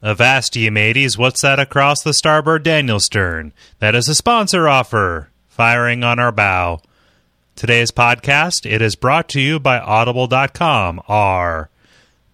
Avast 0.00 0.54
ye 0.54 0.70
mateys, 0.70 1.18
what's 1.18 1.42
that 1.42 1.58
across 1.58 2.02
the 2.02 2.14
starboard 2.14 2.62
Daniel 2.62 3.00
stern? 3.00 3.52
That 3.80 3.96
is 3.96 4.08
a 4.08 4.14
sponsor 4.14 4.68
offer, 4.68 5.30
firing 5.48 6.04
on 6.04 6.20
our 6.20 6.30
bow. 6.30 6.80
Today's 7.56 7.90
podcast, 7.90 8.64
it 8.64 8.80
is 8.80 8.94
brought 8.94 9.28
to 9.30 9.40
you 9.40 9.58
by 9.58 9.80
audible.com, 9.80 11.02
R. 11.08 11.68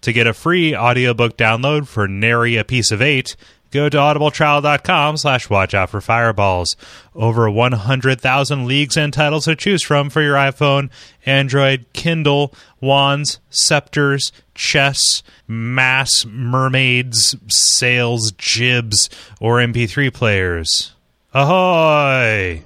To 0.03 0.12
get 0.12 0.27
a 0.27 0.35
free 0.35 0.77
audiobook 0.77 1.38
download 1.38 1.88
for 1.88 2.06
nary 2.06 2.56
a 2.56 2.64
piece 2.64 2.90
of 2.90 3.00
eight, 3.00 3.35
go 3.75 3.88
to 3.88 3.97
audibletrial.com 3.99 5.17
slash 5.17 5.51
watch 5.51 5.74
out 5.74 5.91
for 5.91 6.01
fireballs. 6.01 6.77
Over 7.15 7.51
100,000 7.51 8.67
leagues 8.67 8.97
and 8.97 9.13
titles 9.13 9.45
to 9.45 9.56
choose 9.56 9.83
from 9.83 10.09
for 10.09 10.23
your 10.23 10.37
iPhone, 10.37 10.91
Android, 11.27 11.87
Kindle, 11.92 12.55
wands, 12.81 13.41
scepters, 13.51 14.33
chess, 14.55 15.23
mass, 15.47 16.24
mermaids, 16.24 17.37
sails, 17.48 18.33
jibs, 18.33 19.10
or 19.41 19.59
MP3 19.59 20.15
players. 20.15 20.93
Ahoy! 21.34 22.62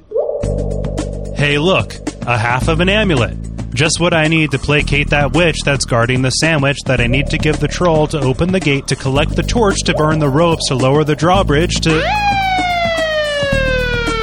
Hey, 1.35 1.59
look, 1.59 1.95
a 2.27 2.37
half 2.37 2.69
of 2.69 2.81
an 2.81 2.89
amulet. 2.89 3.58
Just 3.79 4.01
what 4.01 4.13
I 4.13 4.27
need 4.27 4.51
to 4.51 4.59
placate 4.59 5.11
that 5.11 5.35
witch 5.35 5.59
that's 5.65 5.85
guarding 5.85 6.23
the 6.23 6.31
sandwich 6.31 6.79
that 6.87 7.01
I 7.01 7.07
need 7.07 7.29
to 7.29 7.39
give 7.39 7.61
the 7.61 7.69
troll 7.69 8.09
to 8.09 8.19
open 8.19 8.51
the 8.51 8.59
gate 8.59 8.89
to 8.89 8.97
collect 8.97 9.37
the 9.37 9.45
torch 9.45 9.77
to 9.85 9.95
burn 9.95 10.19
the 10.19 10.29
ropes 10.29 10.67
to 10.67 10.75
lower 10.75 11.05
the 11.05 11.15
drawbridge 11.15 11.77
to. 11.83 11.91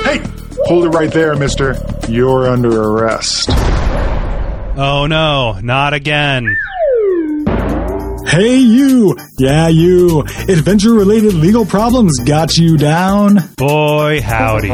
Hey, 0.04 0.22
hold 0.66 0.84
it 0.84 0.90
right 0.90 1.10
there, 1.10 1.38
mister. 1.38 1.82
You're 2.10 2.50
under 2.50 2.82
arrest. 2.84 3.50
Oh 4.78 5.08
no, 5.08 5.58
not 5.62 5.94
again. 5.94 6.54
Hey, 8.28 8.58
you! 8.58 9.16
Yeah, 9.40 9.70
you! 9.70 10.20
Adventure 10.50 10.94
related 10.94 11.34
legal 11.34 11.66
problems 11.66 12.20
got 12.26 12.58
you 12.58 12.76
down? 12.76 13.40
Boy, 13.56 14.22
howdy. 14.22 14.72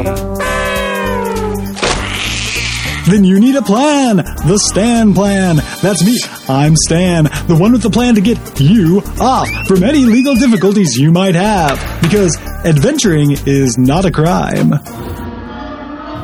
Then 3.12 3.24
you 3.24 3.38
need 3.40 3.56
a 3.56 3.60
plan! 3.60 4.16
The 4.16 4.58
Stan 4.58 5.12
Plan! 5.12 5.56
That's 5.82 6.02
me! 6.02 6.18
I'm 6.48 6.74
Stan, 6.74 7.24
the 7.46 7.54
one 7.54 7.72
with 7.72 7.82
the 7.82 7.90
plan 7.90 8.14
to 8.14 8.22
get 8.22 8.58
you 8.58 9.02
off 9.20 9.50
from 9.66 9.84
any 9.84 10.06
legal 10.06 10.34
difficulties 10.34 10.96
you 10.96 11.12
might 11.12 11.34
have. 11.34 11.78
Because 12.00 12.38
adventuring 12.64 13.32
is 13.44 13.76
not 13.76 14.06
a 14.06 14.10
crime. 14.10 14.72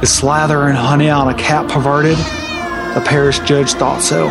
Is 0.00 0.18
slathering 0.18 0.76
honey 0.76 1.10
on 1.10 1.28
a 1.28 1.34
cat 1.34 1.70
perverted? 1.70 2.16
The 2.16 3.04
parish 3.06 3.40
judge 3.40 3.72
thought 3.72 4.00
so. 4.00 4.28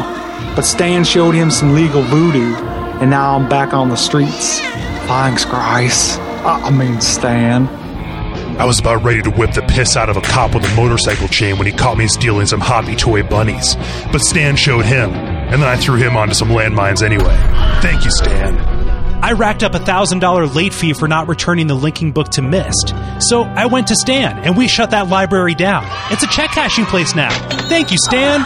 But 0.55 0.63
Stan 0.63 1.03
showed 1.03 1.35
him 1.35 1.51
some 1.51 1.75
legal 1.75 2.01
voodoo, 2.01 2.55
and 2.55 3.11
now 3.11 3.35
I'm 3.35 3.47
back 3.47 3.75
on 3.75 3.89
the 3.89 3.95
streets. 3.95 4.61
Thanks, 5.05 5.45
Grice. 5.45 6.17
I 6.17 6.71
mean, 6.71 7.01
Stan. 7.01 7.67
I 8.59 8.65
was 8.65 8.79
about 8.79 9.03
ready 9.03 9.21
to 9.21 9.29
whip 9.29 9.53
the 9.53 9.61
piss 9.61 9.95
out 9.95 10.09
of 10.09 10.17
a 10.17 10.21
cop 10.21 10.55
with 10.55 10.65
a 10.65 10.75
motorcycle 10.75 11.27
chain 11.27 11.57
when 11.59 11.67
he 11.67 11.73
caught 11.73 11.95
me 11.95 12.07
stealing 12.07 12.47
some 12.47 12.59
hobby 12.59 12.95
toy 12.95 13.21
bunnies. 13.21 13.75
But 14.11 14.21
Stan 14.21 14.55
showed 14.55 14.83
him, 14.83 15.11
and 15.11 15.61
then 15.61 15.69
I 15.69 15.77
threw 15.77 15.97
him 15.97 16.17
onto 16.17 16.33
some 16.33 16.49
landmines 16.49 17.03
anyway. 17.03 17.37
Thank 17.81 18.03
you, 18.03 18.09
Stan. 18.09 18.57
I 19.23 19.33
racked 19.33 19.61
up 19.61 19.75
a 19.75 19.79
$1,000 19.79 20.55
late 20.55 20.73
fee 20.73 20.93
for 20.93 21.07
not 21.07 21.27
returning 21.27 21.67
the 21.67 21.75
linking 21.75 22.11
book 22.11 22.29
to 22.29 22.41
Myst. 22.41 22.95
So 23.19 23.43
I 23.43 23.67
went 23.67 23.87
to 23.87 23.95
Stan, 23.95 24.39
and 24.39 24.57
we 24.57 24.67
shut 24.67 24.89
that 24.89 25.07
library 25.07 25.53
down. 25.53 25.85
It's 26.11 26.23
a 26.23 26.27
check 26.27 26.49
cashing 26.49 26.85
place 26.85 27.15
now. 27.15 27.29
Thank 27.69 27.91
you, 27.91 27.97
Stan. 27.99 28.41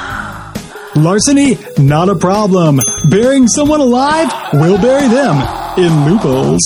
Larceny, 0.96 1.58
not 1.78 2.10
a 2.10 2.16
problem. 2.16 2.80
Burying 3.10 3.48
someone 3.48 3.80
alive, 3.80 4.30
we'll 4.54 4.82
bury 4.82 5.08
them 5.08 5.38
in 5.78 6.06
loopholes. 6.06 6.62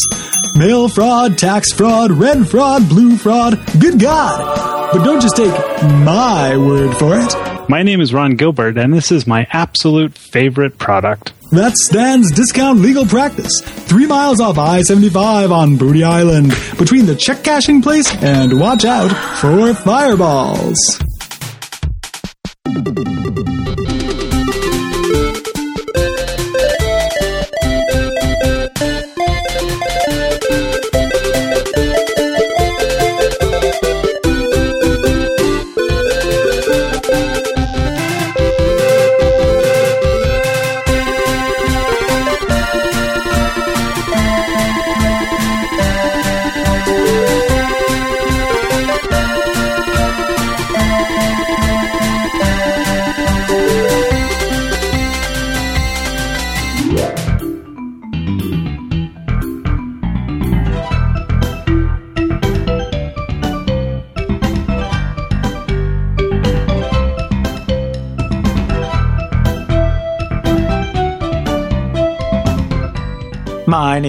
Mail 0.55 0.87
fraud, 0.87 1.37
tax 1.37 1.73
fraud, 1.73 2.11
red 2.11 2.47
fraud, 2.47 2.87
blue 2.87 3.17
fraud, 3.17 3.59
good 3.77 3.99
God. 3.99 4.93
But 4.93 5.03
don't 5.03 5.21
just 5.21 5.35
take 5.35 5.51
my 5.81 6.55
word 6.55 6.95
for 6.95 7.19
it. 7.19 7.69
My 7.69 7.83
name 7.83 7.99
is 7.99 8.13
Ron 8.13 8.37
Gilbert, 8.37 8.77
and 8.77 8.93
this 8.93 9.11
is 9.11 9.27
my 9.27 9.45
absolute 9.51 10.17
favorite 10.17 10.77
product. 10.77 11.33
That's 11.51 11.85
Stan's 11.87 12.31
Discount 12.31 12.79
Legal 12.79 13.05
Practice, 13.05 13.59
three 13.65 14.05
miles 14.05 14.39
off 14.39 14.57
I 14.57 14.81
75 14.81 15.51
on 15.51 15.75
Booty 15.75 16.05
Island, 16.05 16.53
between 16.77 17.05
the 17.05 17.17
check 17.17 17.43
cashing 17.43 17.81
place 17.81 18.15
and 18.23 18.57
watch 18.57 18.85
out 18.85 19.11
for 19.39 19.73
fireballs. 19.73 20.77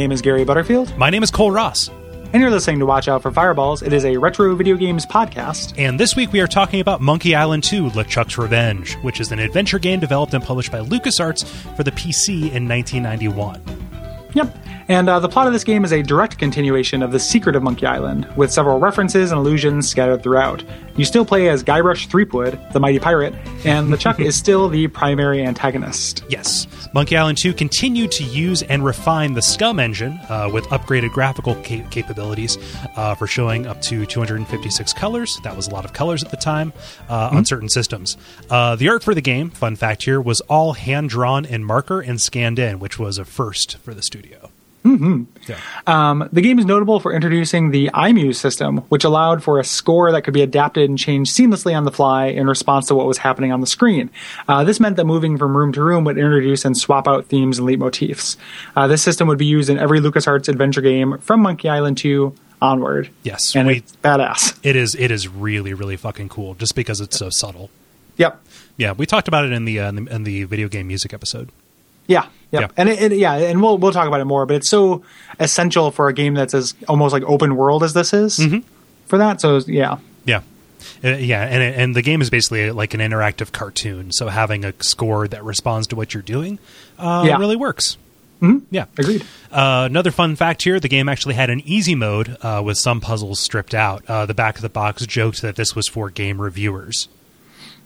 Name 0.07 0.13
is 0.13 0.23
Gary 0.23 0.45
Butterfield, 0.45 0.97
My 0.97 1.11
name 1.11 1.25
is 1.25 1.33
Kole 1.33 1.53
Ross, 1.53 1.91
and 2.33 2.41
you're 2.41 2.49
listening 2.49 2.79
to 2.79 2.87
Watch 2.87 3.09
Out 3.09 3.23
for 3.23 3.33
Fireballs. 3.33 3.83
It 3.83 3.93
is 3.93 4.05
a 4.05 4.17
retro 4.19 4.55
video 4.55 4.77
games 4.77 5.05
podcast. 5.05 5.77
and 5.77 5.99
this 5.99 6.15
week 6.15 6.31
we 6.31 6.39
are 6.39 6.47
talking 6.47 6.79
about 6.79 7.01
Monkey 7.01 7.35
Island 7.35 7.65
2 7.65 7.87
LeChuck's 7.91 8.39
Revenge, 8.39 8.95
which 8.99 9.19
is 9.21 9.33
an 9.33 9.41
adventure 9.41 9.81
game 9.81 9.99
developed 9.99 10.33
and 10.33 10.45
published 10.45 10.71
by 10.71 10.79
LucasArts 10.79 11.45
for 11.77 11.83
the 11.83 11.91
PC 11.91 12.53
in 12.53 12.69
1991. 12.69 13.61
Yep. 14.35 14.57
And 14.87 15.09
uh, 15.09 15.19
the 15.19 15.29
plot 15.29 15.49
of 15.49 15.53
this 15.53 15.65
game 15.65 15.85
is 15.85 15.93
a 15.93 16.05
direct 16.05 16.39
continuation 16.39 17.03
of 17.03 17.11
The 17.11 17.19
Secret 17.19 17.57
of 17.57 17.65
Monkey 17.65 17.87
Island, 17.87 18.29
with 18.37 18.53
several 18.53 18.79
references 18.79 19.33
and 19.33 19.41
allusions 19.41 19.89
scattered 19.89 20.23
throughout. 20.23 20.63
You 20.97 21.05
still 21.05 21.27
play 21.27 21.51
as 21.51 21.63
Guybrush 21.63 22.09
Threepwood, 22.09 22.59
the 22.73 22.81
mighty 22.81 22.99
pirate, 22.99 23.35
and 23.67 23.89
LeChuck 23.89 24.19
is 24.19 24.35
still 24.35 24.69
the 24.71 24.89
primary 24.89 25.45
antagonist. 25.45 26.25
Yes, 26.31 26.67
Monkey 26.95 27.19
Island 27.19 27.37
2 27.37 27.53
continued 27.53 28.11
to 28.13 28.25
use 28.25 28.63
and 28.63 28.83
refine 28.83 29.35
the 29.35 29.43
SCUMM 29.43 29.79
engine 29.79 30.19
uh, 30.31 30.49
with 30.51 30.65
upgraded 30.67 31.13
graphical 31.13 31.55
ca- 31.57 31.85
capabilities 31.91 32.57
uh, 32.97 33.15
for 33.15 33.27
showing 33.27 33.67
up 33.67 33.83
to 33.83 34.07
256 34.07 34.93
colors. 34.95 35.39
That 35.45 35.55
was 35.55 35.69
a 35.69 35.71
lot 35.71 35.85
of 35.85 35.93
colors 35.93 36.25
at 36.25 36.31
the 36.31 36.39
time 36.39 36.73
uh, 37.11 37.29
on 37.31 37.45
certain 37.45 37.69
systems. 37.69 38.17
Uh, 38.49 38.77
the 38.77 38.89
art 38.89 39.03
for 39.03 39.15
the 39.15 39.21
game, 39.21 39.51
fun 39.51 39.77
fact 39.77 40.05
here, 40.05 40.19
was 40.19 40.41
all 40.43 40.73
hand 40.73 41.11
drawn 41.11 41.45
in 41.45 41.63
marker 41.63 42.01
and 42.01 42.19
scanned 42.21 42.59
in, 42.59 42.79
which 42.79 42.99
was 42.99 43.19
a 43.19 43.27
first 43.27 43.77
for 43.79 43.93
the 43.93 44.03
studio. 44.03 44.51
Um, 45.87 46.29
the 46.33 46.41
game 46.41 46.59
is 46.59 46.65
notable 46.65 47.01
for 47.01 47.13
introducing 47.13 47.71
the 47.71 47.91
iMuse 47.95 48.37
system, 48.37 48.79
which 48.89 49.05
allowed 49.05 49.43
for 49.43 49.59
a 49.61 49.65
score 49.65 50.11
that 50.13 50.23
could 50.23 50.35
be 50.35 50.43
adapted 50.43 50.89
and 50.89 50.99
changed 50.99 51.33
seamlessly 51.35 51.77
on 51.77 51.85
the 51.85 51.93
fly 51.93 52.27
in 52.27 52.47
response 52.47 52.87
to 52.89 52.95
what 52.95 53.07
was 53.07 53.19
happening 53.19 53.53
on 53.53 53.61
the 53.61 53.67
screen. 53.67 54.11
Uh, 54.49 54.65
this 54.65 54.81
meant 54.81 54.97
that 54.97 55.05
moving 55.05 55.39
from 55.39 55.57
room 55.57 55.73
to 55.73 55.83
room 55.83 56.05
would 56.05 56.19
introduce 56.19 56.65
and 56.65 56.77
swap 56.77 57.07
out 57.07 57.27
themes 57.27 57.59
and 57.59 57.69
leitmotifs. 57.69 58.37
Uh, 58.75 58.87
this 58.87 59.03
system 59.03 59.29
would 59.29 59.39
be 59.39 59.47
used 59.47 59.69
in 59.71 59.79
every 59.79 60.01
LucasArts 60.01 60.49
adventure 60.49 60.81
game 60.81 61.19
from 61.19 61.41
Monkey 61.41 61.69
Island 61.69 61.99
2 61.99 62.35
onward. 62.63 63.11
Yes, 63.23 63.55
And 63.55 63.69
we- 63.69 63.77
it's 63.79 63.97
badass. 63.97 64.59
It 64.63 64.77
is 64.77 64.95
it 64.95 65.11
is 65.11 65.29
really 65.29 65.75
really 65.75 65.97
fucking 65.97 66.29
cool 66.31 66.55
just 66.55 66.75
because 66.75 67.01
it's 67.01 67.17
so 67.19 67.29
subtle. 67.31 67.71
Yep. 68.17 68.43
Yeah, 68.79 68.93
we 68.93 69.05
talked 69.07 69.29
about 69.29 69.45
it 69.45 69.53
in 69.53 69.65
the 69.67 69.79
uh, 69.81 69.89
in 69.91 70.05
the, 70.05 70.15
in 70.15 70.25
the 70.25 70.45
video 70.45 70.69
game 70.69 70.87
music 70.89 71.13
episode. 71.13 71.51
Yeah, 72.07 72.27
yep. 72.53 72.61
Yeah. 72.63 72.69
and 72.77 72.89
it, 72.89 73.13
it, 73.13 73.19
yeah, 73.19 73.35
and 73.35 73.63
we'll 73.63 73.79
we'll 73.79 73.93
talk 73.93 74.07
about 74.09 74.21
it 74.21 74.25
more. 74.27 74.47
But 74.47 74.57
it's 74.57 74.69
so 74.69 75.03
essential 75.41 75.91
for 75.91 76.09
a 76.09 76.13
game 76.13 76.35
that's 76.35 76.55
as 76.55 76.75
almost 76.89 77.13
like 77.13 77.23
open 77.25 77.57
world 77.57 77.83
as 77.83 77.93
this 77.95 78.13
is 78.13 78.39
Mm-hmm. 78.39 78.59
for 79.07 79.19
that. 79.19 79.41
So 79.41 79.59
yeah, 79.67 79.99
Yeah. 80.25 80.43
Uh, 81.05 81.09
yeah, 81.11 81.43
and 81.43 81.63
and 81.63 81.97
the 81.97 82.03
game 82.03 82.23
is 82.23 82.31
basically 82.31 82.71
like 82.71 82.95
an 82.95 83.01
interactive 83.01 83.51
cartoon. 83.53 84.13
So 84.13 84.29
having 84.29 84.65
a 84.65 84.73
score 84.81 85.27
that 85.29 85.43
responds 85.45 85.89
to 85.89 85.97
what 85.97 86.15
you're 86.15 86.23
doing 86.23 86.59
uh, 86.99 87.25
Yeah. 87.27 87.39
really 87.39 87.57
works. 87.57 87.97
Yeah. 88.71 88.85
agreed. 88.99 89.25
Uh, 89.51 89.87
another 89.91 90.11
fun 90.13 90.37
fact 90.37 90.63
here: 90.63 90.79
the 90.79 90.89
game 90.89 91.09
actually 91.09 91.35
had 91.35 91.51
an 91.51 91.61
easy 91.65 91.95
mode 91.97 92.37
uh, 92.43 92.63
with 92.65 92.77
some 92.79 93.01
puzzles 93.01 93.41
stripped 93.41 93.75
out. 93.75 94.05
Uh, 94.07 94.27
the 94.27 94.35
back 94.35 94.57
of 94.57 94.63
the 94.63 94.69
box 94.69 95.05
joked 95.07 95.43
that 95.43 95.57
this 95.57 95.75
was 95.75 95.89
for 95.89 96.11
game 96.11 96.41
reviewers. 96.41 97.09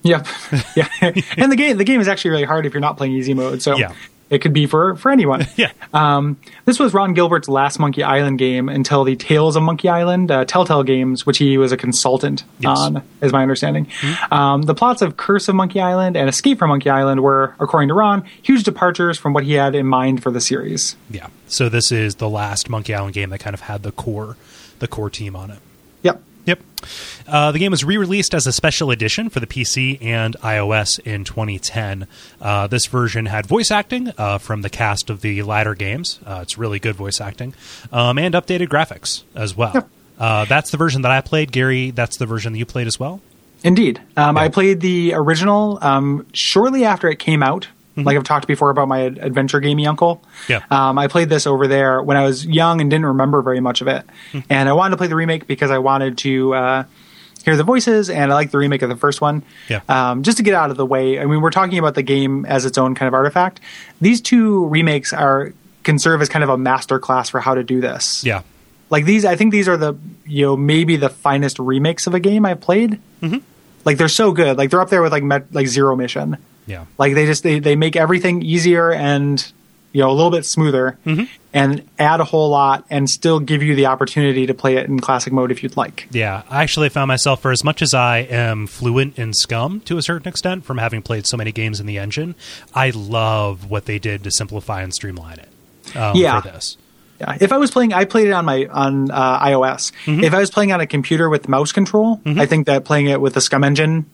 Yep. 0.02 0.26
Yeah. 0.76 0.88
and 1.36 1.50
the 1.52 1.56
game 1.56 1.76
the 1.76 1.84
game 1.84 2.00
is 2.00 2.08
actually 2.08 2.30
really 2.32 2.44
hard 2.44 2.66
if 2.66 2.72
you're 2.74 2.80
not 2.80 2.96
playing 2.96 3.12
easy 3.12 3.34
mode. 3.34 3.60
So 3.62 3.76
Yeah. 3.76 3.92
it 4.30 4.38
could 4.40 4.52
be 4.52 4.66
for 4.66 4.96
for 4.96 5.10
anyone. 5.10 5.46
Yeah. 5.56 5.72
Um, 5.92 6.36
this 6.64 6.78
was 6.78 6.94
Ron 6.94 7.14
Gilbert's 7.14 7.48
last 7.48 7.78
Monkey 7.78 8.02
Island 8.02 8.38
game 8.38 8.68
until 8.68 9.02
the 9.04 9.16
Tales 9.16 9.56
of 9.56 9.62
Monkey 9.62 9.88
Island, 9.88 10.30
uh, 10.30 10.44
Telltale 10.44 10.84
Games, 10.84 11.26
which 11.26 11.38
he 11.38 11.58
was 11.58 11.72
a 11.72 11.76
consultant 11.76 12.44
Yes. 12.60 12.78
on, 12.78 13.02
is 13.20 13.32
my 13.32 13.42
understanding. 13.42 13.88
Um, 14.30 14.62
the 14.62 14.74
plots 14.74 15.02
of 15.02 15.16
Curse 15.16 15.48
of 15.48 15.54
Monkey 15.56 15.80
Island 15.80 16.16
and 16.16 16.28
Escape 16.28 16.58
from 16.60 16.68
Monkey 16.70 16.88
Island 16.90 17.22
were, 17.22 17.54
according 17.60 17.88
to 17.88 17.94
Ron, 17.94 18.22
huge 18.42 18.62
departures 18.62 19.18
from 19.18 19.32
what 19.32 19.44
he 19.44 19.54
had 19.54 19.74
in 19.74 19.86
mind 19.86 20.22
for 20.22 20.30
the 20.30 20.40
series. 20.40 20.96
Yeah. 21.10 21.26
So 21.48 21.68
this 21.68 21.90
is 21.92 22.14
the 22.16 22.28
last 22.28 22.70
Monkey 22.70 22.94
Island 22.94 23.14
game 23.14 23.30
that 23.30 23.40
kind 23.40 23.52
of 23.54 23.62
had 23.62 23.82
the 23.82 23.92
core, 23.92 24.36
the 24.78 24.86
core 24.88 25.10
team 25.10 25.34
on 25.34 25.50
it. 25.50 25.58
Yep. 26.50 26.60
Uh, 27.28 27.52
the 27.52 27.60
game 27.60 27.70
was 27.70 27.84
re-released 27.84 28.34
as 28.34 28.44
a 28.44 28.52
special 28.52 28.90
edition 28.90 29.28
for 29.30 29.38
the 29.38 29.46
PC 29.46 30.02
and 30.02 30.36
iOS 30.40 30.98
in 30.98 31.22
2010. 31.22 32.08
Uh, 32.40 32.66
this 32.66 32.86
version 32.86 33.26
had 33.26 33.46
voice 33.46 33.70
acting 33.70 34.10
uh, 34.18 34.38
from 34.38 34.62
the 34.62 34.68
cast 34.70 35.10
of 35.10 35.20
the 35.20 35.44
latter 35.44 35.76
games. 35.76 36.18
Uh, 36.26 36.40
it's 36.42 36.58
really 36.58 36.80
good 36.80 36.96
voice 36.96 37.20
acting, 37.20 37.54
um, 37.92 38.18
and 38.18 38.34
updated 38.34 38.66
graphics 38.68 39.22
as 39.36 39.56
well. 39.56 39.70
Yep. 39.74 39.88
Uh, 40.18 40.44
that's 40.46 40.72
the 40.72 40.76
version 40.76 41.02
that 41.02 41.12
I 41.12 41.20
played, 41.20 41.52
Gary. 41.52 41.92
That's 41.92 42.16
the 42.16 42.26
version 42.26 42.52
that 42.52 42.58
you 42.58 42.66
played 42.66 42.88
as 42.88 42.98
well. 42.98 43.20
Indeed. 43.62 44.00
Um, 44.16 44.36
Yeah. 44.36 44.42
I 44.42 44.48
played 44.48 44.80
the 44.80 45.12
original 45.14 45.78
um, 45.82 46.26
shortly 46.32 46.84
after 46.84 47.08
it 47.08 47.20
came 47.20 47.42
out. 47.44 47.68
Like 48.04 48.16
I've 48.16 48.24
talked 48.24 48.46
before 48.46 48.70
about 48.70 48.88
my 48.88 49.00
adventure 49.00 49.60
gamey 49.60 49.86
uncle. 49.86 50.16
Mm-hmm. 50.46 50.52
Yeah. 50.52 50.60
Um, 50.70 50.98
I 50.98 51.08
played 51.08 51.28
this 51.28 51.46
over 51.46 51.66
there 51.66 52.02
when 52.02 52.16
I 52.16 52.24
was 52.24 52.44
young 52.46 52.80
and 52.80 52.90
didn't 52.90 53.06
remember 53.06 53.42
very 53.42 53.60
much 53.60 53.80
of 53.80 53.88
it. 53.88 54.04
Hmm. 54.32 54.40
and 54.48 54.68
I 54.68 54.72
wanted 54.72 54.90
to 54.92 54.96
play 54.96 55.06
the 55.06 55.16
remake 55.16 55.46
because 55.46 55.70
I 55.70 55.78
wanted 55.78 56.18
to 56.18 56.54
uh, 56.54 56.84
hear 57.44 57.56
the 57.56 57.64
voices 57.64 58.10
and 58.10 58.30
I 58.30 58.34
like 58.34 58.50
the 58.50 58.58
remake 58.58 58.82
of 58.82 58.88
the 58.88 58.96
first 58.96 59.20
one. 59.20 59.42
Yeah. 59.68 59.80
Um, 59.88 60.22
just 60.22 60.36
to 60.38 60.42
get 60.42 60.54
out 60.54 60.70
of 60.70 60.76
the 60.76 60.86
way. 60.86 61.18
I 61.18 61.24
mean, 61.24 61.40
we're 61.40 61.50
talking 61.50 61.78
about 61.78 61.94
the 61.94 62.02
game 62.02 62.44
as 62.46 62.64
its 62.64 62.78
own 62.78 62.94
kind 62.94 63.08
of 63.08 63.14
artifact. 63.14 63.60
These 64.00 64.20
two 64.20 64.66
remakes 64.66 65.12
are 65.12 65.52
can 65.82 65.98
serve 65.98 66.20
as 66.22 66.28
kind 66.28 66.44
of 66.44 66.50
a 66.50 66.58
master 66.58 66.98
class 66.98 67.30
for 67.30 67.40
how 67.40 67.54
to 67.54 67.64
do 67.64 67.80
this 67.80 68.22
Yeah. 68.24 68.42
like 68.90 69.04
these 69.04 69.24
i 69.24 69.36
think 69.36 69.52
these 69.52 69.68
are 69.68 69.76
the 69.76 69.94
you 70.26 70.44
know 70.44 70.56
maybe 70.56 70.96
the 70.96 71.08
finest 71.08 71.58
remakes 71.58 72.06
of 72.06 72.14
a 72.14 72.20
game 72.20 72.44
i've 72.44 72.60
played 72.60 73.00
mm-hmm. 73.22 73.38
like 73.84 73.96
they're 73.96 74.08
so 74.08 74.32
good 74.32 74.58
like 74.58 74.70
they're 74.70 74.80
up 74.80 74.90
there 74.90 75.02
with 75.02 75.12
like 75.12 75.22
Met, 75.22 75.52
like 75.54 75.66
zero 75.66 75.96
mission 75.96 76.36
Yeah. 76.70 76.84
like 76.98 77.14
they 77.14 77.26
just 77.26 77.42
they, 77.42 77.58
they 77.58 77.76
make 77.76 77.96
everything 77.96 78.42
easier 78.42 78.92
and 78.92 79.44
you 79.92 80.00
know 80.02 80.10
a 80.10 80.12
little 80.14 80.30
bit 80.30 80.46
smoother 80.46 80.96
and 81.52 81.82
add 81.98 82.20
a 82.20 82.24
whole 82.24 82.48
lot 82.50 82.84
and 82.90 83.10
still 83.10 83.40
give 83.40 83.60
you 83.60 83.74
the 83.74 83.86
opportunity 83.86 84.46
to 84.46 84.54
play 84.54 84.76
it 84.76 84.86
in 84.88 85.00
classic 85.00 85.32
mode 85.32 85.50
if 85.50 85.62
you'd 85.64 85.76
like 85.76 86.06
Yeah, 86.12 86.42
I 86.48 86.62
actually 86.62 86.88
found 86.90 87.08
myself, 87.08 87.42
for 87.42 87.50
as 87.50 87.64
much 87.64 87.82
as 87.82 87.92
I 87.92 88.18
am 88.18 88.68
fluent 88.68 89.18
in 89.18 89.32
SCUMM 89.32 89.84
to 89.86 89.98
a 89.98 90.02
certain 90.02 90.28
extent 90.28 90.64
from 90.64 90.78
having 90.78 91.02
played 91.02 91.26
so 91.26 91.36
many 91.36 91.50
games 91.50 91.80
in 91.80 91.86
the 91.86 91.98
engine, 91.98 92.36
I 92.72 92.90
love 92.90 93.68
what 93.68 93.86
they 93.86 93.98
did 93.98 94.22
to 94.24 94.30
simplify 94.30 94.82
and 94.82 94.94
streamline 94.94 95.40
it 95.40 95.96
um, 95.96 96.14
Yeah. 96.14 96.40
for 96.40 96.48
this. 96.52 96.76
Yeah, 97.20 97.36
if 97.40 97.50
I 97.52 97.58
was 97.58 97.70
playing, 97.72 97.92
I 97.92 98.04
played 98.04 98.28
it 98.28 98.32
on 98.32 98.44
my 98.44 98.66
on 98.70 99.10
uh, 99.10 99.40
iOS. 99.44 99.90
Mm-hmm. 100.06 100.22
If 100.24 100.32
I 100.32 100.38
was 100.38 100.50
playing 100.50 100.70
on 100.72 100.80
a 100.80 100.86
computer 100.86 101.28
with 101.28 101.48
mouse 101.48 101.72
control, 101.72 102.20
I 102.24 102.46
think 102.46 102.66
that 102.66 102.84
playing 102.84 103.06
it 103.08 103.20
with 103.20 103.34
the 103.34 103.40
SCUMM 103.40 103.64
engine 103.66 104.06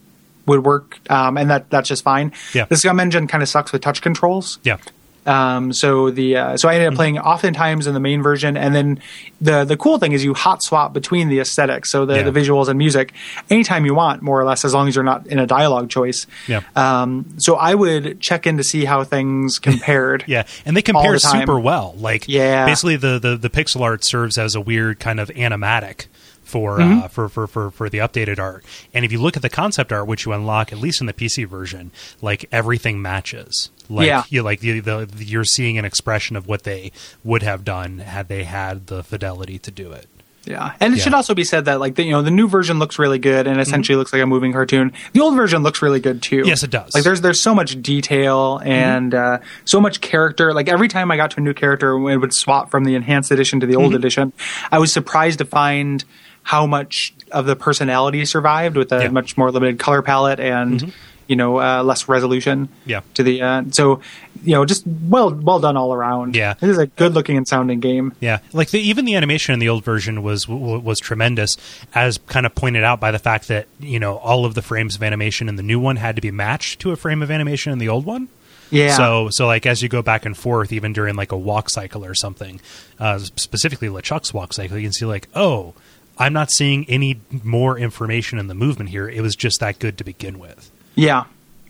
would 0.46 0.64
work, 0.64 0.98
um, 1.10 1.36
and 1.36 1.50
that 1.50 1.70
that's 1.70 1.88
just 1.88 2.02
fine. 2.04 2.32
Yeah. 2.54 2.64
The 2.66 2.76
SCUMM 2.76 3.00
engine 3.00 3.26
kind 3.26 3.42
of 3.42 3.48
sucks 3.48 3.72
with 3.72 3.82
touch 3.82 4.00
controls. 4.02 4.58
Yeah. 4.62 4.78
Um, 5.26 5.72
so 5.72 6.10
the 6.12 6.36
uh, 6.36 6.56
so 6.56 6.68
I 6.68 6.74
Mm-hmm. 6.74 6.76
ended 6.76 6.92
up 6.92 6.94
playing 6.94 7.18
oftentimes 7.18 7.88
in 7.88 7.94
the 7.94 7.98
main 8.00 8.22
version, 8.22 8.56
and 8.56 8.72
then 8.72 9.00
the 9.40 9.64
the 9.64 9.76
cool 9.76 9.98
thing 9.98 10.12
is 10.12 10.22
you 10.22 10.34
hot 10.34 10.62
swap 10.62 10.92
between 10.92 11.28
the 11.28 11.40
aesthetics, 11.40 11.90
so 11.90 12.06
the, 12.06 12.14
Yeah. 12.18 12.30
the 12.30 12.40
visuals 12.40 12.68
and 12.68 12.78
music, 12.78 13.12
anytime 13.50 13.84
you 13.86 13.92
want, 13.92 14.22
more 14.22 14.40
or 14.40 14.44
less, 14.44 14.64
as 14.64 14.72
long 14.72 14.86
as 14.86 14.94
you're 14.94 15.02
not 15.02 15.26
in 15.26 15.40
a 15.40 15.46
dialogue 15.48 15.90
choice. 15.90 16.28
Yeah. 16.46 16.60
Um, 16.76 17.26
so 17.38 17.56
I 17.56 17.74
would 17.74 18.20
check 18.20 18.46
in 18.46 18.56
to 18.58 18.62
see 18.62 18.84
how 18.84 19.02
things 19.02 19.58
compared. 19.68 20.22
Yeah, 20.28 20.44
and 20.64 20.76
they 20.76 20.82
compare 20.82 21.14
the 21.14 21.18
super 21.18 21.58
well. 21.58 21.96
Like, 21.98 22.28
Yeah. 22.28 22.64
basically 22.64 22.94
the, 22.94 23.18
the 23.18 23.36
the 23.36 23.50
pixel 23.50 23.80
art 23.80 24.04
serves 24.04 24.38
as 24.38 24.54
a 24.54 24.60
weird 24.60 25.00
kind 25.00 25.18
of 25.18 25.28
animatic 25.30 26.06
for 26.46 26.78
Mm-hmm. 26.78 27.00
uh, 27.02 27.08
for, 27.08 27.28
for 27.28 27.46
for 27.46 27.70
for 27.70 27.88
the 27.90 27.98
updated 27.98 28.38
art. 28.38 28.64
And 28.94 29.04
if 29.04 29.10
you 29.12 29.20
look 29.20 29.36
at 29.36 29.42
the 29.42 29.50
concept 29.50 29.92
art, 29.92 30.06
which 30.06 30.24
you 30.24 30.32
unlock 30.32 30.72
at 30.72 30.78
least 30.78 31.00
in 31.00 31.06
the 31.06 31.12
PC 31.12 31.46
version, 31.46 31.90
like 32.22 32.46
everything 32.52 33.02
matches. 33.02 33.70
Like, 33.90 34.06
Yeah. 34.06 34.22
you 34.30 34.42
like 34.42 34.60
the, 34.60 34.80
the, 34.80 35.08
you're 35.18 35.44
seeing 35.44 35.76
an 35.78 35.84
expression 35.84 36.36
of 36.36 36.46
what 36.48 36.62
they 36.62 36.92
would 37.24 37.42
have 37.42 37.64
done 37.64 37.98
had 37.98 38.28
they 38.28 38.44
had 38.44 38.86
the 38.86 39.02
fidelity 39.02 39.58
to 39.60 39.70
do 39.70 39.92
it. 39.92 40.06
Yeah, 40.44 40.74
and 40.78 40.92
it 40.94 40.98
Yeah. 40.98 41.02
should 41.02 41.14
also 41.14 41.34
be 41.34 41.42
said 41.42 41.64
that 41.64 41.80
like 41.80 41.96
the, 41.96 42.04
you 42.04 42.12
know 42.12 42.22
the 42.22 42.30
new 42.30 42.46
version 42.46 42.78
looks 42.78 43.00
really 43.00 43.18
good 43.18 43.48
and 43.48 43.60
essentially 43.60 43.96
looks 43.96 44.12
like 44.12 44.22
a 44.22 44.26
moving 44.26 44.52
cartoon. 44.52 44.92
The 45.12 45.18
old 45.20 45.34
version 45.34 45.64
looks 45.64 45.82
really 45.82 45.98
good 45.98 46.22
too. 46.22 46.44
Yes, 46.46 46.62
it 46.62 46.70
does. 46.70 46.94
Like 46.94 47.02
there's 47.02 47.20
there's 47.20 47.40
so 47.42 47.52
much 47.52 47.82
detail 47.82 48.60
and 48.64 49.12
uh, 49.12 49.38
so 49.64 49.80
much 49.80 50.00
character. 50.00 50.54
Like 50.54 50.68
every 50.68 50.86
time 50.86 51.10
I 51.10 51.16
got 51.16 51.32
to 51.32 51.38
a 51.38 51.40
new 51.42 51.52
character, 51.54 51.94
it 52.10 52.18
would 52.18 52.32
swap 52.32 52.70
from 52.70 52.84
the 52.84 52.94
enhanced 52.94 53.32
edition 53.32 53.58
to 53.58 53.66
the 53.66 53.74
old 53.74 53.92
edition. 53.96 54.32
I 54.70 54.78
was 54.78 54.92
surprised 54.92 55.38
to 55.40 55.44
find 55.44 56.04
how 56.46 56.64
much 56.64 57.12
of 57.32 57.44
the 57.46 57.56
personality 57.56 58.24
survived 58.24 58.76
with 58.76 58.92
a 58.92 59.02
Yeah. 59.02 59.08
much 59.10 59.36
more 59.36 59.50
limited 59.50 59.78
color 59.80 60.00
palette 60.02 60.38
and. 60.40 60.92
You 61.28 61.34
know, 61.34 61.58
uh, 61.58 61.82
less 61.82 62.08
resolution. 62.08 62.68
Yeah. 62.84 63.00
To 63.14 63.24
the 63.24 63.42
uh, 63.42 63.64
so, 63.72 64.00
you 64.44 64.52
know, 64.52 64.64
just 64.64 64.86
well, 64.86 65.34
well 65.34 65.58
done 65.58 65.76
all 65.76 65.92
around. 65.92 66.36
Yeah. 66.36 66.54
It 66.60 66.68
is 66.68 66.78
a 66.78 66.86
good 66.86 67.14
looking 67.14 67.36
and 67.36 67.48
sounding 67.48 67.80
game. 67.80 68.14
Yeah, 68.20 68.38
like 68.52 68.70
the, 68.70 68.78
even 68.78 69.06
the 69.06 69.16
animation 69.16 69.52
in 69.52 69.58
the 69.58 69.68
old 69.68 69.82
version 69.82 70.22
was 70.22 70.44
w- 70.44 70.78
was 70.78 71.00
tremendous, 71.00 71.56
as 71.96 72.18
kind 72.28 72.46
of 72.46 72.54
pointed 72.54 72.84
out 72.84 73.00
by 73.00 73.10
the 73.10 73.18
fact 73.18 73.48
that 73.48 73.66
you 73.80 73.98
know 73.98 74.18
all 74.18 74.44
of 74.44 74.54
the 74.54 74.62
frames 74.62 74.94
of 74.94 75.02
animation 75.02 75.48
in 75.48 75.56
the 75.56 75.64
new 75.64 75.80
one 75.80 75.96
had 75.96 76.14
to 76.14 76.22
be 76.22 76.30
matched 76.30 76.78
to 76.82 76.92
a 76.92 76.96
frame 76.96 77.22
of 77.24 77.30
animation 77.32 77.72
in 77.72 77.80
the 77.80 77.88
old 77.88 78.06
one. 78.06 78.28
Yeah. 78.70 78.96
So 78.96 79.28
so 79.32 79.48
like 79.48 79.66
as 79.66 79.82
you 79.82 79.88
go 79.88 80.02
back 80.02 80.26
and 80.26 80.36
forth, 80.36 80.70
even 80.72 80.92
during 80.92 81.16
like 81.16 81.32
a 81.32 81.36
walk 81.36 81.70
cycle 81.70 82.04
or 82.04 82.14
something, 82.14 82.60
uh, 83.00 83.18
specifically 83.18 83.88
LeChuck's 83.88 84.32
walk 84.32 84.52
cycle, 84.52 84.76
you 84.78 84.84
can 84.84 84.92
see 84.92 85.06
like 85.06 85.26
oh. 85.34 85.74
I'm 86.18 86.32
not 86.32 86.50
seeing 86.50 86.84
any 86.88 87.20
more 87.44 87.78
information 87.78 88.38
in 88.38 88.46
the 88.46 88.54
movement 88.54 88.90
here. 88.90 89.08
It 89.08 89.20
was 89.20 89.36
just 89.36 89.60
that 89.60 89.78
good 89.78 89.98
to 89.98 90.04
begin 90.04 90.38
with. 90.38 90.70
Yeah. 90.94 91.24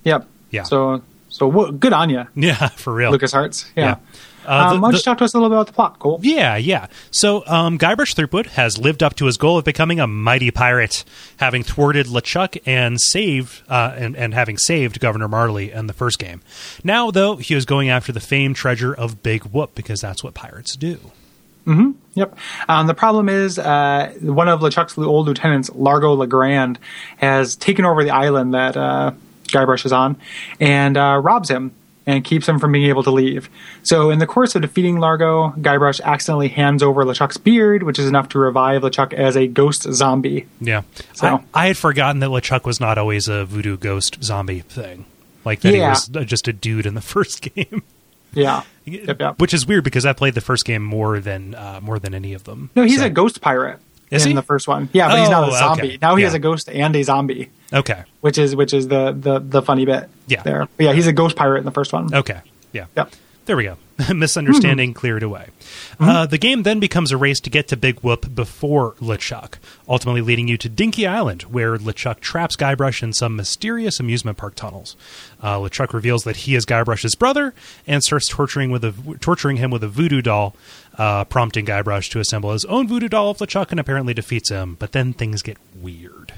Yep. 0.04 0.26
Yeah. 0.50 0.62
So 0.64 1.02
so 1.28 1.48
wha- 1.48 1.70
good 1.72 1.92
on 1.92 2.08
you, 2.10 2.26
Yeah, 2.34 2.68
for 2.68 2.94
real. 2.94 3.12
LucasArts. 3.12 3.66
Yeah. 3.76 3.84
Yeah. 3.84 3.96
Uh, 4.48 4.68
um, 4.70 4.76
the- 4.76 4.80
why 4.80 4.90
don't 4.92 4.98
you 4.98 5.02
talk 5.02 5.18
to 5.18 5.24
us 5.24 5.34
a 5.34 5.36
little 5.36 5.48
bit 5.48 5.56
about 5.56 5.66
the 5.66 5.72
plot, 5.72 5.98
Kole? 5.98 6.20
Yeah, 6.22 6.54
yeah. 6.56 6.86
So 7.10 7.44
um, 7.48 7.78
Guybrush 7.80 8.14
Threepwood 8.14 8.46
has 8.46 8.78
lived 8.78 9.02
up 9.02 9.16
to 9.16 9.26
his 9.26 9.36
goal 9.36 9.58
of 9.58 9.64
becoming 9.64 9.98
a 9.98 10.06
mighty 10.06 10.52
pirate, 10.52 11.04
having 11.38 11.64
thwarted 11.64 12.06
LeChuck 12.06 12.62
and 12.64 13.00
saved 13.00 13.62
uh, 13.68 13.92
and, 13.96 14.16
and 14.16 14.32
having 14.34 14.56
saved 14.56 15.00
Governor 15.00 15.26
Marley 15.26 15.72
in 15.72 15.88
the 15.88 15.92
first 15.92 16.20
game. 16.20 16.42
Now, 16.84 17.10
though, 17.10 17.34
he 17.36 17.54
is 17.54 17.64
going 17.64 17.88
after 17.88 18.12
the 18.12 18.20
famed 18.20 18.54
treasure 18.54 18.94
of 18.94 19.24
Big 19.24 19.42
Whoop 19.46 19.74
because 19.74 20.00
that's 20.00 20.22
what 20.22 20.34
pirates 20.34 20.76
do. 20.76 21.10
Yep. 21.66 22.38
Um, 22.68 22.86
the 22.86 22.94
problem 22.94 23.28
is 23.28 23.58
uh, 23.58 24.12
one 24.20 24.48
of 24.48 24.60
LeChuck's 24.60 24.96
old 24.96 25.26
lieutenants, 25.26 25.68
Largo 25.74 26.16
LaGrande, 26.16 26.76
has 27.18 27.56
taken 27.56 27.84
over 27.84 28.04
the 28.04 28.10
island 28.10 28.54
that 28.54 28.76
uh, 28.76 29.12
Guybrush 29.48 29.84
is 29.84 29.92
on 29.92 30.16
and 30.60 30.96
uh, 30.96 31.20
robs 31.22 31.50
him 31.50 31.72
and 32.06 32.24
keeps 32.24 32.48
him 32.48 32.60
from 32.60 32.70
being 32.70 32.88
able 32.88 33.02
to 33.02 33.10
leave. 33.10 33.50
So, 33.82 34.10
in 34.10 34.20
the 34.20 34.26
course 34.28 34.54
of 34.54 34.62
defeating 34.62 34.98
Largo, 34.98 35.50
Guybrush 35.58 36.00
accidentally 36.00 36.48
hands 36.48 36.82
over 36.82 37.04
LeChuck's 37.04 37.36
beard, 37.36 37.82
which 37.82 37.98
is 37.98 38.06
enough 38.06 38.28
to 38.30 38.38
revive 38.38 38.82
LeChuck 38.82 39.12
as 39.12 39.36
a 39.36 39.48
ghost 39.48 39.82
zombie. 39.92 40.46
Yeah. 40.60 40.82
So- 41.14 41.42
I, 41.52 41.64
I 41.64 41.66
had 41.66 41.76
forgotten 41.76 42.20
that 42.20 42.30
LeChuck 42.30 42.64
was 42.64 42.80
not 42.80 42.96
always 42.96 43.26
a 43.28 43.44
voodoo 43.44 43.76
ghost 43.76 44.22
zombie 44.22 44.60
thing. 44.60 45.04
Like 45.44 45.60
that 45.60 45.74
Yeah. 45.74 45.94
he 45.96 46.12
was 46.18 46.26
just 46.26 46.46
a 46.48 46.52
dude 46.52 46.86
in 46.86 46.94
the 46.94 47.00
first 47.02 47.42
game. 47.42 47.82
Yeah. 48.32 48.62
Yep, 48.86 49.20
yep. 49.20 49.38
Which 49.40 49.52
is 49.52 49.66
weird 49.66 49.84
because 49.84 50.06
I 50.06 50.12
played 50.12 50.34
the 50.34 50.40
first 50.40 50.64
game 50.64 50.82
more 50.82 51.18
than 51.20 51.54
uh, 51.54 51.80
more 51.82 51.98
than 51.98 52.14
any 52.14 52.32
of 52.34 52.44
them. 52.44 52.70
No, 52.76 52.84
he's 52.84 53.00
So- 53.00 53.06
a 53.06 53.10
ghost 53.10 53.40
pirate 53.40 53.78
Is 54.10 54.24
in 54.24 54.30
he? 54.30 54.34
the 54.36 54.42
first 54.42 54.68
one. 54.68 54.88
Yeah, 54.92 55.08
but 55.08 55.18
he's 55.18 55.28
not 55.28 55.44
Oh, 55.44 55.52
a 55.52 55.58
zombie. 55.58 55.82
okay. 55.88 55.98
Now 56.00 56.14
he 56.14 56.22
Yeah. 56.22 56.28
has 56.28 56.34
a 56.34 56.38
ghost 56.38 56.68
and 56.68 56.94
a 56.94 57.02
zombie. 57.02 57.50
Okay. 57.72 58.04
which 58.20 58.38
is 58.38 58.54
which 58.54 58.72
is 58.72 58.86
the 58.88 59.10
the 59.18 59.40
the 59.40 59.60
funny 59.62 59.84
bit. 59.84 60.08
Yeah. 60.28 60.42
there. 60.44 60.68
But 60.76 60.84
yeah, 60.86 60.92
he's 60.92 61.08
a 61.08 61.12
ghost 61.12 61.34
pirate 61.36 61.58
in 61.58 61.64
the 61.64 61.72
first 61.72 61.92
one. 61.92 62.14
Okay. 62.14 62.40
Yeah. 62.72 62.86
Yep. 62.96 63.10
There 63.46 63.56
we 63.56 63.62
go. 63.62 63.76
Misunderstanding 64.12 64.92
cleared 64.92 65.22
away. 65.22 65.50
Uh, 66.00 66.26
the 66.26 66.36
game 66.36 66.64
then 66.64 66.80
becomes 66.80 67.12
a 67.12 67.16
race 67.16 67.38
to 67.40 67.48
get 67.48 67.68
to 67.68 67.76
Big 67.76 68.00
Whoop 68.00 68.34
before 68.34 68.94
LeChuck, 68.94 69.54
ultimately 69.88 70.20
leading 70.20 70.48
you 70.48 70.58
to 70.58 70.68
Dinky 70.68 71.06
Island, 71.06 71.42
where 71.42 71.78
LeChuck 71.78 72.18
traps 72.18 72.56
Guybrush 72.56 73.04
in 73.04 73.12
some 73.12 73.36
mysterious 73.36 74.00
amusement 74.00 74.36
park 74.36 74.56
tunnels. 74.56 74.96
Uh, 75.40 75.58
LeChuck 75.58 75.92
reveals 75.92 76.24
that 76.24 76.38
he 76.38 76.56
is 76.56 76.66
Guybrush's 76.66 77.14
brother 77.14 77.54
and 77.86 78.02
starts 78.02 78.28
torturing 78.28 78.72
with 78.72 78.84
a 78.84 78.92
torturing 79.20 79.58
him 79.58 79.70
with 79.70 79.84
a 79.84 79.88
voodoo 79.88 80.22
doll, 80.22 80.56
uh, 80.98 81.24
prompting 81.24 81.66
Guybrush 81.66 82.10
to 82.10 82.18
assemble 82.18 82.52
his 82.52 82.64
own 82.64 82.88
voodoo 82.88 83.08
doll 83.08 83.30
of 83.30 83.38
LeChuck 83.38 83.70
and 83.70 83.78
apparently 83.78 84.12
defeats 84.12 84.50
him. 84.50 84.76
But 84.76 84.90
then 84.90 85.12
things 85.12 85.42
get 85.42 85.56
weird. 85.80 86.34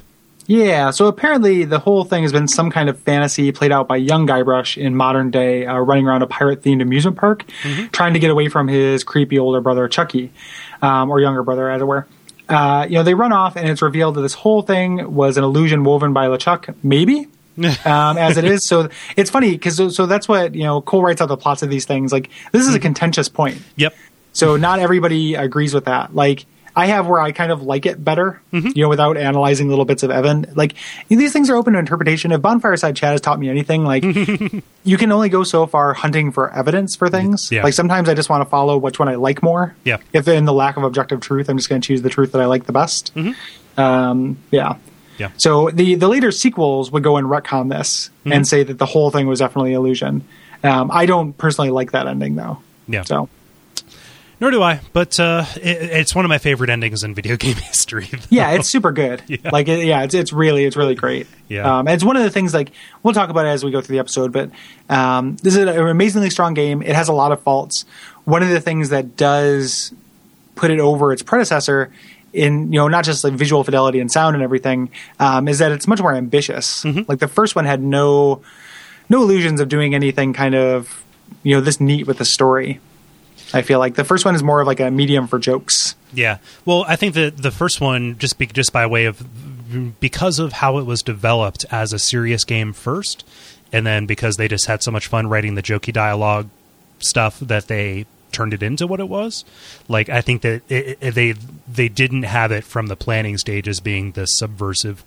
Yeah. 0.49 0.91
So 0.91 1.07
apparently, 1.07 1.65
the 1.65 1.79
whole 1.79 2.05
thing 2.05 2.23
has 2.23 2.33
been 2.33 2.49
some 2.49 2.71
kind 2.71 2.89
of 2.89 2.99
fantasy 3.01 3.53
played 3.53 3.71
out 3.71 3.87
by 3.87 3.97
young 3.97 4.27
Guybrush 4.27 4.79
in 4.79 4.97
modern 4.97 5.31
day, 5.31 5.67
uh, 5.67 5.77
running 5.79 6.09
around 6.09 6.23
a 6.23 6.27
pirate 6.27 6.63
themed 6.63 6.81
amusement 6.81 7.19
park, 7.19 7.45
trying 7.93 8.15
to 8.15 8.19
get 8.19 8.31
away 8.31 8.49
from 8.49 8.67
his 8.67 9.05
creepy 9.05 9.39
older 9.39 9.61
brother 9.61 9.87
Chucky, 9.89 10.33
um, 10.81 11.11
or 11.11 11.21
younger 11.21 11.43
brother, 11.43 11.71
as 11.71 11.83
it 11.83 11.85
were. 11.85 12.07
Uh, 12.49 12.87
you 12.89 12.95
know, 12.95 13.03
they 13.03 13.13
run 13.13 13.31
off, 13.31 13.57
and 13.57 13.69
it's 13.69 13.83
revealed 13.83 14.15
that 14.15 14.23
this 14.23 14.33
whole 14.33 14.63
thing 14.63 15.15
was 15.15 15.37
an 15.37 15.45
illusion 15.45 15.85
woven 15.85 16.15
by 16.15 16.29
LeChuck, 16.29 16.75
maybe, 16.83 17.29
um, 17.85 18.17
as 18.17 18.39
it 18.39 18.47
is. 18.47 18.65
So 18.65 18.89
it's 19.19 19.29
funny 19.29 19.51
because 19.51 19.77
so, 19.77 19.91
so 19.91 20.07
that's 20.07 20.27
what 20.27 20.55
you 20.55 20.65
know. 20.65 20.81
Kole 20.81 21.03
writes 21.03 21.21
out 21.21 21.27
the 21.27 21.37
plots 21.37 21.63
of 21.63 21.69
these 21.69 21.85
things. 21.85 22.11
Like 22.11 22.31
this 22.53 22.67
is 22.67 22.75
a 22.75 22.81
contentious 22.81 23.29
point. 23.29 23.61
Yep. 23.77 23.95
So 24.33 24.57
not 24.57 24.79
everybody 24.79 25.35
agrees 25.35 25.75
with 25.75 25.85
that. 25.85 26.15
Like 26.15 26.47
I 26.79 26.87
have 26.87 27.07
where 27.09 27.21
I 27.21 27.33
kind 27.33 27.51
of 27.51 27.63
like 27.63 27.87
it 27.87 28.03
better, 28.03 28.41
Mm-hmm. 28.53 28.69
you 28.75 28.83
know, 28.85 28.89
without 28.89 29.17
analyzing 29.17 29.69
little 29.69 29.85
bits 29.85 30.03
of 30.03 30.11
Evan. 30.11 30.47
Like 30.55 30.75
these 31.09 31.33
things 31.33 31.51
are 31.51 31.57
open 31.57 31.73
to 31.73 31.79
interpretation. 31.79 32.31
If 32.33 32.41
Bonfireside 32.41 32.95
Chat 32.97 33.13
has 33.13 33.21
taught 33.21 33.39
me 33.41 33.49
anything, 33.51 33.85
like 33.85 34.03
you 34.85 34.97
can 34.97 35.11
only 35.13 35.29
go 35.29 35.43
so 35.43 35.67
far 35.67 35.93
hunting 35.95 36.31
for 36.33 36.53
evidence 36.55 36.95
for 36.97 37.09
things. 37.09 37.51
Yeah. 37.51 37.63
Like 37.65 37.75
sometimes 37.75 38.09
I 38.09 38.15
just 38.15 38.31
want 38.31 38.43
to 38.45 38.49
follow 38.49 38.79
which 38.79 38.99
one 38.99 39.09
I 39.09 39.17
like 39.17 39.43
more. 39.43 39.75
Yeah. 39.85 39.99
If 40.13 40.29
in 40.29 40.45
the 40.45 40.53
lack 40.53 40.77
of 40.77 40.85
objective 40.85 41.21
truth, 41.21 41.49
I'm 41.51 41.57
just 41.57 41.69
going 41.69 41.81
to 41.81 41.87
choose 41.87 42.03
the 42.03 42.11
truth 42.11 42.33
that 42.33 42.41
I 42.41 42.47
like 42.47 42.65
the 42.65 42.73
best. 42.73 43.13
Um, 43.17 44.39
yeah. 44.51 44.69
Mm-hmm. 44.75 44.83
Yeah. 45.19 45.31
So 45.37 45.71
the 45.71 45.97
the 45.97 46.07
later 46.09 46.31
sequels 46.31 46.93
would 46.93 47.03
go 47.03 47.17
and 47.17 47.27
retcon 47.27 47.71
this 47.71 48.11
Mm-hmm. 48.21 48.33
and 48.33 48.47
say 48.47 48.63
that 48.63 48.79
the 48.79 48.87
whole 48.87 49.11
thing 49.11 49.27
was 49.27 49.39
definitely 49.41 49.73
illusion. 49.73 50.23
Um, 50.63 50.91
I 50.93 51.07
don't 51.07 51.33
personally 51.37 51.71
like 51.71 51.93
that 51.93 52.07
ending 52.07 52.37
though. 52.37 52.59
Yeah. 52.87 53.03
So 53.05 53.29
Nor 54.41 54.53
do 54.53 54.63
I, 54.63 54.81
but 54.93 55.19
uh, 55.19 55.45
it, 55.57 55.83
it's 55.83 56.15
one 56.15 56.25
of 56.25 56.29
my 56.29 56.39
favorite 56.39 56.71
endings 56.71 57.03
in 57.03 57.13
video 57.15 57.37
game 57.45 57.57
history. 57.57 58.09
yeah, 58.31 58.53
it's 58.53 58.69
super 58.69 58.93
good. 58.93 59.23
Yeah. 59.29 59.51
Like 59.51 59.69
it, 59.69 59.85
yeah, 59.85 60.03
it's 60.05 60.15
it's 60.15 60.33
really 60.33 60.65
it's 60.65 60.77
really 60.77 60.95
great. 60.95 61.27
Yeah. 61.49 61.79
Um, 61.79 61.87
and 61.89 61.95
it's 61.95 62.05
one 62.05 62.17
of 62.17 62.23
the 62.23 62.31
things 62.31 62.55
like 62.55 62.71
we'll 63.03 63.15
talk 63.15 63.31
about 63.31 63.47
it 63.47 63.51
as 63.51 63.65
we 63.65 63.71
go 63.71 63.81
through 63.81 63.95
the 63.95 64.01
episode, 64.01 64.33
but 64.33 64.51
um, 64.89 65.37
this 65.43 65.55
is 65.57 65.67
an 65.67 65.69
amazingly 65.69 66.31
strong 66.31 66.55
game. 66.55 66.83
It 66.83 66.95
has 66.95 67.09
a 67.09 67.13
lot 67.13 67.33
of 67.33 67.43
faults. 67.43 67.85
One 68.25 68.43
of 68.43 68.49
the 68.49 68.61
things 68.61 68.91
that 68.91 69.17
does 69.17 69.93
put 70.55 70.71
it 70.71 70.81
over 70.81 71.13
its 71.13 71.23
predecessor 71.23 71.93
in 72.33 72.73
you 72.73 72.79
know 72.79 72.89
not 72.89 73.05
just 73.05 73.25
like 73.25 73.33
visual 73.35 73.65
fidelity 73.65 74.01
and 74.01 74.11
sound 74.13 74.35
and 74.37 74.43
everything 74.43 74.91
um, 75.19 75.49
is 75.49 75.59
that 75.59 75.73
it's 75.73 75.87
much 75.87 76.01
more 76.01 76.15
ambitious. 76.15 76.85
Like 76.85 77.19
the 77.19 77.29
first 77.29 77.57
one 77.57 77.65
had 77.65 77.83
no 77.83 78.43
no 79.09 79.23
illusions 79.23 79.61
of 79.61 79.69
doing 79.69 79.95
anything 79.95 80.33
kind 80.33 80.55
of 80.55 81.05
you 81.43 81.55
know 81.55 81.61
this 81.61 81.81
neat 81.81 82.07
with 82.07 82.19
the 82.19 82.25
story. 82.25 82.81
I 83.55 83.63
feel 83.63 83.79
like 83.79 83.95
the 83.95 84.05
first 84.05 84.25
one 84.25 84.35
is 84.35 84.43
more 84.43 84.61
of 84.61 84.67
like 84.67 84.81
a 84.81 84.91
medium 84.91 85.27
for 85.27 85.39
jokes. 85.39 85.95
Yeah. 86.13 86.39
Well, 86.65 86.85
I 86.87 86.97
think 86.97 87.15
that 87.15 87.39
the 87.39 87.51
first 87.51 87.81
one 87.81 88.19
just 88.19 88.39
be, 88.39 88.47
just 88.47 88.73
by 88.73 88.87
way 88.87 89.07
of 89.07 89.25
because 90.01 90.39
of 90.39 90.53
how 90.55 90.79
it 90.79 90.85
was 90.85 91.03
developed 91.03 91.65
as 91.71 91.93
a 91.93 91.99
serious 91.99 92.45
game 92.45 92.73
first, 92.73 93.25
and 93.73 93.87
then 93.87 94.07
because 94.07 94.37
they 94.37 94.49
just 94.49 94.67
had 94.67 94.83
so 94.83 94.91
much 94.91 95.07
fun 95.07 95.29
writing 95.29 95.55
the 95.55 95.63
jokey 95.63 95.93
dialogue 95.93 96.49
stuff 97.01 97.39
that 97.41 97.69
they 97.69 98.07
turned 98.33 98.53
it 98.55 98.63
into 98.63 98.87
what 98.87 99.01
it 99.01 99.09
was. 99.09 99.45
Like 99.89 100.09
I 100.09 100.21
think 100.21 100.43
that 100.43 100.63
it, 100.71 100.99
it, 101.01 101.15
they 101.15 101.33
they 101.67 101.89
didn't 101.89 102.25
have 102.25 102.53
it 102.53 102.65
from 102.65 102.87
the 102.89 102.97
planning 102.97 103.39
stage 103.39 103.69
as 103.69 103.81
being 103.81 104.13
this 104.13 104.37
subversive, 104.39 105.05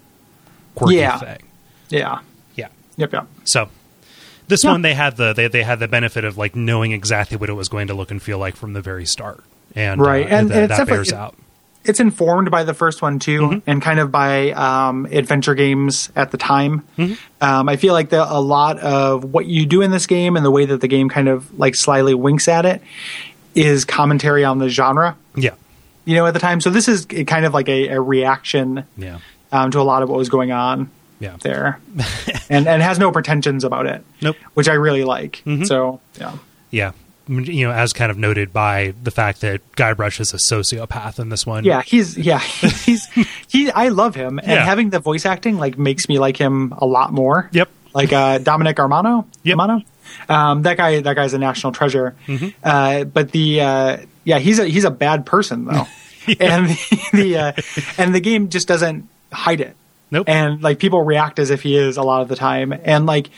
quirky 0.75 0.95
Yeah. 0.98 1.17
thing. 1.19 1.43
Yeah. 1.89 2.19
Yeah. 2.55 2.67
Yep. 2.98 3.13
Yep. 3.13 3.27
So 3.45 3.69
this 4.51 4.63
Yeah. 4.63 4.72
one 4.72 4.84
they 4.84 4.93
had 4.93 5.17
the 5.17 5.34
they, 5.34 5.48
they 5.48 5.63
had 5.63 5.79
the 5.79 5.88
benefit 5.88 6.24
of 6.25 6.38
like 6.38 6.55
knowing 6.55 6.91
exactly 6.91 7.38
what 7.38 7.50
it 7.50 7.53
was 7.53 7.67
going 7.70 7.88
to 7.88 7.96
look 7.96 8.12
and 8.12 8.22
feel 8.22 8.38
like 8.38 8.55
from 8.55 8.74
the 8.74 8.81
very 8.81 9.05
start. 9.08 9.43
And 9.75 10.00
Right. 10.00 10.25
uh, 10.25 10.36
And- 10.36 10.51
and 10.51 10.63
it's 10.72 10.77
that 10.77 10.88
bears 10.88 11.12
out. 11.12 11.36
it's 11.84 12.00
informed 12.00 12.51
by 12.51 12.63
the 12.63 12.74
first 12.75 13.01
one 13.01 13.17
too, 13.17 13.41
Mm-hmm. 13.41 13.60
and 13.70 13.81
kind 13.81 14.00
of 14.00 14.12
by 14.12 14.51
um, 14.51 15.08
adventure 15.12 15.55
games 15.55 16.12
at 16.15 16.29
the 16.31 16.38
time. 16.38 16.84
Mm-hmm. 16.98 17.13
Um, 17.43 17.67
I 17.70 17.75
feel 17.77 17.93
like 17.93 18.10
the, 18.10 18.22
a 18.31 18.39
lot 18.39 18.77
of 18.79 19.24
what 19.24 19.48
you 19.48 19.65
do 19.65 19.81
in 19.81 19.89
this 19.89 20.05
game 20.05 20.36
and 20.36 20.46
the 20.46 20.51
way 20.51 20.65
that 20.65 20.79
the 20.81 20.88
game 20.88 21.10
kind 21.10 21.27
of 21.27 21.58
like 21.58 21.74
slyly 21.75 22.13
winks 22.13 22.48
at 22.48 22.65
it 22.67 22.81
is 23.55 23.84
commentary 23.86 24.43
on 24.46 24.60
the 24.60 24.70
genre. 24.70 25.15
Yeah. 25.36 25.55
You 26.05 26.15
know, 26.15 26.25
at 26.25 26.34
the 26.34 26.39
time, 26.39 26.62
so 26.62 26.70
this 26.70 26.88
is 26.88 27.05
kind 27.05 27.46
of 27.46 27.53
like 27.53 27.70
a, 27.70 27.88
a 27.89 28.01
reaction 28.01 28.84
Yeah. 28.98 29.20
um, 29.51 29.72
to 29.72 29.79
a 29.79 29.84
lot 29.84 30.03
of 30.03 30.10
what 30.10 30.17
was 30.17 30.29
going 30.29 30.51
on 30.51 30.89
Yeah. 31.22 31.38
there, 31.42 31.80
and 32.50 32.68
and 32.68 32.82
has 32.82 33.00
no 33.00 33.12
pretensions 33.13 33.63
about 33.63 33.86
it. 33.86 34.04
Nope. 34.22 34.36
Mm-hmm. 34.36 34.50
which 34.56 34.68
I 34.68 34.74
really 34.74 35.04
like. 35.06 35.44
So 35.63 36.01
yeah, 36.20 36.34
Yeah. 36.72 36.92
You 37.28 37.68
know, 37.68 37.72
as 37.72 37.94
kind 37.94 38.12
of 38.12 38.18
noted 38.18 38.51
by 38.51 38.94
the 39.01 39.12
fact 39.12 39.40
that 39.42 39.62
Guybrush 39.78 40.20
is 40.20 40.34
a 40.34 40.38
sociopath 40.38 41.18
in 41.20 41.30
this 41.30 41.46
one. 41.46 41.63
yeah, 41.63 41.82
he's 41.82 42.18
yeah 42.18 42.40
he's 42.86 43.08
he. 43.48 43.72
I 43.72 43.88
love 43.90 44.16
him, 44.16 44.40
and 44.40 44.48
Yeah. 44.51 44.66
having 44.66 44.90
the 44.90 45.00
voice 45.00 45.25
acting 45.25 45.58
like 45.58 45.78
makes 45.78 46.10
me 46.10 46.20
like 46.20 46.36
him 46.36 46.74
a 46.78 46.86
lot 46.86 47.13
more. 47.13 47.50
Yep. 47.54 47.70
like 47.94 48.12
uh, 48.12 48.40
Dominic 48.40 48.75
Armato. 48.78 49.25
Yep. 49.44 49.58
Mm-hmm. 49.58 49.72
Armato. 49.72 49.86
Um, 50.34 50.63
that 50.63 50.75
guy, 50.75 51.00
that 51.00 51.16
guy's 51.16 51.34
a 51.34 51.38
national 51.38 51.72
treasure. 51.74 52.16
Uh, 52.63 53.06
but 53.06 53.32
the 53.32 53.62
uh, 53.62 53.98
yeah, 54.25 54.40
he's 54.40 54.60
a 54.60 54.66
he's 54.68 54.84
a 54.84 54.92
bad 54.92 55.25
person 55.25 55.66
though, 55.66 55.88
and 56.40 56.68
the, 56.70 57.00
the 57.13 57.38
uh, 57.38 57.51
and 57.98 58.13
the 58.13 58.20
game 58.20 58.50
just 58.50 58.68
doesn't 58.68 59.08
hide 59.32 59.62
it. 59.62 59.75
Nope. 60.12 60.27
And 60.30 60.62
like 60.62 60.80
people 60.80 61.01
react 61.01 61.39
as 61.39 61.50
if 61.50 61.63
he 61.63 61.77
is 61.77 61.98
a 61.98 62.03
lot 62.03 62.22
of 62.22 62.27
the 62.27 62.36
time, 62.36 62.74
and 62.84 63.06
like 63.06 63.30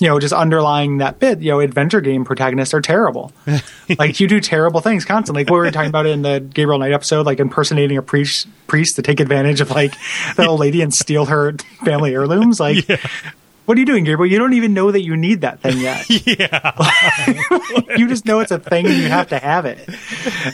you 0.00 0.08
know, 0.08 0.18
just 0.18 0.32
underlying 0.32 0.98
that 0.98 1.18
bit, 1.18 1.40
you 1.40 1.50
know, 1.50 1.60
adventure 1.60 2.00
game 2.00 2.24
protagonists 2.24 2.72
are 2.72 2.80
terrible. 2.80 3.32
like 3.98 4.18
you 4.18 4.26
do 4.26 4.40
terrible 4.40 4.80
things 4.80 5.04
constantly. 5.04 5.44
Like 5.44 5.50
what 5.50 5.58
we 5.58 5.66
were 5.66 5.70
talking 5.70 5.90
about 5.90 6.06
in 6.06 6.22
the 6.22 6.40
Gabriel 6.40 6.78
Knight 6.78 6.92
episode, 6.92 7.26
like 7.26 7.38
impersonating 7.38 7.98
a 7.98 8.02
priest 8.02 8.48
priest 8.66 8.96
to 8.96 9.02
take 9.02 9.20
advantage 9.20 9.60
of 9.60 9.70
like 9.70 9.92
the 10.36 10.46
old 10.46 10.60
lady 10.60 10.80
and 10.80 10.92
steal 10.94 11.26
her 11.26 11.52
family 11.84 12.14
heirlooms. 12.14 12.58
Like 12.58 12.88
what 13.66 13.76
are 13.76 13.80
you 13.80 13.86
doing, 13.86 14.04
Gabriel? 14.04 14.30
You 14.32 14.38
don't 14.38 14.54
even 14.54 14.72
know 14.72 14.90
that 14.90 15.02
you 15.02 15.16
need 15.16 15.42
that 15.42 15.60
thing 15.60 15.78
yet. 15.78 16.06
Yeah. 16.26 17.96
you 17.96 18.08
just 18.08 18.24
know 18.24 18.40
it's 18.40 18.50
a 18.50 18.58
thing 18.58 18.86
and 18.86 18.96
you 18.96 19.08
have 19.08 19.28
to 19.28 19.38
have 19.38 19.66
it. 19.66 19.86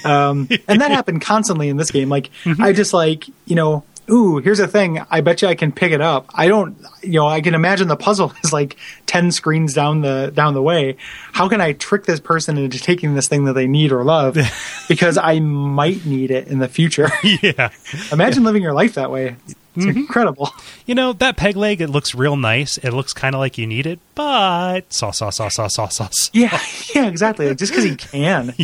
Um, 0.04 0.48
and 0.66 0.80
that 0.80 0.90
happened 0.90 1.22
constantly 1.22 1.68
in 1.68 1.76
this 1.76 1.90
game. 1.90 2.08
Like, 2.08 2.30
I 2.58 2.72
just 2.72 2.92
like, 2.92 3.26
you 3.44 3.54
know, 3.54 3.84
ooh, 4.10 4.38
here's 4.38 4.60
a 4.60 4.68
thing. 4.68 5.04
I 5.10 5.20
bet 5.20 5.42
you 5.42 5.48
I 5.48 5.54
can 5.54 5.72
pick 5.72 5.92
it 5.92 6.00
up. 6.00 6.26
I 6.34 6.48
don't, 6.48 6.76
you 7.02 7.20
know, 7.20 7.26
I 7.26 7.40
can 7.40 7.54
imagine 7.54 7.88
the 7.88 7.96
puzzle 7.96 8.32
is 8.44 8.52
like 8.52 8.76
10 9.06 9.32
screens 9.32 9.74
down 9.74 10.02
the, 10.02 10.32
down 10.34 10.54
the 10.54 10.62
way. 10.62 10.96
How 11.32 11.48
can 11.48 11.60
I 11.60 11.72
trick 11.72 12.04
this 12.04 12.20
person 12.20 12.58
into 12.58 12.78
taking 12.78 13.14
this 13.14 13.28
thing 13.28 13.44
that 13.44 13.54
they 13.54 13.66
need 13.66 13.92
or 13.92 14.04
love? 14.04 14.36
Because 14.88 15.18
I 15.18 15.40
might 15.40 16.06
need 16.06 16.30
it 16.30 16.46
in 16.46 16.60
the 16.60 16.68
future. 16.68 17.10
yeah. 17.42 17.70
imagine 18.12 18.44
living 18.44 18.62
your 18.62 18.72
life 18.72 18.94
that 18.94 19.10
way. 19.10 19.34
It's 19.74 19.84
incredible. 19.84 20.50
You 20.86 20.94
know, 20.94 21.12
that 21.14 21.36
peg 21.36 21.56
leg, 21.56 21.80
it 21.80 21.88
looks 21.88 22.14
real 22.14 22.36
nice. 22.36 22.78
It 22.78 22.92
looks 22.92 23.12
kind 23.12 23.34
of 23.34 23.40
like 23.40 23.58
you 23.58 23.66
need 23.66 23.86
it, 23.86 23.98
but 24.14 24.92
sauce, 24.92 25.18
sauce, 25.18 25.36
sauce, 25.36 25.54
sauce, 25.54 25.74
sauce, 25.74 25.96
sauce. 25.96 26.30
Yeah, 26.32 26.56
yeah, 26.94 27.06
exactly. 27.08 27.48
Like, 27.48 27.58
just 27.58 27.72
because 27.72 27.84
he 27.84 27.96
can. 27.96 28.54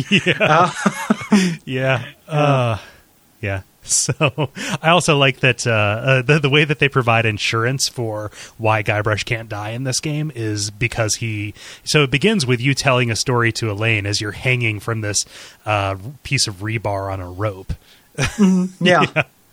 Yeah. 1.65 2.05
Uh, 2.27 2.77
yeah. 3.41 3.61
So 3.93 4.49
I 4.81 4.89
also 4.89 5.17
like 5.17 5.41
that 5.41 5.67
uh, 5.67 5.71
uh, 5.71 6.21
the 6.21 6.39
the 6.39 6.49
way 6.49 6.63
that 6.65 6.79
they 6.79 6.89
provide 6.89 7.25
insurance 7.25 7.89
for 7.89 8.31
why 8.57 8.81
Guybrush 8.81 9.25
can't 9.25 9.49
die 9.49 9.71
in 9.71 9.83
this 9.83 9.99
game 9.99 10.31
is 10.33 10.71
because 10.71 11.15
he. 11.15 11.53
So 11.83 12.03
it 12.03 12.11
begins 12.11 12.45
with 12.45 12.61
you 12.61 12.73
telling 12.73 13.11
a 13.11 13.15
story 13.15 13.51
to 13.53 13.69
Elaine 13.71 14.05
as 14.05 14.21
you're 14.21 14.31
hanging 14.31 14.79
from 14.79 15.01
this 15.01 15.25
uh, 15.65 15.97
piece 16.23 16.47
of 16.47 16.57
rebar 16.57 17.11
on 17.11 17.19
a 17.19 17.29
rope. 17.29 17.73
Yeah. 18.79 19.05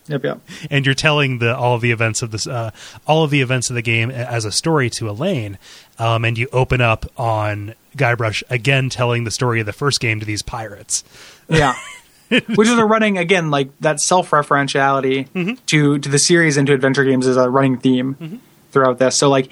Yep, 0.08 0.24
yep. 0.24 0.40
and 0.72 0.84
you're 0.84 0.94
telling 0.94 1.38
the 1.38 1.56
all 1.56 1.76
of 1.76 1.82
the 1.82 1.92
events 1.92 2.20
of 2.20 2.32
this 2.32 2.44
uh, 2.44 2.72
all 3.06 3.22
of 3.22 3.30
the 3.30 3.42
events 3.42 3.70
of 3.70 3.74
the 3.74 3.82
game 3.82 4.10
as 4.10 4.44
a 4.44 4.50
story 4.50 4.90
to 4.90 5.08
Elaine, 5.08 5.56
um, 6.00 6.24
and 6.24 6.36
you 6.36 6.48
open 6.52 6.80
up 6.80 7.06
on 7.16 7.74
Guybrush 7.96 8.42
again 8.50 8.88
telling 8.88 9.22
the 9.22 9.30
story 9.30 9.60
of 9.60 9.66
the 9.66 9.72
first 9.72 10.00
game 10.00 10.18
to 10.18 10.26
these 10.26 10.42
pirates. 10.42 11.04
Yeah. 11.48 11.74
Which 12.54 12.68
is 12.68 12.78
a 12.78 12.84
running 12.84 13.18
again 13.18 13.50
like 13.50 13.68
that 13.80 14.00
self 14.00 14.30
referentiality 14.30 15.28
Mm-hmm. 15.30 15.54
to 15.66 15.98
to 15.98 16.08
the 16.08 16.18
series 16.18 16.56
and 16.56 16.66
to 16.66 16.72
adventure 16.74 17.04
games 17.04 17.26
is 17.26 17.36
a 17.36 17.48
running 17.50 17.78
theme 17.78 18.14
Mm-hmm. 18.14 18.36
throughout 18.70 18.98
this. 18.98 19.16
So 19.16 19.28
like 19.28 19.50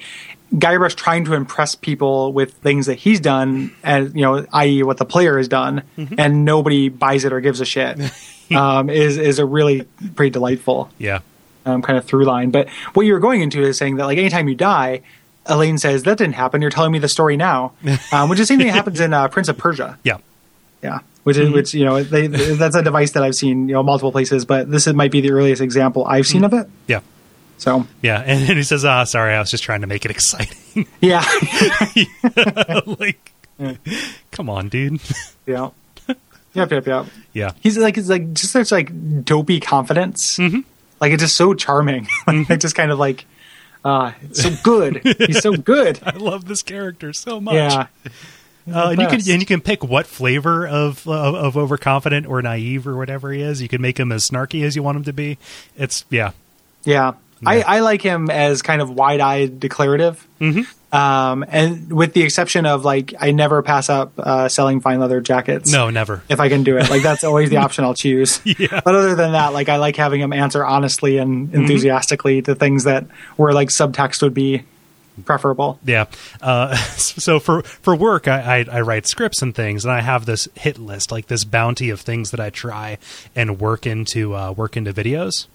Guybrush 0.53 0.95
trying 0.95 1.25
to 1.25 1.33
impress 1.35 1.75
people 1.75 2.33
with 2.33 2.53
things 2.53 2.87
that 2.87 2.95
he's 2.95 3.19
done, 3.19 3.71
and 3.83 4.15
you 4.15 4.21
know, 4.23 4.45
i.e., 4.51 4.81
what 4.81 4.97
the 4.97 5.05
player 5.05 5.37
has 5.37 5.47
done, 5.47 5.83
Mm-hmm. 5.97 6.15
and 6.17 6.43
nobody 6.45 6.89
buys 6.89 7.23
it 7.25 7.31
or 7.33 7.39
gives 7.41 7.61
a 7.61 7.65
shit, 7.65 7.99
um, 8.55 8.89
is 8.89 9.17
is 9.17 9.37
a 9.39 9.45
really 9.45 9.83
pretty 10.15 10.31
delightful 10.31 10.89
Yeah, 10.97 11.19
um, 11.67 11.81
kind 11.83 11.99
of 11.99 12.05
through 12.05 12.25
line. 12.25 12.49
But 12.49 12.67
what 12.95 13.05
you're 13.05 13.19
going 13.19 13.41
into 13.41 13.61
is 13.61 13.77
saying 13.77 13.97
that 13.97 14.05
like 14.05 14.17
anytime 14.17 14.47
you 14.49 14.55
die, 14.55 15.01
Elaine 15.45 15.77
says 15.77 16.01
that 16.03 16.17
didn't 16.17 16.33
happen. 16.33 16.61
You're 16.61 16.71
telling 16.71 16.91
me 16.91 16.97
the 16.99 17.07
story 17.09 17.37
now, 17.37 17.73
um, 18.11 18.29
which 18.29 18.39
is 18.39 18.47
the 18.47 18.53
same 18.53 18.57
thing 18.57 18.67
that 18.67 18.73
happens 18.73 18.99
in 18.99 19.13
uh, 19.13 19.27
Prince 19.27 19.49
of 19.49 19.57
Persia. 19.59 19.99
yeah, 20.03 20.17
Yeah, 20.81 20.99
which 21.23 21.37
Mm-hmm. 21.37 21.47
is 21.47 21.53
which 21.53 21.73
you 21.73 21.85
know 21.85 22.01
they, 22.03 22.27
that's 22.27 22.75
a 22.75 22.81
device 22.83 23.11
that 23.11 23.23
I've 23.23 23.35
seen 23.35 23.67
you 23.69 23.73
know 23.73 23.83
multiple 23.83 24.11
places, 24.11 24.45
but 24.45 24.69
this 24.71 24.87
is, 24.87 24.93
might 24.93 25.11
be 25.11 25.21
the 25.21 25.31
earliest 25.31 25.61
example 25.61 26.05
I've 26.05 26.27
seen 26.27 26.43
of 26.43 26.53
it. 26.53 26.67
yeah, 26.87 27.01
So 27.57 27.85
yeah. 28.01 28.21
And 28.25 28.47
then 28.47 28.57
he 28.57 28.63
says, 28.63 28.85
"Ah, 28.85 29.03
sorry, 29.03 29.33
I 29.33 29.39
was 29.39 29.51
just 29.51 29.63
trying 29.63 29.81
to 29.81 29.87
make 29.87 30.05
it 30.05 30.11
exciting." 30.11 30.87
yeah, 31.01 31.23
like, 32.85 33.33
come 34.31 34.49
on, 34.49 34.69
dude. 34.69 34.99
yeah, 35.45 35.69
yep, 36.53 36.71
yep, 36.71 36.85
yep. 36.87 37.05
yeah, 37.33 37.51
He's 37.59 37.77
like 37.77 37.97
it's 37.97 38.09
like 38.09 38.33
just 38.33 38.51
such 38.51 38.71
like 38.71 39.23
dopey 39.25 39.59
confidence. 39.59 40.37
Mm-hmm. 40.37 40.61
Like 41.01 41.13
it's 41.13 41.23
just 41.23 41.35
so 41.35 41.53
charming. 41.53 42.07
like 42.27 42.59
just 42.59 42.75
kind 42.75 42.91
of 42.91 42.99
like 42.99 43.25
uh 43.85 44.11
it's 44.23 44.41
so 44.43 44.49
good. 44.63 45.01
He's 45.27 45.39
so 45.41 45.53
good. 45.53 45.99
I 46.03 46.17
love 46.17 46.45
this 46.45 46.61
character 46.61 47.13
so 47.13 47.39
much. 47.39 47.55
Yeah. 47.55 47.87
Uh, 48.73 48.89
and 48.89 49.01
you 49.01 49.07
can 49.07 49.15
and 49.15 49.41
you 49.41 49.45
can 49.45 49.61
pick 49.61 49.83
what 49.83 50.05
flavor 50.05 50.67
of, 50.67 51.07
of 51.07 51.35
of 51.35 51.57
overconfident 51.57 52.27
or 52.27 52.41
naive 52.41 52.87
or 52.87 52.95
whatever 52.95 53.31
he 53.31 53.41
is. 53.41 53.61
You 53.61 53.67
can 53.67 53.81
make 53.81 53.99
him 53.99 54.11
as 54.11 54.27
snarky 54.27 54.63
as 54.63 54.75
you 54.75 54.83
want 54.83 54.97
him 54.97 55.03
to 55.05 55.13
be. 55.13 55.37
It's 55.77 56.05
yeah, 56.09 56.31
Yeah. 56.83 57.13
I, 57.45 57.61
I 57.61 57.79
like 57.79 58.01
him 58.01 58.29
as 58.29 58.61
kind 58.61 58.81
of 58.81 58.89
wide-eyed 58.89 59.61
declarative. 59.61 60.27
Mm-hmm. 60.41 60.63
Um, 60.93 61.45
and 61.47 61.93
with 61.93 62.13
the 62.13 62.23
exception 62.23 62.65
of 62.65 62.83
like, 62.83 63.13
I 63.17 63.31
never 63.31 63.61
pass 63.61 63.89
up 63.89 64.11
uh, 64.17 64.49
selling 64.49 64.81
fine 64.81 64.99
leather 64.99 65.21
jackets. 65.21 65.71
No, 65.71 65.89
never. 65.89 66.21
If 66.27 66.39
I 66.39 66.49
can 66.49 66.63
do 66.63 66.77
it, 66.77 66.89
like 66.89 67.03
that's 67.03 67.23
always 67.23 67.49
the 67.49 67.57
option 67.57 67.85
I'll 67.85 67.93
choose. 67.93 68.41
Yeah. 68.59 68.81
But 68.83 68.93
other 68.93 69.15
than 69.15 69.31
that, 69.33 69.53
like 69.53 69.69
I 69.69 69.77
like 69.77 69.95
having 69.95 70.19
him 70.19 70.33
answer 70.33 70.65
honestly 70.65 71.17
and 71.17 71.53
enthusiastically 71.53 72.41
to 72.41 72.55
things 72.55 72.83
that 72.83 73.05
where 73.37 73.53
like 73.53 73.69
subtext 73.69 74.21
would 74.21 74.33
be 74.33 74.63
preferable. 75.23 75.79
Yeah. 75.83 76.05
Uh, 76.41 76.75
so 76.97 77.39
for 77.39 77.63
for 77.63 77.95
work, 77.95 78.27
I, 78.27 78.59
I 78.59 78.77
I 78.77 78.81
write 78.81 79.07
scripts 79.07 79.41
and 79.41 79.53
things, 79.53 79.85
and 79.85 79.91
I 79.91 80.01
have 80.01 80.25
this 80.25 80.47
hit 80.55 80.77
list, 80.77 81.11
like 81.11 81.27
this 81.27 81.43
bounty 81.43 81.89
of 81.89 82.01
things 82.01 82.31
that 82.31 82.39
I 82.39 82.49
try 82.49 82.97
and 83.35 83.59
work 83.59 83.85
into 83.85 84.35
uh, 84.35 84.51
work 84.51 84.77
into 84.77 84.93
videos. 84.93 85.47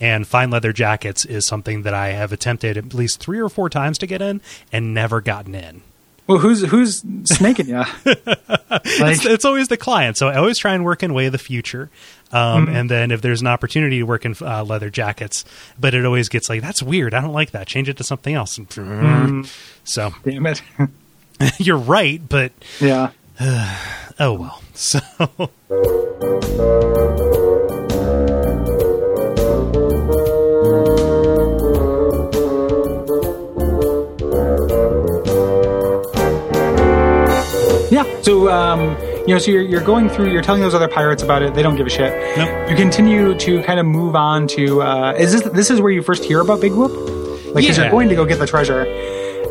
And 0.00 0.26
fine 0.26 0.50
leather 0.50 0.72
jackets 0.72 1.24
is 1.24 1.44
something 1.46 1.82
that 1.82 1.94
I 1.94 2.10
have 2.10 2.32
attempted 2.32 2.76
at 2.76 2.94
least 2.94 3.18
three 3.18 3.40
or 3.40 3.48
four 3.48 3.68
times 3.68 3.98
to 3.98 4.06
get 4.06 4.22
in, 4.22 4.40
and 4.72 4.94
never 4.94 5.20
gotten 5.20 5.56
in. 5.56 5.82
Well, 6.28 6.38
who's 6.38 6.62
who's 6.62 7.02
snaking 7.24 7.68
you? 7.68 7.84
It's, 8.70 9.00
like, 9.00 9.24
it's 9.24 9.46
always 9.46 9.68
the 9.68 9.78
client, 9.78 10.18
so 10.18 10.28
I 10.28 10.36
always 10.36 10.58
try 10.58 10.74
and 10.74 10.84
work 10.84 11.02
in 11.02 11.14
way 11.14 11.26
of 11.26 11.32
the 11.32 11.38
future. 11.38 11.90
Um, 12.32 12.66
Mm-hmm. 12.66 12.76
And 12.76 12.90
then 12.90 13.10
if 13.10 13.22
there's 13.22 13.40
an 13.40 13.46
opportunity 13.46 13.98
to 13.98 14.04
work 14.04 14.26
in 14.26 14.34
uh, 14.42 14.62
leather 14.62 14.90
jackets, 14.90 15.44
but 15.80 15.94
it 15.94 16.04
always 16.04 16.28
gets 16.28 16.50
like 16.50 16.60
that's 16.60 16.82
weird. 16.82 17.14
I 17.14 17.22
don't 17.22 17.32
like 17.32 17.52
that. 17.52 17.66
Change 17.66 17.88
it 17.88 17.96
to 17.96 18.04
something 18.04 18.34
else. 18.34 18.58
Mm-hmm. 18.58 19.44
So 19.84 20.12
damn 20.22 20.46
it. 20.46 20.60
you're 21.58 21.78
right, 21.78 22.20
but 22.28 22.52
yeah. 22.78 23.10
oh 24.20 24.34
well. 24.34 24.62
So 24.74 25.00
So, 38.22 38.48
um, 38.50 38.96
you 39.26 39.34
know, 39.34 39.38
so 39.38 39.50
you're, 39.50 39.62
you're 39.62 39.80
going 39.84 40.08
through, 40.08 40.30
you're 40.32 40.42
telling 40.42 40.60
those 40.60 40.74
other 40.74 40.88
pirates 40.88 41.22
about 41.22 41.42
it. 41.42 41.54
They 41.54 41.62
don't 41.62 41.76
give 41.76 41.86
a 41.86 41.90
shit. 41.90 42.12
Nope. 42.36 42.70
You 42.70 42.76
continue 42.76 43.34
to 43.38 43.62
kind 43.62 43.78
of 43.80 43.86
move 43.86 44.14
on 44.16 44.46
to, 44.48 44.82
uh, 44.82 45.14
is 45.18 45.32
this, 45.32 45.42
this 45.52 45.70
is 45.70 45.80
where 45.80 45.90
you 45.90 46.02
first 46.02 46.24
hear 46.24 46.40
about 46.40 46.60
Big 46.60 46.72
Whoop? 46.72 46.90
Like, 47.54 47.64
cause 47.66 47.76
Yeah. 47.78 47.84
you're 47.84 47.90
going 47.90 48.08
to 48.08 48.14
go 48.14 48.24
get 48.26 48.38
the 48.38 48.46
treasure. 48.46 48.86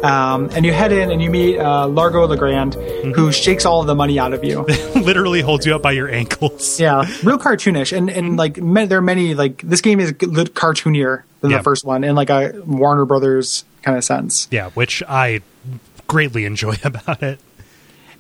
Um, 0.04 0.50
and 0.54 0.64
you 0.64 0.74
head 0.74 0.92
in 0.92 1.10
and 1.10 1.22
you 1.24 1.30
meet, 1.32 1.58
uh, 1.58 1.88
Largo 1.88 2.28
LaGrande, 2.28 2.76
Mm-hmm. 2.76 3.12
who 3.14 3.32
shakes 3.32 3.66
all 3.66 3.84
the 3.84 3.96
money 3.96 4.20
out 4.20 4.34
of 4.34 4.44
you. 4.44 4.62
literally 4.96 5.42
holds 5.42 5.66
you 5.66 5.74
up 5.76 5.82
by 5.82 5.92
your 5.94 6.10
ankles. 6.10 6.80
yeah. 6.80 7.02
Real 7.24 7.40
cartoonish. 7.40 7.96
And, 7.98 8.10
and 8.10 8.38
like, 8.38 8.58
ma- 8.62 8.86
there 8.86 9.00
are 9.00 9.02
many, 9.02 9.34
like, 9.34 9.62
this 9.64 9.82
game 9.82 10.00
is 10.00 10.12
cartoonier 10.12 11.24
than 11.42 11.52
Yeah. 11.52 11.58
the 11.58 11.64
first 11.64 11.84
one 11.86 12.04
in 12.04 12.16
like 12.16 12.30
a 12.30 12.62
Warner 12.66 13.06
Brothers 13.06 13.64
kind 13.82 13.98
of 13.98 14.04
sense. 14.04 14.48
Yeah, 14.52 14.70
which 14.72 15.02
I 15.08 15.42
greatly 16.08 16.46
enjoy 16.46 16.76
about 16.84 17.24
it. 17.24 17.40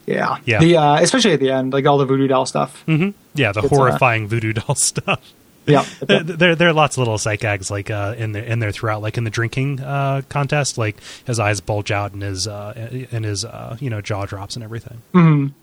Yeah. 0.07 0.37
Yeah. 0.45 0.59
The, 0.59 0.77
uh, 0.77 0.95
especially 1.01 1.33
at 1.33 1.39
the 1.39 1.51
end, 1.51 1.73
like 1.73 1.85
all 1.85 1.97
the 1.99 2.05
voodoo 2.05 2.27
doll 2.27 2.45
stuff. 2.47 2.83
Yeah, 2.87 2.95
the 2.95 3.11
It's, 3.35 3.57
uh, 3.57 3.67
horrifying 3.67 4.27
voodoo 4.27 4.53
doll 4.53 4.75
stuff. 4.75 5.21
Yeah. 5.67 5.85
There, 5.99 6.23
there, 6.23 6.55
there 6.55 6.69
are 6.69 6.73
lots 6.73 6.95
of 6.95 6.99
little 6.99 7.17
psych 7.17 7.41
gags 7.41 7.69
like 7.69 7.91
uh, 7.91 8.15
in 8.17 8.31
there 8.31 8.43
in 8.43 8.59
there 8.59 8.71
throughout, 8.71 9.01
like 9.01 9.17
in 9.17 9.25
the 9.25 9.29
drinking 9.29 9.81
uh, 9.81 10.21
contest, 10.29 10.77
like 10.77 10.95
his 11.25 11.39
eyes 11.39 11.59
bulge 11.59 11.91
out 11.91 12.13
and 12.13 12.21
his 12.23 12.47
uh, 12.47 13.07
and 13.11 13.25
his 13.25 13.43
uh, 13.43 13.75
you 13.81 13.89
know 13.89 13.99
jaw 13.99 14.25
drops 14.25 14.55
and 14.55 14.63
everything. 14.63 15.01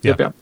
Yep, 0.02 0.20
yep. 0.20 0.34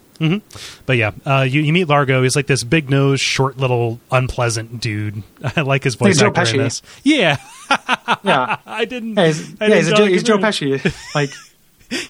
But 0.87 0.97
yeah, 0.97 1.13
uh, 1.25 1.43
you 1.49 1.61
you 1.63 1.73
meet 1.73 1.89
Largo. 1.89 2.25
He's 2.25 2.35
like 2.35 2.49
this 2.49 2.65
big 2.65 2.91
nose, 2.91 3.21
short, 3.21 3.57
little, 3.57 4.01
unpleasant 4.11 4.81
dude. 4.81 5.23
I 5.57 5.61
like 5.61 5.85
his 5.85 5.95
voice 5.95 6.19
Joe 6.19 6.29
actor 6.29 6.41
in 6.41 6.47
Pesci. 6.47 6.59
this. 6.59 6.83
Yeah, 7.05 7.37
Yeah. 8.25 8.57
I 8.67 8.85
didn't. 8.85 9.15
Yeah, 9.17 9.27
he's, 9.27 9.61
I 9.61 9.67
yeah, 9.67 9.77
he's, 9.77 9.89
a 9.89 9.95
Joe, 9.95 10.07
he's 10.07 10.23
Joe 10.23 10.37
was 10.39 10.61
in 10.63 10.73
it. 10.73 10.81
Pesci. 10.83 11.15
Like, 11.15 11.31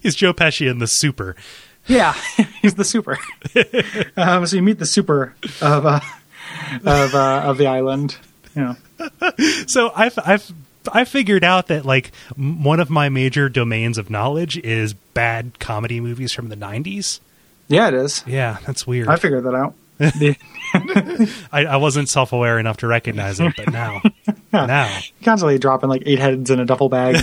He's 0.03 0.15
Joe 0.15 0.33
Pesci 0.33 0.71
in 0.71 0.79
the 0.79 0.87
Super. 0.87 1.35
Yeah, 1.87 2.15
he's 2.63 2.75
the 2.75 2.85
super. 2.85 3.19
um, 4.17 4.47
so 4.47 4.57
you 4.57 4.63
meet 4.63 4.79
the 4.79 4.87
super 4.87 5.35
of 5.61 5.87
uh, 5.87 6.01
of 6.85 7.15
uh, 7.15 7.43
of 7.45 7.59
the 7.59 7.67
island. 7.67 8.17
You 8.55 8.63
know, 8.63 9.11
So 9.67 9.91
I've 9.95 10.19
I've 10.25 10.53
I 10.93 11.05
figured 11.05 11.45
out 11.45 11.69
that 11.69 11.85
like 11.85 12.13
m- 12.37 12.63
one 12.65 12.81
of 12.81 12.91
my 12.91 13.09
major 13.09 13.49
domains 13.49 13.99
of 13.99 14.11
knowledge 14.11 14.59
is 14.59 14.93
bad 14.95 15.59
comedy 15.59 16.01
movies 16.01 16.33
from 16.33 16.49
the 16.49 16.57
'90s. 16.57 17.21
yeah, 17.69 17.89
it 17.89 17.95
is. 17.95 18.23
Yeah, 18.27 18.59
that's 18.67 18.87
weird. 18.87 19.09
I 19.09 19.17
figured 19.17 19.45
that 19.45 19.55
out. 19.55 19.75
The, 19.99 20.37
I, 21.53 21.67
I 21.67 21.77
wasn't 21.77 22.09
self 22.09 22.33
aware 22.33 22.59
enough 22.59 22.79
to 22.79 22.87
recognize 22.87 23.39
it, 23.41 23.53
but 23.57 23.71
now, 23.71 24.01
now, 24.53 24.99
constantly 25.23 25.59
dropping 25.59 25.91
like 25.91 26.03
eight 26.07 26.19
heads 26.19 26.51
in 26.51 26.61
a 26.61 26.65
duffel 26.65 26.89
bag, 26.89 27.17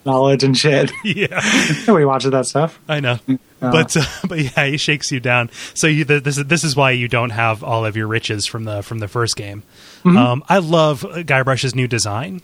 knowledge 0.04 0.44
and 0.44 0.56
shit. 0.56 0.92
yeah, 1.02 1.40
Nobody 1.86 2.04
watches 2.04 2.30
that 2.32 2.46
stuff. 2.46 2.78
I 2.88 3.00
know. 3.00 3.18
But 3.60 3.96
uh, 3.96 4.04
but 4.28 4.38
yeah, 4.38 4.66
he 4.66 4.76
shakes 4.76 5.10
you 5.10 5.20
down. 5.20 5.50
So 5.74 5.86
you, 5.86 6.04
th- 6.04 6.22
this 6.24 6.36
is 6.38 6.44
this 6.44 6.64
is 6.64 6.76
why 6.76 6.90
you 6.90 7.08
don't 7.08 7.30
have 7.30 7.62
all 7.64 7.86
of 7.86 7.96
your 7.96 8.06
riches 8.06 8.44
from 8.46 8.64
the 8.64 8.82
from 8.82 8.98
the 8.98 9.08
first 9.08 9.36
game. 9.36 9.62
Um, 10.04 10.42
I 10.48 10.58
love 10.58 11.02
Guybrush's 11.02 11.74
new 11.74 11.86
design. 11.86 12.42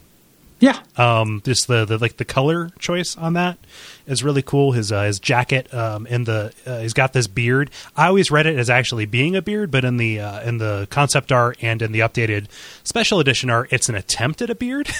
Yeah, 0.60 0.78
um 0.96 1.40
just 1.44 1.68
the, 1.68 1.84
the 1.84 1.98
like 1.98 2.16
the 2.16 2.24
color 2.24 2.70
choice 2.80 3.16
on 3.16 3.34
that 3.34 3.58
is 4.06 4.24
really 4.24 4.42
cool. 4.42 4.72
His 4.72 4.90
uh, 4.90 5.04
his 5.04 5.20
jacket 5.20 5.72
um 5.72 6.06
in 6.08 6.24
the 6.24 6.52
uh, 6.66 6.80
he's 6.80 6.92
got 6.94 7.12
this 7.12 7.28
beard. 7.28 7.70
I 7.96 8.08
always 8.08 8.30
read 8.30 8.46
it 8.46 8.58
as 8.58 8.68
actually 8.68 9.06
being 9.06 9.36
a 9.36 9.42
beard 9.42 9.70
but 9.70 9.84
in 9.84 9.98
the 9.98 10.20
uh, 10.20 10.40
in 10.42 10.58
the 10.58 10.88
concept 10.90 11.30
art 11.30 11.58
and 11.62 11.80
in 11.80 11.92
the 11.92 12.00
updated 12.00 12.46
special 12.82 13.20
edition 13.20 13.50
art 13.50 13.72
it's 13.72 13.88
an 13.88 13.94
attempt 13.94 14.42
at 14.42 14.50
a 14.50 14.54
beard. 14.54 14.88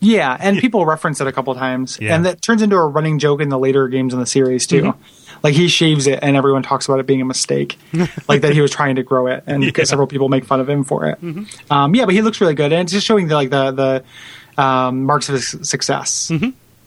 Yeah, 0.00 0.36
and 0.38 0.58
people 0.58 0.84
reference 0.84 1.22
it 1.22 1.26
a 1.28 1.32
couple 1.32 1.54
times, 1.54 1.96
Yeah. 1.98 2.14
and 2.14 2.26
that 2.26 2.42
turns 2.42 2.60
into 2.60 2.76
a 2.76 2.84
running 2.86 3.18
joke 3.18 3.40
in 3.40 3.48
the 3.48 3.58
later 3.58 3.88
games 3.88 4.12
in 4.12 4.20
the 4.20 4.26
series 4.26 4.66
too. 4.66 4.92
Like 5.42 5.54
he 5.54 5.66
shaves 5.68 6.06
it, 6.06 6.18
and 6.20 6.36
everyone 6.36 6.62
talks 6.62 6.86
about 6.86 7.00
it 7.00 7.06
being 7.06 7.22
a 7.22 7.24
mistake, 7.24 7.78
like 8.28 8.42
that 8.42 8.52
he 8.52 8.60
was 8.60 8.70
trying 8.70 8.96
to 8.96 9.02
grow 9.02 9.28
it, 9.28 9.44
and 9.46 9.64
Yeah. 9.64 9.84
several 9.84 10.06
people 10.06 10.28
make 10.28 10.44
fun 10.44 10.60
of 10.60 10.68
him 10.68 10.84
for 10.84 11.06
it. 11.06 11.18
Um, 11.70 11.94
yeah, 11.94 12.04
but 12.04 12.12
he 12.12 12.20
looks 12.20 12.38
really 12.42 12.54
good, 12.54 12.70
and 12.70 12.82
it's 12.82 12.92
just 12.92 13.06
showing 13.06 13.28
the 13.28 13.34
like 13.34 13.48
the 13.48 13.70
the 13.70 14.04
um, 14.56 15.04
marks 15.04 15.28
of 15.28 15.42
success. 15.42 16.30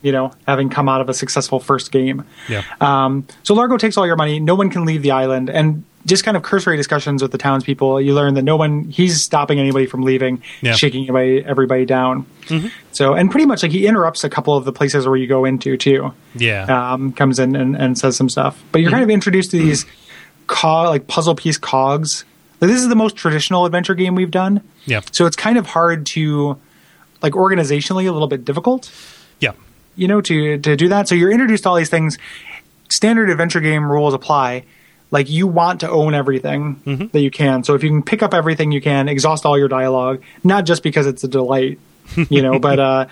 You 0.04 0.12
know, 0.12 0.32
having 0.48 0.70
come 0.70 0.88
out 0.88 1.02
of 1.02 1.10
a 1.10 1.14
successful 1.14 1.60
first 1.60 1.92
game. 1.92 2.24
yeah 2.48 2.64
Um, 2.80 3.26
so 3.44 3.56
Largo 3.56 3.78
takes 3.78 3.98
all 3.98 4.06
your 4.06 4.16
money. 4.16 4.40
No 4.40 4.54
one 4.54 4.70
can 4.70 4.86
leave 4.86 5.02
the 5.02 5.12
island, 5.12 5.50
and 5.50 5.84
just 6.06 6.24
kind 6.24 6.38
of 6.38 6.44
cursory 6.44 6.78
discussions 6.78 7.22
with 7.22 7.32
the 7.32 7.38
townspeople. 7.40 8.00
You 8.00 8.14
learn 8.14 8.36
that 8.36 8.44
no 8.44 8.56
one 8.56 8.86
he's 8.86 9.22
stopping 9.22 9.60
anybody 9.60 9.88
from 9.88 10.04
leaving, 10.04 10.42
Yeah. 10.62 10.74
shaking 10.74 11.10
everybody, 11.10 11.44
everybody 11.44 11.86
down. 11.86 12.26
So, 12.94 13.14
and 13.16 13.30
pretty 13.32 13.46
much 13.48 13.64
like 13.64 13.72
he 13.74 13.88
interrupts 13.88 14.24
a 14.24 14.30
couple 14.30 14.56
of 14.56 14.64
the 14.66 14.72
places 14.72 15.06
where 15.08 15.18
you 15.18 15.28
go 15.28 15.44
into 15.46 15.76
too. 15.78 16.14
yeah 16.36 16.94
Um, 16.94 17.12
comes 17.12 17.40
in 17.40 17.56
and, 17.56 17.76
and 17.76 17.98
says 17.98 18.16
some 18.16 18.30
stuff, 18.30 18.64
but 18.72 18.82
you're 18.82 18.92
kind 18.92 19.04
of 19.04 19.10
introduced 19.10 19.52
to 19.52 19.58
these 19.58 19.86
cog 20.46 20.90
like 20.90 21.08
puzzle 21.08 21.36
piece 21.36 21.58
cogs. 21.58 22.24
Like, 22.62 22.70
this 22.70 22.80
is 22.82 22.88
the 22.88 22.96
most 22.96 23.16
traditional 23.18 23.66
adventure 23.66 23.96
game 23.96 24.16
we've 24.16 24.32
done. 24.32 24.62
yeah 24.86 25.02
So 25.12 25.26
it's 25.26 25.36
kind 25.36 25.58
of 25.58 25.66
hard 25.66 26.06
to 26.08 26.58
like 27.22 27.34
organizationally 27.34 28.08
a 28.08 28.12
little 28.12 28.28
bit 28.28 28.46
difficult 28.46 28.92
yeah 29.40 29.52
you 29.98 30.08
know, 30.08 30.22
to 30.22 30.58
to 30.60 30.76
do 30.78 30.88
that. 30.90 31.10
So 31.10 31.16
you're 31.16 31.32
introduced 31.32 31.64
to 31.64 31.70
all 31.70 31.76
these 31.76 31.90
things. 31.90 32.18
Standard 32.90 33.30
adventure 33.30 33.60
game 33.60 33.92
rules 33.92 34.14
apply. 34.14 34.64
Like 35.12 35.30
you 35.30 35.48
want 35.48 35.82
to 35.82 35.90
own 35.90 36.14
everything 36.14 36.82
that 37.12 37.22
you 37.22 37.32
can. 37.32 37.64
So 37.64 37.76
if 37.76 37.84
you 37.84 37.90
can 37.90 38.04
pick 38.04 38.22
up 38.22 38.34
everything 38.34 38.72
you 38.72 38.82
can, 38.82 39.10
exhaust 39.10 39.46
all 39.46 39.58
your 39.58 39.70
dialogue, 39.70 40.22
not 40.44 40.66
just 40.66 40.84
because 40.84 41.08
it's 41.08 41.24
a 41.24 41.30
delight, 41.30 41.80
you 42.30 42.42
know, 42.42 42.60
but 42.60 42.80
uh, 42.80 43.06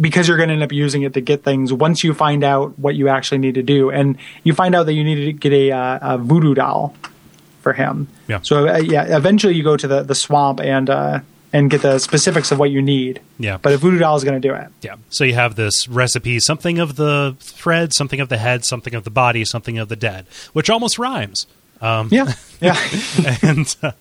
because 0.00 0.26
you're 0.26 0.38
going 0.38 0.48
to 0.48 0.54
end 0.54 0.62
up 0.62 0.72
using 0.72 1.02
it 1.02 1.14
to 1.14 1.20
get 1.20 1.44
things. 1.44 1.70
Once 1.70 2.02
you 2.02 2.14
find 2.14 2.42
out 2.42 2.78
what 2.78 2.94
you 2.94 3.08
actually 3.08 3.38
need 3.38 3.54
to 3.54 3.62
do, 3.62 3.90
and 3.90 4.16
you 4.42 4.54
find 4.54 4.74
out 4.74 4.86
that 4.86 4.94
you 4.94 5.04
need 5.04 5.26
to 5.26 5.32
get 5.34 5.52
a, 5.52 5.70
uh, 5.70 6.14
a 6.14 6.18
voodoo 6.18 6.54
doll 6.54 6.94
for 7.60 7.74
him. 7.74 8.08
Yeah. 8.26 8.40
So 8.40 8.66
uh, 8.66 8.78
yeah, 8.78 9.14
eventually 9.14 9.54
you 9.54 9.62
go 9.62 9.76
to 9.76 9.86
the 9.86 10.02
the 10.02 10.14
swamp 10.14 10.60
and 10.60 10.88
uh, 10.88 11.20
and 11.52 11.70
get 11.70 11.82
the 11.82 11.98
specifics 11.98 12.52
of 12.52 12.58
what 12.58 12.70
you 12.70 12.82
need. 12.82 13.20
Yeah. 13.38 13.56
But 13.56 13.72
a 13.72 13.78
voodoo 13.78 13.98
doll 13.98 14.16
is 14.16 14.24
going 14.24 14.40
to 14.40 14.48
do 14.48 14.54
it. 14.54 14.68
yeah 14.82 14.96
so 15.10 15.24
you 15.24 15.34
have 15.34 15.54
this 15.56 15.88
recipe 15.88 16.38
something 16.40 16.78
of 16.78 16.96
the 16.96 17.36
thread 17.40 17.92
something 17.94 18.20
of 18.20 18.28
the 18.28 18.38
head 18.38 18.64
something 18.64 18.94
of 18.94 19.04
the 19.04 19.10
body 19.10 19.44
something 19.44 19.78
of 19.78 19.88
the 19.88 19.96
dead 19.96 20.26
which 20.52 20.68
almost 20.70 20.98
rhymes 20.98 21.46
um 21.80 22.08
Yeah. 22.10 22.32
Yeah. 22.60 22.76
and 23.42 23.76
uh, 23.82 23.92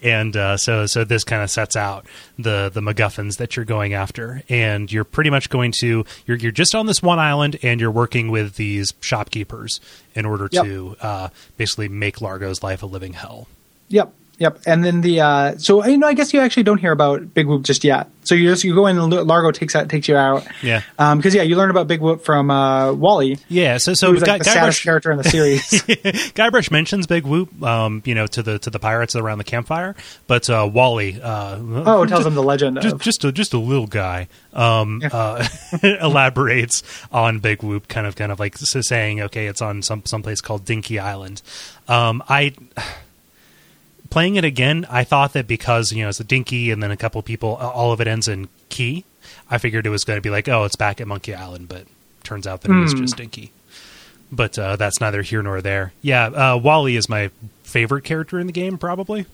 and 0.00 0.36
uh, 0.36 0.56
so 0.56 0.86
so 0.86 1.02
this 1.02 1.24
kind 1.24 1.42
of 1.42 1.50
sets 1.50 1.74
out 1.74 2.06
the 2.38 2.70
the 2.72 2.80
MacGuffins 2.80 3.38
that 3.38 3.56
you're 3.56 3.64
going 3.64 3.94
after, 3.94 4.42
and 4.48 4.92
you're 4.92 5.02
pretty 5.02 5.28
much 5.30 5.50
going 5.50 5.72
to 5.80 6.04
you're 6.24 6.36
you're 6.36 6.52
just 6.52 6.76
on 6.76 6.86
this 6.86 7.02
one 7.02 7.18
island, 7.18 7.58
and 7.64 7.80
you're 7.80 7.90
working 7.90 8.30
with 8.30 8.54
these 8.54 8.94
shopkeepers 9.00 9.80
in 10.14 10.24
order 10.24 10.48
Yep. 10.52 10.64
to 10.64 10.96
uh, 11.00 11.28
basically 11.56 11.88
make 11.88 12.20
Largo's 12.20 12.62
life 12.62 12.84
a 12.84 12.86
living 12.86 13.14
hell. 13.14 13.48
Yep. 13.88 14.12
Yep, 14.38 14.60
and 14.66 14.84
then 14.84 15.00
the 15.00 15.20
uh, 15.20 15.56
so 15.56 15.84
you 15.86 15.96
know 15.96 16.06
I 16.06 16.14
guess 16.14 16.34
you 16.34 16.40
actually 16.40 16.64
don't 16.64 16.78
hear 16.78 16.92
about 16.92 17.32
Big 17.32 17.46
Whoop 17.46 17.62
just 17.62 17.84
yet. 17.84 18.10
So 18.24 18.34
you 18.34 18.50
just 18.50 18.64
you 18.64 18.74
go 18.74 18.86
in 18.86 18.98
and 18.98 19.10
Largo 19.10 19.50
takes 19.50 19.74
out 19.74 19.88
takes 19.88 20.08
you 20.08 20.16
out. 20.16 20.46
Yeah. 20.62 20.82
because 21.14 21.34
yeah, 21.34 21.42
you 21.42 21.56
learn 21.56 21.70
about 21.70 21.86
Big 21.86 22.00
Whoop 22.00 22.22
from 22.22 22.50
uh, 22.50 22.92
Wally. 22.92 23.38
Yeah, 23.48 23.78
so 23.78 23.94
so 23.94 24.12
who's 24.12 24.22
Guy, 24.22 24.32
like 24.32 24.42
the 24.42 24.50
saddest 24.50 24.80
Guybrush, 24.80 24.84
character 24.84 25.10
in 25.12 25.18
the 25.18 25.24
series. 25.24 25.62
Guybrush 26.34 26.70
mentions 26.70 27.06
Big 27.06 27.24
Whoop, 27.24 27.62
um, 27.62 28.02
you 28.04 28.14
know, 28.14 28.26
to 28.26 28.42
the 28.42 28.58
to 28.58 28.68
the 28.68 28.78
pirates 28.78 29.16
around 29.16 29.38
the 29.38 29.44
campfire, 29.44 29.94
but 30.26 30.50
uh, 30.50 30.68
Wally, 30.70 31.20
uh, 31.22 31.58
oh, 31.86 32.04
tells 32.04 32.24
them 32.24 32.34
the 32.34 32.42
legend 32.42 32.80
just 32.82 32.94
of 32.96 33.00
just 33.00 33.24
a 33.24 33.32
just 33.32 33.54
a 33.54 33.58
little 33.58 33.86
guy 33.86 34.28
um, 34.52 35.00
uh, 35.10 35.46
elaborates 35.82 36.82
on 37.12 37.38
Big 37.38 37.62
Whoop, 37.62 37.88
kind 37.88 38.06
of 38.06 38.16
kind 38.16 38.32
of 38.32 38.38
like 38.38 38.56
saying, 38.58 39.22
okay, 39.22 39.46
it's 39.46 39.62
on 39.62 39.82
some 39.82 40.04
some 40.04 40.22
place 40.22 40.40
called 40.40 40.64
Dinky 40.64 40.98
Island. 40.98 41.42
Um, 41.88 42.22
I 42.28 42.54
playing 44.16 44.36
it 44.36 44.46
again, 44.46 44.86
I 44.88 45.04
thought 45.04 45.34
that 45.34 45.46
because 45.46 45.92
you 45.92 46.02
know 46.02 46.08
it's 46.08 46.20
a 46.20 46.24
Dinky 46.24 46.70
and 46.70 46.82
then 46.82 46.90
a 46.90 46.96
couple 46.96 47.20
people, 47.20 47.56
all 47.56 47.92
of 47.92 48.00
it 48.00 48.06
ends 48.06 48.28
in 48.28 48.48
key. 48.70 49.04
I 49.50 49.58
figured 49.58 49.84
it 49.86 49.90
was 49.90 50.04
going 50.04 50.16
to 50.16 50.22
be 50.22 50.30
like, 50.30 50.48
oh, 50.48 50.64
it's 50.64 50.74
back 50.74 51.02
at 51.02 51.06
Monkey 51.06 51.34
Island, 51.34 51.68
but 51.68 51.84
turns 52.22 52.46
out 52.46 52.62
that 52.62 52.70
it 52.70 52.80
was 52.80 52.94
just 52.94 53.18
Dinky. 53.18 53.52
But 54.32 54.58
uh, 54.58 54.76
that's 54.76 55.02
neither 55.02 55.20
here 55.20 55.42
nor 55.42 55.60
there. 55.60 55.92
Yeah, 56.00 56.28
uh, 56.28 56.56
Wally 56.56 56.96
is 56.96 57.10
my 57.10 57.30
favorite 57.62 58.04
character 58.04 58.40
in 58.40 58.46
the 58.46 58.54
game, 58.54 58.78
probably. 58.78 59.26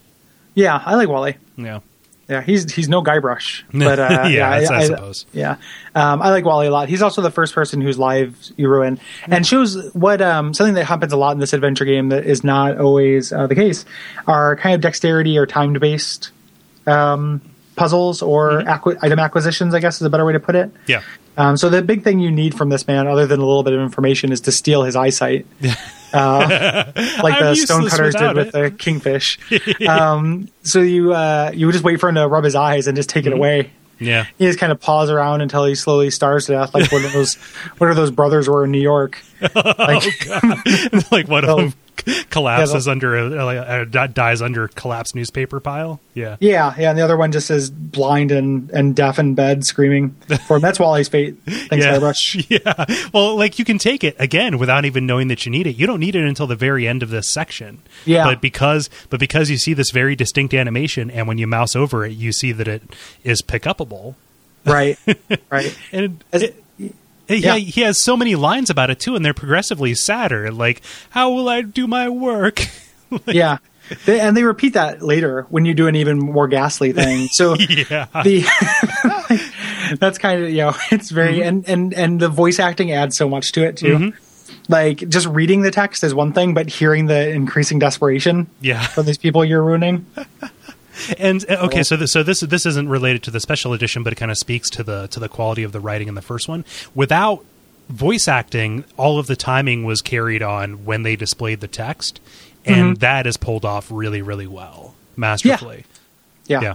yeah. 0.56 0.82
I 0.84 0.96
like 0.96 1.08
Wally. 1.08 1.36
Yeah. 1.56 1.78
Yeah, 2.32 2.40
he's 2.40 2.72
he's 2.72 2.88
no 2.88 3.02
Guybrush, 3.02 3.62
but 3.72 3.98
uh, 3.98 4.24
Yeah, 4.28 4.50
I, 4.50 4.56
I 4.74 4.84
suppose. 4.84 5.26
Yeah, 5.32 5.56
um, 5.94 6.22
I 6.22 6.30
like 6.30 6.44
Wally 6.44 6.66
a 6.66 6.70
lot. 6.70 6.88
He's 6.88 7.02
also 7.02 7.20
the 7.20 7.30
first 7.30 7.54
person 7.54 7.80
whose 7.82 7.98
lives 7.98 8.52
you 8.56 8.68
ruin, 8.68 8.98
and 9.26 9.46
shows 9.46 9.92
what 9.92 10.22
um, 10.22 10.54
something 10.54 10.74
that 10.74 10.84
happens 10.86 11.12
a 11.12 11.16
lot 11.18 11.32
in 11.32 11.38
this 11.38 11.52
adventure 11.52 11.84
game 11.84 12.08
that 12.08 12.24
is 12.24 12.42
not 12.42 12.78
always 12.78 13.32
uh, 13.32 13.46
the 13.46 13.54
case 13.54 13.84
are 14.26 14.56
kind 14.56 14.74
of 14.74 14.80
dexterity 14.80 15.36
or 15.36 15.46
timed 15.46 15.78
based 15.78 16.30
um, 16.86 17.42
puzzles 17.76 18.22
or 18.22 18.62
acqui- 18.62 18.98
item 19.02 19.18
acquisitions. 19.18 19.74
I 19.74 19.80
guess 19.80 19.96
is 19.96 20.02
a 20.06 20.10
better 20.10 20.24
way 20.24 20.32
to 20.32 20.40
put 20.40 20.54
it. 20.54 20.70
Yeah. 20.86 21.02
Um, 21.36 21.56
so 21.56 21.70
the 21.70 21.80
big 21.82 22.04
thing 22.04 22.20
you 22.20 22.30
need 22.30 22.54
from 22.54 22.68
this 22.68 22.86
man, 22.86 23.06
other 23.06 23.26
than 23.26 23.40
a 23.40 23.46
little 23.46 23.62
bit 23.62 23.72
of 23.72 23.80
information, 23.80 24.32
is 24.32 24.42
to 24.42 24.52
steal 24.52 24.82
his 24.82 24.96
eyesight, 24.96 25.46
uh, 26.12 26.92
like 27.22 27.38
the 27.38 27.54
stonecutters 27.54 28.14
did 28.14 28.36
with 28.36 28.48
it. 28.48 28.52
the 28.52 28.70
kingfish. 28.70 29.38
um, 29.88 30.48
so 30.62 30.80
you 30.80 31.12
uh, 31.12 31.50
you 31.54 31.66
would 31.66 31.72
just 31.72 31.84
wait 31.84 32.00
for 32.00 32.08
him 32.08 32.16
to 32.16 32.26
rub 32.28 32.44
his 32.44 32.54
eyes 32.54 32.86
and 32.86 32.96
just 32.96 33.08
take 33.08 33.24
Mm-hmm. 33.24 33.32
it 33.32 33.36
away. 33.36 33.70
Yeah. 33.98 34.26
He 34.36 34.46
just 34.46 34.58
kind 34.58 34.72
of 34.72 34.80
paws 34.80 35.10
around 35.10 35.42
until 35.42 35.64
he 35.64 35.76
slowly 35.76 36.10
starves 36.10 36.46
to 36.46 36.52
death, 36.52 36.74
like 36.74 36.90
one 36.90 37.04
of 37.04 37.12
those 37.14 37.36
what 37.78 37.88
are 37.88 37.94
those 37.94 38.10
brothers 38.10 38.48
were 38.48 38.64
in 38.64 38.70
New 38.72 38.80
York. 38.80 39.22
Like, 39.54 41.10
like 41.12 41.28
one 41.28 41.44
of 41.44 41.50
Oh. 41.50 41.56
them 41.56 41.74
collapses 42.30 42.86
Yeah, 42.86 42.92
under 42.92 43.16
a, 43.16 43.84
uh, 43.86 44.06
dies 44.06 44.42
under 44.42 44.64
a 44.64 44.68
collapsed 44.68 45.14
newspaper 45.14 45.60
pile. 45.60 46.00
Yeah. 46.14 46.36
yeah, 46.40 46.74
yeah, 46.78 46.90
and 46.90 46.98
the 46.98 47.02
other 47.02 47.16
one 47.16 47.32
just 47.32 47.50
is 47.50 47.70
blind 47.70 48.32
and, 48.32 48.70
and 48.70 48.96
deaf 48.96 49.18
in 49.18 49.34
bed, 49.34 49.64
screaming 49.64 50.10
for 50.46 50.56
him. 50.56 50.62
That's 50.62 50.80
Wally's 50.80 51.08
fate. 51.08 51.36
Thanks, 51.46 51.84
yeah. 51.84 52.12
Yeah. 52.48 52.84
Well, 53.12 53.36
like 53.36 53.58
you 53.58 53.64
can 53.64 53.78
take 53.78 54.02
it 54.04 54.16
again 54.18 54.58
without 54.58 54.84
even 54.84 55.06
knowing 55.06 55.28
that 55.28 55.44
you 55.46 55.52
need 55.52 55.66
it. 55.66 55.76
You 55.76 55.86
don't 55.86 56.00
need 56.00 56.16
it 56.16 56.24
until 56.24 56.46
the 56.46 56.56
very 56.56 56.88
end 56.88 57.02
of 57.02 57.10
this 57.10 57.28
section. 57.28 57.82
Yeah. 58.04 58.24
But 58.24 58.40
because 58.40 58.90
but 59.10 59.20
because 59.20 59.50
you 59.50 59.56
see 59.58 59.74
this 59.74 59.90
very 59.90 60.16
distinct 60.16 60.54
animation 60.54 61.10
and 61.10 61.28
when 61.28 61.38
you 61.38 61.46
mouse 61.46 61.76
over 61.76 62.04
it, 62.04 62.12
you 62.12 62.32
see 62.32 62.52
that 62.52 62.66
it 62.68 62.82
is 63.22 63.42
pick 63.42 63.62
upable. 63.64 64.14
Right, 64.64 64.96
right. 65.50 65.76
And 65.92 66.22
As- 66.32 66.42
it, 66.44 66.61
yeah. 67.28 67.56
he 67.56 67.80
has 67.82 68.02
so 68.02 68.16
many 68.16 68.34
lines 68.34 68.70
about 68.70 68.90
it 68.90 69.00
too, 69.00 69.14
and 69.16 69.24
they're 69.24 69.34
progressively 69.34 69.94
sadder. 69.94 70.50
Like, 70.50 70.82
how 71.10 71.30
will 71.30 71.48
I 71.48 71.62
do 71.62 71.86
my 71.86 72.08
work? 72.08 72.60
yeah. 73.26 73.58
They, 74.06 74.20
and 74.20 74.34
they 74.36 74.44
repeat 74.44 74.74
that 74.74 75.02
later 75.02 75.46
when 75.50 75.64
you 75.66 75.74
do 75.74 75.86
an 75.86 75.96
even 75.96 76.18
more 76.18 76.48
ghastly 76.48 76.92
thing. 76.92 77.28
So 77.32 77.54
yeah. 77.58 78.06
the 78.22 79.96
that's 80.00 80.18
kind 80.18 80.42
of 80.42 80.50
you 80.50 80.58
know 80.58 80.74
it's 80.90 81.10
very 81.10 81.38
Mm-hmm. 81.38 81.48
and 81.48 81.68
and 81.68 81.94
and 81.94 82.20
the 82.20 82.28
voice 82.28 82.58
acting 82.58 82.92
adds 82.92 83.16
so 83.16 83.28
much 83.28 83.52
to 83.52 83.64
it 83.64 83.76
too. 83.76 84.12
Like 84.68 85.06
just 85.08 85.26
reading 85.26 85.62
the 85.62 85.70
text 85.70 86.04
is 86.04 86.14
one 86.14 86.32
thing, 86.32 86.54
but 86.54 86.68
hearing 86.70 87.06
the 87.06 87.28
increasing 87.30 87.78
desperation 87.80 88.46
Yeah. 88.60 88.80
from 88.86 89.06
these 89.06 89.18
people 89.18 89.44
you're 89.44 89.62
ruining. 89.62 90.06
And 91.18 91.44
uh, 91.50 91.66
okay, 91.66 91.82
so 91.82 91.96
this, 91.96 92.12
so 92.12 92.22
this 92.22 92.40
this 92.40 92.66
isn't 92.66 92.88
related 92.88 93.22
to 93.24 93.30
the 93.30 93.40
special 93.40 93.72
edition, 93.72 94.02
but 94.02 94.12
it 94.12 94.16
kind 94.16 94.30
of 94.30 94.38
speaks 94.38 94.68
to 94.70 94.82
the 94.82 95.06
to 95.08 95.20
the 95.20 95.28
quality 95.28 95.62
of 95.62 95.72
the 95.72 95.80
writing 95.80 96.08
in 96.08 96.14
the 96.14 96.22
first 96.22 96.48
one. 96.48 96.64
Without 96.94 97.44
voice 97.88 98.28
acting, 98.28 98.84
all 98.96 99.18
of 99.18 99.26
the 99.26 99.36
timing 99.36 99.84
was 99.84 100.00
carried 100.00 100.42
on 100.42 100.84
when 100.84 101.02
they 101.02 101.16
displayed 101.16 101.60
the 101.60 101.68
text, 101.68 102.20
and 102.64 102.98
that 102.98 103.26
is 103.26 103.36
pulled 103.36 103.64
off 103.64 103.90
really, 103.90 104.22
really 104.22 104.46
well, 104.46 104.94
masterfully. 105.16 105.84
Yeah. 106.46 106.60
Yeah. 106.60 106.74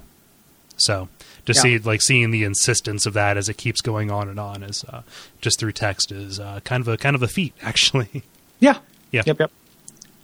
So 0.78 1.10
to 1.46 1.54
Yeah. 1.54 1.62
see 1.62 1.78
like 1.80 2.02
seeing 2.02 2.32
the 2.32 2.44
insistence 2.44 3.06
of 3.06 3.14
that 3.14 3.38
as 3.38 3.50
it 3.50 3.58
keeps 3.58 3.82
going 3.82 4.12
on 4.12 4.28
and 4.30 4.40
on 4.40 4.64
is 4.64 4.84
uh, 4.90 5.02
just 5.42 5.60
through 5.60 5.72
text 5.72 6.12
is 6.12 6.40
uh, 6.40 6.60
kind 6.64 6.82
of 6.82 6.88
a 6.88 6.98
kind 6.98 7.16
of 7.16 7.24
a 7.24 7.28
feat, 7.28 7.54
actually. 7.62 8.24
Yeah. 8.60 8.78
Yeah. 9.12 9.24
Yep. 9.26 9.40
Yep. 9.40 9.52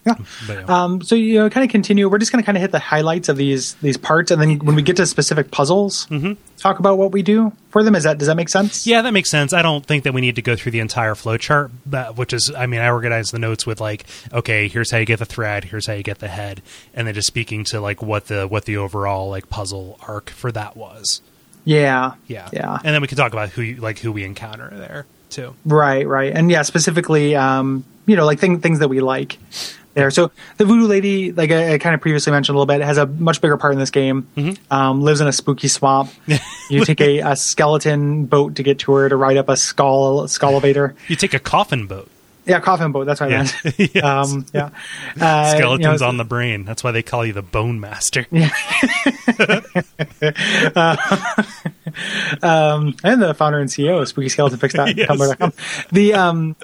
Yeah. 0.05 0.15
Yeah. 0.49 0.63
Um, 0.67 1.01
so 1.01 1.15
you 1.15 1.39
know, 1.39 1.49
kind 1.49 1.63
of 1.63 1.71
continue. 1.71 2.09
We're 2.09 2.17
just 2.17 2.31
going 2.31 2.41
to 2.41 2.45
kind 2.45 2.57
of 2.57 2.61
hit 2.61 2.71
the 2.71 2.79
highlights 2.79 3.29
of 3.29 3.37
these 3.37 3.75
these 3.75 3.95
parts, 3.97 4.31
and 4.31 4.41
then 4.41 4.59
when 4.59 4.75
we 4.75 4.81
get 4.81 4.97
to 4.97 5.05
specific 5.05 5.49
puzzles, 5.51 6.07
talk 6.57 6.79
about 6.79 6.97
what 6.97 7.11
we 7.11 7.21
do 7.23 7.53
for 7.69 7.83
them. 7.83 7.95
Is 7.95 8.03
that 8.03 8.17
does 8.17 8.27
that 8.27 8.35
make 8.35 8.49
sense? 8.49 8.81
Mm-hmm. 8.81 8.89
Yeah, 8.89 9.01
that 9.03 9.13
makes 9.13 9.29
sense. 9.31 9.53
I 9.53 9.61
don't 9.61 9.85
think 9.85 10.03
that 10.03 10.13
we 10.13 10.19
need 10.21 10.35
to 10.35 10.41
go 10.41 10.55
through 10.57 10.73
the 10.73 10.79
entire 10.79 11.13
flowchart, 11.15 11.69
which 12.17 12.33
is, 12.33 12.51
I 12.55 12.65
mean, 12.65 12.81
I 12.81 12.89
organize 12.89 13.31
the 13.31 13.39
notes 13.39 13.65
with 13.65 13.79
like, 13.79 14.05
okay, 14.33 14.67
here's 14.67 14.91
how 14.91 14.97
you 14.97 15.05
get 15.05 15.19
the 15.19 15.25
thread, 15.25 15.63
here's 15.65 15.87
how 15.87 15.93
you 15.93 16.03
get 16.03 16.19
the 16.19 16.27
head, 16.27 16.61
and 16.93 17.07
then 17.07 17.13
just 17.13 17.27
speaking 17.27 17.63
to 17.65 17.79
like 17.79 18.01
what 18.01 18.27
the 18.27 18.45
what 18.47 18.65
the 18.65 18.75
overall 18.77 19.29
like 19.29 19.49
puzzle 19.49 19.97
arc 20.05 20.29
for 20.29 20.51
that 20.51 20.75
was. 20.75 21.21
Yeah. 21.65 22.15
Yeah, 22.27 22.49
Yeah. 22.51 22.77
and 22.83 22.93
then 22.93 23.01
we 23.01 23.07
can 23.07 23.17
talk 23.17 23.31
about 23.31 23.49
who 23.49 23.61
you, 23.61 23.75
like 23.77 23.99
who 23.99 24.11
we 24.11 24.25
encounter 24.25 24.69
there 24.73 25.05
too. 25.29 25.55
Right, 25.65 26.05
right, 26.05 26.33
and 26.35 26.51
yeah, 26.51 26.61
specifically, 26.63 27.35
um, 27.37 27.85
you 28.05 28.17
know, 28.17 28.25
like 28.25 28.37
thing, 28.39 28.59
things 28.59 28.79
that 28.79 28.89
we 28.89 28.99
like 28.99 29.37
there. 29.93 30.11
So 30.11 30.31
the 30.57 30.65
voodoo 30.65 30.87
lady, 30.87 31.31
like 31.31 31.51
I, 31.51 31.73
I 31.73 31.77
kind 31.77 31.93
of 31.95 32.01
previously 32.01 32.31
mentioned 32.31 32.55
a 32.55 32.59
little 32.59 32.65
bit, 32.73 32.81
has 32.85 32.97
a 32.97 33.05
much 33.05 33.41
bigger 33.41 33.57
part 33.57 33.73
in 33.73 33.79
this 33.79 33.91
game. 33.91 34.27
Um, 34.71 35.01
lives 35.01 35.21
in 35.21 35.27
a 35.27 35.31
spooky 35.33 35.67
swamp. 35.67 36.11
you 36.69 36.83
take 36.85 37.01
a, 37.01 37.19
a 37.19 37.35
skeleton 37.35 38.25
boat 38.25 38.55
to 38.55 38.63
get 38.63 38.79
to 38.79 38.93
her 38.93 39.09
to 39.09 39.15
ride 39.15 39.37
up 39.37 39.49
a 39.49 39.57
skull 39.57 40.27
skull 40.27 40.51
elevator. 40.51 40.95
You 41.07 41.15
take 41.15 41.33
a 41.33 41.39
coffin 41.39 41.87
boat, 41.87 42.09
Yeah, 42.45 42.59
coffin 42.59 42.91
boat. 42.91 43.05
That's 43.05 43.21
what 43.21 43.29
Yeah. 43.29 43.47
I 43.63 43.67
meant. 43.67 43.79
Yes. 43.93 44.03
Um, 44.03 44.45
yeah, 44.53 44.69
uh, 45.19 45.55
skeletons 45.55 46.01
you 46.01 46.05
know, 46.05 46.09
on 46.09 46.17
the 46.17 46.23
brain. 46.25 46.65
That's 46.65 46.83
why 46.83 46.91
they 46.91 47.03
call 47.03 47.25
you 47.25 47.33
the 47.33 47.41
Bone 47.41 47.79
Master. 47.79 48.25
um, 52.41 52.95
and 53.03 53.21
the 53.21 53.33
founder 53.37 53.59
and 53.59 53.69
CEO 53.69 54.01
of 54.01 54.07
SpookySkeletonFix.tumblr.com. 54.13 55.53
The 55.91 56.13
um, 56.13 56.55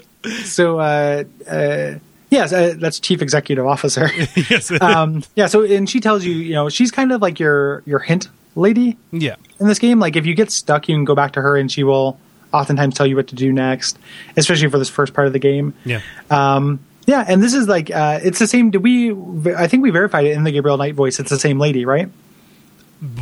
so 0.44 0.80
uh, 0.80 1.24
uh, 1.50 1.96
yes, 2.30 2.54
uh, 2.54 2.76
that's 2.78 3.00
Chief 3.00 3.22
Executive 3.22 3.66
Officer. 3.66 4.10
yes. 4.50 4.72
um, 4.82 5.24
yeah. 5.36 5.48
So 5.48 5.64
and 5.64 5.90
she 5.90 6.00
tells 6.00 6.24
you, 6.24 6.34
you 6.34 6.54
know, 6.54 6.70
she's 6.70 6.92
kind 6.92 7.12
of 7.12 7.22
like 7.22 7.40
your 7.40 7.84
your 7.86 8.00
hint 8.00 8.30
lady 8.56 8.98
yeah. 9.12 9.36
in 9.60 9.68
this 9.68 9.80
game. 9.80 10.00
Like 10.00 10.16
if 10.16 10.26
you 10.26 10.34
get 10.34 10.52
stuck, 10.52 10.88
you 10.88 10.96
can 10.96 11.06
go 11.06 11.16
back 11.16 11.34
to 11.34 11.42
her, 11.42 11.58
and 11.58 11.72
she 11.72 11.84
will 11.84 12.20
oftentimes 12.54 12.96
tell 12.96 13.06
you 13.06 13.16
what 13.16 13.28
to 13.28 13.36
do 13.36 13.52
next, 13.52 13.98
especially 14.36 14.70
for 14.70 14.80
this 14.80 14.90
first 14.90 15.14
part 15.14 15.28
of 15.28 15.34
the 15.34 15.40
game. 15.40 15.74
Yeah. 15.86 16.02
Um, 16.30 16.80
yeah, 17.06 17.26
and 17.28 17.42
this 17.42 17.56
is 17.56 17.68
like 17.68 17.90
uh, 17.90 18.20
it's 18.22 18.40
the 18.40 18.48
same. 18.48 18.70
Did 18.72 18.84
we? 18.84 19.12
I 19.56 19.68
think 19.68 19.82
we 19.84 19.90
verified 19.90 20.26
it 20.26 20.34
in 20.34 20.44
the 20.44 20.52
Gabriel 20.52 20.78
Knight 20.78 20.94
voice. 20.94 21.20
It's 21.20 21.32
the 21.32 21.40
same 21.40 21.60
lady, 21.60 21.86
right? 21.86 22.10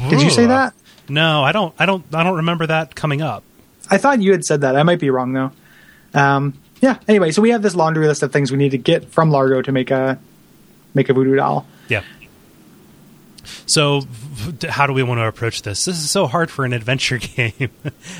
Did 0.09 0.21
you 0.21 0.29
say 0.29 0.47
that? 0.47 0.73
No, 1.07 1.43
I 1.43 1.51
don't. 1.51 1.73
I 1.79 1.85
don't. 1.85 2.03
I 2.13 2.23
don't 2.23 2.37
remember 2.37 2.67
that 2.67 2.95
coming 2.95 3.21
up. 3.21 3.43
I 3.89 3.97
thought 3.97 4.21
you 4.21 4.31
had 4.33 4.43
said 4.43 4.61
that. 4.61 4.75
I 4.75 4.83
might 4.83 4.99
be 4.99 5.09
wrong 5.09 5.31
though. 5.31 5.51
Um, 6.13 6.55
yeah. 6.81 6.97
Anyway, 7.07 7.31
so 7.31 7.41
we 7.41 7.49
have 7.51 7.61
this 7.61 7.75
laundry 7.75 8.07
list 8.07 8.23
of 8.23 8.31
things 8.31 8.51
we 8.51 8.57
need 8.57 8.71
to 8.71 8.77
get 8.77 9.05
from 9.11 9.29
Largo 9.31 9.61
to 9.61 9.71
make 9.71 9.91
a 9.91 10.19
make 10.93 11.09
a 11.09 11.13
voodoo 11.13 11.35
doll. 11.35 11.65
Yeah. 11.87 12.03
So, 13.65 14.01
how 14.67 14.87
do 14.87 14.93
we 14.93 15.03
want 15.03 15.19
to 15.19 15.25
approach 15.25 15.61
this? 15.61 15.85
This 15.85 15.97
is 16.03 16.11
so 16.11 16.27
hard 16.27 16.51
for 16.51 16.65
an 16.65 16.73
adventure 16.73 17.17
game. 17.35 17.69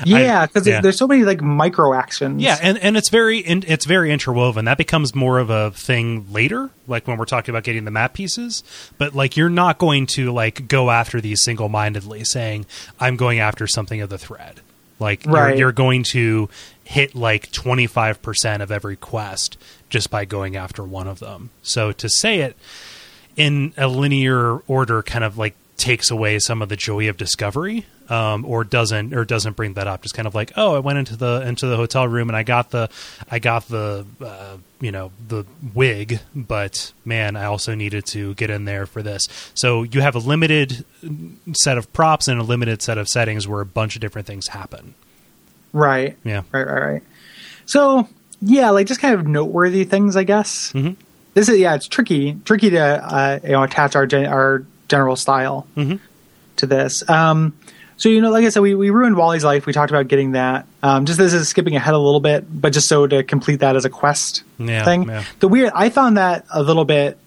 Yeah, 0.04 0.46
because 0.46 0.66
yeah. 0.66 0.80
there's 0.80 0.96
so 0.96 1.06
many 1.06 1.24
like 1.24 1.42
micro 1.42 1.92
actions. 1.92 2.42
Yeah, 2.42 2.58
and, 2.62 2.78
and 2.78 2.96
it's 2.96 3.10
very 3.10 3.38
in, 3.38 3.62
it's 3.66 3.84
very 3.84 4.10
interwoven. 4.10 4.64
That 4.64 4.78
becomes 4.78 5.14
more 5.14 5.38
of 5.38 5.50
a 5.50 5.70
thing 5.72 6.26
later, 6.32 6.70
like 6.86 7.06
when 7.06 7.18
we're 7.18 7.26
talking 7.26 7.52
about 7.52 7.64
getting 7.64 7.84
the 7.84 7.90
map 7.90 8.14
pieces. 8.14 8.64
But 8.96 9.14
like 9.14 9.36
you're 9.36 9.50
not 9.50 9.78
going 9.78 10.06
to 10.14 10.32
like 10.32 10.66
go 10.66 10.90
after 10.90 11.20
these 11.20 11.42
single 11.44 11.68
mindedly, 11.68 12.24
saying 12.24 12.64
I'm 12.98 13.16
going 13.16 13.38
after 13.38 13.66
something 13.66 14.00
of 14.00 14.08
the 14.08 14.18
thread. 14.18 14.60
Like 14.98 15.24
you're, 15.26 15.34
Right. 15.34 15.58
you're 15.58 15.72
going 15.72 16.04
to 16.04 16.48
hit 16.88 17.14
like 17.14 17.52
25 17.52 18.22
percent 18.22 18.62
of 18.62 18.72
every 18.72 18.96
quest 18.96 19.58
just 19.90 20.10
by 20.10 20.24
going 20.24 20.56
after 20.56 20.82
one 20.82 21.06
of 21.06 21.18
them. 21.18 21.50
So 21.60 21.92
to 21.92 22.08
say 22.08 22.40
it 22.40 22.56
in 23.36 23.74
a 23.76 23.86
linear 23.88 24.60
order, 24.60 25.02
kind 25.02 25.22
of 25.22 25.36
like 25.36 25.54
takes 25.76 26.10
away 26.10 26.38
some 26.38 26.62
of 26.62 26.70
the 26.70 26.76
joy 26.76 27.06
of 27.10 27.18
discovery 27.18 27.84
um, 28.08 28.46
or 28.46 28.64
doesn't 28.64 29.12
or 29.12 29.26
doesn't 29.26 29.54
bring 29.54 29.74
that 29.74 29.86
up. 29.86 30.00
Just 30.00 30.14
kind 30.14 30.26
of 30.26 30.34
like 30.34 30.52
oh 30.56 30.76
i 30.76 30.78
went 30.78 30.98
into 30.98 31.14
the 31.14 31.46
into 31.46 31.66
the 31.66 31.76
hotel 31.76 32.08
room 32.08 32.30
and 32.30 32.36
i 32.36 32.42
got 32.42 32.70
the 32.70 32.88
i 33.30 33.38
got 33.38 33.68
the 33.68 34.06
uh, 34.24 34.56
you 34.80 34.90
know 34.90 35.12
the 35.28 35.44
wig 35.74 36.20
but 36.34 36.94
man 37.04 37.36
i 37.36 37.44
also 37.44 37.74
needed 37.74 38.06
to 38.06 38.32
get 38.34 38.48
in 38.48 38.64
there 38.64 38.86
for 38.86 39.02
this. 39.02 39.28
So 39.52 39.82
you 39.82 40.00
have 40.00 40.14
a 40.14 40.20
limited 40.20 40.86
set 41.52 41.76
of 41.76 41.92
props 41.92 42.28
and 42.28 42.40
a 42.40 42.44
limited 42.44 42.80
set 42.80 42.96
of 42.96 43.08
settings 43.08 43.46
where 43.46 43.60
a 43.60 43.66
bunch 43.66 43.94
of 43.94 44.00
different 44.00 44.26
things 44.26 44.48
happen 44.48 44.94
Right. 45.78 46.16
Yeah. 46.24 46.42
Right. 46.52 46.66
Right. 46.66 46.82
Right. 46.92 47.02
So 47.66 48.08
yeah, 48.40 48.70
like 48.70 48.86
just 48.86 49.00
kind 49.00 49.14
of 49.14 49.26
noteworthy 49.26 49.84
things, 49.84 50.16
I 50.16 50.24
guess. 50.24 50.72
Mhm. 50.72 50.96
This 51.34 51.48
is 51.48 51.58
yeah, 51.58 51.74
it's 51.74 51.86
tricky, 51.86 52.36
tricky 52.44 52.70
to 52.70 52.80
uh, 52.80 53.38
you 53.42 53.50
know 53.50 53.62
attach 53.62 53.94
our 53.96 54.06
gen- 54.06 54.26
our 54.26 54.64
general 54.88 55.16
style 55.16 55.66
Mhm. 55.76 56.00
to 56.56 56.66
this. 56.66 57.08
Um, 57.08 57.52
so 57.96 58.08
you 58.08 58.20
know, 58.20 58.30
like 58.30 58.44
I 58.44 58.48
said, 58.48 58.60
we, 58.62 58.74
we 58.74 58.90
ruined 58.90 59.16
Wally's 59.16 59.44
life. 59.44 59.66
We 59.66 59.72
talked 59.72 59.90
about 59.90 60.08
getting 60.08 60.32
that. 60.32 60.66
Um, 60.82 61.04
just 61.04 61.18
this 61.18 61.32
is 61.32 61.48
skipping 61.48 61.74
ahead 61.76 61.94
a 61.94 61.98
little 61.98 62.20
bit, 62.20 62.44
but 62.48 62.72
just 62.72 62.88
so 62.88 63.06
to 63.06 63.22
complete 63.24 63.60
that 63.60 63.76
as 63.76 63.84
a 63.84 63.90
quest 63.90 64.42
Yeah, 64.58 64.84
thing. 64.84 65.08
yeah. 65.08 65.24
The 65.40 65.48
weird, 65.48 65.72
I 65.74 65.90
found 65.90 66.16
that 66.16 66.44
a 66.52 66.62
little 66.62 66.84
bit. 66.84 67.18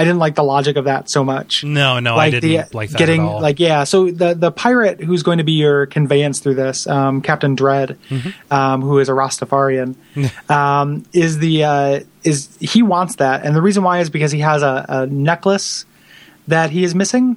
I 0.00 0.04
didn't 0.04 0.18
like 0.18 0.34
the 0.34 0.42
logic 0.42 0.76
of 0.76 0.84
that 0.86 1.08
so 1.10 1.22
much. 1.24 1.62
No 1.64 2.00
no 2.00 2.14
i 2.14 2.16
like 2.16 2.30
didn't 2.32 2.70
the 2.70 2.76
like 2.76 2.90
that 2.90 2.98
getting 2.98 3.20
at 3.22 3.26
all. 3.28 3.40
like 3.40 3.60
yeah 3.60 3.84
so 3.84 4.10
the 4.10 4.34
the 4.34 4.50
pirate 4.50 5.00
who's 5.00 5.22
going 5.22 5.38
to 5.38 5.44
be 5.44 5.52
your 5.52 5.86
conveyance 5.86 6.40
through 6.40 6.54
this 6.54 6.86
um, 6.86 7.20
captain 7.22 7.54
dread 7.54 7.98
Mm-hmm. 8.08 8.52
um, 8.52 8.82
who 8.82 8.98
is 8.98 9.08
a 9.08 9.12
rastafarian 9.12 9.94
um, 10.50 11.04
is 11.12 11.38
the 11.38 11.64
uh, 11.64 12.00
is 12.24 12.48
he 12.60 12.82
wants 12.82 13.16
that. 13.16 13.44
And 13.44 13.54
the 13.54 13.62
reason 13.62 13.82
why 13.82 14.00
is 14.00 14.10
because 14.10 14.32
he 14.32 14.40
has 14.40 14.62
a, 14.62 14.84
a 14.88 15.06
necklace 15.06 15.84
that 16.48 16.70
he 16.70 16.82
is 16.84 16.94
missing. 16.94 17.36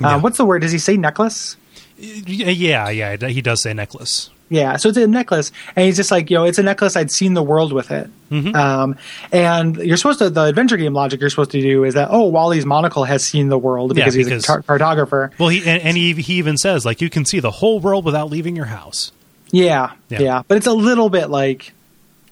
Yeah. 0.00 0.16
uh, 0.16 0.20
what's 0.20 0.36
the 0.38 0.44
word? 0.44 0.62
Does 0.62 0.72
he 0.72 0.78
say 0.78 0.96
necklace? 0.96 1.56
Yeah 1.98 2.88
yeah 2.90 3.16
he 3.28 3.40
does 3.42 3.62
say 3.62 3.72
necklace 3.72 4.30
yeah, 4.48 4.76
so 4.76 4.88
it's 4.90 4.98
a 4.98 5.06
necklace, 5.06 5.50
and 5.74 5.86
he's 5.86 5.96
just 5.96 6.10
like, 6.10 6.30
you 6.30 6.36
know, 6.36 6.44
it's 6.44 6.58
a 6.58 6.62
necklace. 6.62 6.96
I'd 6.96 7.10
seen 7.10 7.34
the 7.34 7.42
world 7.42 7.72
with 7.72 7.90
it. 7.90 8.08
Mm-hmm. 8.30 8.54
Um, 8.54 8.96
and 9.32 9.76
you're 9.76 9.96
supposed 9.96 10.18
to, 10.20 10.30
the 10.30 10.44
adventure 10.44 10.76
game 10.76 10.92
logic 10.94 11.20
you're 11.20 11.30
supposed 11.30 11.50
to 11.52 11.60
do 11.60 11.84
is 11.84 11.94
that, 11.94 12.08
oh, 12.10 12.24
Wally's 12.26 12.64
monocle 12.66 13.04
has 13.04 13.24
seen 13.24 13.48
the 13.48 13.58
world 13.58 13.96
Yeah, 13.96 14.04
because 14.04 14.14
he's 14.14 14.28
a 14.30 14.40
car- 14.40 14.62
cartographer. 14.62 15.30
well 15.38 15.48
he 15.48 15.58
and, 15.68 15.82
and 15.82 15.96
he, 15.96 16.12
he 16.14 16.34
even 16.34 16.56
says 16.56 16.84
like 16.84 17.00
you 17.00 17.08
can 17.10 17.24
see 17.24 17.40
the 17.40 17.50
whole 17.50 17.78
world 17.80 18.04
without 18.04 18.30
leaving 18.30 18.56
your 18.56 18.64
house 18.66 19.12
Yeah, 19.52 19.92
Yeah. 20.08 20.20
yeah, 20.20 20.42
but 20.48 20.56
it's 20.56 20.66
a 20.66 20.72
little 20.72 21.08
bit 21.08 21.28
like 21.30 21.72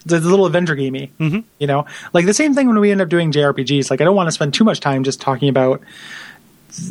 it's 0.04 0.12
a 0.12 0.18
little 0.20 0.46
adventure 0.46 0.74
gamey. 0.74 1.10
Mm-hmm. 1.18 1.40
You 1.58 1.66
know, 1.66 1.86
like 2.12 2.26
the 2.26 2.34
same 2.34 2.54
thing 2.54 2.66
when 2.68 2.78
we 2.78 2.90
end 2.90 3.00
up 3.00 3.08
doing 3.08 3.32
JRPGs. 3.32 3.90
Like 3.90 4.00
I 4.00 4.04
don't 4.04 4.14
want 4.16 4.26
to 4.26 4.32
spend 4.32 4.52
too 4.52 4.62
much 4.64 4.80
time 4.80 5.02
just 5.04 5.20
talking 5.20 5.48
about 5.48 5.80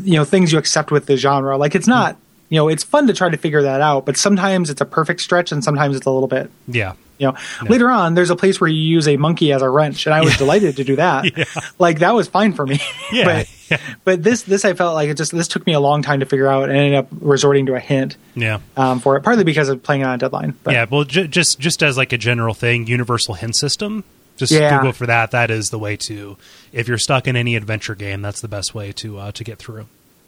you 0.03 0.13
know 0.15 0.23
things 0.25 0.51
you 0.51 0.57
accept 0.57 0.91
with 0.91 1.05
the 1.05 1.15
genre. 1.17 1.57
Like 1.57 1.75
it's 1.75 1.87
not. 1.87 2.17
You 2.53 2.59
know, 2.59 2.67
it's 2.69 2.83
fun 2.83 3.07
to 3.07 3.13
try 3.13 3.29
to 3.29 3.37
figure 3.37 3.63
that 3.63 3.81
out, 3.81 4.05
but 4.05 4.15
sometimes 4.15 4.69
it's 4.69 4.79
a 4.79 4.85
perfect 4.85 5.21
stretch, 5.21 5.51
and 5.51 5.63
sometimes 5.63 5.95
it's 5.97 6.05
a 6.05 6.11
little 6.11 6.27
bit. 6.27 6.51
yeah 6.67 6.93
You 7.17 7.27
know, 7.31 7.35
later 7.67 7.89
on, 7.89 8.13
there's 8.13 8.29
a 8.29 8.35
place 8.35 8.61
where 8.61 8.69
you 8.69 8.79
use 8.79 9.07
a 9.07 9.17
monkey 9.17 9.51
as 9.51 9.63
a 9.63 9.69
wrench, 9.69 10.05
and 10.05 10.13
I 10.13 10.21
was 10.21 10.37
delighted 10.37 10.75
to 10.75 10.83
do 10.83 10.95
that. 10.97 11.25
Yeah. 11.37 11.45
Like 11.79 11.99
that 11.99 12.13
was 12.13 12.27
fine 12.27 12.53
for 12.53 12.67
me. 12.67 12.79
Yeah, 13.11 13.25
but, 13.25 13.49
yeah. 13.71 13.77
but 14.03 14.21
this 14.23 14.43
this 14.43 14.65
I 14.65 14.73
felt 14.75 14.93
like 14.93 15.09
it 15.09 15.17
just 15.17 15.31
this 15.31 15.47
took 15.47 15.65
me 15.65 15.73
a 15.73 15.79
long 15.79 16.03
time 16.03 16.19
to 16.19 16.27
figure 16.27 16.47
out, 16.47 16.69
and 16.69 16.77
ended 16.77 16.93
up 16.93 17.07
resorting 17.21 17.65
to 17.67 17.73
a 17.75 17.79
hint 17.79 18.17
yeah 18.35 18.59
um, 18.77 18.99
for 18.99 19.15
it, 19.17 19.21
partly 19.23 19.43
because 19.43 19.69
of 19.69 19.81
playing 19.81 20.03
on 20.03 20.13
a 20.13 20.17
deadline. 20.19 20.53
But 20.63 20.73
yeah 20.75 20.85
well 20.89 21.05
ju- 21.05 21.27
just 21.27 21.59
just 21.59 21.81
as 21.81 21.97
like 21.97 22.13
a 22.13 22.17
general 22.19 22.53
thing 22.53 22.85
universal 22.85 23.33
hint 23.33 23.55
system 23.55 24.03
just 24.37 24.51
Yeah. 24.51 24.77
google 24.77 24.93
for 24.93 25.07
that 25.07 25.31
that 25.31 25.49
is 25.49 25.69
the 25.69 25.79
way 25.79 25.95
to 26.07 26.37
if 26.71 26.87
you're 26.87 26.97
stuck 26.99 27.27
in 27.27 27.35
any 27.35 27.55
adventure 27.55 27.95
game 27.95 28.21
that's 28.21 28.41
the 28.41 28.47
best 28.47 28.75
way 28.75 28.91
to 28.93 29.17
uh, 29.17 29.31
to 29.33 29.43
get 29.43 29.57
through 29.57 29.87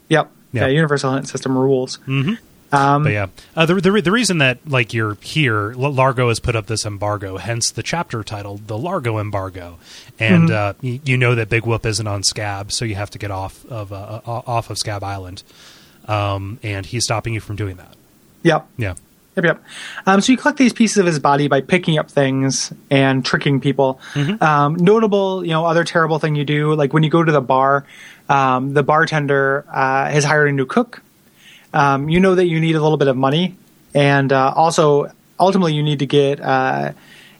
Yep. 0.09 0.31
Yeah. 0.55 0.67
Universal 0.67 1.13
Hint 1.13 1.27
System 1.27 1.57
rules. 1.57 1.97
Mm-hmm. 2.07 2.33
Um, 2.75 3.03
but 3.03 3.11
yeah 3.11 3.27
uh, 3.55 3.65
the, 3.67 3.75
the, 3.75 4.01
the 4.01 4.11
reason 4.11 4.39
that 4.39 4.57
like 4.67 4.91
you're 4.93 5.15
here 5.21 5.71
L- 5.73 5.93
largo 5.93 6.27
has 6.29 6.39
put 6.39 6.55
up 6.55 6.65
this 6.65 6.83
embargo 6.85 7.37
hence 7.37 7.69
the 7.71 7.83
chapter 7.83 8.23
title 8.23 8.59
the 8.65 8.77
largo 8.77 9.19
embargo 9.19 9.77
and 10.19 10.49
uh, 10.49 10.73
y- 10.81 10.99
you 11.05 11.15
know 11.15 11.35
that 11.35 11.47
big 11.47 11.65
whoop 11.65 11.85
isn't 11.85 12.07
on 12.07 12.23
scabb 12.23 12.71
so 12.71 12.83
you 12.83 12.95
have 12.95 13.11
to 13.11 13.19
get 13.19 13.29
off 13.29 13.63
of 13.67 13.93
uh, 13.93 14.19
uh, 14.25 14.41
off 14.47 14.71
of 14.71 14.77
scabb 14.77 15.03
island 15.03 15.43
um, 16.07 16.59
and 16.63 16.87
he's 16.87 17.03
stopping 17.05 17.33
you 17.35 17.39
from 17.39 17.55
doing 17.55 17.77
that 17.77 17.93
Yep. 18.43 18.67
yeah 18.77 18.95
Yep. 19.35 19.45
Yep. 19.45 19.63
Um, 20.05 20.21
so 20.21 20.31
you 20.31 20.37
collect 20.37 20.57
these 20.57 20.73
pieces 20.73 20.97
of 20.97 21.05
his 21.05 21.19
body 21.19 21.47
by 21.47 21.61
picking 21.61 21.97
up 21.97 22.09
things 22.09 22.73
and 22.89 23.25
tricking 23.25 23.59
people. 23.59 23.99
Um, 24.41 24.75
notable, 24.75 25.43
you 25.43 25.51
know, 25.51 25.65
other 25.65 25.83
terrible 25.83 26.19
thing 26.19 26.35
you 26.35 26.45
do, 26.45 26.73
like 26.73 26.93
when 26.93 27.03
you 27.03 27.09
go 27.09 27.23
to 27.23 27.31
the 27.31 27.41
bar, 27.41 27.85
um, 28.29 28.73
the 28.73 28.83
bartender 28.83 29.65
uh, 29.71 30.09
has 30.09 30.23
hired 30.23 30.49
a 30.49 30.51
new 30.51 30.65
cook. 30.65 31.01
Um, 31.73 32.07
you 32.07 32.21
know 32.21 32.35
that 32.35 32.45
you 32.45 32.61
need 32.61 32.75
a 32.75 32.81
little 32.81 32.97
bit 32.97 33.09
of 33.09 33.17
money, 33.17 33.57
and 33.93 34.31
uh, 34.31 34.53
also 34.55 35.11
ultimately 35.37 35.73
you 35.73 35.83
need 35.83 35.99
to 35.99 36.05
get, 36.05 36.39
uh, 36.39 36.93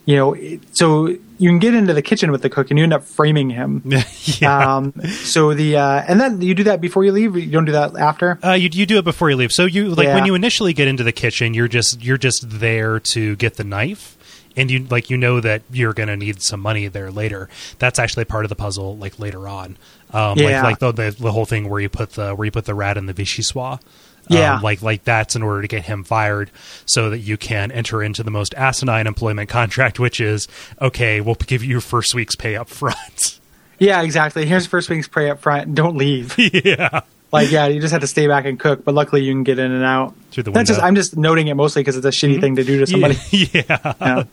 you 0.05 0.17
know, 0.17 0.35
so 0.73 1.15
you 1.37 1.49
can 1.49 1.59
get 1.59 1.73
into 1.73 1.93
the 1.93 2.01
kitchen 2.01 2.31
with 2.31 2.41
the 2.41 2.49
cook, 2.49 2.69
and 2.69 2.77
you 2.77 2.83
end 2.83 2.93
up 2.93 3.03
framing 3.03 3.49
him. 3.49 3.81
yeah 4.39 4.75
Um, 4.77 4.93
so 5.23 5.53
the 5.53 5.77
uh, 5.77 6.03
and 6.07 6.19
then 6.19 6.41
you 6.41 6.53
do 6.55 6.63
that 6.65 6.81
before 6.81 7.03
you 7.03 7.11
leave. 7.11 7.35
You 7.35 7.49
don't 7.51 7.65
do 7.65 7.71
that 7.73 7.95
after. 7.97 8.39
Uh, 8.43 8.53
you 8.53 8.69
you 8.71 8.85
do 8.85 8.97
it 8.97 9.05
before 9.05 9.29
you 9.29 9.35
leave. 9.35 9.51
So 9.51 9.65
you 9.65 9.89
like 9.89 10.05
Yeah. 10.07 10.15
when 10.15 10.25
you 10.25 10.35
initially 10.35 10.73
get 10.73 10.87
into 10.87 11.03
the 11.03 11.11
kitchen, 11.11 11.53
you're 11.53 11.67
just 11.67 12.01
you're 12.03 12.17
just 12.17 12.59
there 12.59 12.99
to 12.99 13.35
get 13.35 13.55
the 13.55 13.63
knife, 13.63 14.17
and 14.55 14.69
you 14.71 14.85
like 14.89 15.09
you 15.09 15.17
know 15.17 15.39
that 15.39 15.61
you're 15.71 15.93
going 15.93 16.09
to 16.09 16.17
need 16.17 16.41
some 16.41 16.59
money 16.59 16.87
there 16.87 17.11
later. 17.11 17.49
That's 17.79 17.99
actually 17.99 18.25
part 18.25 18.45
of 18.45 18.49
the 18.49 18.55
puzzle. 18.55 18.95
Like 18.97 19.19
later 19.19 19.47
on, 19.47 19.77
um, 20.13 20.37
Yeah. 20.37 20.61
like 20.63 20.63
like 20.63 20.79
the, 20.79 20.91
the 21.11 21.15
the 21.19 21.31
whole 21.31 21.45
thing 21.45 21.69
where 21.69 21.79
you 21.81 21.89
put 21.89 22.11
the 22.11 22.33
where 22.35 22.45
you 22.45 22.51
put 22.51 22.65
the 22.65 22.75
rat 22.75 22.97
in 22.97 23.05
the 23.05 23.13
vichyssoise. 23.13 23.79
Yeah. 24.27 24.55
Um, 24.55 24.61
like 24.61 24.81
like 24.81 25.03
that's 25.03 25.35
in 25.35 25.43
order 25.43 25.61
to 25.61 25.67
get 25.67 25.83
him 25.83 26.03
fired, 26.03 26.51
so 26.85 27.09
that 27.11 27.19
you 27.19 27.37
can 27.37 27.71
enter 27.71 28.01
into 28.01 28.23
the 28.23 28.31
most 28.31 28.53
asinine 28.55 29.07
employment 29.07 29.49
contract, 29.49 29.99
which 29.99 30.19
is 30.19 30.47
okay. 30.81 31.21
We'll 31.21 31.35
give 31.35 31.63
you 31.63 31.69
your 31.69 31.81
first 31.81 32.15
week's 32.15 32.35
pay 32.35 32.55
up 32.55 32.69
front. 32.69 33.39
Yeah, 33.77 34.03
exactly. 34.03 34.45
Here's 34.45 34.65
first 34.65 34.89
week's 34.89 35.09
pay 35.09 35.29
up 35.29 35.41
front. 35.41 35.75
Don't 35.75 35.97
leave. 35.97 36.33
yeah, 36.39 37.01
like, 37.33 37.51
yeah, 37.51 37.67
you 37.67 37.81
just 37.81 37.91
have 37.91 37.99
to 37.99 38.07
stay 38.07 38.25
back 38.25 38.45
and 38.45 38.57
cook. 38.57 38.85
But 38.85 38.95
luckily, 38.95 39.23
you 39.23 39.33
can 39.33 39.43
get 39.43 39.59
in 39.59 39.69
and 39.69 39.83
out. 39.83 40.15
Through 40.31 40.43
the 40.43 40.51
That's 40.51 40.69
just. 40.69 40.77
window. 40.77 40.87
I'm 40.87 40.95
just 40.95 41.17
noting 41.17 41.47
it 41.47 41.55
mostly 41.55 41.81
because 41.81 41.97
it's 41.97 42.05
a 42.05 42.09
shitty 42.09 42.39
thing 42.39 42.55
to 42.55 42.63
do 42.63 42.79
to 42.79 42.87
somebody. 42.87 43.17
yeah. 43.31 43.93
Yeah. 43.99 44.23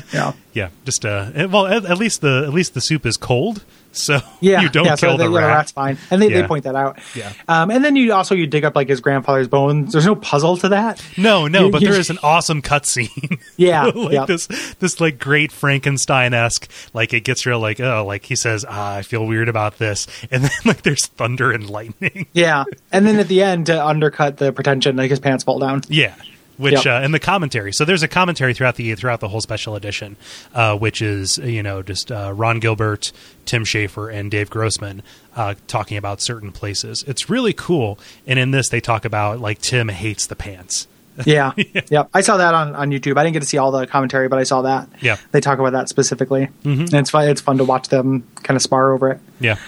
yeah. 0.12 0.32
Yeah, 0.54 0.68
just 0.84 1.06
uh, 1.06 1.30
well, 1.50 1.66
at, 1.66 1.86
at 1.86 1.96
least 1.96 2.20
the 2.20 2.44
at 2.46 2.52
least 2.52 2.74
the 2.74 2.82
soup 2.82 3.06
is 3.06 3.16
cold, 3.16 3.64
so 3.92 4.20
Yeah, 4.40 4.60
you 4.60 4.68
don't 4.68 4.84
yeah, 4.84 4.96
kill 4.96 5.12
so 5.12 5.16
the 5.16 5.30
yeah, 5.30 5.38
rat. 5.38 5.46
rat's 5.48 5.72
fine, 5.72 5.96
and 6.10 6.20
they, 6.20 6.28
Yeah. 6.28 6.42
they 6.42 6.46
point 6.46 6.64
that 6.64 6.74
out. 6.74 6.98
Yeah. 7.14 7.32
um, 7.48 7.70
and 7.70 7.82
then 7.82 7.96
you 7.96 8.12
also 8.12 8.34
you 8.34 8.46
dig 8.46 8.62
up 8.66 8.76
like 8.76 8.90
his 8.90 9.00
grandfather's 9.00 9.48
bones. 9.48 9.92
There's 9.92 10.04
no 10.04 10.14
puzzle 10.14 10.58
to 10.58 10.68
that. 10.68 11.02
No, 11.16 11.48
no, 11.48 11.64
You- 11.66 11.70
but 11.70 11.80
you- 11.80 11.88
there 11.88 11.98
is 11.98 12.10
an 12.10 12.18
awesome 12.22 12.60
cutscene. 12.60 13.40
Yeah, 13.56 13.84
like 13.84 14.12
yeah. 14.12 14.24
this 14.26 14.46
this 14.80 15.00
like 15.00 15.18
great 15.18 15.52
Frankenstein 15.52 16.34
esque. 16.34 16.70
Like 16.92 17.14
it 17.14 17.20
gets 17.20 17.46
real 17.46 17.58
like 17.60 17.80
oh 17.80 18.04
like 18.06 18.24
he 18.26 18.36
says 18.36 18.66
ah, 18.68 18.96
I 18.96 19.02
feel 19.02 19.26
weird 19.26 19.48
about 19.48 19.78
this, 19.78 20.06
and 20.30 20.44
then 20.44 20.50
like 20.66 20.82
there's 20.82 21.06
thunder 21.06 21.50
and 21.50 21.70
lightning. 21.70 22.26
Yeah, 22.34 22.64
and 22.90 23.06
then 23.06 23.18
at 23.18 23.28
the 23.28 23.42
end 23.42 23.66
to 23.66 23.86
undercut 23.86 24.36
the 24.36 24.52
pretension, 24.52 24.96
like 24.96 25.08
his 25.10 25.20
pants 25.20 25.44
fall 25.44 25.58
down. 25.60 25.80
Yeah. 25.88 26.14
Which 26.62 26.72
Yep. 26.74 26.86
uh, 26.86 27.04
and 27.04 27.12
the 27.12 27.18
commentary. 27.18 27.72
So 27.72 27.84
there's 27.84 28.02
a 28.02 28.08
commentary 28.08 28.54
throughout 28.54 28.76
the 28.76 28.94
throughout 28.94 29.20
the 29.20 29.28
whole 29.28 29.40
special 29.40 29.74
edition, 29.76 30.16
uh, 30.54 30.76
which 30.78 31.02
is 31.02 31.36
you 31.38 31.62
know 31.62 31.82
just 31.82 32.10
uh, 32.12 32.32
Ron 32.34 32.60
Gilbert, 32.60 33.12
Tim 33.44 33.64
Schafer, 33.64 34.12
and 34.14 34.30
Dave 34.30 34.48
Grossman 34.48 35.02
uh, 35.36 35.54
talking 35.66 35.96
about 35.96 36.20
certain 36.20 36.52
places. 36.52 37.04
It's 37.06 37.28
really 37.28 37.52
cool. 37.52 37.98
And 38.26 38.38
in 38.38 38.52
this, 38.52 38.68
they 38.68 38.80
talk 38.80 39.04
about 39.04 39.40
like 39.40 39.60
Tim 39.60 39.88
hates 39.88 40.26
the 40.26 40.36
pants. 40.36 40.86
Yeah, 41.26 41.52
yep. 41.90 42.08
I 42.14 42.22
saw 42.22 42.38
that 42.38 42.54
on, 42.54 42.74
on 42.74 42.90
YouTube. 42.90 43.18
I 43.18 43.22
didn't 43.24 43.34
get 43.34 43.40
to 43.40 43.46
see 43.46 43.58
all 43.58 43.70
the 43.70 43.86
commentary, 43.86 44.28
but 44.28 44.38
I 44.38 44.44
saw 44.44 44.62
that. 44.62 44.88
Yeah. 45.02 45.18
they 45.30 45.42
talk 45.42 45.58
about 45.58 45.72
that 45.72 45.90
specifically, 45.90 46.48
Mm-hmm. 46.64 46.80
and 46.84 46.94
it's 46.94 47.10
fun. 47.10 47.28
It's 47.28 47.42
fun 47.42 47.58
to 47.58 47.64
watch 47.64 47.88
them 47.88 48.26
kind 48.36 48.56
of 48.56 48.62
spar 48.62 48.94
over 48.94 49.10
it. 49.10 49.20
Yeah. 49.38 49.58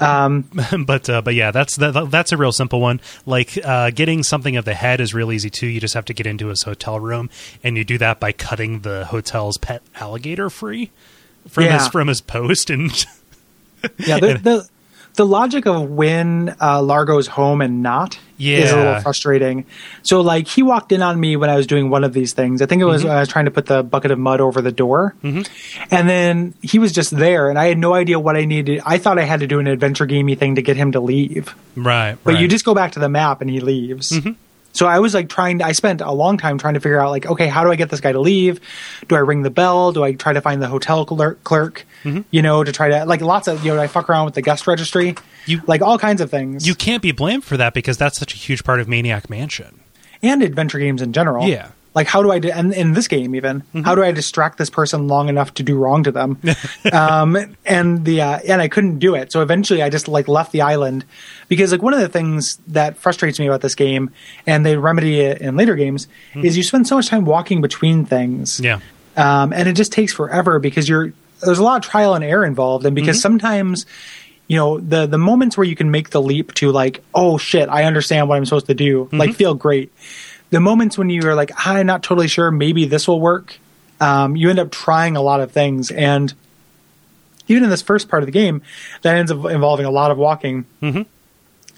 Um, 0.00 0.48
but 0.86 1.08
uh, 1.08 1.22
but 1.22 1.34
yeah, 1.34 1.50
that's 1.50 1.76
that, 1.76 2.10
that's 2.10 2.32
a 2.32 2.36
real 2.36 2.52
simple 2.52 2.80
one. 2.80 3.00
Like 3.26 3.58
uh, 3.64 3.90
getting 3.90 4.22
something 4.22 4.56
of 4.56 4.64
the 4.64 4.74
head 4.74 5.00
is 5.00 5.14
real 5.14 5.32
easy 5.32 5.50
too. 5.50 5.66
You 5.66 5.80
just 5.80 5.94
have 5.94 6.04
to 6.06 6.14
get 6.14 6.26
into 6.26 6.48
his 6.48 6.62
hotel 6.62 7.00
room, 7.00 7.30
and 7.62 7.76
you 7.76 7.84
do 7.84 7.98
that 7.98 8.20
by 8.20 8.32
cutting 8.32 8.80
the 8.80 9.06
hotel's 9.06 9.58
pet 9.58 9.82
alligator 9.96 10.50
free 10.50 10.90
from 11.48 11.64
his 11.64 11.88
from 11.88 12.08
his 12.08 12.20
post. 12.20 12.70
And 12.70 12.90
Yeah, 13.98 14.38
the 15.18 15.26
logic 15.26 15.66
of 15.66 15.90
when 15.90 16.54
uh, 16.60 16.80
Largo's 16.80 17.26
home 17.26 17.60
and 17.60 17.82
not 17.82 18.18
is 18.38 18.70
a 18.70 18.76
little 18.76 19.00
frustrating. 19.00 19.66
So, 20.04 20.20
like, 20.20 20.46
he 20.46 20.62
walked 20.62 20.92
in 20.92 21.02
on 21.02 21.18
me 21.18 21.34
when 21.34 21.50
I 21.50 21.56
was 21.56 21.66
doing 21.66 21.90
one 21.90 22.04
of 22.04 22.12
these 22.12 22.32
things. 22.34 22.62
I 22.62 22.66
think 22.66 22.80
it 22.80 22.84
was 22.84 23.00
Mm-hmm. 23.02 23.08
when 23.08 23.16
I 23.16 23.20
was 23.20 23.28
trying 23.28 23.46
to 23.46 23.50
put 23.50 23.66
the 23.66 23.82
bucket 23.82 24.12
of 24.12 24.18
mud 24.20 24.40
over 24.40 24.62
the 24.62 24.70
door, 24.70 25.14
and 25.22 26.08
then 26.08 26.54
he 26.62 26.78
was 26.78 26.92
just 26.92 27.10
there, 27.10 27.50
and 27.50 27.58
I 27.58 27.66
had 27.66 27.78
no 27.78 27.94
idea 27.94 28.18
what 28.20 28.36
I 28.36 28.44
needed. 28.44 28.80
I 28.86 28.98
thought 28.98 29.18
I 29.18 29.24
had 29.24 29.40
to 29.40 29.46
do 29.48 29.58
an 29.58 29.66
adventure 29.66 30.06
gamey 30.06 30.36
thing 30.36 30.54
to 30.54 30.62
get 30.62 30.76
him 30.76 30.92
to 30.92 31.00
leave, 31.00 31.52
right, 31.74 32.16
but 32.22 32.34
right. 32.34 32.40
you 32.40 32.46
just 32.48 32.64
go 32.64 32.74
back 32.74 32.92
to 32.92 33.00
the 33.00 33.08
map 33.08 33.40
and 33.40 33.50
he 33.50 33.58
leaves. 33.60 34.16
So 34.78 34.86
I 34.86 35.00
was 35.00 35.12
like 35.12 35.28
trying. 35.28 35.60
I 35.60 35.72
spent 35.72 36.00
a 36.02 36.12
long 36.12 36.38
time 36.38 36.56
trying 36.56 36.74
to 36.74 36.80
figure 36.80 37.00
out 37.00 37.10
like, 37.10 37.26
okay, 37.26 37.48
how 37.48 37.64
do 37.64 37.72
I 37.72 37.74
get 37.74 37.90
this 37.90 37.98
guy 38.00 38.12
to 38.12 38.20
leave? 38.20 38.60
Do 39.08 39.16
I 39.16 39.18
ring 39.18 39.42
the 39.42 39.50
bell? 39.50 39.90
Do 39.90 40.04
I 40.04 40.12
try 40.12 40.32
to 40.32 40.40
find 40.40 40.62
the 40.62 40.68
hotel 40.68 41.04
clerk? 41.04 41.42
clerk 41.42 41.84
Mm-hmm. 42.04 42.20
You 42.30 42.42
know, 42.42 42.62
to 42.62 42.70
try 42.70 42.88
to 42.90 43.04
like 43.04 43.20
lots 43.20 43.48
of 43.48 43.64
you 43.64 43.74
know. 43.74 43.80
I 43.80 43.88
fuck 43.88 44.08
around 44.08 44.26
with 44.26 44.34
the 44.34 44.40
guest 44.42 44.68
registry. 44.68 45.16
You- 45.46 45.62
like 45.66 45.82
all 45.82 45.98
kinds 45.98 46.20
of 46.20 46.30
things. 46.30 46.64
You 46.64 46.76
can't 46.76 47.02
be 47.02 47.10
blamed 47.10 47.42
for 47.42 47.56
that 47.56 47.74
because 47.74 47.96
that's 47.96 48.16
such 48.20 48.34
a 48.34 48.36
huge 48.36 48.62
part 48.62 48.78
of 48.78 48.86
Maniac 48.86 49.28
Mansion. 49.28 49.80
and 50.22 50.40
adventure 50.44 50.78
games 50.78 51.02
in 51.02 51.12
general. 51.12 51.48
Yeah. 51.48 51.70
Mm-hmm. 51.88 51.98
Like 51.98 52.06
how 52.06 52.22
do 52.22 52.30
I 52.30 52.38
do, 52.38 52.50
and 52.50 52.72
in 52.72 52.92
this 52.92 53.08
game 53.08 53.34
even 53.34 53.62
how 53.84 53.94
do 53.94 54.02
I 54.02 54.12
distract 54.12 54.58
this 54.58 54.70
person 54.70 55.08
long 55.08 55.28
enough 55.28 55.54
to 55.54 55.62
do 55.62 55.76
wrong 55.76 56.04
to 56.04 56.12
them? 56.12 56.38
um, 56.92 57.36
and 57.66 58.04
the 58.04 58.20
uh, 58.20 58.38
and 58.46 58.60
I 58.62 58.68
couldn't 58.68 58.98
do 58.98 59.14
it. 59.14 59.32
So 59.32 59.42
eventually 59.42 59.82
I 59.82 59.90
just 59.90 60.08
like 60.08 60.28
left 60.28 60.52
the 60.52 60.62
island 60.62 61.04
because 61.48 61.72
like 61.72 61.82
one 61.82 61.94
of 61.94 62.00
the 62.00 62.08
things 62.08 62.58
that 62.68 62.96
frustrates 62.96 63.38
me 63.38 63.46
about 63.46 63.60
this 63.60 63.74
game, 63.74 64.10
and 64.46 64.64
they 64.64 64.76
remedy 64.76 65.20
it 65.20 65.40
in 65.40 65.56
later 65.56 65.74
games, 65.74 66.08
is 66.36 66.56
you 66.56 66.62
spend 66.62 66.86
so 66.86 66.96
much 66.96 67.08
time 67.08 67.24
walking 67.24 67.60
between 67.60 68.04
things. 68.04 68.60
Mm-hmm. 68.60 68.64
Yeah. 69.16 69.42
um, 69.42 69.52
and 69.52 69.68
it 69.68 69.74
just 69.74 69.92
takes 69.92 70.12
forever 70.12 70.58
because 70.58 70.88
you're 70.88 71.12
there's 71.40 71.58
a 71.58 71.62
lot 71.62 71.84
of 71.84 71.90
trial 71.90 72.14
and 72.14 72.24
error 72.24 72.44
involved, 72.44 72.84
and 72.86 72.94
because 72.94 73.20
sometimes 73.20 73.86
you 74.48 74.56
know 74.56 74.80
the 74.80 75.06
the 75.06 75.18
moments 75.18 75.56
where 75.56 75.66
you 75.66 75.76
can 75.76 75.90
make 75.90 76.10
the 76.10 76.20
leap 76.20 76.54
to 76.54 76.72
like 76.72 77.02
oh 77.14 77.38
shit 77.38 77.68
I 77.68 77.84
understand 77.84 78.28
what 78.28 78.36
I'm 78.36 78.44
supposed 78.44 78.66
to 78.66 78.74
do 78.74 79.08
like 79.12 79.34
feel 79.34 79.54
great. 79.54 79.92
The 80.50 80.60
moments 80.60 80.96
when 80.96 81.10
you 81.10 81.22
are 81.28 81.34
like 81.34 81.52
I'm 81.66 81.86
not 81.86 82.02
totally 82.02 82.28
sure 82.28 82.50
maybe 82.50 82.84
this 82.86 83.06
will 83.06 83.20
work, 83.20 83.58
um, 84.00 84.36
you 84.36 84.50
end 84.50 84.58
up 84.58 84.70
trying 84.70 85.16
a 85.16 85.22
lot 85.22 85.40
of 85.40 85.52
things 85.52 85.90
and. 85.90 86.32
Even 87.50 87.64
in 87.64 87.70
this 87.70 87.80
first 87.80 88.10
part 88.10 88.22
of 88.22 88.26
the 88.26 88.30
game, 88.30 88.60
that 89.00 89.16
ends 89.16 89.32
up 89.32 89.46
involving 89.46 89.86
a 89.86 89.90
lot 89.90 90.10
of 90.10 90.18
walking. 90.18 90.66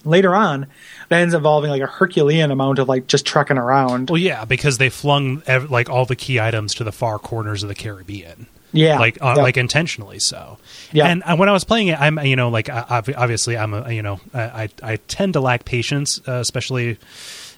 Later 0.04 0.34
on, 0.34 0.66
that 1.10 1.20
ends 1.20 1.32
up 1.32 1.38
involving 1.38 1.70
like 1.70 1.80
a 1.80 1.86
Herculean 1.86 2.50
amount 2.50 2.80
of 2.80 2.88
like 2.88 3.06
just 3.06 3.24
trekking 3.24 3.56
around. 3.56 4.10
Well, 4.10 4.18
yeah, 4.18 4.44
because 4.44 4.78
they 4.78 4.88
flung 4.88 5.44
ev- 5.46 5.70
like 5.70 5.88
all 5.88 6.06
the 6.06 6.16
key 6.16 6.40
items 6.40 6.74
to 6.74 6.82
the 6.82 6.90
far 6.90 7.20
corners 7.20 7.62
of 7.62 7.68
the 7.68 7.76
Caribbean. 7.76 8.48
Yeah, 8.72 8.98
like 8.98 9.18
uh, 9.22 9.34
yeah. 9.36 9.42
like 9.42 9.56
intentionally 9.56 10.18
so. 10.18 10.58
Yeah. 10.90 11.06
And 11.06 11.22
uh, 11.22 11.36
when 11.36 11.48
I 11.48 11.52
was 11.52 11.62
playing 11.62 11.86
it, 11.86 12.00
I'm 12.00 12.18
you 12.18 12.34
know 12.34 12.48
like 12.48 12.68
I- 12.68 13.02
obvi- 13.02 13.16
obviously 13.16 13.56
I'm 13.56 13.72
a 13.72 13.92
you 13.92 14.02
know 14.02 14.18
I 14.34 14.40
I, 14.42 14.68
I 14.82 14.96
tend 14.96 15.34
to 15.34 15.40
lack 15.40 15.64
patience, 15.64 16.20
uh, 16.26 16.32
especially 16.32 16.98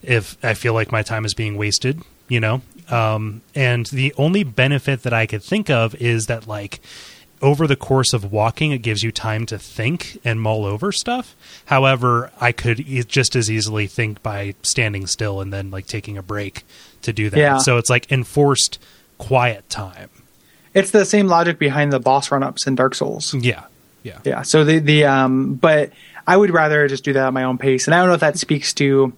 if 0.02 0.42
I 0.44 0.54
feel 0.54 0.74
like 0.74 0.92
my 0.92 1.02
time 1.02 1.24
is 1.24 1.34
being 1.34 1.56
wasted. 1.56 2.00
You 2.28 2.40
know, 2.40 2.62
um, 2.88 3.42
and 3.54 3.84
the 3.86 4.14
only 4.16 4.42
benefit 4.42 5.02
that 5.02 5.12
I 5.12 5.26
could 5.26 5.42
think 5.42 5.68
of 5.68 5.94
is 5.96 6.26
that 6.26 6.46
like 6.46 6.80
over 7.42 7.66
the 7.66 7.76
course 7.76 8.12
of 8.12 8.32
walking, 8.32 8.70
it 8.70 8.78
gives 8.78 9.02
you 9.02 9.10
time 9.10 9.44
to 9.46 9.58
think 9.58 10.18
and 10.24 10.40
mull 10.40 10.64
over 10.64 10.92
stuff. 10.92 11.34
However, 11.66 12.30
I 12.40 12.52
could 12.52 12.80
e- 12.80 13.02
just 13.02 13.34
as 13.36 13.50
easily 13.50 13.86
think 13.86 14.22
by 14.22 14.54
standing 14.62 15.06
still 15.06 15.40
and 15.40 15.52
then 15.52 15.70
like 15.70 15.86
taking 15.86 16.16
a 16.16 16.22
break 16.22 16.64
to 17.02 17.12
do 17.12 17.28
that. 17.30 17.38
Yeah. 17.38 17.58
So 17.58 17.76
it's 17.78 17.90
like 17.90 18.10
enforced 18.12 18.78
quiet 19.18 19.68
time. 19.68 20.08
It's 20.72 20.92
the 20.92 21.04
same 21.04 21.26
logic 21.26 21.58
behind 21.58 21.92
the 21.92 22.00
boss 22.00 22.30
run 22.30 22.42
ups 22.42 22.66
in 22.66 22.76
Dark 22.76 22.94
Souls. 22.94 23.34
Yeah. 23.34 23.64
Yeah. 24.04 24.20
Yeah. 24.24 24.42
So 24.42 24.64
the 24.64 24.78
the 24.78 25.04
um, 25.04 25.54
but 25.54 25.90
I 26.26 26.36
would 26.36 26.50
rather 26.50 26.86
just 26.88 27.04
do 27.04 27.12
that 27.12 27.26
at 27.26 27.32
my 27.32 27.42
own 27.42 27.58
pace, 27.58 27.86
and 27.86 27.94
I 27.94 27.98
don't 27.98 28.08
know 28.08 28.14
if 28.14 28.20
that 28.20 28.38
speaks 28.38 28.72
to 28.74 29.12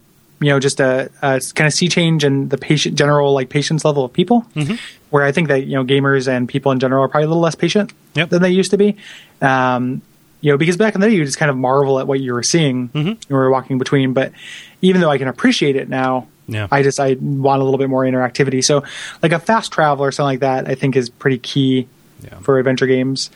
you 0.44 0.50
know 0.50 0.60
just 0.60 0.80
a, 0.80 1.10
a 1.22 1.40
kind 1.54 1.66
of 1.66 1.72
sea 1.72 1.88
change 1.88 2.24
in 2.24 2.48
the 2.48 2.58
patient 2.58 2.96
general 2.96 3.32
like 3.32 3.48
patience 3.48 3.84
level 3.84 4.04
of 4.04 4.12
people, 4.12 4.44
Mm-hmm. 4.54 4.74
where 5.10 5.24
I 5.24 5.32
think 5.32 5.48
that 5.48 5.66
you 5.66 5.74
know 5.76 5.84
gamers 5.84 6.28
and 6.28 6.48
people 6.48 6.72
in 6.72 6.78
general 6.80 7.02
are 7.04 7.08
probably 7.08 7.26
a 7.26 7.28
little 7.28 7.42
less 7.42 7.54
patient 7.54 7.92
Yep. 8.14 8.28
than 8.30 8.42
they 8.42 8.50
used 8.50 8.70
to 8.72 8.76
be. 8.78 8.96
Um, 9.40 10.02
you 10.40 10.50
know, 10.52 10.58
because 10.58 10.76
back 10.76 10.94
in 10.94 11.00
the 11.00 11.08
day, 11.08 11.14
you 11.14 11.24
just 11.24 11.38
kind 11.38 11.50
of 11.50 11.56
marvel 11.56 11.98
at 11.98 12.06
what 12.06 12.20
you 12.20 12.32
were 12.34 12.42
seeing 12.42 12.88
Mm-hmm. 12.90 13.06
when 13.08 13.16
we 13.30 13.34
were 13.34 13.50
walking 13.50 13.78
between. 13.78 14.12
But 14.12 14.32
even 14.82 15.00
though 15.00 15.10
I 15.10 15.16
can 15.18 15.28
appreciate 15.28 15.76
it 15.76 15.88
now, 15.88 16.28
Yeah. 16.46 16.68
I 16.70 16.82
just 16.82 17.00
I 17.00 17.14
want 17.18 17.62
a 17.62 17.64
little 17.64 17.78
bit 17.78 17.88
more 17.88 18.02
interactivity. 18.04 18.62
So, 18.62 18.84
like 19.22 19.32
a 19.32 19.38
fast 19.38 19.72
travel 19.72 20.04
or 20.04 20.12
something 20.12 20.34
like 20.34 20.40
that, 20.40 20.68
I 20.68 20.74
think 20.74 20.96
is 20.96 21.08
pretty 21.08 21.38
key 21.38 21.88
Yeah. 22.22 22.30
Mm-hmm. 22.30 22.42
for 22.44 22.58
adventure 22.58 22.86
games, 22.86 23.30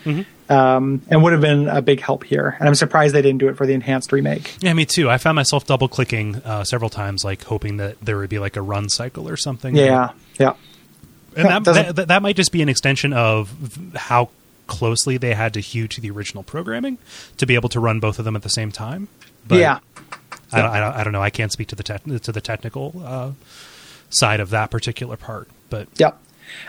um, 0.48 1.02
and 1.08 1.22
would 1.22 1.32
have 1.32 1.42
been 1.42 1.68
a 1.68 1.82
big 1.82 2.00
help 2.00 2.24
here. 2.24 2.56
And 2.58 2.68
I'm 2.68 2.74
surprised 2.74 3.14
they 3.14 3.22
didn't 3.22 3.38
do 3.38 3.48
it 3.48 3.56
for 3.56 3.66
the 3.66 3.74
enhanced 3.74 4.12
remake. 4.12 4.56
Yeah, 4.60 4.72
me 4.72 4.84
too. 4.84 5.10
I 5.10 5.18
found 5.18 5.36
myself 5.36 5.66
double 5.66 5.88
clicking 5.88 6.36
uh, 6.36 6.64
several 6.64 6.90
times, 6.90 7.24
like 7.24 7.44
hoping 7.44 7.76
that 7.78 8.00
there 8.00 8.18
would 8.18 8.30
be 8.30 8.38
like 8.38 8.56
a 8.56 8.62
run 8.62 8.88
cycle 8.88 9.28
or 9.28 9.36
something. 9.36 9.76
Yeah, 9.76 10.12
yeah, 10.38 10.54
and 11.36 11.64
that, 11.66 11.94
that, 11.94 12.08
that 12.08 12.22
might 12.22 12.36
just 12.36 12.52
be 12.52 12.62
an 12.62 12.68
extension 12.68 13.12
of 13.12 13.52
how 13.94 14.30
closely 14.66 15.16
they 15.16 15.34
had 15.34 15.54
to 15.54 15.60
hew 15.60 15.88
to 15.88 16.00
the 16.00 16.10
original 16.10 16.42
programming 16.42 16.98
to 17.38 17.46
be 17.46 17.54
able 17.54 17.68
to 17.70 17.80
run 17.80 18.00
both 18.00 18.18
of 18.18 18.24
them 18.24 18.36
at 18.36 18.42
the 18.42 18.48
same 18.48 18.70
time. 18.72 19.08
But 19.46 19.58
yeah. 19.58 19.78
I, 20.52 20.62
don't, 20.62 20.70
I, 20.70 20.80
don't, 20.80 20.94
I 20.94 21.04
don't 21.04 21.12
know. 21.12 21.22
I 21.22 21.30
can't 21.30 21.52
speak 21.52 21.68
to 21.68 21.76
the 21.76 21.82
tech 21.82 22.04
to 22.04 22.32
the 22.32 22.40
technical 22.40 23.02
uh, 23.04 23.32
side 24.10 24.40
of 24.40 24.50
that 24.50 24.70
particular 24.70 25.16
part, 25.16 25.48
but 25.70 25.88
Yep. 25.96 26.18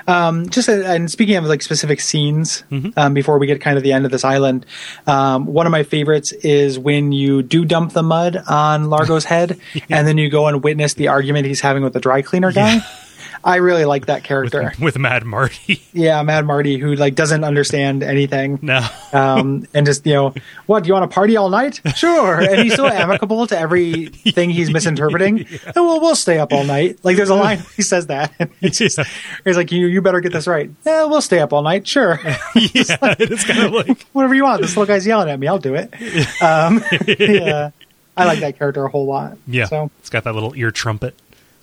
Um, 0.08 0.50
just 0.50 0.70
uh, 0.70 0.74
and 0.86 1.10
speaking 1.12 1.36
of 1.36 1.46
like 1.46 1.62
specific 1.62 2.00
scenes, 2.02 2.64
Mm-hmm. 2.72 2.90
um, 2.98 3.14
before 3.14 3.38
we 3.40 3.48
get 3.48 3.62
kind 3.62 3.78
of 3.78 3.84
the 3.84 3.94
end 3.94 4.06
of 4.06 4.12
this 4.12 4.24
island, 4.24 4.66
um, 5.08 5.46
one 5.46 5.66
of 5.66 5.72
my 5.72 5.84
favorites 5.84 6.32
is 6.32 6.78
when 6.80 7.12
you 7.12 7.42
do 7.44 7.66
dump 7.66 7.94
the 7.94 8.04
mud 8.04 8.42
on 8.48 8.86
Largo's 8.90 9.26
head, 9.34 9.60
and 9.90 10.08
then 10.08 10.18
you 10.18 10.30
go 10.30 10.48
and 10.48 10.64
witness 10.64 10.94
the 10.94 11.08
argument 11.10 11.46
he's 11.46 11.62
having 11.62 11.84
with 11.84 11.94
the 11.94 12.00
dry 12.00 12.22
cleaner 12.22 12.52
guy. 12.52 12.80
I 13.44 13.58
really 13.58 13.86
like 13.86 14.08
that 14.08 14.24
character. 14.24 14.74
with 14.82 14.98
Mad 14.98 15.26
Marty, 15.26 15.82
yeah, 15.94 16.22
Mad 16.24 16.46
Marty, 16.46 16.78
who 16.78 16.96
like 16.96 17.16
doesn't 17.16 17.44
understand 17.44 18.04
anything. 18.04 18.60
no, 18.62 18.86
um, 19.14 19.68
and 19.74 19.86
just 19.86 20.06
you 20.06 20.14
know, 20.14 20.34
what 20.66 20.84
do 20.84 20.88
you 20.88 20.94
want 20.94 21.10
to 21.10 21.14
party 21.14 21.38
all 21.38 21.50
night? 21.50 21.82
Sure. 21.96 22.40
And 22.40 22.62
he's 22.62 22.76
so 22.76 22.88
amicable 22.88 23.46
to 23.48 23.60
everything 23.60 24.50
he's 24.50 24.72
misinterpreting. 24.72 25.46
Oh, 25.76 25.86
well, 25.86 26.02
we'll 26.02 26.16
stay 26.16 26.40
up 26.40 26.52
all 26.54 26.64
night. 26.64 27.00
Like 27.04 27.16
there's 27.18 27.30
a 27.30 27.36
line 27.36 27.60
he 27.76 27.82
says 27.82 28.08
that. 28.08 28.32
He's, 28.60 28.78
just- 28.78 28.98
Yeah. 28.98 29.04
he's 29.46 29.58
like, 29.58 29.72
you 29.72 29.88
you 29.88 30.02
better 30.02 30.20
get 30.22 30.32
this 30.34 30.48
right. 30.48 30.70
Yeah, 30.86 31.06
we'll 31.06 31.22
stay 31.22 31.40
up 31.40 31.52
all 31.54 31.62
night. 31.62 31.88
Sure. 31.88 32.20
yeah, 32.24 32.36
it's 32.56 33.44
kind 33.46 33.64
of 33.64 33.72
like 33.74 34.04
Whatever 34.14 34.36
you 34.36 34.44
want. 34.44 34.62
This 34.62 34.72
little 34.78 34.86
guy's 34.86 35.06
yelling 35.06 35.30
at 35.30 35.40
me. 35.40 35.48
I'll 35.48 35.58
do 35.60 35.76
it. 35.76 35.94
Um, 36.42 36.84
yeah. 37.08 37.72
I 38.18 38.26
like 38.26 38.40
that 38.40 38.58
character 38.58 38.84
a 38.84 38.90
whole 38.90 39.06
lot. 39.06 39.38
yeah, 39.48 39.66
So 39.66 39.92
it's 40.00 40.10
got 40.10 40.24
that 40.26 40.34
little 40.34 40.54
ear 40.56 40.72
trumpet. 40.72 41.16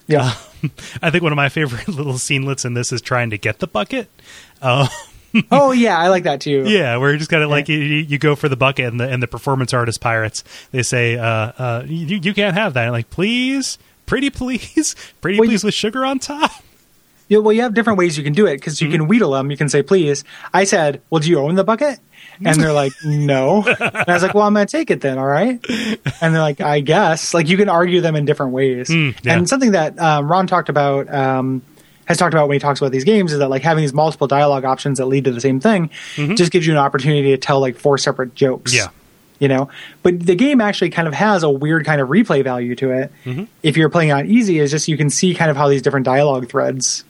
Yeah. 0.07 0.35
I 1.03 1.11
think 1.11 1.23
one 1.23 1.33
of 1.33 1.37
my 1.37 1.49
favorite 1.49 1.89
little 1.97 2.15
scenelets 2.15 2.65
in 2.65 2.75
this 2.75 2.93
is 2.93 3.01
trying 3.01 3.31
to 3.31 3.39
get 3.39 3.59
the 3.59 3.67
bucket. 3.67 4.09
Uh, 4.63 4.89
oh 5.51 5.73
yeah, 5.73 5.99
I 5.99 6.09
like 6.09 6.25
that 6.25 6.41
too. 6.41 6.65
Yeah, 6.67 6.97
where 6.97 7.13
you 7.13 7.19
just 7.19 7.31
kind 7.31 7.43
of 7.43 7.51
like 7.51 7.69
you, 7.69 7.79
you 7.79 8.19
go 8.19 8.35
for 8.37 8.49
the 8.49 8.57
bucket, 8.57 8.87
and 8.87 8.99
the 9.01 9.09
and 9.09 9.23
the 9.23 9.27
performance 9.29 9.75
artist 9.75 10.01
pirates 10.01 10.43
they 10.73 10.83
say, 10.83 11.17
uh, 11.17 11.27
uh, 11.27 11.85
you 11.87 12.19
you 12.23 12.35
can't 12.35 12.57
have 12.57 12.75
that. 12.75 12.85
And 12.85 12.93
like, 12.93 13.11
please, 13.11 13.79
pretty 14.07 14.31
please, 14.31 14.95
pretty 15.21 15.39
Well, 15.39 15.45
you- 15.47 15.51
please 15.53 15.65
with 15.65 15.75
sugar 15.75 16.05
on 16.05 16.19
top. 16.19 16.51
Yeah, 17.29 17.39
well, 17.39 17.53
you 17.53 17.63
have 17.63 17.75
different 17.75 17.99
ways 17.99 18.17
you 18.17 18.23
can 18.23 18.35
do 18.35 18.47
it 18.47 18.55
because 18.59 18.81
you 18.81 18.89
can 18.89 19.09
wheedle 19.09 19.33
them. 19.33 19.51
You 19.51 19.57
can 19.57 19.69
say, 19.69 19.83
please. 19.83 20.23
I 20.55 20.63
said, 20.63 21.03
well, 21.11 21.21
do 21.21 21.29
you 21.29 21.41
own 21.41 21.57
the 21.57 21.65
bucket? 21.65 21.99
And 22.45 22.61
they're 22.61 22.73
like, 22.73 22.93
no. 23.05 23.63
And 23.67 23.79
I 24.09 24.13
was 24.15 24.23
like, 24.23 24.35
well, 24.35 24.45
I'm 24.45 24.55
going 24.55 24.67
to 24.67 24.71
take 24.71 24.91
it 24.91 25.01
then. 25.01 25.19
All 25.19 25.27
right. 25.27 25.59
And 26.21 26.35
they're 26.35 26.43
like, 26.43 26.61
I 26.61 26.81
guess. 26.81 27.33
Like, 27.35 27.49
you 27.49 27.57
can 27.57 27.69
argue 27.69 28.01
them 28.01 28.17
in 28.17 28.25
different 28.25 28.53
ways. 28.53 28.91
yeah. 28.95 29.13
And 29.25 29.49
something 29.49 29.73
that 29.73 29.99
um, 29.99 30.31
Ron 30.31 30.47
talked 30.47 30.69
about, 30.69 31.13
um, 31.13 31.63
has 32.07 32.19
talked 32.19 32.35
about 32.35 32.47
when 32.49 32.55
he 32.55 32.61
talks 32.61 32.81
about 32.81 32.93
these 32.93 33.03
games 33.05 33.33
is 33.33 33.41
that 33.41 33.49
like 33.51 33.63
having 33.63 33.83
these 33.83 33.93
multiple 33.93 34.27
dialogue 34.29 34.65
options 34.65 34.99
that 34.99 35.07
lead 35.07 35.25
to 35.25 35.33
the 35.33 35.41
same 35.41 35.59
thing 35.59 35.91
just 36.37 36.53
gives 36.53 36.65
you 36.67 36.73
an 36.73 36.79
opportunity 36.79 37.31
to 37.33 37.37
tell 37.37 37.59
like 37.61 37.77
four 37.77 37.99
separate 37.99 38.33
jokes 38.37 38.73
Yeah. 38.73 38.87
you 39.41 39.49
know 39.49 39.71
but 40.05 40.21
the 40.21 40.37
game 40.37 40.61
actually 40.61 40.91
kind 40.91 41.09
of 41.09 41.15
has 41.15 41.43
a 41.43 41.51
weird 41.51 41.85
kind 41.85 42.01
of 42.01 42.09
replay 42.09 42.45
value 42.45 42.77
to 42.77 42.93
it 42.93 43.13
if 43.65 43.77
you're 43.77 43.89
playing 43.91 44.13
on 44.13 44.27
easy 44.27 44.61
is 44.61 44.71
just 44.71 44.87
you 44.87 44.97
can 44.97 45.11
see 45.11 45.35
kind 45.35 45.51
of 45.51 45.57
how 45.57 45.67
these 45.69 45.83
different 45.83 46.07
dialogue 46.07 46.49
threads 46.49 47.03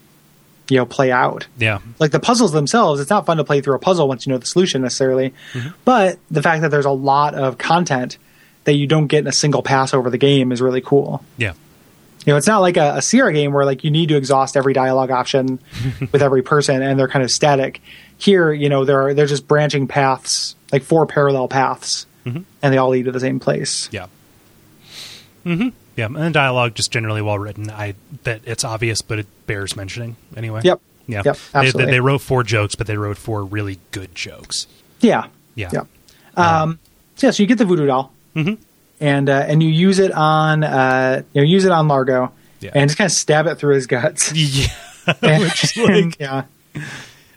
you 0.69 0.77
know 0.77 0.85
play 0.85 1.11
out. 1.11 1.47
Yeah, 1.57 1.79
like 1.99 2.11
the 2.11 2.19
puzzles 2.19 2.51
themselves 2.51 2.99
it's 3.01 3.09
not 3.09 3.25
fun 3.25 3.37
to 3.37 3.43
play 3.43 3.61
through 3.61 3.75
a 3.75 3.79
puzzle 3.79 4.07
once 4.07 4.25
you 4.25 4.31
know 4.31 4.37
the 4.37 4.45
solution 4.45 4.81
necessarily 4.81 5.33
but 5.85 6.19
the 6.29 6.41
fact 6.41 6.61
that 6.61 6.71
there's 6.71 6.85
a 6.85 6.91
lot 6.91 7.35
of 7.35 7.57
content 7.57 8.17
that 8.65 8.73
you 8.73 8.85
don't 8.87 9.07
get 9.07 9.19
in 9.19 9.27
a 9.27 9.31
single 9.31 9.61
pass 9.63 9.93
over 9.93 10.09
the 10.09 10.17
game 10.17 10.51
is 10.51 10.61
really 10.61 10.81
cool. 10.81 11.23
Yeah, 11.37 11.53
you 12.25 12.33
know 12.33 12.37
it's 12.37 12.47
not 12.47 12.59
like 12.59 12.77
a, 12.77 12.95
a 12.97 13.01
Sierra 13.01 13.31
game 13.33 13.53
where 13.53 13.65
like 13.65 13.83
you 13.83 13.91
need 13.91 14.09
to 14.09 14.17
exhaust 14.17 14.57
every 14.57 14.73
dialogue 14.73 15.11
option 15.11 15.59
with 16.11 16.21
every 16.21 16.41
person 16.41 16.81
and 16.81 16.99
they're 16.99 17.07
kind 17.07 17.23
of 17.23 17.31
static. 17.31 17.81
Here 18.17 18.51
you 18.51 18.67
know 18.69 18.83
there 18.85 19.01
are 19.07 19.13
they're 19.13 19.25
just 19.27 19.47
branching 19.47 19.87
paths 19.87 20.55
like 20.71 20.83
four 20.83 21.05
parallel 21.05 21.47
paths 21.47 22.05
and 22.25 22.73
they 22.73 22.77
all 22.77 22.89
lead 22.89 23.05
to 23.05 23.11
the 23.13 23.21
same 23.21 23.39
place. 23.39 23.87
Yeah. 23.91 24.07
hmm 25.43 25.69
Yeah, 25.97 26.05
and 26.05 26.33
dialogue 26.33 26.75
just 26.75 26.91
generally 26.91 27.21
well 27.21 27.37
written. 27.39 27.69
I 27.69 27.95
that 28.23 28.41
it's 28.45 28.63
obvious, 28.63 29.01
but 29.01 29.19
it 29.19 29.27
bears 29.47 29.75
mentioning 29.75 30.15
anyway. 30.37 30.61
Yep. 30.63 30.79
Yeah. 31.07 31.21
Yep, 31.25 31.25
They- 31.25 31.31
They, 31.31 31.59
absolutely. 31.67 31.91
they 31.91 31.99
wrote 31.99 32.21
four 32.21 32.43
jokes, 32.43 32.75
but 32.75 32.87
they 32.87 32.95
wrote 32.97 33.17
four 33.17 33.43
really 33.43 33.79
good 33.91 34.13
jokes. 34.15 34.67
Yeah. 35.01 35.27
Yeah. 35.55 35.69
Yeah. 35.73 35.81
Um, 36.61 36.79
so 37.15 37.27
yeah, 37.27 37.31
so 37.31 37.41
you 37.43 37.47
get 37.47 37.57
the 37.57 37.65
voodoo 37.65 37.87
doll, 37.87 38.13
Mhm. 38.35 38.57
and 39.01 39.27
uh, 39.29 39.45
and 39.47 39.63
you 39.63 39.69
use 39.69 39.97
it 39.99 40.11
on 40.11 40.63
uh, 40.63 41.23
you 41.33 41.41
know 41.41 41.45
use 41.47 41.65
it 41.65 41.71
on 41.71 41.87
Largo, 41.87 42.31
Yeah. 42.59 42.71
and 42.75 42.89
just 42.89 42.97
kind 42.97 43.07
of 43.07 43.11
stab 43.11 43.47
it 43.47 43.55
through 43.55 43.75
his 43.75 43.87
guts. 43.87 44.31
Yeah. 44.35 44.67
And- 45.21 45.43
Which 45.43 45.63
is 45.63 45.77
like 45.77 46.19
yeah, 46.19 46.43
uh, 46.75 46.81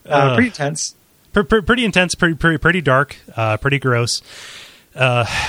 Uh, 0.08 0.34
pretty 0.34 0.50
tense. 0.50 0.94
Pre- 1.32 1.44
pre- 1.44 1.62
pretty 1.62 1.84
intense, 1.84 2.16
pretty, 2.16 2.34
pretty, 2.34 2.58
pretty 2.58 2.80
dark, 2.80 3.16
uh, 3.36 3.56
pretty 3.56 3.78
gross. 3.78 4.20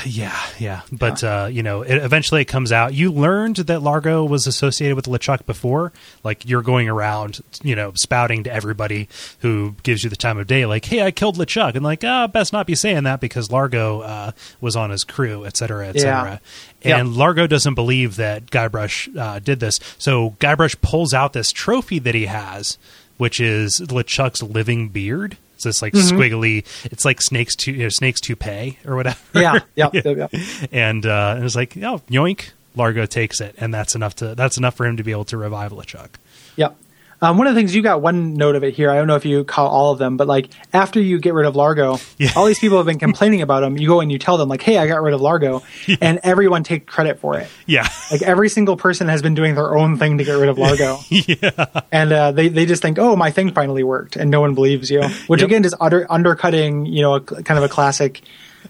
Yeah, 0.06 0.40
yeah, 0.60 0.82
but 0.92 1.24
uh, 1.24 1.50
you 1.52 1.64
know, 1.64 1.82
it, 1.82 1.96
eventually 1.96 2.42
it 2.42 2.46
comes 2.46 2.72
out. 2.72 2.94
You 2.94 3.12
learned 3.12 3.56
that 3.58 3.82
Largo 3.82 4.24
was 4.24 4.46
associated 4.46 4.96
with 4.96 5.06
LeChuck 5.06 5.46
before. 5.46 5.92
Like 6.24 6.48
you're 6.48 6.62
going 6.62 6.88
around, 6.88 7.42
you 7.64 7.76
know, 7.76 7.92
spouting 7.96 8.44
to 8.44 8.54
everybody 8.54 9.10
who 9.40 9.76
gives 9.84 10.04
you 10.04 10.10
the 10.12 10.16
time 10.16 10.38
of 10.38 10.46
day, 10.48 10.66
like, 10.66 10.86
"Hey, 10.86 11.02
I 11.02 11.12
killed 11.12 11.38
LeChuck," 11.38 11.74
and 11.76 11.84
like, 11.84 12.04
ah, 12.04 12.28
best 12.28 12.54
not 12.54 12.68
be 12.68 12.76
saying 12.76 13.04
that 13.04 13.20
because 13.20 13.52
Largo 13.52 14.02
uh, 14.02 14.32
was 14.60 14.76
on 14.76 14.92
his 14.92 15.04
crew, 15.04 15.46
et 15.46 15.58
cetera, 15.58 15.88
et 15.88 15.96
cetera. 16.00 16.42
Yeah. 16.84 17.00
And 17.00 17.16
Largo 17.16 17.48
doesn't 17.48 17.76
believe 17.76 18.18
that 18.18 18.48
Guybrush 18.48 19.16
uh, 19.18 19.40
did 19.40 19.60
this, 19.60 19.80
so 19.98 20.32
Guybrush 20.40 20.80
pulls 20.82 21.14
out 21.14 21.34
this 21.34 21.52
trophy 21.52 22.00
that 22.00 22.14
he 22.16 22.28
has, 22.28 22.78
which 23.18 23.40
is 23.40 23.80
LeChuck's 23.82 24.44
living 24.44 24.90
beard. 24.90 25.38
It's 25.66 25.80
this 25.80 25.82
like 25.82 25.94
Mm-hmm. 25.94 26.18
squiggly. 26.18 26.66
It's 26.92 27.06
like 27.06 27.22
snakes 27.22 27.56
to 27.58 27.72
you 27.72 27.84
know, 27.84 27.90
snakes 27.90 28.20
toupee 28.20 28.78
or 28.86 28.96
whatever. 28.96 29.20
Yeah, 29.36 29.60
yeah, 29.76 29.90
yeah. 29.94 30.02
yeah. 30.04 30.28
and 30.72 31.06
uh, 31.06 31.34
and 31.36 31.46
it's 31.46 31.56
like, 31.56 31.78
oh, 31.78 32.02
yoink. 32.10 32.50
Largo 32.74 33.06
takes 33.06 33.42
it, 33.42 33.54
and 33.58 33.74
that's 33.74 33.96
enough 33.96 34.16
to 34.16 34.34
that's 34.34 34.58
enough 34.58 34.76
for 34.76 34.86
him 34.86 34.96
to 34.96 35.04
be 35.04 35.12
able 35.12 35.26
to 35.26 35.38
revive 35.38 35.72
LeChuck. 35.74 36.12
Yep. 36.56 36.76
Um, 37.24 37.38
one 37.38 37.46
of 37.46 37.54
the 37.54 37.60
things 37.60 37.76
you 37.76 37.84
got 37.84 38.02
one 38.02 38.34
note 38.34 38.56
of 38.56 38.64
it 38.64 38.74
here. 38.74 38.90
I 38.90 38.96
don't 38.96 39.06
know 39.06 39.16
if 39.16 39.26
you 39.26 39.44
caught 39.44 39.70
all 39.70 39.92
of 39.92 40.00
them, 40.00 40.18
but 40.18 40.26
like 40.28 40.50
after 40.74 41.00
you 41.00 41.20
get 41.20 41.36
rid 41.36 41.46
of 41.46 41.56
Largo, 41.56 42.00
Yeah. 42.18 42.32
all 42.36 42.46
these 42.48 42.58
people 42.58 42.78
have 42.78 42.88
been 42.88 42.98
complaining 42.98 43.44
about 43.44 43.62
him. 43.62 43.78
You 43.78 43.88
go 43.88 44.00
and 44.02 44.12
you 44.12 44.18
tell 44.18 44.38
them 44.38 44.50
like, 44.50 44.64
"Hey, 44.64 44.78
I 44.80 44.88
got 44.88 45.04
rid 45.04 45.14
of 45.14 45.22
Largo," 45.22 45.62
and 46.02 46.20
everyone 46.24 46.64
take 46.64 46.88
credit 46.88 47.20
for 47.20 47.38
it. 47.38 47.48
Yeah, 47.68 47.88
Like 48.12 48.24
every 48.24 48.50
single 48.50 48.76
person 48.76 49.08
has 49.08 49.22
been 49.22 49.36
doing 49.36 49.54
their 49.54 49.78
own 49.78 49.98
thing 49.98 50.18
to 50.18 50.24
get 50.24 50.34
rid 50.34 50.50
of 50.50 50.58
Largo. 50.58 50.98
yeah. 51.10 51.66
And 51.92 52.12
uh, 52.12 52.32
they 52.32 52.48
they 52.50 52.66
just 52.66 52.82
think, 52.82 52.98
"Oh, 52.98 53.16
my 53.16 53.30
thing 53.30 53.52
finally 53.52 53.84
worked," 53.84 54.16
and 54.16 54.32
no 54.32 54.42
one 54.42 54.56
believes 54.56 54.90
you. 54.90 55.02
Which 55.28 55.42
Yep. 55.42 55.48
again 55.48 55.66
is 55.66 55.76
under, 55.80 56.12
undercutting, 56.12 56.88
you 56.88 57.04
know, 57.04 57.14
a, 57.16 57.22
kind 57.22 57.58
of 57.60 57.64
a 57.64 57.70
classic 57.70 58.22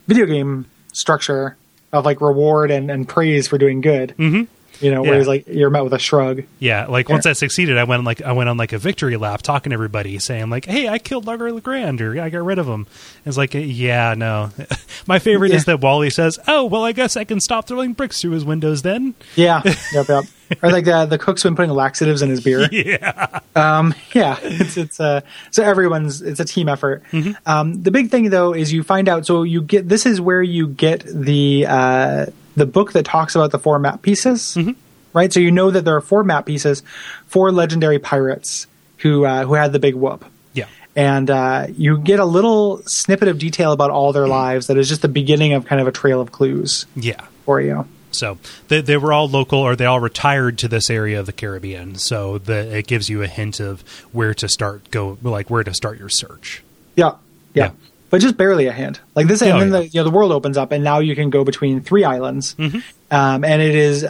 video 0.08 0.26
game 0.26 0.66
structure 0.92 1.56
of 1.94 2.04
like 2.04 2.20
reward 2.20 2.70
and, 2.70 2.92
and 2.92 3.08
praise 3.08 3.48
for 3.48 3.58
doing 3.58 3.80
good. 3.80 4.14
Mm-hmm. 4.18 4.44
You 4.82 4.92
know, 4.92 5.04
Yeah. 5.04 5.12
whereas 5.12 5.28
like 5.28 5.48
you're 5.48 5.70
met 5.70 5.84
with 5.84 5.94
a 5.94 6.00
shrug. 6.00 6.44
yeah. 6.60 6.86
Like 6.88 7.08
once 7.10 7.26
I 7.26 7.34
succeeded, 7.34 7.78
I 7.78 7.84
went 7.84 8.00
on, 8.00 8.06
like 8.06 8.22
I 8.22 8.32
went 8.32 8.50
on 8.50 8.58
like 8.58 8.74
a 8.74 8.78
victory 8.78 9.16
lap, 9.18 9.42
talking 9.42 9.70
to 9.70 9.74
everybody, 9.76 10.18
saying 10.20 10.50
like, 10.50 10.66
"Hey, 10.66 10.88
I 10.90 10.98
killed 10.98 11.26
Largo 11.28 11.58
LaGrande, 11.60 12.02
or 12.02 12.20
I 12.20 12.30
got 12.30 12.44
rid 12.44 12.60
of 12.60 12.68
him." 12.68 12.88
It's 13.26 13.38
like, 13.38 13.52
yeah, 13.54 14.16
no. 14.18 14.50
My 15.08 15.20
favorite 15.20 15.52
is 15.52 15.66
that 15.66 15.80
Wally 15.82 16.10
says, 16.10 16.40
"Oh, 16.48 16.66
well, 16.66 16.84
I 16.84 16.92
guess 16.92 17.16
I 17.16 17.24
can 17.24 17.40
stop 17.40 17.68
throwing 17.68 17.94
bricks 17.94 18.22
through 18.22 18.32
his 18.32 18.44
windows 18.46 18.82
then." 18.82 19.14
Yeah, 19.36 19.62
yep, 19.94 20.08
yep. 20.10 20.26
Or 20.62 20.70
like 20.70 20.84
the 20.86 21.06
the 21.06 21.18
cook's 21.18 21.44
been 21.44 21.56
putting 21.56 21.72
laxatives 21.72 22.22
in 22.22 22.30
his 22.30 22.42
beer. 22.42 22.68
Yeah, 22.72 23.40
Um, 23.56 23.94
yeah, 24.14 24.38
it's 24.42 24.76
it's 24.78 25.00
uh, 25.00 25.22
so 25.52 25.64
everyone's 25.64 26.22
it's 26.22 26.40
a 26.42 26.46
team 26.46 26.68
effort. 26.68 27.04
Mm-hmm. 27.12 27.32
Um, 27.46 27.82
the 27.82 27.92
big 27.92 28.10
thing 28.12 28.30
though 28.32 28.54
is 28.54 28.74
you 28.74 28.84
find 28.84 29.08
out. 29.08 29.26
So 29.26 29.44
you 29.44 29.62
get 29.62 29.88
this 29.88 30.06
is 30.06 30.20
where 30.20 30.42
you 30.44 30.68
get 30.68 31.04
the 31.06 31.66
uh, 31.70 32.26
the 32.56 32.66
book 32.66 32.94
that 32.94 33.06
talks 33.06 33.36
about 33.36 33.52
the 33.52 33.60
four 33.60 33.80
map 33.80 34.02
pieces, 34.02 34.56
Mm-hmm. 34.58 34.72
right? 35.14 35.32
So 35.32 35.40
you 35.40 35.52
know 35.52 35.72
that 35.72 35.86
there 35.86 35.96
are 35.96 36.02
four 36.02 36.24
map 36.24 36.46
pieces, 36.46 36.84
four 37.28 37.52
legendary 37.52 38.00
pirates 38.00 38.68
who 38.98 39.26
uh, 39.26 39.46
who 39.46 39.54
had 39.54 39.72
the 39.74 39.80
big 39.80 39.96
whoop. 39.96 40.26
yeah, 40.54 40.68
And 40.96 41.30
uh, 41.30 41.68
you 41.76 41.98
get 41.98 42.20
a 42.20 42.26
little 42.26 42.82
snippet 42.86 43.28
of 43.28 43.40
detail 43.40 43.72
about 43.72 43.90
all 43.92 44.14
their 44.14 44.28
lives 44.28 44.68
that 44.68 44.78
is 44.78 44.90
just 44.90 45.02
the 45.02 45.08
beginning 45.08 45.54
of 45.54 45.66
kind 45.66 45.82
of 45.82 45.88
a 45.88 45.92
trail 45.92 46.22
of 46.22 46.32
clues 46.32 46.86
yeah. 46.96 47.26
for 47.46 47.60
you. 47.62 47.88
So 48.14 48.38
they, 48.68 48.82
they 48.82 48.98
were 48.98 49.14
all 49.14 49.30
local, 49.30 49.60
or 49.60 49.78
they 49.78 49.86
all 49.86 50.02
retired 50.02 50.58
to 50.60 50.68
this 50.68 50.90
area 50.90 51.18
of 51.22 51.26
the 51.26 51.32
Caribbean. 51.32 51.96
So 51.96 52.38
the, 52.40 52.78
it 52.78 52.86
gives 52.88 53.10
you 53.10 53.24
a 53.24 53.28
hint 53.28 53.62
of 53.62 53.82
where 54.12 54.34
to 54.34 54.50
start. 54.50 54.92
Go 54.92 55.18
like 55.22 55.50
where 55.50 55.64
to 55.64 55.74
start 55.74 55.98
your 55.98 56.10
search. 56.10 56.62
Yeah, 56.98 57.12
yeah, 57.54 57.68
Yeah. 57.68 57.72
But 58.12 58.22
just 58.22 58.38
barely 58.38 58.68
a 58.68 58.72
hand. 58.72 59.00
Like 59.16 59.26
this, 59.28 59.42
Oh, 59.42 59.48
and 59.48 59.60
then 59.62 59.72
yeah. 59.72 59.80
the 59.80 59.88
you 59.88 60.00
know 60.02 60.04
the 60.04 60.16
world 60.16 60.32
opens 60.32 60.58
up, 60.58 60.72
and 60.72 60.84
now 60.84 61.00
you 61.00 61.16
can 61.16 61.32
go 61.32 61.44
between 61.44 61.82
three 61.82 62.04
islands, 62.04 62.54
Mm-hmm. 62.60 62.80
um, 63.10 63.44
and 63.44 63.62
it 63.62 63.74
is 63.74 64.06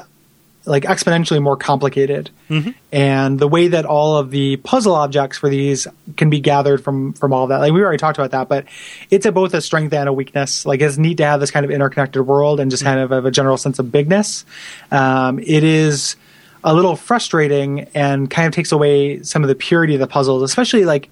like 0.65 0.83
exponentially 0.83 1.41
more 1.41 1.57
complicated. 1.57 2.29
Mm-hmm. 2.47 2.69
And 2.91 3.39
the 3.39 3.47
way 3.47 3.69
that 3.69 3.85
all 3.85 4.17
of 4.17 4.29
the 4.29 4.57
puzzle 4.57 4.93
objects 4.93 5.37
for 5.39 5.49
these 5.49 5.87
can 6.17 6.29
be 6.29 6.39
gathered 6.39 6.83
from 6.83 7.13
from 7.13 7.33
all 7.33 7.47
that, 7.47 7.57
like 7.61 7.71
we 7.73 7.81
already 7.81 7.97
talked 7.97 8.19
about 8.19 8.29
that, 8.31 8.47
but 8.47 8.65
it's 9.09 9.25
a, 9.25 9.31
both 9.31 9.53
a 9.55 9.61
strength 9.61 9.91
and 9.93 10.07
a 10.07 10.13
weakness. 10.13 10.63
Like 10.65 10.81
it's 10.81 10.97
neat 10.97 11.17
to 11.17 11.25
have 11.25 11.39
this 11.39 11.49
kind 11.49 11.63
of 11.65 11.71
interconnected 11.71 12.27
world 12.27 12.59
and 12.59 12.69
just 12.69 12.83
kind 12.83 12.99
of 12.99 13.09
have 13.09 13.25
a 13.25 13.31
general 13.31 13.57
sense 13.57 13.79
of 13.79 13.91
bigness. 13.91 14.45
Um, 14.91 15.39
it 15.39 15.63
is 15.63 16.15
a 16.63 16.75
little 16.75 16.95
frustrating 16.95 17.87
and 17.95 18.29
kind 18.29 18.47
of 18.47 18.53
takes 18.53 18.71
away 18.71 19.23
some 19.23 19.41
of 19.43 19.47
the 19.47 19.55
purity 19.55 19.95
of 19.95 19.99
the 19.99 20.05
puzzles, 20.05 20.43
especially 20.43 20.85
like 20.85 21.09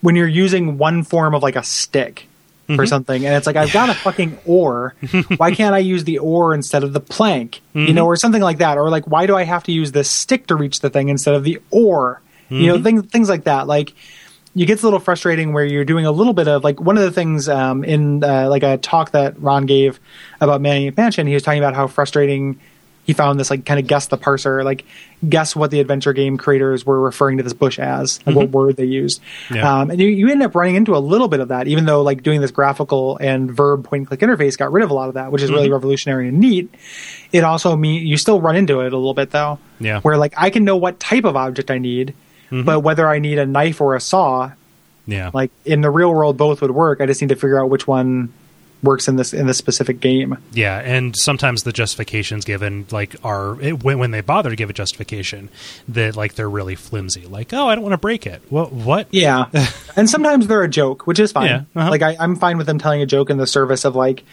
when 0.00 0.16
you're 0.16 0.28
using 0.28 0.78
one 0.78 1.02
form 1.02 1.34
of 1.34 1.42
like 1.42 1.56
a 1.56 1.62
stick 1.62 2.26
for 2.76 2.86
something 2.86 3.26
and 3.26 3.34
it's 3.34 3.48
like 3.48 3.56
I've 3.56 3.72
got 3.72 3.90
a 3.90 3.94
fucking 4.06 4.38
oar. 4.46 4.94
why 5.38 5.52
can't 5.52 5.74
I 5.74 5.78
use 5.78 6.04
the 6.04 6.18
oar 6.18 6.54
instead 6.54 6.84
of 6.84 6.92
the 6.92 7.00
plank? 7.00 7.60
You 7.74 7.92
know, 7.92 8.06
or 8.06 8.14
something 8.16 8.42
like 8.42 8.58
that. 8.58 8.78
Or 8.78 8.90
like 8.90 9.06
why 9.06 9.26
do 9.26 9.36
I 9.36 9.42
have 9.42 9.64
to 9.64 9.72
use 9.72 9.90
this 9.92 10.08
stick 10.08 10.46
to 10.46 10.54
reach 10.54 10.80
the 10.80 10.88
thing 10.90 11.08
instead 11.08 11.34
of 11.34 11.42
the 11.44 11.60
oar? 11.70 12.20
You 12.48 12.66
know, 12.68 12.82
things 12.82 13.06
things 13.06 13.28
like 13.28 13.44
that. 13.44 13.66
Like 13.66 13.92
you 14.54 14.66
get 14.66 14.82
a 14.82 14.86
little 14.86 14.98
frustrating 14.98 15.52
where 15.52 15.64
you're 15.64 15.84
doing 15.84 16.06
a 16.06 16.12
little 16.12 16.32
bit 16.32 16.48
of 16.48 16.64
like 16.64 16.80
one 16.80 16.96
of 16.96 17.04
the 17.04 17.12
things 17.12 17.48
um, 17.48 17.84
in 17.84 18.24
uh, 18.24 18.48
like 18.48 18.62
a 18.62 18.78
talk 18.78 19.12
that 19.12 19.40
Ron 19.40 19.66
gave 19.66 20.00
about 20.40 20.60
Maniac 20.60 20.96
Mansion. 20.96 21.26
He 21.26 21.34
was 21.34 21.42
talking 21.42 21.60
about 21.60 21.74
how 21.74 21.86
frustrating 21.86 22.58
he 23.10 23.14
found 23.14 23.40
this 23.40 23.50
like 23.50 23.66
kind 23.66 23.80
of 23.80 23.88
guess 23.88 24.06
the 24.06 24.16
parser, 24.16 24.64
like 24.64 24.84
guess 25.28 25.56
what 25.56 25.72
the 25.72 25.80
adventure 25.80 26.12
game 26.12 26.36
creators 26.38 26.86
were 26.86 27.00
referring 27.00 27.38
to 27.38 27.42
this 27.42 27.52
bush 27.52 27.76
as, 27.76 28.24
like 28.24 28.36
what 28.36 28.46
mm-hmm. 28.46 28.56
word 28.56 28.76
they 28.76 28.84
used. 28.84 29.20
Yeah. 29.52 29.80
Um, 29.80 29.90
and 29.90 30.00
you, 30.00 30.06
you 30.06 30.30
end 30.30 30.40
up 30.44 30.54
running 30.54 30.76
into 30.76 30.94
a 30.94 30.98
little 30.98 31.26
bit 31.26 31.40
of 31.40 31.48
that, 31.48 31.66
even 31.66 31.86
though 31.86 32.02
like 32.02 32.22
doing 32.22 32.40
this 32.40 32.52
graphical 32.52 33.16
and 33.16 33.50
verb 33.50 33.82
point 33.82 34.02
and 34.02 34.06
click 34.06 34.20
interface 34.20 34.56
got 34.56 34.70
rid 34.70 34.84
of 34.84 34.90
a 34.90 34.94
lot 34.94 35.08
of 35.08 35.14
that, 35.14 35.32
which 35.32 35.42
is 35.42 35.50
really 35.50 35.64
mm-hmm. 35.64 35.72
revolutionary 35.72 36.28
and 36.28 36.38
neat. 36.38 36.72
It 37.32 37.42
also 37.42 37.74
mean 37.74 38.06
you 38.06 38.16
still 38.16 38.40
run 38.40 38.54
into 38.54 38.78
it 38.80 38.92
a 38.92 38.96
little 38.96 39.14
bit 39.14 39.32
though, 39.32 39.58
Yeah. 39.80 40.00
where 40.02 40.16
like 40.16 40.34
I 40.36 40.50
can 40.50 40.64
know 40.64 40.76
what 40.76 41.00
type 41.00 41.24
of 41.24 41.34
object 41.34 41.68
I 41.72 41.78
need, 41.78 42.14
mm-hmm. 42.50 42.62
but 42.62 42.78
whether 42.80 43.08
I 43.08 43.18
need 43.18 43.40
a 43.40 43.46
knife 43.46 43.80
or 43.80 43.96
a 43.96 44.00
saw, 44.00 44.52
Yeah, 45.04 45.32
like 45.34 45.50
in 45.64 45.80
the 45.80 45.90
real 45.90 46.14
world, 46.14 46.36
both 46.36 46.62
would 46.62 46.70
work. 46.70 47.00
I 47.00 47.06
just 47.06 47.20
need 47.20 47.30
to 47.30 47.34
figure 47.34 47.60
out 47.60 47.70
which 47.70 47.88
one 47.88 48.32
works 48.82 49.08
in 49.08 49.16
this 49.16 49.32
in 49.34 49.46
this 49.46 49.58
specific 49.58 50.00
game. 50.00 50.38
yeah, 50.52 50.78
and 50.78 51.14
sometimes 51.16 51.64
the 51.64 51.72
justifications 51.72 52.44
given 52.44 52.86
like 52.90 53.14
are 53.24 53.60
it, 53.60 53.82
when, 53.84 53.98
when 53.98 54.10
they 54.10 54.20
bother 54.22 54.50
to 54.50 54.56
give 54.56 54.70
a 54.70 54.72
justification 54.72 55.48
that 55.88 56.16
like 56.16 56.34
they're 56.34 56.48
really 56.50 56.74
flimsy. 56.74 57.26
Like, 57.26 57.52
oh, 57.52 57.68
I 57.68 57.74
don't 57.74 57.82
want 57.82 57.92
to 57.92 57.98
break 57.98 58.26
it. 58.26 58.42
What? 58.48 58.72
What? 58.72 59.08
Yeah, 59.10 59.46
and 59.96 60.08
sometimes 60.08 60.46
they're 60.46 60.62
a 60.62 60.68
joke, 60.68 61.06
which 61.06 61.18
is 61.18 61.32
fine. 61.32 61.46
Yeah, 61.46 61.62
uh-huh. 61.76 61.90
Like 61.90 62.02
I, 62.02 62.16
I'm 62.18 62.36
fine 62.36 62.56
with 62.58 62.66
them 62.66 62.78
telling 62.78 63.02
a 63.02 63.06
joke 63.06 63.30
in 63.30 63.36
the 63.36 63.46
service 63.46 63.84
of 63.84 63.94
like 63.96 64.24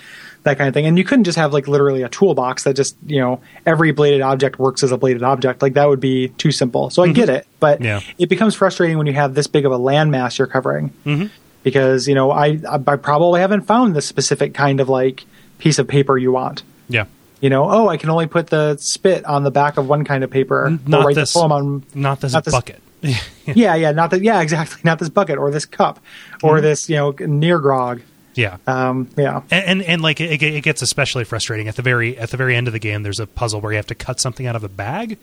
that 0.44 0.58
kind 0.58 0.68
of 0.70 0.74
thing. 0.74 0.86
And 0.86 0.98
you 0.98 1.04
couldn't 1.04 1.26
just 1.26 1.38
have 1.38 1.52
like 1.52 1.68
literally 1.68 2.04
a 2.04 2.10
toolbox 2.10 2.64
that 2.64 2.76
just 2.76 2.96
you 3.06 3.20
know 3.20 3.42
every 3.66 3.92
bladed 3.92 4.22
object 4.22 4.60
works 4.60 4.82
as 4.84 4.92
a 4.92 4.98
bladed 4.98 5.24
object. 5.24 5.62
Like 5.62 5.74
that 5.74 5.90
would 5.90 6.00
be 6.00 6.30
too 6.30 6.52
simple. 6.52 6.90
So 6.90 7.04
I 7.04 7.12
get 7.12 7.28
it, 7.30 7.46
but 7.60 7.80
Mm-hmm. 7.80 7.84
Yeah. 7.86 8.00
it 8.18 8.30
becomes 8.30 8.56
frustrating 8.56 8.98
when 8.98 9.08
you 9.08 9.14
have 9.14 9.34
this 9.34 9.48
big 9.48 9.66
of 9.66 9.72
a 9.74 9.78
landmass 9.80 10.38
you're 10.38 10.48
covering. 10.48 10.92
Mm-hmm. 11.06 11.28
Because 11.68 12.08
you 12.08 12.16
know 12.16 12.32
I 12.32 12.60
I 12.70 12.78
probably 12.96 13.42
haven't 13.42 13.64
found 13.64 13.94
the 13.94 14.02
specific 14.02 14.54
kind 14.54 14.80
of 14.80 14.88
like 14.88 15.26
piece 15.58 15.80
of 15.80 15.88
paper 15.88 16.18
you 16.18 16.32
want. 16.32 16.64
Yeah, 16.88 17.08
You 17.42 17.50
know, 17.50 17.70
oh, 17.70 17.90
I 17.90 17.98
can 17.98 18.10
only 18.10 18.26
put 18.28 18.48
the 18.48 18.78
spit 18.78 19.26
on 19.26 19.44
the 19.44 19.52
back 19.52 19.76
of 19.76 19.86
one 19.90 20.06
kind 20.06 20.24
of 20.24 20.30
paper, 20.30 20.78
not 20.88 21.06
write 21.06 21.16
this. 21.16 21.34
the 21.34 21.40
poem 21.42 21.52
on 21.52 21.84
not 21.94 22.22
this 22.22 22.32
not 22.32 22.46
this- 22.46 22.54
bucket. 22.54 22.82
yeah, 23.46 23.76
yeah, 23.76 23.92
not 23.92 24.12
that. 24.12 24.22
Yeah, 24.22 24.40
exactly. 24.42 24.80
Not 24.86 24.98
this 25.00 25.10
bucket 25.10 25.38
or 25.38 25.52
this 25.52 25.66
cup 25.66 26.00
or 26.42 26.62
this, 26.62 26.90
you 26.90 26.96
know, 26.96 27.12
near 27.20 27.60
grog. 27.60 28.02
yeah. 28.34 28.58
Um, 28.66 29.10
yeah, 29.18 29.42
and, 29.52 29.66
and 29.66 29.82
and 29.84 30.02
like 30.02 30.22
it, 30.22 30.42
it 30.42 30.64
gets 30.64 30.82
especially 30.82 31.24
frustrating 31.26 31.68
at 31.68 31.76
the 31.76 31.82
very 31.82 32.18
at 32.18 32.30
the 32.32 32.38
very 32.38 32.56
end 32.56 32.68
of 32.68 32.74
the 32.74 32.80
game. 32.80 33.04
There's 33.04 33.20
a 33.20 33.28
puzzle 33.28 33.60
where 33.60 33.74
you 33.74 33.78
have 33.78 33.88
to 33.88 33.96
cut 33.96 34.22
something 34.22 34.48
out 34.48 34.56
of 34.56 34.64
a 34.64 34.70
bag, 34.70 35.18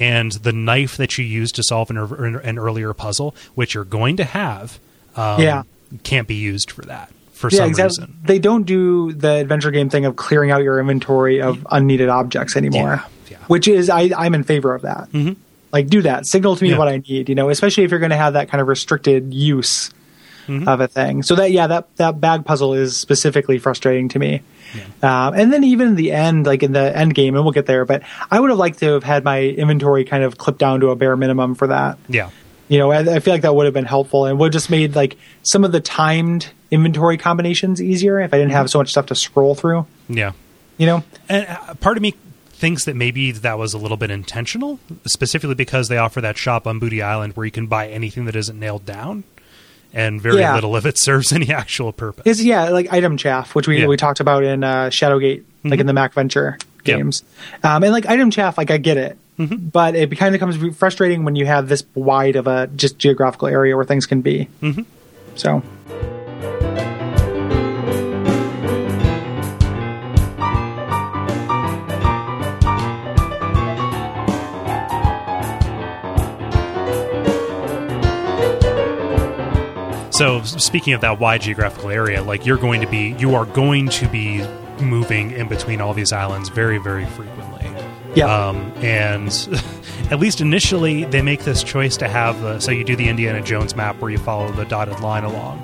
and 0.00 0.32
the 0.32 0.52
knife 0.52 0.96
that 0.96 1.18
you 1.18 1.24
used 1.26 1.54
to 1.56 1.62
solve 1.62 1.90
an, 1.90 1.98
an 1.98 2.58
earlier 2.58 2.94
puzzle, 2.94 3.34
which 3.54 3.74
you're 3.74 3.84
going 3.84 4.16
to 4.16 4.24
have, 4.24 4.78
um, 5.14 5.40
Yeah. 5.42 5.62
Can't 6.02 6.28
be 6.28 6.34
used 6.36 6.70
for 6.70 6.82
that 6.82 7.12
for 7.32 7.48
yeah, 7.50 7.58
some 7.58 7.68
exactly. 7.70 8.04
reason. 8.04 8.18
They 8.24 8.38
don't 8.38 8.64
do 8.64 9.12
the 9.12 9.34
adventure 9.36 9.70
game 9.70 9.88
thing 9.88 10.04
of 10.04 10.16
clearing 10.16 10.50
out 10.50 10.62
your 10.62 10.78
inventory 10.80 11.40
of 11.40 11.66
unneeded 11.70 12.08
objects 12.08 12.56
anymore, 12.56 13.02
Yeah, 13.28 13.30
yeah. 13.30 13.36
which 13.46 13.66
is 13.68 13.88
I, 13.90 14.10
I'm 14.16 14.34
in 14.34 14.44
favor 14.44 14.74
of 14.74 14.82
that. 14.82 15.10
Mm-hmm. 15.12 15.32
Like, 15.72 15.86
do 15.88 16.02
that. 16.02 16.26
Signal 16.26 16.56
to 16.56 16.64
me 16.64 16.74
what 16.74 16.88
I 16.88 16.98
need. 16.98 17.28
You 17.28 17.34
know, 17.34 17.48
especially 17.48 17.84
if 17.84 17.90
you're 17.90 18.00
going 18.00 18.10
to 18.10 18.16
have 18.16 18.32
that 18.34 18.48
kind 18.48 18.60
of 18.60 18.68
restricted 18.68 19.32
use 19.32 19.90
Mm-hmm. 20.48 20.66
of 20.66 20.80
a 20.80 20.88
thing. 20.88 21.22
So 21.22 21.36
that 21.36 21.52
yeah, 21.52 21.68
that 21.68 21.94
that 21.96 22.20
bag 22.20 22.44
puzzle 22.44 22.74
is 22.74 22.96
specifically 22.96 23.58
frustrating 23.58 24.08
to 24.08 24.18
me. 24.18 24.42
Um, 25.00 25.34
and 25.34 25.52
then 25.52 25.62
even 25.62 25.88
in 25.88 25.94
the 25.94 26.10
end, 26.10 26.44
like 26.46 26.64
in 26.64 26.72
the 26.72 26.96
end 26.96 27.14
game, 27.14 27.36
and 27.36 27.44
we'll 27.44 27.52
get 27.52 27.66
there, 27.66 27.84
but 27.84 28.02
I 28.32 28.40
would 28.40 28.50
have 28.50 28.58
liked 28.58 28.80
to 28.80 28.86
have 28.94 29.04
had 29.04 29.22
my 29.22 29.42
inventory 29.42 30.04
kind 30.04 30.24
of 30.24 30.38
clipped 30.38 30.58
down 30.58 30.80
to 30.80 30.88
a 30.90 30.96
bare 30.96 31.16
minimum 31.16 31.54
for 31.54 31.68
that. 31.68 31.98
Yeah, 32.08 32.30
You 32.70 32.78
know, 32.78 32.90
I, 32.92 33.16
I 33.16 33.18
feel 33.20 33.34
like 33.34 33.42
that 33.42 33.54
would 33.54 33.64
have 33.66 33.74
been 33.74 33.84
helpful 33.84 34.24
and 34.26 34.38
would 34.38 34.46
have 34.46 34.52
just 34.52 34.70
made 34.70 34.94
like 34.96 35.18
some 35.42 35.64
of 35.64 35.72
the 35.72 35.80
timed 35.80 36.48
inventory 36.70 37.18
combinations 37.18 37.82
easier 37.82 38.20
if 38.20 38.32
I 38.32 38.38
didn't 38.38 38.52
have 38.52 38.70
so 38.70 38.78
much 38.78 38.90
stuff 38.90 39.06
to 39.06 39.14
scroll 39.14 39.54
through. 39.54 39.86
yeah. 40.08 40.32
You 40.78 40.86
know, 40.86 41.04
And 41.28 41.46
uh, 41.46 41.74
part 41.74 41.98
of 41.98 42.02
me 42.02 42.14
thinks 42.52 42.84
that 42.86 42.96
maybe 42.96 43.32
that 43.32 43.58
was 43.58 43.74
a 43.74 43.78
little 43.78 43.96
bit 43.98 44.10
intentional, 44.10 44.78
specifically 45.04 45.54
because 45.54 45.88
they 45.88 45.98
offer 45.98 46.20
that 46.22 46.38
shop 46.38 46.66
on 46.66 46.78
Booty 46.78 47.02
Island 47.02 47.36
where 47.36 47.44
you 47.44 47.50
can 47.52 47.66
buy 47.66 47.88
anything 47.88 48.24
that 48.26 48.36
isn't 48.36 48.58
nailed 48.58 48.86
down. 48.86 49.24
and 49.92 50.22
very 50.22 50.38
Yeah. 50.38 50.54
little 50.54 50.76
of 50.76 50.86
it 50.86 50.94
serves 51.02 51.32
any 51.32 51.52
actual 51.52 51.92
purpose. 51.92 52.22
It's 52.24 52.40
yeah, 52.42 52.68
like 52.68 52.92
item 52.92 53.16
chaff, 53.16 53.54
which 53.56 53.66
we, 53.66 53.74
Yeah. 53.74 53.80
Mm-hmm. 53.82 53.90
we 53.90 53.96
talked 53.96 54.20
about 54.20 54.44
in 54.44 54.62
uh, 54.62 54.86
Shadowgate, 54.90 55.42
like 55.64 55.80
in 55.80 55.86
the 55.86 55.92
MacVenture 55.92 56.52
Yep. 56.52 56.84
games. 56.84 57.24
Um, 57.64 57.82
and 57.82 57.92
like 57.92 58.06
item 58.06 58.30
chaff, 58.30 58.56
like 58.56 58.70
I 58.70 58.76
get 58.78 58.96
it, 58.96 59.18
Mm-hmm. 59.40 59.68
but 59.68 59.94
it 59.94 60.14
kind 60.18 60.34
of 60.34 60.38
becomes 60.38 60.76
frustrating 60.76 61.24
when 61.24 61.34
you 61.34 61.46
have 61.46 61.66
this 61.66 61.82
wide 61.94 62.36
of 62.36 62.46
a 62.46 62.66
just 62.76 62.98
geographical 62.98 63.48
area 63.48 63.74
where 63.74 63.86
things 63.86 64.04
can 64.04 64.20
be. 64.20 64.48
Mm-hmm. 64.60 64.82
So 65.34 65.62
So 80.20 80.42
speaking 80.42 80.92
of 80.92 81.00
that 81.00 81.18
wide 81.18 81.40
geographical 81.40 81.88
area, 81.88 82.22
like 82.22 82.44
you're 82.44 82.58
going 82.58 82.82
to 82.82 82.86
be, 82.86 83.14
you 83.18 83.34
are 83.36 83.46
going 83.46 83.88
to 83.88 84.06
be 84.08 84.46
moving 84.78 85.30
in 85.30 85.48
between 85.48 85.80
all 85.80 85.94
these 85.94 86.12
islands 86.12 86.50
very, 86.50 86.76
very 86.76 87.06
frequently. 87.06 87.39
Yeah, 88.14 88.48
Um, 88.48 88.56
and 88.76 89.28
at 90.10 90.18
least 90.18 90.40
initially, 90.40 91.04
they 91.04 91.22
make 91.22 91.44
this 91.44 91.62
choice 91.62 91.96
to 91.98 92.08
have 92.08 92.40
the. 92.40 92.58
So 92.60 92.70
you 92.70 92.84
do 92.84 92.96
the 92.96 93.08
Indiana 93.08 93.40
Jones 93.42 93.76
map 93.76 94.00
where 94.00 94.10
you 94.10 94.18
follow 94.18 94.50
the 94.52 94.64
dotted 94.64 95.00
line 95.00 95.24
along, 95.24 95.60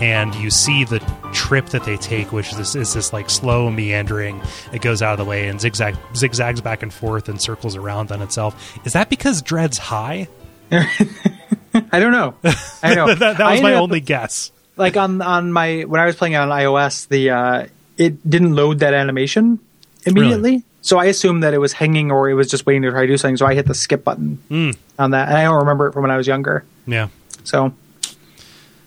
and 0.00 0.34
you 0.36 0.50
see 0.50 0.84
the 0.84 0.98
trip 1.32 1.66
that 1.66 1.84
they 1.84 1.96
take, 1.96 2.32
which 2.32 2.50
is 2.52 2.56
this, 2.58 2.74
is 2.74 2.94
this 2.94 3.12
like 3.12 3.28
slow 3.30 3.70
meandering. 3.70 4.40
It 4.72 4.80
goes 4.82 5.02
out 5.02 5.12
of 5.12 5.18
the 5.18 5.24
way 5.24 5.48
and 5.48 5.60
zigzag 5.60 5.96
zigzags 6.16 6.60
back 6.60 6.82
and 6.82 6.92
forth 6.92 7.28
and 7.28 7.40
circles 7.40 7.76
around 7.76 8.10
on 8.12 8.22
itself. 8.22 8.78
Is 8.86 8.94
that 8.94 9.10
because 9.10 9.42
Dread's 9.42 9.78
high? 9.78 10.28
I 10.72 12.00
don't 12.00 12.12
know. 12.12 12.34
I 12.82 12.94
know 12.94 13.06
that, 13.14 13.18
that 13.18 13.38
was 13.38 13.38
my 13.38 13.70
ended 13.70 13.74
up- 13.74 13.82
only 13.82 14.00
guess. 14.00 14.50
like 14.76 14.96
on 14.96 15.20
on 15.22 15.52
my 15.52 15.82
when 15.82 16.00
I 16.00 16.06
was 16.06 16.16
playing 16.16 16.36
on 16.36 16.48
iOS, 16.48 17.06
the 17.08 17.30
uh, 17.30 17.66
it 17.98 18.28
didn't 18.28 18.54
load 18.54 18.78
that 18.80 18.94
animation 18.94 19.58
immediately. 20.06 20.64
So 20.82 20.98
I 20.98 21.06
assumed 21.06 21.42
that 21.42 21.52
it 21.54 21.58
was 21.58 21.72
hanging 21.74 22.10
or 22.10 22.30
it 22.30 22.34
was 22.34 22.48
just 22.48 22.64
waiting 22.66 22.82
to 22.82 22.90
try 22.90 23.02
to 23.02 23.06
do 23.06 23.16
something. 23.18 23.36
So 23.36 23.46
I 23.46 23.54
hit 23.54 23.66
the 23.66 23.74
skip 23.74 24.02
button 24.04 24.38
Hmm. 24.48 24.70
on 24.98 25.10
that, 25.10 25.28
and 25.28 25.36
I 25.36 25.44
don't 25.44 25.58
remember 25.58 25.86
it 25.88 25.92
from 25.92 26.02
when 26.02 26.10
I 26.10 26.16
was 26.16 26.26
younger. 26.26 26.64
Yeah. 26.86 27.08
So 27.44 27.72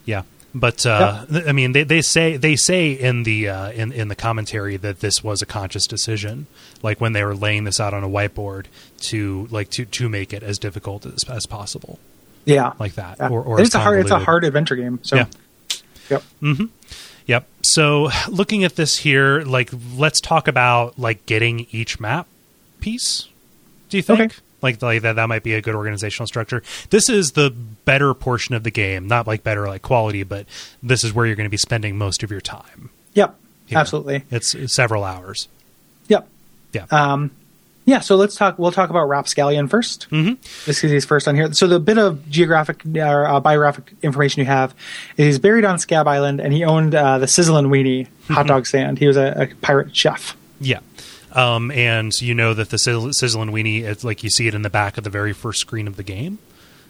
Yeah, 0.06 0.24
but 0.56 0.86
uh, 0.86 1.26
I 1.48 1.52
mean, 1.52 1.72
they, 1.72 1.84
they 1.84 2.02
say 2.02 2.36
they 2.38 2.56
say 2.56 2.92
in 2.92 3.24
the 3.24 3.48
uh, 3.50 3.72
in 3.72 3.92
in 3.92 4.08
the 4.08 4.16
commentary 4.16 4.76
that 4.78 5.00
this 5.00 5.24
was 5.24 5.42
a 5.42 5.46
conscious 5.46 5.88
decision, 5.88 6.48
like 6.82 7.00
when 7.00 7.14
they 7.14 7.24
were 7.24 7.36
laying 7.36 7.64
this 7.64 7.80
out 7.80 7.94
on 7.94 8.04
a 8.04 8.10
whiteboard 8.10 8.66
to 9.10 9.48
like 9.52 9.70
to 9.72 9.86
to 9.86 10.10
make 10.10 10.34
it 10.34 10.44
as 10.44 10.58
difficult 10.60 11.06
as, 11.06 11.24
as 11.30 11.46
possible, 11.46 12.00
yeah, 12.46 12.74
like 12.80 12.94
that. 12.96 13.18
Yeah. 13.20 13.30
Or, 13.30 13.42
or 13.44 13.62
it's 13.62 13.74
a 13.76 13.80
hard 13.80 14.00
it's 14.02 14.12
a 14.12 14.20
hard 14.20 14.44
adventure 14.44 14.76
game. 14.76 15.00
So 15.04 15.16
Yeah. 15.16 15.26
yep. 16.10 16.24
Yep. 17.28 17.48
So 17.64 18.10
looking 18.28 18.64
at 18.64 18.76
this 18.76 18.98
here, 18.98 19.42
like 19.42 19.70
let's 19.96 20.20
talk 20.20 20.48
about 20.48 21.00
like 21.00 21.26
getting 21.26 21.68
each 21.72 22.00
map 22.00 22.28
piece. 22.80 23.30
Do 23.90 23.98
you 23.98 24.04
think? 24.04 24.20
Okay. 24.20 24.36
Like, 24.62 24.82
like 24.82 25.02
that 25.02 25.18
that 25.18 25.28
might 25.28 25.44
be 25.44 25.54
a 25.54 25.62
good 25.62 25.76
organizational 25.76 26.26
structure. 26.28 26.64
This 26.90 27.10
is 27.10 27.34
the 27.34 27.50
better 27.50 28.14
portion 28.14 28.56
of 28.56 28.64
the 28.64 28.72
game, 28.72 29.08
not 29.08 29.28
like 29.28 29.44
better 29.44 29.68
like 29.68 29.82
quality, 29.82 30.24
but 30.24 30.46
this 30.82 31.04
is 31.04 31.14
where 31.14 31.26
you're 31.26 31.36
going 31.36 31.48
to 31.48 31.52
be 31.52 31.58
spending 31.58 31.98
most 31.98 32.24
of 32.24 32.32
your 32.32 32.42
time. 32.42 32.90
Yep. 33.14 33.36
here. 33.66 33.78
Absolutely. 33.78 34.24
It's, 34.32 34.56
it's 34.56 34.74
several 34.74 35.04
hours. 35.04 35.48
Yep. 36.08 36.28
Yeah. 36.72 36.86
Um, 36.92 37.32
yeah, 37.86 38.00
so 38.00 38.16
let's 38.16 38.36
talk. 38.36 38.58
We'll 38.60 38.72
talk 38.72 38.90
about 38.90 39.06
Rapp 39.10 39.26
Scallion 39.26 39.70
1st 39.70 40.08
Mm-hmm. 40.10 40.34
This 40.66 40.84
is 40.84 40.92
his 40.92 41.06
first 41.06 41.28
on 41.28 41.36
here. 41.36 41.52
So 41.54 41.68
the 41.68 41.80
bit 41.80 41.98
of 41.98 42.30
geographic 42.30 42.82
or 42.96 43.26
uh, 43.26 43.40
biographic 43.40 43.94
information 44.02 44.40
you 44.40 44.46
have 44.46 44.74
is 45.18 45.26
he's 45.26 45.40
buried 45.40 45.66
on 45.66 45.78
Scabb 45.78 46.08
Island, 46.08 46.40
and 46.40 46.54
he 46.54 46.64
owned 46.64 46.96
uh, 46.96 47.18
the 47.18 47.26
Sizzlin' 47.26 47.68
Weenie 47.68 48.08
Mm-hmm. 48.24 48.34
hot 48.36 48.48
dog 48.48 48.66
stand. 48.66 49.00
He 49.00 49.06
was 49.08 49.18
a, 49.18 49.34
a 49.52 49.56
pirate 49.62 49.94
chef. 49.96 50.38
Yeah. 50.62 50.80
Um, 51.34 51.72
and 51.72 52.14
you 52.22 52.34
know 52.34 52.54
that 52.54 52.70
the 52.70 52.78
sizzle, 52.78 53.12
sizzling 53.12 53.50
weenie, 53.50 53.84
it's 53.84 54.06
like 54.06 54.24
you 54.24 54.30
see 54.30 54.48
it 54.48 54.54
in 54.54 54.62
the 54.62 54.70
back 54.70 54.98
of 54.98 55.04
the 55.04 55.10
very 55.10 55.34
first 55.34 55.60
screen 55.60 55.88
of 55.88 55.98
the 55.98 56.04
game. 56.04 56.38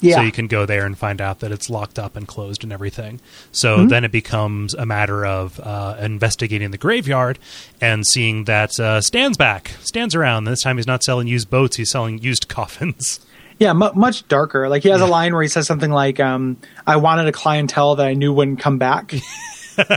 Yeah, 0.03 0.15
So 0.17 0.21
you 0.21 0.31
can 0.31 0.47
go 0.47 0.65
there 0.65 0.85
and 0.85 0.97
find 0.97 1.19
out 1.21 1.39
that 1.39 1.51
it's 1.51 1.69
locked 1.69 1.97
up 1.97 2.15
and 2.15 2.27
closed 2.27 2.63
and 2.63 2.71
everything. 2.73 3.19
So 3.51 3.77
Mm-hmm. 3.77 3.87
then 3.87 4.03
it 4.03 4.11
becomes 4.11 4.73
a 4.73 4.85
matter 4.85 5.25
of 5.25 5.59
uh, 5.59 5.95
investigating 5.99 6.71
the 6.71 6.77
graveyard 6.77 7.39
and 7.81 8.05
seeing 8.05 8.43
that 8.45 8.79
uh, 8.79 9.01
Stan's 9.01 9.37
back. 9.37 9.71
stands 9.81 10.13
around. 10.13 10.43
This 10.43 10.61
time 10.61 10.77
he's 10.77 10.87
not 10.87 11.03
selling 11.03 11.27
used 11.27 11.49
boats, 11.49 11.77
he's 11.77 11.89
selling 11.91 12.19
used 12.19 12.47
coffins. 12.57 13.19
yeah, 13.59 13.73
mu 13.73 13.89
much 13.95 14.27
darker. 14.27 14.67
Like 14.69 14.83
he 14.83 14.89
has 14.89 15.01
a 15.01 15.05
line 15.05 15.33
where 15.33 15.41
he 15.41 15.47
says 15.47 15.65
something 15.67 15.91
like, 15.91 16.19
um, 16.19 16.57
"I 16.85 16.97
wanted 16.97 17.27
a 17.27 17.31
clientele 17.31 17.95
that 17.95 18.05
I 18.07 18.13
knew 18.13 18.33
wouldn't 18.33 18.59
come 18.59 18.77
back." 18.77 19.13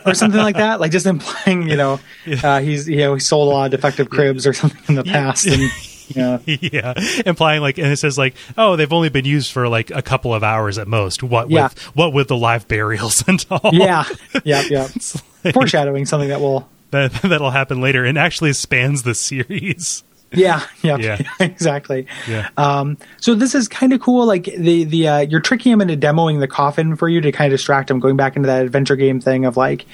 or 0.06 0.14
something 0.14 0.40
like 0.40 0.56
that, 0.56 0.80
like 0.80 0.90
just 0.90 1.04
implying, 1.04 1.68
you 1.68 1.76
know, 1.76 2.00
uh, 2.42 2.60
he's 2.60 2.88
you 2.88 2.96
know 2.98 3.14
he 3.14 3.20
sold 3.20 3.48
a 3.48 3.50
lot 3.50 3.64
of 3.66 3.70
defective 3.72 4.08
cribs 4.08 4.46
or 4.46 4.52
something 4.54 4.80
in 4.88 4.94
the 4.94 5.04
past, 5.04 5.46
and 5.46 5.62
yeah, 6.08 6.38
yeah. 6.46 6.94
Implying 7.26 7.60
like, 7.62 7.78
and 7.78 7.88
it 7.88 7.96
says 7.98 8.16
like, 8.18 8.34
oh, 8.56 8.76
they've 8.76 8.92
only 8.92 9.08
been 9.08 9.24
used 9.24 9.52
for 9.52 9.68
like 9.68 9.90
a 9.90 10.02
couple 10.02 10.34
of 10.34 10.42
hours 10.44 10.78
at 10.78 10.86
most. 10.88 11.22
What 11.22 11.50
Yeah. 11.50 11.64
with, 11.64 11.78
what 11.96 12.12
with 12.12 12.28
the 12.28 12.36
live 12.36 12.68
burials 12.68 13.24
and 13.28 13.44
all. 13.50 13.70
yeah, 13.72 14.04
yeah, 14.44 14.62
yeah. 14.70 14.88
Foreshadowing 15.52 16.06
something 16.06 16.28
that 16.28 16.40
will 16.40 16.68
that 16.90 17.12
that'll 17.22 17.50
happen 17.50 17.80
later 17.80 18.04
and 18.04 18.16
actually 18.18 18.52
spans 18.52 19.02
the 19.02 19.14
series. 19.14 20.02
Yeah, 20.32 20.60
yeah, 20.82 20.96
Yeah. 20.98 21.18
exactly. 21.40 22.06
Yeah. 22.28 22.48
Um, 22.56 22.98
so 23.18 23.34
this 23.34 23.54
is 23.54 23.68
kind 23.68 23.92
of 23.92 24.00
cool. 24.00 24.26
Like 24.26 24.44
the 24.44 24.84
the 24.84 25.08
uh, 25.08 25.18
you're 25.20 25.40
tricking 25.40 25.72
him 25.72 25.80
into 25.80 25.96
demoing 25.96 26.40
the 26.40 26.48
coffin 26.48 26.96
for 26.96 27.08
you 27.08 27.20
to 27.20 27.30
kind 27.32 27.52
of 27.52 27.58
distract 27.58 27.90
him, 27.90 28.00
going 28.00 28.16
back 28.16 28.34
into 28.36 28.48
that 28.48 28.64
adventure 28.64 28.96
game 28.96 29.20
thing 29.20 29.44
of 29.44 29.56
like, 29.56 29.86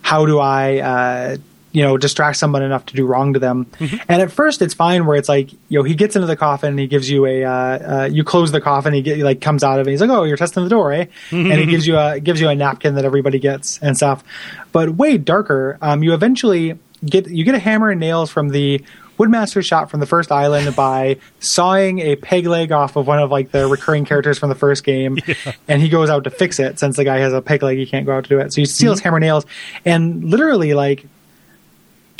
how 0.00 0.24
do 0.24 0.38
I, 0.38 0.78
uh, 0.78 1.36
you 1.72 1.82
know, 1.82 1.96
distract 1.96 2.36
someone 2.36 2.62
enough 2.62 2.86
to 2.86 2.94
do 2.94 3.06
wrong 3.06 3.32
to 3.32 3.38
them? 3.38 3.66
Mm-hmm. 3.78 3.96
And 4.08 4.22
at 4.22 4.30
first, 4.30 4.62
it's 4.62 4.74
fine 4.74 5.06
where 5.06 5.16
it's 5.16 5.28
like, 5.28 5.52
you 5.68 5.78
know, 5.78 5.82
he 5.82 5.94
gets 5.94 6.16
into 6.16 6.26
the 6.26 6.36
coffin 6.36 6.70
and 6.70 6.78
he 6.78 6.86
gives 6.86 7.10
you 7.10 7.26
a, 7.26 7.44
uh, 7.44 7.50
uh, 7.50 8.08
you 8.10 8.24
close 8.24 8.52
the 8.52 8.60
coffin, 8.60 8.92
he 8.92 9.02
get 9.02 9.18
like 9.18 9.40
comes 9.40 9.64
out 9.64 9.80
of 9.80 9.86
it. 9.86 9.90
He's 9.90 10.00
like, 10.00 10.10
oh, 10.10 10.24
you're 10.24 10.36
testing 10.36 10.64
the 10.64 10.70
door, 10.70 10.92
eh? 10.92 11.06
Mm-hmm. 11.30 11.50
And 11.50 11.60
he 11.60 11.66
gives 11.66 11.86
you 11.86 11.98
a 11.98 12.20
gives 12.20 12.40
you 12.40 12.48
a 12.48 12.54
napkin 12.54 12.94
that 12.94 13.04
everybody 13.04 13.38
gets 13.38 13.78
and 13.80 13.96
stuff. 13.96 14.22
But 14.72 14.90
way 14.90 15.18
darker. 15.18 15.78
Um, 15.80 16.02
you 16.02 16.14
eventually 16.14 16.78
get 17.04 17.28
you 17.28 17.44
get 17.44 17.54
a 17.54 17.58
hammer 17.58 17.90
and 17.90 18.00
nails 18.00 18.30
from 18.30 18.50
the 18.50 18.84
Woodmaster 19.18 19.64
shot 19.64 19.90
from 19.90 20.00
the 20.00 20.06
first 20.06 20.32
island 20.32 20.74
by 20.76 21.18
sawing 21.40 22.00
a 22.00 22.16
peg 22.16 22.46
leg 22.46 22.72
off 22.72 22.96
of 22.96 23.06
one 23.06 23.18
of 23.18 23.30
like 23.30 23.50
the 23.50 23.66
recurring 23.68 24.04
characters 24.04 24.38
from 24.38 24.48
the 24.48 24.54
first 24.54 24.84
game, 24.84 25.18
and 25.68 25.82
he 25.82 25.88
goes 25.88 26.10
out 26.10 26.24
to 26.24 26.30
fix 26.30 26.58
it 26.58 26.78
since 26.78 26.96
the 26.96 27.04
guy 27.04 27.18
has 27.18 27.32
a 27.32 27.42
peg 27.42 27.62
leg, 27.62 27.78
he 27.78 27.86
can't 27.86 28.06
go 28.06 28.16
out 28.16 28.24
to 28.24 28.28
do 28.28 28.38
it. 28.38 28.52
So 28.52 28.60
he 28.60 28.66
steals 28.66 29.00
hammer 29.00 29.20
nails 29.20 29.46
and 29.84 30.24
literally 30.24 30.74
like 30.74 31.06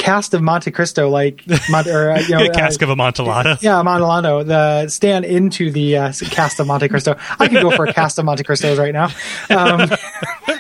cast 0.02 0.34
of 0.34 0.42
Monte 0.42 0.70
Cristo, 0.72 1.08
like 1.08 1.42
Mon- 1.70 1.88
or 1.88 2.10
uh, 2.10 2.20
you 2.20 2.28
know, 2.38 2.48
cask 2.50 2.82
uh, 2.82 2.86
of 2.86 2.90
Amontillado. 2.90 3.56
yeah, 3.60 3.78
Amontillado, 3.80 4.42
the 4.42 4.88
stand 4.88 5.24
into 5.24 5.70
the 5.70 5.96
uh, 5.96 6.12
cast 6.30 6.58
of 6.60 6.66
Monte 6.66 6.88
Cristo. 6.88 7.16
I 7.38 7.48
could 7.48 7.62
go 7.62 7.70
for 7.70 7.86
a 7.86 7.92
cast 7.92 8.18
of 8.18 8.24
Monte 8.24 8.42
Cristos 8.44 8.78
right 8.78 8.92
now. 8.92 9.10
Um, 9.48 9.88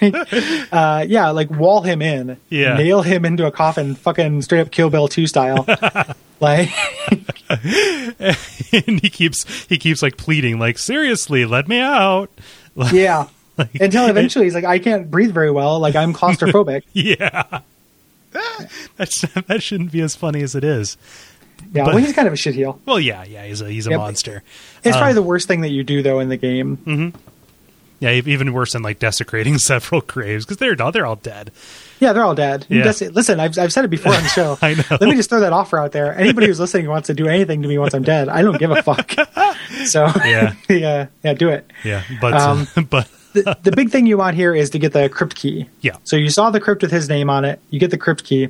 uh, 0.72 1.04
yeah, 1.08 1.30
like 1.30 1.50
wall 1.50 1.82
him 1.82 2.00
in, 2.02 2.36
Yeah. 2.50 2.74
nail 2.76 3.02
him 3.02 3.24
into 3.24 3.46
a 3.46 3.50
coffin, 3.50 3.94
fucking 3.94 4.42
straight 4.42 4.60
up 4.60 4.70
Kill 4.70 4.90
Bill 4.90 5.08
two 5.08 5.26
style. 5.26 5.64
like, 6.40 6.70
and 7.50 9.00
he 9.00 9.10
keeps 9.10 9.64
he 9.66 9.78
keeps 9.78 10.02
like 10.02 10.16
pleading, 10.16 10.58
like 10.58 10.78
seriously, 10.78 11.44
let 11.44 11.68
me 11.68 11.78
out. 11.80 12.30
Like, 12.74 12.92
yeah. 12.92 13.28
like- 13.58 13.74
Until 13.80 14.06
eventually 14.06 14.46
he's 14.46 14.54
like, 14.54 14.64
I 14.64 14.78
can't 14.78 15.10
breathe 15.10 15.32
very 15.32 15.50
well. 15.50 15.78
Like 15.80 15.94
I'm 15.96 16.12
claustrophobic. 16.14 16.82
yeah. 16.92 17.60
That's, 18.96 19.20
that 19.22 19.62
shouldn't 19.62 19.92
be 19.92 20.00
as 20.00 20.14
funny 20.16 20.42
as 20.42 20.54
it 20.54 20.64
is. 20.64 20.96
Yeah, 21.72 21.84
But- 21.84 21.94
well, 21.94 22.04
he's 22.04 22.12
kind 22.12 22.26
of 22.26 22.34
a 22.34 22.36
shit 22.36 22.54
heel. 22.54 22.80
Well, 22.86 22.98
yeah, 23.00 23.24
yeah, 23.24 23.44
he's 23.46 23.60
a 23.60 23.70
he's 23.70 23.86
a 23.86 23.90
Yep. 23.90 23.98
monster. 24.00 24.42
It's 24.84 24.94
Um, 24.96 25.00
probably 25.00 25.14
the 25.14 25.22
worst 25.22 25.46
thing 25.48 25.60
that 25.60 25.70
you 25.70 25.84
do 25.84 26.02
though 26.02 26.18
in 26.20 26.28
the 26.28 26.36
game. 26.36 26.76
Mm-hmm. 26.78 27.16
Yeah, 28.00 28.10
even 28.10 28.52
worse 28.52 28.72
than 28.72 28.82
like 28.82 28.98
desecrating 28.98 29.58
several 29.58 30.00
graves 30.00 30.44
because 30.44 30.56
they're 30.56 30.74
all 30.82 30.90
they're 30.90 31.06
all 31.06 31.14
dead. 31.16 31.52
Yeah, 32.00 32.12
they're 32.12 32.24
all 32.24 32.34
dead. 32.34 32.66
Yeah. 32.68 32.82
Listen, 32.84 33.38
I've, 33.38 33.56
I've 33.56 33.72
said 33.72 33.84
it 33.84 33.88
before 33.92 34.12
on 34.12 34.24
the 34.24 34.28
show. 34.28 34.58
I 34.62 34.74
know. 34.74 34.82
Let 34.90 35.02
me 35.02 35.14
just 35.14 35.28
throw 35.30 35.38
that 35.38 35.52
offer 35.52 35.78
out 35.78 35.92
there. 35.92 36.12
Anybody 36.18 36.48
who's 36.48 36.58
listening 36.58 36.86
who 36.86 36.90
wants 36.90 37.06
to 37.06 37.14
do 37.14 37.28
anything 37.28 37.62
to 37.62 37.68
me 37.68 37.78
once 37.78 37.94
I'm 37.94 38.02
dead, 38.02 38.28
I 38.28 38.42
don't 38.42 38.58
give 38.58 38.72
a 38.72 38.82
fuck. 38.82 39.12
So 39.84 40.06
Yeah. 40.24 40.54
yeah, 40.68 41.06
yeah, 41.22 41.32
do 41.34 41.48
it. 41.50 41.70
Yeah, 41.84 42.02
but 42.20 42.34
Um, 42.34 42.66
but 42.90 43.08
The, 43.32 43.56
the 43.62 43.72
big 43.72 43.90
thing 43.90 44.06
you 44.06 44.18
want 44.18 44.36
here 44.36 44.54
is 44.54 44.70
to 44.70 44.78
get 44.78 44.92
the 44.92 45.08
crypt 45.08 45.34
key. 45.36 45.68
Yeah. 45.80 45.96
So 46.04 46.16
you 46.16 46.30
saw 46.30 46.50
the 46.50 46.60
crypt 46.60 46.82
with 46.82 46.90
his 46.90 47.08
name 47.08 47.30
on 47.30 47.44
it. 47.44 47.60
You 47.70 47.80
get 47.80 47.90
the 47.90 47.98
crypt 47.98 48.24
key. 48.24 48.48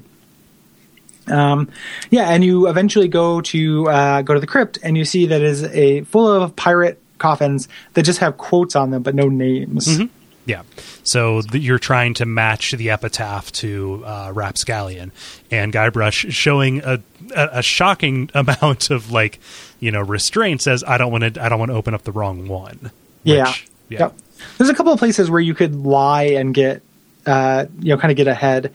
Um, 1.29 1.69
yeah, 2.11 2.31
and 2.31 2.45
you 2.45 2.69
eventually 2.69 3.09
go 3.09 3.41
to 3.43 3.89
uh, 3.89 4.23
go 4.23 4.35
to 4.35 4.41
the 4.41 4.47
crypt, 4.47 4.79
and 4.83 4.99
you 4.99 5.05
see 5.05 5.27
that 5.27 5.41
it 5.41 5.47
is 5.47 5.63
a 5.65 6.03
full 6.03 6.27
of 6.29 6.57
pirate 6.57 7.01
coffins 7.19 7.69
that 7.95 8.03
just 8.03 8.19
have 8.19 8.37
quotes 8.37 8.75
on 8.75 8.91
them 8.91 9.03
but 9.03 9.15
no 9.15 9.29
names. 9.29 9.87
Mm-hmm. 9.87 10.07
Yeah. 10.45 10.63
So 11.05 11.43
th- 11.43 11.63
you're 11.63 11.79
trying 11.79 12.15
to 12.15 12.27
match 12.27 12.73
the 12.73 12.91
epitaph 12.91 13.53
to 13.53 14.03
uh, 14.05 14.33
Rapp 14.35 14.57
Scallion, 14.57 15.13
and 15.51 15.73
Guybrush 15.73 16.33
showing 16.33 16.81
a, 16.81 17.01
a, 17.35 17.49
a 17.53 17.63
shocking 17.63 18.29
amount 18.35 18.91
of 18.91 19.13
like, 19.13 19.39
you 19.79 19.93
know, 19.93 20.01
restraint. 20.01 20.63
Says, 20.63 20.83
"I 20.85 20.99
don't 20.99 21.13
want 21.13 21.35
to. 21.35 21.43
I 21.43 21.49
don't 21.49 21.61
want 21.61 21.71
to 21.71 21.77
open 21.77 21.95
up 21.95 22.03
the 22.03 22.13
wrong 22.13 22.49
one." 22.49 22.91
Yeah. 23.23 23.55
Yeah. 23.89 23.99
Yep. 24.01 24.15
There's 24.59 24.71
a 24.71 24.75
couple 24.75 24.93
of 24.93 24.99
places 24.99 25.31
where 25.31 25.41
you 25.41 25.55
could 25.55 25.75
lie 25.75 26.25
and 26.25 26.55
get, 26.55 26.83
uh, 27.27 27.67
you 27.81 27.91
know, 27.91 27.99
kind 27.99 28.11
of 28.11 28.17
get 28.17 28.27
ahead, 28.29 28.73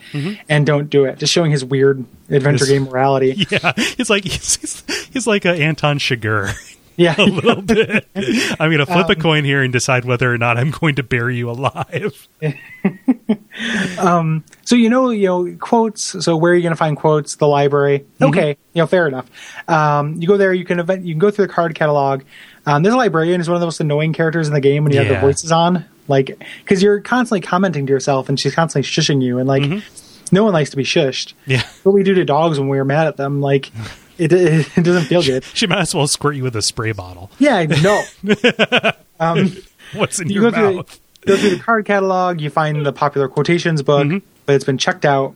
and 0.49 0.65
don't 0.65 0.89
do 0.89 1.05
it. 1.05 1.19
Just 1.19 1.33
showing 1.33 1.51
his 1.51 1.63
weird 1.65 2.03
adventure 2.29 2.65
His- 2.65 2.69
game 2.69 2.83
morality. 2.83 3.45
Yeah, 3.49 3.73
it's 3.77 4.09
like 4.09 4.23
he's, 4.23 4.55
he's, 4.57 5.07
he's 5.13 5.27
like 5.27 5.45
a 5.45 5.51
Anton 5.51 5.99
Chigurh. 5.99 6.53
Yeah, 6.99 7.13
a 7.19 7.25
little 7.25 7.61
bit. 7.61 8.07
I'm 8.15 8.71
going 8.71 8.79
to 8.79 8.87
flip 8.87 9.07
a 9.09 9.11
Um, 9.13 9.21
coin 9.21 9.43
here 9.43 9.61
and 9.61 9.71
decide 9.71 10.03
whether 10.03 10.33
or 10.33 10.39
not 10.39 10.57
I'm 10.57 10.71
going 10.71 10.95
to 10.95 11.03
bury 11.03 11.37
you 11.37 11.47
alive. 11.51 12.27
um, 13.99 14.43
So 14.65 14.75
you 14.75 14.89
know, 14.89 15.11
you 15.11 15.27
know, 15.27 15.55
quotes. 15.59 16.23
So 16.25 16.35
where 16.37 16.53
are 16.53 16.55
you 16.55 16.61
going 16.63 16.71
to 16.73 16.77
find 16.77 16.97
quotes? 16.97 17.35
The 17.35 17.47
library. 17.47 17.99
Mm-hmm. 17.99 18.23
Okay, 18.25 18.57
you 18.73 18.81
know, 18.81 18.87
fair 18.87 19.07
enough. 19.07 19.27
Um, 19.69 20.19
you 20.21 20.27
go 20.27 20.37
there. 20.37 20.53
You 20.53 20.65
can 20.65 20.79
event. 20.79 21.05
You 21.05 21.13
can 21.13 21.19
go 21.19 21.31
through 21.31 21.47
the 21.47 21.53
card 21.53 21.75
catalog. 21.75 22.23
Um, 22.67 22.85
a 22.85 22.89
librarian 22.95 23.41
is 23.41 23.47
one 23.47 23.55
of 23.55 23.61
the 23.61 23.65
most 23.65 23.79
annoying 23.79 24.13
characters 24.13 24.47
in 24.47 24.53
the 24.53 24.61
game 24.61 24.83
when 24.83 24.93
you 24.93 24.99
have 24.99 25.07
the 25.07 25.19
voices 25.19 25.51
on, 25.51 25.85
like 26.07 26.37
because 26.63 26.83
you're 26.83 26.99
constantly 26.99 27.41
commenting 27.41 27.85
to 27.87 27.91
yourself 27.93 28.29
and 28.29 28.39
she's 28.39 28.53
constantly 28.53 28.87
shushing 28.87 29.21
you, 29.23 29.39
and 29.39 29.47
like 29.47 29.63
no 30.31 30.43
one 30.43 30.53
likes 30.53 30.69
to 30.71 30.77
be 30.77 30.83
shushed. 30.83 31.33
Mm-hmm. 31.33 31.51
Yeah. 31.51 31.63
What 31.83 31.93
we 31.93 32.03
do 32.03 32.13
to 32.15 32.25
dogs 32.25 32.59
when 32.59 32.67
we 32.69 32.77
are 32.77 32.85
mad 32.85 33.07
at 33.07 33.17
them, 33.17 33.39
like 33.41 33.71
it, 34.17 34.31
it, 34.33 34.77
it 34.77 34.83
doesn't 34.83 35.05
feel 35.05 35.23
good. 35.23 35.43
She 35.53 35.65
might 35.65 35.79
as 35.79 35.95
well 35.95 36.07
squirt 36.07 36.35
you 36.35 36.43
with 36.43 36.55
a 36.55 36.61
spray 36.61 36.91
bottle. 36.91 37.31
Yeah, 37.39 37.63
no. 37.63 38.03
What's 39.93 40.19
in 40.19 40.27
you 40.29 40.41
your 40.41 40.51
go 40.51 40.57
through, 40.57 40.75
mouth? 40.77 40.99
go 41.25 41.37
through 41.37 41.49
the 41.51 41.59
card 41.59 41.85
catalog. 41.85 42.41
You 42.41 42.49
find 42.49 42.85
the 42.85 42.93
popular 42.93 43.27
quotations 43.27 43.81
book, 43.81 44.05
Mm-hmm. 44.07 44.25
but 44.45 44.55
it's 44.55 44.65
been 44.65 44.77
checked 44.77 45.05
out, 45.05 45.35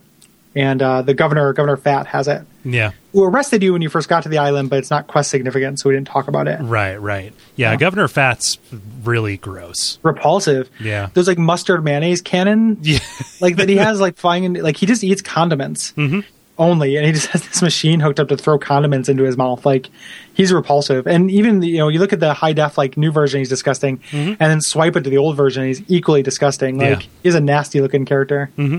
and 0.54 0.82
uh, 0.82 1.02
the 1.02 1.14
governor, 1.14 1.52
Governor 1.52 1.76
Phatt, 1.78 2.06
has 2.06 2.28
it. 2.28 2.42
Yeah. 2.64 2.92
Who 3.12 3.24
arrested 3.24 3.62
you 3.62 3.72
when 3.72 3.82
you 3.82 3.88
first 3.88 4.08
got 4.08 4.22
to 4.22 4.28
the 4.28 4.38
island, 4.38 4.70
but 4.70 4.78
it's 4.78 4.90
not 4.90 5.06
quest 5.06 5.30
significant, 5.30 5.78
so 5.80 5.88
we 5.88 5.94
didn't 5.94 6.08
talk 6.08 6.28
about 6.28 6.48
it. 6.48 6.60
Right, 6.60 6.96
right. 6.96 7.32
Yeah, 7.56 7.76
Governor 7.76 8.08
Phatt's 8.08 8.58
really 9.04 9.36
gross. 9.36 9.98
Repulsive. 10.02 10.70
Yeah. 10.80 11.08
There's 11.12 11.28
like 11.28 11.38
mustard 11.38 11.84
mayonnaise 11.84 12.22
cannon, 12.22 12.78
Yeah. 12.80 12.98
like 13.40 13.56
that 13.56 13.68
he 13.68 13.76
has 13.76 14.00
like 14.00 14.16
flying 14.18 14.44
in, 14.44 14.54
like 14.54 14.76
he 14.76 14.86
just 14.86 15.02
eats 15.04 15.20
condiments 15.22 15.92
Mm-hmm. 15.92 16.20
only, 16.58 16.96
and 16.96 17.04
he 17.04 17.12
just 17.12 17.26
has 17.28 17.46
this 17.48 17.62
machine 17.62 17.98
hooked 18.00 18.20
up 18.20 18.28
to 18.28 18.36
throw 18.36 18.58
condiments 18.58 19.08
into 19.08 19.24
his 19.24 19.36
mouth. 19.36 19.66
Like 19.66 19.88
he's 20.34 20.52
repulsive, 20.52 21.06
and 21.06 21.30
even 21.30 21.60
you 21.62 21.78
know 21.78 21.88
you 21.88 21.98
look 21.98 22.12
at 22.12 22.20
the 22.20 22.32
high 22.32 22.52
def 22.52 22.78
like 22.78 22.96
new 22.96 23.10
version, 23.10 23.38
he's 23.40 23.48
disgusting, 23.48 24.00
and 24.12 24.36
then 24.38 24.60
swipe 24.60 24.94
it 24.96 25.02
to 25.04 25.10
the 25.10 25.18
old 25.18 25.36
version, 25.36 25.64
he's 25.66 25.82
equally 25.90 26.22
disgusting. 26.22 26.78
Like 26.78 26.88
Mm-hmm. 26.88 27.00
Yeah. 27.00 27.06
he's 27.24 27.34
a 27.34 27.40
nasty 27.40 27.80
looking 27.80 28.04
character. 28.04 28.50
Mm-hmm. 28.56 28.78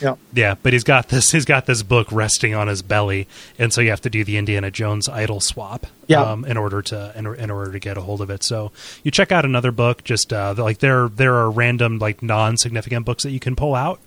Yeah. 0.00 0.16
Yeah, 0.32 0.54
but 0.62 0.72
he's 0.72 0.84
got 0.84 1.08
this 1.08 1.30
he's 1.30 1.44
got 1.44 1.66
this 1.66 1.82
book 1.82 2.08
resting 2.10 2.54
on 2.54 2.68
his 2.68 2.82
belly, 2.82 3.26
and 3.58 3.72
so 3.72 3.80
you 3.80 3.90
have 3.90 4.00
to 4.02 4.10
do 4.10 4.24
the 4.24 4.36
Indiana 4.36 4.70
Jones 4.70 5.08
idol 5.08 5.40
swap 5.40 5.86
Yeah. 6.06 6.22
um, 6.22 6.44
in 6.44 6.56
order 6.56 6.82
to 6.82 7.12
in, 7.16 7.26
in 7.26 7.50
order 7.50 7.72
to 7.72 7.78
get 7.78 7.96
a 7.96 8.00
hold 8.00 8.20
of 8.20 8.30
it. 8.30 8.42
So 8.42 8.72
you 9.04 9.10
check 9.10 9.30
out 9.32 9.44
another 9.44 9.72
book. 9.72 10.02
Just 10.04 10.32
uh, 10.32 10.54
like 10.56 10.78
there 10.78 11.08
there 11.08 11.34
are 11.34 11.50
random 11.50 11.98
like 11.98 12.22
non 12.22 12.56
significant 12.56 13.04
books 13.06 13.22
that 13.24 13.30
you 13.30 13.40
can 13.40 13.56
pull 13.56 13.74
out 13.74 14.00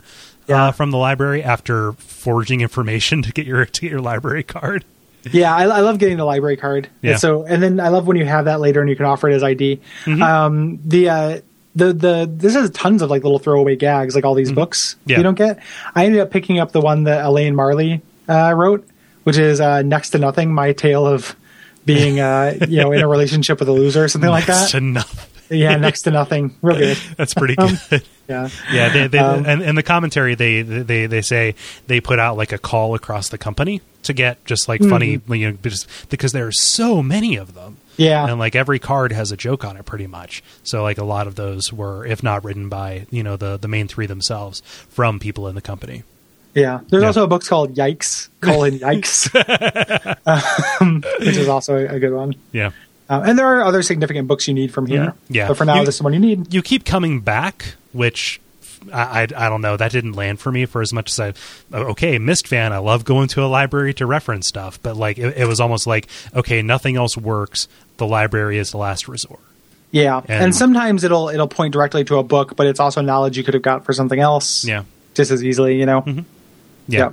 Yeah. 0.47 0.65
uh, 0.65 0.71
from 0.71 0.91
the 0.91 0.97
library 0.97 1.43
after 1.43 1.93
forging 1.93 2.61
information 2.61 3.21
to 3.23 3.31
get 3.31 3.45
your 3.45 3.65
to 3.65 3.81
get 3.81 3.91
your 3.91 4.01
library 4.01 4.43
card. 4.43 4.85
Yeah, 5.31 5.55
I, 5.55 5.63
I 5.63 5.79
love 5.79 5.99
getting 5.99 6.17
the 6.17 6.25
library 6.25 6.57
card. 6.57 6.89
Yeah. 7.01 7.11
And 7.11 7.19
so, 7.21 7.43
and 7.43 7.63
then 7.63 7.79
I 7.79 7.87
love 7.87 8.05
when 8.07 8.17
you 8.17 8.25
have 8.25 8.43
that 8.45 8.59
later 8.59 8.81
and 8.81 8.89
you 8.89 8.97
can 8.97 9.05
offer 9.05 9.29
it 9.29 9.33
as 9.35 9.41
ID. 9.41 9.79
Mm-hmm. 10.03 10.21
Um, 10.21 10.79
the 10.83 11.09
uh, 11.09 11.39
the 11.75 11.91
the 11.93 12.29
this 12.31 12.53
has 12.53 12.69
tons 12.71 13.01
of 13.01 13.09
like 13.09 13.23
little 13.23 13.39
throwaway 13.39 13.75
gags, 13.75 14.15
like 14.15 14.25
all 14.25 14.35
these 14.35 14.51
books 14.51 14.95
Mm-hmm. 15.01 15.09
Yeah. 15.11 15.17
you 15.17 15.23
don't 15.23 15.35
get. 15.37 15.59
I 15.95 16.05
ended 16.05 16.21
up 16.21 16.31
picking 16.31 16.59
up 16.59 16.71
the 16.71 16.81
one 16.81 17.03
that 17.05 17.25
Elaine 17.25 17.55
Marley 17.55 18.01
uh, 18.29 18.53
wrote, 18.55 18.87
which 19.23 19.37
is 19.37 19.59
uh, 19.59 19.81
next 19.81 20.11
to 20.11 20.19
nothing. 20.19 20.53
My 20.53 20.73
tale 20.73 21.05
of 21.07 21.35
being 21.85 22.19
uh, 22.19 22.57
you 22.67 22.81
know 22.81 22.91
in 22.91 23.01
a 23.01 23.07
relationship 23.07 23.59
with 23.59 23.69
a 23.69 23.73
loser 23.73 24.03
or 24.03 24.07
something 24.07 24.29
like 24.29 24.45
that. 24.47 24.69
to 24.69 24.79
nothing. 24.81 25.29
yeah, 25.59 25.75
next 25.77 26.03
to 26.03 26.11
nothing. 26.11 26.55
Real 26.61 26.77
good. 26.77 26.97
That's 27.17 27.33
pretty 27.33 27.57
Um, 27.57 27.77
good. 27.89 28.03
Yeah. 28.29 28.47
Yeah, 28.71 28.87
they, 28.89 29.07
they, 29.07 29.17
Um, 29.19 29.45
and 29.45 29.61
in 29.61 29.75
the 29.75 29.83
commentary, 29.83 30.33
they, 30.35 30.61
they 30.61 31.07
they 31.07 31.21
say 31.21 31.55
they 31.87 31.99
put 31.99 32.19
out 32.19 32.37
like 32.37 32.53
a 32.53 32.57
call 32.57 32.95
across 32.95 33.27
the 33.29 33.37
company 33.37 33.81
to 34.03 34.13
get 34.13 34.43
just 34.45 34.69
like 34.69 34.81
funny, 34.81 35.19
you 35.27 35.51
know, 35.51 35.57
just 35.61 35.87
because 36.09 36.31
there 36.31 36.47
are 36.47 36.51
so 36.53 37.03
many 37.03 37.35
of 37.35 37.53
them. 37.53 37.77
Mm-hmm. 37.93 38.01
Yeah. 38.01 38.27
and 38.27 38.39
like 38.39 38.55
every 38.55 38.79
card 38.79 39.11
has 39.11 39.31
a 39.31 39.37
joke 39.37 39.63
on 39.63 39.77
it, 39.77 39.85
pretty 39.85 40.07
much. 40.07 40.43
So 40.63 40.81
like 40.83 40.97
a 40.97 41.03
lot 41.03 41.27
of 41.27 41.35
those 41.35 41.71
were, 41.71 42.05
if 42.05 42.23
not 42.23 42.43
written 42.43 42.69
by 42.69 43.05
you 43.11 43.23
know 43.23 43.37
the 43.37 43.57
the 43.57 43.67
main 43.67 43.87
three 43.87 44.05
themselves, 44.07 44.61
from 44.89 45.19
people 45.19 45.47
in 45.47 45.55
the 45.55 45.61
company. 45.61 46.03
Yeah. 46.55 46.81
There's 46.89 47.01
Yeah. 47.01 47.07
also 47.07 47.23
a 47.23 47.27
book 47.27 47.43
called 47.45 47.73
Yikes, 47.75 48.29
colon 48.41 48.77
Yikes, 48.79 49.27
um, 50.81 51.01
which 51.19 51.37
is 51.37 51.47
also 51.47 51.77
a, 51.77 51.95
a 51.95 51.99
good 51.99 52.13
one. 52.13 52.35
Yeah, 52.51 52.71
Uh, 53.09 53.23
and 53.25 53.37
there 53.39 53.47
are 53.47 53.63
other 53.63 53.81
significant 53.81 54.27
books 54.27 54.47
you 54.47 54.53
need 54.53 54.71
from 54.73 54.85
here. 54.85 55.05
Mhm. 55.05 55.13
Yeah. 55.29 55.47
But 55.47 55.57
for 55.57 55.65
now, 55.65 55.79
You- 55.79 55.85
this 55.85 55.95
is 55.95 55.99
the 55.99 56.03
one 56.03 56.13
you 56.13 56.19
need. 56.19 56.53
you 56.53 56.61
keep 56.61 56.85
coming 56.85 57.19
back, 57.21 57.75
which. 57.91 58.39
I, 58.91 59.21
I, 59.21 59.45
I 59.45 59.49
don't 59.49 59.61
know. 59.61 59.77
That 59.77 59.93
didn't 59.93 60.11
land 60.11 60.41
for 60.41 60.51
me 60.51 60.65
for 60.65 60.81
as 60.81 60.91
much 60.91 61.09
as 61.09 61.17
I. 61.17 61.33
Okay, 61.73 62.17
Myst 62.19 62.49
fan. 62.49 62.73
I 62.73 62.79
love 62.79 63.05
going 63.05 63.29
to 63.29 63.41
a 63.41 63.47
library 63.47 63.93
to 63.93 64.05
reference 64.05 64.45
stuff, 64.49 64.77
but 64.83 64.97
like 64.97 65.17
it, 65.17 65.37
it 65.37 65.45
was 65.47 65.61
almost 65.61 65.87
like 65.87 66.07
okay, 66.35 66.61
nothing 66.61 66.97
else 66.97 67.15
works. 67.15 67.69
The 67.97 68.07
library 68.07 68.57
is 68.57 68.71
the 68.71 68.77
last 68.77 69.07
resort. 69.07 69.39
Yeah. 69.91 70.21
And- 70.27 70.45
And, 70.45 70.55
sometimes 70.55 71.03
it'll 71.03 71.29
it'll 71.29 71.47
point 71.47 71.73
directly 71.73 72.03
to 72.05 72.17
a 72.17 72.23
book, 72.23 72.55
but 72.55 72.65
it's 72.67 72.79
also 72.79 73.01
knowledge 73.01 73.37
you 73.37 73.43
could 73.43 73.53
have 73.53 73.63
got 73.63 73.85
for 73.85 73.93
something 73.93 74.19
else. 74.19 74.65
Yeah. 74.65 74.83
Just 75.13 75.29
as 75.31 75.43
easily, 75.43 75.77
you 75.77 75.85
know. 75.85 76.03
Yeah. 76.07 76.23
Yeah. 76.87 77.11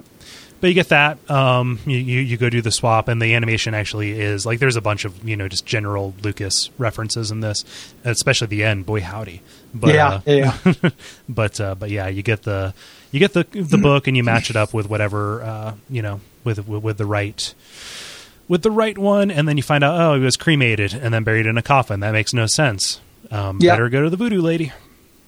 But 0.60 0.68
you 0.68 0.74
get 0.74 0.88
that. 0.90 1.18
Um, 1.30 1.78
you, 1.86 1.96
you 1.96 2.20
you 2.20 2.36
go 2.36 2.50
do 2.50 2.60
the 2.60 2.70
swap, 2.70 3.08
and 3.08 3.20
the 3.20 3.34
animation 3.34 3.72
actually 3.72 4.20
is 4.20 4.44
like 4.44 4.58
there's 4.58 4.76
a 4.76 4.82
bunch 4.82 5.06
of 5.06 5.26
you 5.26 5.34
know 5.34 5.48
just 5.48 5.64
general 5.64 6.12
Lucas 6.22 6.68
references 6.76 7.30
in 7.30 7.40
this, 7.40 7.64
especially 8.04 8.48
the 8.48 8.64
end. 8.64 8.84
Boy, 8.84 9.00
howdy! 9.00 9.40
But, 9.74 9.94
yeah, 9.94 10.08
uh, 10.08 10.20
yeah, 10.26 10.58
yeah. 10.66 10.90
but 11.30 11.58
uh, 11.62 11.74
but 11.76 11.88
yeah, 11.88 12.08
you 12.08 12.22
get 12.22 12.42
the 12.42 12.74
you 13.10 13.20
get 13.20 13.32
the 13.32 13.46
the 13.52 13.78
book, 13.78 14.06
and 14.06 14.18
you 14.18 14.22
match 14.22 14.50
it 14.50 14.56
up 14.56 14.74
with 14.74 14.86
whatever 14.90 15.42
uh, 15.42 15.74
you 15.88 16.02
know 16.02 16.20
with, 16.44 16.68
with 16.68 16.82
with 16.82 16.98
the 16.98 17.06
right 17.06 17.54
with 18.50 18.62
the 18.62 18.70
right 18.70 18.98
one, 18.98 19.30
and 19.30 19.46
then 19.46 19.56
you 19.56 19.62
find 19.62 19.84
out 19.84 19.98
oh 19.98 20.14
he 20.18 20.24
was 20.24 20.36
cremated 20.36 20.92
and 20.92 21.14
then 21.14 21.22
buried 21.22 21.46
in 21.46 21.56
a 21.56 21.62
coffin. 21.62 22.00
That 22.00 22.10
makes 22.10 22.34
no 22.34 22.46
sense. 22.46 23.00
Um, 23.30 23.58
Yeah. 23.60 23.72
Better 23.74 23.88
go 23.88 24.02
to 24.02 24.10
the 24.10 24.16
voodoo 24.16 24.42
lady. 24.42 24.72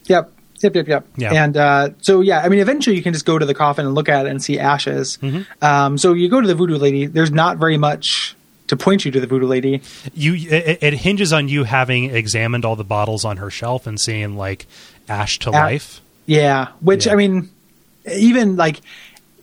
Yep. 0.07 0.33
Yep, 0.61 0.75
yep, 0.75 0.89
yep. 0.89 1.07
Yeah. 1.17 1.33
And 1.33 1.57
uh, 1.57 1.91
so, 2.03 2.21
yeah, 2.21 2.41
I 2.41 2.49
mean, 2.49 2.61
eventually 2.61 2.95
you 2.97 3.03
can 3.03 3.13
just 3.13 3.25
go 3.25 3.37
to 3.39 3.47
the 3.47 3.55
coffin 3.55 3.85
and 3.87 3.95
look 3.95 4.09
at 4.09 4.27
it 4.27 4.29
and 4.31 4.43
see 4.43 4.59
ashes. 4.61 5.19
Mm-hmm. 5.21 5.65
Um, 5.65 5.99
so 5.99 6.13
you 6.13 6.29
go 6.29 6.41
to 6.41 6.47
the 6.47 6.55
voodoo 6.55 6.77
lady. 6.77 7.07
There's 7.07 7.33
not 7.33 7.59
very 7.59 7.77
much 7.79 8.37
to 8.69 8.77
point 8.77 9.05
you 9.05 9.11
to 9.13 9.21
the 9.21 9.27
voodoo 9.27 9.47
lady. 9.47 9.83
you 10.15 10.35
it, 10.35 10.83
it 10.83 10.95
hinges 10.95 11.33
on 11.33 11.49
you 11.49 11.65
having 11.65 12.15
examined 12.15 12.65
all 12.65 12.77
the 12.77 12.85
bottles 12.85 13.25
on 13.25 13.37
her 13.39 13.51
shelf 13.51 13.87
and 13.87 14.01
seeing 14.01 14.37
like 14.37 14.67
ash 15.09 15.39
to 15.41 15.51
life 15.51 16.01
Yeah, 16.27 16.69
which 16.81 17.07
Yeah. 17.07 17.13
I 17.13 17.17
mean, 17.17 17.51
even 18.11 18.57
like 18.57 18.81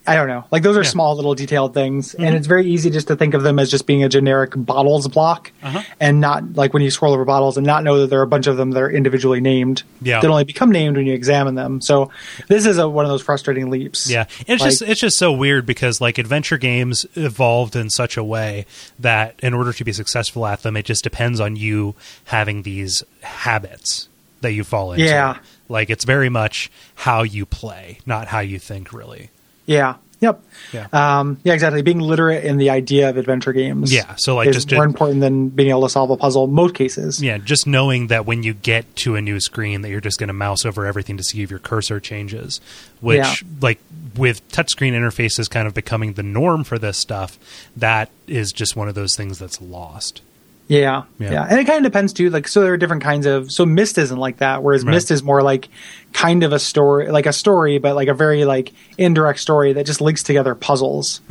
I 0.10 0.16
don't 0.16 0.28
know, 0.28 0.44
like 0.52 0.64
those 0.64 0.76
are 0.78 0.84
Yeah. 0.84 0.90
small 0.90 1.16
little 1.16 1.36
detailed 1.36 1.74
things, 1.74 2.14
Mm-hmm. 2.14 2.24
and 2.24 2.36
it's 2.36 2.48
very 2.48 2.66
easy 2.70 2.90
just 2.90 3.08
to 3.08 3.16
think 3.16 3.34
of 3.34 3.44
them 3.44 3.60
as 3.60 3.70
just 3.72 3.86
being 3.88 4.04
a 4.04 4.10
generic 4.10 4.52
bottles 4.56 5.08
block, 5.08 5.52
Uh-huh. 5.64 5.82
and 6.00 6.20
not 6.20 6.56
like 6.56 6.74
when 6.74 6.84
you 6.84 6.92
scroll 6.92 7.14
over 7.14 7.26
bottles 7.26 7.58
and 7.58 7.66
not 7.66 7.84
know 7.84 8.00
that 8.00 8.10
there 8.10 8.20
are 8.20 8.24
a 8.24 8.28
bunch 8.28 8.48
of 8.48 8.58
them 8.58 8.72
that 8.72 8.82
are 8.84 8.90
individually 8.92 9.42
named. 9.42 9.84
Yeah. 10.02 10.22
that 10.22 10.30
only 10.30 10.44
become 10.46 10.72
named 10.72 10.96
when 10.98 11.06
you 11.06 11.14
examine 11.14 11.56
them. 11.56 11.82
So 11.82 12.10
this 12.48 12.66
is 12.66 12.78
a, 12.78 12.88
one 12.88 13.06
of 13.06 13.10
those 13.12 13.22
frustrating 13.22 13.70
leaps. 13.70 14.10
yeah 14.10 14.26
it's 14.48 14.62
Like- 14.62 14.72
just 14.72 14.82
it's 14.82 15.00
just 15.02 15.18
so 15.18 15.32
weird 15.32 15.66
because 15.66 16.00
like 16.02 16.18
adventure 16.18 16.58
games 16.58 17.06
evolved 17.16 17.76
in 17.76 17.90
such 17.90 18.18
a 18.18 18.24
way 18.24 18.66
that 19.00 19.36
in 19.44 19.54
order 19.54 19.74
to 19.74 19.84
be 19.84 19.92
successful 19.94 20.46
at 20.46 20.64
them 20.64 20.76
it 20.78 20.86
just 20.86 21.04
depends 21.04 21.40
on 21.40 21.56
you 21.56 21.96
having 22.26 22.64
these 22.64 23.04
habits 23.22 24.08
that 24.42 24.54
you 24.54 24.64
fall 24.64 24.94
into 24.94 25.04
Yeah. 25.06 25.38
like 25.68 25.90
it's 25.90 26.06
very 26.06 26.30
much 26.30 26.72
how 26.96 27.24
you 27.24 27.46
play 27.46 28.00
not 28.06 28.28
how 28.28 28.40
you 28.40 28.58
think 28.60 28.92
really 28.94 29.30
Yeah. 29.70 29.96
Yep. 30.22 30.44
Yeah. 30.74 30.88
Um, 30.92 31.40
yeah. 31.46 31.54
Exactly. 31.54 31.82
Being 31.82 32.00
literate 32.02 32.44
in 32.44 32.58
the 32.58 32.72
idea 32.72 33.10
of 33.10 33.16
adventure 33.16 33.54
games. 33.54 33.94
Yeah, 33.94 34.16
so, 34.18 34.36
like, 34.36 34.50
is 34.50 34.56
just 34.58 34.70
to- 34.70 34.76
more 34.76 34.84
important 34.84 35.22
than 35.22 35.48
being 35.48 35.70
able 35.70 35.84
to 35.84 35.90
solve 35.90 36.10
a 36.10 36.18
puzzle. 36.18 36.48
Most 36.48 36.76
cases. 36.76 37.24
Yeah, 37.24 37.38
just 37.38 37.66
knowing 37.66 38.08
that 38.08 38.26
when 38.26 38.44
you 38.44 38.54
get 38.54 38.94
to 38.98 39.16
a 39.16 39.22
new 39.22 39.40
screen, 39.40 39.82
that 39.84 39.90
you're 39.90 40.02
just 40.02 40.20
going 40.20 40.28
to 40.28 40.34
mouse 40.34 40.66
over 40.66 40.86
everything 40.86 41.16
to 41.18 41.24
see 41.24 41.42
if 41.42 41.50
your 41.50 41.60
cursor 41.60 42.02
changes. 42.02 42.60
Which, 43.00 43.20
Yeah. 43.20 43.34
like, 43.62 43.80
with 44.18 44.46
touchscreen 44.50 44.92
interfaces 44.92 45.50
kind 45.50 45.68
of 45.68 45.74
becoming 45.74 46.14
the 46.14 46.24
norm 46.24 46.66
for 46.66 46.78
this 46.78 46.98
stuff, 46.98 47.40
that 47.78 48.10
is 48.28 48.52
just 48.52 48.76
one 48.76 48.90
of 48.90 48.96
those 48.96 49.16
things 49.16 49.40
that's 49.40 49.62
lost. 49.62 50.22
Yeah, 50.70 51.04
Yeah. 51.18 51.32
yeah, 51.32 51.48
and 51.50 51.60
it 51.60 51.66
kind 51.66 51.84
of 51.84 51.92
depends 51.92 52.14
too. 52.14 52.30
Like, 52.30 52.48
so 52.48 52.62
there 52.62 52.72
are 52.72 52.78
different 52.78 53.02
kinds 53.04 53.26
of. 53.26 53.52
So 53.52 53.66
Myst 53.66 53.98
isn't 53.98 54.18
like 54.20 54.38
that, 54.38 54.62
whereas 54.64 54.86
Right. 54.86 54.92
Myst 54.94 55.10
is 55.10 55.24
more 55.24 55.42
like 55.42 55.68
kind 56.14 56.44
of 56.44 56.54
a 56.54 56.60
story, 56.60 57.10
like 57.10 57.26
a 57.26 57.34
story, 57.34 57.80
but 57.80 57.96
like 57.96 58.08
a 58.08 58.14
very 58.14 58.46
like 58.46 58.72
indirect 58.98 59.40
story 59.40 59.74
that 59.74 59.88
just 59.88 60.00
links 60.00 60.22
together 60.22 60.54
puzzles, 60.54 61.22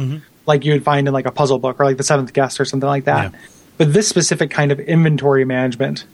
like 0.44 0.64
you 0.64 0.72
would 0.72 0.82
find 0.82 1.06
in 1.06 1.14
like 1.14 1.26
a 1.26 1.30
puzzle 1.30 1.60
book 1.60 1.78
or 1.78 1.84
like 1.84 1.96
the 1.98 2.02
Seventh 2.02 2.32
Guest 2.32 2.60
or 2.60 2.64
something 2.64 2.88
like 2.88 3.04
that. 3.04 3.32
Yeah. 3.32 3.38
But 3.76 3.92
this 3.92 4.08
specific 4.08 4.50
kind 4.50 4.72
of 4.72 4.80
inventory 4.80 5.44
management 5.44 6.04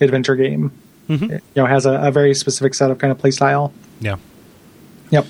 adventure 0.00 0.36
game, 0.36 0.70
you 1.08 1.40
know, 1.56 1.66
has 1.66 1.84
a, 1.84 1.94
a 1.94 2.10
very 2.12 2.32
specific 2.32 2.74
set 2.74 2.92
of 2.92 2.98
kind 2.98 3.10
of 3.10 3.18
play 3.18 3.32
style. 3.32 3.72
Yeah. 4.00 4.18
Yep. 5.10 5.26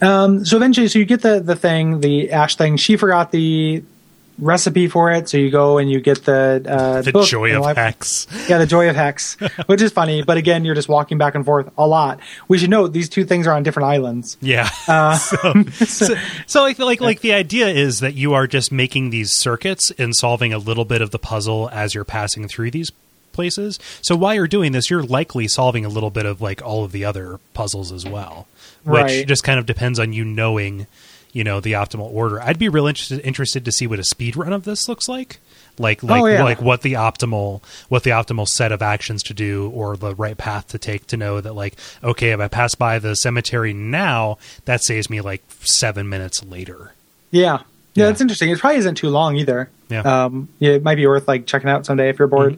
Um, 0.00 0.44
so 0.46 0.56
eventually, 0.56 0.88
so 0.88 0.98
you 0.98 1.04
get 1.04 1.20
the 1.20 1.40
the 1.40 1.56
thing, 1.56 2.00
the 2.00 2.30
Ash 2.32 2.56
thing. 2.56 2.78
She 2.78 2.96
forgot 2.96 3.32
the 3.32 3.82
recipe 4.38 4.88
for 4.88 5.10
it. 5.12 5.28
So 5.28 5.36
you 5.36 5.50
go 5.50 5.78
and 5.78 5.90
you 5.90 6.00
get 6.00 6.24
the 6.24 6.64
uh, 6.68 7.02
The 7.02 7.24
joy 7.24 7.56
of 7.56 7.76
hex. 7.76 8.26
Yeah, 8.48 8.58
the 8.58 8.66
joy 8.66 8.88
of 8.88 8.96
hex, 8.96 9.34
which 9.66 9.80
is 9.82 9.92
funny. 9.92 10.22
But 10.22 10.36
again, 10.36 10.64
you're 10.64 10.74
just 10.74 10.88
walking 10.88 11.18
back 11.18 11.34
and 11.34 11.44
forth 11.44 11.70
a 11.78 11.86
lot. 11.86 12.20
We 12.48 12.58
should 12.58 12.70
note 12.70 12.88
these 12.92 13.08
two 13.08 13.24
things 13.24 13.46
are 13.46 13.52
on 13.52 13.62
different 13.62 13.88
islands. 13.88 14.36
Yeah. 14.40 14.68
Uh, 14.88 15.16
so, 15.72 16.14
so 16.46 16.62
like 16.62 16.78
like 16.78 17.00
like 17.00 17.20
the 17.20 17.32
idea 17.32 17.68
is 17.68 18.00
that 18.00 18.14
you 18.14 18.34
are 18.34 18.46
just 18.46 18.72
making 18.72 19.10
these 19.10 19.32
circuits 19.32 19.90
and 19.98 20.14
solving 20.14 20.52
a 20.52 20.58
little 20.58 20.84
bit 20.84 21.00
of 21.02 21.10
the 21.10 21.18
puzzle 21.18 21.68
as 21.72 21.94
you're 21.94 22.04
passing 22.04 22.48
through 22.48 22.70
these 22.70 22.90
places. 23.32 23.78
So 24.02 24.14
while 24.14 24.34
you're 24.34 24.46
doing 24.46 24.72
this, 24.72 24.88
you're 24.90 25.02
likely 25.02 25.48
solving 25.48 25.84
a 25.84 25.88
little 25.88 26.10
bit 26.10 26.24
of 26.24 26.40
like 26.40 26.62
all 26.62 26.84
of 26.84 26.92
the 26.92 27.04
other 27.04 27.40
puzzles 27.52 27.90
as 27.90 28.04
well, 28.06 28.46
which 28.84 29.02
Right. 29.02 29.26
just 29.26 29.42
kind 29.42 29.58
of 29.58 29.66
depends 29.66 29.98
on 29.98 30.12
you 30.12 30.24
knowing, 30.24 30.86
you 31.34 31.44
know, 31.44 31.60
the 31.60 31.72
optimal 31.72 32.10
order. 32.10 32.40
I'd 32.40 32.58
be 32.58 32.70
real 32.70 32.86
interested 32.86 33.20
interested 33.20 33.66
to 33.66 33.72
see 33.72 33.86
what 33.86 33.98
a 33.98 34.04
speed 34.04 34.36
run 34.36 34.54
of 34.54 34.64
this 34.64 34.88
looks 34.88 35.06
like. 35.08 35.38
Like 35.76 36.02
like 36.02 36.22
Oh, 36.22 36.26
yeah. 36.26 36.42
like 36.44 36.62
what 36.62 36.80
the 36.82 36.92
optimal 36.94 37.60
what 37.90 38.04
the 38.04 38.10
optimal 38.10 38.46
set 38.46 38.70
of 38.72 38.80
actions 38.80 39.22
to 39.24 39.34
do 39.34 39.70
or 39.74 39.96
the 39.96 40.14
right 40.14 40.38
path 40.38 40.68
to 40.68 40.78
take 40.78 41.06
to 41.08 41.16
know 41.18 41.40
that 41.40 41.52
like 41.52 41.74
okay 42.02 42.30
if 42.30 42.38
I 42.40 42.46
pass 42.48 42.74
by 42.76 42.98
the 43.00 43.14
cemetery 43.16 43.72
now 43.74 44.38
that 44.66 44.82
saves 44.84 45.10
me 45.10 45.20
like 45.20 45.42
seven 45.60 46.08
minutes 46.08 46.42
later. 46.44 46.94
Yeah. 47.32 47.42
Yeah, 47.42 47.58
Yeah. 47.94 48.06
that's 48.06 48.20
interesting. 48.20 48.50
It 48.50 48.58
probably 48.60 48.78
isn't 48.78 48.94
too 48.94 49.10
long 49.10 49.36
either. 49.36 49.68
Yeah. 49.88 50.00
Um, 50.02 50.48
yeah, 50.60 50.72
it 50.74 50.82
might 50.84 50.94
be 50.94 51.06
worth 51.08 51.26
like 51.28 51.46
checking 51.46 51.68
out 51.68 51.84
someday 51.86 52.08
if 52.08 52.18
you're 52.20 52.28
bored. 52.28 52.56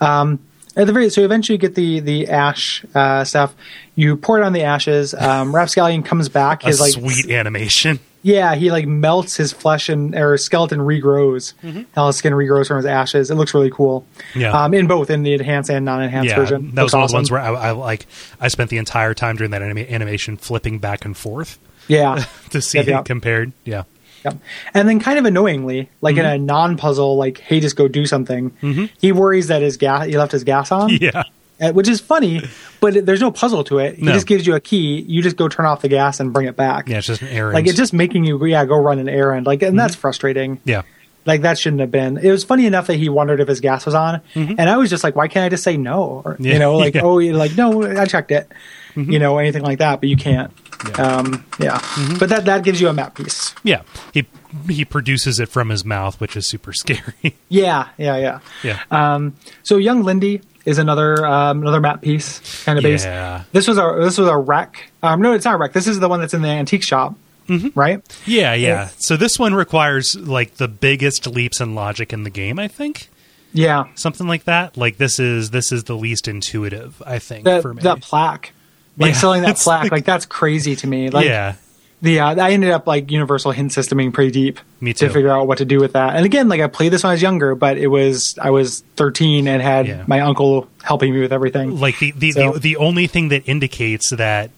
Um, 0.00 0.38
at 0.76 0.86
the 0.86 0.92
very 0.92 1.10
so 1.10 1.22
eventually 1.22 1.54
you 1.54 1.60
get 1.60 1.74
the 1.74 2.00
the 2.00 2.28
ash 2.28 2.84
uh, 2.94 3.24
stuff. 3.24 3.54
You 3.94 4.16
pour 4.16 4.40
it 4.40 4.44
on 4.44 4.52
the 4.52 4.62
ashes. 4.62 5.14
Um, 5.14 5.54
Rapp 5.54 5.68
Scallion 5.68 6.04
comes 6.04 6.28
back. 6.28 6.62
His 6.62 6.80
like 6.80 6.92
sweet 6.92 7.30
animation. 7.30 8.00
yeah, 8.22 8.54
he 8.56 8.70
like 8.72 8.86
melts 8.86 9.36
his 9.36 9.52
flesh 9.52 9.88
and 9.88 10.14
or 10.14 10.32
his 10.32 10.44
skeleton 10.44 10.80
regrows. 10.80 11.52
How 11.94 12.08
his 12.08 12.16
skin 12.16 12.32
regrows 12.32 12.66
from 12.68 12.78
his 12.78 12.86
ashes. 12.86 13.30
It 13.30 13.36
looks 13.36 13.54
really 13.54 13.70
cool. 13.70 14.04
Mm-hmm. 14.30 14.40
Yeah. 14.40 14.64
Um, 14.64 14.74
in 14.74 14.86
both 14.88 15.10
in 15.10 15.22
the 15.22 15.34
enhanced 15.34 15.70
and 15.70 15.84
non-enhanced 15.84 16.30
Yeah, 16.30 16.36
version. 16.36 16.74
that 16.74 16.82
was 16.82 16.92
one 16.92 17.02
of 17.04 17.10
the 17.10 17.14
ones 17.14 17.30
where 17.30 17.40
I, 17.40 17.48
I 17.52 17.70
like 17.70 18.06
I 18.40 18.48
spent 18.48 18.70
the 18.70 18.78
entire 18.78 19.14
time 19.14 19.36
during 19.36 19.52
that 19.52 19.62
anima- 19.62 19.80
animation 19.82 20.36
flipping 20.36 20.78
back 20.80 21.04
and 21.04 21.16
forth 21.16 21.58
yeah. 21.86 22.24
to 22.50 22.60
see 22.60 22.78
Yep, 22.78 22.86
it 22.88 22.90
yep. 22.90 23.04
compared. 23.04 23.52
Yeah, 23.64 23.84
Yep. 24.24 24.38
And 24.74 24.88
then, 24.88 25.00
kind 25.00 25.18
of 25.18 25.24
annoyingly, 25.24 25.90
like 26.00 26.16
in 26.16 26.24
a 26.24 26.30
Mm-hmm. 26.30 26.46
non-puzzle, 26.46 27.16
like 27.16 27.38
hey, 27.38 27.60
just 27.60 27.76
go 27.76 27.88
do 27.88 28.06
something. 28.06 28.88
He 29.00 29.12
worries 29.12 29.48
that 29.48 29.62
his 29.62 29.76
gas, 29.76 30.06
he 30.06 30.16
left 30.16 30.32
his 30.32 30.44
gas 30.44 30.72
on, 30.72 30.88
yeah, 31.00 31.24
uh, 31.60 31.72
which 31.72 31.88
is 31.88 32.00
funny, 32.00 32.40
but 32.80 33.04
there's 33.06 33.20
no 33.20 33.30
puzzle 33.30 33.62
to 33.64 33.78
it. 33.78 33.96
He 33.96 34.04
No. 34.06 34.12
just 34.12 34.26
gives 34.26 34.46
you 34.46 34.54
a 34.54 34.60
key. 34.60 35.00
You 35.06 35.22
just 35.22 35.36
go 35.36 35.48
turn 35.48 35.66
off 35.66 35.82
the 35.82 35.88
gas 35.88 36.20
and 36.20 36.32
bring 36.32 36.46
it 36.46 36.56
back. 36.56 36.88
yeah. 36.88 36.98
It's 36.98 37.06
just 37.06 37.22
an 37.22 37.28
errand. 37.28 37.54
Like 37.54 37.66
it's 37.66 37.76
just 37.76 37.92
making 37.92 38.24
you, 38.24 38.42
yeah, 38.46 38.64
go 38.64 38.76
run 38.76 38.98
an 38.98 39.08
errand. 39.08 39.46
Like, 39.46 39.62
and 39.62 39.70
Mm-hmm. 39.70 39.78
that's 39.78 39.94
frustrating. 39.94 40.60
yeah, 40.64 40.82
Like 41.26 41.42
that 41.42 41.58
shouldn't 41.58 41.80
have 41.80 41.90
been. 41.90 42.16
It 42.18 42.30
was 42.30 42.44
funny 42.44 42.66
enough 42.66 42.86
that 42.88 42.96
he 42.96 43.08
wondered 43.08 43.40
if 43.40 43.48
his 43.48 43.60
gas 43.60 43.84
was 43.86 43.94
on, 43.94 44.20
and 44.34 44.60
I 44.68 44.76
was 44.78 44.90
just 44.90 45.04
like, 45.04 45.14
why 45.16 45.28
can't 45.28 45.44
I 45.44 45.48
just 45.48 45.62
say 45.64 45.76
no? 45.76 46.22
Or 46.24 46.34
Mm-hmm. 46.34 46.44
Yeah, 46.46 46.52
you 46.54 46.58
know, 46.58 46.76
like 46.84 46.94
yeah. 46.94 47.02
Mm-hmm. 47.02 47.34
oh, 47.34 47.38
like 47.38 47.56
no, 47.56 47.82
I 48.00 48.06
checked 48.06 48.30
it. 48.32 48.50
You 48.96 49.18
know, 49.18 49.38
anything 49.38 49.62
like 49.62 49.78
that, 49.78 50.00
but 50.00 50.08
you 50.08 50.16
can't. 50.16 50.52
Um, 50.98 51.44
yeah, 51.58 51.78
Mm-hmm. 51.78 52.18
but 52.18 52.28
that 52.28 52.44
that 52.44 52.62
gives 52.64 52.80
you 52.80 52.88
a 52.88 52.92
map 52.92 53.14
piece. 53.16 53.54
yeah. 53.64 53.82
He 54.12 54.26
he 54.68 54.84
produces 54.84 55.40
it 55.40 55.48
from 55.48 55.70
his 55.70 55.84
mouth, 55.84 56.20
which 56.20 56.36
is 56.36 56.46
super 56.46 56.72
scary. 56.82 57.36
Yeah, 57.48 57.88
yeah, 57.98 58.16
yeah. 58.16 58.38
yeah, 58.62 58.80
Um, 58.90 59.34
so 59.62 59.78
young 59.78 60.02
Lindy 60.04 60.42
is 60.64 60.78
another 60.78 61.26
um, 61.26 61.62
another 61.62 61.80
map 61.80 62.02
piece 62.02 62.64
kind 62.64 62.78
of 62.78 62.82
base. 62.84 63.04
Yeah. 63.04 63.44
This 63.52 63.66
was 63.66 63.78
our 63.78 64.00
this 64.02 64.16
was 64.18 64.28
a 64.28 64.36
wreck. 64.36 64.90
Um, 65.02 65.20
no, 65.22 65.32
it's 65.32 65.44
not 65.44 65.54
a 65.54 65.58
wreck. 65.58 65.72
This 65.72 65.86
is 65.86 65.98
the 66.00 66.08
one 66.08 66.20
that's 66.20 66.34
in 66.34 66.42
the 66.42 66.48
antique 66.48 66.82
shop, 66.84 67.14
Mm-hmm. 67.48 67.78
right? 67.78 68.00
yeah, 68.26 68.54
yeah. 68.54 68.88
So 68.98 69.16
this 69.16 69.38
one 69.38 69.54
requires 69.54 70.14
like 70.16 70.54
the 70.56 70.68
biggest 70.68 71.26
leaps 71.26 71.60
in 71.60 71.74
logic 71.74 72.12
in 72.12 72.22
the 72.24 72.30
game. 72.30 72.58
I 72.58 72.68
think 72.68 73.08
Yeah, 73.52 73.84
something 73.96 74.26
like 74.28 74.44
that. 74.44 74.76
Like 74.76 74.98
this 74.98 75.18
is 75.18 75.50
this 75.50 75.72
is 75.72 75.84
the 75.84 75.96
least 75.96 76.28
intuitive. 76.28 77.02
I 77.06 77.18
think 77.18 77.44
that 77.44 77.62
for 77.62 77.74
me. 77.74 77.82
that 77.82 78.00
plaque, 78.02 78.52
like 78.98 79.12
Yeah, 79.14 79.18
selling 79.18 79.42
that 79.42 79.56
plaque, 79.58 79.82
like- 79.84 79.92
like, 79.92 80.04
that's 80.04 80.26
crazy 80.26 80.76
to 80.76 80.86
me. 80.86 81.10
Like, 81.10 81.26
yeah, 81.26 81.54
the 82.02 82.20
uh, 82.20 82.34
I 82.36 82.50
ended 82.52 82.70
up 82.70 82.86
like 82.86 83.10
Universal 83.10 83.52
hint 83.52 83.70
systeming 83.72 84.12
pretty 84.12 84.30
deep 84.30 84.60
Me 84.80 84.92
too. 84.92 85.06
to 85.08 85.12
figure 85.12 85.30
out 85.30 85.46
what 85.46 85.58
to 85.58 85.64
do 85.64 85.80
with 85.80 85.92
that. 85.94 86.16
And 86.16 86.24
again, 86.26 86.48
like 86.48 86.60
I 86.60 86.66
played 86.66 86.92
this 86.92 87.02
when 87.02 87.10
I 87.10 87.14
was 87.14 87.22
younger, 87.22 87.54
but 87.54 87.78
it 87.78 87.86
was 87.88 88.38
I 88.40 88.50
was 88.50 88.80
13 88.96 89.48
and 89.48 89.62
had 89.62 89.86
Yeah. 89.88 90.04
my 90.06 90.20
uncle 90.20 90.68
helping 90.82 91.14
me 91.14 91.20
with 91.20 91.32
everything. 91.32 91.80
like 91.80 91.98
the 91.98 92.10
the, 92.12 92.32
So- 92.32 92.52
the 92.54 92.58
the 92.60 92.76
only 92.76 93.06
thing 93.06 93.28
that 93.30 93.42
indicates 93.48 94.10
that 94.10 94.50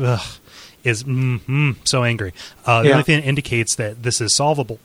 ugh, 0.00 0.20
is 0.84 1.04
mm, 1.04 1.40
mm, 1.40 1.76
so 1.84 2.02
angry. 2.04 2.32
Uh, 2.66 2.82
the 2.82 2.88
Yeah. 2.88 2.94
only 2.94 3.04
thing 3.04 3.20
that 3.20 3.26
indicates 3.28 3.76
that 3.76 4.02
this 4.02 4.20
is 4.20 4.34
solvable 4.34 4.78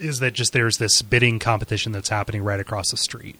is 0.00 0.18
that 0.20 0.32
just 0.32 0.52
there's 0.52 0.78
this 0.78 1.02
bidding 1.02 1.38
competition 1.38 1.92
that's 1.92 2.08
happening 2.08 2.42
right 2.42 2.58
across 2.58 2.90
the 2.90 2.96
street. 2.96 3.36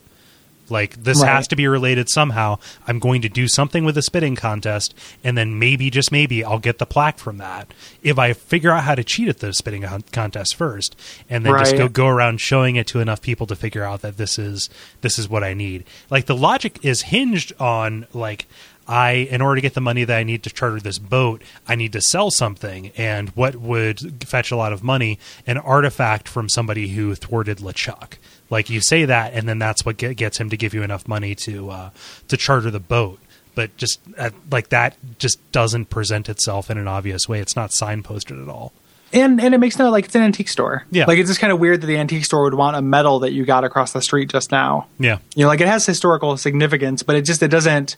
Like 0.70 1.02
this 1.02 1.20
Right. 1.20 1.28
has 1.30 1.48
to 1.48 1.56
be 1.56 1.66
related 1.68 2.08
somehow. 2.08 2.58
I'm 2.86 2.98
going 2.98 3.22
to 3.22 3.28
do 3.28 3.48
something 3.48 3.84
with 3.84 3.94
the 3.94 4.02
spitting 4.02 4.36
contest, 4.36 4.94
and 5.24 5.36
then 5.36 5.58
maybe 5.58 5.90
just 5.90 6.12
maybe 6.12 6.44
I'll 6.44 6.58
get 6.58 6.78
the 6.78 6.86
plaque 6.86 7.18
from 7.18 7.38
that 7.38 7.72
if 8.02 8.18
I 8.18 8.32
figure 8.32 8.70
out 8.70 8.84
how 8.84 8.94
to 8.94 9.04
cheat 9.04 9.28
at 9.28 9.38
the 9.38 9.52
spitting 9.52 9.84
contest 10.12 10.54
first, 10.56 10.96
and 11.28 11.44
then 11.44 11.58
just 11.58 11.76
go 11.76 11.88
go 11.88 12.06
around 12.06 12.40
showing 12.40 12.76
it 12.76 12.86
to 12.88 13.00
enough 13.00 13.20
people 13.22 13.46
to 13.48 13.56
figure 13.56 13.84
out 13.84 14.02
that 14.02 14.16
this 14.16 14.38
is 14.38 14.70
this 15.00 15.18
is 15.18 15.28
what 15.28 15.44
I 15.44 15.54
need. 15.54 15.84
Like 16.10 16.26
the 16.26 16.36
logic 16.36 16.78
is 16.82 17.02
hinged 17.02 17.52
on 17.58 18.06
like 18.12 18.46
I 18.88 19.12
in 19.12 19.40
order 19.40 19.56
to 19.56 19.60
get 19.60 19.74
the 19.74 19.80
money 19.80 20.02
that 20.04 20.16
I 20.16 20.24
need 20.24 20.42
to 20.42 20.50
charter 20.50 20.80
this 20.80 20.98
boat, 20.98 21.42
I 21.68 21.74
need 21.76 21.92
to 21.92 22.00
sell 22.00 22.30
something 22.30 22.90
and 22.96 23.28
what 23.30 23.54
would 23.56 24.24
fetch 24.26 24.50
a 24.50 24.56
lot 24.56 24.72
of 24.72 24.82
money, 24.82 25.18
an 25.46 25.58
artifact 25.58 26.28
from 26.28 26.48
somebody 26.48 26.88
who 26.88 27.14
thwarted 27.14 27.58
LeChuck. 27.58 28.14
Like 28.50 28.68
you 28.68 28.80
say 28.80 29.04
that 29.04 29.32
and 29.32 29.48
then 29.48 29.58
that's 29.58 29.86
what 29.86 29.96
get, 29.96 30.16
gets 30.16 30.38
him 30.38 30.50
to 30.50 30.56
give 30.56 30.74
you 30.74 30.82
enough 30.82 31.08
money 31.08 31.34
to 31.36 31.70
uh 31.70 31.90
to 32.28 32.36
charter 32.36 32.70
the 32.70 32.80
boat. 32.80 33.20
But 33.54 33.76
just 33.76 34.00
uh, 34.18 34.30
like 34.50 34.68
that 34.68 34.96
just 35.18 35.38
doesn't 35.52 35.86
present 35.86 36.28
itself 36.28 36.70
in 36.70 36.78
an 36.78 36.88
obvious 36.88 37.28
way. 37.28 37.40
It's 37.40 37.56
not 37.56 37.70
signposted 37.70 38.42
at 38.42 38.48
all. 38.48 38.72
And 39.12 39.40
and 39.40 39.54
it 39.54 39.58
makes 39.58 39.78
no 39.78 39.90
like 39.90 40.04
it's 40.04 40.14
an 40.14 40.22
antique 40.22 40.48
store. 40.48 40.84
Yeah. 40.90 41.06
Like 41.06 41.18
it's 41.18 41.28
just 41.28 41.40
kind 41.40 41.52
of 41.52 41.58
weird 41.58 41.80
that 41.80 41.86
the 41.86 41.96
antique 41.96 42.24
store 42.24 42.44
would 42.44 42.54
want 42.54 42.76
a 42.76 42.82
medal 42.82 43.20
that 43.20 43.32
you 43.32 43.44
got 43.44 43.64
across 43.64 43.92
the 43.92 44.02
street 44.02 44.28
just 44.30 44.52
now. 44.52 44.86
Yeah. 44.98 45.18
You 45.34 45.44
know, 45.44 45.48
like 45.48 45.60
it 45.60 45.68
has 45.68 45.84
historical 45.84 46.36
significance, 46.36 47.02
but 47.02 47.16
it 47.16 47.22
just 47.22 47.42
it 47.42 47.48
doesn't 47.48 47.96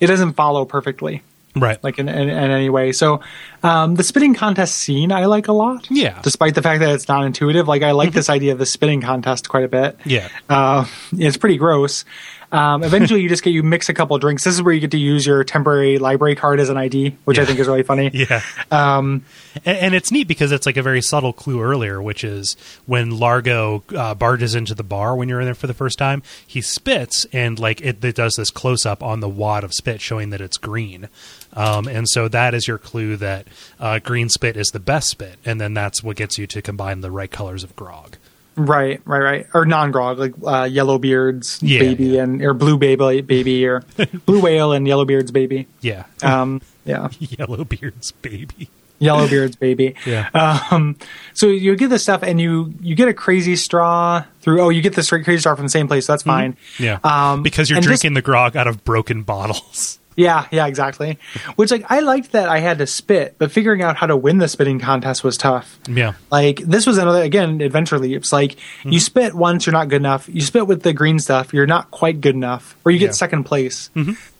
it 0.00 0.06
doesn't 0.06 0.32
follow 0.32 0.64
perfectly, 0.64 1.22
Right. 1.56 1.82
like 1.84 1.98
in, 1.98 2.08
in, 2.08 2.28
in 2.28 2.50
any 2.50 2.68
way. 2.70 2.92
So 2.92 3.20
um, 3.62 3.94
the 3.94 4.02
spitting 4.02 4.34
contest 4.34 4.76
scene 4.76 5.12
I 5.12 5.26
like 5.26 5.48
a 5.48 5.52
lot. 5.52 5.88
Yeah. 5.90 6.12
Mm-hmm. 6.12 6.20
Despite 6.22 6.54
the 6.54 6.62
fact 6.62 6.80
that 6.80 6.90
it's 6.94 7.08
not 7.08 7.24
intuitive. 7.24 7.68
Like 7.68 7.82
I 7.82 7.92
like 7.92 8.12
this 8.12 8.28
idea 8.28 8.52
of 8.52 8.58
the 8.58 8.66
spitting 8.66 9.00
contest 9.00 9.48
quite 9.48 9.64
a 9.64 9.68
bit. 9.68 9.96
Yeah. 10.04 10.28
Uh, 10.48 10.86
it's 11.12 11.36
pretty 11.36 11.56
gross. 11.56 12.04
Um, 12.52 12.84
eventually, 12.84 13.20
you 13.20 13.28
just 13.28 13.42
get 13.42 13.50
you 13.50 13.64
mix 13.64 13.88
a 13.88 13.94
couple 13.94 14.16
drinks. 14.18 14.44
This 14.44 14.54
is 14.54 14.62
where 14.62 14.72
you 14.72 14.80
get 14.80 14.92
to 14.92 14.98
use 14.98 15.26
your 15.26 15.42
temporary 15.42 15.98
library 15.98 16.36
card 16.36 16.60
as 16.60 16.68
an 16.68 16.76
ID, 16.76 17.16
which 17.24 17.36
I 17.36 17.44
think 17.44 17.58
is 17.58 17.66
really 17.66 17.82
funny. 17.82 18.10
Yeah. 18.14 18.42
Um, 18.70 19.24
And, 19.64 19.78
and 19.78 19.94
it's 19.94 20.12
neat 20.12 20.28
because 20.28 20.52
it's 20.52 20.64
like 20.64 20.76
a 20.76 20.82
very 20.82 21.02
subtle 21.02 21.32
clue 21.32 21.60
earlier, 21.60 22.00
which 22.00 22.22
is 22.22 22.56
when 22.86 23.10
Largo 23.10 23.82
uh, 23.96 24.14
barges 24.14 24.54
into 24.54 24.72
the 24.74 24.84
bar 24.84 25.16
when 25.16 25.28
you're 25.28 25.40
in 25.40 25.46
there 25.46 25.54
for 25.56 25.66
the 25.66 25.74
first 25.74 25.98
time, 25.98 26.22
he 26.46 26.60
spits 26.60 27.26
and 27.32 27.58
like 27.58 27.80
it, 27.80 28.04
it 28.04 28.14
does 28.14 28.34
this 28.36 28.50
close 28.50 28.86
up 28.86 29.02
on 29.02 29.18
the 29.18 29.28
wad 29.28 29.64
of 29.64 29.72
spit 29.74 30.00
showing 30.00 30.30
that 30.30 30.40
it's 30.40 30.56
green. 30.56 31.08
Um, 31.54 31.86
and 31.88 32.08
so 32.08 32.28
that 32.28 32.52
is 32.54 32.66
your 32.66 32.78
clue 32.78 33.16
that 33.16 33.46
uh, 33.78 33.98
green 34.00 34.28
spit 34.28 34.56
is 34.56 34.68
the 34.68 34.80
best 34.80 35.08
spit. 35.08 35.38
And 35.44 35.60
then 35.60 35.72
that's 35.74 36.02
what 36.02 36.16
gets 36.16 36.36
you 36.38 36.46
to 36.48 36.60
combine 36.62 37.00
the 37.00 37.10
right 37.10 37.30
colors 37.30 37.62
of 37.64 37.74
grog. 37.76 38.16
Right, 38.56 39.00
right, 39.04 39.18
right. 39.22 39.46
Or 39.52 39.64
non 39.64 39.90
grog, 39.90 40.18
like 40.18 40.34
uh, 40.46 40.64
Yellowbeard's 40.64 41.60
Yeah, 41.62 41.80
baby 41.80 42.04
yeah. 42.06 42.22
and 42.22 42.40
or 42.42 42.54
Blue 42.54 42.76
Baby 42.78 43.20
baby 43.20 43.66
or 43.66 43.82
Blue 44.26 44.40
Whale 44.40 44.72
and 44.72 44.86
Yellowbeard's 44.86 45.32
baby. 45.32 45.66
Yeah. 45.80 46.04
Um, 46.22 46.60
yeah, 46.84 47.08
Yellowbeard's 47.18 48.12
baby. 48.12 48.68
Yellowbeard's 49.00 49.56
baby. 49.56 49.96
Yeah. 50.06 50.30
Um, 50.70 50.96
so 51.34 51.46
you 51.48 51.74
get 51.76 51.90
this 51.90 52.04
stuff 52.04 52.22
and 52.22 52.40
you 52.40 52.72
you 52.80 52.94
get 52.94 53.08
a 53.08 53.12
crazy 53.14 53.56
straw 53.56 54.22
through. 54.40 54.60
Oh, 54.60 54.68
you 54.68 54.82
get 54.82 54.94
this 54.94 55.10
crazy 55.10 55.38
straw 55.38 55.56
from 55.56 55.64
the 55.64 55.70
same 55.70 55.88
place. 55.88 56.06
So 56.06 56.12
that's 56.12 56.22
fine. 56.22 56.56
Yeah. 56.78 57.00
Um, 57.02 57.42
because 57.42 57.68
you're 57.68 57.80
drinking 57.80 58.14
the 58.14 58.22
grog 58.22 58.56
out 58.56 58.68
of 58.68 58.84
broken 58.84 59.22
bottles. 59.24 59.98
Yeah, 60.16 60.46
yeah, 60.52 60.66
exactly. 60.66 61.18
Which 61.56 61.70
like 61.70 61.84
I 61.90 62.00
liked 62.00 62.32
that 62.32 62.48
I 62.48 62.58
had 62.60 62.78
to 62.78 62.86
spit, 62.86 63.34
but 63.38 63.50
figuring 63.50 63.82
out 63.82 63.96
how 63.96 64.06
to 64.06 64.16
win 64.16 64.38
the 64.38 64.48
spitting 64.48 64.78
contest 64.78 65.24
was 65.24 65.36
tough. 65.36 65.78
Yeah. 65.88 66.12
Like 66.30 66.58
this 66.60 66.86
was 66.86 66.98
another 66.98 67.22
again 67.22 67.60
adventure 67.60 67.98
leaps. 67.98 68.32
Like 68.32 68.52
Mm-hmm. 68.54 68.90
you 68.92 69.00
spit 69.00 69.34
once, 69.34 69.66
you're 69.66 69.72
not 69.72 69.88
good 69.88 69.96
enough. 70.02 70.28
You 70.28 70.40
spit 70.40 70.66
with 70.66 70.82
the 70.82 70.92
green 70.92 71.18
stuff, 71.18 71.52
you're 71.52 71.66
not 71.66 71.90
quite 71.90 72.20
good 72.20 72.34
enough, 72.34 72.76
or 72.84 72.92
you 72.92 72.98
get 72.98 73.06
Yeah. 73.06 73.10
Mm-hmm. 73.10 73.14
second 73.16 73.44
place. 73.44 73.90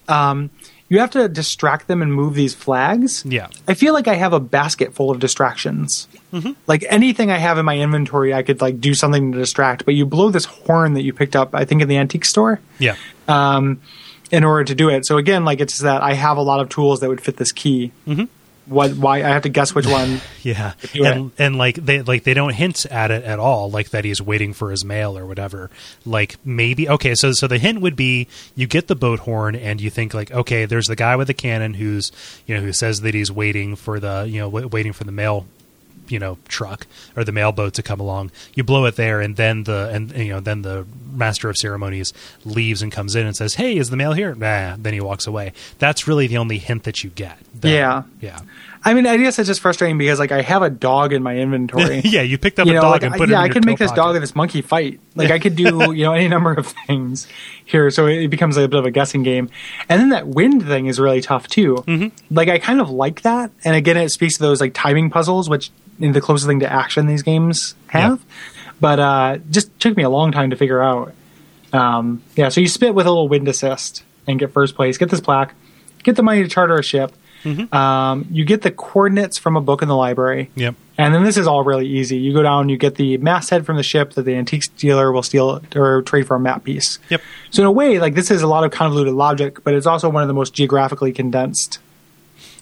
Um, 0.07 0.49
you 0.87 0.99
have 0.99 1.09
to 1.11 1.27
distract 1.27 1.87
them 1.87 2.03
and 2.03 2.13
move 2.13 2.35
these 2.35 2.53
flags. 2.53 3.25
Yeah. 3.25 3.47
I 3.67 3.73
feel 3.73 3.93
like 3.95 4.07
I 4.07 4.13
have 4.13 4.33
a 4.33 4.39
basket 4.39 4.93
full 4.93 5.09
of 5.09 5.19
distractions. 5.19 6.07
Mm-hmm. 6.31 6.51
Like 6.67 6.85
anything 6.89 7.31
I 7.31 7.37
have 7.39 7.57
in 7.57 7.65
my 7.65 7.79
inventory, 7.79 8.35
I 8.35 8.43
could 8.43 8.61
like 8.61 8.79
do 8.79 8.93
something 8.93 9.31
to 9.31 9.37
distract. 9.39 9.83
But 9.85 9.95
you 9.95 10.05
blow 10.05 10.29
this 10.29 10.45
horn 10.45 10.93
that 10.93 11.01
you 11.01 11.11
picked 11.11 11.35
up, 11.35 11.55
I 11.55 11.65
think, 11.65 11.81
in 11.81 11.87
the 11.87 11.97
antique 11.97 12.23
store 12.25 12.59
Yeah. 12.77 12.95
In 14.31 14.43
order 14.43 14.63
to 14.65 14.75
do 14.75 14.89
it. 14.89 15.05
So 15.05 15.17
again, 15.17 15.45
like 15.45 15.59
it's 15.61 15.79
that 15.79 16.01
I 16.01 16.13
have 16.13 16.37
a 16.37 16.41
lot 16.41 16.59
of 16.59 16.69
tools 16.69 16.99
that 17.01 17.09
would 17.09 17.21
fit 17.21 17.37
this 17.37 17.51
key. 17.51 17.91
Mm-hmm. 18.07 18.25
what 18.65 18.93
why 18.97 19.17
I 19.17 19.29
have 19.29 19.43
to 19.43 19.49
guess 19.49 19.75
which 19.75 19.85
one. 19.87 20.21
Yeah, 20.41 20.73
and 20.93 21.31
and 21.39 21.57
like 21.57 21.75
they 21.75 22.03
like 22.03 22.23
they 22.23 22.35
don't 22.35 22.53
hint 22.53 22.85
at 22.85 23.09
it 23.09 23.23
at 23.23 23.39
all, 23.39 23.71
like 23.71 23.89
that 23.89 24.05
he's 24.05 24.21
waiting 24.21 24.53
for 24.53 24.69
his 24.69 24.85
mail 24.85 25.17
or 25.17 25.25
whatever. 25.25 25.71
Like 26.05 26.35
maybe 26.45 26.87
okay, 26.87 27.15
so 27.15 27.31
so 27.31 27.47
the 27.47 27.57
hint 27.57 27.81
would 27.81 27.95
be 27.95 28.27
you 28.55 28.67
get 28.67 28.87
the 28.87 28.95
boat 28.95 29.19
horn 29.21 29.55
and 29.55 29.81
you 29.81 29.89
think 29.89 30.13
like 30.13 30.31
okay, 30.31 30.65
there's 30.65 30.85
the 30.85 30.95
guy 30.95 31.15
with 31.15 31.25
the 31.27 31.33
cannon 31.33 31.73
who's 31.73 32.11
you 32.45 32.53
know 32.53 32.61
who 32.61 32.71
says 32.73 33.01
that 33.01 33.15
he's 33.15 33.31
waiting 33.31 33.75
for 33.75 33.99
the 33.99 34.27
you 34.29 34.39
know 34.39 34.47
w- 34.47 34.67
waiting 34.67 34.93
for 34.93 35.03
the 35.03 35.11
mail 35.11 35.47
you 36.07 36.19
know 36.19 36.37
truck 36.47 36.87
or 37.15 37.23
the 37.23 37.31
mail 37.31 37.51
boat 37.51 37.73
to 37.73 37.83
come 37.83 37.99
along 37.99 38.31
you 38.53 38.63
blow 38.63 38.85
it 38.85 38.95
there 38.95 39.21
and 39.21 39.35
then 39.35 39.63
the 39.63 39.89
and 39.91 40.11
you 40.15 40.29
know 40.29 40.39
then 40.39 40.61
the 40.61 40.85
master 41.11 41.49
of 41.49 41.57
ceremonies 41.57 42.13
leaves 42.43 42.81
and 42.81 42.91
comes 42.91 43.15
in 43.15 43.25
and 43.25 43.35
says 43.35 43.55
hey 43.55 43.77
is 43.77 43.89
the 43.89 43.97
mail 43.97 44.13
here 44.13 44.35
nah 44.35 44.75
then 44.77 44.93
he 44.93 45.01
walks 45.01 45.25
away 45.27 45.53
that's 45.79 46.07
really 46.07 46.27
the 46.27 46.37
only 46.37 46.57
hint 46.57 46.83
that 46.83 47.03
you 47.03 47.09
get 47.09 47.37
That- 47.61 47.69
Yeah. 47.69 48.03
yeah 48.21 48.39
I 48.87 48.93
mean, 48.93 49.07
I 49.07 49.17
guess 49.17 49.39
it's 49.39 49.47
just 49.47 49.61
frustrating 49.61 49.97
because 49.97 50.19
like 50.19 50.31
I 50.31 50.43
have 50.43 50.61
a 50.61 50.69
dog 50.69 51.11
in 51.11 51.23
my 51.23 51.35
inventory. 51.35 52.01
yeah 52.05 52.21
you 52.21 52.37
picked 52.37 52.59
up 52.59 52.67
you 52.67 52.73
a 52.73 52.75
know, 52.75 52.81
dog 52.81 52.91
like, 52.91 53.01
and 53.01 53.15
put 53.15 53.29
it 53.29 53.31
yeah, 53.31 53.41
I 53.41 53.49
could 53.49 53.65
make 53.65 53.79
this 53.79 53.89
dog 53.89 53.97
pocket. 53.97 54.13
and 54.17 54.21
this 54.21 54.35
monkey 54.35 54.61
fight. 54.61 54.99
Like 55.15 55.31
I 55.31 55.39
could 55.39 55.55
do, 55.55 55.91
you 55.95 56.03
know, 56.03 56.11
any 56.13 56.27
number 56.27 56.53
of 56.53 56.67
things 56.85 57.25
here. 57.63 57.89
So 57.89 58.05
it 58.05 58.27
becomes 58.27 58.57
a 58.57 58.67
bit 58.67 58.77
of 58.77 58.85
a 58.85 58.91
guessing 58.91 59.23
game. 59.23 59.49
And 59.89 59.99
then 59.99 60.09
that 60.09 60.27
wind 60.27 60.67
thing 60.67 60.85
is 60.85 60.99
really 60.99 61.21
tough 61.21 61.47
too. 61.47 61.83
Mm-hmm. 61.87 62.35
Like 62.35 62.49
I 62.49 62.59
kind 62.59 62.79
of 62.79 62.91
like 62.91 63.21
that. 63.23 63.49
And 63.63 63.75
again, 63.75 63.97
it 63.97 64.09
speaks 64.09 64.35
to 64.35 64.43
those 64.43 64.61
like 64.61 64.73
timing 64.75 65.09
puzzles, 65.09 65.49
which 65.49 65.71
the 65.99 66.21
closest 66.21 66.47
thing 66.47 66.59
to 66.61 66.71
action 66.71 67.07
these 67.07 67.23
games 67.23 67.75
have. 67.87 68.23
But 68.79 68.99
uh, 68.99 69.37
just 69.49 69.79
took 69.79 69.95
me 69.95 70.03
a 70.03 70.09
long 70.09 70.31
time 70.31 70.49
to 70.49 70.55
figure 70.55 70.81
out. 70.81 71.13
Um, 71.73 72.21
yeah, 72.35 72.49
so 72.49 72.61
you 72.61 72.67
spit 72.67 72.93
with 72.93 73.05
a 73.05 73.09
little 73.09 73.27
wind 73.27 73.47
assist 73.47 74.03
and 74.27 74.39
get 74.39 74.51
first 74.51 74.75
place. 74.75 74.97
Get 74.97 75.09
this 75.09 75.21
plaque. 75.21 75.53
Get 76.03 76.15
the 76.15 76.23
money 76.23 76.43
to 76.43 76.47
charter 76.49 76.75
a 76.75 76.83
ship. 76.83 77.13
Um, 77.71 78.27
you 78.31 78.43
get 78.43 78.63
the 78.63 78.71
coordinates 78.71 79.37
from 79.37 79.55
a 79.55 79.61
book 79.61 79.83
in 79.83 79.87
the 79.87 79.95
library. 79.95 80.49
Yep. 80.55 80.75
And 80.97 81.13
then 81.13 81.23
this 81.23 81.37
is 81.37 81.45
all 81.45 81.63
really 81.63 81.87
easy. 81.87 82.17
You 82.17 82.33
go 82.33 82.41
down, 82.41 82.69
you 82.69 82.77
get 82.77 82.95
the 82.95 83.17
masthead 83.17 83.67
from 83.67 83.77
the 83.77 83.83
ship 83.83 84.13
that 84.13 84.23
the 84.23 84.33
antiques 84.35 84.67
dealer 84.67 85.11
will 85.11 85.21
steal 85.21 85.61
or 85.75 86.01
trade 86.01 86.25
for 86.25 86.35
a 86.35 86.39
map 86.39 86.63
piece. 86.63 86.97
Yep. 87.09 87.21
So 87.51 87.61
in 87.61 87.67
a 87.67 87.71
way, 87.71 87.99
like 87.99 88.15
this 88.15 88.31
is 88.31 88.41
a 88.41 88.47
lot 88.47 88.63
of 88.63 88.71
convoluted 88.71 89.13
logic, 89.13 89.63
but 89.63 89.75
it's 89.75 89.85
also 89.85 90.09
one 90.09 90.23
of 90.23 90.27
the 90.27 90.33
most 90.33 90.55
geographically 90.55 91.11
condensed 91.11 91.77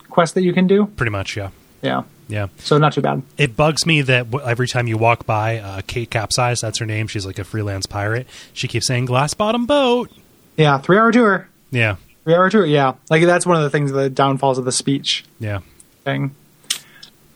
quests 0.10 0.34
that 0.34 0.44
you 0.44 0.52
can 0.52 0.68
do. 0.68 0.88
Pretty 0.98 1.12
much, 1.12 1.38
yeah. 1.38 1.52
Yeah. 1.84 2.04
Yeah. 2.30 2.48
So 2.60 2.78
not 2.78 2.94
too 2.94 3.02
bad. 3.02 3.22
It 3.38 3.56
bugs 3.56 3.86
me 3.86 4.02
that 4.02 4.28
every 4.46 4.68
time 4.68 4.88
you 4.88 4.98
walk 4.98 5.26
by 5.26 5.60
uh, 5.60 5.82
Kate 5.86 6.10
Capsize, 6.10 6.62
that's 6.62 6.80
her 6.80 6.86
name. 6.86 7.08
She's 7.08 7.26
like 7.26 7.38
a 7.38 7.44
freelance 7.44 7.86
pirate. 7.86 8.28
She 8.54 8.68
keeps 8.68 8.88
saying 8.88 9.06
glass 9.06 9.34
bottom 9.34 9.66
boat. 9.66 10.10
Yeah, 10.58 10.78
three 10.80 10.98
hour 10.98 11.12
tour. 11.12 11.50
Yeah. 11.70 11.98
Three 12.24 12.34
hour 12.34 12.50
tour. 12.50 12.66
Yeah, 12.66 12.94
like 13.10 13.24
that's 13.24 13.46
one 13.46 13.58
of 13.58 13.64
the 13.64 13.70
things, 13.70 13.92
the 13.92 14.10
downfalls 14.10 14.58
of 14.58 14.66
the 14.66 14.72
speech 14.72 15.26
Yeah. 15.40 15.60
thing. 16.06 16.34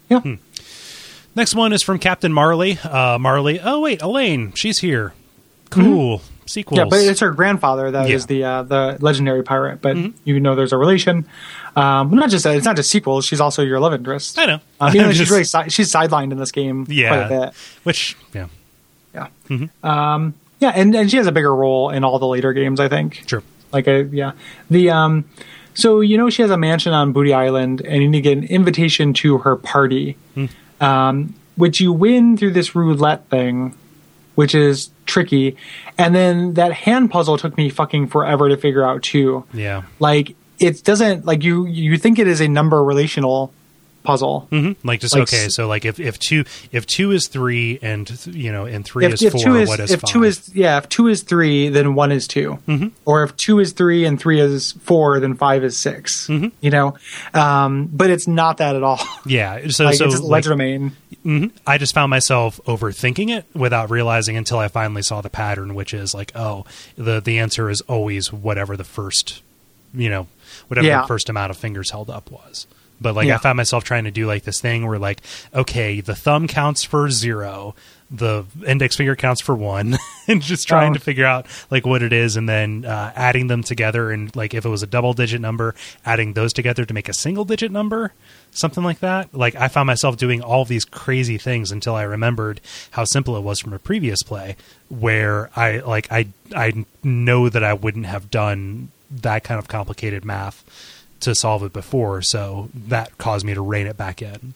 Yeah. 0.09 0.21
Hmm. 0.21 0.35
Next 1.35 1.53
one 1.53 1.73
is 1.73 1.83
from 1.83 1.99
Captain 1.99 2.31
Marley. 2.33 2.79
Uh, 2.79 3.19
Marley. 3.19 3.59
Oh, 3.59 3.81
wait, 3.81 4.01
Elaine. 4.01 4.53
She's 4.55 4.79
here. 4.79 5.13
Cool. 5.69 6.21
Sequels. 6.47 6.79
Mm-hmm. 6.79 6.85
Yeah, 6.85 6.89
but 6.89 6.99
it's 7.05 7.19
her 7.19 7.31
grandfather 7.31 7.91
that 7.91 8.09
is 8.09 8.23
Yeah. 8.23 8.27
the 8.27 8.43
uh, 8.43 8.63
the 8.95 8.97
legendary 9.01 9.43
pirate. 9.43 9.81
But 9.81 9.97
you 10.23 10.39
know, 10.39 10.55
there's 10.55 10.71
a 10.73 10.77
relation. 10.77 11.27
Um, 11.77 12.09
not 12.09 12.31
just 12.31 12.45
it's 12.45 12.65
not 12.65 12.75
just 12.75 12.89
sequels. 12.89 13.25
She's 13.25 13.39
also 13.39 13.61
your 13.61 13.79
love 13.79 13.93
interest. 13.93 14.39
I 14.39 14.45
know. 14.45 14.59
Uh, 14.79 14.89
though 14.93 14.99
I'm 15.01 15.13
she's 15.13 15.29
really 15.29 15.43
si- 15.43 15.69
she's 15.69 15.91
sidelined 15.91 16.31
in 16.31 16.37
this 16.37 16.51
game 16.51 16.85
quite 16.85 16.95
a 16.95 16.95
yeah. 16.95 17.27
bit. 17.27 17.53
Which, 17.83 18.17
yeah. 18.33 18.47
Yeah. 19.13 19.27
Mm-hmm. 19.49 19.85
Um, 19.85 20.33
yeah, 20.59 20.69
and, 20.69 20.95
and 20.95 21.09
she 21.11 21.17
has 21.17 21.27
a 21.27 21.31
bigger 21.31 21.55
role 21.55 21.91
in 21.91 22.03
all 22.03 22.17
the 22.17 22.27
later 22.27 22.51
games, 22.53 22.79
I 22.79 22.89
think. 22.89 23.25
True. 23.27 23.43
Like 23.71 23.87
a 23.87 24.03
yeah. 24.03 24.31
The 24.69 24.89
um 24.89 25.25
so 25.73 25.99
you 25.99 26.17
know 26.17 26.29
she 26.29 26.41
has 26.41 26.51
a 26.51 26.57
mansion 26.57 26.93
on 26.93 27.11
Booty 27.11 27.33
Island 27.33 27.81
and 27.81 28.01
you 28.01 28.09
need 28.09 28.23
to 28.23 28.35
get 28.35 28.37
an 28.37 28.45
invitation 28.45 29.13
to 29.15 29.39
her 29.39 29.55
party. 29.55 30.17
Hmm. 30.33 30.45
Um 30.79 31.35
which 31.57 31.79
you 31.81 31.91
win 31.91 32.37
through 32.37 32.51
this 32.51 32.75
roulette 32.75 33.29
thing, 33.29 33.75
which 34.35 34.55
is 34.55 34.89
tricky. 35.05 35.57
And 35.97 36.15
then 36.15 36.53
that 36.53 36.71
hand 36.71 37.11
puzzle 37.11 37.37
took 37.37 37.57
me 37.57 37.69
fucking 37.69 38.07
forever 38.07 38.47
to 38.47 38.57
figure 38.57 38.85
out 38.85 39.03
too. 39.03 39.43
Yeah. 39.53 39.83
Like 39.99 40.35
it 40.59 40.83
doesn't 40.83 41.25
like 41.25 41.43
you 41.43 41.65
you 41.65 41.97
think 41.97 42.19
it 42.19 42.27
is 42.27 42.41
a 42.41 42.47
number 42.47 42.83
relational 42.83 43.53
puzzle. 44.07 44.47
hmm 44.49 44.71
Like 44.85 45.01
just 45.01 45.13
Like 45.13 45.23
okay. 45.23 45.49
So 45.49 45.67
like 45.67 45.83
if, 45.83 45.99
if 45.99 46.17
two 46.17 46.45
if 46.71 46.87
two 46.87 47.11
is 47.11 47.27
three 47.27 47.77
and 47.81 48.09
you 48.27 48.53
know 48.53 48.65
and 48.65 48.85
three 48.85 49.05
if, 49.05 49.13
is 49.15 49.21
if 49.21 49.33
four, 49.33 49.43
two 49.43 49.55
is 49.55 49.67
what 49.67 49.79
is 49.81 49.91
if 49.91 49.99
five? 50.01 50.09
two 50.09 50.23
is 50.23 50.55
yeah 50.55 50.77
if 50.77 50.87
two 50.87 51.07
is 51.07 51.23
three 51.23 51.67
then 51.67 51.93
one 51.93 52.11
is 52.13 52.25
2 52.27 52.59
mm-hmm. 52.67 52.87
or 53.05 53.23
if 53.23 53.35
two 53.35 53.59
is 53.59 53.73
three 53.73 54.05
and 54.05 54.17
three 54.19 54.39
is 54.39 54.71
four 54.71 55.19
then 55.19 55.35
five 55.35 55.63
is 55.63 55.77
6 55.77 56.27
Mm-hmm. 56.27 56.47
you 56.61 56.71
know 56.71 56.95
um, 57.33 57.87
but 57.87 58.09
it's 58.09 58.27
not 58.27 58.57
that 58.57 58.75
at 58.77 58.83
all 58.83 58.99
yeah. 59.25 59.67
So 59.69 59.83
like 59.83 59.95
so 59.95 60.05
it's 60.05 60.21
like, 60.21 60.43
legerdemain 60.45 60.91
I 61.65 61.77
just 61.77 61.93
found 61.93 62.09
myself 62.09 62.61
overthinking 62.65 63.35
it 63.37 63.45
without 63.53 63.89
realizing 63.89 64.37
until 64.37 64.59
I 64.59 64.69
finally 64.69 65.01
saw 65.01 65.19
the 65.19 65.29
pattern, 65.29 65.75
which 65.75 65.93
is 65.93 66.13
like, 66.13 66.31
oh, 66.35 66.65
the 66.95 67.19
the 67.19 67.39
answer 67.39 67.69
is 67.69 67.81
always 67.81 68.31
whatever 68.31 68.77
the 68.77 68.85
first, 68.85 69.41
you 69.93 70.09
know, 70.09 70.27
whatever 70.67 70.87
Yeah. 70.87 71.01
the 71.01 71.07
first 71.07 71.29
amount 71.29 71.51
of 71.51 71.57
fingers 71.57 71.91
held 71.91 72.09
up 72.09 72.29
was. 72.31 72.67
But 72.99 73.15
like, 73.15 73.29
I 73.29 73.37
found 73.37 73.57
myself 73.57 73.83
trying 73.83 74.05
to 74.05 74.11
do 74.11 74.25
like 74.25 74.43
this 74.43 74.59
thing 74.59 74.87
where 74.87 74.97
like, 74.97 75.21
okay, 75.53 76.01
the 76.01 76.15
thumb 76.15 76.47
counts 76.47 76.83
for 76.83 77.11
zero, 77.11 77.75
the 78.09 78.43
index 78.65 78.95
finger 78.95 79.15
counts 79.15 79.39
for 79.39 79.53
one, 79.53 79.99
and 80.27 80.41
just 80.41 80.67
trying 80.67 80.91
Oh. 80.91 80.93
to 80.95 80.99
figure 80.99 81.25
out 81.25 81.45
like 81.69 81.85
what 81.85 82.01
it 82.01 82.11
is, 82.11 82.37
and 82.37 82.49
then 82.49 82.85
uh, 82.85 83.11
adding 83.15 83.47
them 83.47 83.61
together, 83.61 84.09
and 84.09 84.35
like 84.35 84.55
if 84.55 84.65
it 84.65 84.69
was 84.69 84.81
a 84.81 84.87
double 84.87 85.13
digit 85.13 85.39
number, 85.41 85.75
adding 86.07 86.33
those 86.33 86.53
together 86.53 86.85
to 86.85 86.93
make 86.95 87.07
a 87.07 87.13
single 87.13 87.45
digit 87.45 87.71
number, 87.71 88.13
something 88.49 88.83
like 88.83 88.97
that. 89.01 89.31
Like 89.31 89.53
I 89.55 89.67
found 89.67 89.85
myself 89.85 90.17
doing 90.17 90.41
all 90.41 90.65
these 90.65 90.83
crazy 90.83 91.37
things 91.37 91.71
until 91.71 91.93
I 91.93 92.01
remembered 92.01 92.61
how 92.91 93.03
simple 93.03 93.37
it 93.37 93.41
was 93.43 93.59
from 93.59 93.73
a 93.73 93.79
previous 93.79 94.23
play, 94.23 94.55
where 94.89 95.51
I 95.55 95.79
like 95.79 96.11
I 96.11 96.29
I 96.55 96.85
know 97.03 97.47
that 97.47 97.63
I 97.63 97.73
wouldn't 97.73 98.07
have 98.07 98.31
done 98.31 98.89
that 99.09 99.43
kind 99.43 99.59
of 99.59 99.67
complicated 99.67 100.23
math 100.25 100.63
to 101.21 101.33
solve 101.33 101.63
it 101.63 101.73
before, 101.73 102.21
so 102.21 102.69
that 102.73 103.17
caused 103.17 103.45
me 103.45 103.53
to 103.53 103.61
rein 103.61 103.87
it 103.87 103.97
back 103.97 104.21
in. 104.21 104.53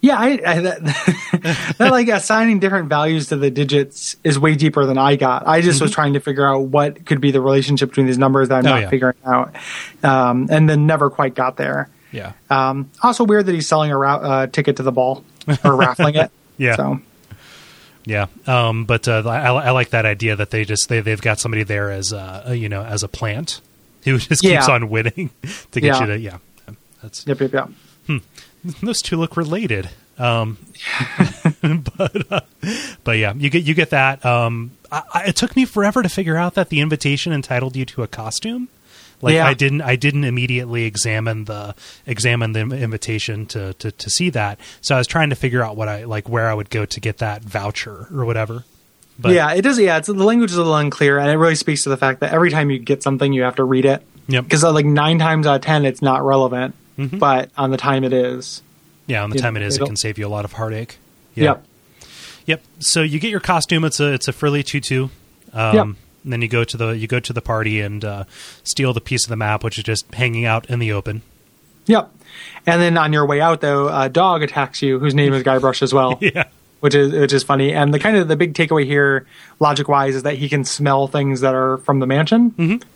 yeah 0.00 0.16
I, 0.18 0.40
I 0.46 0.60
that, 0.60 1.74
that 1.78 1.90
like 1.90 2.08
assigning 2.08 2.58
different 2.60 2.88
values 2.88 3.28
to 3.28 3.36
the 3.36 3.50
digits 3.50 4.16
is 4.24 4.38
way 4.38 4.54
deeper 4.54 4.86
than 4.86 4.96
I 4.98 5.16
got 5.16 5.46
I 5.46 5.60
just 5.60 5.80
was 5.82 5.90
trying 5.90 6.14
to 6.14 6.20
figure 6.20 6.46
out 6.46 6.60
what 6.62 7.04
could 7.06 7.20
be 7.20 7.30
the 7.30 7.40
relationship 7.42 7.90
between 7.90 8.06
these 8.06 8.16
numbers 8.18 8.48
that 8.48 8.56
I'm 8.56 8.64
Mm-hmm. 8.64 8.68
Oh, 8.68 8.74
not 8.74 8.80
yeah. 8.82 8.88
figuring 8.88 9.16
out 9.24 9.54
um, 10.02 10.48
and 10.50 10.68
then 10.68 10.86
never 10.86 11.10
quite 11.10 11.34
got 11.34 11.56
there 11.58 11.88
Yeah. 12.10 12.32
um, 12.50 12.90
also 13.02 13.24
weird 13.24 13.44
that 13.46 13.52
he's 13.54 13.68
selling 13.68 13.90
a 13.90 13.98
ra- 13.98 14.16
uh, 14.16 14.46
ticket 14.46 14.76
to 14.76 14.82
the 14.82 14.92
ball 14.92 15.24
or 15.64 15.76
raffling 15.76 16.14
it 16.14 16.30
Yeah. 16.58 16.76
so 16.76 17.00
Yeah, 18.06 18.26
um, 18.46 18.84
but 18.86 19.06
uh, 19.08 19.22
I, 19.26 19.50
I 19.52 19.70
like 19.72 19.90
that 19.90 20.06
idea 20.06 20.36
that 20.36 20.50
they 20.50 20.64
just 20.64 20.88
they 20.88 21.00
they've 21.00 21.20
got 21.20 21.38
somebody 21.38 21.64
there 21.64 21.90
as 21.90 22.12
uh, 22.14 22.54
you 22.56 22.68
know 22.70 22.82
as 22.82 23.02
a 23.02 23.08
plant 23.08 23.60
who 24.12 24.18
just 24.18 24.42
keeps 24.42 24.68
on 24.68 24.88
winning 24.88 25.30
to 25.72 25.80
get 25.80 25.84
Yeah. 25.94 26.00
you 26.00 26.06
to 26.06 26.18
yeah. 26.18 26.38
That's 27.02 27.26
yep 27.26 27.40
yep 27.40 27.52
yep 27.52 28.22
those 28.82 29.00
two 29.02 29.16
look 29.16 29.36
related. 29.36 29.90
Um, 30.18 30.58
but 31.62 32.32
uh, 32.32 32.40
but 33.04 33.18
yeah, 33.18 33.32
you 33.34 33.50
get 33.50 33.64
you 33.64 33.74
get 33.74 33.90
that. 33.90 34.24
Um, 34.24 34.72
I, 34.90 35.02
I, 35.14 35.22
it 35.28 35.36
took 35.36 35.54
me 35.56 35.64
forever 35.64 36.02
to 36.02 36.08
figure 36.08 36.36
out 36.36 36.54
that 36.54 36.68
the 36.68 36.80
invitation 36.80 37.32
entitled 37.32 37.76
you 37.76 37.84
to 37.86 38.02
a 38.02 38.06
costume. 38.06 38.68
Like 39.22 39.34
Yeah. 39.34 39.46
I 39.46 39.54
didn't 39.54 39.82
I 39.82 39.96
didn't 39.96 40.24
immediately 40.24 40.84
examine 40.84 41.44
the 41.44 41.74
examine 42.06 42.52
the 42.52 42.60
invitation 42.60 43.46
to, 43.46 43.72
to 43.74 43.90
to 43.90 44.10
see 44.10 44.30
that. 44.30 44.58
So 44.80 44.94
I 44.94 44.98
was 44.98 45.06
trying 45.06 45.30
to 45.30 45.36
figure 45.36 45.62
out 45.62 45.76
what 45.76 45.88
I 45.88 46.04
like 46.04 46.28
where 46.28 46.48
I 46.48 46.54
would 46.54 46.70
go 46.70 46.84
to 46.86 47.00
get 47.00 47.18
that 47.18 47.42
voucher 47.42 48.08
or 48.12 48.24
whatever. 48.24 48.64
But 49.18 49.32
yeah, 49.32 49.52
it 49.54 49.62
does. 49.62 49.78
Yeah, 49.78 49.98
it's, 49.98 50.08
the 50.08 50.14
language 50.14 50.50
is 50.50 50.56
a 50.56 50.60
little 50.60 50.76
unclear, 50.76 51.18
and 51.18 51.30
it 51.30 51.36
really 51.36 51.54
speaks 51.54 51.84
to 51.84 51.88
the 51.88 51.96
fact 51.96 52.20
that 52.20 52.32
every 52.32 52.50
time 52.50 52.70
you 52.70 52.78
get 52.78 53.02
something, 53.02 53.32
you 53.32 53.42
have 53.42 53.56
to 53.56 53.64
read 53.64 53.84
it. 53.84 54.02
Yep. 54.28 54.44
Because 54.44 54.64
uh, 54.64 54.72
like 54.72 54.84
nine 54.86 55.18
times 55.18 55.46
out 55.46 55.56
of 55.56 55.60
ten, 55.62 55.86
it's 55.86 56.02
not 56.02 56.24
relevant, 56.24 56.74
but 56.96 57.50
on 57.56 57.70
the 57.70 57.76
time 57.76 58.04
it 58.04 58.12
is. 58.12 58.62
Yeah, 59.06 59.22
on 59.22 59.30
the 59.30 59.38
time 59.38 59.54
know, 59.54 59.60
it 59.60 59.66
is, 59.66 59.76
it 59.76 59.84
can 59.84 59.96
save 59.96 60.18
you 60.18 60.26
a 60.26 60.28
lot 60.28 60.44
of 60.44 60.52
heartache. 60.52 60.98
Yeah. 61.34 61.44
Yep. 61.44 61.64
Yep. 62.46 62.62
So 62.80 63.02
you 63.02 63.18
get 63.18 63.30
your 63.30 63.40
costume. 63.40 63.84
It's 63.84 64.00
a 64.00 64.12
it's 64.12 64.28
a 64.28 64.32
frilly 64.32 64.62
tutu. 64.62 65.08
Um, 65.52 65.74
Yep. 65.74 65.86
And 66.24 66.32
then 66.32 66.42
you 66.42 66.48
go 66.48 66.64
to 66.64 66.76
the 66.76 66.88
you 66.88 67.06
go 67.06 67.20
to 67.20 67.32
the 67.32 67.40
party 67.40 67.80
and 67.80 68.04
uh, 68.04 68.24
steal 68.64 68.92
the 68.92 69.00
piece 69.00 69.24
of 69.24 69.28
the 69.28 69.36
map, 69.36 69.62
which 69.62 69.78
is 69.78 69.84
just 69.84 70.12
hanging 70.12 70.44
out 70.44 70.68
in 70.68 70.80
the 70.80 70.90
open. 70.90 71.22
Yep. 71.86 72.10
And 72.66 72.82
then 72.82 72.98
on 72.98 73.12
your 73.12 73.26
way 73.26 73.40
out, 73.40 73.60
though, 73.60 73.88
a 73.88 74.08
dog 74.08 74.42
attacks 74.42 74.82
you, 74.82 74.98
whose 74.98 75.14
name 75.14 75.32
is 75.32 75.44
Guybrush 75.44 75.82
as 75.82 75.94
well. 75.94 76.18
Yeah. 76.20 76.44
Which 76.80 76.94
is 76.94 77.12
which 77.12 77.32
is 77.32 77.42
funny, 77.42 77.72
and 77.72 77.92
the 77.92 77.98
kind 77.98 78.16
of 78.16 78.28
the 78.28 78.36
big 78.36 78.52
takeaway 78.52 78.84
here, 78.84 79.26
logic 79.60 79.88
wise, 79.88 80.14
is 80.14 80.24
that 80.24 80.34
he 80.36 80.48
can 80.48 80.62
smell 80.64 81.08
things 81.08 81.40
that 81.40 81.54
are 81.54 81.78
from 81.78 82.00
the 82.00 82.06
mansion. 82.06 82.50
Mm-hmm. 82.52 82.88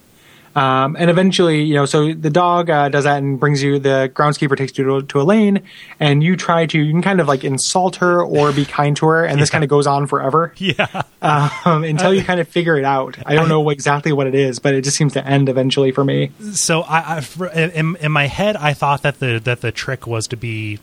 Um, 0.57 0.97
and 0.99 1.09
eventually, 1.09 1.62
you 1.62 1.74
know, 1.74 1.87
so 1.87 2.12
the 2.12 2.31
dog 2.31 2.70
uh, 2.70 2.89
does 2.89 3.05
that 3.05 3.18
and 3.18 3.39
brings 3.39 3.62
you, 3.62 3.78
the 3.78 4.11
groundskeeper 4.12 4.57
takes 4.57 4.76
you 4.76 4.85
to, 4.85 5.03
to 5.07 5.20
Elaine, 5.20 5.62
and 6.01 6.24
you 6.24 6.37
try 6.37 6.66
to, 6.66 6.78
you 6.78 6.93
can 6.93 7.03
kind 7.03 7.20
of 7.20 7.28
like 7.28 7.45
insult 7.45 7.97
her 7.97 8.20
or 8.22 8.53
be 8.53 8.64
kind 8.64 8.97
to 8.97 9.07
her, 9.07 9.24
and 9.24 9.41
this 9.41 9.49
kind 9.55 9.62
of 9.62 9.70
goes 9.70 9.87
on 9.87 10.07
forever 10.09 10.53
Yeah. 10.57 11.03
um, 11.22 11.85
until 11.85 12.12
you 12.12 12.24
kind 12.24 12.41
of 12.41 12.49
figure 12.49 12.76
it 12.76 12.85
out. 12.85 13.16
I 13.24 13.35
don't 13.35 13.49
know 13.49 13.70
exactly 13.70 14.12
what 14.12 14.26
it 14.26 14.35
is, 14.35 14.59
but 14.59 14.74
it 14.74 14.83
just 14.83 14.97
seems 14.97 15.12
to 15.12 15.24
end 15.24 15.49
eventually 15.49 15.93
for 15.93 16.03
me. 16.03 16.33
So 16.53 16.83
I, 16.83 17.24
I 17.41 17.49
in, 17.53 17.95
in 17.97 18.11
my 18.11 18.26
head, 18.26 18.57
I 18.57 18.72
thought 18.72 19.03
that 19.03 19.20
the 19.20 19.39
that 19.45 19.61
the 19.61 19.70
trick 19.70 20.05
was 20.07 20.26
to 20.28 20.37
be, 20.37 20.81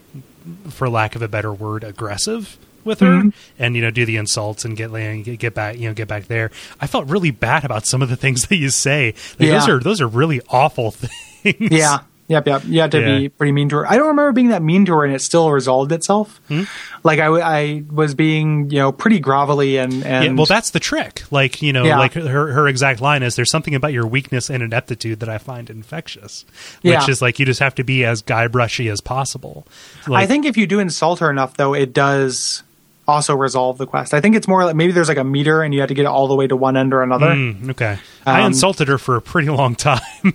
for 0.70 0.90
lack 0.90 1.16
of 1.18 1.22
a 1.22 1.28
better 1.28 1.52
word, 1.54 1.84
aggressive 1.84 2.58
with 2.88 3.00
her, 3.02 3.08
Mm-hmm. 3.08 3.30
and 3.60 3.76
you 3.76 3.82
know, 3.82 3.92
do 3.92 4.06
the 4.06 4.18
insults 4.18 4.66
and 4.66 4.76
get 4.76 4.90
and 4.92 5.24
get, 5.24 5.38
get 5.40 5.54
back, 5.54 5.78
you 5.78 5.88
know, 5.88 5.94
get 5.94 6.08
back 6.08 6.26
there. 6.26 6.50
I 6.82 6.88
felt 6.88 7.08
really 7.08 7.32
bad 7.32 7.64
about 7.66 7.86
some 7.86 8.02
of 8.02 8.10
the 8.10 8.16
things 8.16 8.42
that 8.48 8.56
you 8.58 8.70
say. 8.70 9.14
Like, 9.40 9.50
Those 9.50 9.70
are 9.70 9.80
those 9.80 10.02
are 10.02 10.08
really 10.08 10.42
awful 10.50 10.92
things. 11.44 11.56
Yeah. 11.72 12.00
Yep, 12.30 12.46
yep. 12.46 12.62
You 12.66 12.82
had 12.82 12.92
to 12.92 13.00
Yeah. 13.00 13.18
be 13.20 13.30
pretty 13.30 13.54
mean 13.54 13.70
to 13.70 13.78
her. 13.78 13.88
I 13.90 13.96
don't 13.96 14.08
remember 14.08 14.34
being 14.34 14.50
that 14.50 14.62
mean 14.62 14.84
to 14.88 14.94
her, 14.96 15.06
and 15.06 15.16
it 15.16 15.22
still 15.22 15.50
resolved 15.50 15.94
itself. 15.94 16.42
Hmm? 16.50 16.64
Like 17.02 17.20
I 17.22 17.84
was 17.90 18.16
being, 18.16 18.70
you 18.70 18.80
know, 18.80 18.92
pretty 18.92 19.22
grovelly 19.22 19.82
and 19.82 20.04
and 20.06 20.26
Yeah, 20.26 20.32
well, 20.34 20.46
that's 20.46 20.72
the 20.72 20.82
trick. 20.82 21.24
Like 21.32 21.62
you 21.62 21.72
know, 21.72 21.86
Yeah. 21.86 21.98
like 22.00 22.16
her 22.16 22.52
her 22.52 22.68
exact 22.68 23.00
line 23.00 23.24
is, 23.24 23.38
"There's 23.38 23.50
something 23.50 23.76
about 23.76 23.94
your 23.94 24.06
weakness 24.06 24.50
and 24.50 24.62
ineptitude 24.62 25.22
that 25.22 25.30
I 25.30 25.38
find 25.38 25.70
infectious," 25.70 26.44
which 26.82 26.92
Yeah. 26.92 27.10
is 27.10 27.22
like 27.22 27.40
you 27.40 27.46
just 27.46 27.62
have 27.62 27.76
to 27.76 27.86
be 27.86 28.04
as 28.04 28.22
guy 28.22 28.48
brushy 28.48 28.90
as 28.90 29.00
possible. 29.00 29.66
Like, 30.06 30.24
I 30.24 30.28
think 30.28 30.46
if 30.46 30.58
you 30.58 30.68
do 30.68 30.80
insult 30.80 31.20
her 31.20 31.30
enough, 31.32 31.56
though, 31.56 31.74
it 31.74 31.94
does 31.94 32.62
also 33.08 33.36
resolve 33.36 33.78
the 33.78 33.88
quest. 33.88 34.14
I 34.14 34.22
think 34.22 34.36
it's 34.36 34.48
more 34.48 34.66
like 34.66 34.76
maybe 34.76 34.92
there's 34.92 35.08
like 35.10 35.18
a 35.18 35.24
meter, 35.24 35.62
and 35.64 35.74
you 35.74 35.80
have 35.82 35.88
to 35.90 35.94
get 35.96 36.04
it 36.04 36.08
all 36.10 36.28
the 36.28 36.36
way 36.36 36.48
to 36.48 36.56
one 36.56 36.76
end 36.78 36.94
or 36.94 37.04
another. 37.04 37.28
Mm, 37.28 37.70
okay, 37.72 37.98
I 38.26 38.42
Um, 38.42 38.48
insulted 38.48 38.88
her 38.90 38.98
for 38.98 39.16
a 39.16 39.22
pretty 39.22 39.50
long 39.50 39.76
time. 39.76 40.02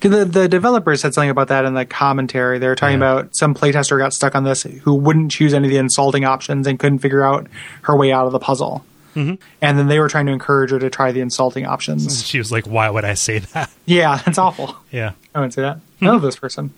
The, 0.00 0.24
the 0.24 0.48
developers 0.48 1.00
said 1.00 1.14
something 1.14 1.30
about 1.30 1.46
that 1.46 1.64
in 1.64 1.74
the 1.74 1.84
commentary. 1.84 2.58
They 2.58 2.66
were 2.66 2.74
talking 2.74 3.00
Yeah. 3.00 3.12
about 3.12 3.36
some 3.36 3.54
playtester 3.54 3.96
got 4.00 4.12
stuck 4.12 4.34
on 4.34 4.42
this 4.42 4.64
who 4.64 4.94
wouldn't 4.94 5.30
choose 5.30 5.54
any 5.54 5.68
of 5.68 5.70
the 5.70 5.76
insulting 5.78 6.24
options 6.24 6.66
and 6.66 6.76
couldn't 6.76 6.98
figure 6.98 7.24
out 7.24 7.46
her 7.82 7.96
way 7.96 8.10
out 8.10 8.26
of 8.26 8.32
the 8.32 8.40
puzzle. 8.40 8.84
Mm-hmm. 9.14 9.34
And 9.60 9.78
then 9.78 9.86
they 9.86 10.00
were 10.00 10.08
trying 10.08 10.26
to 10.26 10.32
encourage 10.32 10.72
her 10.72 10.80
to 10.80 10.90
try 10.90 11.12
the 11.12 11.20
insulting 11.20 11.66
options. 11.66 12.26
she 12.26 12.38
was 12.38 12.50
like, 12.50 12.66
"Why 12.66 12.90
would 12.90 13.04
I 13.04 13.14
say 13.14 13.38
that?" 13.38 13.70
yeah, 13.86 14.16
that's 14.26 14.38
awful. 14.38 14.74
Yeah. 14.90 15.12
I 15.36 15.38
wouldn't 15.38 15.54
say 15.54 15.62
that. 15.62 15.78
I 16.02 16.10
love 16.10 16.22
this 16.22 16.36
person. 16.36 16.72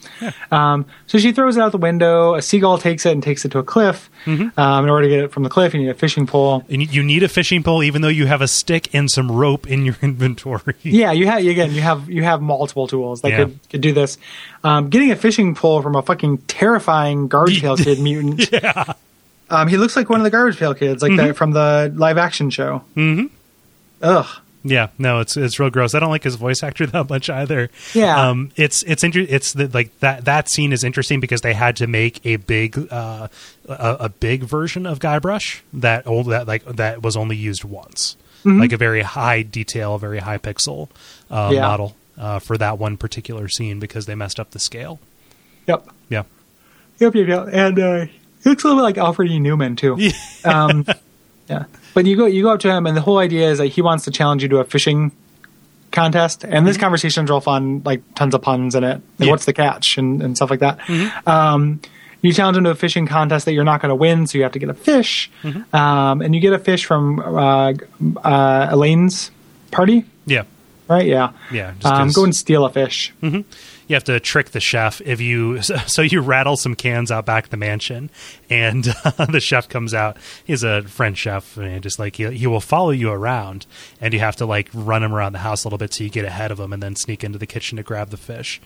Um, 0.52 0.86
so 1.06 1.18
she 1.18 1.32
throws 1.32 1.56
it 1.56 1.60
out 1.60 1.72
the 1.72 1.78
window. 1.78 2.34
A 2.34 2.42
seagull 2.42 2.78
takes 2.78 3.06
it 3.06 3.12
and 3.12 3.22
takes 3.22 3.44
it 3.44 3.50
to 3.52 3.58
a 3.58 3.62
cliff. 3.62 4.10
Mm-hmm. 4.26 4.58
Um, 4.60 4.84
in 4.84 4.90
order 4.90 5.04
to 5.04 5.08
get 5.08 5.24
it 5.24 5.32
from 5.32 5.42
the 5.42 5.48
cliff, 5.48 5.74
you 5.74 5.80
need 5.80 5.88
a 5.88 5.94
fishing 5.94 6.26
pole. 6.26 6.64
And 6.68 6.92
you- 6.94 7.02
need 7.02 7.22
a 7.22 7.28
fishing 7.28 7.62
pole, 7.62 7.82
even 7.82 8.02
though 8.02 8.08
you 8.08 8.26
have 8.26 8.40
a 8.42 8.48
stick 8.48 8.94
and 8.94 9.10
some 9.10 9.30
rope 9.32 9.66
in 9.68 9.84
your 9.84 9.96
inventory. 10.02 10.74
Yeah, 10.82 11.12
you 11.12 11.26
have 11.26 11.44
again. 11.44 11.72
You 11.72 11.80
have 11.82 12.08
you 12.10 12.22
have 12.22 12.40
multiple 12.42 12.86
tools 12.86 13.20
that 13.22 13.30
Yeah. 13.30 13.36
could 13.44 13.58
could 13.70 13.80
do 13.80 13.92
this. 13.92 14.18
Um, 14.62 14.88
getting 14.90 15.10
a 15.10 15.16
fishing 15.16 15.54
pole 15.54 15.82
from 15.82 15.94
a 15.96 16.02
fucking 16.02 16.38
terrifying 16.48 17.28
garbage 17.28 17.60
pail 17.60 17.76
kid 17.76 17.98
mutant. 18.00 18.50
Yeah. 18.52 18.92
Um, 19.50 19.68
he 19.68 19.76
looks 19.76 19.94
like 19.96 20.08
one 20.08 20.20
of 20.20 20.24
the 20.24 20.30
garbage 20.30 20.56
pail 20.58 20.74
kids, 20.74 21.02
like 21.02 21.16
that 21.16 21.36
from 21.36 21.50
the 21.52 21.92
live 21.94 22.16
action 22.18 22.48
show. 22.50 22.82
Mm-hmm. 22.96 23.26
Ugh. 24.02 24.26
Yeah, 24.66 24.88
no, 24.98 25.20
it's 25.20 25.36
it's 25.36 25.60
real 25.60 25.68
gross. 25.68 25.94
I 25.94 26.00
don't 26.00 26.08
like 26.10 26.22
his 26.24 26.36
voice 26.36 26.62
actor 26.62 26.86
that 26.88 27.10
much 27.10 27.28
either. 27.28 27.68
Yeah. 27.92 28.28
um, 28.30 28.50
it's 28.56 28.82
it's 28.84 29.04
inter- 29.04 29.26
it's 29.28 29.52
the, 29.52 29.68
like 29.68 29.96
that 30.00 30.24
that 30.24 30.48
scene 30.48 30.72
is 30.72 30.82
interesting 30.84 31.20
because 31.20 31.42
they 31.42 31.52
had 31.52 31.76
to 31.76 31.86
make 31.86 32.24
a 32.24 32.36
big 32.36 32.88
uh, 32.90 33.28
a, 33.68 33.96
a 34.00 34.08
big 34.08 34.44
version 34.44 34.86
of 34.86 35.00
Guybrush 35.00 35.60
that 35.74 36.06
old 36.06 36.28
that 36.30 36.48
like 36.48 36.64
that 36.64 37.02
was 37.02 37.14
only 37.16 37.36
used 37.36 37.62
once, 37.64 38.16
Mm-hmm. 38.44 38.60
like 38.60 38.72
a 38.72 38.76
very 38.78 39.02
high 39.02 39.42
detail, 39.42 39.98
very 39.98 40.18
high 40.18 40.38
pixel 40.38 40.88
uh, 41.30 41.50
Yeah. 41.52 41.60
model 41.62 41.94
uh, 42.18 42.38
for 42.38 42.56
that 42.58 42.78
one 42.78 42.96
particular 42.96 43.48
scene 43.48 43.78
because 43.80 44.06
they 44.06 44.14
messed 44.14 44.40
up 44.40 44.50
the 44.52 44.58
scale. 44.58 44.98
Yep. 45.66 45.88
Yeah, 46.08 46.22
Yep. 47.00 47.14
Yep. 47.14 47.28
Yep. 47.28 47.48
And 47.52 47.78
uh, 47.78 48.06
looks 48.44 48.64
a 48.64 48.66
little 48.68 48.76
bit 48.80 48.82
like 48.84 48.98
Alfred 48.98 49.30
E. 49.30 49.38
Neuman 49.38 49.76
too. 49.76 49.98
Um, 50.50 50.86
yeah. 51.48 51.64
But 51.94 52.06
you 52.06 52.16
go 52.16 52.26
you 52.26 52.42
go 52.42 52.50
up 52.52 52.60
to 52.60 52.70
him, 52.70 52.86
and 52.86 52.96
the 52.96 53.00
whole 53.00 53.18
idea 53.18 53.50
is 53.50 53.58
that 53.58 53.68
he 53.68 53.80
wants 53.82 54.04
to 54.04 54.10
challenge 54.10 54.42
you 54.42 54.48
to 54.50 54.58
a 54.58 54.64
fishing 54.64 55.12
contest. 55.92 56.44
And 56.44 56.66
this 56.66 56.76
conversation's 56.76 57.30
real 57.30 57.40
fun, 57.40 57.82
like 57.84 58.02
tons 58.14 58.34
of 58.34 58.42
puns 58.42 58.74
in 58.74 58.82
it. 58.84 58.94
Like, 58.94 59.02
Yeah. 59.18 59.30
What's 59.30 59.44
the 59.44 59.52
catch 59.52 59.96
and, 59.96 60.22
and 60.22 60.36
stuff 60.36 60.50
like 60.50 60.60
that. 60.60 60.80
Um, 61.26 61.80
you 62.20 62.32
challenge 62.32 62.56
him 62.56 62.64
to 62.64 62.70
a 62.70 62.74
fishing 62.74 63.06
contest 63.06 63.44
that 63.44 63.52
you're 63.52 63.64
not 63.64 63.80
going 63.82 63.90
to 63.90 63.94
win, 63.94 64.26
so 64.26 64.38
you 64.38 64.42
have 64.44 64.52
to 64.52 64.58
get 64.58 64.70
a 64.70 64.74
fish. 64.74 65.30
Um, 65.72 66.20
and 66.22 66.34
you 66.34 66.40
get 66.40 66.52
a 66.52 66.58
fish 66.58 66.84
from 66.84 67.20
uh, 67.20 67.74
uh, 68.24 68.68
Elaine's 68.72 69.30
party, 69.70 70.04
yeah, 70.26 70.44
right? 70.88 71.06
Yeah. 71.06 71.32
yeah. 71.52 71.74
Um, 71.84 72.10
go 72.10 72.24
and 72.24 72.34
steal 72.34 72.64
a 72.64 72.70
fish. 72.70 73.12
You 73.86 73.94
have 73.94 74.04
to 74.04 74.20
trick 74.20 74.50
the 74.50 74.60
chef 74.60 75.00
if 75.02 75.20
you 75.20 75.62
so 75.62 76.02
you 76.02 76.20
rattle 76.20 76.56
some 76.56 76.74
cans 76.74 77.10
out 77.10 77.26
back 77.26 77.48
the 77.48 77.56
mansion 77.56 78.10
and 78.50 78.88
uh, 79.04 79.26
the 79.26 79.40
chef 79.40 79.68
comes 79.68 79.94
out. 79.94 80.16
He's 80.44 80.62
a 80.62 80.82
french 80.82 81.18
chef 81.18 81.56
and 81.56 81.82
just 81.82 81.98
like 81.98 82.16
he, 82.16 82.30
he 82.30 82.46
will 82.46 82.60
follow 82.60 82.90
you 82.90 83.10
around 83.10 83.66
and 84.00 84.14
you 84.14 84.20
have 84.20 84.36
to 84.36 84.46
like 84.46 84.68
run 84.72 85.02
him 85.02 85.14
around 85.14 85.32
the 85.32 85.38
house 85.40 85.64
a 85.64 85.68
little 85.68 85.78
bit 85.78 85.92
so 85.92 86.04
you 86.04 86.10
get 86.10 86.24
ahead 86.24 86.50
of 86.50 86.60
him 86.60 86.72
and 86.72 86.82
then 86.82 86.96
sneak 86.96 87.24
into 87.24 87.38
the 87.38 87.46
kitchen 87.46 87.76
to 87.76 87.82
grab 87.82 88.10
the 88.10 88.16
fish. 88.16 88.60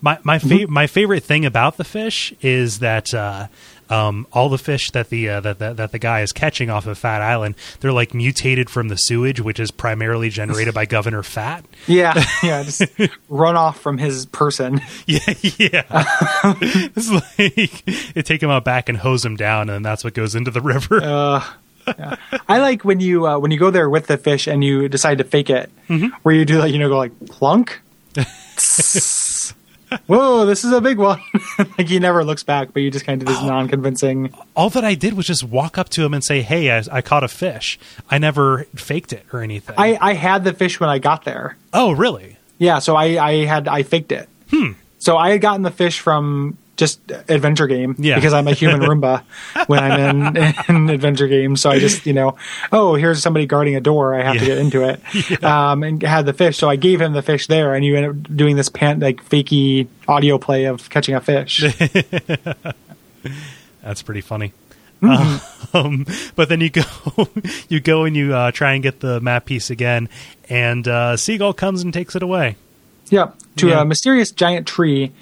My 0.00 0.18
my 0.22 0.38
fa- 0.38 0.66
my 0.68 0.86
favorite 0.86 1.22
thing 1.22 1.46
about 1.46 1.76
the 1.76 1.84
fish 1.84 2.34
is 2.42 2.80
that 2.80 3.14
uh 3.14 3.46
um, 3.90 4.26
all 4.32 4.48
the 4.48 4.58
fish 4.58 4.90
that 4.92 5.08
the 5.10 5.28
uh, 5.28 5.40
that, 5.40 5.58
that 5.58 5.76
that 5.76 5.92
the 5.92 5.98
guy 5.98 6.20
is 6.22 6.32
catching 6.32 6.70
off 6.70 6.86
of 6.86 6.98
Phatt 7.00 7.20
Island, 7.20 7.54
they're 7.80 7.92
like 7.92 8.14
mutated 8.14 8.70
from 8.70 8.88
the 8.88 8.96
sewage, 8.96 9.40
which 9.40 9.60
is 9.60 9.70
primarily 9.70 10.30
generated 10.30 10.74
by 10.74 10.86
Governor 10.86 11.22
Phatt. 11.22 11.64
Yeah, 11.86 12.24
yeah, 12.42 12.62
just 12.62 12.82
run 13.28 13.56
off 13.56 13.78
from 13.80 13.98
his 13.98 14.26
person. 14.26 14.80
Yeah, 15.06 15.18
yeah. 15.58 15.82
it's 16.62 17.10
like 17.10 17.84
they 18.14 18.22
take 18.22 18.42
him 18.42 18.50
out 18.50 18.64
back 18.64 18.88
and 18.88 18.96
hose 18.98 19.24
him 19.24 19.36
down, 19.36 19.68
and 19.70 19.84
that's 19.84 20.02
what 20.04 20.14
goes 20.14 20.34
into 20.34 20.50
the 20.50 20.60
river. 20.62 21.00
Uh, 21.02 21.44
I 22.48 22.58
like 22.58 22.84
when 22.84 23.00
you 23.00 23.26
uh, 23.26 23.38
when 23.38 23.50
you 23.50 23.58
go 23.58 23.70
there 23.70 23.90
with 23.90 24.06
the 24.06 24.16
fish 24.16 24.46
and 24.46 24.64
you 24.64 24.88
decide 24.88 25.18
to 25.18 25.24
fake 25.24 25.50
it, 25.50 25.70
Mm-hmm. 25.88 26.16
where 26.22 26.34
you 26.34 26.46
do 26.46 26.58
like 26.58 26.72
you 26.72 26.78
know 26.78 26.88
go 26.88 26.96
like 26.96 27.12
plunk. 27.26 27.80
Whoa, 30.06 30.46
this 30.46 30.64
is 30.64 30.72
a 30.72 30.80
big 30.80 30.98
one. 30.98 31.20
like 31.58 31.88
he 31.88 31.98
never 31.98 32.24
looks 32.24 32.42
back, 32.42 32.72
but 32.72 32.82
you 32.82 32.90
just 32.90 33.04
kind 33.04 33.20
of 33.22 33.26
do 33.28 33.32
Oh. 33.32 33.36
this 33.36 33.44
non-convincing. 33.44 34.34
All 34.56 34.70
that 34.70 34.84
I 34.84 34.94
did 34.94 35.14
was 35.14 35.26
just 35.26 35.44
walk 35.44 35.78
up 35.78 35.88
to 35.90 36.04
him 36.04 36.14
and 36.14 36.22
say, 36.24 36.42
"Hey, 36.42 36.70
I, 36.76 36.82
I 36.90 37.00
caught 37.02 37.24
a 37.24 37.28
fish." 37.28 37.78
I 38.10 38.18
never 38.18 38.64
faked 38.74 39.12
it 39.12 39.24
or 39.32 39.40
anything. 39.42 39.74
I 39.78 39.98
I 40.00 40.14
had 40.14 40.44
the 40.44 40.52
fish 40.52 40.80
when 40.80 40.90
I 40.90 40.98
got 40.98 41.24
there. 41.24 41.56
oh, 41.72 41.92
really? 41.92 42.36
Yeah, 42.58 42.78
so 42.78 42.96
I 42.96 43.04
I 43.24 43.44
had 43.44 43.68
I 43.68 43.82
faked 43.82 44.12
it. 44.12 44.28
Hmm. 44.50 44.72
So 44.98 45.16
I 45.16 45.30
had 45.30 45.40
gotten 45.40 45.62
the 45.62 45.70
fish 45.70 46.00
from 46.00 46.56
just 46.76 47.00
adventure 47.28 47.66
game 47.66 47.94
Yeah. 47.98 48.16
because 48.16 48.32
I'm 48.32 48.48
a 48.48 48.52
human 48.52 48.80
Roomba 48.88 49.22
when 49.68 49.78
I'm 49.80 50.36
in, 50.36 50.54
in 50.68 50.90
adventure 50.90 51.28
games. 51.28 51.60
So 51.60 51.70
I 51.70 51.78
just 51.78 52.04
you 52.06 52.12
know, 52.12 52.36
oh 52.72 52.94
here's 52.94 53.22
somebody 53.22 53.46
guarding 53.46 53.76
a 53.76 53.80
door. 53.80 54.14
I 54.14 54.22
have 54.22 54.38
to 54.38 54.44
get 54.44 54.58
into 54.58 54.82
it, 54.88 55.42
um, 55.44 55.82
and 55.82 56.02
had 56.02 56.26
the 56.26 56.32
fish. 56.32 56.56
So 56.58 56.68
I 56.68 56.76
gave 56.76 57.00
him 57.00 57.12
the 57.12 57.22
fish 57.22 57.46
there, 57.46 57.74
and 57.74 57.84
you 57.84 57.96
end 57.96 58.06
up 58.28 58.36
doing 58.36 58.56
this 58.56 58.68
pant, 58.68 59.00
like 59.00 59.24
fakey 59.24 59.86
audio 60.08 60.38
play 60.38 60.64
of 60.64 60.88
catching 60.90 61.14
a 61.14 61.20
fish. 61.20 61.62
That's 63.82 64.02
pretty 64.02 64.20
funny. 64.20 64.52
Mm-hmm. 65.02 65.76
Um, 65.76 66.06
but 66.34 66.48
then 66.48 66.60
you 66.60 66.70
go, 66.70 66.82
you 67.68 67.80
go 67.80 68.04
and 68.04 68.16
you 68.16 68.34
uh, 68.34 68.50
try 68.52 68.72
and 68.74 68.82
get 68.82 69.00
the 69.00 69.20
map 69.20 69.44
piece 69.44 69.68
again, 69.70 70.08
and 70.48 70.86
uh, 70.88 71.16
Seagull 71.16 71.52
comes 71.52 71.82
and 71.82 71.92
takes 71.92 72.14
it 72.16 72.22
away. 72.22 72.56
Yeah, 73.10 73.32
to 73.56 73.68
Yeah. 73.68 73.82
a 73.82 73.84
mysterious 73.84 74.30
giant 74.30 74.66
tree. 74.66 75.12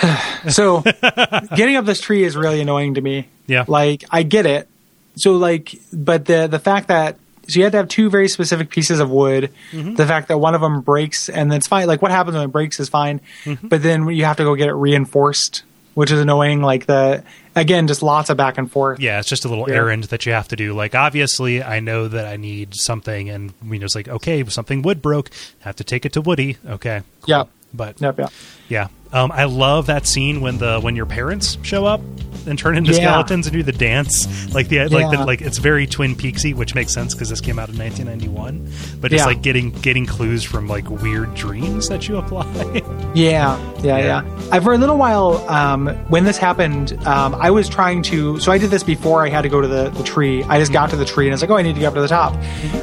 so, 0.48 0.80
getting 0.80 1.76
up 1.76 1.84
this 1.84 2.00
tree 2.00 2.24
is 2.24 2.36
really 2.36 2.60
annoying 2.60 2.94
to 2.94 3.00
me. 3.00 3.28
Yeah. 3.46 3.64
like 3.68 4.04
I 4.10 4.22
get 4.22 4.46
it. 4.46 4.68
So, 5.16 5.32
like, 5.36 5.74
but 5.92 6.24
the 6.26 6.46
the 6.46 6.58
fact 6.58 6.88
that 6.88 7.16
so 7.48 7.58
you 7.58 7.64
have 7.64 7.72
to 7.72 7.78
have 7.78 7.88
two 7.88 8.10
very 8.10 8.28
specific 8.28 8.70
pieces 8.70 9.00
of 9.00 9.10
wood. 9.10 9.50
Mm-hmm. 9.72 9.96
The 9.96 10.06
fact 10.06 10.28
that 10.28 10.38
one 10.38 10.54
of 10.54 10.60
them 10.60 10.82
breaks 10.82 11.28
and 11.28 11.52
it's 11.52 11.66
fine. 11.66 11.88
Like, 11.88 12.00
what 12.00 12.12
happens 12.12 12.36
when 12.36 12.44
it 12.44 12.52
breaks 12.52 12.78
is 12.78 12.88
fine, 12.88 13.20
Mm-hmm. 13.44 13.68
but 13.68 13.82
then 13.82 14.08
you 14.08 14.24
have 14.24 14.36
to 14.36 14.44
go 14.44 14.54
get 14.54 14.68
it 14.68 14.74
reinforced, 14.74 15.64
which 15.94 16.12
is 16.12 16.20
annoying. 16.20 16.62
Like 16.62 16.86
the 16.86 17.24
again, 17.56 17.88
just 17.88 18.02
lots 18.04 18.30
of 18.30 18.36
back 18.36 18.56
and 18.56 18.70
forth. 18.70 19.00
Yeah, 19.00 19.18
it's 19.18 19.28
just 19.28 19.44
a 19.44 19.48
little 19.48 19.68
Yeah. 19.68 19.74
errand 19.76 20.04
that 20.04 20.24
you 20.26 20.32
have 20.32 20.46
to 20.48 20.56
do. 20.56 20.74
Like, 20.74 20.94
obviously, 20.94 21.60
I 21.62 21.80
know 21.80 22.06
that 22.06 22.26
I 22.26 22.36
need 22.36 22.74
something, 22.76 23.28
and 23.28 23.52
you 23.64 23.80
know, 23.80 23.84
it's 23.84 23.96
like, 23.96 24.06
okay, 24.08 24.44
something 24.44 24.82
wood 24.82 25.02
broke, 25.02 25.30
have 25.60 25.74
to 25.76 25.84
take 25.84 26.06
it 26.06 26.12
to 26.12 26.20
Woody. 26.20 26.56
Okay, 26.64 27.02
cool. 27.22 27.28
Yep. 27.36 27.48
But 27.74 28.00
Yep. 28.00 28.18
Yep. 28.18 28.32
yeah, 28.68 28.88
Um, 29.12 29.32
I 29.32 29.44
love 29.44 29.86
that 29.86 30.06
scene 30.06 30.40
when 30.40 30.58
the 30.58 30.78
when 30.80 30.94
your 30.96 31.06
parents 31.06 31.58
show 31.62 31.84
up 31.84 32.00
and 32.46 32.58
turn 32.58 32.74
into 32.74 32.90
Yeah. 32.92 32.98
skeletons 33.12 33.46
and 33.48 33.52
do 33.54 33.62
the 33.62 33.72
dance. 33.72 34.26
Like 34.54 34.68
the 34.68 34.88
like 34.88 35.12
Yeah. 35.12 35.18
the, 35.20 35.26
like 35.26 35.42
it's 35.42 35.58
very 35.58 35.86
Twin 35.86 36.14
Peaksy, 36.14 36.54
which 36.54 36.74
makes 36.74 36.92
sense 36.92 37.12
because 37.12 37.28
this 37.28 37.40
came 37.40 37.58
out 37.58 37.68
in 37.68 37.76
1991. 37.76 38.66
But 39.00 39.12
it's 39.12 39.20
Yeah. 39.20 39.26
like 39.26 39.42
getting 39.42 39.70
getting 39.72 40.06
clues 40.06 40.42
from 40.44 40.66
like 40.68 40.88
weird 40.88 41.34
dreams 41.34 41.88
that 41.88 42.08
you 42.08 42.16
apply. 42.18 42.46
Yeah, 43.12 43.58
yeah, 43.82 43.98
Yeah. 43.98 43.98
yeah. 44.22 44.22
I, 44.52 44.60
for 44.60 44.72
a 44.72 44.78
little 44.78 44.96
while, 44.96 45.44
um, 45.50 45.88
when 46.08 46.22
this 46.24 46.38
happened, 46.38 46.96
um, 47.06 47.34
I 47.40 47.50
was 47.50 47.68
trying 47.68 48.02
to. 48.04 48.38
So 48.38 48.52
I 48.52 48.58
did 48.58 48.70
this 48.70 48.84
before 48.84 49.24
I 49.26 49.28
had 49.28 49.42
to 49.42 49.48
go 49.48 49.60
to 49.60 49.66
the, 49.66 49.90
the 49.90 50.04
tree. 50.04 50.44
I 50.44 50.60
just 50.60 50.72
got 50.72 50.90
to 50.90 50.96
the 50.96 51.04
tree 51.04 51.26
and 51.26 51.32
I 51.32 51.34
was 51.34 51.40
like, 51.42 51.50
oh, 51.50 51.56
I 51.56 51.62
need 51.62 51.74
to 51.74 51.80
get 51.80 51.86
up 51.88 51.94
to 51.94 52.00
the 52.00 52.06
top. 52.08 52.36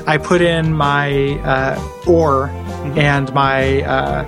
I 0.05 0.17
put 0.17 0.41
in 0.41 0.73
my 0.73 1.39
uh, 1.39 1.81
oar 2.05 2.47
and 2.97 3.33
my 3.33 3.81
uh, 3.83 4.25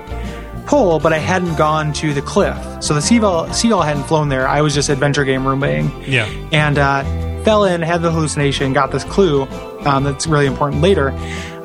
pole, 0.69 0.99
but 0.99 1.11
I 1.11 1.17
hadn't 1.17 1.55
gone 1.55 1.91
to 1.93 2.13
the 2.13 2.21
cliff. 2.21 2.55
So 2.79 2.93
the 2.93 3.01
seagull, 3.01 3.51
seagull 3.51 3.81
hadn't 3.81 4.03
flown 4.03 4.29
there. 4.29 4.47
I 4.47 4.61
was 4.61 4.75
just 4.75 4.89
adventure 4.89 5.25
game 5.25 5.45
rooming. 5.45 5.91
Yeah. 6.03 6.25
And 6.51 6.77
uh, 6.77 7.03
fell 7.43 7.65
in, 7.65 7.81
had 7.81 8.03
the 8.03 8.11
hallucination, 8.11 8.71
got 8.71 8.91
this 8.91 9.03
clue 9.03 9.47
um, 9.85 10.03
that's 10.03 10.27
really 10.27 10.45
important 10.45 10.83
later. 10.83 11.11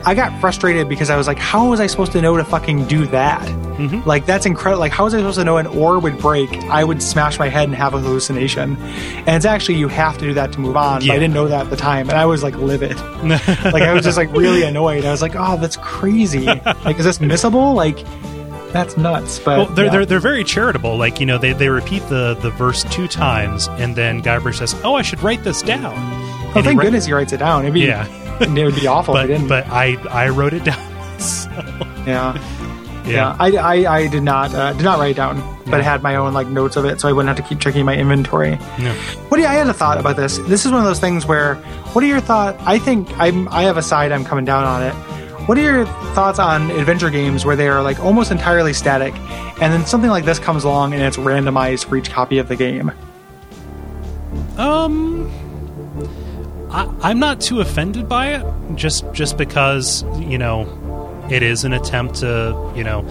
I 0.06 0.14
got 0.14 0.38
frustrated 0.40 0.88
because 0.88 1.10
I 1.10 1.16
was 1.16 1.26
like, 1.26 1.38
how 1.38 1.68
was 1.68 1.80
I 1.80 1.86
supposed 1.86 2.12
to 2.12 2.22
know 2.22 2.36
to 2.38 2.44
fucking 2.44 2.86
do 2.86 3.06
that? 3.08 3.46
Mm-hmm. 3.46 4.08
Like, 4.08 4.24
that's 4.24 4.46
incredible. 4.46 4.80
Like, 4.80 4.92
how 4.92 5.04
was 5.04 5.14
I 5.14 5.18
supposed 5.18 5.38
to 5.38 5.44
know 5.44 5.58
an 5.58 5.66
ore 5.66 5.98
would 5.98 6.18
break? 6.18 6.50
I 6.64 6.82
would 6.84 7.02
smash 7.02 7.38
my 7.38 7.48
head 7.48 7.64
and 7.64 7.74
have 7.74 7.92
a 7.92 7.98
hallucination. 8.00 8.76
And 8.76 9.28
it's 9.30 9.46
actually, 9.46 9.76
you 9.76 9.88
have 9.88 10.16
to 10.18 10.26
do 10.26 10.34
that 10.34 10.52
to 10.52 10.60
move 10.60 10.76
on. 10.76 11.00
But 11.00 11.04
Yeah. 11.04 11.12
I 11.14 11.18
didn't 11.18 11.34
know 11.34 11.48
that 11.48 11.64
at 11.64 11.70
the 11.70 11.76
time. 11.76 12.08
And 12.08 12.18
I 12.18 12.24
was 12.24 12.42
like 12.42 12.56
livid. 12.56 12.96
like, 13.24 13.82
I 13.82 13.92
was 13.92 14.04
just 14.04 14.16
like 14.16 14.30
really 14.32 14.62
annoyed. 14.62 15.04
I 15.04 15.10
was 15.10 15.20
like, 15.22 15.34
oh, 15.36 15.58
that's 15.58 15.76
crazy. 15.76 16.44
like, 16.84 16.98
is 16.98 17.04
this 17.04 17.18
missable? 17.18 17.74
Like, 17.74 18.04
that's 18.74 18.98
nuts. 18.98 19.38
But 19.38 19.56
Well, 19.58 19.66
they're, 19.68 19.84
yeah. 19.86 19.90
they're 19.92 20.04
they're 20.06 20.20
very 20.20 20.44
charitable. 20.44 20.98
Like 20.98 21.18
you 21.20 21.24
know, 21.24 21.38
they, 21.38 21.54
they 21.54 21.70
repeat 21.70 22.02
the 22.10 22.34
the 22.34 22.50
verse 22.50 22.84
two 22.90 23.08
times, 23.08 23.68
and 23.68 23.96
then 23.96 24.22
Guybrush 24.22 24.56
says, 24.58 24.74
"Oh, 24.84 24.94
I 24.96 25.00
should 25.02 25.22
write 25.22 25.42
this 25.44 25.62
down." 25.62 25.84
oh, 25.86 26.52
And 26.56 26.64
thank 26.64 26.78
goodness 26.80 27.06
he 27.06 27.12
writes 27.14 27.32
it 27.32 27.38
down. 27.38 27.62
It'd 27.62 27.72
be, 27.72 27.80
Yeah. 27.80 28.06
it 28.40 28.64
would 28.64 28.74
be 28.74 28.86
awful 28.86 29.16
if 29.16 29.22
But 29.22 29.26
didn't. 29.28 29.48
but 29.48 29.66
I 29.68 29.96
I 30.10 30.28
wrote 30.28 30.52
it 30.52 30.64
down. 30.70 31.18
So, 31.20 31.48
yeah. 32.06 32.34
yeah. 33.06 33.10
Yeah, 33.10 33.36
I, 33.38 33.50
I, 33.52 33.74
I 33.98 34.06
did 34.08 34.22
not 34.22 34.54
uh, 34.54 34.72
did 34.72 34.82
not 34.82 34.98
write 34.98 35.10
it 35.12 35.16
down, 35.16 35.36
but 35.66 35.74
I 35.80 35.82
had 35.82 36.02
my 36.02 36.16
own 36.16 36.32
like 36.32 36.46
notes 36.48 36.76
of 36.76 36.84
it, 36.86 37.00
so 37.00 37.08
I 37.08 37.12
wouldn't 37.12 37.28
have 37.36 37.44
to 37.44 37.48
keep 37.48 37.60
checking 37.60 37.84
my 37.84 37.94
inventory. 37.94 38.52
Yeah. 38.78 38.94
What 39.28 39.36
do 39.36 39.42
you, 39.42 39.48
I 39.48 39.52
had 39.54 39.66
a 39.68 39.74
thought 39.74 39.98
about 39.98 40.16
this. 40.16 40.38
This 40.48 40.64
is 40.64 40.72
one 40.72 40.80
of 40.80 40.86
those 40.86 41.00
things 41.00 41.26
where, 41.26 41.56
what 41.92 42.02
are 42.02 42.06
your 42.06 42.20
thoughts? 42.20 42.60
I 42.66 42.78
think 42.78 43.08
I'm 43.18 43.46
I 43.48 43.62
have 43.64 43.76
a 43.76 43.82
side 43.82 44.10
I'm 44.10 44.24
coming 44.24 44.46
down 44.46 44.64
on 44.64 44.82
it. 44.82 44.94
What 45.46 45.58
are 45.58 45.62
your 45.62 45.84
thoughts 46.14 46.38
on 46.38 46.70
adventure 46.70 47.10
games 47.10 47.44
where 47.44 47.54
they 47.54 47.68
are 47.68 47.82
like 47.82 48.00
almost 48.00 48.30
entirely 48.30 48.72
static, 48.72 49.14
and 49.60 49.72
then 49.72 49.84
something 49.84 50.08
like 50.08 50.24
this 50.24 50.38
comes 50.38 50.64
along 50.64 50.94
and 50.94 51.02
it's 51.02 51.18
randomized 51.18 51.84
for 51.84 51.96
each 51.96 52.10
copy 52.10 52.38
of 52.38 52.48
the 52.48 52.56
game? 52.56 52.90
Um, 54.56 55.30
I, 56.70 56.90
I'm 57.02 57.18
not 57.18 57.42
too 57.42 57.60
offended 57.60 58.08
by 58.08 58.34
it, 58.34 58.74
just 58.74 59.04
just 59.12 59.36
because 59.36 60.02
you 60.18 60.38
know 60.38 60.66
it 61.30 61.42
is 61.42 61.64
an 61.64 61.74
attempt 61.74 62.16
to 62.16 62.72
you 62.74 62.84
know 62.84 63.02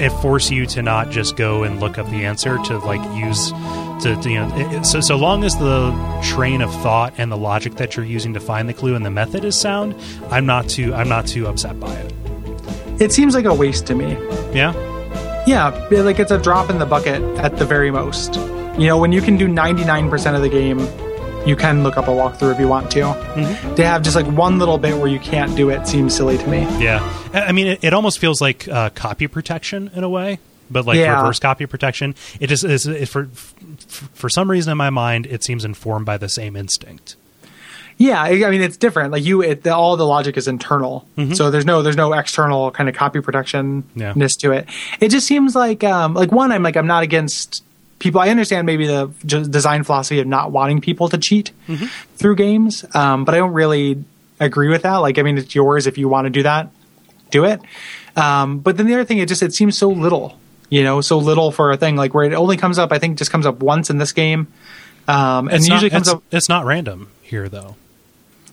it 0.00 0.10
force 0.20 0.50
you 0.50 0.66
to 0.66 0.82
not 0.82 1.10
just 1.10 1.36
go 1.36 1.62
and 1.64 1.80
look 1.80 1.98
up 1.98 2.08
the 2.10 2.24
answer 2.24 2.58
to 2.64 2.78
like 2.78 3.02
use 3.18 3.50
to, 4.02 4.18
to, 4.22 4.30
you 4.30 4.40
know 4.40 4.50
it- 4.56 4.84
so 4.86 5.00
so 5.00 5.16
long 5.16 5.44
as 5.44 5.56
the 5.58 5.90
train 6.22 6.62
of 6.62 6.72
thought 6.82 7.12
and 7.18 7.30
the 7.30 7.36
logic 7.36 7.74
that 7.76 7.96
you're 7.96 8.06
using 8.06 8.32
to 8.34 8.40
find 8.40 8.68
the 8.68 8.74
clue 8.74 8.94
and 8.94 9.04
the 9.04 9.10
method 9.10 9.44
is 9.44 9.58
sound, 9.60 9.94
I'm 10.30 10.46
not 10.46 10.68
too 10.68 10.94
I'm 10.94 11.08
not 11.08 11.26
too 11.26 11.46
upset 11.46 11.78
by 11.78 11.94
it. 11.94 12.12
It 13.00 13.12
seems 13.12 13.34
like 13.34 13.44
a 13.44 13.54
waste 13.54 13.86
to 13.88 13.94
me. 13.94 14.12
Yeah. 14.54 14.72
Yeah, 15.46 15.68
like 15.90 16.18
it's 16.18 16.30
a 16.30 16.38
drop 16.38 16.68
in 16.70 16.78
the 16.78 16.86
bucket 16.86 17.22
at 17.38 17.56
the 17.56 17.64
very 17.64 17.90
most. 17.90 18.34
You 18.78 18.86
know, 18.86 18.98
when 18.98 19.10
you 19.10 19.20
can 19.22 19.36
do 19.36 19.48
99% 19.48 20.34
of 20.36 20.42
the 20.42 20.48
game, 20.48 20.78
you 21.46 21.56
can 21.56 21.82
look 21.82 21.96
up 21.96 22.06
a 22.06 22.10
walkthrough 22.10 22.52
if 22.52 22.60
you 22.60 22.68
want 22.68 22.90
to. 22.92 23.00
To 23.76 23.84
have 23.84 24.02
just 24.02 24.14
like 24.16 24.26
one 24.26 24.58
little 24.58 24.78
bit 24.78 24.96
where 24.98 25.08
you 25.08 25.18
can't 25.18 25.56
do 25.56 25.70
it 25.70 25.86
seems 25.88 26.14
silly 26.14 26.36
to 26.38 26.46
me. 26.48 26.60
Yeah, 26.82 27.00
I 27.32 27.52
mean, 27.52 27.66
it, 27.68 27.84
it 27.84 27.94
almost 27.94 28.18
feels 28.18 28.40
like 28.40 28.68
uh, 28.68 28.90
copy 28.90 29.26
protection 29.26 29.90
in 29.94 30.04
a 30.04 30.08
way, 30.08 30.38
but 30.70 30.84
like 30.86 30.98
Yeah. 30.98 31.16
reverse 31.20 31.38
copy 31.38 31.66
protection. 31.66 32.14
It 32.40 32.48
just 32.48 32.64
is 32.64 32.86
it, 32.86 33.06
for 33.08 33.26
for 34.14 34.28
some 34.28 34.50
reason 34.50 34.70
in 34.72 34.78
my 34.78 34.90
mind, 34.90 35.26
it 35.26 35.42
seems 35.42 35.64
informed 35.64 36.06
by 36.06 36.18
the 36.18 36.28
same 36.28 36.56
instinct. 36.56 37.16
Yeah, 37.96 38.22
I 38.22 38.32
mean 38.50 38.62
it's 38.62 38.78
different. 38.78 39.12
Like 39.12 39.24
you, 39.24 39.42
it, 39.42 39.62
the, 39.62 39.74
all 39.74 39.96
the 39.98 40.06
logic 40.06 40.38
is 40.38 40.48
internal, 40.48 41.06
so 41.34 41.50
there's 41.50 41.66
no 41.66 41.82
there's 41.82 41.96
no 41.98 42.12
external 42.14 42.70
kind 42.70 42.88
of 42.88 42.94
copy 42.94 43.20
protection 43.20 43.84
Yeah. 43.94 44.14
to 44.14 44.52
it. 44.52 44.66
It 45.00 45.08
just 45.10 45.26
seems 45.26 45.54
like 45.54 45.84
um, 45.84 46.14
like 46.14 46.32
one, 46.32 46.50
I'm 46.50 46.62
like 46.62 46.76
I'm 46.76 46.86
not 46.86 47.02
against 47.02 47.62
people. 48.00 48.20
I 48.20 48.30
understand 48.30 48.66
maybe 48.66 48.88
the 48.88 49.06
design 49.24 49.84
philosophy 49.84 50.18
of 50.18 50.26
not 50.26 50.50
wanting 50.50 50.80
people 50.80 51.08
to 51.10 51.18
cheat 51.18 51.52
through 52.16 52.34
games, 52.34 52.84
um, 52.96 53.24
but 53.24 53.36
I 53.36 53.38
don't 53.38 53.52
really 53.52 54.02
agree 54.40 54.68
with 54.68 54.82
that. 54.82 54.96
Like 54.96 55.18
I 55.18 55.22
mean, 55.22 55.38
it's 55.38 55.54
yours 55.54 55.86
if 55.86 55.96
you 55.98 56.08
want 56.08 56.26
to 56.26 56.30
do 56.30 56.42
that, 56.42 56.70
do 57.30 57.44
it. 57.44 57.60
Um, 58.16 58.58
but 58.58 58.76
then 58.76 58.86
the 58.86 58.94
other 58.94 59.04
thing, 59.04 59.18
it 59.18 59.28
just 59.28 59.42
it 59.44 59.54
seems 59.54 59.78
so 59.78 59.88
little, 59.90 60.36
you 60.68 60.82
know, 60.82 61.00
so 61.00 61.18
little 61.18 61.52
for 61.52 61.70
a 61.70 61.76
thing 61.76 61.94
like 61.94 62.12
where 62.12 62.24
it 62.24 62.34
only 62.34 62.56
comes 62.56 62.76
up. 62.78 62.90
I 62.90 62.98
think 62.98 63.18
just 63.18 63.30
comes 63.30 63.46
up 63.46 63.60
once 63.62 63.88
in 63.90 63.98
this 63.98 64.12
game, 64.12 64.48
um, 65.06 65.46
and 65.46 65.58
It's 65.58 65.68
usually 65.68 65.90
not, 65.90 65.94
comes 65.94 66.08
it's, 66.08 66.14
up. 66.16 66.22
it's 66.32 66.48
not 66.48 66.64
random 66.64 67.08
here 67.22 67.48
though. 67.48 67.76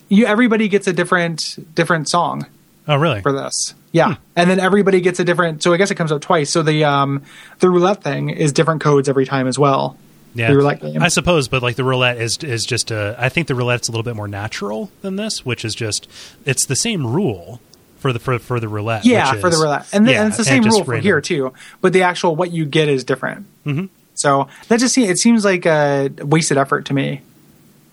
You 0.09 0.25
everybody 0.27 0.67
gets 0.67 0.87
a 0.87 0.93
different 0.93 1.57
different 1.73 2.07
song 2.07 2.45
Oh, 2.87 2.95
really? 2.95 3.21
for 3.21 3.31
this. 3.31 3.73
Yeah, 3.91 4.15
and 4.35 4.49
then 4.49 4.59
everybody 4.59 5.01
gets 5.01 5.19
a 5.19 5.23
different. 5.23 5.63
So 5.63 5.73
I 5.73 5.77
guess 5.77 5.91
it 5.91 5.95
comes 5.95 6.11
up 6.11 6.21
twice. 6.21 6.49
So 6.49 6.61
the 6.63 6.83
um 6.85 7.23
the 7.59 7.69
roulette 7.69 8.03
thing 8.03 8.29
is 8.29 8.53
different 8.53 8.81
codes 8.81 9.09
every 9.09 9.25
time 9.25 9.47
as 9.47 9.57
well. 9.57 9.97
Yeah, 10.35 10.51
the 10.51 10.57
roulette 10.57 10.81
game. 10.81 11.01
I 11.01 11.07
suppose, 11.07 11.47
but 11.47 11.63
like 11.63 11.75
the 11.77 11.83
roulette 11.83 12.17
is 12.17 12.37
is 12.43 12.65
just 12.65 12.91
a. 12.91 13.15
I 13.17 13.29
think 13.29 13.47
the 13.47 13.55
roulette's 13.55 13.87
a 13.87 13.91
little 13.91 14.03
bit 14.03 14.15
more 14.15 14.27
natural 14.27 14.91
than 15.01 15.15
this, 15.15 15.43
which 15.45 15.65
is 15.65 15.73
just 15.73 16.07
it's 16.45 16.65
the 16.67 16.75
same 16.75 17.07
rule 17.07 17.59
for 17.97 18.13
the 18.13 18.19
for, 18.19 18.37
for 18.37 18.59
the 18.59 18.67
roulette. 18.67 19.03
yeah, 19.05 19.31
which 19.31 19.41
for 19.41 19.49
the 19.49 19.55
is- 19.55 19.61
roulette, 19.63 19.87
and, 19.93 20.07
the, 20.07 20.11
yeah, 20.11 20.19
and 20.19 20.27
it's 20.27 20.37
the 20.37 20.45
same 20.45 20.63
rule 20.63 20.83
for 20.83 20.91
random. 20.91 21.03
here 21.03 21.21
too. 21.21 21.53
But 21.81 21.93
the 21.93 22.03
actual 22.03 22.35
what 22.35 22.51
you 22.51 22.65
get 22.65 22.87
is 22.87 23.03
different. 23.03 23.47
Mm-hmm. 23.65 23.85
So 24.13 24.47
that 24.67 24.79
just 24.79 24.93
seems, 24.93 25.09
it 25.09 25.17
seems 25.17 25.43
like 25.43 25.65
a 25.65 26.11
wasted 26.19 26.57
effort 26.57 26.85
to 26.87 26.93
me 26.93 27.21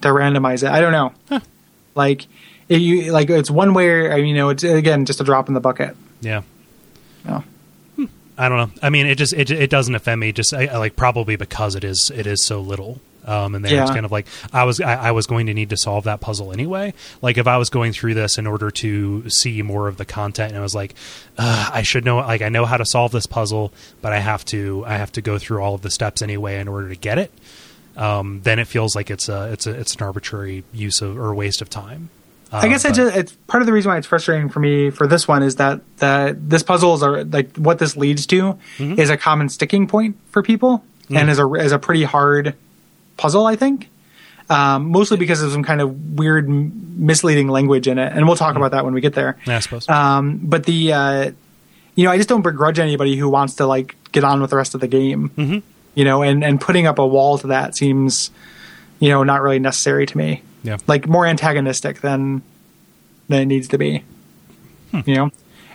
to 0.03 0.09
randomize 0.09 0.63
it. 0.63 0.71
I 0.71 0.81
don't 0.81 0.93
know. 1.31 1.41
Like 1.95 2.27
it, 2.69 2.81
you 2.81 3.13
like 3.13 3.31
it's 3.31 3.51
one 3.51 3.75
way. 3.75 4.11
I 4.11 4.17
mean, 4.17 4.27
you 4.27 4.35
know, 4.35 4.49
it's 4.51 4.65
again 4.65 5.05
just 5.05 5.21
a 5.21 5.25
drop 5.25 5.49
in 5.49 5.55
the 5.55 5.61
bucket. 5.61 5.97
Yeah. 6.21 6.43
No. 7.25 7.45
I 8.37 8.49
don't 8.49 8.59
know. 8.59 8.81
I 8.83 8.91
mean, 8.91 9.07
it 9.07 9.17
just 9.17 9.33
it, 9.33 9.51
it 9.51 9.71
doesn't 9.71 9.95
offend 9.95 10.21
me. 10.21 10.33
Just 10.33 10.53
I, 10.53 10.67
I 10.67 10.79
like 10.79 10.97
probably 10.97 11.37
because 11.37 11.77
it 11.77 11.85
is 11.85 12.11
it 12.15 12.27
is 12.27 12.45
so 12.45 12.61
little. 12.61 13.01
Um, 13.27 13.55
and 13.55 13.65
then 13.65 13.73
it's 13.83 13.91
kind 13.91 14.05
of 14.05 14.13
like 14.13 14.27
I 14.53 14.65
was 14.65 14.81
I, 14.81 14.95
I 14.95 15.11
was 15.13 15.27
going 15.27 15.47
to 15.47 15.55
need 15.55 15.71
to 15.71 15.79
solve 15.79 16.05
that 16.05 16.21
puzzle 16.21 16.53
anyway. 16.53 16.93
Like 17.23 17.39
if 17.39 17.47
I 17.47 17.57
was 17.57 17.71
going 17.71 17.93
through 17.93 18.15
this 18.15 18.37
in 18.37 18.47
order 18.47 18.71
to 18.71 19.31
see 19.31 19.63
more 19.63 19.89
of 19.89 19.97
the 19.97 20.05
content, 20.05 20.51
and 20.51 20.59
I 20.59 20.63
was 20.63 20.75
like, 20.75 20.95
uh, 21.39 21.71
I 21.73 21.83
should 21.83 22.05
know. 22.05 22.17
Like 22.17 22.43
I 22.43 22.51
know 22.51 22.67
how 22.67 22.77
to 22.77 22.85
solve 22.85 23.13
this 23.13 23.27
puzzle, 23.27 23.73
but 24.03 24.13
I 24.13 24.19
have 24.19 24.45
to 24.47 24.85
I 24.87 24.97
have 24.97 25.13
to 25.13 25.23
go 25.23 25.39
through 25.39 25.63
all 25.63 25.75
of 25.75 25.83
the 25.83 25.91
steps 25.91 26.21
anyway 26.21 26.59
in 26.59 26.69
order 26.69 26.89
to 26.91 26.97
get 26.97 27.19
it. 27.19 27.33
Um, 27.97 28.41
then 28.43 28.59
it 28.59 28.67
feels 28.67 28.95
like 28.95 29.11
it's 29.11 29.29
a 29.29 29.53
it's 29.53 29.67
a 29.67 29.71
it's 29.71 29.95
an 29.95 30.03
arbitrary 30.03 30.65
use 30.73 31.01
of 31.01 31.19
or 31.19 31.35
waste 31.35 31.63
of 31.63 31.71
time. 31.71 32.11
I 32.53 32.69
guess 32.69 32.85
it 32.85 32.95
just, 32.95 33.17
it's 33.17 33.33
part 33.49 33.63
of 33.63 33.67
the 33.67 33.73
reason 33.73 33.91
why 33.91 33.99
it's 33.99 34.07
frustrating 34.07 34.49
for 34.49 34.61
me 34.61 34.91
for 34.91 35.07
this 35.09 35.27
one 35.27 35.43
is 35.43 35.57
that 35.57 35.81
that 35.99 36.49
this 36.51 36.63
puzzles 36.63 37.03
are 37.03 37.25
like 37.25 37.57
what 37.57 37.79
this 37.79 37.97
leads 37.97 38.27
to 38.27 38.59
Mm-hmm. 38.79 39.01
is 39.01 39.11
a 39.11 39.17
common 39.17 39.49
sticking 39.49 39.87
point 39.89 40.17
for 40.31 40.43
people 40.43 40.85
and 41.11 41.29
is 41.31 41.39
a 41.39 41.53
is 41.55 41.73
a 41.73 41.79
pretty 41.79 42.05
hard 42.05 42.55
puzzle 43.17 43.47
I 43.47 43.57
think. 43.57 43.89
Um, 44.51 44.91
mostly 44.91 45.17
because 45.17 45.41
of 45.43 45.53
some 45.53 45.65
kind 45.65 45.81
of 45.81 46.19
weird 46.19 46.47
m- 46.49 47.07
misleading 47.07 47.49
language 47.49 47.89
in 47.89 47.99
it 47.99 48.13
and 48.15 48.27
we'll 48.27 48.37
talk 48.37 48.57
about 48.57 48.73
that 48.73 48.85
when 48.85 48.93
we 48.95 49.01
get 49.01 49.15
there. 49.15 49.39
Yeah, 49.47 49.57
I 49.57 49.61
suppose. 49.61 49.89
um, 49.89 50.39
but 50.43 50.65
the 50.65 50.93
uh, 50.93 51.31
you 51.95 52.05
know 52.05 52.11
I 52.11 52.19
just 52.19 52.29
don't 52.29 52.43
begrudge 52.43 52.79
anybody 52.79 53.17
who 53.17 53.29
wants 53.29 53.55
to 53.55 53.67
like 53.67 53.97
get 54.13 54.23
on 54.23 54.41
with 54.43 54.51
the 54.51 54.57
rest 54.57 54.75
of 54.75 54.81
the 54.81 54.89
game. 54.89 55.31
Mm-hmm. 55.31 55.59
you 55.95 56.05
know 56.05 56.23
and 56.23 56.45
and 56.45 56.61
putting 56.61 56.87
up 56.87 56.99
a 56.99 57.07
wall 57.07 57.39
to 57.39 57.47
that 57.49 57.75
seems 57.75 58.31
you 59.01 59.09
know 59.09 59.25
not 59.25 59.41
really 59.43 59.59
necessary 59.59 60.05
to 60.07 60.17
me 60.19 60.43
yeah. 60.65 60.79
like 60.89 61.07
more 61.07 61.27
antagonistic 61.27 62.01
than 62.01 62.43
than 63.29 63.43
it 63.43 63.47
needs 63.47 63.69
to 63.69 63.79
be. 63.79 64.03
Hmm. 64.91 65.01
You 65.07 65.15
know, 65.15 65.31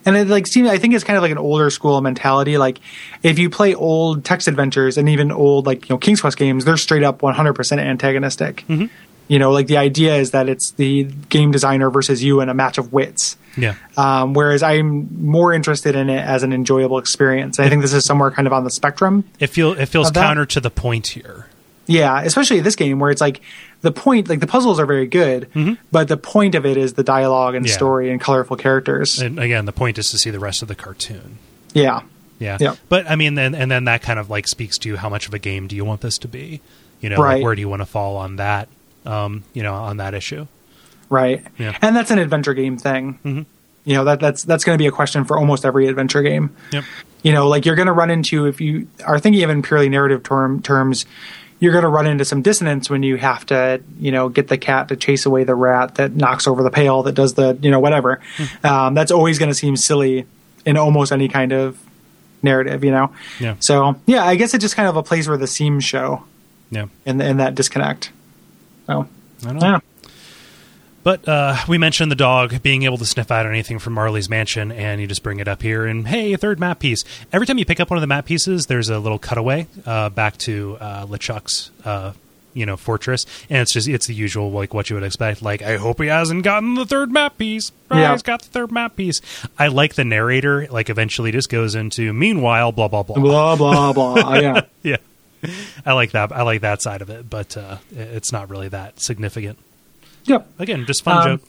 and 0.06 0.18
it 0.18 0.28
like 0.28 0.48
seems 0.48 0.70
I 0.70 0.78
think 0.78 0.94
it's 0.94 1.04
kind 1.04 1.18
of 1.18 1.24
like 1.24 1.32
an 1.32 1.38
older 1.38 1.70
school 1.70 2.02
mentality. 2.02 2.58
Like 2.58 2.80
if 3.24 3.40
you 3.40 3.50
play 3.50 3.76
old 3.76 4.26
text 4.26 4.48
adventures 4.48 4.98
and 4.98 5.08
even 5.08 5.32
old 5.32 5.66
like 5.66 5.88
you 5.88 5.94
know 5.94 5.98
King's 5.98 6.22
Quest 6.22 6.38
games, 6.38 6.66
they're 6.66 6.78
straight 6.78 7.04
up 7.04 7.20
100% 7.20 7.78
antagonistic. 7.80 8.66
Mm-hmm. 8.68 8.86
You 9.28 9.38
know, 9.38 9.52
like 9.52 9.68
the 9.68 9.78
idea 9.78 10.16
is 10.16 10.32
that 10.32 10.50
it's 10.50 10.72
the 10.72 11.04
game 11.04 11.52
designer 11.52 11.92
versus 11.92 12.24
you 12.24 12.42
in 12.42 12.50
a 12.50 12.56
match 12.56 12.80
of 12.80 12.92
wits. 12.92 13.38
yeah. 13.56 13.76
Um, 13.96 14.34
whereas 14.34 14.64
I'm 14.64 15.24
more 15.24 15.54
interested 15.54 15.96
in 15.96 16.10
it 16.10 16.20
as 16.20 16.42
an 16.42 16.52
enjoyable 16.52 16.98
experience. 16.98 17.60
I 17.60 17.70
think 17.70 17.84
this 17.84 17.94
is 17.94 18.06
somewhere 18.06 18.32
kind 18.32 18.48
of 18.48 18.54
on 18.54 18.64
the 18.64 18.72
spectrum. 18.72 19.24
It 19.40 19.48
feel 19.48 19.74
it 19.74 19.86
feels 19.86 20.10
counter 20.10 20.48
to 20.48 20.60
the 20.60 20.72
point 20.72 21.08
here. 21.08 21.46
Yeah, 21.90 22.22
especially 22.22 22.60
this 22.60 22.76
game 22.76 23.00
where 23.00 23.10
it's 23.10 23.20
like 23.22 23.42
the 23.82 23.92
point, 23.92 24.30
like 24.30 24.40
the 24.40 24.48
puzzles 24.48 24.80
are 24.80 24.86
very 24.86 25.08
good, 25.08 25.50
but 25.92 26.08
the 26.08 26.18
point 26.18 26.54
of 26.54 26.66
it 26.66 26.78
is 26.78 26.94
the 26.94 27.04
dialogue 27.04 27.56
and 27.56 27.66
Mm-hmm. 27.66 27.70
Yeah. 27.72 27.76
story 27.76 28.12
and 28.12 28.22
colorful 28.22 28.56
characters. 28.58 29.20
And 29.20 29.40
again, 29.40 29.66
the 29.66 29.72
point 29.74 29.98
is 29.98 30.10
to 30.10 30.18
see 30.20 30.30
the 30.30 30.40
rest 30.40 30.62
of 30.62 30.68
the 30.68 30.76
cartoon. 30.76 31.40
yeah, 31.74 32.02
yeah. 32.38 32.58
Yeah. 32.60 32.76
But 32.90 33.10
I 33.10 33.16
mean, 33.16 33.34
then 33.36 33.56
and 33.56 33.70
then 33.72 33.86
that 33.86 34.02
kind 34.04 34.20
of 34.20 34.30
like 34.30 34.48
speaks 34.48 34.78
to 34.80 34.96
how 34.98 35.10
much 35.10 35.28
of 35.28 35.34
a 35.34 35.40
game 35.40 35.68
do 35.68 35.76
you 35.76 35.84
want 35.84 36.02
this 36.02 36.18
to 36.20 36.28
be? 36.28 36.62
You 37.02 37.10
know, 37.10 37.18
Right. 37.18 37.36
like 37.36 37.44
where 37.44 37.56
do 37.56 37.62
you 37.62 37.70
want 37.70 37.82
to 37.82 37.86
fall 37.88 38.18
on 38.18 38.36
that? 38.38 38.70
Um, 39.06 39.44
you 39.54 39.64
know, 39.64 39.74
on 39.74 39.98
that 39.98 40.14
issue. 40.14 40.46
right? 41.10 41.44
Yeah. 41.58 41.76
And 41.82 41.96
that's 41.96 42.12
an 42.12 42.20
adventure 42.20 42.54
game 42.54 42.78
thing. 42.78 43.18
Mhm. 43.26 43.46
You 43.86 43.96
know 43.96 44.04
that 44.04 44.20
that's 44.20 44.44
that's 44.44 44.64
going 44.64 44.78
to 44.78 44.82
be 44.82 44.86
a 44.88 44.92
question 44.92 45.26
for 45.26 45.38
almost 45.40 45.66
every 45.66 45.88
adventure 45.88 46.22
game. 46.22 46.52
Yep. 46.72 46.84
You 47.24 47.34
know, 47.34 47.48
like 47.48 47.66
you're 47.66 47.76
going 47.76 47.88
to 47.88 47.94
run 47.94 48.12
into 48.12 48.46
if 48.46 48.62
you 48.62 48.88
are 49.06 49.18
thinking 49.20 49.44
of 49.44 49.50
in 49.50 49.62
purely 49.64 49.90
narrative 49.90 50.22
term 50.24 50.62
terms, 50.62 51.06
you're 51.60 51.72
going 51.74 51.84
to 51.84 51.90
run 51.90 52.08
into 52.08 52.24
some 52.26 52.42
dissonance 52.42 52.90
when 52.90 53.04
you 53.04 53.18
have 53.18 53.46
to 53.48 53.82
you 54.00 54.12
know 54.12 54.30
get 54.30 54.48
the 54.48 54.58
cat 54.58 54.88
to 54.90 54.96
chase 54.96 55.26
away 55.26 55.44
the 55.44 55.56
rat 55.56 55.96
that 55.96 56.16
knocks 56.16 56.48
over 56.48 56.64
the 56.64 56.72
pail 56.72 57.04
that 57.04 57.14
does 57.14 57.34
the 57.34 57.58
you 57.62 57.70
know 57.72 57.80
whatever. 57.80 58.22
Hmm. 58.38 58.66
um, 58.66 58.94
that's 58.94 59.12
always 59.12 59.40
going 59.40 59.50
to 59.50 59.56
seem 59.56 59.76
silly 59.78 60.26
in 60.66 60.78
almost 60.78 61.12
any 61.12 61.28
kind 61.28 61.52
of 61.52 61.78
narrative. 62.42 62.84
You 62.84 62.92
know. 62.92 63.12
Yeah. 63.40 63.56
So 63.60 63.96
yeah, 64.06 64.24
I 64.24 64.36
guess 64.36 64.54
it's 64.54 64.62
just 64.64 64.76
kind 64.76 64.88
of 64.90 64.96
a 64.96 65.04
place 65.04 65.28
where 65.28 65.38
the 65.38 65.48
seams 65.48 65.84
show 65.84 66.24
Yeah. 66.72 66.86
in 67.06 67.20
in 67.22 67.38
that 67.38 67.56
disconnect. 67.56 68.12
So 68.88 68.94
I 69.44 69.46
don't 69.46 69.56
know. 69.56 69.60
don't 69.60 69.72
know. 69.72 69.82
But 71.02 71.28
uh, 71.28 71.56
we 71.68 71.78
mentioned 71.78 72.12
the 72.12 72.16
dog 72.16 72.62
being 72.62 72.84
able 72.84 72.98
to 72.98 73.06
sniff 73.06 73.32
out 73.32 73.46
anything 73.46 73.80
from 73.80 73.94
Marley's 73.94 74.30
mansion, 74.30 74.72
and 74.72 75.00
you 75.00 75.08
just 75.08 75.24
bring 75.24 75.40
it 75.40 75.48
up 75.48 75.62
here, 75.62 75.86
and 75.86 76.08
hey, 76.08 76.36
third 76.36 76.60
map 76.60 76.80
piece. 76.80 77.04
Every 77.32 77.48
time 77.48 77.58
you 77.58 77.66
pick 77.66 77.80
up 77.80 77.90
one 77.90 77.98
of 77.98 78.02
the 78.02 78.08
map 78.08 78.26
pieces, 78.26 78.66
there's 78.66 78.90
a 78.90 79.00
little 79.00 79.18
cutaway 79.20 79.68
uh, 79.86 80.10
back 80.10 80.38
to 80.40 80.78
uh, 80.82 81.06
LeChuck's, 81.06 81.72
uh, 81.86 82.12
you 82.54 82.66
know, 82.66 82.76
fortress, 82.76 83.26
and 83.50 83.60
it's 83.62 83.72
just 83.74 83.88
it's 83.88 84.08
the 84.08 84.14
usual 84.14 84.52
like 84.52 84.74
what 84.74 84.90
you 84.90 84.96
would 84.98 85.04
expect. 85.04 85.42
Like, 85.42 85.62
I 85.62 85.78
hope 85.78 86.02
he 86.02 86.08
hasn't 86.08 86.44
gotten 86.44 86.74
the 86.74 86.86
third 86.86 87.12
map 87.12 87.38
piece. 87.38 87.72
Ah, 87.90 88.00
Yeah. 88.00 88.12
he's 88.12 88.22
got 88.22 88.42
the 88.42 88.50
third 88.50 88.72
map 88.72 88.98
piece. 88.98 89.22
I 89.58 89.68
like 89.68 89.94
the 89.96 90.04
narrator. 90.04 90.68
Like, 90.70 90.90
eventually, 90.90 91.32
just 91.32 91.50
goes 91.50 91.76
into 91.76 92.12
meanwhile, 92.12 92.72
blah 92.74 92.90
blah 92.90 93.04
blah. 93.04 93.16
Blah 93.16 93.56
blah 93.56 93.94
blah. 93.94 94.34
yeah. 94.40 94.62
yeah, 94.84 94.98
I 95.86 95.94
like 95.94 96.12
that. 96.12 96.34
I 96.34 96.42
like 96.42 96.60
that 96.62 96.82
side 96.82 97.02
of 97.02 97.10
it, 97.10 97.30
but 97.30 97.56
uh, 97.56 97.78
it's 97.96 98.34
not 98.34 98.50
really 98.50 98.68
that 98.68 99.00
significant. 99.02 99.58
Yep. 100.30 100.48
Again, 100.60 100.86
just 100.86 101.04
fun 101.04 101.18
Um, 101.18 101.38
joke. 101.40 101.48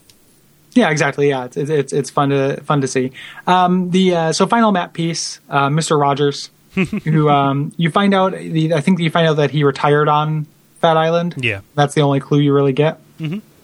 Yeah, 0.74 0.90
exactly. 0.90 1.28
Yeah, 1.28 1.44
it's 1.47 1.57
it's 1.57 1.93
it's 1.93 2.11
fun 2.11 2.31
to 2.31 2.61
fun 2.62 2.81
to 2.81 2.86
see. 2.89 3.11
Um, 3.47 3.90
the 3.90 4.15
uh, 4.15 4.32
so 4.32 4.47
final 4.47 4.70
map 4.73 4.93
piece, 4.93 5.40
uh, 5.48 5.69
Mr. 5.69 6.01
Rogers, 6.01 6.51
who 7.05 7.28
um, 7.28 7.73
you 7.77 7.90
find 7.90 8.15
out 8.15 8.32
the 8.32 8.74
I 8.74 8.81
think 8.81 9.01
you 9.01 9.11
find 9.11 9.27
out 9.27 9.35
that 9.39 9.51
he 9.51 9.65
retired 9.65 10.09
on 10.09 10.47
Phatt 10.82 10.97
Island. 10.97 11.35
Yeah. 11.39 11.61
that's 11.74 11.94
the 11.94 12.02
only 12.02 12.20
clue 12.20 12.39
you 12.39 12.52
really 12.52 12.73
get 12.73 12.98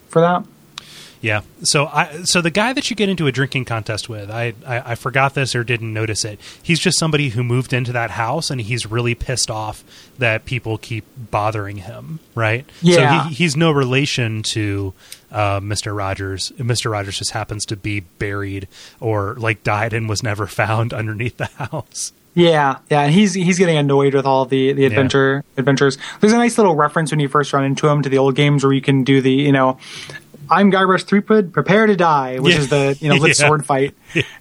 for 0.08 0.20
that. 0.20 0.44
Yeah. 1.20 1.42
So 1.62 1.86
I 1.86 2.22
so 2.24 2.40
the 2.40 2.50
guy 2.50 2.72
that 2.72 2.90
you 2.90 2.96
get 2.96 3.08
into 3.08 3.26
a 3.26 3.32
drinking 3.32 3.64
contest 3.64 4.08
with, 4.08 4.30
I, 4.30 4.54
I 4.66 4.92
I 4.92 4.94
forgot 4.94 5.34
this 5.34 5.54
or 5.54 5.64
didn't 5.64 5.92
notice 5.92 6.24
it. 6.24 6.38
He's 6.62 6.78
just 6.78 6.98
somebody 6.98 7.30
who 7.30 7.42
moved 7.42 7.72
into 7.72 7.92
that 7.92 8.12
house 8.12 8.50
and 8.50 8.60
he's 8.60 8.86
really 8.86 9.14
pissed 9.14 9.50
off 9.50 9.84
that 10.18 10.44
people 10.44 10.78
keep 10.78 11.04
bothering 11.16 11.78
him, 11.78 12.20
right? 12.34 12.64
Yeah. 12.82 13.24
So 13.24 13.28
he, 13.28 13.34
he's 13.34 13.56
no 13.56 13.70
relation 13.70 14.42
to 14.54 14.94
uh, 15.30 15.60
Mr. 15.60 15.96
Rogers. 15.96 16.52
Mr. 16.58 16.90
Rogers 16.90 17.18
just 17.18 17.32
happens 17.32 17.64
to 17.66 17.76
be 17.76 18.00
buried 18.00 18.68
or 19.00 19.34
like 19.34 19.62
died 19.62 19.92
and 19.92 20.08
was 20.08 20.22
never 20.22 20.46
found 20.46 20.92
underneath 20.92 21.36
the 21.36 21.46
house. 21.46 22.12
Yeah, 22.36 22.80
yeah, 22.90 23.00
and 23.00 23.14
he's 23.14 23.32
he's 23.32 23.58
getting 23.58 23.78
annoyed 23.78 24.12
with 24.12 24.26
all 24.26 24.44
the 24.44 24.74
the 24.74 24.84
adventure 24.84 25.42
adventures. 25.56 25.96
There's 26.20 26.34
a 26.34 26.36
nice 26.36 26.58
little 26.58 26.74
reference 26.74 27.10
when 27.10 27.18
you 27.18 27.28
first 27.28 27.54
run 27.54 27.64
into 27.64 27.88
him 27.88 28.02
to 28.02 28.10
the 28.10 28.18
old 28.18 28.34
games 28.34 28.62
where 28.62 28.74
you 28.74 28.82
can 28.82 29.04
do 29.04 29.22
the 29.22 29.32
you 29.32 29.52
know. 29.52 29.78
I'm 30.50 30.70
Guybrush 30.72 31.04
Threepwood. 31.04 31.52
Prepare 31.52 31.86
to 31.86 31.96
die, 31.96 32.38
which 32.38 32.54
Yeah. 32.54 32.60
is 32.60 32.68
the 32.68 32.98
you 33.00 33.08
know 33.08 33.16
let's 33.16 33.38
Yeah. 33.40 33.46
sword 33.48 33.64
fight 33.66 33.94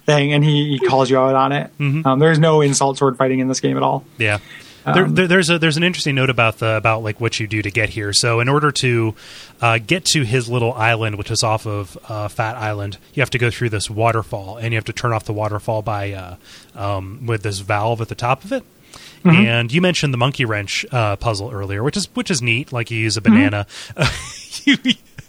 thing, 0.06 0.32
and 0.32 0.44
he, 0.44 0.76
he 0.78 0.86
calls 0.86 1.10
you 1.10 1.18
out 1.18 1.34
on 1.34 1.52
it. 1.52 1.70
Um, 1.80 2.18
there's 2.18 2.38
no 2.38 2.60
insult 2.60 2.98
sword 2.98 3.16
fighting 3.16 3.38
in 3.40 3.48
this 3.48 3.60
game 3.60 3.76
at 3.76 3.82
all. 3.82 4.04
Yeah. 4.18 4.38
There, 4.84 5.08
there, 5.08 5.26
there's 5.26 5.50
a 5.50 5.58
there's 5.58 5.76
an 5.76 5.82
interesting 5.82 6.14
note 6.14 6.30
about 6.30 6.58
the 6.58 6.76
about 6.76 7.02
like 7.02 7.20
what 7.20 7.40
you 7.40 7.48
do 7.48 7.60
to 7.60 7.72
get 7.72 7.88
here. 7.88 8.12
So 8.12 8.38
in 8.38 8.48
order 8.48 8.70
to 8.70 9.16
uh, 9.60 9.78
get 9.84 10.04
to 10.12 10.22
his 10.22 10.48
little 10.48 10.72
island, 10.74 11.16
which 11.18 11.28
is 11.32 11.42
off 11.42 11.66
of 11.66 11.98
uh, 12.08 12.28
Phatt 12.28 12.54
Island, 12.54 12.96
you 13.12 13.20
have 13.20 13.30
to 13.30 13.38
go 13.38 13.50
through 13.50 13.70
this 13.70 13.90
waterfall, 13.90 14.58
and 14.58 14.72
you 14.72 14.76
have 14.76 14.84
to 14.84 14.92
turn 14.92 15.12
off 15.12 15.24
the 15.24 15.32
waterfall 15.32 15.82
by 15.82 16.12
uh, 16.12 16.36
um, 16.76 17.26
with 17.26 17.42
this 17.42 17.58
valve 17.58 18.00
at 18.00 18.06
the 18.08 18.14
top 18.14 18.44
of 18.44 18.52
it. 18.52 18.64
And 19.24 19.72
you 19.72 19.80
mentioned 19.80 20.14
the 20.14 20.18
monkey 20.18 20.44
wrench 20.44 20.86
uh, 20.92 21.16
puzzle 21.16 21.50
earlier, 21.50 21.82
which 21.82 21.96
is 21.96 22.06
which 22.14 22.30
is 22.30 22.40
neat. 22.40 22.72
Like 22.72 22.92
you 22.92 22.98
use 22.98 23.16
a 23.16 23.20
banana. 23.20 23.66
You- 24.64 24.76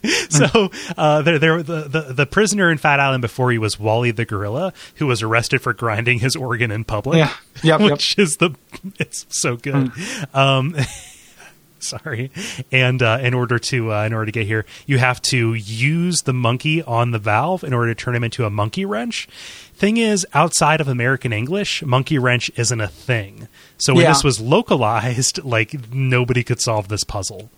so 0.30 0.70
uh, 0.98 1.22
there, 1.22 1.40
there, 1.40 1.64
the, 1.64 1.82
the 1.84 2.02
the 2.14 2.26
prisoner 2.26 2.72
in 2.72 2.78
Phatt 2.78 3.00
Island 3.00 3.22
before 3.22 3.52
he 3.52 3.58
was 3.58 3.80
Wally 3.80 4.12
the 4.12 4.26
gorilla, 4.26 4.74
who 4.96 5.08
was 5.08 5.22
arrested 5.24 5.62
for 5.62 5.74
grinding 5.74 6.20
his 6.20 6.36
organ 6.36 6.72
in 6.72 6.84
public 6.84 7.18
Yeah. 7.18 7.34
Yep, 7.64 7.80
yep. 7.82 7.92
which 7.92 8.18
is 8.20 8.38
the 8.38 8.52
it's 9.00 9.26
so 9.30 9.56
good. 9.58 9.92
Um, 10.34 10.76
sorry, 11.80 12.32
and 12.72 13.02
uh, 13.02 13.20
in 13.22 13.34
order 13.34 13.60
to 13.60 13.94
uh, 13.94 14.04
in 14.06 14.14
order 14.14 14.26
to 14.28 14.32
get 14.32 14.46
here, 14.48 14.66
you 14.86 14.98
have 14.98 15.22
to 15.24 15.54
use 15.54 16.22
the 16.24 16.34
monkey 16.34 16.82
on 16.84 17.12
the 17.12 17.20
valve 17.20 17.64
in 17.64 17.74
order 17.74 17.94
to 17.94 17.96
turn 18.04 18.16
him 18.16 18.24
into 18.24 18.46
a 18.46 18.50
monkey 18.50 18.86
wrench. 18.86 19.28
Thing 19.74 19.98
is, 19.98 20.26
outside 20.34 20.82
of 20.82 20.88
American 20.88 21.32
English, 21.32 21.84
monkey 21.84 22.18
wrench 22.18 22.50
isn't 22.56 22.82
a 22.82 22.88
thing. 22.88 23.48
So 23.78 23.94
when 23.94 24.04
Yeah. 24.04 24.14
this 24.14 24.24
was 24.24 24.40
localized, 24.40 25.44
like 25.44 25.92
nobody 25.94 26.44
could 26.44 26.60
solve 26.62 26.88
this 26.88 27.04
puzzle. 27.04 27.52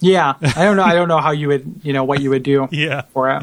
Yeah, 0.00 0.34
I 0.40 0.64
don't 0.64 0.76
know. 0.76 0.84
I 0.84 0.94
don't 0.94 1.08
know 1.08 1.18
how 1.18 1.32
you 1.32 1.48
would, 1.48 1.80
you 1.82 1.92
know, 1.92 2.04
what 2.04 2.20
you 2.20 2.30
would 2.30 2.42
do 2.44 2.68
Yeah. 2.72 3.02
for 3.12 3.30
it. 3.30 3.42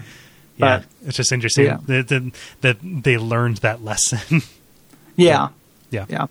Yeah, 0.57 0.80
But 0.80 0.86
it's 1.07 1.18
just 1.18 1.32
interesting 1.34 1.65
Yeah. 1.65 1.77
that, 1.88 2.07
that 2.07 2.32
that 2.61 2.77
they 3.03 3.18
learned 3.18 3.57
that 3.57 3.84
lesson. 3.84 4.41
yeah, 5.18 5.49
yeah, 5.91 6.06
yeah, 6.10 6.27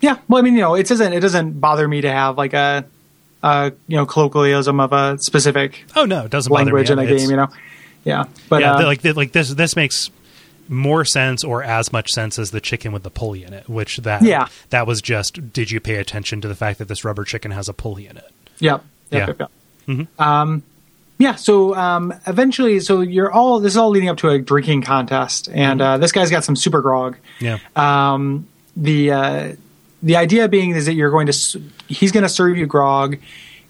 yeah. 0.00 0.18
Well, 0.28 0.40
I 0.40 0.42
mean, 0.42 0.54
you 0.54 0.60
know, 0.60 0.74
it 0.74 0.86
doesn't 0.86 1.12
it 1.12 1.20
doesn't 1.20 1.58
bother 1.60 1.88
me 1.88 2.02
to 2.02 2.10
have 2.12 2.36
like 2.36 2.52
a, 2.52 2.84
a 3.42 3.72
you 3.88 3.96
know 3.96 4.04
colloquialism 4.06 4.78
of 4.80 4.92
a 4.92 5.16
specific 5.18 5.84
Oh 5.96 6.04
no, 6.04 6.24
it 6.26 6.30
doesn't 6.30 6.52
bother 6.52 6.72
me. 6.72 6.80
in 6.82 6.98
a 6.98 7.02
It's- 7.02 7.20
game. 7.22 7.30
You 7.30 7.36
know, 7.36 7.48
yeah, 8.04 8.24
but 8.50 8.60
yeah, 8.60 8.74
uh, 8.74 8.82
like 8.84 9.02
like 9.04 9.32
this 9.32 9.50
this 9.54 9.74
makes 9.74 10.10
more 10.68 11.04
sense 11.04 11.42
or 11.42 11.62
as 11.64 11.92
much 11.92 12.10
sense 12.10 12.38
as 12.38 12.50
the 12.52 12.60
chicken 12.60 12.92
with 12.92 13.02
the 13.02 13.10
pulley 13.10 13.42
in 13.44 13.52
it. 13.54 13.68
Which 13.70 13.96
that 13.98 14.22
Yeah. 14.22 14.48
that 14.68 14.86
was 14.86 15.00
just 15.02 15.52
did 15.52 15.70
you 15.70 15.80
pay 15.80 15.96
attention 15.96 16.40
to 16.42 16.48
the 16.48 16.54
fact 16.54 16.78
that 16.78 16.88
this 16.88 17.04
rubber 17.06 17.24
chicken 17.24 17.50
has 17.52 17.68
a 17.70 17.72
pulley 17.72 18.06
in 18.06 18.18
it? 18.18 18.30
Yep. 18.58 18.84
Yeah. 19.10 19.26
Yep. 19.26 19.38
Yep. 19.40 19.50
yep. 19.86 20.20
Um, 20.20 20.62
yeah. 21.18 21.34
So 21.34 21.74
um, 21.74 22.14
eventually, 22.26 22.80
so 22.80 23.00
you're 23.00 23.30
all 23.30 23.60
this 23.60 23.72
is 23.72 23.76
all 23.76 23.90
leading 23.90 24.08
up 24.08 24.18
to 24.18 24.28
a 24.28 24.38
drinking 24.38 24.82
contest, 24.82 25.48
and 25.52 25.80
uh, 25.82 25.98
this 25.98 26.12
guy's 26.12 26.30
got 26.30 26.44
some 26.44 26.56
super 26.56 26.80
grog. 26.80 27.16
Yeah, 27.40 27.58
Um, 27.76 28.46
the 28.76 29.10
uh, 29.12 29.52
the 30.02 30.16
idea 30.16 30.48
being 30.48 30.70
is 30.70 30.86
that 30.86 30.94
you're 30.94 31.10
going 31.10 31.26
to 31.26 31.62
he's 31.88 32.12
going 32.12 32.22
to 32.22 32.28
serve 32.28 32.56
you 32.56 32.66
grog. 32.66 33.18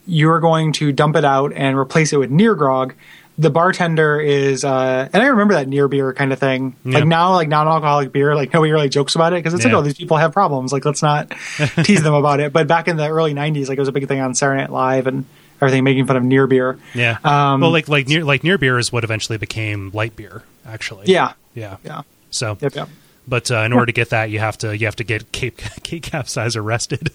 You're 0.06 0.40
going 0.40 0.72
to 0.74 0.92
dump 0.92 1.16
it 1.16 1.24
out 1.24 1.52
and 1.54 1.76
replace 1.76 2.12
it 2.12 2.18
with 2.18 2.30
near 2.30 2.54
grog. 2.54 2.94
The 3.40 3.50
bartender 3.50 4.20
is, 4.20 4.64
uh, 4.64 5.08
and 5.12 5.22
I 5.22 5.26
remember 5.28 5.54
that 5.54 5.66
near 5.68 5.88
beer 5.88 6.12
kind 6.12 6.32
of 6.32 6.38
thing. 6.38 6.76
Like 6.84 7.06
now, 7.06 7.32
like 7.32 7.48
non-alcoholic 7.48 8.12
beer, 8.12 8.34
like 8.34 8.52
nobody 8.52 8.72
really 8.72 8.88
jokes 8.88 9.14
about 9.14 9.32
it 9.32 9.36
because 9.36 9.54
it's 9.54 9.64
Yeah. 9.64 9.72
like, 9.72 9.80
oh, 9.80 9.82
these 9.82 9.96
people 9.96 10.16
have 10.18 10.32
problems. 10.32 10.72
Like 10.72 10.84
let's 10.84 11.02
not 11.02 11.30
tease 11.84 12.02
them 12.02 12.12
about 12.14 12.40
it. 12.40 12.52
But 12.52 12.68
back 12.68 12.86
in 12.88 12.96
the 12.96 13.08
early 13.08 13.32
'90s, 13.34 13.68
like 13.68 13.78
it 13.78 13.80
was 13.80 13.88
a 13.88 13.92
big 13.92 14.06
thing 14.08 14.20
on 14.20 14.34
Saturday 14.34 14.60
Night 14.60 14.70
Live 14.70 15.06
and 15.06 15.24
everything, 15.60 15.84
making 15.84 16.06
fun 16.06 16.16
of 16.16 16.22
near 16.22 16.46
beer. 16.46 16.78
yeah. 16.94 17.18
Um, 17.24 17.60
well, 17.62 17.70
like 17.70 17.88
like 17.88 18.08
near 18.08 18.24
like 18.24 18.44
near 18.44 18.58
beer 18.58 18.78
is 18.78 18.92
what 18.92 19.04
eventually 19.04 19.38
became 19.38 19.90
light 19.94 20.16
beer. 20.16 20.42
Actually, 20.66 21.06
Yeah, 21.06 21.32
yeah, 21.54 21.78
yeah, 21.82 22.02
So, 22.30 22.58
yep, 22.60 22.74
yep. 22.74 22.88
but 23.26 23.50
uh, 23.50 23.60
in 23.60 23.72
order 23.72 23.86
to 23.86 23.92
get 23.92 24.10
that, 24.10 24.28
you 24.30 24.38
have 24.38 24.58
to 24.58 24.76
you 24.76 24.86
have 24.86 24.96
to 24.96 25.04
get 25.04 25.32
Kate 25.32 25.56
Kate 25.82 26.02
Capsize 26.12 26.56
arrested 26.56 27.10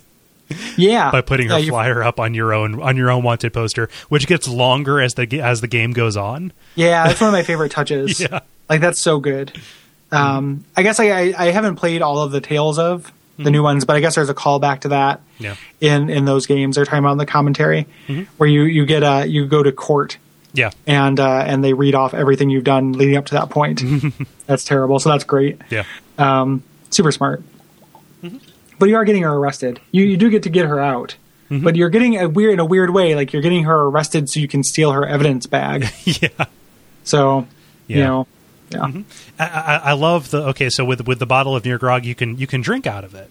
yeah. 0.78 1.12
by 1.12 1.22
putting 1.22 1.50
her 1.50 1.60
Yeah, 1.60 1.70
flyer 1.70 2.04
up 2.04 2.20
on 2.20 2.34
your 2.34 2.54
own 2.54 2.82
on 2.82 2.98
your 2.98 3.10
own 3.12 3.24
wanted 3.24 3.54
poster, 3.54 3.90
which 4.10 4.28
gets 4.28 4.48
longer 4.48 5.02
as 5.02 5.14
the 5.16 5.42
as 5.42 5.62
the 5.62 5.68
game 5.68 5.92
goes 5.94 6.16
on. 6.18 6.54
Yeah, 6.76 7.08
that's 7.08 7.20
one 7.22 7.30
of 7.30 7.34
my 7.34 7.44
favorite 7.52 7.72
touches. 7.72 8.20
Yeah. 8.20 8.42
Like 8.70 8.82
that's 8.82 9.00
so 9.00 9.20
good. 9.20 9.58
Um, 10.12 10.64
I 10.78 10.84
guess 10.84 11.00
I, 11.00 11.06
I, 11.10 11.34
I 11.38 11.52
haven't 11.52 11.76
played 11.76 12.02
all 12.02 12.20
of 12.20 12.32
the 12.32 12.40
Tales 12.42 12.80
of 12.80 13.12
the 13.38 13.52
new 13.52 13.62
ones, 13.62 13.84
but 13.84 13.98
I 13.98 14.00
guess 14.00 14.16
there's 14.16 14.30
a 14.30 14.34
callback 14.34 14.82
to 14.82 14.88
that 14.90 15.20
Yeah. 15.40 15.56
in 15.82 16.10
in 16.10 16.24
those 16.26 16.46
games. 16.46 16.76
They're 16.78 16.86
talking 16.86 17.00
about 17.00 17.14
in 17.14 17.18
the 17.18 17.26
commentary 17.26 17.86
where 18.38 18.48
you 18.48 18.64
you 18.64 18.86
get 18.86 19.04
uh 19.04 19.24
you 19.28 19.46
go 19.46 19.62
to 19.62 19.72
court 19.74 20.18
Yeah, 20.54 20.72
and 20.88 21.20
uh, 21.20 21.44
and 21.46 21.62
they 21.64 21.74
read 21.74 21.96
off 21.96 22.14
everything 22.14 22.50
you've 22.50 22.64
done 22.64 22.94
leading 22.94 23.18
up 23.18 23.26
to 23.26 23.34
that 23.34 23.50
point. 23.50 23.84
that's 24.48 24.64
terrible. 24.64 25.00
So 25.00 25.10
that's 25.10 25.26
great. 25.26 25.60
yeah, 25.70 25.84
Um, 26.18 26.64
super 26.92 27.12
smart. 27.12 27.44
But 28.80 28.90
you 28.90 28.96
are 28.96 29.06
getting 29.06 29.24
her 29.24 29.34
arrested. 29.34 29.80
You 29.92 30.04
you 30.04 30.18
do 30.18 30.30
get 30.30 30.44
to 30.44 30.50
get 30.50 30.66
her 30.66 30.80
out. 30.80 31.16
But 31.50 31.76
you're 31.76 31.90
getting 31.90 32.18
a 32.20 32.28
weird 32.28 32.54
in 32.54 32.60
a 32.60 32.66
weird 32.66 32.90
way. 32.90 33.14
Like 33.16 33.32
you're 33.32 33.42
getting 33.44 33.66
her 33.66 33.82
arrested 33.84 34.30
so 34.30 34.40
you 34.40 34.48
can 34.48 34.64
steal 34.64 34.92
her 34.92 35.06
evidence 35.06 35.46
bag. 35.46 35.86
yeah. 36.04 36.30
So 37.04 37.48
you 37.88 38.00
Yeah. 38.00 38.08
know, 38.08 38.28
yeah, 38.72 39.02
I, 39.40 39.46
I, 39.46 39.76
I 39.78 39.94
love 39.94 40.32
the 40.32 40.42
okay. 40.50 40.70
So 40.72 40.84
with 40.84 41.06
with 41.08 41.20
the 41.20 41.26
bottle 41.28 41.56
of 41.56 41.64
near 41.64 41.78
grog, 41.78 42.04
you 42.04 42.16
can 42.16 42.38
you 42.38 42.48
can 42.48 42.62
drink 42.62 42.88
out 42.88 43.04
of 43.04 43.14
it, 43.14 43.30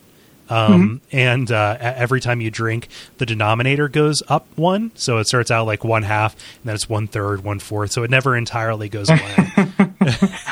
um, 0.49 1.01
and 1.11 1.51
uh, 1.51 1.77
every 1.81 2.21
time 2.21 2.41
you 2.41 2.53
drink, 2.53 2.87
the 3.19 3.27
denominator 3.27 3.89
goes 3.89 4.23
up 4.29 4.47
one. 4.55 4.93
So 4.95 5.19
it 5.19 5.27
starts 5.27 5.51
out 5.51 5.67
like 5.67 5.83
one 5.83 6.05
half, 6.05 6.35
and 6.35 6.67
then 6.67 6.75
it's 6.77 6.89
one 6.89 7.09
third, 7.09 7.43
one 7.43 7.59
fourth. 7.59 7.91
So 7.91 8.05
it 8.05 8.11
never 8.11 8.37
entirely 8.37 8.89
goes 8.89 9.11
away. 9.11 9.21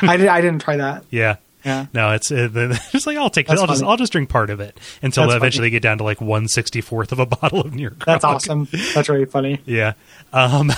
I 0.02 0.16
did. 0.16 0.27
I 0.27 0.40
didn't 0.40 0.62
try 0.62 0.77
that. 0.78 1.05
yeah, 1.10 1.36
Yeah. 1.64 1.86
No, 1.93 2.12
it's 2.12 2.30
uh, 2.30 2.48
it's 2.93 3.06
like 3.06 3.16
I'll 3.16 3.30
take 3.30 3.47
That's 3.47 3.60
I'll 3.60 3.66
just. 3.66 3.82
I'll 3.82 3.97
just 3.97 4.12
drink 4.12 4.28
part 4.28 4.51
of 4.51 4.60
it 4.60 4.78
until 5.02 5.24
That's 5.26 5.36
eventually 5.36 5.66
funny. 5.66 5.70
get 5.70 5.82
down 5.82 5.98
to 5.98 6.05
like 6.05 6.20
one 6.20 6.48
sixty 6.48 6.80
fourth 6.80 7.12
of 7.12 7.18
a 7.18 7.26
bottle 7.40 7.60
of 7.60 7.74
near. 7.74 7.94
That's 8.05 8.24
awesome. 8.24 8.68
That's 8.94 9.09
really 9.09 9.26
funny. 9.26 9.60
Yeah. 9.66 9.93
Um, 10.32 10.70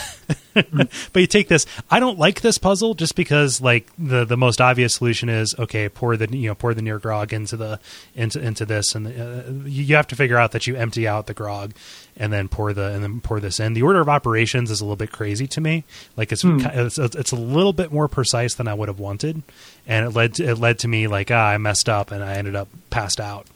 but 0.55 1.21
you 1.21 1.27
take 1.27 1.49
this. 1.49 1.67
I 1.91 2.01
don't 2.01 2.19
like 2.19 2.41
this 2.41 2.59
puzzle 2.59 2.95
just 2.95 3.15
because 3.17 3.61
like 3.61 3.91
the 3.99 4.25
the 4.25 4.37
most 4.37 4.61
obvious 4.61 4.95
solution 4.95 5.29
is 5.29 5.55
okay, 5.59 5.89
pour 5.89 6.17
the 6.17 6.29
you 6.37 6.49
know 6.49 6.55
pour 6.55 6.75
the 6.75 6.83
near 6.83 6.99
grog 6.99 7.33
into 7.33 7.57
the 7.57 7.81
into 8.15 8.41
into 8.41 8.65
this, 8.65 8.95
and 8.95 9.07
uh, 9.07 9.69
you 9.69 9.97
have 9.97 10.07
to 10.09 10.17
figure 10.17 10.37
out 10.37 10.53
that 10.53 10.67
you 10.67 10.77
empty 10.77 11.07
out 11.09 11.27
the 11.27 11.35
grog 11.35 11.73
and 12.17 12.33
then 12.33 12.49
pour 12.49 12.73
the 12.73 12.93
and 12.93 13.03
then 13.03 13.21
pour 13.21 13.41
this 13.41 13.59
in. 13.61 13.75
The 13.75 13.83
order 13.83 14.01
of 14.01 14.09
operations 14.09 14.71
is 14.71 14.81
a 14.81 14.85
little 14.85 14.97
bit 14.97 15.13
crazy 15.13 15.47
to 15.49 15.61
me. 15.61 15.85
Like 16.17 16.31
it's 16.33 16.43
ki- 16.43 16.57
it's, 16.65 16.99
it's 16.99 17.33
a 17.33 17.37
little 17.37 17.73
bit 17.73 17.93
more 17.93 18.09
precise 18.09 18.55
than 18.55 18.69
I 18.69 18.75
would 18.75 18.89
have 18.89 19.01
wanted, 19.01 19.43
and 19.87 20.07
it 20.07 20.11
led 20.11 20.35
to, 20.35 20.45
it 20.51 20.59
led 20.59 20.79
to 20.81 20.89
me 20.89 21.07
like 21.07 21.31
ah, 21.31 21.49
I 21.51 21.59
messed 21.59 21.89
up 21.89 22.11
and 22.11 22.23
I 22.25 22.35
ended 22.35 22.57
up 22.57 22.69
passed 22.91 23.21
out 23.21 23.47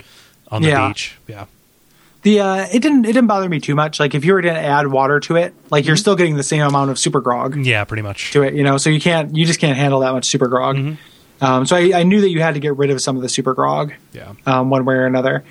on 0.50 0.62
the 0.62 0.68
Yeah. 0.68 0.88
beach. 0.88 1.16
Yeah. 1.26 1.46
The 2.22 2.40
uh, 2.40 2.66
it 2.72 2.80
didn't 2.82 3.04
it 3.04 3.12
didn't 3.12 3.28
bother 3.28 3.48
me 3.48 3.60
too 3.60 3.74
much. 3.76 4.00
Like 4.00 4.14
if 4.14 4.24
you 4.24 4.32
were 4.32 4.42
to 4.42 4.50
add 4.50 4.88
water 4.88 5.20
to 5.20 5.36
it, 5.36 5.54
like 5.70 5.86
you're 5.86 5.96
still 5.96 6.16
getting 6.16 6.36
the 6.36 6.42
same 6.42 6.62
amount 6.62 6.90
of 6.90 6.98
super 6.98 7.20
grog 7.20 7.56
Yeah, 7.64 7.84
pretty 7.84 8.02
much. 8.02 8.32
to 8.32 8.42
it. 8.42 8.54
You 8.54 8.64
know, 8.64 8.76
so 8.76 8.90
you 8.90 9.00
can't 9.00 9.36
you 9.36 9.46
just 9.46 9.60
can't 9.60 9.76
handle 9.78 10.00
that 10.00 10.12
much 10.12 10.26
super 10.26 10.48
grog. 10.48 10.76
Mm-hmm. 10.76 11.44
Um, 11.44 11.66
so 11.66 11.76
I, 11.76 12.00
I 12.00 12.02
knew 12.02 12.20
that 12.20 12.30
you 12.30 12.40
had 12.42 12.54
to 12.54 12.60
get 12.60 12.76
rid 12.76 12.90
of 12.90 13.00
some 13.00 13.14
of 13.14 13.22
the 13.22 13.28
super 13.28 13.54
grog. 13.54 13.92
Yeah. 14.12 14.32
um, 14.44 14.70
one 14.70 14.84
way 14.84 14.96
or 14.96 15.06
another. 15.06 15.44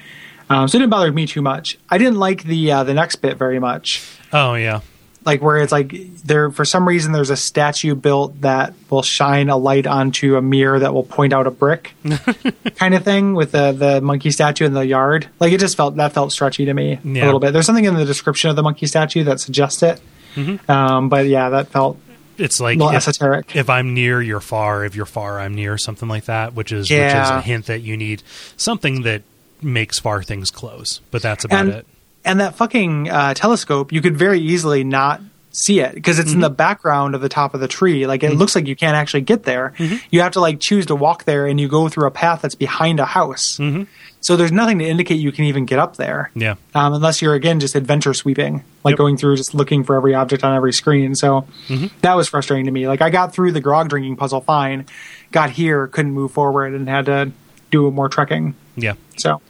Um, 0.50 0.68
so 0.68 0.78
it 0.78 0.80
didn't 0.80 0.92
bother 0.92 1.12
me 1.12 1.26
too 1.26 1.42
much. 1.42 1.78
I 1.90 1.98
didn't 1.98 2.18
like 2.18 2.44
the 2.44 2.72
uh, 2.74 2.84
the 2.84 2.94
next 2.94 3.18
bit 3.18 3.38
very 3.38 3.60
much. 3.60 4.06
Oh 4.34 4.56
yeah. 4.56 4.82
Like 5.28 5.42
where 5.44 5.58
it's 5.58 5.72
like 5.72 5.92
there 6.24 6.50
for 6.50 6.66
some 6.66 6.88
reason 6.88 7.12
there's 7.12 7.30
a 7.30 7.36
statue 7.38 7.94
built 7.94 8.42
that 8.42 8.74
will 8.90 9.04
shine 9.04 9.50
a 9.50 9.58
light 9.58 9.86
onto 9.86 10.38
a 10.38 10.42
mirror 10.42 10.80
that 10.80 10.94
will 10.94 11.04
point 11.04 11.34
out 11.34 11.46
a 11.46 11.52
brick, 11.52 11.94
kind 12.78 12.96
of 12.96 13.04
thing 13.04 13.34
with 13.36 13.52
the 13.52 13.72
the 13.74 14.02
monkey 14.02 14.32
statue 14.32 14.66
in 14.66 14.74
the 14.74 14.86
yard. 14.88 15.28
Like 15.40 15.52
it 15.54 15.60
just 15.60 15.78
felt 15.78 15.98
that 15.98 16.14
felt 16.14 16.32
stretchy 16.32 16.66
to 16.66 16.74
me 16.74 17.00
Yeah. 17.04 17.24
a 17.24 17.26
little 17.26 17.40
bit. 17.40 17.52
There's 17.54 17.66
something 17.66 17.86
in 17.86 17.94
the 17.94 18.06
description 18.06 18.50
of 18.50 18.56
the 18.56 18.64
monkey 18.64 18.88
statue 18.88 19.24
that 19.26 19.40
suggests 19.40 19.84
it. 19.84 20.02
Mm-hmm. 20.36 20.72
Um, 20.72 21.10
but 21.10 21.26
yeah, 21.28 21.50
that 21.50 21.68
felt 21.68 22.00
It's 22.38 22.60
like 22.62 22.80
if- 22.80 22.94
esoteric. 22.96 23.56
if 23.56 23.70
I'm 23.70 23.94
near, 23.94 24.22
you're 24.22 24.40
far. 24.40 24.86
If 24.86 24.96
you're 24.96 25.06
far, 25.06 25.40
I'm 25.42 25.54
near. 25.56 25.78
Something 25.78 26.08
like 26.08 26.24
that, 26.26 26.54
which 26.54 26.72
is 26.72 26.84
which 26.84 26.92
is 26.92 26.98
Yeah. 26.98 27.40
a 27.40 27.42
hint 27.42 27.66
that 27.66 27.82
you 27.82 27.98
need 27.98 28.24
something 28.56 29.02
that 29.02 29.24
makes 29.62 30.00
far 30.00 30.24
things 30.24 30.52
close. 30.52 31.02
But 31.12 31.22
that's 31.22 31.44
about 31.44 31.60
and 31.66 31.70
it. 31.74 31.88
And 32.28 32.40
that 32.40 32.56
fucking 32.56 33.10
uh, 33.10 33.34
telescope, 33.34 33.92
you 33.92 34.02
could 34.02 34.18
very 34.18 34.40
easily 34.40 34.84
not 34.84 35.22
see 35.52 35.80
it 35.80 35.96
because 35.96 36.20
it's 36.20 36.30
in 36.30 36.36
Mm-hmm. 36.36 36.42
the 36.44 36.50
background 36.52 37.16
of 37.16 37.22
the 37.22 37.30
top 37.30 37.56
of 37.56 37.60
the 37.60 37.68
tree. 37.68 38.06
Like 38.06 38.22
it 38.22 38.34
looks 38.36 38.54
like 38.56 38.68
you 38.68 38.76
can't 38.76 38.96
actually 38.96 39.22
get 39.22 39.44
there. 39.44 39.74
Mm-hmm. 39.78 39.96
You 40.12 40.22
have 40.22 40.34
to 40.34 40.40
like 40.40 40.60
choose 40.60 40.86
to 40.88 40.96
walk 40.96 41.24
there, 41.24 41.48
and 41.48 41.60
you 41.60 41.68
go 41.68 41.90
through 41.90 42.06
a 42.08 42.12
path 42.12 42.42
that's 42.42 42.54
behind 42.56 43.00
a 43.00 43.06
house. 43.06 43.58
Mm-hmm. 43.58 43.84
So 44.20 44.36
there's 44.36 44.52
nothing 44.52 44.80
to 44.80 44.86
indicate 44.86 45.16
you 45.16 45.32
can 45.32 45.46
even 45.46 45.66
get 45.66 45.80
up 45.80 45.96
there. 45.96 46.32
Yeah, 46.36 46.56
Um, 46.76 46.94
unless 46.94 47.22
you're 47.22 47.34
again 47.36 47.60
just 47.60 47.76
adventure 47.76 48.14
sweeping, 48.14 48.64
like 48.84 48.94
Yep. 48.94 48.98
going 48.98 49.18
through 49.18 49.38
just 49.38 49.54
looking 49.56 49.84
for 49.84 49.96
every 49.96 50.14
object 50.16 50.44
on 50.44 50.56
every 50.56 50.74
screen. 50.74 51.16
So 51.16 51.48
Mm-hmm. 51.70 51.88
that 52.02 52.16
was 52.16 52.28
frustrating 52.28 52.66
to 52.66 52.72
me. 52.72 52.88
Like 52.88 53.02
I 53.02 53.10
got 53.10 53.34
through 53.34 53.52
the 53.54 53.62
grog 53.62 53.90
drinking 53.90 54.18
puzzle 54.18 54.42
fine, 54.42 54.86
got 55.32 55.50
here, 55.52 55.88
couldn't 55.88 56.12
move 56.12 56.32
forward, 56.32 56.74
and 56.74 56.90
had 56.90 57.06
to 57.06 57.32
do 57.72 57.90
more 57.92 58.10
trekking. 58.10 58.56
yeah. 58.76 58.94
So 59.18 59.42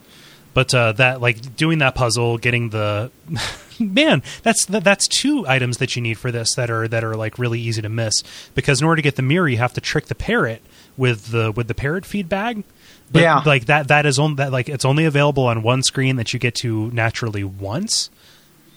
But 0.54 0.74
uh, 0.74 0.92
that 0.92 1.20
like 1.20 1.56
doing 1.56 1.78
that 1.78 1.94
puzzle, 1.94 2.38
getting 2.38 2.70
the 2.70 3.10
man, 3.78 4.22
that's 4.42 4.64
that, 4.66 4.82
that's 4.84 5.06
two 5.06 5.46
items 5.46 5.76
that 5.78 5.94
you 5.94 6.02
need 6.02 6.18
for 6.18 6.32
this 6.32 6.54
that 6.56 6.70
are 6.70 6.88
that 6.88 7.04
are 7.04 7.14
like 7.16 7.38
really 7.38 7.60
easy 7.60 7.82
to 7.82 7.88
miss 7.88 8.24
because 8.54 8.80
in 8.80 8.86
order 8.86 8.96
to 8.96 9.02
get 9.02 9.16
the 9.16 9.22
mirror, 9.22 9.48
you 9.48 9.58
have 9.58 9.72
to 9.74 9.80
trick 9.80 10.06
the 10.06 10.14
parrot 10.16 10.62
with 10.96 11.26
the 11.30 11.52
with 11.52 11.68
the 11.68 11.74
parrot 11.74 12.04
feed 12.04 12.28
bag. 12.28 12.64
But 13.12 13.22
Yeah. 13.22 13.42
like 13.46 13.66
that 13.66 13.88
that 13.88 14.04
is 14.04 14.18
only 14.18 14.36
that 14.36 14.50
like 14.52 14.68
it's 14.68 14.84
only 14.84 15.04
available 15.04 15.44
on 15.46 15.62
one 15.62 15.82
screen 15.82 16.16
that 16.16 16.32
you 16.32 16.38
get 16.40 16.54
to 16.56 16.90
naturally 16.90 17.44
once. 17.44 18.10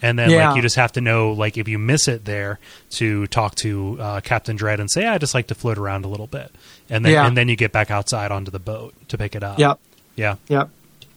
And 0.04 0.18
then 0.20 0.30
Yeah. 0.30 0.50
like 0.50 0.56
you 0.58 0.62
just 0.62 0.76
have 0.78 0.92
to 0.94 1.02
know 1.02 1.32
like 1.32 1.58
if 1.58 1.68
you 1.68 1.80
miss 1.80 2.08
it 2.08 2.26
there 2.26 2.60
to 2.92 3.28
talk 3.28 3.56
to 3.56 3.98
uh, 4.00 4.22
Captain 4.22 4.56
Dread 4.56 4.80
and 4.80 4.90
say 4.92 5.08
I 5.08 5.18
just 5.18 5.34
like 5.34 5.48
to 5.48 5.56
float 5.56 5.78
around 5.78 6.06
a 6.06 6.08
little 6.10 6.28
bit, 6.28 6.52
and 6.90 7.04
then 7.06 7.14
Yeah. 7.14 7.26
and 7.28 7.36
then 7.36 7.50
you 7.50 7.56
get 7.56 7.72
back 7.72 7.90
outside 7.92 8.32
onto 8.32 8.52
the 8.52 8.60
boat 8.60 8.94
to 9.08 9.18
pick 9.18 9.36
it 9.36 9.44
up. 9.44 9.58
yep. 9.60 9.80
yeah, 10.16 10.36
Yep. 10.48 10.70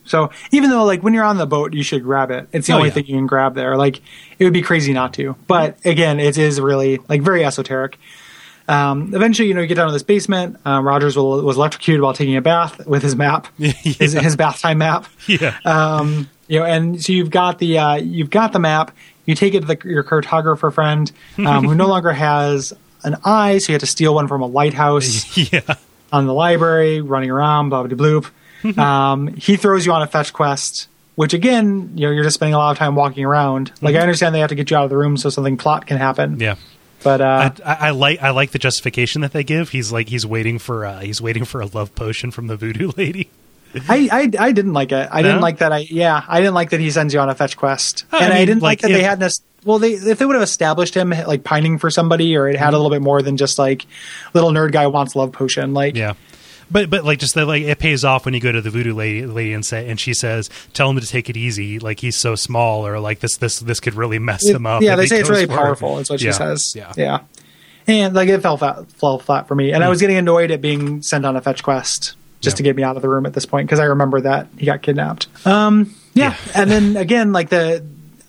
So 0.05 0.31
even 0.51 0.71
though 0.71 0.85
like 0.85 1.03
when 1.03 1.15
you're 1.15 1.25
on 1.25 1.39
the 1.39 1.47
boat, 1.47 1.73
you 1.73 1.83
should 1.83 2.03
grab 2.03 2.31
it. 2.31 2.49
It's 2.53 2.67
the 2.67 2.73
Oh, 2.75 2.77
only 2.77 2.89
yeah. 2.89 2.95
thing 2.95 3.07
you 3.07 3.15
can 3.17 3.27
grab 3.27 3.55
there. 3.55 3.77
Like 3.77 4.01
it 4.39 4.45
would 4.45 4.53
be 4.53 4.63
crazy 4.63 4.93
not 4.93 5.15
to. 5.15 5.35
But 5.47 5.79
again, 5.85 6.21
it 6.21 6.37
is 6.39 6.61
really 6.61 6.99
like 7.09 7.23
very 7.23 7.45
esoteric. 7.45 7.99
Um, 8.67 9.15
eventually, 9.15 9.49
you 9.49 9.55
know, 9.55 9.61
you 9.61 9.67
get 9.67 9.75
down 9.75 9.89
to 9.89 9.93
this 9.93 10.03
basement. 10.03 10.57
Um, 10.65 10.87
Rogers 10.87 11.17
will, 11.17 11.43
was 11.43 11.57
electrocuted 11.57 12.01
while 12.01 12.15
taking 12.15 12.37
a 12.37 12.41
bath 12.41 12.87
with 12.87 13.03
his 13.03 13.15
map, 13.15 13.47
his, 13.59 14.13
his 14.15 14.37
bath 14.37 14.61
time 14.61 14.79
map. 14.79 15.07
yeah. 15.27 15.59
Um, 15.67 16.31
you 16.49 16.59
know, 16.61 16.65
and 16.67 17.03
so 17.03 17.13
you've 17.13 17.31
got 17.31 17.59
the 17.59 17.79
uh, 17.79 17.95
you've 17.97 18.31
got 18.31 18.53
the 18.53 18.59
map. 18.59 18.91
You 19.27 19.35
take 19.35 19.55
it 19.55 19.61
to 19.61 19.67
the, 19.67 19.79
your 19.85 20.03
cartographer 20.05 20.73
friend, 20.73 21.11
um, 21.39 21.65
who 21.65 21.75
no 21.75 21.87
longer 21.89 22.13
has 22.13 22.73
an 23.03 23.17
eye, 23.25 23.59
so 23.59 23.73
you 23.73 23.75
have 23.75 23.81
to 23.81 23.87
steal 23.87 24.15
one 24.15 24.29
from 24.29 24.43
a 24.43 24.47
lighthouse 24.47 25.37
yeah. 25.53 25.61
on 26.13 26.27
the 26.27 26.35
library, 26.35 27.01
running 27.01 27.31
around, 27.31 27.69
blah 27.71 27.83
blah 27.83 27.97
bloop. 27.97 28.31
um, 28.79 29.29
he 29.37 29.57
throws 29.57 29.85
you 29.87 29.93
on 29.93 30.03
a 30.03 30.07
fetch 30.07 30.33
quest, 30.33 30.89
which 31.17 31.35
again, 31.35 31.93
you 31.95 32.07
know, 32.07 32.13
you're 32.13 32.25
just 32.25 32.35
spending 32.35 32.55
a 32.55 32.59
lot 32.59 32.73
of 32.73 32.79
time 32.79 32.95
walking 32.95 33.25
around. 33.25 33.73
Like 33.83 33.95
I 33.97 34.01
understand 34.01 34.35
they 34.35 34.41
have 34.41 34.49
to 34.51 34.55
get 34.55 34.71
you 34.71 34.77
out 34.77 34.85
of 34.85 34.91
the 34.91 34.97
room 34.97 35.17
so 35.17 35.29
something 35.31 35.57
plot 35.57 35.87
can 35.87 35.97
happen. 35.97 36.41
Yeah. 36.41 36.57
But 37.03 37.21
uh, 37.21 37.51
I, 37.65 37.73
I 37.73 37.77
I 37.89 37.91
like 37.91 38.23
I 38.23 38.31
like 38.31 38.53
the 38.53 38.59
justification 38.59 39.21
that 39.23 39.33
they 39.33 39.45
give. 39.45 39.69
He's 39.71 39.93
like 39.93 40.09
he's 40.09 40.25
waiting 40.25 40.59
for 40.59 40.87
uh, 40.87 41.01
he's 41.01 41.21
waiting 41.21 41.45
for 41.45 41.61
a 41.61 41.67
love 41.67 41.95
potion 41.95 42.31
from 42.31 42.47
the 42.47 42.57
voodoo 42.57 42.93
lady. 42.97 43.29
I, 43.89 44.09
I 44.39 44.47
I 44.47 44.53
didn't 44.53 44.73
like 44.73 44.91
it. 44.93 45.09
I 45.13 45.21
No? 45.21 45.29
didn't 45.29 45.43
like 45.43 45.59
that. 45.59 45.71
I 45.73 45.79
yeah, 45.91 46.23
I 46.27 46.41
didn't 46.41 46.55
like 46.55 46.71
that 46.71 46.81
he 46.81 46.91
sends 46.91 47.13
you 47.13 47.21
on 47.21 47.29
a 47.29 47.35
fetch 47.35 47.57
quest, 47.57 48.05
I 48.13 48.25
and 48.25 48.33
I 48.33 48.37
mean, 48.39 48.47
didn't 48.47 48.63
like, 48.63 48.83
like, 48.83 48.91
that 48.93 48.97
they 48.97 49.03
had 49.03 49.21
this. 49.21 49.43
Well, 49.67 49.79
they 49.79 49.93
if 49.95 50.19
they 50.19 50.25
would 50.25 50.35
have 50.35 50.43
established 50.43 50.95
him 50.95 51.11
like 51.11 51.43
pining 51.45 51.79
for 51.79 51.91
somebody, 51.91 52.37
or 52.37 52.49
it 52.49 52.57
had 52.57 52.73
a 52.73 52.79
little 52.79 52.91
bit 52.91 53.03
more 53.03 53.21
than 53.21 53.37
just 53.37 53.59
like 53.59 53.85
little 54.33 54.51
nerd 54.51 54.73
guy 54.73 54.87
wants 54.87 55.15
love 55.17 55.33
potion. 55.33 55.75
Like 55.75 55.97
Yeah. 55.97 56.15
But 56.75 56.91
but 56.91 57.05
like 57.05 57.21
just 57.21 57.35
that 57.37 57.47
like 57.47 57.63
it 57.63 57.79
pays 57.79 58.05
off 58.05 58.25
when 58.27 58.35
you 58.35 58.41
go 58.41 58.53
to 58.53 58.61
the 58.61 58.69
voodoo 58.69 58.93
lady, 58.95 59.25
lady 59.25 59.53
and 59.55 59.65
say 59.65 59.89
and 59.89 59.99
she 59.99 60.13
says 60.13 60.51
tell 60.75 60.91
him 60.91 60.99
to 61.01 61.07
take 61.07 61.31
it 61.31 61.37
easy 61.37 61.79
like 61.79 62.01
he's 62.01 62.19
so 62.19 62.35
small 62.35 62.85
or 62.87 62.99
like 62.99 63.21
this 63.21 63.37
this 63.39 63.61
this 63.61 63.79
could 63.81 63.95
really 63.95 64.19
mess 64.19 64.45
It- 64.47 64.57
him 64.57 64.67
up. 64.67 64.83
Yeah, 64.83 64.97
they 64.97 65.07
say 65.07 65.21
it's 65.21 65.31
really 65.31 65.47
for 65.47 65.53
it. 65.53 65.57
powerful. 65.57 65.99
Is 66.01 66.11
what 66.11 66.21
Yeah, 66.21 66.33
she 66.33 66.37
says. 66.37 66.75
Yeah. 66.77 66.93
yeah. 66.97 67.19
And 67.87 68.13
like 68.15 68.29
it 68.29 68.41
fell 68.43 68.57
flat, 68.57 68.91
fell 68.93 69.19
flat 69.21 69.47
for 69.47 69.55
me, 69.55 69.73
and 69.73 69.85
I 69.85 69.89
was 69.89 70.01
getting 70.01 70.17
annoyed 70.17 70.51
at 70.51 70.61
being 70.61 71.01
sent 71.03 71.25
on 71.25 71.37
a 71.37 71.41
fetch 71.41 71.63
quest 71.63 72.17
just 72.41 72.55
Yeah. 72.55 72.57
to 72.59 72.63
get 72.65 72.77
me 72.77 72.83
out 72.83 72.97
of 72.97 73.03
the 73.03 73.09
room 73.09 73.25
at 73.25 73.35
this 73.35 73.47
point 73.47 73.69
because 73.69 73.79
I 73.79 73.85
remember 73.85 74.21
that 74.23 74.49
he 74.59 74.67
got 74.67 74.83
kidnapped. 74.83 75.29
Um, 75.47 75.95
yeah. 76.13 76.35
and 76.57 76.71
then 76.71 76.97
again, 76.97 77.33
like 77.33 77.51
the 77.51 77.85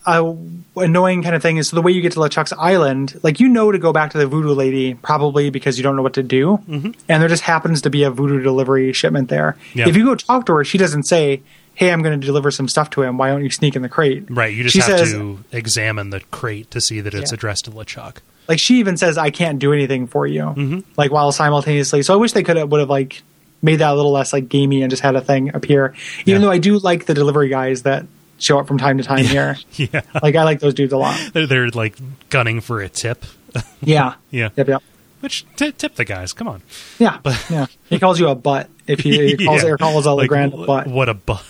uh, 0.05 0.35
annoying 0.77 1.23
kind 1.23 1.35
of 1.35 1.41
thing 1.41 1.57
is 1.57 1.69
so 1.69 1.75
the 1.75 1.81
way 1.81 1.91
you 1.91 2.01
get 2.01 2.11
to 2.13 2.19
LeChuck's 2.19 2.53
island, 2.53 3.19
like 3.23 3.39
you 3.39 3.47
know 3.47 3.71
to 3.71 3.77
go 3.77 3.93
back 3.93 4.11
to 4.11 4.17
the 4.17 4.27
voodoo 4.27 4.53
lady 4.53 4.93
probably 4.95 5.49
because 5.49 5.77
you 5.77 5.83
don't 5.83 5.95
know 5.95 6.01
what 6.03 6.13
to 6.15 6.23
do, 6.23 6.57
Mm-hmm. 6.67 6.91
and 7.09 7.21
there 7.21 7.29
just 7.29 7.43
happens 7.43 7.81
to 7.83 7.89
be 7.89 8.03
a 8.03 8.11
voodoo 8.11 8.41
delivery 8.41 8.91
shipment 8.93 9.29
there. 9.29 9.57
Yeah. 9.73 9.87
If 9.87 9.95
you 9.95 10.05
go 10.05 10.15
talk 10.15 10.45
to 10.47 10.53
her, 10.55 10.63
she 10.63 10.77
doesn't 10.77 11.03
say. 11.03 11.41
Hey, 11.77 11.91
I'm 11.91 12.01
going 12.01 12.17
to 12.17 12.25
deliver 12.25 12.51
some 12.51 12.69
stuff 12.69 12.89
to 12.91 13.01
him. 13.01 13.17
Why 13.17 13.27
don't 13.27 13.43
you 13.43 13.49
sneak 13.49 13.75
in 13.75 13.81
the 13.81 13.89
crate? 13.89 14.23
Right, 14.29 14.55
you 14.55 14.63
just 14.63 14.75
She 14.75 14.79
have 14.79 14.97
says- 14.97 15.11
to 15.11 15.43
examine 15.51 16.09
the 16.09 16.21
crate 16.31 16.71
to 16.71 16.79
see 16.79 17.01
that 17.01 17.13
it's 17.13 17.33
Yeah. 17.33 17.35
addressed 17.35 17.65
to 17.65 17.71
LeChuck. 17.71 18.19
like 18.47 18.59
she 18.59 18.75
even 18.79 18.95
says 18.95 19.17
i 19.17 19.29
can't 19.29 19.59
do 19.59 19.73
anything 19.73 20.07
for 20.07 20.25
you 20.25 20.43
Mm-hmm. 20.43 20.79
like 20.95 21.11
while 21.11 21.33
simultaneously 21.33 22.01
so 22.03 22.13
i 22.13 22.17
wish 22.17 22.31
they 22.31 22.43
could 22.43 22.55
have 22.55 22.71
would 22.71 22.79
have 22.79 22.89
like 22.89 23.23
made 23.61 23.77
that 23.77 23.91
a 23.91 23.95
little 23.95 24.11
less 24.13 24.31
like 24.31 24.47
gamey 24.47 24.83
and 24.83 24.89
just 24.89 25.01
had 25.01 25.15
a 25.17 25.21
thing 25.21 25.53
appear 25.53 25.93
even 26.25 26.41
Yeah. 26.41 26.45
though 26.47 26.51
i 26.51 26.59
do 26.59 26.77
like 26.79 27.05
the 27.07 27.13
delivery 27.13 27.49
guys 27.49 27.81
that 27.83 28.05
show 28.37 28.59
up 28.59 28.67
from 28.67 28.77
time 28.77 28.97
to 28.97 29.03
time 29.03 29.23
here 29.25 29.57
Yeah. 29.73 30.01
like 30.21 30.35
i 30.35 30.43
like 30.43 30.59
those 30.59 30.73
dudes 30.73 30.91
a 30.93 30.97
lot 30.97 31.19
They're, 31.33 31.47
they're 31.47 31.69
like 31.69 31.95
gunning 32.29 32.61
for 32.61 32.81
a 32.81 32.89
tip. 32.89 33.23
yeah 33.81 34.15
Yeah. 34.31 34.49
yep 34.55 34.67
yep 34.67 34.83
Which 35.21 35.45
t- 35.55 35.71
tip 35.71 35.95
the 35.95 36.05
guys, 36.05 36.33
come 36.33 36.47
on. 36.47 36.61
yeah 36.99 37.19
But 37.23 37.43
yeah 37.49 37.67
he 37.89 37.99
calls 37.99 38.19
you 38.19 38.27
a 38.27 38.35
butt 38.35 38.69
if 38.87 38.99
he, 38.99 39.35
he 39.35 39.45
calls 39.45 39.63
Yeah. 39.63 39.69
or 39.69 39.77
calls 39.77 40.05
a 40.05 40.11
Like, 40.11 40.29
LaGrande 40.29 40.61
a 40.63 40.65
butt 40.65 40.87
What 40.87 41.09
a 41.09 41.13
butt. 41.13 41.43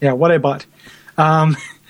yeah 0.00 0.12
what 0.12 0.30
a 0.30 0.38
butt 0.38 0.66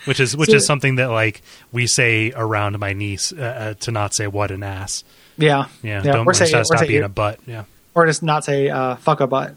which 0.05 0.19
is 0.21 0.35
which 0.37 0.49
So- 0.51 0.55
is 0.55 0.65
something 0.65 0.95
that 0.95 1.07
like 1.07 1.41
we 1.71 1.85
say 1.85 2.31
around 2.35 2.79
my 2.79 2.93
niece 2.93 3.33
uh, 3.33 3.41
uh, 3.41 3.73
to 3.81 3.91
not 3.91 4.13
say 4.15 4.27
what 4.27 4.51
an 4.51 4.63
ass. 4.63 5.03
yeah 5.37 5.65
Yeah, 5.83 6.01
yeah 6.03 6.13
don't 6.13 6.25
or 6.27 6.33
say, 6.33 6.45
stop, 6.45 6.61
or, 6.61 6.65
stop 6.65 6.79
say 6.79 6.87
being 6.87 7.03
a 7.03 7.09
butt. 7.09 7.39
Yeah. 7.45 7.65
or 7.93 8.05
just 8.07 8.23
not 8.23 8.45
say 8.45 8.69
uh, 8.69 8.95
fuck 8.95 9.19
a 9.19 9.27
butt 9.27 9.55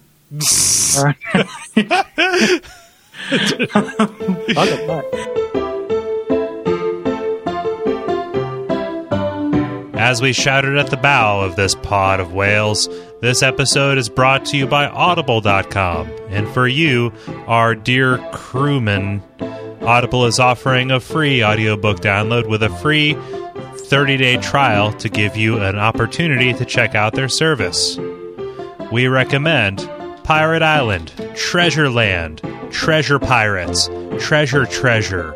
As 10.03 10.21
we 10.21 10.33
shouted 10.33 10.77
at 10.77 10.91
the 10.91 10.99
bow 11.01 11.43
of 11.43 11.55
this 11.57 11.75
pod 11.77 12.19
of 12.19 12.33
whales, 12.33 12.89
this 13.21 13.43
episode 13.43 13.99
is 13.99 14.09
brought 14.09 14.45
to 14.47 14.57
you 14.57 14.67
by 14.67 14.87
Audible.com. 14.87 16.11
And 16.29 16.49
for 16.49 16.67
you, 16.67 17.13
our 17.47 17.75
dear 17.77 18.19
crewmen, 18.33 19.23
Audible 19.83 20.27
is 20.27 20.41
offering 20.41 20.91
a 20.91 20.99
free 20.99 21.45
audiobook 21.45 22.01
download 22.01 22.49
with 22.49 22.63
a 22.63 22.69
free 22.69 23.15
30 23.77 24.17
day 24.17 24.37
trial 24.39 24.93
to 24.95 25.09
give 25.09 25.37
you 25.37 25.61
an 25.61 25.79
opportunity 25.79 26.53
to 26.53 26.65
check 26.65 26.95
out 26.95 27.15
their 27.15 27.29
service. 27.29 27.97
We 28.91 29.07
recommend 29.07 29.89
Pirate 30.25 30.63
Island, 30.63 31.13
Treasure 31.35 31.91
Land, 31.91 32.41
Treasure 32.71 33.19
Pirates, 33.19 33.89
Treasure 34.19 34.67
Treasure, 34.67 35.33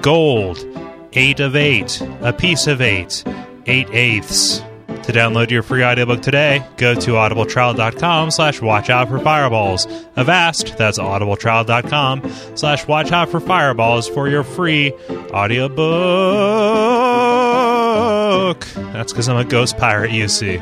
Gold, 0.00 0.64
Eight 1.12 1.40
of 1.40 1.56
Eight, 1.56 2.00
A 2.22 2.32
Piece 2.32 2.66
of 2.66 2.80
Eight, 2.80 3.24
Eight 3.66 3.88
Eighths. 3.90 4.62
To 5.04 5.12
download 5.12 5.50
your 5.50 5.62
free 5.62 5.82
audiobook 5.82 6.22
today, 6.22 6.64
go 6.76 6.94
to 6.94 7.12
audibletrial.com 7.12 8.30
slash 8.30 8.60
watch 8.60 8.90
out 8.90 9.08
for 9.08 9.18
fireballs. 9.18 9.86
Avast, 10.16 10.76
that's 10.76 10.98
audibletrial.com 10.98 12.30
slash 12.54 12.86
watch 12.86 13.10
out 13.10 13.28
for 13.28 13.40
fireballs 13.40 14.08
for 14.08 14.28
your 14.28 14.44
free 14.44 14.92
audiobook. 15.32 15.80
That's 18.92 19.12
because 19.12 19.28
I'm 19.28 19.38
a 19.38 19.44
ghost 19.44 19.78
pirate, 19.78 20.12
you 20.12 20.28
see. 20.28 20.60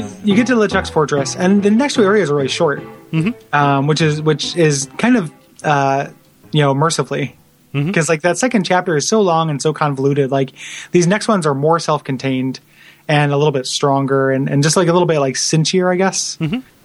So 0.00 0.16
you 0.24 0.34
get 0.34 0.46
to 0.48 0.54
LeChuck's 0.54 0.90
fortress, 0.90 1.36
and 1.36 1.62
the 1.62 1.70
next 1.70 1.94
two 1.94 2.04
areas 2.04 2.30
are 2.30 2.36
really 2.36 2.48
short, 2.48 2.80
mm-hmm. 3.10 3.30
um, 3.54 3.86
which 3.86 4.00
is 4.00 4.22
which 4.22 4.56
is 4.56 4.88
kind 4.98 5.16
of 5.16 5.32
uh, 5.62 6.08
you 6.52 6.60
know 6.60 6.74
mercifully 6.74 7.36
because 7.72 8.08
like 8.08 8.22
that 8.22 8.38
second 8.38 8.64
chapter 8.64 8.96
is 8.96 9.08
so 9.08 9.20
long 9.22 9.50
and 9.50 9.60
so 9.60 9.72
convoluted. 9.72 10.30
Like 10.30 10.52
these 10.90 11.06
next 11.06 11.26
ones 11.28 11.46
are 11.46 11.54
more 11.54 11.78
self-contained 11.78 12.60
and 13.08 13.32
a 13.32 13.36
little 13.36 13.52
bit 13.52 13.66
stronger 13.66 14.30
and, 14.30 14.48
and 14.48 14.62
just 14.62 14.76
like 14.76 14.88
a 14.88 14.92
little 14.92 15.06
bit 15.06 15.20
like 15.20 15.34
cinchier, 15.34 15.90
I 15.90 15.96
guess. 15.96 16.38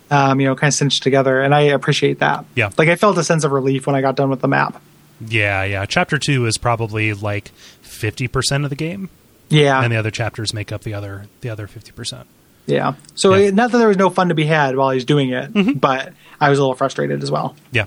Um, 0.10 0.40
you 0.40 0.48
know, 0.48 0.56
kind 0.56 0.70
of 0.70 0.74
cinched 0.74 1.04
together, 1.04 1.42
and 1.42 1.54
I 1.54 1.62
appreciate 1.64 2.20
that. 2.20 2.46
Yeah. 2.56 2.72
like 2.78 2.88
I 2.88 2.96
felt 2.96 3.18
a 3.18 3.24
sense 3.26 3.44
of 3.44 3.52
relief 3.52 3.86
when 3.86 3.96
I 3.96 4.02
got 4.02 4.16
done 4.16 4.30
with 4.30 4.40
the 4.40 4.48
map. 4.48 4.82
Yeah, 5.20 5.64
yeah. 5.64 5.86
Chapter 5.86 6.18
two 6.18 6.46
is 6.46 6.58
probably 6.58 7.14
like 7.14 7.50
fifty 7.82 8.30
percent 8.30 8.64
of 8.64 8.70
the 8.70 8.78
game, 8.78 9.10
Yeah, 9.50 9.82
and 9.84 9.92
the 9.92 9.98
other 9.98 10.12
chapters 10.12 10.54
make 10.54 10.72
up 10.72 10.84
the 10.84 10.94
other 10.94 11.28
the 11.42 11.50
other 11.50 11.68
fifty 11.68 11.92
percent. 11.92 12.28
Yeah. 12.68 12.94
So 13.16 13.34
Yeah. 13.34 13.50
not 13.52 13.72
that 13.72 13.78
there 13.78 13.88
was 13.88 13.98
no 13.98 14.10
fun 14.10 14.30
to 14.30 14.36
be 14.36 14.46
had 14.46 14.76
while 14.76 14.92
he's 14.92 15.06
doing 15.06 15.30
it, 15.30 15.52
mm-hmm. 15.52 15.74
but 15.74 16.14
I 16.40 16.50
was 16.50 16.60
a 16.60 16.62
little 16.62 16.76
frustrated 16.76 17.24
as 17.24 17.32
well. 17.32 17.56
Yeah. 17.72 17.86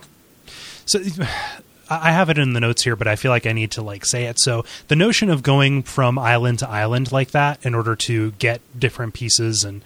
So 0.86 1.00
I 1.92 2.12
have 2.12 2.30
it 2.30 2.38
in 2.38 2.52
the 2.52 2.60
notes 2.60 2.84
here, 2.84 2.94
but 2.94 3.08
I 3.08 3.16
feel 3.16 3.30
like 3.30 3.46
I 3.46 3.52
need 3.52 3.72
to 3.72 3.82
like 3.82 4.06
say 4.06 4.24
it. 4.24 4.40
So 4.40 4.64
the 4.88 4.96
notion 4.96 5.28
of 5.28 5.42
going 5.42 5.82
from 5.82 6.18
island 6.18 6.60
to 6.60 6.68
island 6.68 7.10
like 7.10 7.32
that 7.32 7.64
in 7.64 7.74
order 7.74 7.96
to 7.96 8.30
get 8.32 8.60
different 8.78 9.14
pieces 9.14 9.64
and 9.64 9.82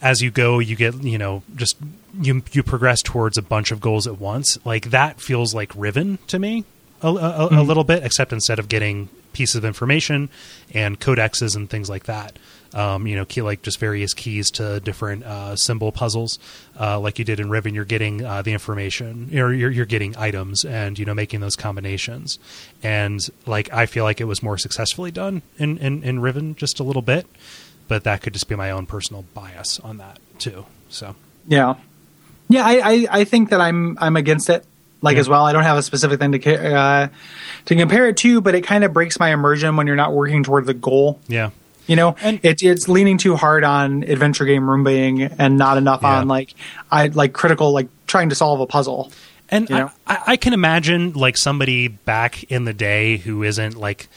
as 0.00 0.20
you 0.20 0.30
go 0.30 0.58
you 0.58 0.74
get, 0.76 1.02
you 1.02 1.18
know, 1.18 1.42
just 1.54 1.76
you 2.20 2.42
you 2.52 2.62
progress 2.62 3.02
towards 3.02 3.38
a 3.38 3.42
bunch 3.42 3.70
of 3.70 3.80
goals 3.80 4.06
at 4.06 4.18
once. 4.18 4.58
Like 4.64 4.90
that 4.90 5.20
feels 5.20 5.54
like 5.54 5.72
Riven 5.74 6.18
to 6.28 6.38
me 6.38 6.64
a, 7.02 7.08
a, 7.08 7.10
a 7.10 7.48
mm-hmm. 7.48 7.60
little 7.60 7.84
bit, 7.84 8.02
except 8.02 8.32
instead 8.32 8.58
of 8.58 8.68
getting 8.68 9.08
pieces 9.32 9.56
of 9.56 9.64
information 9.64 10.30
and 10.72 10.98
codexes 10.98 11.54
and 11.54 11.68
things 11.68 11.90
like 11.90 12.04
that. 12.04 12.38
Um, 12.74 13.06
you 13.06 13.14
know, 13.14 13.24
key, 13.24 13.40
like 13.40 13.62
just 13.62 13.78
various 13.78 14.12
keys 14.14 14.50
to 14.52 14.80
different 14.80 15.22
uh, 15.24 15.54
symbol 15.56 15.92
puzzles, 15.92 16.38
uh, 16.78 16.98
like 16.98 17.18
you 17.20 17.24
did 17.24 17.38
in 17.38 17.48
Riven. 17.48 17.72
You're 17.74 17.84
getting 17.84 18.24
uh, 18.24 18.42
the 18.42 18.52
information, 18.52 19.30
or 19.38 19.52
you're, 19.52 19.70
you're 19.70 19.86
getting 19.86 20.16
items, 20.16 20.64
and 20.64 20.98
you 20.98 21.04
know, 21.04 21.14
making 21.14 21.40
those 21.40 21.54
combinations. 21.56 22.38
And 22.82 23.20
like, 23.46 23.72
I 23.72 23.86
feel 23.86 24.02
like 24.04 24.20
it 24.20 24.24
was 24.24 24.42
more 24.42 24.58
successfully 24.58 25.10
done 25.12 25.42
in, 25.56 25.78
in, 25.78 26.02
in 26.02 26.20
Riven, 26.20 26.56
just 26.56 26.80
a 26.80 26.82
little 26.82 27.02
bit, 27.02 27.26
but 27.86 28.04
that 28.04 28.22
could 28.22 28.32
just 28.32 28.48
be 28.48 28.56
my 28.56 28.70
own 28.72 28.86
personal 28.86 29.24
bias 29.34 29.78
on 29.80 29.98
that 29.98 30.18
too. 30.38 30.66
So, 30.88 31.14
Yeah, 31.46 31.74
yeah. 32.48 32.64
I, 32.66 32.72
I, 32.92 33.06
I 33.20 33.24
think 33.24 33.50
that 33.50 33.60
I'm 33.60 33.96
I'm 34.00 34.16
against 34.16 34.50
it. 34.50 34.64
Like 35.00 35.14
Yeah. 35.16 35.20
as 35.20 35.28
well, 35.28 35.44
I 35.44 35.52
don't 35.52 35.64
have 35.64 35.76
a 35.76 35.82
specific 35.82 36.18
thing 36.18 36.32
to 36.32 36.74
uh, 36.74 37.08
to 37.66 37.76
compare 37.76 38.08
it 38.08 38.16
to, 38.18 38.40
but 38.40 38.54
it 38.54 38.62
kind 38.62 38.84
of 38.84 38.92
breaks 38.94 39.20
my 39.20 39.32
immersion 39.32 39.76
when 39.76 39.86
you're 39.86 39.96
not 39.96 40.12
working 40.14 40.42
toward 40.42 40.64
the 40.66 40.72
goal. 40.74 41.20
yeah, 41.28 41.50
You 41.86 41.96
know, 41.96 42.16
And- 42.22 42.40
it's 42.42 42.62
it's 42.62 42.88
leaning 42.88 43.18
too 43.18 43.36
hard 43.36 43.64
on 43.64 44.02
adventure 44.04 44.44
game 44.44 44.68
rooming 44.68 45.22
and 45.22 45.56
not 45.58 45.76
enough 45.76 46.00
Yeah. 46.02 46.18
on 46.20 46.28
like 46.28 46.54
I 46.90 47.08
like 47.08 47.32
critical 47.32 47.72
like 47.72 47.88
trying 48.06 48.28
to 48.30 48.34
solve 48.34 48.60
a 48.60 48.66
puzzle. 48.66 49.12
And 49.50 49.68
You 49.68 49.76
know? 49.76 49.90
I, 50.06 50.14
I, 50.14 50.22
I 50.32 50.36
can 50.36 50.52
imagine 50.54 51.12
like 51.12 51.36
somebody 51.36 51.88
back 51.88 52.44
in 52.44 52.64
the 52.64 52.72
day 52.72 53.18
who 53.18 53.42
isn't 53.42 53.76
like, 53.76 54.08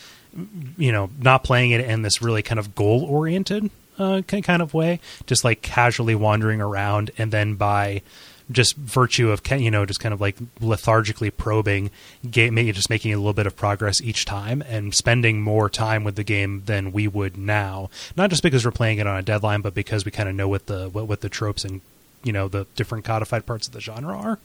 you 0.77 0.91
know, 0.91 1.10
not 1.19 1.44
playing 1.44 1.72
it 1.72 1.81
in 1.81 2.02
this 2.03 2.22
really 2.22 2.41
kind 2.41 2.60
of 2.60 2.73
goal 2.76 3.03
oriented 3.03 3.69
uh, 3.99 4.22
kind 4.22 4.61
of 4.61 4.73
way, 4.73 4.99
just 5.26 5.44
like 5.44 5.61
casually 5.61 6.15
wandering 6.15 6.61
around, 6.61 7.11
and 7.18 7.31
then 7.31 7.56
by 7.56 8.02
just 8.51 8.75
virtue 8.75 9.31
of 9.31 9.41
you 9.51 9.71
know 9.71 9.85
just 9.85 9.99
kind 9.99 10.13
of 10.13 10.21
like 10.21 10.37
lethargically 10.59 11.35
probing, 11.35 11.91
game, 12.29 12.53
maybe 12.53 12.71
just 12.71 12.89
making 12.89 13.13
a 13.13 13.17
little 13.17 13.33
bit 13.33 13.47
of 13.47 13.55
progress 13.55 14.01
each 14.01 14.25
time, 14.25 14.63
and 14.67 14.93
spending 14.93 15.41
more 15.41 15.69
time 15.69 16.03
with 16.03 16.15
the 16.15 16.23
game 16.23 16.63
than 16.65 16.91
we 16.91 17.07
would 17.07 17.37
now. 17.37 17.89
Not 18.15 18.29
just 18.29 18.43
because 18.43 18.65
we're 18.65 18.71
playing 18.71 18.99
it 18.99 19.07
on 19.07 19.17
a 19.17 19.21
deadline, 19.21 19.61
but 19.61 19.73
because 19.73 20.05
we 20.05 20.11
kind 20.11 20.29
of 20.29 20.35
know 20.35 20.47
what 20.47 20.67
the 20.67 20.89
what, 20.89 21.07
what 21.07 21.21
the 21.21 21.29
tropes 21.29 21.65
and 21.65 21.81
you 22.23 22.31
know 22.31 22.47
the 22.47 22.65
different 22.75 23.05
codified 23.05 23.45
parts 23.45 23.67
of 23.67 23.73
the 23.73 23.81
genre 23.81 24.17
are. 24.17 24.39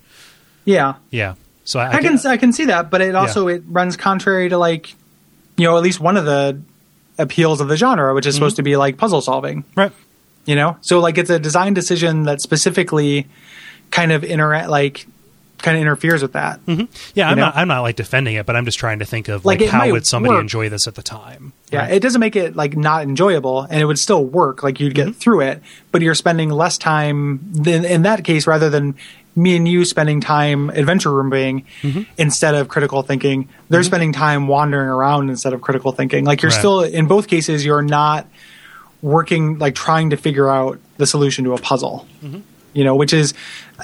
Yeah, 0.64 0.94
Yeah. 1.10 1.34
So 1.64 1.78
I, 1.78 1.92
I, 1.92 2.02
can 2.02 2.18
I 2.26 2.36
can 2.38 2.52
see 2.52 2.66
that, 2.66 2.90
but 2.90 3.00
it 3.00 3.14
also 3.14 3.46
it 3.46 3.62
runs 3.68 3.96
contrary 3.96 4.48
to 4.48 4.58
like 4.58 4.94
you 5.56 5.64
know 5.64 5.76
at 5.76 5.82
least 5.82 6.00
one 6.00 6.16
of 6.16 6.24
the 6.24 6.60
appeals 7.18 7.60
of 7.60 7.68
the 7.68 7.76
genre, 7.76 8.14
which 8.14 8.26
is 8.26 8.34
supposed 8.34 8.54
mm-hmm. 8.54 8.58
to 8.58 8.62
be 8.62 8.76
like 8.76 8.96
puzzle 8.96 9.20
solving. 9.20 9.64
right. 9.76 9.92
you 10.44 10.56
know 10.56 10.76
so 10.80 10.98
like 10.98 11.18
it's 11.18 11.30
a 11.30 11.38
design 11.38 11.72
decision 11.72 12.24
that 12.24 12.40
specifically 12.40 13.28
kind 13.92 14.10
of 14.10 14.24
interact 14.24 14.68
like 14.68 15.06
kind 15.58 15.76
of 15.76 15.80
interferes 15.80 16.22
with 16.22 16.32
that 16.32 16.58
mm-hmm. 16.66 16.86
Yeah, 17.14 17.28
I'm 17.30 17.36
know? 17.36 17.44
not. 17.44 17.56
I'm 17.56 17.68
not 17.68 17.82
like 17.82 17.94
defending 17.94 18.34
it, 18.34 18.46
but 18.46 18.56
I'm 18.56 18.64
just 18.64 18.80
trying 18.80 18.98
to 18.98 19.04
think 19.04 19.28
of 19.28 19.44
Like, 19.44 19.60
like, 19.60 19.70
how 19.70 19.88
would 19.88 20.04
somebody 20.04 20.34
work. 20.34 20.40
enjoy 20.40 20.68
this 20.68 20.88
at 20.88 20.96
the 20.96 21.04
time? 21.04 21.52
yeah 21.70 21.82
Right. 21.82 21.92
it 21.92 22.00
doesn't 22.02 22.18
make 22.20 22.34
it 22.34 22.56
like 22.56 22.76
not 22.76 23.04
enjoyable 23.04 23.60
and 23.62 23.80
it 23.80 23.84
would 23.84 23.98
still 24.00 24.24
work 24.24 24.64
like 24.64 24.80
you'd 24.80 24.94
get 24.96 25.06
mm-hmm. 25.06 25.18
through 25.20 25.42
it 25.42 25.62
but 25.92 26.02
you're 26.02 26.16
spending 26.16 26.50
less 26.50 26.78
time 26.78 27.38
than 27.52 27.84
in 27.84 28.02
that 28.02 28.24
case 28.24 28.48
rather 28.48 28.70
than 28.70 28.96
me 29.36 29.54
and 29.56 29.66
you 29.68 29.84
spending 29.84 30.20
time 30.20 30.68
adventure 30.70 31.12
rooming 31.12 31.64
mm-hmm. 31.82 32.02
instead 32.18 32.54
of 32.56 32.66
critical 32.68 33.02
thinking 33.02 33.48
they're 33.68 33.84
spending 33.84 34.12
time 34.12 34.48
wandering 34.48 34.88
around 34.88 35.30
instead 35.30 35.52
of 35.52 35.60
critical 35.62 35.92
thinking 35.92 36.24
like 36.24 36.42
you're 36.42 36.50
Right. 36.50 36.58
still 36.58 36.80
in 36.82 37.06
both 37.06 37.28
cases 37.28 37.64
you're 37.64 37.82
not 37.82 38.26
working 39.00 39.58
like 39.58 39.74
trying 39.74 40.10
to 40.10 40.16
figure 40.16 40.48
out 40.50 40.78
the 40.96 41.06
solution 41.06 41.44
to 41.44 41.54
a 41.54 41.58
puzzle 41.58 42.06
you 42.74 42.84
know 42.84 42.94
which 42.96 43.12
is 43.12 43.32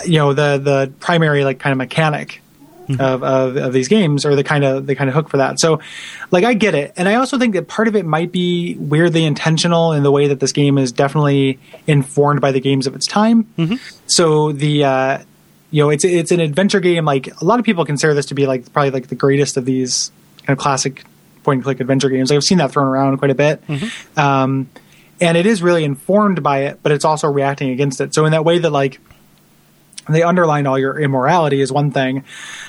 you 0.05 0.19
know 0.19 0.33
the 0.33 0.59
the 0.59 0.93
primary 1.01 1.45
like 1.45 1.59
kind 1.59 1.73
of 1.73 1.79
mechanic 1.79 2.41
of, 2.89 3.23
of 3.23 3.57
of 3.57 3.73
these 3.73 3.89
games 3.89 4.25
or 4.25 4.35
the 4.35 4.45
kind 4.45 4.65
of 4.65 4.87
the 4.87 4.95
kind 4.95 5.11
of 5.11 5.15
hook 5.15 5.29
for 5.29 5.37
that. 5.39 5.61
So 5.61 5.81
like 6.31 6.45
i 6.45 6.55
get 6.55 6.75
it. 6.75 6.95
And 6.97 7.07
i 7.09 7.17
also 7.17 7.39
think 7.39 7.55
that 7.55 7.69
part 7.69 7.87
of 7.89 7.97
it 7.97 8.07
might 8.07 8.33
be 8.33 8.77
weirdly 8.79 9.25
intentional 9.25 9.93
in 9.93 10.03
the 10.03 10.11
way 10.11 10.29
that 10.29 10.41
this 10.41 10.53
game 10.53 10.79
is 10.79 10.91
definitely 10.93 11.59
informed 11.87 12.41
by 12.41 12.53
the 12.53 12.61
games 12.61 12.87
of 12.87 12.95
its 12.95 13.07
time. 13.07 13.47
So 14.07 14.53
the 14.53 14.85
uh 14.85 15.19
you 15.71 15.83
know 15.83 15.91
it's 15.91 16.05
it's 16.05 16.31
an 16.33 16.41
adventure 16.41 16.81
game. 16.81 17.05
Like 17.05 17.29
a 17.41 17.45
lot 17.45 17.59
of 17.59 17.67
people 17.67 17.85
consider 17.85 18.15
this 18.15 18.27
to 18.27 18.35
be 18.35 18.47
like 18.47 18.73
probably 18.73 18.91
like 18.91 19.09
the 19.09 19.15
greatest 19.17 19.59
of 19.59 19.67
these 19.67 20.11
kind 20.47 20.57
of 20.57 20.63
classic 20.63 21.05
point 21.43 21.59
and 21.59 21.65
click 21.65 21.81
adventure 21.81 22.09
games. 22.09 22.31
Like 22.31 22.39
i've 22.39 22.45
seen 22.45 22.59
that 22.59 22.71
thrown 22.73 22.87
around 22.87 23.19
quite 23.19 23.31
a 23.31 23.35
bit. 23.35 23.63
Um 24.17 24.71
and 25.21 25.37
it 25.37 25.47
is 25.47 25.63
really 25.63 25.85
informed 25.85 26.43
by 26.43 26.61
it, 26.61 26.79
but 26.83 26.93
it's 26.93 27.05
also 27.05 27.29
reacting 27.29 27.71
against 27.71 28.01
it. 28.01 28.15
So 28.15 28.25
in 28.25 28.33
that 28.33 28.45
way 28.45 28.59
that 28.61 28.71
like 28.71 29.01
they 30.15 30.23
underline 30.23 30.67
all 30.67 30.79
your 30.79 30.99
immorality 30.99 31.61
is 31.61 31.73
one 31.73 31.91
thing. 31.91 32.25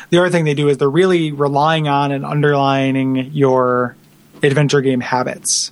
The 0.10 0.20
other 0.20 0.30
thing 0.30 0.46
they 0.46 0.54
do 0.54 0.70
is 0.70 0.78
they're 0.78 0.90
really 0.90 1.32
relying 1.32 1.88
on 1.88 2.12
and 2.12 2.26
underlining 2.26 3.32
your 3.34 3.96
adventure 4.42 4.82
game 4.82 5.02
habits. 5.02 5.72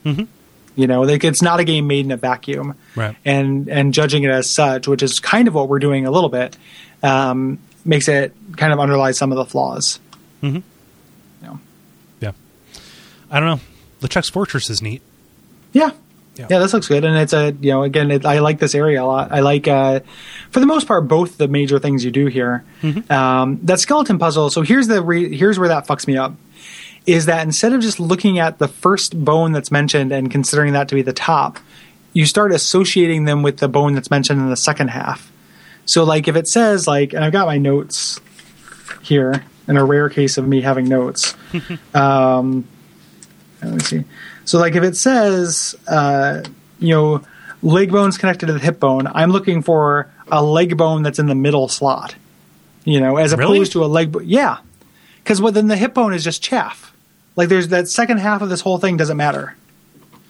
You 0.75 0.85
know, 0.85 1.01
like 1.01 1.23
it's 1.23 1.41
not 1.41 1.59
a 1.59 1.63
game 1.63 1.87
made 1.87 2.05
in 2.05 2.11
a 2.11 2.17
vacuum, 2.17 2.75
Right. 2.95 3.15
And 3.25 3.67
and 3.67 3.93
judging 3.93 4.23
it 4.23 4.29
as 4.29 4.49
such, 4.53 4.87
which 4.87 5.01
is 5.01 5.19
kind 5.19 5.47
of 5.47 5.55
what 5.55 5.69
we're 5.69 5.79
doing 5.79 6.05
a 6.05 6.11
little 6.11 6.29
bit, 6.29 6.55
um, 7.01 7.57
makes 7.83 8.07
it 8.07 8.33
kind 8.57 8.71
of 8.71 8.79
underlie 8.79 9.11
some 9.11 9.31
of 9.31 9.37
the 9.37 9.45
flaws. 9.45 9.99
Mm-hmm. 10.43 10.57
You 10.57 10.63
know. 11.41 11.59
Yeah. 12.19 12.31
I 13.31 13.39
don't 13.39 13.49
know. 13.49 13.59
The 14.01 14.07
LeChuck's 14.07 14.29
Fortress 14.29 14.69
is 14.69 14.81
neat. 14.81 15.01
Yeah. 15.73 15.91
Yeah. 16.37 16.47
yeah. 16.49 16.59
this 16.59 16.73
looks 16.73 16.87
good, 16.87 17.03
and 17.03 17.17
it's 17.17 17.33
a 17.33 17.55
you 17.59 17.71
know 17.71 17.83
again 17.83 18.11
it, 18.11 18.25
I 18.25 18.39
like 18.39 18.59
this 18.59 18.75
area 18.75 19.03
a 19.03 19.05
lot. 19.05 19.31
I 19.31 19.39
like 19.39 19.67
uh, 19.67 20.01
for 20.51 20.59
the 20.59 20.65
most 20.65 20.87
part 20.87 21.07
both 21.07 21.37
the 21.37 21.47
major 21.47 21.79
things 21.79 22.03
you 22.03 22.11
do 22.11 22.27
here. 22.27 22.63
Um, 23.09 23.59
that 23.63 23.79
skeleton 23.79 24.19
puzzle. 24.19 24.49
So 24.49 24.61
here's 24.61 24.87
the 24.87 25.01
re- 25.01 25.35
here's 25.35 25.59
where 25.59 25.69
that 25.69 25.87
fucks 25.87 26.07
me 26.07 26.17
up. 26.17 26.33
Is 27.05 27.25
that 27.25 27.45
instead 27.45 27.73
of 27.73 27.81
just 27.81 27.99
looking 27.99 28.37
at 28.37 28.59
the 28.59 28.67
first 28.67 29.23
bone 29.23 29.53
that's 29.53 29.71
mentioned 29.71 30.11
and 30.11 30.29
considering 30.29 30.73
that 30.73 30.89
to 30.89 30.95
be 30.95 31.01
the 31.01 31.13
top, 31.13 31.59
you 32.13 32.25
start 32.25 32.51
associating 32.51 33.25
them 33.25 33.43
with 33.43 33.57
the 33.57 33.69
bone 33.69 33.93
that's 33.93 34.11
mentioned 34.11 34.41
in 34.41 34.49
the 34.49 34.57
second 34.57 34.89
half. 34.89 35.31
So 35.85 36.03
like 36.03 36.27
if 36.27 36.35
it 36.35 36.47
says 36.47 36.87
like, 36.87 37.13
and 37.13 37.23
I've 37.23 37.31
got 37.31 37.47
my 37.47 37.57
notes 37.57 38.19
here 39.01 39.45
in 39.67 39.77
a 39.77 39.85
rare 39.85 40.09
case 40.09 40.37
of 40.37 40.47
me 40.47 40.61
having 40.61 40.87
notes. 40.87 41.35
um, 41.93 42.67
let 43.61 43.73
me 43.73 43.79
see. 43.79 44.03
So 44.47 44.59
like 44.59 44.75
if 44.75 44.83
it 44.83 44.95
says, 44.97 45.75
uh, 45.87 46.41
you 46.79 46.95
know, 46.95 47.21
leg 47.61 47.91
bone's 47.91 48.17
connected 48.17 48.45
to 48.47 48.53
the 48.53 48.59
hip 48.59 48.79
bone, 48.79 49.05
I'm 49.07 49.29
looking 49.31 49.61
for 49.61 50.09
a 50.31 50.41
leg 50.43 50.77
bone 50.77 51.03
that's 51.03 51.19
in 51.19 51.27
the 51.27 51.35
middle 51.35 51.67
slot. 51.67 52.15
You 52.85 53.01
know, 53.01 53.17
as 53.17 53.35
Really? 53.35 53.57
opposed 53.57 53.73
to 53.73 53.83
a 53.83 53.87
leg. 53.87 54.11
bone. 54.13 54.23
yeah, 54.25 54.59
because 55.23 55.41
well, 55.41 55.51
then 55.51 55.67
the 55.67 55.75
hip 55.75 55.93
bone 55.93 56.13
is 56.13 56.23
just 56.23 56.41
chaff. 56.41 56.93
like 57.35 57.49
there's 57.49 57.67
that 57.67 57.89
second 57.89 58.19
half 58.19 58.41
of 58.41 58.47
this 58.49 58.61
whole 58.61 58.77
thing 58.77 58.95
doesn't 58.95 59.17
matter, 59.17 59.55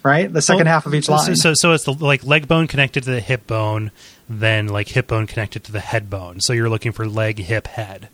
right? 0.02 0.32
The 0.32 0.42
second 0.42 0.64
Well, 0.66 0.74
half 0.74 0.86
of 0.86 0.94
each 0.94 1.08
line. 1.08 1.36
So, 1.36 1.54
so 1.54 1.72
it's 1.72 1.84
the, 1.84 1.92
like 1.92 2.24
leg 2.24 2.48
bone 2.48 2.66
connected 2.66 3.04
to 3.04 3.10
the 3.12 3.20
hip 3.20 3.46
bone, 3.46 3.92
then 4.28 4.66
like 4.66 4.88
hip 4.88 5.06
bone 5.06 5.26
connected 5.28 5.62
to 5.64 5.72
the 5.72 5.78
head 5.80 6.10
bone. 6.10 6.40
So 6.40 6.52
you're 6.52 6.68
looking 6.68 6.90
for 6.92 7.06
leg, 7.06 7.38
hip, 7.38 7.68
head. 7.68 8.08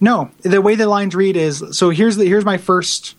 No, 0.00 0.30
the 0.42 0.60
way 0.60 0.74
the 0.74 0.88
lines 0.88 1.14
read 1.14 1.36
is 1.36 1.62
so. 1.72 1.90
Here's 1.90 2.16
the 2.16 2.24
here's 2.26 2.44
my 2.44 2.56
first 2.58 3.14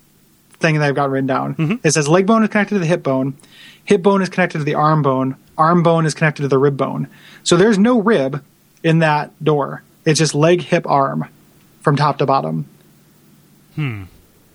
thing 0.61 0.79
that 0.79 0.87
I've 0.87 0.95
got 0.95 1.09
written 1.09 1.27
down. 1.27 1.55
Mm-hmm. 1.55 1.75
It 1.87 1.91
says 1.91 2.07
leg 2.07 2.25
bone 2.25 2.43
is 2.43 2.49
connected 2.49 2.75
to 2.75 2.79
the 2.79 2.85
hip 2.85 3.03
bone, 3.03 3.35
hip 3.83 4.01
bone 4.01 4.21
is 4.21 4.29
connected 4.29 4.59
to 4.59 4.63
the 4.63 4.75
arm 4.75 5.01
bone, 5.01 5.35
arm 5.57 5.83
bone 5.83 6.05
is 6.05 6.13
connected 6.13 6.43
to 6.43 6.47
the 6.47 6.57
rib 6.57 6.77
bone. 6.77 7.07
So 7.43 7.57
there's 7.57 7.77
no 7.77 7.99
rib 7.99 8.43
in 8.83 8.99
that 8.99 9.31
door. 9.43 9.83
It's 10.05 10.19
just 10.19 10.33
leg, 10.33 10.61
hip, 10.61 10.87
arm, 10.87 11.27
from 11.81 11.95
top 11.95 12.17
to 12.19 12.25
bottom. 12.25 12.67
Hmm. 13.75 14.03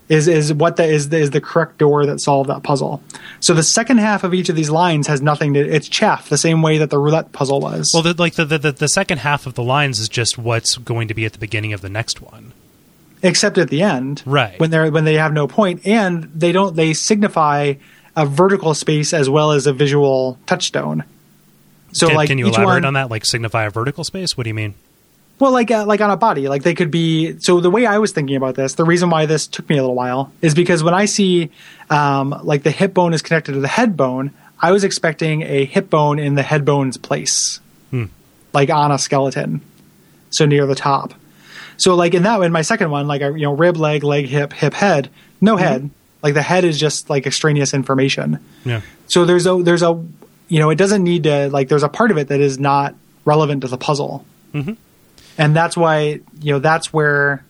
Is 0.09 0.29
is 0.29 0.53
what 0.53 0.77
the 0.77 0.85
is 0.85 1.09
the, 1.09 1.17
is 1.17 1.31
the 1.31 1.41
correct 1.41 1.79
door 1.79 2.05
that 2.05 2.21
solved 2.21 2.49
that 2.49 2.63
puzzle. 2.63 3.03
So 3.41 3.53
the 3.53 3.63
second 3.63 3.97
half 3.97 4.23
of 4.23 4.33
each 4.33 4.47
of 4.47 4.55
these 4.55 4.69
lines 4.69 5.07
has 5.07 5.21
nothing 5.21 5.53
to. 5.53 5.59
It's 5.59 5.89
chaff, 5.89 6.29
the 6.29 6.37
same 6.37 6.61
way 6.61 6.77
that 6.77 6.89
the 6.89 6.97
roulette 6.97 7.33
puzzle 7.33 7.59
was. 7.59 7.91
Well, 7.93 8.03
the, 8.03 8.13
like 8.13 8.35
the, 8.35 8.45
the 8.45 8.71
the 8.71 8.87
second 8.87 9.17
half 9.17 9.45
of 9.45 9.55
the 9.55 9.63
lines 9.63 9.99
is 9.99 10.07
just 10.07 10.37
what's 10.37 10.77
going 10.77 11.09
to 11.09 11.13
be 11.13 11.25
at 11.25 11.33
the 11.33 11.39
beginning 11.39 11.73
of 11.73 11.81
the 11.81 11.89
next 11.89 12.21
one. 12.21 12.53
Except 13.23 13.57
at 13.57 13.69
the 13.69 13.81
end 13.81 14.21
Right. 14.25 14.59
when 14.59 14.69
they're 14.71 14.91
when 14.91 15.05
they 15.05 15.15
have 15.15 15.33
no 15.33 15.47
point 15.47 15.85
and 15.87 16.23
they 16.35 16.51
don't 16.51 16.75
they 16.75 16.93
signify 16.93 17.73
a 18.15 18.25
vertical 18.25 18.73
space 18.73 19.13
as 19.13 19.29
well 19.29 19.51
as 19.51 19.67
a 19.67 19.73
visual 19.73 20.37
touchstone 20.45 21.03
so 21.93 22.07
can, 22.07 22.15
like 22.15 22.27
can 22.29 22.37
you 22.37 22.47
elaborate 22.47 22.65
one, 22.67 22.85
on 22.85 22.93
that? 22.95 23.09
Like 23.09 23.25
signify 23.25 23.63
a 23.65 23.69
vertical 23.69 24.03
space? 24.03 24.35
What 24.37 24.43
do 24.43 24.49
you 24.49 24.53
mean? 24.53 24.73
well 25.39 25.51
like 25.51 25.69
uh, 25.69 25.85
like 25.85 26.01
on 26.01 26.09
a 26.09 26.17
body 26.17 26.47
like 26.49 26.63
they 26.63 26.73
could 26.73 26.89
be 26.89 27.37
so 27.39 27.59
the 27.59 27.69
way 27.69 27.85
i 27.85 27.99
was 27.99 28.11
thinking 28.11 28.35
about 28.35 28.55
this 28.55 28.73
the 28.73 28.83
reason 28.83 29.11
why 29.11 29.27
this 29.27 29.45
took 29.45 29.69
me 29.69 29.77
a 29.77 29.81
little 29.81 29.93
while 29.95 30.31
is 30.41 30.55
because 30.55 30.83
when 30.83 30.95
i 30.95 31.05
see 31.05 31.51
um, 31.91 32.33
like 32.43 32.63
the 32.63 32.71
hip 32.71 32.91
bone 32.95 33.13
is 33.13 33.21
connected 33.21 33.51
to 33.53 33.59
the 33.59 33.67
head 33.67 33.95
bone 33.95 34.31
i 34.59 34.71
was 34.71 34.83
expecting 34.83 35.43
a 35.43 35.63
hip 35.65 35.91
bone 35.91 36.17
in 36.17 36.33
the 36.33 36.41
head 36.41 36.65
bone's 36.65 36.97
place 36.97 37.59
Hmm. 37.91 38.05
like 38.51 38.71
on 38.71 38.91
a 38.91 38.97
skeleton 38.97 39.61
so 40.31 40.47
near 40.47 40.65
the 40.65 40.73
top 40.73 41.13
so 41.77 41.95
like 41.95 42.13
in 42.13 42.23
that 42.23 42.41
in 42.41 42.51
my 42.51 42.61
second 42.61 42.89
one 42.91 43.07
like 43.07 43.21
I, 43.21 43.29
you 43.29 43.43
know 43.43 43.53
rib 43.53 43.77
leg 43.77 44.03
leg 44.03 44.25
hip 44.27 44.53
hip 44.53 44.73
head 44.73 45.09
no 45.41 45.55
Mm-hmm. 45.55 45.63
head 45.63 45.89
like 46.23 46.33
the 46.33 46.41
head 46.41 46.63
is 46.65 46.79
just 46.79 47.09
like 47.09 47.25
extraneous 47.27 47.73
information 47.73 48.39
Yeah. 48.65 48.81
so 49.07 49.23
there's 49.25 49.45
a 49.47 49.61
there's 49.63 49.83
a 49.83 50.03
you 50.49 50.59
know 50.59 50.69
it 50.69 50.75
doesn't 50.77 51.03
need 51.03 51.23
to 51.23 51.49
like 51.49 51.69
there's 51.69 51.83
a 51.83 51.89
part 51.89 52.11
of 52.11 52.17
it 52.17 52.27
that 52.29 52.39
is 52.41 52.59
not 52.59 52.95
relevant 53.25 53.61
to 53.61 53.67
the 53.67 53.77
puzzle 53.77 54.25
Mhm. 54.53 54.77
and 55.37 55.55
that's 55.55 55.75
why 55.77 56.19
you 56.41 56.53
know 56.53 56.59
that's 56.59 56.91
where 56.93 57.43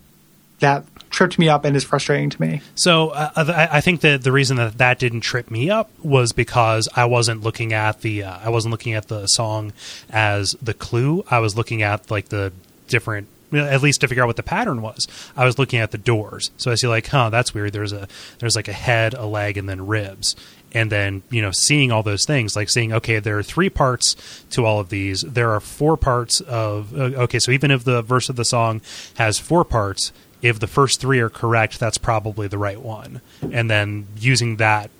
that 0.60 0.84
tripped 1.10 1.40
me 1.40 1.48
up 1.48 1.64
and 1.64 1.76
is 1.78 1.84
frustrating 1.86 2.30
to 2.30 2.42
me 2.42 2.62
So 2.76 3.10
uh, 3.10 3.30
I, 3.38 3.78
I 3.78 3.82
think 3.82 4.02
that 4.02 4.24
the 4.24 4.32
reason 4.32 4.58
that 4.58 4.78
that 4.80 5.00
didn't 5.00 5.22
trip 5.22 5.50
me 5.50 5.70
up 5.70 5.90
was 6.04 6.34
because 6.34 6.90
I 6.96 7.06
wasn't 7.06 7.42
looking 7.44 7.72
at 7.74 8.02
the 8.02 8.24
uh, 8.24 8.38
I 8.44 8.50
wasn't 8.50 8.72
looking 8.72 8.94
at 8.94 9.08
the 9.08 9.26
song 9.28 9.72
as 10.10 10.56
the 10.62 10.74
clue. 10.74 11.24
I 11.32 11.40
was 11.40 11.56
looking 11.56 11.82
at 11.84 12.12
like 12.12 12.28
the 12.30 12.52
different 12.90 13.28
at 13.54 13.82
least 13.82 14.02
to 14.02 14.08
figure 14.08 14.24
out 14.24 14.28
what 14.28 14.36
the 14.36 14.44
pattern 14.44 14.82
was. 14.82 15.08
I 15.36 15.46
was 15.46 15.58
looking 15.58 15.80
at 15.80 15.92
the 15.92 15.98
doors. 15.98 16.52
So 16.58 16.72
I 16.72 16.76
see 16.76 16.88
like, 16.88 17.08
huh, 17.08 17.30
that's 17.30 17.54
weird. 17.54 17.74
There's 17.74 17.94
a 17.94 18.08
there's 18.40 18.56
like 18.56 18.68
a 18.68 18.74
head, 18.74 19.14
a 19.14 19.26
leg, 19.26 19.58
and 19.58 19.68
then 19.68 19.88
ribs. 19.88 20.36
And 20.74 20.92
then, 20.92 21.24
you 21.30 21.42
know, 21.42 21.52
seeing 21.52 21.92
all 21.92 22.04
those 22.04 22.26
things, 22.26 22.56
like 22.56 22.70
seeing, 22.70 22.92
okay, 22.92 23.20
there 23.20 23.38
are 23.38 23.44
three 23.44 23.70
parts 23.70 24.44
to 24.50 24.66
all 24.66 24.80
of 24.82 24.90
these. 24.90 25.22
There 25.22 25.52
are 25.52 25.62
four 25.62 25.96
parts 25.96 26.42
of, 26.42 26.94
uh, 26.94 27.24
okay, 27.24 27.40
so 27.40 27.52
even 27.52 27.72
if 27.72 27.86
the 27.86 28.02
verse 28.02 28.28
of 28.28 28.36
the 28.36 28.44
song 28.44 28.82
has 29.16 29.40
four 29.40 29.64
parts, 29.64 30.12
if 30.42 30.60
the 30.60 30.68
first 30.68 31.00
three 31.00 31.20
are 31.20 31.30
correct, 31.30 31.80
that's 31.80 31.98
probably 31.98 32.48
the 32.48 32.58
right 32.58 32.82
one. 32.82 33.22
And 33.42 33.72
then 33.72 34.08
using 34.18 34.58
that 34.58 34.92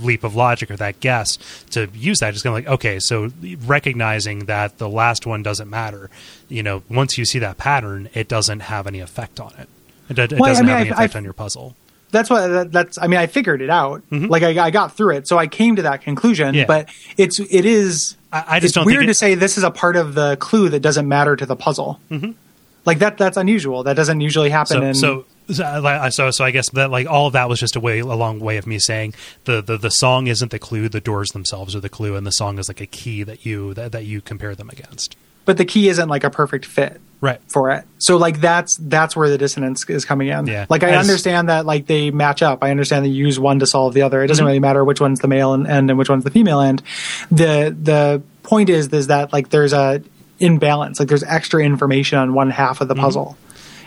leap 0.00 0.24
of 0.24 0.34
logic 0.34 0.70
or 0.70 0.76
that 0.76 1.00
guess 1.00 1.38
to 1.70 1.88
use 1.94 2.18
that 2.20 2.32
just 2.32 2.44
kind 2.44 2.56
of 2.56 2.64
like 2.64 2.72
okay 2.72 2.98
so 3.00 3.30
recognizing 3.66 4.40
that 4.46 4.78
the 4.78 4.88
last 4.88 5.26
one 5.26 5.42
doesn't 5.42 5.70
matter 5.70 6.10
you 6.48 6.62
know 6.62 6.82
once 6.88 7.16
you 7.18 7.24
see 7.24 7.38
that 7.38 7.56
pattern 7.58 8.08
it 8.14 8.28
doesn't 8.28 8.60
have 8.60 8.86
any 8.86 9.00
effect 9.00 9.40
on 9.40 9.52
it 9.58 9.68
it, 10.10 10.18
it 10.18 10.38
Well, 10.38 10.50
doesn't 10.50 10.66
mean, 10.66 10.72
have 10.76 10.80
any 10.86 10.90
I- 10.90 10.94
effect 10.94 11.14
I- 11.14 11.18
on 11.18 11.24
your 11.24 11.32
puzzle 11.32 11.74
that's 12.10 12.28
what 12.28 12.46
that, 12.48 12.72
that's 12.72 12.98
i 12.98 13.06
mean 13.06 13.18
i 13.18 13.26
figured 13.26 13.62
it 13.62 13.70
out 13.70 14.02
like 14.10 14.42
I, 14.42 14.66
I 14.66 14.70
got 14.70 14.94
through 14.96 15.16
it 15.16 15.26
so 15.28 15.38
i 15.38 15.46
came 15.46 15.76
to 15.76 15.82
that 15.82 16.02
conclusion 16.02 16.48
Mm-hmm. 16.48 16.56
Yeah. 16.58 16.64
but 16.66 16.88
it's 17.16 17.38
it 17.40 17.64
is 17.64 18.16
I- 18.32 18.44
I 18.56 18.60
just 18.60 18.64
it's 18.70 18.74
don't 18.74 18.86
weird 18.86 19.04
it- 19.04 19.06
to 19.08 19.14
say 19.14 19.34
this 19.34 19.56
is 19.56 19.64
a 19.64 19.70
part 19.70 19.96
of 19.96 20.14
the 20.14 20.36
clue 20.36 20.68
that 20.68 20.80
doesn't 20.80 21.08
matter 21.08 21.36
to 21.36 21.46
the 21.46 21.56
puzzle 21.56 22.00
mm-hmm. 22.10 22.32
like 22.84 22.98
that 22.98 23.16
that's 23.16 23.36
unusual 23.38 23.82
that 23.84 23.94
doesn't 23.96 24.20
usually 24.20 24.50
happen 24.50 24.76
so 24.76 24.82
in 24.82 24.94
so 24.94 25.24
so, 25.50 25.64
I- 25.64 26.08
so 26.10 26.30
so 26.30 26.44
I 26.44 26.50
guess 26.50 26.70
that 26.70 26.90
like 26.90 27.06
all 27.06 27.26
of 27.26 27.32
that 27.32 27.48
was 27.48 27.58
just 27.60 27.76
a 27.76 27.80
way 27.80 27.98
a 28.00 28.06
long 28.06 28.40
way 28.40 28.56
of 28.56 28.66
me 28.66 28.78
saying 28.78 29.14
the, 29.44 29.60
the 29.62 29.76
the 29.76 29.90
song 29.90 30.26
isn't 30.26 30.50
the 30.50 30.58
clue 30.58 30.88
the 30.88 31.00
doors 31.00 31.30
themselves 31.30 31.74
are 31.76 31.80
the 31.80 31.88
clue 31.88 32.16
and 32.16 32.26
the 32.26 32.30
song 32.32 32.58
is 32.58 32.68
like 32.68 32.80
a 32.80 32.86
key 32.86 33.22
that 33.22 33.44
you 33.46 33.74
that, 33.74 33.92
that 33.92 34.04
you 34.04 34.20
compare 34.20 34.54
them 34.54 34.70
against 34.70 35.16
but 35.44 35.56
the 35.56 35.64
key 35.64 35.88
isn't 35.88 36.08
like 36.08 36.22
a 36.22 36.30
perfect 36.30 36.64
fit 36.64 37.00
right 37.20 37.40
for 37.52 37.70
it. 37.72 37.84
So 37.98 38.16
like 38.16 38.40
that's 38.40 38.76
that's 38.76 39.16
where 39.16 39.28
the 39.28 39.38
dissonance 39.38 39.88
is 39.88 40.04
coming 40.04 40.28
in. 40.28 40.46
Yeah. 40.46 40.66
Like 40.68 40.82
I 40.84 40.90
As- 40.90 41.08
understand 41.08 41.48
that 41.48 41.66
like 41.66 41.86
they 41.86 42.10
match 42.12 42.42
up. 42.42 42.62
I 42.62 42.70
understand 42.70 43.04
that 43.04 43.08
you 43.10 43.26
use 43.26 43.38
one 43.40 43.58
to 43.60 43.66
solve 43.66 43.92
the 43.94 44.02
other. 44.02 44.20
It 44.20 44.24
Mm-hmm. 44.24 44.28
doesn't 44.28 44.44
really 44.46 44.60
matter 44.60 44.84
which 44.84 45.00
one's 45.00 45.18
the 45.20 45.26
male 45.28 45.52
end 45.54 45.66
and, 45.68 45.90
and 45.90 45.98
which 45.98 46.08
one's 46.08 46.22
the 46.24 46.30
female 46.30 46.60
end. 46.60 46.82
The 47.32 47.76
the 47.80 48.22
point 48.44 48.68
is 48.70 48.88
is 48.88 49.08
that 49.08 49.32
like 49.32 49.48
there's 49.50 49.72
a 49.72 50.02
imbalance. 50.38 50.98
Like 51.00 51.08
there's 51.08 51.24
extra 51.24 51.62
information 51.64 52.18
on 52.18 52.34
one 52.34 52.50
half 52.50 52.80
of 52.80 52.86
the 52.88 52.94
Mm-hmm. 52.94 53.02
puzzle. 53.04 53.36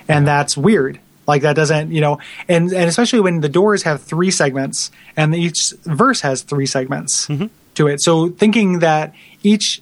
And 0.08 0.28
that's 0.28 0.56
weird. 0.58 1.00
Like 1.28 1.42
that 1.42 1.56
doesn't, 1.56 1.92
you 1.92 2.02
know, 2.02 2.20
and 2.48 2.72
and 2.72 2.86
especially 2.90 3.20
when 3.20 3.42
the 3.42 3.50
doors 3.50 3.84
have 3.84 4.02
three 4.04 4.30
segments 4.32 4.92
and 5.18 5.34
each 5.36 5.74
verse 5.84 6.22
has 6.22 6.42
three 6.44 6.66
segments 6.68 7.28
Mm-hmm. 7.28 7.48
to 7.76 7.88
it. 7.88 8.02
So 8.02 8.30
thinking 8.30 8.80
that 8.80 9.14
each 9.42 9.82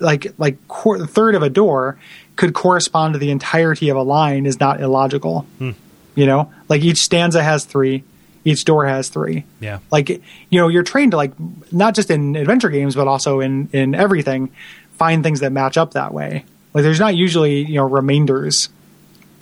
like 0.00 0.32
like 0.38 0.56
qu- 0.68 1.06
third 1.06 1.34
of 1.34 1.42
a 1.42 1.50
door 1.50 1.98
could 2.36 2.52
correspond 2.54 3.12
to 3.14 3.18
the 3.18 3.30
entirety 3.30 3.88
of 3.88 3.96
a 3.96 4.02
line 4.02 4.46
is 4.46 4.58
not 4.60 4.80
illogical. 4.80 5.46
You 5.60 6.26
know, 6.26 6.52
like 6.68 6.82
each 6.82 6.98
stanza 6.98 7.42
has 7.42 7.64
three, 7.64 8.04
each 8.44 8.64
door 8.64 8.86
has 8.86 9.08
three. 9.08 9.44
yeah 9.60 9.78
Like 9.90 10.08
you 10.08 10.60
know, 10.60 10.68
you're 10.68 10.82
trained 10.84 11.10
to 11.12 11.16
like 11.16 11.32
not 11.72 11.94
just 11.96 12.10
in 12.10 12.36
adventure 12.36 12.70
games 12.70 12.94
but 12.94 13.08
also 13.08 13.40
in 13.40 13.68
in 13.72 13.94
everything 13.94 14.50
find 14.98 15.24
things 15.24 15.40
that 15.40 15.50
match 15.50 15.76
up 15.76 15.94
that 15.94 16.14
way. 16.14 16.44
Like 16.72 16.84
there's 16.84 17.00
not 17.00 17.16
usually 17.16 17.64
you 17.66 17.74
know 17.74 17.88
remainders 17.88 18.68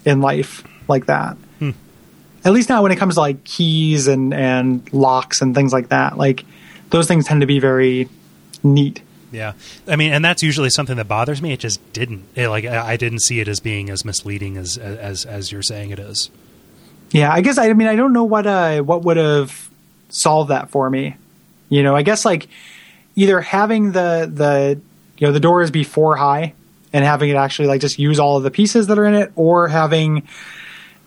in 0.07 0.21
life 0.23 0.65
like 0.89 1.07
that. 1.07 1.37
At 2.45 2.53
least 2.53 2.69
not 2.69 2.83
when 2.83 2.91
it 2.91 2.97
comes 2.97 3.15
to 3.15 3.21
like 3.21 3.45
keys 3.45 4.09
and 4.09 4.35
and 4.35 4.93
locks 4.93 5.43
and 5.43 5.55
things 5.55 5.73
like 5.73 5.91
that. 5.91 6.19
Like 6.19 6.45
those 6.91 7.07
things 7.07 7.25
tend 7.25 7.43
to 7.43 7.47
be 7.47 7.61
very 7.61 8.09
neat. 8.65 9.01
Yeah, 9.31 9.53
I 9.87 9.97
mean, 9.97 10.13
and 10.13 10.25
that's 10.25 10.43
usually 10.43 10.69
something 10.69 10.97
that 10.97 11.07
bothers 11.07 11.41
me. 11.41 11.53
It 11.53 11.61
just 11.61 11.81
didn't. 11.93 12.25
It, 12.35 12.49
like 12.49 12.65
I 12.65 12.93
I 12.93 12.97
didn't 12.97 13.21
see 13.21 13.39
it 13.39 13.47
as 13.47 13.61
being 13.61 13.91
as 13.91 14.05
misleading 14.05 14.57
as 14.57 14.77
as 14.77 15.25
as 15.25 15.53
you're 15.53 15.63
saying 15.63 15.91
it 15.91 16.01
is. 16.01 16.31
Yeah, 17.13 17.33
I 17.33 17.43
guess 17.43 17.59
I 17.59 17.73
mean 17.75 17.87
I 17.87 17.95
don't 17.95 18.13
know 18.13 18.25
what 18.25 18.47
uh 18.47 18.81
what 18.81 19.03
would 19.03 19.19
have 19.19 19.71
solved 20.09 20.51
that 20.51 20.71
for 20.71 20.91
me. 20.91 21.17
You 21.69 21.85
know, 21.85 21.95
I 21.95 22.03
guess 22.03 22.25
like 22.25 22.49
either 23.15 23.41
having 23.41 23.93
the 23.93 24.29
the 24.33 24.81
you 25.17 25.27
know 25.29 25.33
the 25.33 25.41
doors 25.41 25.71
be 25.71 25.85
four 25.85 26.17
high 26.17 26.55
and 26.93 27.05
having 27.05 27.31
it 27.31 27.37
actually 27.37 27.69
like 27.69 27.81
just 27.81 28.01
use 28.01 28.19
all 28.19 28.37
of 28.37 28.43
the 28.43 28.51
pieces 28.51 28.89
that 28.89 28.99
are 28.99 29.07
in 29.07 29.15
it, 29.15 29.33
or 29.37 29.69
having 29.69 30.27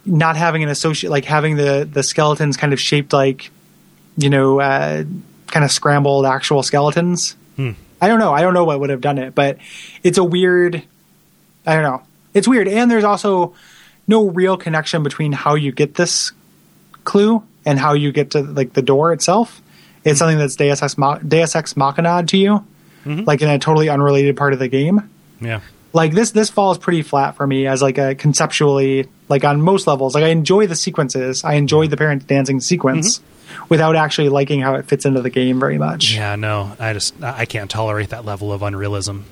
not 0.05 0.35
having 0.35 0.63
an 0.63 0.69
associate 0.69 1.09
like 1.09 1.25
having 1.25 1.55
the 1.55 1.87
the 1.91 2.03
skeletons 2.03 2.57
kind 2.57 2.73
of 2.73 2.79
shaped 2.79 3.13
like 3.13 3.51
you 4.17 4.29
know 4.29 4.59
uh, 4.59 5.03
kind 5.47 5.63
of 5.63 5.71
scrambled 5.71 6.25
actual 6.25 6.63
skeletons. 6.63 7.35
Hmm. 7.55 7.71
I 8.01 8.07
don't 8.07 8.19
know. 8.19 8.33
I 8.33 8.41
don't 8.41 8.53
know 8.53 8.65
what 8.65 8.79
would 8.79 8.89
have 8.89 9.01
done 9.01 9.17
it, 9.17 9.33
but 9.33 9.57
it's 10.03 10.17
a 10.17 10.23
weird. 10.23 10.83
I 11.65 11.73
don't 11.73 11.83
know. 11.83 12.03
It's 12.33 12.47
weird, 12.47 12.67
and 12.67 12.91
there's 12.91 13.03
also 13.03 13.55
no 14.07 14.29
real 14.29 14.57
connection 14.57 15.01
between 15.01 15.31
how 15.31 15.55
you 15.55 15.71
get 15.71 15.95
this 15.95 16.31
clue 17.03 17.43
and 17.65 17.79
how 17.79 17.93
you 17.93 18.11
get 18.11 18.31
to 18.31 18.41
like 18.41 18.73
the 18.73 18.81
door 18.81 19.13
itself. 19.13 19.61
It's 20.03 20.17
hmm. 20.17 20.17
something 20.19 20.37
that's 20.37 20.55
Deus 20.55 20.81
Ex, 20.83 20.95
Deus 21.27 21.55
Ex 21.55 21.77
Machina 21.77 22.23
to 22.23 22.37
you, 22.37 22.65
mm-hmm. 23.05 23.23
like 23.23 23.41
in 23.41 23.49
a 23.49 23.57
totally 23.57 23.89
unrelated 23.89 24.37
part 24.37 24.53
of 24.53 24.59
the 24.59 24.67
game. 24.67 25.09
Yeah, 25.41 25.61
Like 25.95 26.11
this, 26.11 26.31
this 26.31 26.49
falls 26.49 26.77
pretty 26.77 27.01
flat 27.01 27.35
for 27.37 27.47
me 27.47 27.67
as 27.67 27.81
like 27.81 27.97
a 27.97 28.15
conceptually, 28.15 29.07
like 29.29 29.43
on 29.45 29.61
most 29.61 29.87
levels. 29.87 30.13
Like 30.13 30.25
I 30.25 30.27
enjoy 30.27 30.67
the 30.67 30.75
sequences, 30.75 31.43
I 31.45 31.53
enjoy 31.53 31.87
the 31.87 31.95
parent 31.97 32.27
dancing 32.27 32.59
sequence, 32.59 33.19
mm-hmm. 33.19 33.63
without 33.69 33.95
actually 33.95 34.27
liking 34.29 34.59
how 34.59 34.75
it 34.75 34.85
fits 34.85 35.05
into 35.05 35.21
the 35.21 35.29
game 35.29 35.59
very 35.59 35.77
much. 35.77 36.13
yeah. 36.13 36.35
No, 36.35 36.75
I 36.79 36.91
just 36.93 37.15
I 37.23 37.45
can't 37.45 37.71
tolerate 37.71 38.09
that 38.09 38.25
level 38.25 38.51
of 38.51 38.61
unrealism. 38.61 39.23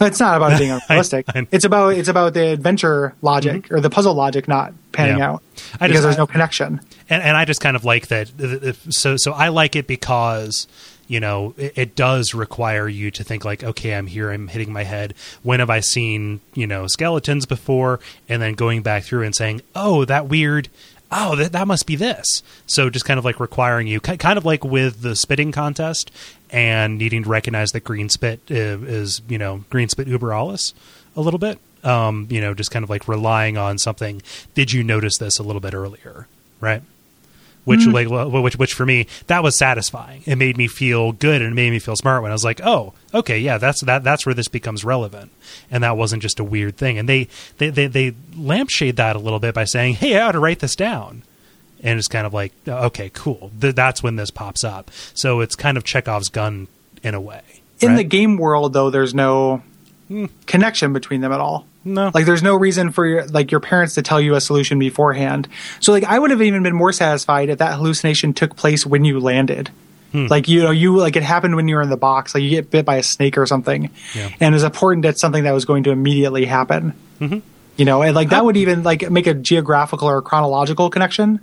It's 0.00 0.18
not 0.18 0.36
about 0.36 0.54
it 0.54 0.58
being 0.58 0.70
unrealistic. 0.88 1.26
I- 1.28 1.46
it's 1.52 1.64
about 1.66 1.90
it's 1.94 2.08
about 2.08 2.34
the 2.34 2.48
adventure 2.48 3.14
logic 3.22 3.64
mm-hmm. 3.64 3.74
or 3.74 3.80
the 3.80 3.90
puzzle 3.90 4.14
logic 4.14 4.48
not 4.48 4.72
panning 4.92 5.18
Yeah. 5.18 5.32
out 5.32 5.42
I 5.80 5.86
because 5.86 5.90
just- 5.90 6.02
there's 6.02 6.18
no 6.18 6.26
connection. 6.26 6.80
and 7.10 7.22
and 7.22 7.36
I 7.36 7.44
just 7.44 7.60
kind 7.60 7.76
of 7.76 7.84
like 7.84 8.06
that. 8.08 8.30
if- 8.38 8.86
So 8.90 9.16
so 9.18 9.32
I 9.32 9.48
like 9.48 9.76
it 9.76 9.86
because 9.86 10.66
you 11.08 11.20
know 11.20 11.54
it, 11.56 11.72
it 11.76 11.96
does 11.96 12.34
require 12.34 12.88
you 12.88 13.10
to 13.12 13.24
think 13.24 13.44
like, 13.44 13.62
okay, 13.64 13.94
I'm 13.94 14.06
here, 14.06 14.30
I'm 14.30 14.48
hitting 14.48 14.72
my 14.72 14.84
head. 14.84 15.14
When 15.42 15.60
have 15.60 15.70
I 15.70 15.80
seen 15.80 16.40
you 16.54 16.66
know 16.66 16.86
skeletons 16.86 17.46
before? 17.46 18.00
And 18.28 18.40
then 18.42 18.54
going 18.54 18.82
back 18.82 19.04
through 19.04 19.22
and 19.22 19.34
saying, 19.34 19.62
oh, 19.74 20.04
that 20.06 20.28
weird. 20.28 20.68
oh, 21.16 21.36
that, 21.36 21.52
that 21.52 21.68
must 21.68 21.86
be 21.86 21.94
this. 21.94 22.42
So 22.66 22.90
just 22.90 23.04
kind 23.04 23.18
of 23.18 23.24
like 23.24 23.38
requiring 23.38 23.86
you, 23.86 24.00
kind 24.00 24.36
of 24.36 24.44
like 24.44 24.64
with 24.64 25.02
the 25.02 25.14
spitting 25.14 25.52
contest 25.52 26.10
and 26.50 26.98
needing 26.98 27.22
to 27.22 27.28
recognize 27.28 27.70
that 27.70 27.84
green 27.84 28.08
spit 28.08 28.40
i- 28.50 28.54
is, 28.54 29.22
you 29.28 29.38
know, 29.38 29.64
green 29.70 29.88
spit 29.88 30.08
uber 30.08 30.32
alles 30.32 30.74
a 31.14 31.20
little 31.20 31.38
bit. 31.38 31.60
Um, 31.84 32.26
you 32.30 32.40
know, 32.40 32.52
just 32.54 32.72
kind 32.72 32.82
of 32.82 32.90
like 32.90 33.06
relying 33.06 33.56
on 33.56 33.78
something. 33.78 34.22
Did 34.54 34.72
you 34.72 34.82
notice 34.82 35.18
this 35.18 35.38
a 35.38 35.44
little 35.44 35.60
bit 35.60 35.72
earlier? 35.74 36.26
Right. 36.60 36.82
Which, 37.64 37.80
mm-hmm. 37.80 38.10
like, 38.10 38.44
which, 38.44 38.56
which 38.56 38.74
for 38.74 38.84
me, 38.84 39.06
that 39.26 39.42
was 39.42 39.58
satisfying. 39.58 40.22
It 40.26 40.36
made 40.36 40.58
me 40.58 40.68
feel 40.68 41.12
good 41.12 41.40
and 41.40 41.52
it 41.52 41.54
made 41.54 41.70
me 41.70 41.78
feel 41.78 41.96
smart 41.96 42.22
when 42.22 42.30
I 42.30 42.34
was 42.34 42.44
like, 42.44 42.60
oh, 42.62 42.92
okay, 43.14 43.38
yeah, 43.38 43.56
that's 43.56 43.80
that. 43.84 44.04
That's 44.04 44.26
where 44.26 44.34
this 44.34 44.48
becomes 44.48 44.84
relevant, 44.84 45.32
and 45.70 45.82
that 45.82 45.96
wasn't 45.96 46.22
just 46.22 46.38
a 46.38 46.44
weird 46.44 46.76
thing. 46.76 46.98
And 46.98 47.08
they 47.08 47.28
they 47.58 47.70
they, 47.70 47.86
they 47.86 48.14
lampshade 48.36 48.96
that 48.96 49.16
a 49.16 49.18
little 49.18 49.38
bit 49.38 49.54
by 49.54 49.64
saying, 49.64 49.94
hey, 49.94 50.18
I 50.18 50.26
ought 50.26 50.32
to 50.32 50.40
write 50.40 50.60
this 50.60 50.76
down. 50.76 51.22
And 51.82 51.98
it's 51.98 52.08
kind 52.08 52.26
of 52.26 52.32
like, 52.32 52.52
okay, 52.66 53.10
cool. 53.12 53.50
Th- 53.60 53.74
that's 53.74 54.02
when 54.02 54.16
this 54.16 54.30
pops 54.30 54.64
up. 54.64 54.90
So 55.12 55.40
it's 55.40 55.54
kind 55.54 55.76
of 55.76 55.84
Chekhov's 55.84 56.30
gun 56.30 56.68
in 57.02 57.14
a 57.14 57.20
way. 57.20 57.42
In 57.80 57.90
right? 57.90 57.96
the 57.96 58.04
game 58.04 58.38
world, 58.38 58.72
though, 58.72 58.88
there's 58.88 59.14
no 59.14 59.62
hmm. 60.08 60.26
connection 60.46 60.92
between 60.92 61.20
them 61.20 61.32
at 61.32 61.40
all. 61.40 61.66
No. 61.84 62.10
Like 62.14 62.24
there's 62.26 62.42
no 62.42 62.56
reason 62.56 62.90
for 62.90 63.06
your 63.06 63.26
like 63.26 63.50
your 63.50 63.60
parents 63.60 63.94
to 63.94 64.02
tell 64.02 64.20
you 64.20 64.34
a 64.34 64.40
solution 64.40 64.78
beforehand. 64.78 65.48
So 65.80 65.92
like 65.92 66.04
I 66.04 66.18
would 66.18 66.30
have 66.30 66.40
even 66.42 66.62
been 66.62 66.74
more 66.74 66.92
satisfied 66.92 67.50
if 67.50 67.58
that 67.58 67.74
hallucination 67.76 68.32
took 68.32 68.56
place 68.56 68.86
when 68.86 69.04
you 69.04 69.20
landed. 69.20 69.70
Hmm. 70.12 70.26
Like 70.26 70.48
you 70.48 70.62
know 70.62 70.70
you 70.70 70.96
like 70.96 71.16
it 71.16 71.22
happened 71.22 71.56
when 71.56 71.68
you 71.68 71.74
were 71.76 71.82
in 71.82 71.90
the 71.90 71.96
box. 71.96 72.34
Like 72.34 72.42
you 72.42 72.50
get 72.50 72.70
bit 72.70 72.84
by 72.86 72.96
a 72.96 73.02
snake 73.02 73.36
or 73.36 73.46
something, 73.46 73.90
Yeah. 74.14 74.30
and 74.40 74.54
it's 74.54 74.64
important 74.64 75.02
that 75.02 75.18
something 75.18 75.44
that 75.44 75.52
was 75.52 75.64
going 75.64 75.84
to 75.84 75.90
immediately 75.90 76.44
happen. 76.46 76.94
Mm-hmm. 77.20 77.40
You 77.76 77.84
know, 77.84 78.02
and 78.02 78.14
like 78.14 78.30
that 78.30 78.44
would 78.44 78.56
even 78.56 78.82
like 78.84 79.10
make 79.10 79.26
a 79.26 79.34
geographical 79.34 80.08
or 80.08 80.22
chronological 80.22 80.88
connection 80.90 81.40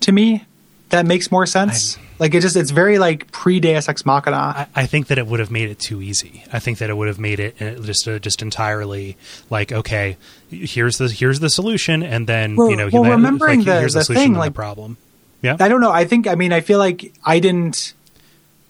to 0.00 0.12
me. 0.12 0.44
That 0.90 1.06
makes 1.06 1.30
more 1.30 1.44
sense. 1.46 1.98
like 2.18 2.34
it 2.34 2.40
just 2.40 2.56
it's 2.56 2.70
very 2.70 2.98
like 2.98 3.30
pre 3.30 3.60
Deus 3.60 3.88
Ex 3.88 4.06
Machina. 4.06 4.36
I, 4.36 4.66
I 4.74 4.86
think 4.86 5.08
that 5.08 5.18
it 5.18 5.26
would 5.26 5.40
have 5.40 5.50
made 5.50 5.68
it 5.70 5.78
too 5.78 6.00
easy. 6.00 6.44
I 6.52 6.58
think 6.58 6.78
that 6.78 6.88
it 6.90 6.96
would 6.96 7.08
have 7.08 7.18
made 7.18 7.40
it 7.40 7.60
uh, 7.60 7.74
just 7.82 8.08
uh, 8.08 8.18
just 8.18 8.40
entirely 8.42 9.16
like 9.50 9.70
okay, 9.72 10.16
here's 10.50 10.96
the 10.98 11.08
here's 11.08 11.40
the 11.40 11.50
solution, 11.50 12.02
and 12.02 12.26
then 12.26 12.56
Well- 12.56 12.70
you 12.70 12.76
know, 12.76 12.88
well, 12.92 13.02
like, 13.02 13.12
remembering 13.12 13.64
the- 13.64 13.78
here's 13.80 13.92
the 13.94 14.04
solution 14.04 14.32
thing, 14.32 14.34
like- 14.34 14.52
the 14.52 14.56
problem. 14.56 14.96
Yeah, 15.40 15.56
I 15.60 15.68
don't 15.68 15.80
know. 15.80 15.92
I 15.92 16.04
think 16.04 16.26
I 16.26 16.34
mean 16.34 16.52
I 16.52 16.60
feel 16.62 16.78
like 16.78 17.12
I 17.24 17.38
didn't 17.38 17.94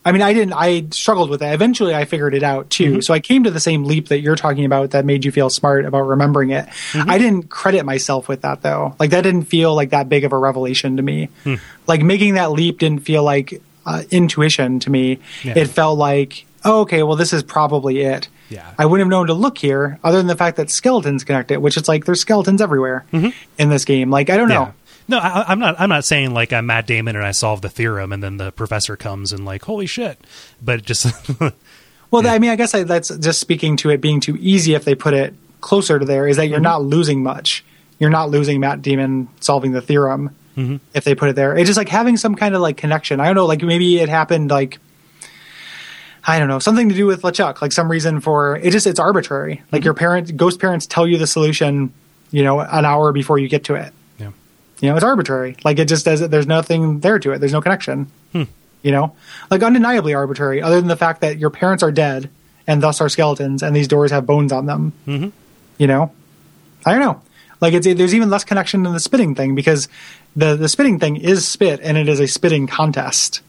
I 0.09 0.13
mean 0.13 0.23
I 0.23 0.33
didn't 0.33 0.55
I 0.55 0.87
struggled 0.91 1.29
with 1.29 1.41
that. 1.41 1.53
Eventually 1.53 1.95
I 1.95 2.07
figured 2.07 2.35
it 2.35 2.43
out 2.43 2.71
too. 2.71 2.93
Mm-hmm. 2.93 3.01
So 3.01 3.13
I 3.13 3.21
came 3.21 3.45
to 3.45 3.51
the 3.51 3.61
same 3.61 3.85
leap 3.85 4.09
that 4.09 4.21
you're 4.21 4.37
talking 4.37 4.65
about 4.65 4.93
that 4.93 5.05
made 5.05 5.23
you 5.23 5.31
feel 5.31 5.51
smart 5.51 5.85
about 5.85 6.01
remembering 6.01 6.49
it. 6.49 6.67
Mm-hmm. 6.67 7.11
I 7.11 7.19
didn't 7.19 7.51
credit 7.51 7.85
myself 7.85 8.27
with 8.27 8.41
that 8.41 8.63
though. 8.63 8.97
Like 8.99 9.11
that 9.11 9.21
didn't 9.21 9.43
feel 9.43 9.75
like 9.75 9.91
that 9.91 10.09
big 10.09 10.25
of 10.25 10.33
a 10.33 10.39
revelation 10.39 10.97
to 10.97 11.03
me. 11.03 11.29
Hmm. 11.45 11.57
Like 11.87 12.01
making 12.01 12.35
that 12.35 12.53
leap 12.53 12.79
didn't 12.79 13.01
feel 13.01 13.23
like 13.23 13.61
uh, 13.85 14.05
intuition 14.11 14.81
to 14.81 14.91
me. 14.91 15.19
Yeah. 15.43 15.59
It 15.59 15.67
felt 15.67 15.99
like 15.99 16.47
oh, 16.65 16.81
okay, 16.81 17.03
well 17.03 17.17
this 17.17 17.35
is 17.35 17.43
probably 17.43 18.01
it. 18.01 18.29
Yeah. 18.49 18.73
I 18.79 18.87
wouldn't 18.87 19.07
have 19.07 19.11
known 19.11 19.27
to 19.27 19.35
look 19.35 19.59
here 19.59 19.99
other 20.03 20.17
than 20.17 20.27
the 20.27 20.37
fact 20.37 20.57
that 20.57 20.71
skeletons 20.71 21.23
connect 21.23 21.51
it, 21.51 21.61
which 21.61 21.77
it's 21.77 21.87
like 21.87 22.07
there's 22.07 22.23
skeletons 22.23 22.63
everywhere 22.63 23.05
in 23.59 23.69
this 23.69 23.85
game. 23.85 24.09
Like 24.09 24.31
I 24.31 24.39
don't 24.39 24.49
know. 24.49 24.63
Mm-hmm. 24.63 24.71
Yeah. 24.71 24.78
No, 25.09 25.19
I, 25.19 25.47
I'm 25.49 25.59
not. 25.59 25.77
I'm 25.79 25.89
not 25.89 26.05
saying 26.05 26.35
like 26.35 26.53
I'm 26.53 26.67
Matt 26.67 26.87
Damon 26.87 27.17
and 27.17 27.25
I 27.25 27.33
solved 27.33 27.63
the 27.63 27.71
theorem, 27.71 28.13
and 28.13 28.23
then 28.23 28.37
the 28.37 28.53
professor 28.53 28.97
comes 28.97 29.33
and 29.33 29.45
like, 29.45 29.65
holy 29.65 29.87
shit! 29.87 30.19
But 30.63 30.83
just 30.83 31.07
Well, 32.11 32.27
I 32.27 32.39
mean, 32.39 32.51
I 32.51 32.57
guess 32.57 32.75
I, 32.75 32.85
that's 32.85 33.15
just 33.17 33.41
speaking 33.41 33.77
to 33.79 33.91
it 33.91 34.01
being 34.01 34.21
too 34.21 34.37
easy 34.41 34.75
if 34.75 34.85
they 34.85 34.95
put 34.95 35.15
it 35.15 35.35
closer 35.61 35.99
to 35.99 36.05
there, 36.05 36.27
is 36.27 36.37
that 36.37 36.47
you're 36.47 36.57
mm-hmm. 36.57 36.65
not 36.65 36.83
losing 36.83 37.23
much. 37.23 37.65
You're 37.99 38.11
not 38.11 38.31
losing 38.31 38.61
Matt 38.61 38.81
Damon 38.81 39.29
solving 39.41 39.73
the 39.73 39.81
theorem 39.81 40.35
mm-hmm. 40.57 40.77
if 40.95 41.05
they 41.05 41.15
put 41.15 41.29
it 41.29 41.37
there. 41.37 41.57
It's 41.57 41.69
just 41.69 41.77
like 41.77 41.89
having 41.89 42.17
some 42.17 42.35
kind 42.35 42.55
of 42.55 42.61
like 42.61 42.77
connection. 42.77 43.21
I 43.21 43.27
don't 43.27 43.35
know, 43.35 43.47
like 43.47 43.63
maybe 43.63 43.99
it 43.99 44.09
happened 44.09 44.51
like 44.51 44.79
I 46.25 46.39
don't 46.39 46.49
know, 46.49 46.59
something 46.59 46.89
to 46.89 46.95
do 46.95 47.07
with 47.07 47.23
LeChuck, 47.23 47.61
like 47.61 47.73
some 47.73 47.91
reason 47.91 48.21
for 48.21 48.57
it 48.57 48.71
just 48.71 48.87
it's 48.87 49.01
arbitrary. 49.01 49.63
Like 49.71 49.81
mm-hmm. 49.81 49.85
your 49.87 49.95
parent 49.95 50.37
ghost 50.37 50.61
parents 50.61 50.87
tell 50.87 51.07
you 51.07 51.19
the 51.19 51.27
solution, 51.27 51.93
you 52.31 52.43
know, 52.43 52.61
an 52.61 52.85
hour 52.85 53.13
before 53.13 53.39
you 53.39 53.49
get 53.49 53.65
to 53.65 53.75
it. 53.75 53.93
You 54.81 54.91
know, 54.91 54.97
it's 54.97 55.05
arbitrary. 55.05 55.57
Like 55.65 55.79
it 55.79 55.89
just 55.89 56.05
does 56.05 56.21
it. 56.21 56.31
There's 56.31 56.47
nothing 56.47 57.01
there 57.01 57.19
to 57.19 57.33
it. 57.33 57.39
There's 57.39 57.53
no 57.53 57.61
connection. 57.61 58.11
You 58.81 58.93
know, 58.93 59.17
like 59.51 59.63
undeniably 59.63 60.15
arbitrary. 60.15 60.63
Other 60.63 60.77
than 60.77 60.89
the 60.89 60.97
fact 60.97 61.23
that 61.23 61.39
your 61.39 61.51
parents 61.51 61.83
are 61.83 61.91
dead 61.91 62.31
and 62.67 62.81
thus 62.81 63.01
are 63.01 63.09
skeletons, 63.09 63.63
and 63.63 63.75
these 63.75 63.89
doors 63.89 64.13
have 64.13 64.25
bones 64.25 64.53
on 64.53 64.67
them. 64.67 64.93
Mm-hmm. 65.07 65.31
You 65.79 65.87
know, 65.87 66.13
I 66.87 66.93
don't 66.93 67.01
know. 67.01 67.21
Like 67.61 67.75
it's 67.75 67.87
there's 67.87 68.15
even 68.15 68.31
less 68.31 68.45
connection 68.45 68.87
in 68.87 68.93
the 68.93 69.01
spitting 69.01 69.35
thing 69.35 69.57
because 69.57 69.89
the 70.37 70.55
the 70.55 70.69
spitting 70.69 71.01
thing 71.01 71.17
is 71.17 71.47
spit 71.47 71.81
and 71.83 71.99
it 71.99 72.09
is 72.09 72.21
a 72.21 72.29
spitting 72.29 72.69
contest. 72.69 73.41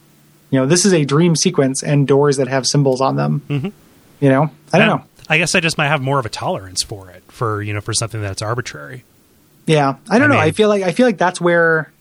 You 0.50 0.60
know, 0.60 0.66
this 0.66 0.84
is 0.84 0.94
a 0.94 1.06
dream 1.06 1.36
sequence 1.36 1.84
and 1.84 2.08
doors 2.08 2.38
that 2.38 2.48
have 2.48 2.66
symbols 2.66 3.02
on 3.02 3.16
them. 3.16 3.44
Mm-hmm. 3.48 3.70
You 4.20 4.30
know, 4.30 4.50
I 4.74 4.80
don't 4.80 4.88
know. 4.88 5.04
I 5.30 5.38
guess 5.38 5.54
I 5.54 5.60
just 5.60 5.78
might 5.78 5.90
have 5.90 6.02
more 6.02 6.18
of 6.18 6.26
a 6.26 6.30
tolerance 6.30 6.82
for 6.82 7.12
it, 7.12 7.24
for 7.28 7.62
you 7.62 7.74
know, 7.74 7.82
for 7.82 7.94
something 7.94 8.20
that's 8.20 8.42
arbitrary. 8.42 9.04
Yeah, 9.70 9.98
I 10.10 10.18
don't 10.18 10.32
I 10.32 10.36
know. 10.36 10.42
I 10.42 10.52
feel 10.52 10.68
like 10.68 10.82
I 10.82 10.92
feel 10.94 11.06
like 11.06 11.20
that's 11.20 11.40
where 11.40 11.92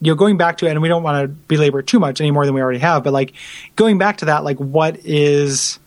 you 0.00 0.10
know 0.10 0.16
going 0.16 0.36
back 0.36 0.58
to 0.58 0.66
it, 0.66 0.72
and 0.72 0.82
we 0.82 0.88
don't 0.88 1.04
want 1.04 1.22
to 1.22 1.28
belabor 1.28 1.78
it 1.78 1.86
too 1.86 2.00
much 2.00 2.20
any 2.20 2.32
more 2.32 2.44
than 2.44 2.54
we 2.54 2.60
already 2.60 2.80
have. 2.80 3.04
But 3.04 3.12
like 3.12 3.34
going 3.76 3.96
back 3.96 4.18
to 4.18 4.24
that, 4.24 4.42
like 4.42 4.58
what 4.58 4.96
is 5.04 5.78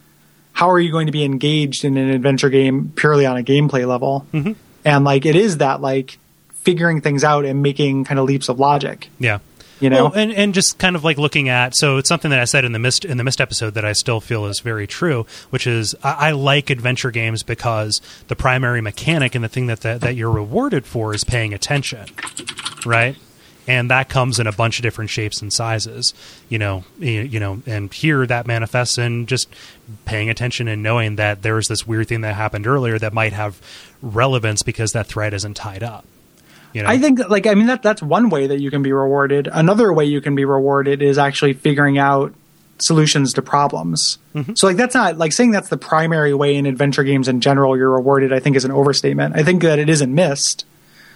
how 0.53 0.69
are 0.69 0.79
you 0.79 0.91
going 0.91 1.07
to 1.07 1.11
be 1.11 1.25
engaged 1.25 1.83
in 1.83 1.97
an 1.97 2.09
adventure 2.09 2.49
game 2.49 2.93
purely 2.95 3.25
on 3.25 3.35
a 3.35 3.43
gameplay 3.43 3.85
level? 3.85 4.25
Mm-hmm. 4.31 4.53
And 4.85 5.03
like 5.03 5.25
it 5.25 5.35
is 5.35 5.57
that 5.57 5.81
like 5.81 6.17
figuring 6.53 7.01
things 7.01 7.25
out 7.25 7.43
and 7.43 7.61
making 7.61 8.05
kind 8.05 8.17
of 8.17 8.25
leaps 8.25 8.47
of 8.47 8.57
logic. 8.57 9.09
Yeah. 9.19 9.39
You 9.79 9.89
know? 9.89 10.05
Well, 10.05 10.13
and 10.13 10.31
and 10.31 10.53
just 10.53 10.77
kind 10.77 10.95
of 10.95 11.03
like 11.03 11.17
looking 11.17 11.49
at 11.49 11.75
so 11.75 11.97
it's 11.97 12.07
something 12.07 12.31
that 12.31 12.39
I 12.39 12.45
said 12.45 12.63
in 12.63 12.71
the 12.71 12.79
Myst 12.79 13.03
in 13.03 13.17
the 13.17 13.23
Myst 13.23 13.41
episode 13.41 13.73
that 13.73 13.83
I 13.83 13.93
still 13.93 14.21
feel 14.21 14.45
is 14.45 14.61
very 14.61 14.87
true, 14.87 15.25
which 15.49 15.67
is 15.67 15.95
I, 16.01 16.29
I 16.29 16.31
like 16.31 16.69
adventure 16.69 17.11
games 17.11 17.43
because 17.43 18.01
the 18.27 18.35
primary 18.35 18.81
mechanic 18.81 19.35
and 19.35 19.43
the 19.43 19.49
thing 19.49 19.67
that, 19.67 19.81
that 19.81 20.01
that 20.01 20.15
you're 20.15 20.31
rewarded 20.31 20.85
for 20.85 21.13
is 21.13 21.23
paying 21.23 21.53
attention, 21.53 22.05
right? 22.85 23.17
And 23.67 23.89
that 23.89 24.09
comes 24.09 24.39
in 24.39 24.45
a 24.47 24.51
bunch 24.51 24.77
of 24.77 24.83
different 24.83 25.09
shapes 25.09 25.41
and 25.41 25.51
sizes, 25.51 26.13
you 26.49 26.59
know, 26.59 26.83
you, 26.99 27.21
you 27.21 27.39
know, 27.39 27.63
and 27.65 27.91
here 27.91 28.25
that 28.27 28.45
manifests 28.45 28.97
in 28.97 29.25
just 29.25 29.49
paying 30.05 30.29
attention 30.29 30.67
and 30.67 30.83
knowing 30.83 31.15
that 31.15 31.41
there's 31.41 31.67
this 31.67 31.87
weird 31.87 32.07
thing 32.07 32.21
that 32.21 32.35
happened 32.35 32.67
earlier 32.67 32.99
that 32.99 33.11
might 33.11 33.33
have 33.33 33.59
relevance 34.01 34.61
because 34.61 34.91
that 34.91 35.07
thread 35.07 35.33
isn't 35.33 35.55
tied 35.55 35.81
up. 35.81 36.05
You 36.75 36.83
know? 36.83 36.89
I 36.89 36.97
think 36.97 37.19
like 37.29 37.47
I 37.47 37.55
mean 37.55 37.67
that 37.67 37.81
that's 37.81 38.01
one 38.01 38.29
way 38.29 38.47
that 38.47 38.59
you 38.59 38.69
can 38.69 38.83
be 38.83 38.91
rewarded. 38.91 39.47
Another 39.47 39.93
way 39.93 40.03
you 40.03 40.19
can 40.19 40.35
be 40.35 40.43
rewarded 40.43 41.01
is 41.01 41.17
actually 41.17 41.53
figuring 41.53 41.97
out 41.97 42.33
solutions 42.79 43.33
to 43.35 43.41
problems. 43.41 44.17
Mm-hmm. 44.35 44.55
So 44.55 44.67
like 44.67 44.75
that's 44.75 44.93
not 44.93 45.17
like 45.17 45.31
saying 45.31 45.51
that's 45.51 45.69
the 45.69 45.77
primary 45.77 46.33
way 46.33 46.53
in 46.57 46.65
adventure 46.65 47.05
games 47.05 47.29
in 47.29 47.39
general 47.39 47.77
you're 47.77 47.91
rewarded. 47.91 48.33
I 48.33 48.41
think 48.41 48.57
is 48.57 48.65
an 48.65 48.71
overstatement. 48.71 49.37
I 49.37 49.43
think 49.43 49.61
that 49.61 49.79
it 49.79 49.87
isn't 49.87 50.13
Myst. 50.13 50.65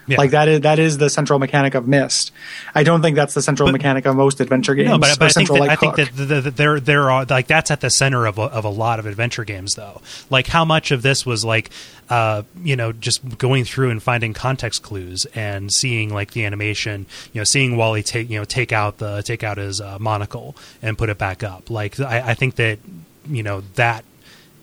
Yeah. 0.10 0.18
Like 0.18 0.32
that 0.32 0.48
is 0.48 0.62
that 0.62 0.80
is 0.80 0.98
the 0.98 1.08
central 1.08 1.38
mechanic 1.38 1.76
of 1.76 1.88
Myst. 1.88 2.32
I 2.74 2.82
don't 2.82 3.04
think 3.04 3.16
that's 3.16 3.36
the 3.36 3.44
central 3.44 3.68
But- 3.68 3.74
mechanic 3.74 4.08
of 4.08 4.16
most 4.16 4.40
adventure 4.40 4.74
games. 4.74 4.90
No, 4.90 4.98
but, 4.98 5.20
but 5.20 5.26
I 5.26 5.30
think 5.30 5.50
that, 5.50 5.70
I 5.70 5.76
think 5.76 5.96
that 5.98 6.16
the, 6.16 6.42
the, 6.42 6.52
there 6.52 6.80
there 6.80 7.12
are 7.12 7.26
like 7.26 7.46
that's 7.46 7.70
at 7.70 7.82
the 7.82 7.92
center 7.92 8.26
of 8.26 8.40
a, 8.40 8.44
of 8.44 8.66
a 8.66 8.70
lot 8.70 8.98
of 8.98 9.06
adventure 9.06 9.44
games 9.44 9.76
though. 9.76 10.02
Like 10.32 10.48
how 10.48 10.66
much 10.66 10.90
of 10.90 11.04
this 11.04 11.28
was 11.28 11.46
like 11.46 11.70
uh, 12.10 12.42
you 12.64 12.76
know 12.76 12.92
just 12.92 13.38
going 13.38 13.66
through 13.66 13.92
and 13.92 14.02
finding 14.02 14.34
context 14.34 14.82
clues 14.82 15.28
and 15.36 15.72
seeing 15.72 16.12
like 16.12 16.32
the 16.32 16.44
animation, 16.44 17.06
you 17.32 17.40
know, 17.40 17.46
seeing 17.46 17.78
Wally 17.78 18.02
take 18.02 18.32
you 18.32 18.40
know 18.40 18.46
take 18.46 18.74
out 18.74 18.98
the 18.98 19.22
take 19.22 19.44
out 19.44 19.58
his 19.58 19.80
uh, 19.80 20.00
monocle 20.00 20.56
and 20.82 20.98
put 20.98 21.10
it 21.10 21.20
back 21.20 21.44
up. 21.44 21.70
Like 21.70 22.00
I, 22.00 22.32
I 22.32 22.34
think 22.34 22.56
that 22.56 22.80
you 23.28 23.44
know 23.44 23.62
that 23.76 24.06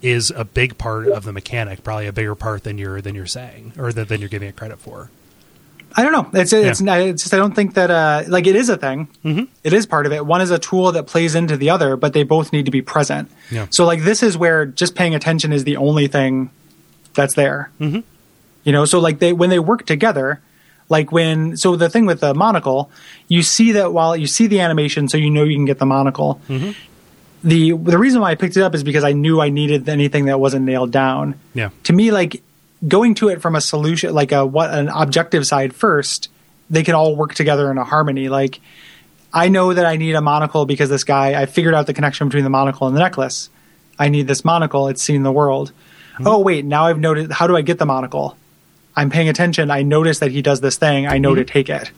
is 0.03 0.33
a 0.35 0.45
big 0.45 0.77
part 0.77 1.07
of 1.07 1.25
the 1.25 1.33
mechanic, 1.33 1.83
probably 1.85 2.07
a 2.07 2.13
bigger 2.13 2.35
part 2.35 2.65
than 2.65 2.79
you're 2.79 3.01
than 3.01 3.15
you're 3.15 3.27
saying 3.27 3.73
or 3.79 3.93
than, 3.93 4.07
than 4.09 4.21
you're 4.21 4.29
giving 4.29 4.49
it 4.49 4.57
credit 4.57 4.79
for. 4.81 5.11
I 5.99 6.03
don't 6.03 6.13
know. 6.13 6.29
It's 6.39 6.53
it's, 6.53 6.83
not, 6.83 7.01
it's 7.01 7.23
just 7.23 7.33
I 7.33 7.39
don't 7.39 7.55
think 7.55 7.75
that 7.75 7.91
uh 7.91 8.25
like 8.29 8.47
it 8.47 8.55
is 8.55 8.69
a 8.69 8.77
thing. 8.77 9.09
Mm-hmm. 9.25 9.45
is 9.65 9.87
part 9.87 10.05
of 10.05 10.13
it. 10.13 10.27
One 10.27 10.43
is 10.43 10.51
a 10.51 10.59
tool 10.59 10.93
that 10.93 11.07
plays 11.07 11.35
into 11.35 11.57
the 11.57 11.71
other, 11.71 11.97
but 11.97 12.13
they 12.13 12.23
both 12.23 12.53
need 12.53 12.67
to 12.67 12.71
be 12.71 12.83
present. 12.83 13.31
Yeah. 13.51 13.67
So 13.71 13.87
like 13.87 14.03
this 14.03 14.23
is 14.23 14.37
where 14.37 14.67
just 14.67 14.95
paying 14.95 15.15
attention 15.15 15.53
is 15.53 15.65
the 15.65 15.79
only 15.79 16.07
thing 16.07 16.51
that's 17.15 17.35
there. 17.35 17.71
Mm-hmm. 17.81 18.01
You 18.65 18.73
know, 18.73 18.85
so 18.85 18.99
like 19.01 19.21
they 19.21 19.33
when 19.33 19.49
they 19.49 19.59
work 19.59 19.87
together, 19.87 20.41
like 20.91 21.13
when 21.13 21.57
so 21.57 21.77
the 21.77 21.89
thing 21.89 22.05
with 22.05 22.21
the 22.21 22.35
monocle, 22.35 22.91
you 23.29 23.43
see 23.43 23.73
that 23.73 23.93
while 23.95 24.15
you 24.17 24.27
see 24.27 24.49
the 24.49 24.61
animation, 24.61 25.09
so 25.09 25.17
you 25.17 25.31
know 25.31 25.45
you 25.45 25.57
can 25.57 25.65
get 25.65 25.79
the 25.79 25.87
monocle. 25.87 26.41
The 27.45 27.73
the 27.73 27.99
reason 27.99 28.21
why 28.21 28.33
I 28.33 28.35
picked 28.35 28.57
it 28.57 28.63
up 28.63 28.75
is 28.75 28.83
because 28.83 29.05
I 29.05 29.13
knew 29.13 29.41
I 29.41 29.51
needed 29.51 29.89
anything 29.89 30.25
that 30.27 30.41
wasn't 30.41 30.65
nailed 30.65 30.91
down 30.91 31.39
Yeah. 31.55 31.71
to 31.85 31.93
me 31.93 32.11
like 32.11 32.43
going 32.87 33.15
to 33.15 33.29
it 33.29 33.41
from 33.41 33.55
a 33.57 33.61
solution 33.61 34.13
like 34.15 34.33
a 34.33 34.45
what 34.45 34.71
an 34.71 34.89
objective 34.89 35.47
side 35.47 35.75
first 35.75 36.29
they 36.69 36.83
can 36.83 36.95
all 36.95 37.17
work 37.17 37.35
together 37.35 37.71
in 37.71 37.79
a 37.79 37.85
harmony 37.85 38.29
like 38.29 38.61
i 39.33 39.49
know 39.49 39.73
that 39.73 39.87
i 39.87 39.97
need 39.97 40.15
a 40.15 40.21
monocle 40.21 40.67
because 40.67 40.91
this 40.91 41.05
guy 41.05 41.41
i 41.41 41.47
figured 41.47 41.75
out 41.75 41.87
the 41.87 41.95
connection 41.95 42.29
between 42.29 42.45
the 42.45 42.51
monocle 42.51 42.87
and 42.87 42.95
the 42.95 43.01
necklace 43.01 43.49
i 43.99 44.09
need 44.09 44.27
this 44.27 44.45
monocle 44.45 44.89
it's 44.89 45.03
seen 45.03 45.23
the 45.23 45.33
world 45.33 45.73
hmm. 46.17 46.27
oh 46.27 46.39
wait 46.39 46.65
now 46.65 46.87
i've 46.87 46.99
noted 46.99 47.33
how 47.33 47.47
do 47.47 47.57
i 47.57 47.63
get 47.63 47.79
the 47.79 47.87
monocle 47.87 48.37
I'm 48.99 49.11
paying 49.11 49.29
attention. 49.29 49.71
I 49.71 49.83
notice 49.83 50.21
that 50.21 50.33
he 50.33 50.41
does 50.41 50.63
this 50.63 50.79
thing. 50.79 51.07
I 51.07 51.19
know 51.19 51.31
hmm. 51.31 51.37
to 51.37 51.45
take 51.45 51.69
it. 51.69 51.91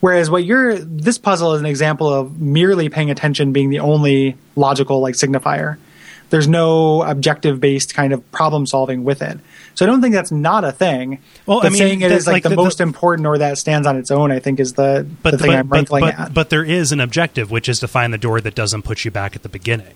Whereas 0.00 0.30
what 0.30 0.44
you're 0.44 0.78
this 0.78 1.18
puzzle 1.18 1.54
is 1.54 1.60
an 1.60 1.66
example 1.66 2.12
of 2.12 2.40
merely 2.40 2.88
paying 2.90 3.10
attention 3.10 3.52
being 3.52 3.70
the 3.70 3.80
only 3.80 4.36
logical 4.54 5.00
like 5.00 5.14
signifier. 5.14 5.78
There's 6.28 6.48
no 6.48 7.02
objective 7.02 7.58
based 7.60 7.94
kind 7.94 8.12
of 8.12 8.30
problem 8.32 8.66
solving 8.66 9.04
with 9.04 9.22
it. 9.22 9.38
So 9.74 9.84
I 9.84 9.88
don't 9.88 10.00
think 10.02 10.14
that's 10.14 10.30
not 10.32 10.64
a 10.64 10.72
thing. 10.72 11.18
Well, 11.46 11.60
I 11.60 11.62
but 11.62 11.72
mean, 11.72 11.78
saying 11.78 12.00
it 12.02 12.12
is 12.12 12.26
like, 12.26 12.34
like 12.34 12.42
the, 12.44 12.48
the- 12.50 12.56
most 12.56 12.78
the- 12.78 12.84
important 12.84 13.26
or 13.26 13.38
that 13.38 13.58
stands 13.58 13.86
on 13.86 13.96
its 13.96 14.10
own, 14.10 14.30
I 14.30 14.38
think 14.38 14.60
is 14.60 14.74
the, 14.74 15.06
but 15.22 15.32
the 15.32 15.38
thing 15.38 15.48
but, 15.48 15.56
I'm 15.58 15.66
but, 15.68 15.88
but, 15.88 16.14
at. 16.18 16.34
but 16.34 16.50
there 16.50 16.64
is 16.64 16.92
an 16.92 17.00
objective, 17.00 17.50
which 17.50 17.68
is 17.68 17.78
to 17.80 17.88
find 17.88 18.12
the 18.12 18.18
door 18.18 18.40
that 18.40 18.54
doesn't 18.54 18.82
put 18.82 19.04
you 19.04 19.10
back 19.10 19.34
at 19.34 19.42
the 19.42 19.48
beginning, 19.48 19.94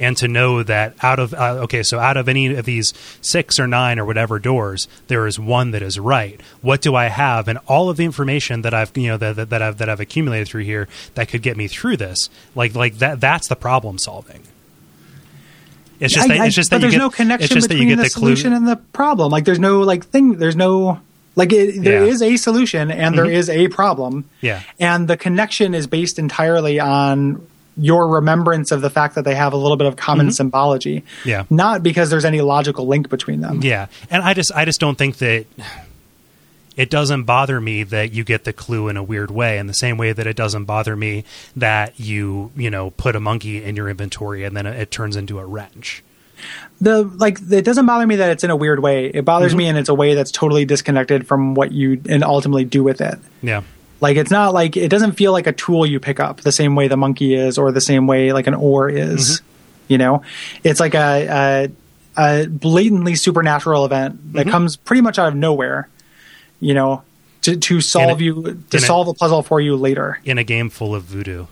and 0.00 0.16
to 0.16 0.28
know 0.28 0.62
that 0.62 0.94
out 1.02 1.18
of 1.18 1.34
uh, 1.34 1.58
okay, 1.64 1.82
so 1.82 1.98
out 1.98 2.16
of 2.16 2.28
any 2.28 2.54
of 2.54 2.64
these 2.64 2.94
six 3.20 3.58
or 3.58 3.66
nine 3.66 3.98
or 3.98 4.04
whatever 4.04 4.38
doors, 4.38 4.86
there 5.08 5.26
is 5.26 5.38
one 5.38 5.72
that 5.72 5.82
is 5.82 5.98
right. 5.98 6.40
What 6.62 6.80
do 6.80 6.94
I 6.94 7.06
have, 7.06 7.48
and 7.48 7.58
all 7.66 7.90
of 7.90 7.96
the 7.96 8.04
information 8.04 8.62
that 8.62 8.72
I've 8.72 8.96
you 8.96 9.08
know 9.08 9.16
that, 9.16 9.36
that, 9.36 9.50
that 9.50 9.60
I've 9.62 9.78
that 9.78 9.88
I've 9.88 10.00
accumulated 10.00 10.48
through 10.48 10.64
here 10.64 10.88
that 11.14 11.28
could 11.28 11.42
get 11.42 11.56
me 11.56 11.68
through 11.68 11.96
this, 11.96 12.30
like 12.54 12.74
like 12.74 12.98
that 12.98 13.20
that's 13.20 13.48
the 13.48 13.56
problem 13.56 13.98
solving. 13.98 14.42
It's 16.00 16.14
just 16.14 16.30
I- 16.30 16.38
that 16.38 16.46
it's 16.46 16.54
just 16.56 16.70
but 16.70 16.78
that 16.80 16.86
you 16.86 16.90
there's 16.90 16.92
get, 16.94 16.98
no 16.98 17.10
connection 17.10 17.44
it's 17.44 17.54
just 17.54 17.68
that 17.68 17.74
between 17.74 17.96
the, 17.96 18.04
the, 18.04 18.10
clue. 18.10 18.10
solution 18.36 18.52
and 18.52 18.66
the 18.68 18.76
problem. 18.76 19.30
Like 19.32 19.44
there's 19.44 19.58
no 19.58 19.80
like 19.80 20.04
thing. 20.06 20.34
There's 20.38 20.56
no 20.56 21.00
like 21.36 21.52
it, 21.52 21.82
there 21.82 22.04
Yeah. 22.04 22.10
is 22.12 22.22
a 22.22 22.36
solution 22.36 22.90
and 22.90 23.16
there 23.16 23.30
is 23.30 23.48
a 23.50 23.68
problem. 23.68 24.24
Yeah. 24.40 24.62
and 24.80 25.06
the 25.08 25.16
connection 25.16 25.74
is 25.74 25.86
based 25.86 26.18
entirely 26.18 26.80
on 26.80 27.46
your 27.76 28.08
remembrance 28.08 28.72
of 28.72 28.80
the 28.80 28.90
fact 28.90 29.14
that 29.14 29.24
they 29.24 29.36
have 29.36 29.52
a 29.52 29.56
little 29.56 29.76
bit 29.76 29.86
of 29.86 29.94
common 29.94 30.32
symbology. 30.32 31.00
Mm-hmm. 31.02 31.28
Yeah. 31.28 31.44
not 31.48 31.82
because 31.84 32.10
there's 32.10 32.24
any 32.24 32.40
logical 32.40 32.86
link 32.88 33.08
between 33.08 33.40
them. 33.40 33.60
Yeah, 33.62 33.86
and 34.10 34.22
I 34.24 34.34
just 34.34 34.50
I 34.52 34.64
just 34.64 34.80
don't 34.80 34.98
think 34.98 35.18
that 35.18 35.46
it 36.78 36.88
doesn't 36.88 37.24
bother 37.24 37.60
me 37.60 37.82
that 37.82 38.12
you 38.12 38.24
get 38.24 38.44
the 38.44 38.52
clue 38.54 38.88
in 38.88 38.96
a 38.96 39.02
weird 39.02 39.30
way 39.30 39.58
in 39.58 39.66
the 39.66 39.74
same 39.74 39.98
way 39.98 40.12
that 40.12 40.26
it 40.26 40.36
doesn't 40.36 40.64
bother 40.64 40.96
me 40.96 41.24
that 41.56 42.00
you 42.00 42.50
you 42.56 42.70
know 42.70 42.90
put 42.92 43.14
a 43.14 43.20
monkey 43.20 43.62
in 43.62 43.76
your 43.76 43.90
inventory 43.90 44.44
and 44.44 44.56
then 44.56 44.64
it 44.64 44.90
turns 44.90 45.16
into 45.16 45.38
a 45.38 45.44
wrench. 45.44 46.02
the 46.80 47.02
like 47.02 47.38
it 47.50 47.64
doesn't 47.64 47.84
bother 47.84 48.06
me 48.06 48.16
that 48.16 48.30
it's 48.30 48.44
in 48.44 48.50
a 48.50 48.56
weird 48.56 48.80
way. 48.80 49.06
It 49.06 49.24
bothers 49.24 49.50
Mm-hmm. 49.50 49.58
me 49.58 49.66
and 49.68 49.78
it's 49.78 49.88
a 49.88 49.94
way 49.94 50.14
that's 50.14 50.30
totally 50.30 50.64
disconnected 50.64 51.26
from 51.26 51.54
what 51.54 51.72
you 51.72 52.00
and 52.08 52.22
ultimately 52.24 52.64
do 52.64 52.82
with 52.84 53.00
it. 53.00 53.18
Yeah. 53.42 53.62
Like 54.00 54.16
it's 54.16 54.30
not 54.30 54.54
like 54.54 54.76
it 54.76 54.88
doesn't 54.88 55.12
feel 55.12 55.32
like 55.32 55.48
a 55.48 55.52
tool 55.52 55.84
you 55.84 55.98
pick 55.98 56.20
up 56.20 56.42
the 56.42 56.52
same 56.52 56.76
way 56.76 56.86
the 56.86 56.96
monkey 56.96 57.34
is, 57.34 57.58
or 57.58 57.72
the 57.72 57.80
same 57.80 58.06
way 58.06 58.32
like 58.32 58.46
an 58.46 58.54
oar 58.54 58.88
is. 58.88 59.42
You 59.88 59.98
know, 59.98 60.22
it's 60.62 60.78
like 60.78 60.94
a, 60.94 61.68
a 62.16 62.22
a 62.44 62.46
blatantly 62.46 63.16
supernatural 63.16 63.84
event 63.84 64.34
that 64.34 64.46
comes 64.46 64.76
pretty 64.76 65.00
much 65.02 65.18
out 65.18 65.26
of 65.28 65.34
nowhere. 65.34 65.88
You 66.60 66.74
know, 66.74 67.02
to 67.42 67.56
to 67.56 67.80
solve 67.80 68.20
a- 68.20 68.24
you 68.24 68.62
to 68.70 68.80
solve 68.80 69.08
a 69.08 69.14
puzzle 69.14 69.42
for 69.42 69.60
you 69.60 69.76
later. 69.76 70.18
In 70.24 70.38
a 70.38 70.44
game 70.44 70.70
full 70.70 70.94
of 70.94 71.04
voodoo. 71.04 71.46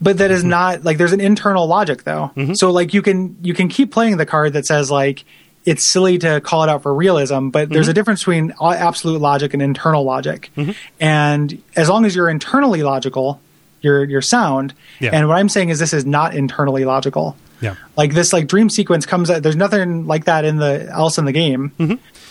But 0.00 0.18
that 0.18 0.30
Mm-hmm. 0.30 0.34
is 0.36 0.44
not 0.44 0.84
like 0.84 0.98
there's 0.98 1.12
an 1.12 1.20
internal 1.20 1.66
logic 1.68 2.02
though. 2.04 2.32
So 2.54 2.70
like 2.72 2.92
you 2.94 3.02
can 3.02 3.36
you 3.42 3.54
can 3.54 3.68
keep 3.68 3.92
playing 3.92 4.16
the 4.16 4.26
card 4.26 4.52
that 4.54 4.66
says 4.66 4.90
like 4.90 5.24
it's 5.64 5.84
silly 5.84 6.18
to 6.18 6.40
call 6.40 6.64
it 6.64 6.68
out 6.68 6.82
for 6.82 6.92
realism, 6.92 7.50
but 7.50 7.68
there's 7.68 7.84
Mm-hmm. 7.84 7.90
a 7.90 7.94
difference 7.94 8.20
between 8.22 8.52
absolute 8.60 9.20
logic 9.20 9.52
and 9.54 9.62
internal 9.62 10.02
logic. 10.02 10.50
And 10.98 11.62
as 11.76 11.88
long 11.88 12.04
as 12.04 12.16
you're 12.16 12.28
internally 12.28 12.82
logical, 12.82 13.40
you're 13.80 14.02
you're 14.04 14.22
sound. 14.22 14.74
Yeah. 14.98 15.10
And 15.12 15.28
what 15.28 15.36
I'm 15.38 15.48
saying 15.48 15.68
is 15.68 15.78
this 15.78 15.92
is 15.92 16.04
not 16.04 16.34
internally 16.34 16.84
logical. 16.84 17.36
Yeah. 17.60 17.76
Like 17.96 18.12
this 18.12 18.32
like 18.32 18.48
dream 18.48 18.68
sequence 18.70 19.06
comes 19.06 19.30
out 19.30 19.44
there's 19.44 19.54
nothing 19.54 20.08
like 20.08 20.24
that 20.24 20.44
in 20.44 20.56
the 20.56 20.88
else 20.90 21.16
in 21.18 21.26
the 21.26 21.32
game. 21.32 21.70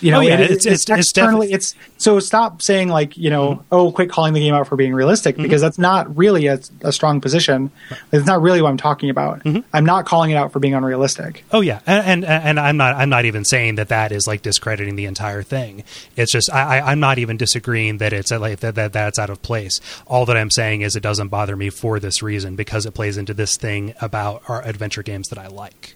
You 0.02 0.12
know, 0.12 0.18
Oh, 0.18 0.22
yeah, 0.22 0.34
it- 0.36 0.42
it's- 0.52 0.66
it's- 0.66 0.82
it's 0.82 0.90
externally 0.90 1.48
defi- 1.48 1.56
it's 1.56 1.76
so 1.98 2.20
stop 2.20 2.62
saying 2.62 2.90
like 2.90 3.18
you 3.18 3.30
know 3.30 3.50
Mm-hmm. 3.52 3.64
oh 3.72 3.92
quit 3.92 4.10
calling 4.10 4.34
the 4.34 4.40
game 4.40 4.54
out 4.54 4.68
for 4.68 4.76
being 4.76 4.94
realistic 4.94 5.38
because 5.38 5.62
that's 5.62 5.78
not 5.78 6.16
really 6.18 6.48
a, 6.48 6.60
a 6.82 6.92
strong 6.92 7.22
position 7.22 7.70
it's 8.12 8.26
not 8.26 8.42
really 8.42 8.62
what 8.62 8.70
i'm 8.70 8.78
talking 8.78 9.10
about 9.10 9.44
Mm-hmm. 9.44 9.60
i'm 9.74 9.86
not 9.86 10.06
calling 10.06 10.32
it 10.32 10.36
out 10.36 10.52
for 10.52 10.60
being 10.60 10.74
unrealistic 10.74 11.44
Oh 11.52 11.62
yeah, 11.62 11.80
and, 11.86 12.26
and 12.26 12.26
and 12.26 12.60
I'm 12.60 12.78
not 12.78 12.96
I'm 12.96 13.10
not 13.10 13.26
even 13.26 13.46
saying 13.46 13.76
that 13.76 13.90
that 13.90 14.12
is 14.12 14.26
like 14.28 14.42
discrediting 14.42 14.96
the 14.96 15.06
entire 15.06 15.44
thing. 15.44 15.84
It's 16.16 16.32
just 16.32 16.52
I, 16.52 16.80
I 16.80 16.92
I'm 16.92 17.00
not 17.00 17.18
even 17.20 17.38
disagreeing 17.38 17.98
that 18.00 18.14
it's 18.14 18.32
like 18.32 18.60
that, 18.62 18.76
that 18.76 18.94
that's 18.94 19.20
out 19.20 19.30
of 19.30 19.42
place. 19.42 19.80
All 20.08 20.26
that 20.26 20.38
I'm 20.38 20.50
saying 20.52 20.82
is 20.82 20.96
it 20.96 21.04
doesn't 21.04 21.28
bother 21.30 21.56
me 21.56 21.70
for 21.70 22.00
this 22.00 22.22
reason 22.24 22.56
because 22.56 22.86
it 22.86 22.94
plays 22.94 23.18
into 23.18 23.34
this 23.34 23.58
thing 23.58 23.94
about 24.02 24.42
our 24.48 24.62
adventure 24.66 25.04
games 25.04 25.28
that 25.30 25.38
I 25.38 25.48
like. 25.48 25.96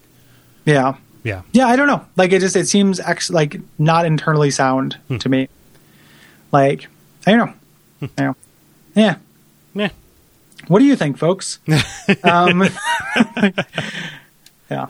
yeah 0.66 0.96
Yeah. 1.26 1.42
yeah 1.52 1.68
i 1.68 1.76
don't 1.76 1.88
know 1.88 2.06
like 2.16 2.32
it 2.32 2.40
just 2.40 2.56
it 2.56 2.68
seems 2.68 3.00
ex- 3.02 3.30
like 3.32 3.60
not 3.80 4.06
internally 4.06 4.52
sound 4.52 4.98
Hmm. 5.10 5.18
to 5.18 5.28
me 5.28 5.50
like 6.54 6.88
i 7.28 7.32
don't 7.32 7.40
know 7.48 7.54
Hmm. 8.00 8.06
I 8.18 8.22
don't 8.24 8.38
know. 8.96 9.02
yeah 9.02 9.16
Yeah. 9.74 9.90
what 10.68 10.80
do 10.80 10.86
you 10.86 10.96
think 10.96 11.18
folks 11.18 11.60
um 12.24 12.62
yeah 14.70 14.88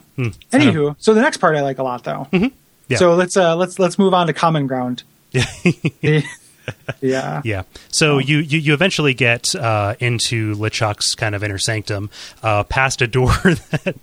anywho 0.51 0.95
so 0.99 1.13
the 1.13 1.21
next 1.21 1.37
part 1.37 1.55
i 1.55 1.61
like 1.61 1.77
a 1.79 1.83
lot 1.83 2.03
though 2.03 2.27
Hmm. 2.31 2.35
Mm-hmm. 2.37 2.47
Yeah. 2.87 2.97
so 2.97 3.15
let's 3.15 3.35
uh 3.37 3.55
let's 3.55 3.79
let's 3.79 3.97
move 3.97 4.13
on 4.13 4.27
to 4.27 4.33
common 4.33 4.67
ground 4.67 5.03
yeah 5.31 6.21
Yeah. 7.01 7.41
Yeah. 7.43 7.63
So 7.89 8.17
you, 8.17 8.37
you 8.37 8.57
you 8.57 8.73
eventually 8.73 9.13
get 9.13 9.53
uh, 9.53 9.95
into 9.99 10.55
LeChuck's 10.55 11.13
kind 11.13 11.35
of 11.35 11.43
inner 11.43 11.57
sanctum, 11.57 12.09
uh, 12.41 12.63
past 12.63 13.01
a 13.01 13.07
door 13.07 13.27
that. 13.43 13.95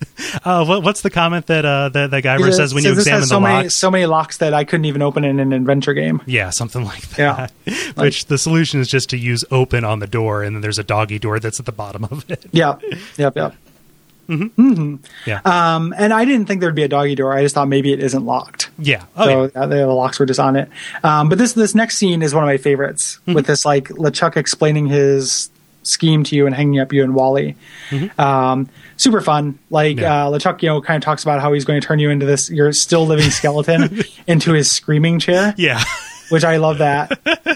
Uh, 0.45 0.65
what, 0.65 0.83
what's 0.83 1.01
the 1.01 1.11
comment 1.11 1.47
that 1.47 1.65
uh, 1.65 1.89
that, 1.89 2.11
that 2.11 2.23
Guybrush 2.23 2.49
It 2.49 2.53
says 2.55 2.75
when 2.75 2.83
says 2.83 2.93
you 2.93 2.99
examine 2.99 3.21
the 3.23 3.27
so 3.27 3.41
many, 3.41 3.65
locks? 3.65 3.77
so 3.77 3.91
many 3.91 4.07
locks 4.07 4.39
that 4.39 4.55
I 4.55 4.65
couldn't 4.65 4.85
even 4.85 5.03
open 5.03 5.25
in 5.25 5.41
an 5.41 5.53
adventure 5.53 5.95
game. 5.95 6.23
Yeah, 6.27 6.51
something 6.51 6.85
like 6.85 7.09
that. 7.11 7.19
Yeah. 7.19 7.47
that. 7.65 7.93
Which 7.97 8.27
the 8.27 8.39
solution 8.39 8.81
is 8.81 8.89
just 8.89 9.11
to 9.11 9.17
use 9.17 9.45
open 9.51 9.85
on 9.85 9.99
the 9.99 10.07
door, 10.07 10.43
and 10.43 10.55
then 10.55 10.61
there's 10.61 10.79
a 10.79 10.85
doggy 10.85 11.19
door 11.19 11.41
that's 11.41 11.59
at 11.59 11.67
the 11.67 11.73
bottom 11.73 12.05
of 12.05 12.29
it. 12.31 12.45
Yeah, 12.53 12.79
yep, 13.17 13.35
yep. 13.37 13.55
Yeah. 15.27 15.41
Um, 15.45 15.95
and 15.97 16.13
I 16.13 16.25
didn't 16.25 16.47
think 16.47 16.61
there'd 16.61 16.75
be 16.75 16.83
a 16.85 16.89
doggy 16.89 17.15
door. 17.15 17.33
I 17.33 17.43
just 17.43 17.55
thought 17.55 17.69
maybe 17.69 17.93
it 17.93 18.01
isn't 18.01 18.25
locked. 18.25 18.71
yeah. 18.79 19.05
Oh, 19.17 19.25
so 19.49 19.51
yeah. 19.55 19.67
the 19.67 19.87
locks 19.87 20.19
were 20.19 20.27
just 20.27 20.41
on 20.41 20.57
it. 20.57 20.69
Um, 21.05 21.29
but 21.29 21.39
this 21.39 21.53
this 21.53 21.75
next 21.75 21.97
scene 21.99 22.23
is 22.23 22.35
one 22.35 22.43
of 22.45 22.49
my 22.49 22.57
favorites 22.57 23.19
Mm-hmm. 23.23 23.35
with 23.35 23.47
this 23.47 23.65
like 23.65 23.89
LeChuck 23.89 24.37
explaining 24.37 24.87
his 24.87 25.51
scheme 25.85 26.23
to 26.23 26.37
you 26.37 26.47
and 26.47 26.55
hanging 26.55 26.79
up 26.79 26.93
you 26.93 27.03
and 27.03 27.15
Wally. 27.15 27.57
Um, 28.19 28.69
super 28.97 29.21
fun. 29.21 29.59
Like 29.71 29.97
Mm-hmm. 29.97 30.03
Yeah. 30.05 30.27
uh, 30.27 30.31
LeChuck, 30.31 30.63
you 30.63 30.69
know, 30.69 30.81
kind 30.81 30.97
of 30.97 31.05
talks 31.05 31.23
about 31.25 31.41
how 31.41 31.53
he's 31.53 31.65
going 31.65 31.81
to 31.81 31.87
turn 31.87 31.99
you 31.99 32.09
into 32.11 32.25
this 32.27 32.49
your 32.51 32.73
still 32.73 33.05
living 33.07 33.31
skeleton 33.31 34.01
into 34.27 34.53
his 34.53 34.71
screaming 34.71 35.19
chair, 35.19 35.55
Yeah. 35.59 35.83
Which 36.33 36.45
I 36.45 36.57
love 36.57 36.79
that. 36.79 37.13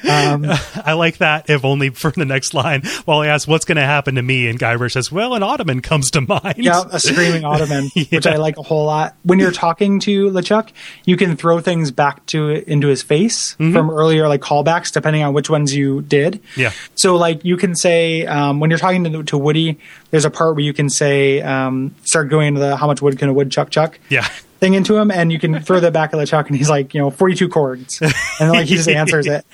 Um, 0.07 0.44
I 0.85 0.93
like 0.93 1.16
that, 1.19 1.48
if 1.48 1.65
only 1.65 1.89
for 1.89 2.11
the 2.11 2.27
next 2.27 2.53
line. 2.53 2.82
While 3.07 3.20
I 3.20 3.28
ask, 3.28 3.48
what's 3.48 3.65
going 3.65 3.77
to 3.77 3.85
happen 3.85 4.16
to 4.16 4.23
me? 4.23 4.48
And 4.48 4.59
Guybrush 4.59 4.93
says, 4.93 5.11
well, 5.11 5.35
an 5.35 5.43
ottoman 5.43 5.81
comes 5.81 6.11
to 6.11 6.20
mind. 6.20 6.57
Yeah, 6.59 6.85
a 6.93 7.01
screaming 7.01 7.44
ottoman, 7.47 7.89
which 8.11 8.27
I 8.27 8.36
like 8.36 8.59
a 8.59 8.62
whole 8.62 8.85
lot. 8.85 9.16
When 9.23 9.39
you're 9.39 9.51
talking 9.51 9.98
to 10.01 10.31
LeChuck, 10.31 10.73
you 11.07 11.16
can 11.16 11.36
throw 11.36 11.61
things 11.61 11.90
back 11.90 12.27
to 12.27 12.51
into 12.70 12.89
his 12.89 13.03
face 13.03 13.55
from 13.55 13.90
earlier, 13.90 14.28
like 14.28 14.43
callbacks, 14.43 14.93
depending 14.93 15.23
on 15.23 15.32
which 15.32 15.48
ones 15.48 15.74
you 15.74 16.03
did. 16.03 16.35
Mm-hmm. 16.35 16.61
Yeah. 16.61 16.73
So, 16.97 17.16
like, 17.16 17.44
you 17.47 17.57
can 17.57 17.74
say 17.74 18.27
um, 18.27 18.61
when 18.61 18.69
you're 18.69 18.78
talking 18.78 19.05
to, 19.05 19.23
to 19.23 19.39
Woody, 19.39 19.78
there's 20.11 20.27
a 20.27 20.31
part 20.31 20.55
where 20.55 20.65
you 20.65 20.74
can 20.74 20.90
say, 20.90 21.40
um, 21.40 21.94
start 22.05 22.28
going 22.28 22.48
into 22.48 22.61
the 22.61 22.77
how 22.77 22.86
much 22.86 23.01
wood 23.01 23.19
can 23.19 23.31
a 23.31 23.32
woodchuck 23.32 23.70
chuck 23.70 23.98
Yeah. 24.11 24.28
Thing 24.59 24.74
into 24.74 24.97
him, 24.97 25.11
and 25.11 25.33
you 25.33 25.39
can 25.39 25.61
throw 25.62 25.81
that 25.81 25.93
back 25.93 26.12
at 26.12 26.19
LeChuck, 26.19 26.47
and 26.47 26.57
he's 26.57 26.70
like, 26.70 26.95
you 26.95 27.01
know, 27.01 27.11
42 27.11 27.49
chords, 27.49 28.01
and 28.01 28.12
then, 28.39 28.49
like 28.51 28.66
he 28.66 28.77
just 28.77 28.89
answers 28.89 29.27
it. 29.27 29.45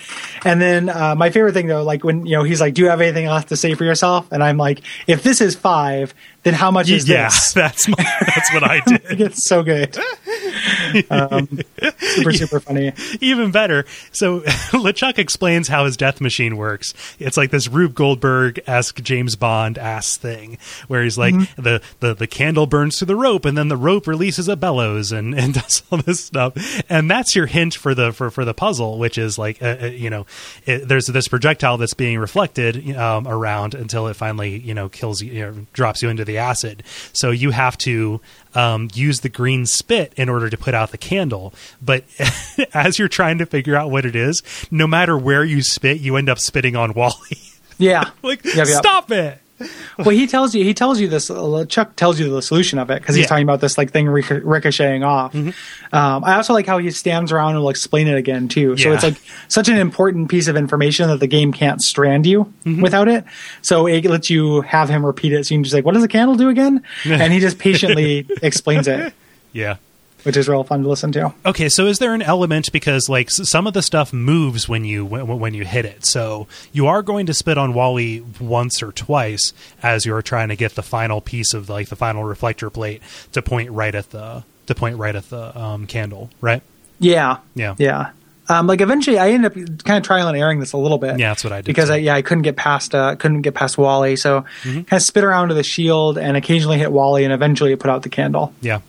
And 0.44 0.60
then 0.60 0.88
uh, 0.88 1.14
my 1.14 1.30
favorite 1.30 1.52
thing 1.52 1.66
though, 1.66 1.82
like 1.82 2.04
when 2.04 2.26
you 2.26 2.36
know 2.36 2.42
he's 2.42 2.60
like, 2.60 2.74
"Do 2.74 2.82
you 2.82 2.88
have 2.88 3.00
anything 3.00 3.26
else 3.26 3.44
to 3.46 3.56
say 3.56 3.74
for 3.74 3.84
yourself?" 3.84 4.30
And 4.32 4.42
I'm 4.42 4.56
like, 4.56 4.80
"If 5.06 5.22
this 5.22 5.40
is 5.40 5.54
five, 5.54 6.14
then 6.42 6.54
how 6.54 6.70
much 6.70 6.90
is 6.90 7.08
yeah, 7.08 7.26
this?" 7.26 7.52
that's 7.54 7.88
my, 7.88 7.96
that's 7.98 8.52
what 8.52 8.64
I 8.64 8.80
did. 8.86 9.20
It's 9.20 9.44
so 9.44 9.62
good. 9.62 9.96
Um, 11.10 11.60
super, 11.98 12.32
super 12.32 12.60
funny. 12.60 12.92
Even 13.20 13.50
better. 13.50 13.84
So 14.12 14.40
LeChuck 14.72 15.18
explains 15.18 15.68
how 15.68 15.84
his 15.84 15.96
death 15.96 16.20
machine 16.20 16.56
works. 16.56 16.94
It's 17.18 17.36
like 17.36 17.50
this 17.50 17.68
Rube 17.68 17.94
Goldberg 17.94 18.60
esque 18.66 19.02
James 19.02 19.36
Bond 19.36 19.78
ass 19.78 20.16
thing, 20.16 20.58
where 20.88 21.02
he's 21.02 21.18
like 21.18 21.32
Mm-hmm. 21.32 21.62
the, 21.62 21.82
the 22.00 22.14
the 22.14 22.26
candle 22.26 22.66
burns 22.66 22.98
through 22.98 23.06
the 23.06 23.16
rope, 23.16 23.44
and 23.44 23.56
then 23.56 23.68
the 23.68 23.76
rope 23.76 24.06
releases 24.06 24.48
a 24.48 24.56
bellows 24.56 25.12
and, 25.12 25.34
and 25.38 25.54
does 25.54 25.82
all 25.90 25.98
this 25.98 26.20
stuff. 26.24 26.52
And 26.90 27.10
that's 27.10 27.34
your 27.34 27.46
hint 27.46 27.74
for 27.74 27.94
the 27.94 28.12
for, 28.12 28.30
for 28.30 28.44
the 28.44 28.52
puzzle, 28.54 28.98
which 28.98 29.16
is 29.18 29.38
like 29.38 29.62
uh, 29.62 29.76
uh, 29.82 29.86
you 29.86 30.10
know, 30.10 30.26
it, 30.66 30.88
there's 30.88 31.06
this 31.06 31.28
projectile 31.28 31.78
that's 31.78 31.94
being 31.94 32.18
reflected 32.18 32.96
um, 32.96 33.26
around 33.26 33.74
until 33.74 34.08
it 34.08 34.14
finally 34.14 34.58
you 34.58 34.74
know 34.74 34.88
kills 34.88 35.22
you, 35.22 35.32
you 35.32 35.40
know, 35.40 35.66
drops 35.72 36.02
you 36.02 36.08
into 36.10 36.24
the 36.24 36.38
acid. 36.38 36.82
So 37.12 37.30
you 37.30 37.50
have 37.50 37.78
to 37.78 38.20
um, 38.54 38.88
use 38.94 39.20
the 39.20 39.28
green 39.28 39.66
spit 39.66 40.12
in 40.16 40.28
order 40.28 40.48
to 40.50 40.56
put 40.56 40.74
out 40.74 40.90
the 40.90 40.98
candle. 40.98 41.52
But 41.80 42.04
as 42.74 42.98
you're 42.98 43.08
trying 43.08 43.38
to 43.38 43.46
figure 43.46 43.76
out 43.76 43.90
what 43.90 44.04
it 44.04 44.16
is, 44.16 44.42
no 44.70 44.86
matter 44.86 45.16
where 45.18 45.44
you 45.44 45.62
spit, 45.62 46.00
you 46.00 46.16
end 46.16 46.28
up 46.28 46.38
spitting 46.38 46.76
on 46.76 46.94
Wally. 46.94 47.38
Yeah. 47.78 48.10
like, 48.22 48.44
Yep, 48.44 48.54
yep. 48.54 48.66
stop 48.68 49.10
it. 49.10 49.38
well, 49.98 50.10
he 50.10 50.26
tells 50.26 50.54
you 50.54 50.64
he 50.64 50.74
tells 50.74 51.00
you 51.00 51.08
this. 51.08 51.30
uh, 51.30 51.64
Chuck 51.68 51.96
tells 51.96 52.18
you 52.20 52.30
the 52.30 52.42
solution 52.42 52.78
of 52.78 52.90
it 52.90 53.00
because 53.00 53.14
he's 53.14 53.24
Yeah. 53.24 53.28
talking 53.28 53.44
about 53.44 53.60
this 53.60 53.76
like 53.78 53.90
thing 53.90 54.08
ric- 54.08 54.42
ricocheting 54.44 55.02
off. 55.04 55.34
Um, 55.34 55.52
I 55.92 56.34
also 56.36 56.52
like 56.52 56.66
how 56.66 56.78
he 56.78 56.90
stands 56.90 57.32
around 57.32 57.50
and 57.54 57.60
will 57.62 57.70
explain 57.70 58.08
it 58.08 58.16
again 58.16 58.48
too. 58.48 58.76
So 58.76 58.88
Yeah. 58.88 58.94
it's 58.94 59.04
like 59.04 59.16
such 59.48 59.68
an 59.68 59.76
important 59.76 60.28
piece 60.30 60.48
of 60.48 60.56
information 60.56 61.08
that 61.08 61.20
the 61.20 61.26
game 61.26 61.52
can't 61.52 61.80
strand 61.82 62.26
you 62.26 62.52
without 62.64 63.08
it. 63.08 63.24
So 63.62 63.86
it 63.86 64.04
lets 64.04 64.30
you 64.30 64.62
have 64.62 64.88
him 64.88 65.04
repeat 65.04 65.32
it. 65.32 65.46
So 65.46 65.54
you 65.54 65.58
can 65.58 65.64
just 65.64 65.74
like, 65.74 65.84
what 65.84 65.94
does 65.94 66.02
the 66.02 66.08
candle 66.08 66.36
do 66.36 66.48
again? 66.48 66.82
and 67.04 67.32
he 67.32 67.40
just 67.40 67.58
patiently 67.58 68.26
explains 68.42 68.88
it, 68.88 69.12
Yeah. 69.52 69.76
Which 70.24 70.36
is 70.36 70.48
real 70.48 70.64
fun 70.64 70.82
to 70.82 70.88
listen 70.88 71.12
to. 71.12 71.32
Okay, 71.46 71.68
so 71.68 71.86
is 71.86 71.98
there 71.98 72.14
an 72.14 72.22
element 72.22 72.70
because 72.72 73.08
like 73.08 73.30
some 73.30 73.66
of 73.66 73.74
the 73.74 73.82
stuff 73.82 74.12
moves 74.12 74.68
when 74.68 74.84
you 74.84 75.04
when, 75.04 75.26
when 75.38 75.54
you 75.54 75.64
hit 75.64 75.84
it, 75.84 76.06
so 76.06 76.46
you 76.72 76.86
are 76.86 77.02
going 77.02 77.26
to 77.26 77.34
spit 77.34 77.58
on 77.58 77.74
Wally 77.74 78.24
once 78.40 78.82
or 78.82 78.92
twice 78.92 79.52
as 79.82 80.04
you're 80.06 80.22
trying 80.22 80.48
to 80.48 80.56
get 80.56 80.74
the 80.74 80.82
final 80.82 81.20
piece 81.20 81.54
of 81.54 81.68
like 81.68 81.88
the 81.88 81.96
final 81.96 82.24
reflector 82.24 82.70
plate 82.70 83.02
to 83.32 83.42
point 83.42 83.70
right 83.70 83.94
at 83.94 84.10
the 84.10 84.44
to 84.66 84.74
point 84.74 84.96
right 84.96 85.14
at 85.16 85.28
the 85.30 85.58
um, 85.58 85.86
candle, 85.86 86.30
right? 86.40 86.62
Yeah. 86.98 87.38
Yeah. 87.54 87.74
Yeah. 87.78 88.10
Um, 88.48 88.66
like 88.66 88.80
eventually, 88.80 89.18
I 89.18 89.30
ended 89.30 89.52
up 89.52 89.84
kind 89.84 89.98
of 89.98 90.02
trial 90.02 90.26
and 90.28 90.36
erroring 90.36 90.58
this 90.60 90.72
a 90.72 90.76
little 90.76 90.98
bit. 90.98 91.18
Yeah, 91.18 91.30
that's 91.30 91.44
what 91.44 91.52
I 91.52 91.58
did, 91.58 91.66
because. 91.66 91.90
I, 91.90 91.96
yeah, 91.96 92.14
I 92.14 92.22
couldn't 92.22 92.42
get 92.42 92.56
past 92.56 92.92
uh, 92.94 93.14
couldn't 93.16 93.42
get 93.42 93.54
past 93.54 93.78
Wally, 93.78 94.16
so 94.16 94.44
Mm-hmm. 94.62 94.82
kind 94.82 94.92
of 94.92 95.02
spit 95.02 95.22
around 95.24 95.48
to 95.48 95.54
the 95.54 95.62
shield 95.62 96.18
and 96.18 96.36
occasionally 96.36 96.76
hit 96.78 96.90
Wally, 96.92 97.22
and 97.24 97.32
eventually 97.32 97.72
it 97.72 97.78
put 97.78 97.88
out 97.90 98.02
the 98.02 98.08
candle. 98.08 98.52
Yeah. 98.60 98.80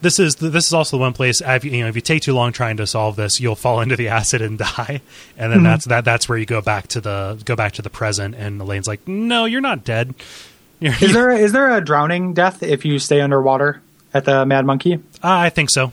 This 0.00 0.20
is 0.20 0.36
this 0.36 0.66
is 0.66 0.72
also 0.72 0.96
the 0.96 1.00
one 1.00 1.12
place 1.12 1.40
if 1.44 1.64
you 1.64 1.70
you 1.72 1.82
know 1.82 1.88
if 1.88 1.96
you 1.96 2.00
take 2.02 2.22
too 2.22 2.32
long 2.34 2.52
trying 2.52 2.76
to 2.76 2.86
solve 2.86 3.16
this, 3.16 3.40
you'll 3.40 3.56
fall 3.56 3.80
into 3.82 3.96
the 3.96 4.08
acid 4.08 4.42
and 4.42 4.58
die, 4.58 5.00
and 5.36 5.52
then 5.52 5.62
that's 5.62 5.86
that 5.86 6.04
that's 6.04 6.28
where 6.28 6.38
you 6.38 6.46
go 6.46 6.60
back 6.60 6.86
to 6.88 7.00
the 7.00 7.40
go 7.44 7.56
back 7.56 7.72
to 7.74 7.82
the 7.82 7.90
present, 7.90 8.34
and 8.34 8.60
Elaine's 8.60 8.86
like, 8.86 9.06
"No, 9.08 9.44
you're 9.44 9.60
not 9.60 9.84
dead." 9.84 10.14
You're, 10.80 10.92
Is 11.00 11.12
there 11.12 11.30
is 11.30 11.50
there 11.50 11.76
a 11.76 11.80
drowning 11.80 12.34
death 12.34 12.62
if 12.62 12.84
you 12.84 13.00
stay 13.00 13.20
underwater 13.20 13.82
at 14.14 14.24
the 14.24 14.46
Mad 14.46 14.64
Monkey? 14.64 15.02
Ah, 15.24 15.40
I 15.40 15.50
think 15.50 15.70
so. 15.70 15.90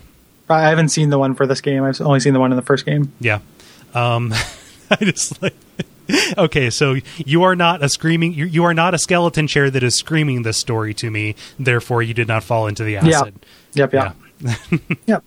I 0.48 0.68
haven't 0.68 0.90
seen 0.90 1.10
the 1.10 1.18
one 1.18 1.34
for 1.34 1.44
this 1.44 1.60
game. 1.60 1.82
I've 1.82 2.00
only 2.00 2.20
seen 2.20 2.34
the 2.34 2.38
one 2.38 2.52
in 2.52 2.56
the 2.56 2.62
first 2.62 2.86
game. 2.86 3.12
Yeah. 3.18 3.40
Um, 3.94 4.32
I 4.90 4.96
just 5.00 5.42
like. 5.42 5.56
Okay, 6.38 6.70
so 6.70 6.96
you 7.16 7.42
are 7.42 7.56
not 7.56 7.82
a 7.82 7.88
screaming. 7.88 8.32
You, 8.32 8.44
you 8.44 8.62
are 8.62 8.74
not 8.74 8.94
a 8.94 8.98
skeleton 8.98 9.48
chair 9.48 9.70
that 9.70 9.82
is 9.82 9.96
screaming 9.96 10.42
this 10.42 10.56
story 10.56 10.94
to 10.94 11.10
me. 11.10 11.34
Therefore, 11.58 12.00
you 12.00 12.14
did 12.14 12.28
not 12.28 12.44
fall 12.44 12.68
into 12.68 12.84
the 12.84 12.96
acid. 12.98 13.34
Yep. 13.76 13.92
Yep. 13.92 14.16
yep. 15.06 15.24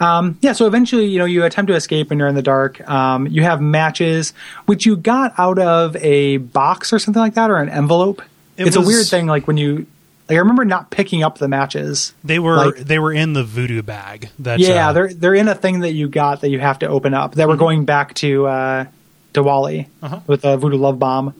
Um, 0.00 0.38
yeah, 0.42 0.52
so 0.52 0.66
eventually, 0.66 1.06
you 1.06 1.18
know, 1.18 1.24
you 1.24 1.44
attempt 1.44 1.68
to 1.70 1.74
escape 1.74 2.10
and 2.12 2.18
you're 2.20 2.28
in 2.28 2.36
the 2.36 2.42
dark. 2.42 2.80
Um, 2.88 3.26
you 3.26 3.42
have 3.42 3.60
matches, 3.60 4.32
which 4.66 4.86
you 4.86 4.96
got 4.96 5.34
out 5.38 5.58
of 5.58 5.96
a 5.96 6.36
box 6.36 6.92
or 6.92 7.00
something 7.00 7.20
like 7.20 7.34
that, 7.34 7.50
or 7.50 7.56
an 7.56 7.68
envelope. 7.68 8.22
It 8.56 8.68
it's 8.68 8.76
was- 8.76 8.86
a 8.86 8.88
weird 8.88 9.06
thing, 9.08 9.26
like 9.26 9.48
when 9.48 9.56
you, 9.56 9.86
like 10.28 10.36
I 10.36 10.38
remember 10.40 10.64
not 10.64 10.90
picking 10.90 11.24
up 11.24 11.38
the 11.38 11.48
matches. 11.48 12.12
They 12.22 12.38
were 12.38 12.56
Like- 12.56 12.76
they 12.76 13.00
were 13.00 13.12
in 13.12 13.32
the 13.32 13.42
voodoo 13.42 13.82
bag. 13.82 14.28
That 14.38 14.60
yeah, 14.60 14.90
uh, 14.90 14.92
they're 14.92 15.12
they're 15.12 15.34
in 15.34 15.48
a 15.48 15.54
thing 15.56 15.80
that 15.80 15.92
you 15.94 16.08
got 16.08 16.42
that 16.42 16.50
you 16.50 16.60
have 16.60 16.78
to 16.80 16.86
open 16.88 17.12
up. 17.12 17.34
That 17.34 17.48
we're 17.48 17.56
going 17.56 17.84
back 17.84 18.14
to 18.16 18.46
uh, 18.46 18.84
to 19.32 19.42
Wally 19.42 19.88
Uh-huh. 20.02 20.20
with 20.28 20.42
the 20.42 20.56
voodoo 20.56 20.76
love 20.76 20.98
bomb. 21.00 21.34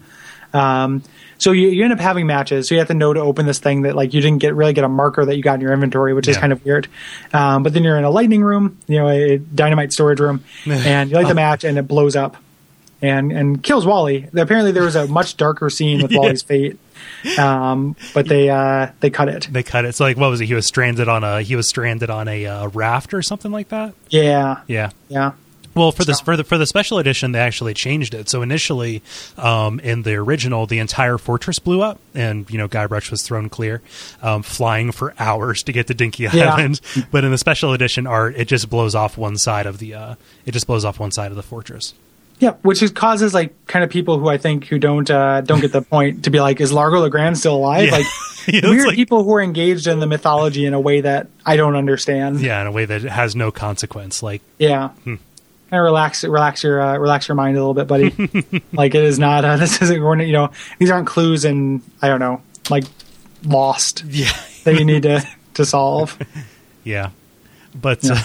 Um, 0.52 1.02
so 1.38 1.52
you, 1.52 1.68
you 1.68 1.84
end 1.84 1.92
up 1.92 2.00
having 2.00 2.26
matches. 2.26 2.68
So 2.68 2.74
you 2.74 2.80
have 2.80 2.88
to 2.88 2.94
know 2.94 3.12
to 3.12 3.20
open 3.20 3.46
this 3.46 3.58
thing 3.58 3.82
that 3.82 3.94
like 3.96 4.12
you 4.12 4.20
didn't 4.20 4.38
get 4.38 4.54
really 4.54 4.72
get 4.72 4.84
a 4.84 4.88
marker 4.88 5.24
that 5.24 5.36
you 5.36 5.42
got 5.42 5.54
in 5.54 5.60
your 5.60 5.72
inventory, 5.72 6.12
which 6.14 6.28
is 6.28 6.36
kind 6.36 6.52
of 6.52 6.64
weird. 6.64 6.88
Um, 7.32 7.62
but 7.62 7.72
then 7.72 7.84
you're 7.84 7.96
in 7.96 8.04
a 8.04 8.10
lightning 8.10 8.42
room, 8.42 8.78
you 8.86 8.98
know, 8.98 9.08
a 9.08 9.38
dynamite 9.38 9.92
storage 9.92 10.20
room, 10.20 10.44
and 10.66 11.10
you 11.10 11.16
light 11.16 11.28
the 11.28 11.34
match 11.34 11.64
and 11.64 11.78
it 11.78 11.88
blows 11.88 12.16
up 12.16 12.36
and 13.00 13.32
and 13.32 13.62
kills 13.62 13.86
Wally. 13.86 14.28
Apparently 14.34 14.72
there 14.72 14.82
was 14.82 14.96
a 14.96 15.06
much 15.06 15.36
darker 15.36 15.70
scene 15.70 16.02
with 16.02 16.10
Wally's 16.14 16.42
fate, 16.42 16.78
um, 17.38 17.94
but 18.14 18.26
they 18.28 18.50
uh, 18.50 18.88
they 19.00 19.10
cut 19.10 19.28
it. 19.28 19.48
they 19.50 19.62
cut 19.62 19.84
it. 19.84 19.94
So 19.94 20.04
like, 20.04 20.16
what 20.16 20.30
was 20.30 20.40
it? 20.40 20.46
He 20.46 20.54
was 20.54 20.66
stranded 20.66 21.08
on 21.08 21.22
a 21.24 21.42
he 21.42 21.54
was 21.56 21.68
stranded 21.68 22.10
on 22.10 22.26
a 22.28 22.46
uh, 22.46 22.68
raft 22.68 23.14
or 23.14 23.22
something 23.22 23.52
like 23.52 23.68
that. 23.68 23.94
Yeah, 24.10 24.62
Yeah. 24.66 24.90
yeah. 25.08 25.32
Well, 25.78 25.92
for 25.92 26.04
this 26.04 26.20
for 26.20 26.36
the 26.36 26.44
for 26.44 26.58
the 26.58 26.66
special 26.66 26.98
edition, 26.98 27.32
they 27.32 27.38
actually 27.38 27.74
changed 27.74 28.14
it. 28.14 28.28
So 28.28 28.42
initially, 28.42 29.02
um, 29.36 29.80
in 29.80 30.02
the 30.02 30.14
original, 30.16 30.66
the 30.66 30.78
entire 30.78 31.18
fortress 31.18 31.58
blew 31.58 31.80
up, 31.82 31.98
and 32.14 32.48
you 32.50 32.58
know 32.58 32.68
Guybrush 32.68 33.10
was 33.10 33.22
thrown 33.22 33.48
clear, 33.48 33.80
um, 34.22 34.42
flying 34.42 34.92
for 34.92 35.14
hours 35.18 35.62
to 35.64 35.72
get 35.72 35.86
to 35.86 35.94
Dinky 35.94 36.24
Yeah. 36.24 36.54
Island. 36.54 36.80
But 37.10 37.24
in 37.24 37.30
the 37.30 37.38
special 37.38 37.72
edition 37.72 38.06
art, 38.06 38.34
it 38.36 38.46
just 38.46 38.68
blows 38.68 38.94
off 38.94 39.16
one 39.16 39.36
side 39.38 39.66
of 39.66 39.78
the 39.78 39.94
uh, 39.94 40.14
it 40.44 40.52
just 40.52 40.66
blows 40.66 40.84
off 40.84 40.98
one 40.98 41.10
side 41.12 41.30
of 41.30 41.36
the 41.36 41.42
fortress. 41.42 41.94
Yeah, 42.40 42.52
which 42.62 42.82
is 42.84 42.92
causes 42.92 43.34
like 43.34 43.52
kind 43.66 43.84
of 43.84 43.90
people 43.90 44.18
who 44.18 44.28
I 44.28 44.38
think 44.38 44.66
who 44.66 44.78
don't 44.78 45.10
uh, 45.10 45.40
don't 45.40 45.60
get 45.60 45.72
the 45.72 45.82
point 45.94 46.24
to 46.24 46.30
be 46.30 46.40
like, 46.40 46.60
is 46.60 46.72
Largo 46.72 47.08
LaGrande 47.08 47.36
still 47.36 47.56
alive? 47.56 47.86
Yeah. 47.86 47.92
Like 47.92 48.06
Yeah, 48.48 48.70
weird 48.70 48.86
like- 48.86 48.96
people 48.96 49.24
who 49.24 49.34
are 49.34 49.42
engaged 49.42 49.86
in 49.86 49.98
the 50.00 50.06
mythology 50.06 50.64
in 50.64 50.72
a 50.72 50.80
way 50.80 51.00
that 51.02 51.26
I 51.44 51.56
don't 51.56 51.74
understand. 51.76 52.40
Yeah, 52.40 52.60
in 52.62 52.66
a 52.66 52.72
way 52.72 52.84
that 52.86 53.02
has 53.02 53.34
no 53.36 53.50
consequence. 53.50 54.22
Like 54.22 54.40
Yeah. 54.58 54.90
Kind 55.70 55.80
of 55.80 55.84
relax, 55.84 56.24
relax 56.24 56.62
your, 56.62 56.80
uh, 56.80 56.96
relax 56.96 57.28
your 57.28 57.34
mind 57.34 57.56
a 57.56 57.60
little 57.60 57.74
bit, 57.74 57.86
buddy. 57.86 58.62
like 58.72 58.94
it 58.94 59.04
is 59.04 59.18
not. 59.18 59.44
Uh, 59.44 59.56
this 59.58 59.80
isn't. 59.82 60.02
we're 60.02 60.14
not- 60.14 60.26
You 60.26 60.32
know, 60.32 60.50
these 60.78 60.90
aren't 60.90 61.06
clues 61.06 61.44
and 61.44 61.82
I 62.02 62.08
don't 62.08 62.20
know, 62.20 62.42
like 62.70 62.84
Lost 63.44 64.02
yeah, 64.08 64.30
that 64.64 64.74
you 64.78 64.84
need 64.84 65.02
to 65.04 65.26
to 65.54 65.64
solve. 65.66 66.18
yeah. 66.84 67.10
But 67.74 68.02
Yeah. 68.04 68.12
Uh, 68.14 68.22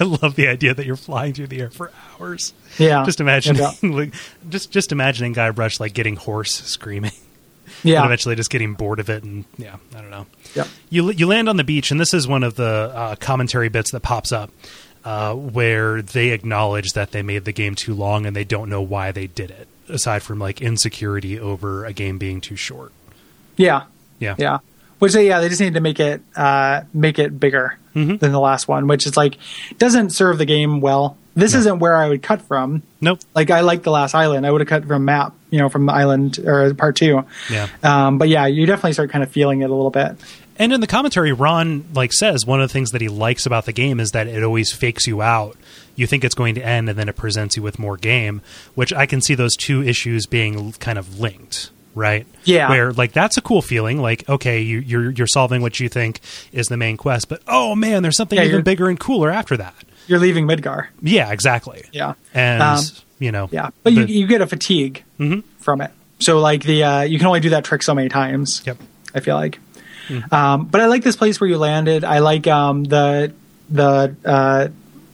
I 0.00 0.04
love 0.04 0.36
the 0.36 0.48
idea 0.48 0.72
that 0.72 0.86
you're 0.86 0.96
flying 0.96 1.34
through 1.34 1.48
the 1.48 1.60
air 1.60 1.68
for 1.70 1.92
hours. 2.18 2.54
Yeah. 2.78 3.04
Just 3.04 3.20
imagining, 3.20 3.60
Yeah. 3.60 3.72
like, 3.82 4.14
just 4.48 4.70
just 4.70 4.90
imagining 4.92 5.34
Guybrush 5.34 5.80
like 5.80 5.92
getting 5.92 6.16
hoarse, 6.16 6.54
screaming. 6.54 7.10
and 7.66 7.74
Yeah. 7.82 8.04
eventually 8.04 8.34
just 8.34 8.48
getting 8.50 8.72
bored 8.74 9.00
of 9.00 9.08
it 9.10 9.22
and 9.22 9.44
yeah 9.58 9.76
i 9.94 10.00
don't 10.00 10.10
know 10.10 10.26
Yeah, 10.54 10.64
you 10.90 11.10
you 11.12 11.26
land 11.26 11.48
on 11.48 11.56
the 11.56 11.64
beach 11.64 11.90
and 11.90 11.98
this 12.00 12.12
is 12.14 12.26
one 12.28 12.42
of 12.42 12.54
the 12.56 12.64
uh, 12.94 13.16
commentary 13.16 13.68
bits 13.68 13.90
that 13.92 14.00
pops 14.00 14.30
up 14.32 14.50
uh, 15.04 15.34
where 15.34 16.00
they 16.02 16.28
acknowledge 16.30 16.92
that 16.92 17.10
they 17.12 17.22
made 17.22 17.44
the 17.44 17.52
game 17.52 17.74
too 17.74 17.94
long 17.94 18.26
and 18.26 18.34
they 18.36 18.44
don't 18.44 18.68
know 18.68 18.82
why 18.82 19.12
they 19.12 19.26
did 19.26 19.50
it 19.50 19.68
aside 19.88 20.22
from 20.22 20.38
like 20.38 20.60
insecurity 20.62 21.38
over 21.38 21.84
a 21.84 21.92
game 21.92 22.18
being 22.18 22.40
too 22.40 22.56
short 22.56 22.92
Yeah. 23.56 23.84
yeah 24.18 24.34
Yeah. 24.38 24.58
Which 25.00 25.12
they 25.14 25.26
yeah 25.26 25.40
they 25.40 25.48
just 25.48 25.60
need 25.60 25.74
to 25.74 25.80
make 25.80 25.98
it 25.98 26.22
uh, 26.36 26.82
make 26.94 27.18
it 27.18 27.38
bigger 27.40 27.78
Mm-hmm. 27.94 28.16
than 28.16 28.32
the 28.32 28.40
last 28.40 28.68
one, 28.68 28.86
which 28.86 29.04
is 29.06 29.18
like 29.18 29.36
doesn't 29.76 30.10
serve 30.10 30.38
the 30.38 30.46
game 30.46 30.80
well. 30.80 31.18
This 31.34 31.52
isn't 31.54 31.78
where 31.78 31.94
I 31.94 32.08
would 32.08 32.22
cut 32.22 32.40
from. 32.40 32.82
nope 33.02 33.18
Like 33.34 33.50
I 33.50 33.60
like 33.60 33.82
the 33.82 33.90
last 33.90 34.14
island. 34.14 34.46
I 34.46 34.50
would 34.50 34.62
have 34.62 34.68
cut 34.68 34.86
from 34.86 35.04
map, 35.04 35.34
you 35.50 35.58
know, 35.58 35.68
from 35.68 35.84
the 35.84 35.92
island 35.92 36.38
or 36.38 36.72
part 36.72 36.96
two. 36.96 37.24
Yeah. 37.50 37.68
Um, 37.82 38.16
but 38.16 38.28
yeah, 38.30 38.46
you 38.46 38.64
definitely 38.64 38.94
start 38.94 39.10
kind 39.10 39.22
of 39.22 39.30
feeling 39.30 39.60
it 39.60 39.68
a 39.68 39.74
little 39.74 39.90
bit. 39.90 40.16
And 40.58 40.72
in 40.72 40.80
the 40.80 40.86
commentary, 40.86 41.32
Ron 41.32 41.84
like 41.94 42.12
says 42.12 42.44
one 42.46 42.60
of 42.60 42.68
the 42.68 42.72
things 42.72 42.90
that 42.90 43.00
he 43.00 43.08
likes 43.08 43.46
about 43.46 43.64
the 43.66 43.72
game 43.72 43.98
is 44.00 44.10
that 44.12 44.26
it 44.26 44.42
always 44.42 44.72
fakes 44.72 45.06
you 45.06 45.22
out. 45.22 45.56
You 45.96 46.06
think 46.06 46.24
it's 46.24 46.34
going 46.34 46.54
to 46.54 46.64
end, 46.64 46.88
and 46.88 46.98
then 46.98 47.08
it 47.08 47.16
presents 47.16 47.56
you 47.56 47.62
with 47.62 47.78
more 47.78 47.96
game. 47.96 48.40
Which 48.74 48.92
I 48.92 49.06
can 49.06 49.20
see 49.20 49.34
those 49.34 49.56
two 49.56 49.82
issues 49.82 50.26
being 50.26 50.72
kind 50.72 50.98
of 50.98 51.18
linked, 51.20 51.70
right? 51.94 52.26
Yeah. 52.44 52.68
Where 52.70 52.92
like 52.92 53.12
that's 53.12 53.36
a 53.36 53.42
cool 53.42 53.62
feeling. 53.62 54.00
Like 54.00 54.28
okay, 54.28 54.60
you, 54.60 54.78
you're 54.78 55.10
you're 55.10 55.26
solving 55.26 55.62
what 55.62 55.80
you 55.80 55.88
think 55.88 56.20
is 56.52 56.66
the 56.68 56.76
main 56.76 56.96
quest, 56.96 57.28
but 57.28 57.42
oh 57.46 57.74
man, 57.74 58.02
there's 58.02 58.16
something 58.16 58.38
Yeah, 58.38 58.44
even 58.44 58.62
bigger 58.62 58.88
and 58.88 58.98
cooler 59.00 59.30
after 59.30 59.56
that. 59.58 59.74
You're 60.06 60.18
leaving 60.18 60.46
Midgar. 60.46 60.88
Yeah, 61.00 61.30
exactly. 61.32 61.84
Yeah. 61.92 62.14
And 62.34 62.62
Um, 62.62 62.80
you 63.18 63.30
know, 63.32 63.48
Yeah. 63.52 63.70
But 63.82 63.92
you 63.92 64.04
the- 64.06 64.12
you 64.12 64.26
get 64.26 64.40
a 64.40 64.46
fatigue 64.46 65.04
from 65.60 65.80
it. 65.80 65.90
So 66.18 66.40
like 66.40 66.62
the 66.64 66.84
uh, 66.84 67.00
you 67.02 67.18
can 67.18 67.26
only 67.26 67.40
do 67.40 67.50
that 67.50 67.64
trick 67.64 67.82
so 67.82 67.94
many 67.94 68.08
times. 68.08 68.62
Yep. 68.66 68.78
I 69.14 69.20
feel 69.20 69.36
like. 69.36 69.58
Um, 70.30 70.66
but 70.66 70.80
I 70.80 70.86
like 70.86 71.02
this 71.02 71.16
place 71.16 71.40
where 71.40 71.48
you 71.48 71.58
landed. 71.58 72.04
I 72.04 72.18
like 72.18 72.46
um, 72.46 72.84
the 72.84 73.32
the 73.70 74.14
uh, 74.24 74.68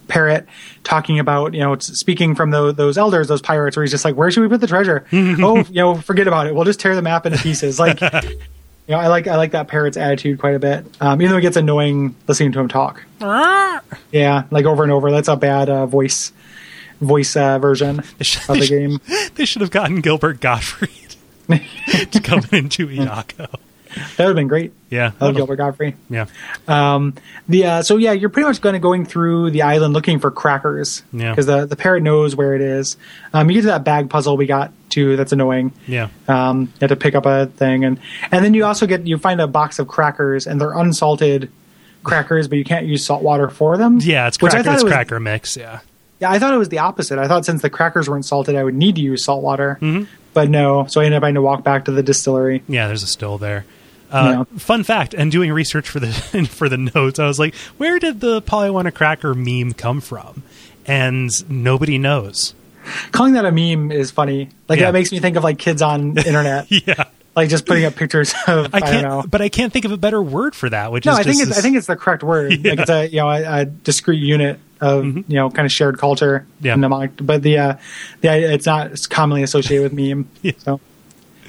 parrot 0.09 0.47
talking 0.82 1.19
about 1.19 1.55
you 1.55 1.60
know 1.60 1.77
speaking 1.78 2.35
from 2.35 2.51
those 2.51 2.74
those 2.74 2.98
elders, 2.98 3.28
those 3.28 3.43
pirates, 3.43 3.77
where 3.77 3.85
he's 3.85 3.90
just 3.90 4.05
like, 4.05 4.16
"Where 4.16 4.31
should 4.31 4.43
we 4.43 4.48
put 4.48 4.60
the 4.60 4.66
treasure? 4.66 5.06
oh, 5.12 5.59
you 5.69 5.74
know, 5.74 5.94
forget 5.97 6.27
about 6.27 6.47
it. 6.47 6.55
We'll 6.55 6.65
just 6.65 6.81
tear 6.81 6.97
the 6.97 7.02
map 7.02 7.27
into 7.27 7.39
pieces." 7.39 7.78
Like, 7.78 8.01
you 8.23 8.39
know, 8.89 8.98
I 8.98 9.09
like 9.09 9.27
I 9.27 9.36
like 9.36 9.52
that 9.52 9.69
parrot's 9.69 9.97
attitude 9.97 10.39
quite 10.40 10.55
a 10.55 10.59
bit. 10.59 10.86
Um, 11.01 11.20
even 11.20 11.32
though 11.32 11.39
it 11.39 11.43
gets 11.43 11.56
annoying 11.56 12.16
listening 12.27 12.52
to 12.52 12.60
him 12.60 12.69
talk. 12.69 13.05
yeah, 14.10 14.44
like 14.51 14.65
over 14.65 14.82
and 14.82 14.93
over. 14.93 15.10
That's 15.10 15.28
a 15.28 15.36
bad 15.36 15.69
uh, 15.69 15.86
voice 15.86 16.32
voice 17.01 17.36
uh, 17.36 17.59
version 17.59 18.01
of 18.01 18.59
the 18.59 18.66
game. 18.69 19.01
they 19.36 19.44
should 19.44 19.62
have 19.62 19.70
gotten 19.70 20.01
Gilbert 20.01 20.40
Gottfried 20.40 21.16
to 21.48 22.20
come 22.20 22.43
into 22.52 22.90
Iago. 22.90 23.47
That 23.94 24.19
would 24.19 24.27
have 24.28 24.36
been 24.36 24.48
great. 24.48 24.73
Yeah, 24.90 25.12
I 25.20 25.27
love 25.27 25.36
Gilbert 25.36 25.56
Gottfried. 25.56 25.97
Yeah, 26.09 26.27
Um, 26.66 27.15
the 27.48 27.65
uh, 27.66 27.82
so 27.82 27.97
yeah, 27.97 28.12
you're 28.12 28.31
pretty 28.31 28.47
much 28.48 28.60
going 28.60 28.73
to 28.74 28.78
going 28.78 29.05
through 29.05 29.51
the 29.51 29.62
island 29.62 29.93
looking 29.94 30.19
for 30.19 30.31
crackers. 30.31 31.02
Yeah. 31.12 31.31
Because 31.31 31.47
the 31.47 31.66
the 31.66 31.77
parrot 31.77 32.02
knows 32.02 32.35
where 32.36 32.55
it 32.55 32.60
is. 32.60 32.97
Um, 33.32 33.48
you 33.51 33.55
get 33.55 33.60
to 33.62 33.66
that 33.69 33.85
bag 33.85 34.09
puzzle 34.10 34.36
we 34.36 34.47
got 34.47 34.73
to. 34.90 35.16
That's 35.16 35.32
annoying. 35.32 35.73
yeah. 35.86 36.09
Um, 36.27 36.62
you 36.62 36.69
have 36.82 36.90
to 36.90 36.97
pick 36.97 37.15
up 37.15 37.27
a 37.27 37.47
thing, 37.47 37.85
and 37.85 37.98
and 38.32 38.44
then 38.44 38.55
you 38.55 38.65
also 38.65 38.86
get 38.86 39.06
you 39.06 39.19
find 39.19 39.40
a 39.40 39.47
box 39.47 39.78
of 39.78 39.89
crackers, 39.89 40.47
and 40.47 40.60
they're 40.60 40.73
unsalted 40.77 41.51
crackers, 42.02 42.48
but 42.48 42.56
you 42.59 42.65
can't 42.65 42.86
use 42.86 43.05
salt 43.05 43.23
water 43.23 43.48
for 43.51 43.77
them. 43.77 43.98
Yeah, 44.01 44.27
it's 44.28 44.36
cracker. 44.39 44.59
It's 44.59 44.66
it 44.69 44.73
was- 44.73 44.85
cracker 44.85 45.20
mix. 45.20 45.56
Yeah, 45.56 45.81
Yeah, 46.20 46.31
I 46.31 46.39
thought 46.39 46.55
it 46.55 46.59
was 46.59 46.70
the 46.70 46.78
opposite. 46.78 47.19
I 47.19 47.28
thought 47.28 47.44
since 47.44 47.60
the 47.60 47.69
crackers 47.70 48.09
weren't 48.09 48.24
salted, 48.24 48.56
I 48.56 48.65
would 48.65 48.74
need 48.74 48.94
to 48.97 49.02
use 49.02 49.23
salt 49.24 49.43
water. 49.43 49.78
Mm-hmm. 49.82 50.05
But 50.35 50.48
no, 50.51 50.86
so 50.86 51.01
I 51.01 51.05
ended 51.05 51.16
up 51.19 51.23
having 51.24 51.35
to 51.35 51.43
walk 51.43 51.65
back 51.65 51.86
to 51.86 51.90
the 51.90 52.02
distillery. 52.02 52.62
Yeah, 52.69 52.86
there's 52.86 53.02
a 53.02 53.06
still 53.09 53.39
there. 53.39 53.65
Uh, 54.10 54.44
Fun 54.56 54.82
fact: 54.85 55.14
and 55.14 55.30
doing 55.30 55.52
research 55.52 55.89
for 55.89 56.01
the 56.01 56.09
for 56.51 56.68
the 56.68 56.78
notes, 56.78 57.18
I 57.18 57.26
was 57.26 57.39
like, 57.39 57.55
"Where 57.76 57.98
did 57.98 58.20
the 58.20 58.40
Polly 58.43 58.70
want 58.70 58.89
a 58.89 58.93
cracker 58.93 59.35
meme 59.35 59.72
come 59.74 60.01
from?" 60.01 60.43
And 60.86 61.30
nobody 61.51 61.98
knows. 61.98 62.55
Calling 63.12 63.35
that 63.35 63.44
a 63.44 63.52
meme 63.52 63.93
is 63.93 64.10
funny. 64.10 64.48
Like 64.68 64.78
Yeah. 64.80 64.86
that 64.86 64.93
makes 64.94 65.12
me 65.12 65.18
think 65.18 65.36
of 65.36 65.44
like 65.44 65.59
kids 65.59 65.82
on 65.82 66.16
internet, 66.26 66.70
Yeah, 66.70 67.05
like 67.36 67.51
just 67.51 67.66
putting 67.66 67.85
up 67.85 67.97
pictures 67.97 68.32
of 68.47 68.74
I, 68.74 68.78
I 68.78 68.80
don't 68.80 68.90
can't, 68.90 69.02
know. 69.02 69.24
but 69.28 69.43
I 69.43 69.51
can't 69.51 69.70
think 69.72 69.85
of 69.85 69.93
a 69.93 69.98
better 69.98 70.22
word 70.22 70.55
for 70.55 70.70
that. 70.70 70.90
Which 70.90 71.05
No, 71.05 71.12
is 71.12 71.18
I 71.18 71.22
think 71.24 71.36
it's 71.40 71.48
this- 71.48 71.59
I 71.59 71.60
think 71.60 71.76
it's 71.76 71.86
the 71.86 71.97
correct 71.97 72.22
word. 72.22 72.52
Like 72.64 72.78
it's 72.78 72.90
a 72.90 73.06
you 73.09 73.18
know 73.18 73.28
a, 73.28 73.60
a 73.60 73.64
discrete 73.66 74.22
unit 74.22 74.59
of 74.80 75.05
you 75.05 75.24
know 75.28 75.51
kind 75.51 75.66
of 75.66 75.72
shared 75.72 75.98
culture. 75.98 76.47
Mm-hmm. 76.56 76.66
Yeah. 76.66 76.74
mnemonic. 76.76 77.10
but 77.20 77.43
the 77.43 77.59
uh, 77.59 77.74
the 78.22 78.28
it's 78.55 78.64
not 78.64 78.93
it's 78.93 79.06
commonly 79.06 79.43
associated 79.43 79.82
with 79.82 79.93
meme. 79.93 80.26
Yeah. 80.40 80.52
So 80.59 80.80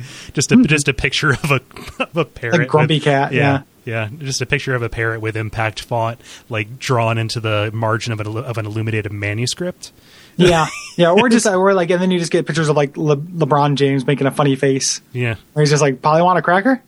just 0.34 0.51
a 0.51 0.57
just 0.63 0.88
a 0.88 0.93
picture 0.93 1.31
of 1.31 1.51
a 1.51 1.61
of 2.03 2.17
a 2.17 2.26
parrot, 2.26 2.59
Like 2.59 2.67
grumpy 2.67 2.95
with- 2.95 3.03
cat, 3.03 3.31
Yeah, 3.34 3.61
yeah, 3.85 4.09
just 4.19 4.41
a 4.41 4.45
picture 4.45 4.76
of 4.76 4.81
a 4.84 4.89
parrot 4.89 5.21
with 5.21 5.35
impact 5.38 5.81
font 5.81 6.19
like 6.49 6.80
drawn 6.80 7.17
into 7.17 7.39
the 7.39 7.71
margin 7.73 8.13
of 8.13 8.19
an 8.19 8.27
of 8.38 8.57
an 8.57 8.65
illuminated 8.65 9.11
manuscript. 9.11 9.91
yeah, 10.38 10.67
yeah, 10.97 11.11
or 11.17 11.27
just 11.30 11.45
or 11.47 11.73
like 11.73 11.89
and 11.89 12.01
then 12.01 12.11
you 12.11 12.19
just 12.19 12.31
get 12.31 12.45
pictures 12.45 12.69
of 12.69 12.76
like 12.76 12.95
Le- 12.97 13.17
LeBron 13.17 13.76
James 13.76 14.05
making 14.05 14.27
a 14.27 14.31
funny 14.31 14.55
face. 14.55 15.01
Yeah, 15.13 15.35
he's 15.57 15.69
just 15.69 15.81
like, 15.81 16.01
"Polly 16.01 16.21
want 16.21 16.38
a 16.39 16.41
cracker?" 16.41 16.81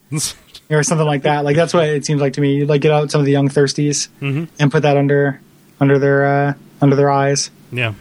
or 0.70 0.84
something 0.84 1.06
like 1.08 1.24
that. 1.24 1.44
Like 1.44 1.56
that's 1.58 1.74
what 1.74 1.88
it 1.90 2.06
seems 2.06 2.22
like 2.22 2.34
to 2.34 2.42
me. 2.42 2.56
You 2.58 2.66
like 2.66 2.82
get 2.82 2.92
out 2.92 3.12
some 3.12 3.20
of 3.20 3.26
the 3.26 3.32
young 3.32 3.50
thirsties 3.50 4.08
Mm-hmm. 4.22 4.46
and 4.60 4.72
put 4.72 4.84
that 4.84 4.96
under 4.98 5.42
under 5.80 6.00
their 6.00 6.26
uh, 6.26 6.54
under 6.82 6.96
their 6.96 7.10
eyes. 7.10 7.50
yeah. 7.72 7.94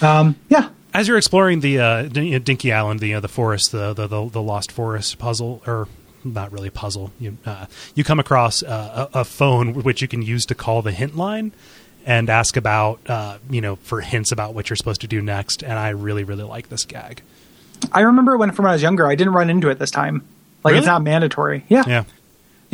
Um, 0.00 0.34
yeah, 0.48 0.68
As 0.94 1.08
you're 1.08 1.18
exploring 1.18 1.58
the 1.60 1.80
uh, 1.80 2.02
Dinky 2.04 2.72
Island, 2.72 3.00
the 3.00 3.14
uh, 3.14 3.20
the 3.20 3.28
forest, 3.28 3.72
the, 3.72 3.92
the 3.92 4.06
the 4.06 4.28
the 4.28 4.42
lost 4.42 4.70
forest 4.70 5.18
puzzle, 5.18 5.60
or 5.66 5.88
not 6.22 6.52
really 6.52 6.70
puzzle, 6.70 7.10
you 7.18 7.36
uh, 7.44 7.66
you 7.96 8.04
come 8.04 8.20
across 8.20 8.62
uh, 8.62 9.08
a, 9.12 9.20
a 9.20 9.24
phone 9.24 9.74
which 9.82 10.00
you 10.00 10.08
can 10.08 10.22
use 10.22 10.46
to 10.46 10.54
call 10.54 10.82
the 10.82 10.92
hint 10.92 11.16
line 11.16 11.52
and 12.06 12.30
ask 12.30 12.56
about 12.56 13.00
uh, 13.08 13.38
you 13.50 13.60
know 13.60 13.74
for 13.76 14.00
hints 14.02 14.30
about 14.30 14.54
what 14.54 14.70
you're 14.70 14.76
supposed 14.76 15.00
to 15.00 15.08
do 15.08 15.20
next. 15.20 15.62
And 15.64 15.78
I 15.78 15.88
really 15.90 16.22
really 16.22 16.44
like 16.44 16.68
this 16.68 16.84
gag. 16.84 17.22
I 17.92 18.02
remember 18.02 18.36
when 18.38 18.52
from 18.52 18.62
when 18.64 18.70
I 18.70 18.74
was 18.74 18.82
younger, 18.82 19.06
I 19.06 19.16
didn't 19.16 19.32
run 19.34 19.50
into 19.50 19.68
it 19.70 19.80
this 19.80 19.90
time. 19.90 20.24
Like 20.62 20.72
Really? 20.72 20.78
it's 20.78 20.86
not 20.86 21.02
mandatory. 21.02 21.64
Yeah, 21.68 21.82
Yeah. 21.86 22.04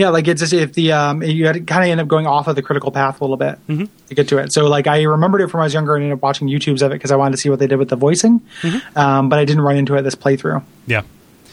Yeah. 0.01 0.09
Like 0.09 0.27
it's 0.27 0.41
just 0.41 0.53
if 0.53 0.73
the 0.73 0.93
um, 0.93 1.23
you 1.23 1.47
had 1.47 1.67
kind 1.67 1.85
of 1.85 1.91
end 1.91 2.01
up 2.01 2.09
going 2.09 2.27
off 2.27 2.49
of 2.49 2.57
the 2.57 2.63
critical 2.63 2.91
path 2.91 3.21
a 3.21 3.25
little 3.25 3.37
bit 3.37 3.59
Mm-hmm. 3.69 3.85
to 4.09 4.15
get 4.15 4.29
to 4.29 4.39
it. 4.39 4.53
So 4.53 4.67
like 4.67 4.87
I 4.87 5.03
remembered 5.03 5.41
it 5.43 5.49
from 5.49 5.59
when 5.59 5.65
I 5.65 5.67
was 5.67 5.75
younger 5.75 5.95
and 5.95 6.03
ended 6.05 6.17
up 6.19 6.23
watching 6.23 6.49
YouTubes 6.49 6.83
of 6.83 6.91
it 6.91 6.95
because 6.97 7.11
I 7.13 7.17
wanted 7.17 7.33
to 7.33 7.37
see 7.37 7.51
what 7.51 7.59
they 7.61 7.67
did 7.69 7.79
with 7.79 7.89
the 7.91 7.97
voicing. 7.97 8.41
Mm-hmm. 8.63 8.99
Um, 8.99 9.29
but 9.29 9.39
I 9.39 9.45
didn't 9.45 9.63
run 9.63 9.77
into 9.77 9.95
it 9.95 10.03
this 10.03 10.17
playthrough. 10.17 10.63
Yeah. 10.87 11.03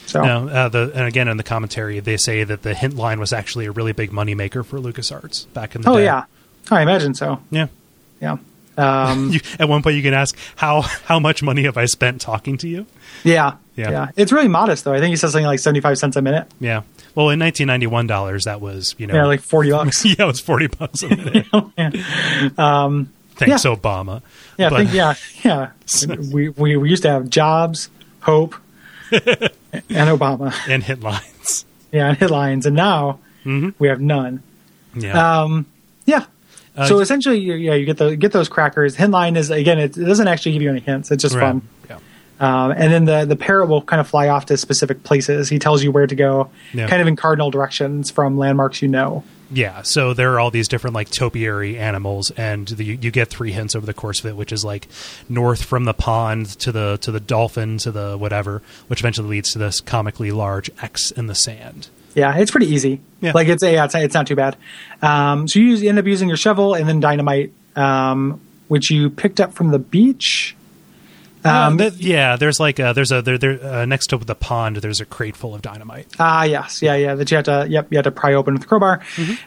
So 0.07 0.24
No, 0.24 0.48
uh, 0.48 0.69
the, 0.69 0.91
and 0.95 1.03
again 1.06 1.28
in 1.28 1.36
the 1.38 1.44
commentary, 1.44 1.99
they 1.99 2.15
say 2.18 2.44
that 2.45 2.61
the 2.64 2.74
hint 2.74 2.95
line 2.95 3.19
was 3.19 3.34
actually 3.34 3.65
a 3.65 3.72
really 3.72 3.91
big 3.91 4.11
moneymaker 4.11 4.65
for 4.65 4.80
LucasArts 4.80 5.52
back 5.53 5.76
in 5.76 5.82
the 5.82 5.88
day. 5.90 5.94
oh 5.94 5.98
day. 5.98 6.06
yeah, 6.06 6.24
oh, 6.72 6.76
I 6.78 6.82
imagine 6.82 7.14
so. 7.14 7.41
yeah. 7.52 7.68
Yeah. 8.22 8.38
Um, 8.78 9.30
You, 9.34 9.40
at 9.60 9.68
one 9.68 9.82
point, 9.84 9.95
you 9.98 10.02
can 10.03 10.14
ask 10.14 10.38
how 10.56 10.82
how 10.82 11.19
much 11.19 11.44
money 11.44 11.64
have 11.64 11.78
I 11.78 11.86
spent 11.86 12.22
talking 12.22 12.57
to 12.60 12.68
you? 12.69 12.86
yeah, 13.24 13.56
Yeah. 13.76 13.90
yeah, 13.91 14.07
It's 14.15 14.32
really 14.32 14.48
modest 14.48 14.86
though. 14.86 14.94
I 14.94 14.99
think 14.99 15.10
he 15.10 15.15
says 15.18 15.32
something 15.34 15.45
like 15.45 15.60
seventy-five 15.60 15.98
cents 15.98 16.15
a 16.15 16.22
minute. 16.22 16.48
Yeah. 16.60 16.84
Well, 17.18 17.30
in 17.31 17.39
1991 17.39 18.06
dollars, 18.06 18.44
that 18.44 18.61
was 18.61 18.94
you 18.99 19.07
know 19.07 19.15
Yeah, 19.15 19.26
like 19.26 19.41
forty 19.41 19.72
bucks. 19.72 20.06
yeah, 20.06 20.15
it 20.19 20.26
was 20.27 20.39
40 20.39 20.68
bucks 20.68 21.02
a 21.02 21.10
minute. 21.10 21.45
Thanks, 23.38 23.65
yeah. 23.65 23.76
Obama. 23.76 24.22
Yeah, 24.57 24.69
But- 24.69 24.77
think, 24.88 24.94
yeah, 24.94 25.14
yeah. 25.44 25.72
we, 26.34 26.49
we 26.49 26.77
we 26.77 26.89
used 26.89 27.03
to 27.03 27.10
have 27.10 27.30
jobs, 27.30 27.89
hope, 28.22 28.56
and 29.11 29.52
Obama. 29.89 30.53
and 30.69 30.84
hit 30.84 31.02
lines. 31.02 31.65
Yeah, 31.91 32.10
and 32.10 32.18
headlines, 32.18 32.65
and 32.65 32.76
now 32.76 33.19
Mm-hmm. 33.45 33.69
we 33.80 33.88
have 33.88 34.02
none. 34.02 34.44
Yeah. 34.94 35.41
Um, 35.44 35.65
yeah. 36.06 36.26
Uh, 36.76 36.85
so 36.85 36.99
essentially, 36.99 37.39
you, 37.39 37.53
yeah, 37.53 37.76
you 37.76 37.85
get 37.85 37.98
the 37.98 38.15
get 38.18 38.31
those 38.34 38.49
crackers. 38.49 38.95
Headline 38.95 39.38
is 39.38 39.49
again, 39.52 39.80
it, 39.80 39.98
it 39.98 40.03
doesn't 40.03 40.27
actually 40.27 40.52
give 40.52 40.61
you 40.61 40.69
any 40.69 40.81
hints. 40.81 41.10
It's 41.11 41.22
just 41.23 41.34
Right. 41.34 41.41
fun. 41.41 41.61
Yeah. 41.89 41.99
Um, 42.39 42.72
and 42.72 42.93
then 42.93 43.05
the 43.05 43.26
the 43.26 43.35
parrot 43.35 43.68
will 43.68 43.81
kind 43.81 43.99
of 43.99 44.07
fly 44.07 44.27
off 44.27 44.45
to 44.47 44.57
specific 44.57 45.03
places. 45.03 45.49
He 45.49 45.57
tells 45.59 45.84
you 45.84 45.91
where 45.91 46.05
to 46.07 46.15
go, 46.15 46.49
Yeah. 46.73 46.88
kind 46.88 47.01
of 47.01 47.07
in 47.07 47.15
cardinal 47.15 47.49
directions 47.51 48.11
from 48.11 48.38
landmarks 48.38 48.81
you 48.81 48.88
know. 48.88 49.23
Yeah, 49.49 49.81
so 49.84 50.14
there 50.14 50.34
are 50.34 50.41
all 50.41 50.51
these 50.51 50.68
different 50.68 50.93
like 50.93 51.09
topiary 51.09 51.77
animals, 51.77 52.31
and 52.31 52.68
the, 52.68 52.84
you 52.84 53.11
get 53.11 53.30
three 53.30 53.53
hints 53.53 53.76
over 53.76 53.85
the 53.85 53.93
course 53.93 54.19
of 54.19 54.26
it, 54.26 54.35
which 54.35 54.51
is 54.51 54.65
like 54.65 54.89
north 55.30 55.64
from 55.64 55.85
the 55.85 55.93
pond 55.93 56.47
to 56.59 56.72
the 56.73 56.97
to 57.01 57.11
the 57.11 57.22
dolphin 57.22 57.77
to 57.80 57.91
the 57.91 58.18
whatever, 58.18 58.61
which 58.88 58.99
eventually 58.99 59.30
leads 59.30 59.53
to 59.53 59.57
this 59.59 59.80
comically 59.80 60.31
large 60.31 60.69
X 60.81 61.11
in 61.11 61.27
the 61.27 61.35
sand. 61.35 61.88
Yeah, 62.14 62.35
it's 62.38 62.51
pretty 62.51 62.65
easy. 62.68 62.99
Yeah. 63.22 63.31
Like 63.34 63.47
it's 63.47 63.64
yeah, 63.64 63.85
it's, 63.85 63.95
it's 63.95 64.14
not 64.14 64.27
too 64.27 64.35
bad. 64.35 64.57
Um, 65.01 65.47
so 65.47 65.59
you, 65.59 65.68
use, 65.68 65.81
you 65.81 65.88
end 65.89 65.97
up 65.99 66.05
using 66.05 66.27
your 66.27 66.35
shovel 66.38 66.73
and 66.73 66.88
then 66.89 66.99
dynamite, 66.99 67.53
um, 67.77 68.41
which 68.68 68.91
you 68.91 69.09
picked 69.09 69.39
up 69.39 69.53
from 69.53 69.72
the 69.72 69.80
beach. 69.80 70.57
Um, 71.43 71.80
yeah, 71.97 72.35
there's 72.35 72.59
like 72.59 72.80
a, 72.80 72.93
there's 72.93 73.11
a 73.11 73.22
there, 73.22 73.38
there 73.38 73.64
uh, 73.64 73.85
next 73.85 74.07
to 74.07 74.18
the 74.18 74.35
pond. 74.35 74.77
There's 74.77 74.99
a 74.99 75.05
crate 75.05 75.35
full 75.35 75.55
of 75.55 75.61
dynamite. 75.61 76.07
Ah, 76.19 76.43
yes, 76.43 76.81
yeah, 76.81 76.95
yeah. 76.95 77.15
That 77.15 77.31
you 77.31 77.38
had 77.38 77.45
to, 77.45 77.65
yep, 77.69 77.88
you 77.89 77.97
had 77.97 78.03
to 78.03 78.11
pry 78.11 78.34
open 78.34 78.55
with 78.55 78.64
a 78.64 78.68
crowbar, 78.68 79.01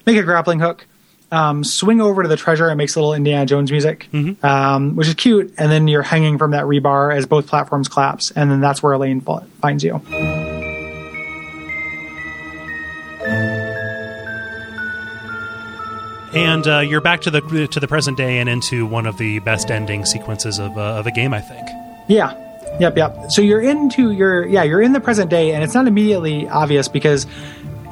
make 0.07 0.17
a 0.17 0.23
grappling 0.23 0.61
hook, 0.61 0.87
um, 1.31 1.63
swing 1.65 2.01
over 2.01 2.23
to 2.23 2.29
the 2.29 2.37
treasure. 2.37 2.71
It 2.71 2.77
makes 2.77 2.97
a 2.97 3.01
little 3.01 3.15
Indiana 3.15 3.45
Jones 3.47 3.71
music, 3.71 4.09
um, 4.43 4.97
which 4.97 5.09
is 5.09 5.15
cute. 5.15 5.53
And 5.59 5.71
then 5.71 5.89
you're 5.89 6.03
hanging 6.03 6.39
from 6.39 6.53
that 6.53 6.65
rebar 6.65 7.15
as 7.15 7.27
both 7.27 7.47
platforms 7.47 7.89
collapse, 7.89 8.31
and 8.31 8.51
then 8.51 8.61
that's 8.61 8.83
where 8.83 8.93
Elaine 8.93 9.21
finds 9.21 9.85
you. 9.85 10.01
And 16.33 16.67
uh, 16.69 16.79
you're 16.79 17.01
back 17.01 17.23
to 17.23 17.31
the 17.31 17.41
to 17.73 17.81
the 17.81 17.89
present 17.89 18.17
day 18.17 18.39
and 18.39 18.49
into 18.49 18.87
one 18.87 19.07
of 19.07 19.19
the 19.19 19.41
best 19.41 19.69
ending 19.71 20.05
sequences 20.05 20.61
of 20.61 20.79
uh, 20.79 20.99
of 20.99 21.07
a 21.09 21.11
game, 21.11 21.35
I 21.35 21.41
think. 21.41 21.69
Yeah. 22.11 22.37
Yep, 22.81 22.97
yep. 22.97 23.17
So 23.31 23.41
you're 23.43 23.61
into 23.61 24.11
your 24.11 24.47
yeah, 24.47 24.63
you're 24.63 24.83
in 24.83 24.93
the 24.93 25.01
present 25.01 25.31
day, 25.31 25.53
and 25.53 25.63
it's 25.63 25.75
not 25.75 25.87
immediately 25.87 26.49
obvious 26.49 26.89
because 26.89 27.27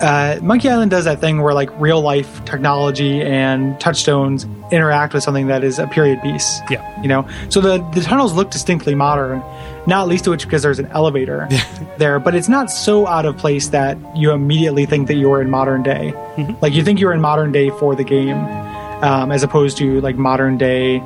uh, 0.00 0.38
Monkey 0.42 0.68
Island 0.68 0.90
does 0.90 1.04
that 1.04 1.20
thing 1.20 1.40
where 1.42 1.54
like 1.54 1.70
real 1.80 2.00
life 2.00 2.44
technology 2.44 3.20
and 3.20 3.78
touchstones 3.80 4.46
interact 4.70 5.14
with 5.14 5.22
something 5.22 5.48
that 5.48 5.64
is 5.64 5.78
a 5.78 5.86
period 5.88 6.20
piece. 6.22 6.60
Yeah. 6.70 7.02
You 7.02 7.08
know, 7.08 7.28
so 7.48 7.60
the 7.60 7.78
the 7.94 8.00
tunnels 8.00 8.32
look 8.32 8.50
distinctly 8.50 8.94
modern, 8.94 9.42
not 9.86 10.08
least 10.08 10.26
of 10.26 10.32
which 10.32 10.44
because 10.44 10.62
there's 10.62 10.78
an 10.78 10.86
elevator 10.86 11.48
there, 11.98 12.18
but 12.18 12.34
it's 12.34 12.48
not 12.48 12.70
so 12.70 13.06
out 13.06 13.26
of 13.26 13.36
place 13.36 13.68
that 13.68 13.98
you 14.16 14.32
immediately 14.32 14.86
think 14.86 15.08
that 15.08 15.14
you're 15.14 15.40
in 15.42 15.50
modern 15.50 15.82
day. 15.82 16.12
Like 16.60 16.72
you 16.72 16.82
think 16.82 16.98
you're 16.98 17.12
in 17.12 17.20
modern 17.20 17.52
day 17.52 17.70
for 17.70 17.94
the 17.94 18.04
game, 18.04 18.38
um, 19.02 19.30
as 19.32 19.42
opposed 19.42 19.76
to 19.78 20.00
like 20.00 20.16
modern 20.16 20.56
day, 20.56 21.02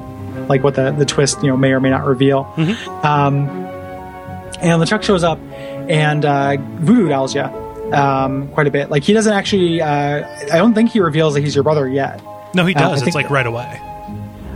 like 0.49 0.63
what 0.63 0.75
the 0.75 0.91
the 0.93 1.05
twist 1.05 1.43
you 1.43 1.49
know 1.49 1.57
may 1.57 1.73
or 1.73 1.81
may 1.81 1.91
not 1.91 2.05
reveal. 2.07 2.53
Um, 3.03 3.49
and 4.61 4.81
LeChuck 4.83 5.03
shows 5.03 5.25
up 5.25 5.39
and 5.89 6.25
uh, 6.25 6.57
voodoo 6.81 7.09
dolls 7.09 7.35
you 7.35 7.43
um, 7.43 8.49
quite 8.49 8.67
a 8.67 8.71
bit. 8.71 8.91
Like 8.91 9.03
he 9.03 9.13
doesn't 9.13 9.33
actually. 9.33 9.81
Uh, 9.83 10.27
I 10.53 10.59
don't 10.59 10.75
think 10.75 10.91
he 10.91 11.01
reveals 11.01 11.35
that 11.35 11.41
he's 11.41 11.55
your 11.55 11.65
brother 11.65 11.89
yet. 11.89 12.23
No, 12.55 12.65
he 12.67 12.75
Uh, 12.75 12.81
does. 12.91 13.03
it's 13.03 13.15
like 13.15 13.31
right 13.31 13.47
away. 13.47 13.81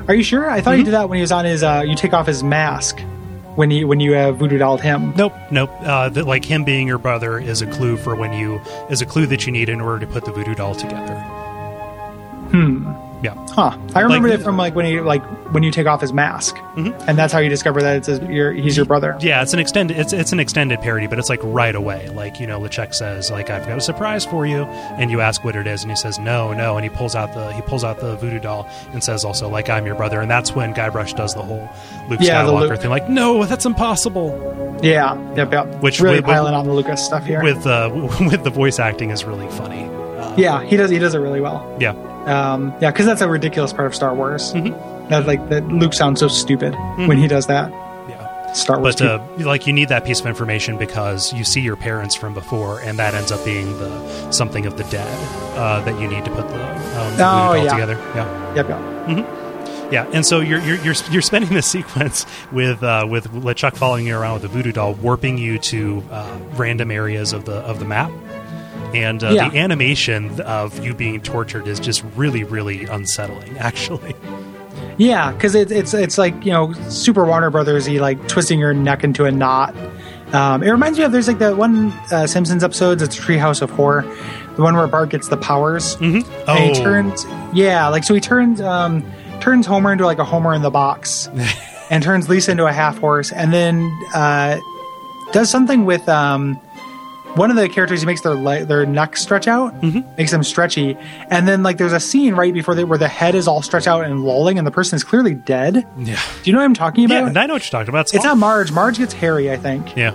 Are 0.09 0.15
you 0.15 0.23
sure? 0.23 0.49
I 0.49 0.61
thought 0.61 0.77
he 0.77 0.85
did 0.85 0.93
that 0.95 1.09
when 1.09 1.17
he 1.17 1.23
was 1.23 1.33
on 1.33 1.45
his. 1.45 1.63
Uh, 1.63 1.83
you 1.85 1.97
take 1.97 2.13
off 2.13 2.27
his 2.29 2.43
mask 2.45 3.01
when 3.57 3.71
he 3.71 3.85
when 3.85 3.99
you 3.99 4.13
have 4.13 4.37
voodoo 4.37 4.59
dolled 4.59 4.81
him. 4.81 5.13
Nope, 5.17 5.33
nope. 5.51 5.71
Uh, 5.81 6.09
that 6.11 6.27
like 6.27 6.45
him 6.45 6.63
being 6.63 6.87
your 6.87 6.99
brother 6.99 7.39
is 7.41 7.63
a 7.63 7.67
clue 7.67 7.97
for 7.97 8.15
when 8.15 8.33
you 8.33 8.61
is 8.91 9.03
a 9.03 9.07
clue 9.07 9.27
that 9.27 9.47
you 9.47 9.53
need 9.53 9.69
in 9.69 9.81
order 9.81 10.07
to 10.07 10.13
put 10.13 10.25
the 10.25 10.31
voodoo 10.31 10.55
doll 10.55 10.75
together. 10.77 11.15
Hmm. 12.53 12.93
Yeah. 13.23 13.35
Huh? 13.51 13.77
I 13.95 14.01
remember 14.01 14.29
Like- 14.29 14.41
it 14.41 14.43
from 14.45 14.57
like 14.59 14.75
when 14.75 14.85
he 14.85 15.01
like 15.01 15.23
when 15.55 15.63
you 15.63 15.71
take 15.71 15.87
off 15.87 16.01
his 16.03 16.13
mask, 16.13 16.55
and 16.77 17.17
that's 17.19 17.33
how 17.33 17.39
you 17.39 17.49
discover 17.49 17.81
that 17.81 17.97
it's 17.97 18.07
his, 18.09 18.21
your, 18.21 18.53
he's 18.53 18.77
your 18.77 18.85
brother. 18.85 19.17
Yeah, 19.21 19.41
it's 19.43 19.55
an 19.55 19.59
extended 19.59 19.97
it's 19.99 20.13
it's 20.13 20.33
an 20.33 20.41
extended 20.41 20.81
parody, 20.81 21.07
but 21.07 21.19
it's 21.19 21.31
like 21.31 21.41
right 21.43 21.75
away. 21.75 22.09
Like 22.11 22.39
you 22.41 22.47
know, 22.47 22.61
LeChuck 22.61 22.95
says 22.95 23.31
like 23.31 23.49
I've 23.49 23.67
got 23.67 23.79
a 23.79 23.81
surprise 23.81 24.27
for 24.27 24.45
you, 24.47 24.65
and 24.65 25.11
you 25.11 25.21
ask 25.23 25.43
what 25.45 25.57
it 25.57 25.67
is, 25.67 25.83
and 25.83 25.91
he 25.91 25.97
says 25.97 26.19
no, 26.19 26.53
no, 26.53 26.77
and 26.77 26.85
he 26.85 26.91
pulls 26.91 27.15
out 27.15 27.33
the 27.33 27.53
he 27.55 27.63
pulls 27.63 27.85
out 27.85 28.01
the 28.01 28.17
voodoo 28.17 28.39
doll 28.39 28.69
and 28.93 29.03
says 29.03 29.25
also 29.25 29.49
like 29.49 29.71
I'm 29.71 29.87
your 29.87 29.95
brother, 29.95 30.21
and 30.21 30.31
that's 30.31 30.55
when 30.55 30.75
Guybrush 30.75 31.17
does 31.17 31.33
the 31.35 31.43
whole 31.43 31.69
Luke 32.11 32.21
Yeah, 32.21 32.43
Skywalker 32.45 32.69
Luke- 32.71 32.81
thing. 32.81 32.91
Like 32.91 33.09
no, 33.09 33.45
that's 33.47 33.65
impossible. 33.65 34.79
Yeah, 34.83 35.17
yep, 35.35 35.53
yep. 35.53 35.67
Which 35.83 36.01
really 36.01 36.17
with- 36.17 36.27
with- 36.27 36.35
piling 36.35 36.53
on 36.55 36.67
the 36.67 36.73
Lucas 36.75 37.03
stuff 37.05 37.25
here. 37.25 37.43
With 37.43 37.67
uh 37.67 37.89
with 38.21 38.45
the 38.45 38.51
voice 38.51 38.79
acting 38.79 39.11
is 39.11 39.25
really 39.25 39.49
funny. 39.53 39.89
Yeah, 40.37 40.63
he 40.63 40.77
does. 40.77 40.91
He 40.91 40.99
does 40.99 41.15
it 41.15 41.19
really 41.19 41.41
well. 41.41 41.77
yeah, 41.81 41.91
Um, 42.27 42.75
yeah, 42.81 42.91
because 42.91 43.07
that's 43.07 43.21
a 43.23 43.29
ridiculous 43.29 43.73
part 43.73 43.87
of 43.87 43.95
Star 43.95 44.15
Wars. 44.15 44.53
Mm-hmm. 44.53 45.09
That 45.09 45.27
like 45.27 45.49
that 45.51 45.67
Luke 45.69 45.93
sounds 45.95 46.21
so 46.21 46.29
stupid 46.29 46.75
when 46.97 47.17
he 47.19 47.29
does 47.29 47.47
that. 47.47 47.71
yeah. 48.09 48.53
Star 48.53 48.81
Wars. 48.81 48.97
But 48.97 49.07
uh, 49.07 49.23
like 49.39 49.67
you 49.67 49.73
need 49.73 49.89
that 49.91 50.05
piece 50.05 50.19
of 50.21 50.27
information 50.27 50.79
because 50.79 51.33
you 51.33 51.45
see 51.45 51.61
your 51.61 51.77
parents 51.77 52.15
from 52.15 52.35
before, 52.35 52.81
and 52.81 52.99
that 52.99 53.15
ends 53.15 53.31
up 53.31 53.45
being 53.45 53.71
the 53.79 54.31
something 54.33 54.67
of 54.67 54.77
the 54.77 54.85
dead 54.85 55.07
uh, 55.57 55.81
that 55.85 56.01
you 56.01 56.09
need 56.09 56.25
to 56.25 56.31
put 56.33 56.49
the, 56.49 57.01
um, 57.01 57.17
the 57.17 57.25
Oh, 57.25 57.55
yeah. 57.55 57.71
together. 57.73 57.95
Yeah. 58.15 58.55
Yep, 58.57 58.69
yep. 58.69 59.27
Yeah, 59.93 60.11
and 60.13 60.27
so 60.27 60.41
you're 60.41 60.59
you're 60.63 60.79
you're, 60.83 60.95
you're 61.13 61.23
spending 61.23 61.51
this 61.55 61.67
sequence 61.71 62.27
with 62.51 62.83
uh, 62.83 63.07
with 63.09 63.29
LeChuck 63.31 63.77
following 63.77 64.09
you 64.09 64.17
around 64.19 64.33
with 64.35 64.43
the 64.43 64.49
voodoo 64.49 64.73
doll, 64.73 64.95
warping 64.95 65.39
you 65.39 65.61
to 65.61 66.03
uh, 66.11 66.37
random 66.55 66.91
areas 66.91 67.33
of 67.33 67.45
the 67.45 67.59
of 67.59 67.79
the 67.79 67.85
map. 67.85 68.11
And 69.03 69.23
uh, 69.23 69.31
Yeah. 69.31 69.49
the 69.51 69.59
animation 69.59 70.41
of 70.43 70.85
you 70.85 70.95
being 70.95 71.21
tortured 71.21 71.67
is 71.69 71.79
just 71.81 72.03
really, 72.17 72.45
really 72.45 72.85
unsettling. 72.87 73.57
Actually, 73.59 74.15
Yeah, 74.99 75.33
because 75.33 75.55
it, 75.55 75.71
it's 75.71 75.93
it's 75.95 76.19
like 76.19 76.45
you 76.45 76.53
know 76.53 76.73
Super 76.89 77.25
Warner 77.25 77.51
Brothers, 77.51 77.89
y 77.89 77.97
like 77.97 78.27
twisting 78.29 78.59
your 78.59 78.73
neck 78.75 79.05
into 79.05 79.25
a 79.25 79.31
knot. 79.33 79.75
Um, 80.33 80.63
it 80.63 80.71
reminds 80.71 80.99
me 80.99 81.05
of 81.05 81.13
there's 81.13 81.29
like 81.29 81.39
that 81.39 81.57
one 81.57 81.93
uh, 82.11 82.27
Simpsons 82.27 82.65
episodes. 82.65 83.01
It's 83.03 83.17
Treehouse 83.17 83.63
of 83.63 83.71
Horror, 83.71 84.03
the 84.57 84.63
one 84.63 84.75
where 84.77 84.87
Bart 84.89 85.11
gets 85.11 85.29
the 85.29 85.37
powers. 85.37 85.97
Mm-hmm. 85.97 86.51
And 86.51 86.75
he 86.75 86.81
Oh. 86.81 86.83
turns, 86.85 87.25
yeah, 87.53 87.89
like 87.89 88.03
so 88.05 88.13
he 88.15 88.21
turns 88.21 88.61
um, 88.61 89.05
turns 89.41 89.67
Homer 89.67 89.93
into 89.93 90.05
like 90.05 90.19
a 90.19 90.25
Homer 90.25 90.53
in 90.55 90.63
the 90.63 90.71
box, 90.71 91.29
and 91.91 92.03
turns 92.03 92.29
Lisa 92.29 92.51
into 92.53 92.67
a 92.67 92.73
half 92.73 92.99
horse, 92.99 93.31
and 93.33 93.53
then 93.53 93.89
uh, 94.15 94.59
does 95.33 95.49
something 95.51 95.85
with 95.85 96.09
um, 96.09 96.59
one 97.37 97.51
of 97.51 97.57
the 97.57 97.69
characters. 97.69 98.01
He 98.01 98.07
makes 98.07 98.21
their 98.23 98.35
le- 98.35 98.65
their 98.65 98.85
neck 98.87 99.17
stretch 99.17 99.47
out, 99.47 99.81
makes 100.17 100.31
them 100.31 100.43
stretchy, 100.43 100.97
and 101.31 101.47
then 101.47 101.63
like 101.63 101.79
there's 101.79 101.93
a 101.93 102.01
scene 102.01 102.35
right 102.35 102.53
before 102.53 102.75
they, 102.75 102.85
where 102.85 102.99
the 102.99 103.09
head 103.09 103.35
is 103.35 103.47
all 103.47 103.63
stretched 103.63 103.87
out 103.87 104.05
and 104.05 104.25
lolling, 104.25 104.59
and 104.59 104.67
the 104.67 104.71
person 104.71 104.97
is 104.97 105.05
clearly 105.05 105.35
dead. 105.35 105.87
yeah, 105.99 106.21
Do 106.43 106.51
you 106.51 106.53
know 106.53 106.59
what 106.61 106.65
I'm 106.65 106.75
talking 106.75 107.05
about? 107.05 107.15
yeah. 107.15 107.27
And 107.29 107.39
I 107.39 107.47
know 107.47 107.55
what 107.55 107.63
you're 107.65 107.71
talking 107.79 107.89
about. 107.91 108.13
it's 108.15 108.25
not 108.25 108.37
Marge. 108.39 108.73
Marge 108.73 108.99
gets 108.99 109.13
hairy, 109.13 109.51
I 109.53 109.57
think. 109.57 109.97
Yeah, 109.97 110.11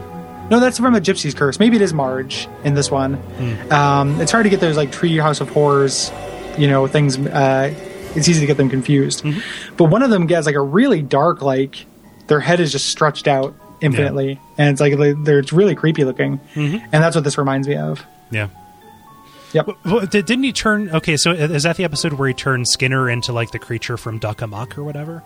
No, 0.50 0.60
that's 0.60 0.78
from 0.78 0.94
the 0.94 1.02
Gypsy's 1.02 1.34
Curse. 1.34 1.60
Maybe 1.60 1.76
it 1.78 1.82
is 1.82 1.94
Marge 1.94 2.48
in 2.64 2.74
this 2.74 2.90
one. 2.92 3.14
Hmm. 3.16 3.72
Um, 3.72 4.22
it's 4.22 4.32
hard 4.32 4.44
to 4.46 4.50
get 4.50 4.60
those 4.60 4.76
like 4.78 4.92
Treehouse 4.92 5.40
of 5.42 5.50
Horrors, 5.50 6.12
you 6.58 6.68
know, 6.68 6.88
things. 6.88 7.18
Uh, 7.18 7.74
it's 8.16 8.28
easy 8.28 8.42
to 8.42 8.46
get 8.48 8.58
them 8.58 8.70
confused. 8.70 9.24
Mm-hmm. 9.24 9.76
But 9.78 9.86
one 9.86 10.04
of 10.04 10.10
them 10.10 10.28
gets 10.28 10.46
like 10.46 10.56
a 10.56 10.62
really 10.62 11.02
dark, 11.02 11.42
like 11.42 11.86
their 12.28 12.42
head 12.42 12.60
is 12.60 12.72
just 12.72 12.88
stretched 12.88 13.28
out 13.28 13.54
infinitely, 13.82 14.40
and 14.58 14.70
it's 14.70 14.80
like 14.82 14.98
they- 14.98 15.14
they're 15.14 15.40
it's 15.40 15.52
really 15.54 15.76
creepy 15.76 16.04
looking, 16.06 16.40
Mm-hmm. 16.56 16.78
and 16.92 17.04
that's 17.04 17.16
what 17.16 17.24
this 17.24 17.38
reminds 17.38 17.68
me 17.68 17.76
of. 17.76 18.06
yeah. 18.30 18.48
Yep. 19.54 19.70
Well, 19.84 20.06
did, 20.06 20.26
didn't 20.28 20.46
he 20.46 20.54
turn? 20.54 20.90
Okay, 20.92 21.18
so 21.18 21.32
is 21.32 21.64
that 21.64 21.76
the 21.76 21.84
episode 21.84 22.14
where 22.14 22.30
he 22.30 22.34
turned 22.34 22.70
Skinner 22.70 23.10
into 23.10 23.34
like 23.34 23.52
the 23.52 23.60
creature 23.60 23.98
from 23.98 24.18
Duck 24.18 24.42
Amuck 24.42 24.78
or 24.78 24.84
whatever? 24.86 25.24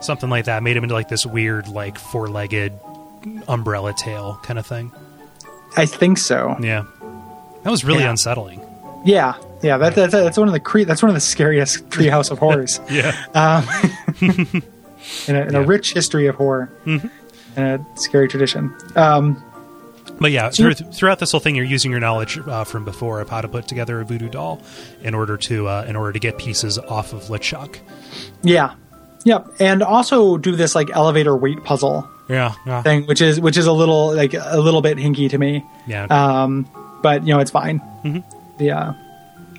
Something 0.00 0.28
like 0.30 0.46
that. 0.46 0.64
Made 0.64 0.76
him 0.76 0.82
into 0.82 0.96
like 0.96 1.08
this 1.08 1.24
weird, 1.24 1.68
like 1.68 1.96
four 1.96 2.28
legged 2.28 2.72
umbrella 3.46 3.94
tail 3.96 4.40
kind 4.42 4.58
of 4.58 4.66
thing. 4.66 4.90
I 5.76 5.86
think 5.86 6.18
so. 6.18 6.56
Yeah, 6.60 6.86
that 7.62 7.70
was 7.70 7.84
really 7.84 8.02
Yeah. 8.02 8.10
unsettling. 8.10 8.60
Yeah, 9.04 9.34
yeah. 9.62 9.78
That, 9.78 9.94
that's 9.94 10.12
that's 10.12 10.36
one 10.38 10.48
of 10.48 10.54
the 10.54 10.58
cre- 10.60 10.82
that's 10.82 11.00
one 11.02 11.10
of 11.10 11.14
the 11.14 11.20
scariest 11.20 11.88
Treehouse 11.90 12.32
of 12.32 12.40
Horrors. 12.40 12.80
Yeah, 12.90 13.12
in, 14.20 15.36
a, 15.36 15.40
in 15.46 15.54
a 15.54 15.62
rich 15.62 15.92
history 15.92 16.26
of 16.26 16.34
horror 16.34 16.72
Mm-hmm. 16.84 17.06
And 17.56 17.66
a 17.66 17.98
scary 18.00 18.28
tradition. 18.28 18.74
Um, 18.96 19.42
but 20.20 20.30
yeah, 20.30 20.50
through, 20.50 20.74
throughout 20.74 21.18
this 21.18 21.30
whole 21.32 21.40
thing, 21.40 21.56
you're 21.56 21.64
using 21.64 21.90
your 21.90 22.00
knowledge 22.00 22.38
uh, 22.38 22.64
from 22.64 22.84
before 22.84 23.20
of 23.20 23.28
how 23.30 23.40
to 23.40 23.48
put 23.48 23.66
together 23.66 24.00
a 24.00 24.04
voodoo 24.04 24.28
doll 24.28 24.60
in 25.02 25.14
order 25.14 25.36
to 25.36 25.66
uh, 25.68 25.84
in 25.88 25.96
order 25.96 26.12
to 26.12 26.18
get 26.18 26.38
pieces 26.38 26.78
off 26.78 27.12
of 27.12 27.22
LeChuck. 27.24 27.78
yeah, 28.42 28.74
yep, 29.24 29.46
and 29.58 29.82
also 29.82 30.36
do 30.36 30.54
this 30.54 30.74
like 30.74 30.90
elevator 30.90 31.34
weight 31.36 31.62
puzzle 31.64 32.08
Yeah, 32.28 32.54
yeah, 32.66 32.82
thing, 32.82 33.06
which 33.06 33.20
is 33.20 33.40
which 33.40 33.56
is 33.56 33.66
a 33.66 33.72
little 33.72 34.14
like 34.14 34.34
a 34.34 34.60
little 34.60 34.82
bit 34.82 34.98
hinky 34.98 35.28
to 35.30 35.38
me. 35.38 35.64
yeah. 35.86 36.04
Um, 36.04 36.68
but 37.02 37.26
you 37.26 37.34
know 37.34 37.40
it's 37.40 37.50
fine. 37.50 37.80
Mm-hmm. 38.04 38.58
The 38.58 38.70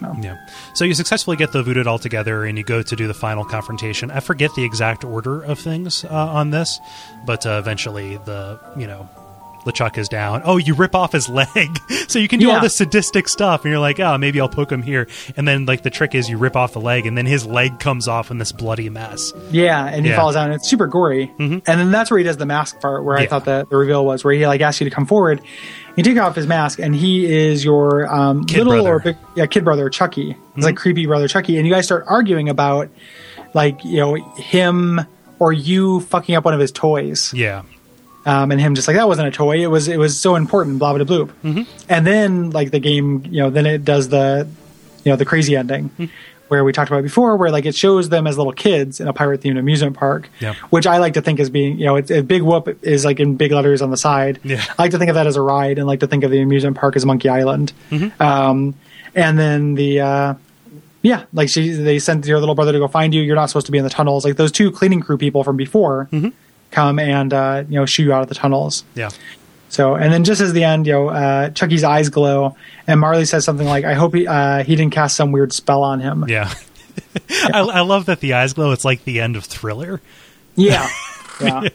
uh, 0.02 0.14
Yeah. 0.22 0.38
So 0.74 0.86
you 0.86 0.94
successfully 0.94 1.38
get 1.38 1.52
the 1.52 1.64
voodoo 1.64 1.84
doll 1.84 2.00
together, 2.00 2.46
and 2.46 2.58
you 2.58 2.64
go 2.64 2.82
to 2.82 2.96
do 2.96 3.08
the 3.08 3.14
final 3.14 3.46
confrontation. 3.46 4.12
I 4.12 4.20
forget 4.20 4.54
the 4.56 4.64
exact 4.64 5.04
order 5.04 5.42
of 5.42 5.60
things 5.60 6.04
uh, 6.06 6.10
on 6.10 6.50
this, 6.52 6.80
but 7.26 7.46
uh, 7.46 7.58
eventually 7.60 8.18
the 8.18 8.60
you 8.78 8.88
know. 8.88 9.08
LeChuck 9.66 9.98
is 9.98 10.08
down. 10.10 10.42
Oh, 10.46 10.58
you 10.58 10.74
rip 10.74 10.96
off 10.96 11.12
his 11.12 11.28
leg, 11.30 11.80
so 12.08 12.20
you 12.20 12.28
can 12.28 12.40
do 12.40 12.50
all 12.50 12.56
Yeah. 12.58 12.62
this 12.62 12.76
sadistic 12.76 13.28
stuff, 13.30 13.64
and 13.64 13.72
you're 13.72 13.80
like, 13.80 14.00
"Oh, 14.00 14.18
maybe 14.18 14.40
I'll 14.42 14.50
poke 14.50 14.72
him 14.72 14.82
here." 14.82 15.08
And 15.38 15.48
then, 15.48 15.66
like, 15.66 15.84
the 15.84 15.90
trick 15.90 16.14
is 16.16 16.30
you 16.30 16.38
rip 16.38 16.56
off 16.56 16.74
the 16.74 16.82
leg, 16.82 17.06
and 17.06 17.18
then 17.18 17.26
his 17.26 17.46
leg 17.46 17.80
comes 17.80 18.08
off 18.08 18.32
in 18.32 18.38
this 18.38 18.52
bloody 18.52 18.90
mess. 18.90 19.34
yeah, 19.52 19.86
and 19.88 20.06
he 20.06 20.12
Yeah. 20.12 20.18
falls 20.18 20.36
down. 20.36 20.46
and 20.46 20.56
It's 20.56 20.70
super 20.70 20.88
gory, 20.88 21.32
and 21.40 21.62
then 21.66 21.92
that's 21.92 22.12
where 22.12 22.18
he 22.18 22.24
does 22.24 22.38
the 22.38 22.46
mask 22.46 22.80
part, 22.82 23.04
where 23.04 23.18
I 23.18 23.26
thought 23.26 23.46
the, 23.46 23.66
the 23.70 23.78
reveal 23.78 24.06
was, 24.06 24.24
where 24.24 24.34
he 24.34 24.46
like 24.48 24.62
asks 24.62 24.82
you 24.82 24.90
to 24.90 24.94
come 24.96 25.06
forward. 25.06 25.42
You 25.96 26.04
take 26.04 26.18
off 26.18 26.36
his 26.36 26.48
mask, 26.48 26.80
and 26.80 26.96
he 26.96 27.26
is 27.26 27.64
your 27.64 28.12
um, 28.14 28.42
little 28.42 28.74
brother. 28.74 28.90
or 28.96 29.00
big, 29.00 29.18
yeah, 29.36 29.46
kid 29.46 29.64
brother 29.64 29.90
Chucky. 29.90 30.36
He's 30.56 30.66
like 30.66 30.76
creepy 30.76 31.06
brother 31.06 31.28
Chucky, 31.28 31.58
and 31.58 31.68
you 31.68 31.74
guys 31.74 31.86
start 31.86 32.06
arguing 32.08 32.50
about 32.50 32.90
like 33.54 33.84
you 33.86 33.98
know 34.00 34.16
him 34.38 35.02
or 35.40 35.54
you 35.54 36.00
fucking 36.02 36.34
up 36.36 36.46
one 36.46 36.54
of 36.54 36.60
his 36.60 36.72
toys. 36.72 37.32
Yeah, 37.34 37.62
um, 38.26 38.52
and 38.52 38.60
him 38.62 38.76
just 38.76 38.88
like 38.88 38.98
that 38.98 39.08
wasn't 39.08 39.28
a 39.28 39.32
toy. 39.32 39.62
It 39.64 39.68
was 39.68 39.88
it 39.88 39.98
was 39.98 40.20
so 40.20 40.36
important. 40.36 40.80
Blah 40.80 40.94
blah 40.98 41.04
bloop. 41.06 41.32
Mm-hmm. 41.44 41.64
And 41.90 42.08
then 42.08 42.50
like 42.52 42.72
the 42.72 42.80
game, 42.80 43.24
you 43.30 43.42
know, 43.42 43.50
then 43.50 43.66
it 43.66 43.84
does 43.86 44.10
the 44.10 44.48
you 45.04 45.12
know 45.12 45.16
the 45.16 45.26
crazy 45.26 45.56
ending. 45.56 45.90
Mm-hmm. 45.90 46.06
Where 46.50 46.64
we 46.64 46.72
talked 46.74 46.92
about 46.92 47.02
before, 47.02 47.36
where 47.38 47.50
like 47.50 47.66
it 47.66 47.74
shows 47.74 48.10
them 48.10 48.28
as 48.28 48.38
little 48.38 48.52
kids 48.54 49.00
in 49.00 49.08
a 49.08 49.14
pirate 49.14 49.42
themed 49.42 49.58
amusement 49.58 49.96
park, 49.98 50.30
Yeah. 50.40 50.54
which 50.70 50.86
I 50.86 50.98
like 50.98 51.14
to 51.16 51.22
think 51.22 51.40
as 51.40 51.50
being, 51.50 51.80
you 51.80 51.86
know, 51.86 51.96
it's 51.96 52.12
a 52.12 52.22
big 52.22 52.44
whoop 52.44 52.78
is 52.84 53.04
like 53.06 53.20
in 53.20 53.38
big 53.38 53.52
letters 53.54 53.82
on 53.82 53.90
the 53.90 53.98
side. 53.98 54.40
Yeah. 54.44 54.64
I 54.78 54.84
like 54.84 54.92
to 54.92 55.00
think 55.00 55.10
of 55.10 55.16
that 55.16 55.26
as 55.26 55.36
a 55.36 55.42
ride, 55.42 55.80
and 55.80 55.88
like 55.88 56.02
to 56.02 56.08
think 56.08 56.24
of 56.24 56.30
the 56.30 56.42
amusement 56.42 56.78
park 56.78 56.96
as 56.96 57.06
Monkey 57.08 57.28
Island. 57.30 57.74
Mm-hmm. 57.90 58.22
Um, 58.22 58.76
and 59.16 59.40
then 59.40 59.74
the 59.74 60.02
uh, 60.02 60.34
yeah, 61.02 61.24
like 61.34 61.50
she 61.50 61.70
they 61.72 61.98
sent 61.98 62.26
your 62.28 62.40
little 62.40 62.56
brother 62.56 62.74
to 62.74 62.78
go 62.80 62.88
find 62.88 63.16
you. 63.16 63.22
You're 63.24 63.36
not 63.38 63.50
supposed 63.50 63.66
to 63.66 63.72
be 63.72 63.80
in 63.80 63.84
the 63.84 63.90
tunnels. 63.90 64.24
Like 64.24 64.36
those 64.36 64.52
two 64.52 64.70
cleaning 64.70 65.00
crew 65.00 65.18
people 65.18 65.44
from 65.44 65.58
before 65.58 66.08
Mm-hmm. 66.12 66.30
Come 66.74 67.00
and 67.00 67.34
uh, 67.34 67.64
you 67.70 67.76
know 67.80 67.86
shoot 67.86 68.04
you 68.04 68.14
out 68.14 68.22
of 68.24 68.28
the 68.30 68.36
tunnels. 68.36 68.84
yeah, 68.96 69.10
So, 69.70 69.96
and 69.96 70.12
then 70.12 70.24
just 70.24 70.42
as 70.42 70.52
the 70.54 70.64
end, 70.66 70.86
you 70.88 70.94
know, 70.94 71.08
uh, 71.10 71.50
Chucky's 71.52 71.84
eyes 71.84 72.10
glow, 72.10 72.56
and 72.88 73.00
Marley 73.00 73.26
says 73.26 73.46
something 73.46 73.68
like, 73.68 73.86
"I 73.86 73.94
hope 73.94 74.14
he 74.14 74.28
uh, 74.28 74.64
he 74.64 74.76
didn't 74.76 74.94
cast 74.94 75.16
some 75.16 75.32
weird 75.32 75.54
spell 75.54 75.84
on 75.84 76.00
him." 76.00 76.26
yeah. 76.28 76.54
I, 77.54 77.60
I 77.62 77.82
love 77.82 78.06
that 78.08 78.20
the 78.20 78.34
eyes 78.34 78.54
glow. 78.54 78.72
It's 78.72 78.86
like 78.86 79.04
the 79.04 79.20
end 79.22 79.36
of 79.36 79.46
Thriller. 79.46 80.02
yeah, 80.56 80.88
yeah. 81.42 81.70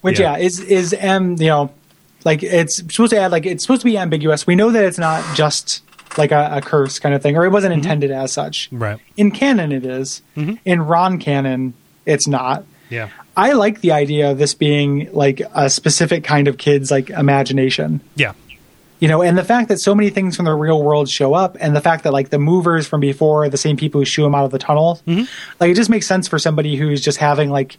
Which 0.00 0.18
Yeah. 0.20 0.36
yeah. 0.38 0.44
is 0.44 0.60
is 0.60 0.96
um 1.00 1.32
you 1.32 1.48
know 1.48 1.70
like 2.24 2.42
it's 2.42 2.76
supposed 2.76 3.10
to 3.10 3.18
add 3.18 3.30
like 3.32 3.44
it's 3.46 3.62
supposed 3.62 3.82
to 3.82 3.86
be 3.86 3.98
ambiguous. 3.98 4.46
We 4.46 4.54
know 4.56 4.70
that 4.70 4.84
it's 4.84 4.98
not 4.98 5.36
just 5.36 5.82
like 6.18 6.32
a, 6.32 6.48
a 6.56 6.60
curse 6.62 6.98
kind 6.98 7.14
of 7.14 7.22
thing, 7.22 7.36
or 7.36 7.44
it 7.44 7.50
wasn't 7.50 7.72
intended 7.74 8.10
as 8.10 8.32
such. 8.32 8.68
Right. 8.72 8.98
In 9.16 9.30
canon, 9.30 9.70
it 9.72 9.84
is. 9.84 10.22
In 10.64 10.82
Ron 10.82 11.18
canon, 11.18 11.74
it's 12.06 12.26
not. 12.26 12.64
Yeah. 12.88 13.10
I 13.40 13.52
like 13.52 13.80
the 13.80 13.92
idea 13.92 14.30
of 14.30 14.38
this 14.38 14.54
being 14.54 15.08
like 15.12 15.40
a 15.54 15.70
specific 15.70 16.24
kind 16.24 16.46
of 16.48 16.58
kid's 16.58 16.90
like 16.90 17.08
imagination. 17.10 18.00
Yeah. 18.14 18.32
you 19.00 19.08
know 19.08 19.22
and 19.22 19.38
the 19.38 19.44
fact 19.44 19.68
that 19.68 19.80
so 19.80 19.94
many 19.94 20.10
things 20.10 20.36
from 20.36 20.44
the 20.44 20.54
real 20.54 20.82
world 20.82 21.08
show 21.08 21.32
up 21.32 21.56
and 21.58 21.74
the 21.74 21.80
fact 21.80 22.04
that 22.04 22.12
like 22.12 22.28
the 22.28 22.38
movers 22.38 22.86
from 22.86 23.00
before 23.00 23.44
are 23.44 23.48
the 23.48 23.56
same 23.56 23.76
people 23.76 24.00
who 24.00 24.04
shoo 24.04 24.26
him 24.26 24.34
out 24.34 24.44
of 24.44 24.50
the 24.50 24.58
tunnel 24.58 25.00
mm-hmm. 25.06 25.24
like 25.58 25.70
it 25.70 25.74
just 25.74 25.88
makes 25.88 26.06
sense 26.06 26.28
for 26.28 26.38
somebody 26.38 26.76
who's 26.76 27.00
just 27.00 27.16
having 27.18 27.48
like 27.48 27.78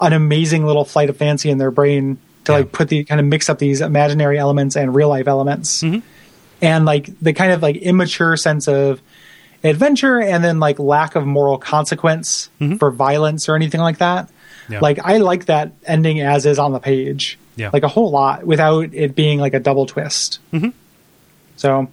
an 0.00 0.14
amazing 0.14 0.64
little 0.64 0.86
flight 0.86 1.10
of 1.10 1.16
fancy 1.18 1.50
in 1.50 1.58
their 1.58 1.70
brain 1.70 2.16
to 2.44 2.52
Yeah. 2.52 2.58
like 2.58 2.72
put 2.72 2.88
the 2.88 3.04
kind 3.04 3.20
of 3.20 3.26
mix 3.26 3.50
up 3.50 3.58
these 3.58 3.80
imaginary 3.82 4.38
elements 4.38 4.74
and 4.74 4.94
real 4.94 5.10
life 5.10 5.28
elements 5.28 5.82
mm-hmm. 5.82 6.00
and 6.62 6.86
like 6.86 7.10
the 7.20 7.34
kind 7.34 7.52
of 7.52 7.60
like 7.60 7.76
immature 7.76 8.34
sense 8.36 8.66
of 8.66 9.02
adventure 9.62 10.18
and 10.20 10.42
then 10.42 10.60
like 10.60 10.78
lack 10.78 11.14
of 11.14 11.26
moral 11.26 11.58
consequence 11.58 12.48
mm-hmm. 12.58 12.76
for 12.76 12.90
violence 12.90 13.48
or 13.50 13.54
anything 13.56 13.80
like 13.80 13.98
that 13.98 14.30
Yeah. 14.68 14.80
like 14.80 14.98
i 15.04 15.18
like 15.18 15.46
that 15.46 15.72
ending 15.86 16.20
as 16.20 16.46
is 16.46 16.58
on 16.58 16.72
the 16.72 16.78
page 16.80 17.38
Yeah. 17.56 17.70
like 17.72 17.82
a 17.82 17.88
whole 17.88 18.10
lot 18.10 18.44
without 18.46 18.92
it 18.94 19.14
being 19.14 19.38
like 19.38 19.54
a 19.54 19.60
double 19.60 19.86
twist 19.86 20.38
so 21.56 21.88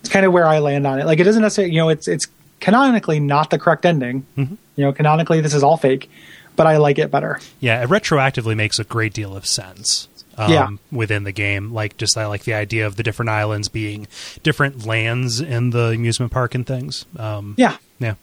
it's 0.00 0.08
kind 0.08 0.26
of 0.26 0.32
where 0.32 0.46
I 0.46 0.58
land 0.58 0.84
on 0.86 0.98
it. 0.98 1.06
Like 1.06 1.20
it 1.20 1.24
doesn't 1.24 1.42
necessarily, 1.42 1.72
you 1.74 1.80
know, 1.80 1.88
it's 1.88 2.08
it's 2.08 2.26
canonically 2.60 3.20
not 3.20 3.50
the 3.50 3.58
correct 3.58 3.84
ending. 3.86 4.26
Mm-hmm. 4.36 4.54
You 4.76 4.84
know, 4.84 4.92
canonically 4.92 5.40
this 5.40 5.54
is 5.54 5.62
all 5.62 5.76
fake, 5.76 6.10
but 6.56 6.66
I 6.66 6.78
like 6.78 6.98
it 6.98 7.10
better. 7.10 7.38
Yeah, 7.60 7.82
it 7.82 7.88
retroactively 7.88 8.56
makes 8.56 8.78
a 8.78 8.84
great 8.84 9.12
deal 9.12 9.36
of 9.36 9.46
sense. 9.46 10.08
Um, 10.38 10.50
Yeah. 10.52 10.68
within 10.90 11.24
the 11.24 11.32
game, 11.32 11.72
like 11.72 11.96
just 11.98 12.16
I 12.16 12.26
like 12.26 12.44
the 12.44 12.54
idea 12.54 12.86
of 12.86 12.96
the 12.96 13.02
different 13.02 13.28
islands 13.28 13.68
being 13.68 14.08
different 14.42 14.86
lands 14.86 15.40
in 15.40 15.70
the 15.70 15.88
amusement 15.90 16.32
park 16.32 16.54
and 16.54 16.66
things. 16.66 17.04
Um, 17.16 17.54
Yeah, 17.58 17.76
yeah, 18.00 18.14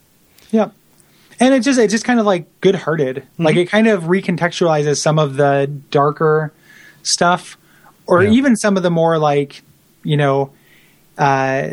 yeah. 0.50 0.70
And 1.40 1.54
it 1.54 1.60
just 1.62 1.78
it 1.78 1.88
just 1.90 2.04
kind 2.04 2.20
of 2.20 2.26
like 2.26 2.60
good 2.60 2.74
hearted. 2.74 3.16
Mm-hmm. 3.16 3.42
Like 3.44 3.56
it 3.56 3.70
kind 3.70 3.88
of 3.88 4.04
recontextualizes 4.04 4.98
some 4.98 5.18
of 5.18 5.36
the 5.36 5.70
darker 5.90 6.52
stuff, 7.02 7.56
or 8.06 8.22
Yeah. 8.22 8.30
even 8.30 8.56
some 8.56 8.76
of 8.76 8.82
the 8.82 8.90
more 8.90 9.18
like 9.18 9.62
you 10.02 10.16
know, 10.16 10.50
uh, 11.18 11.70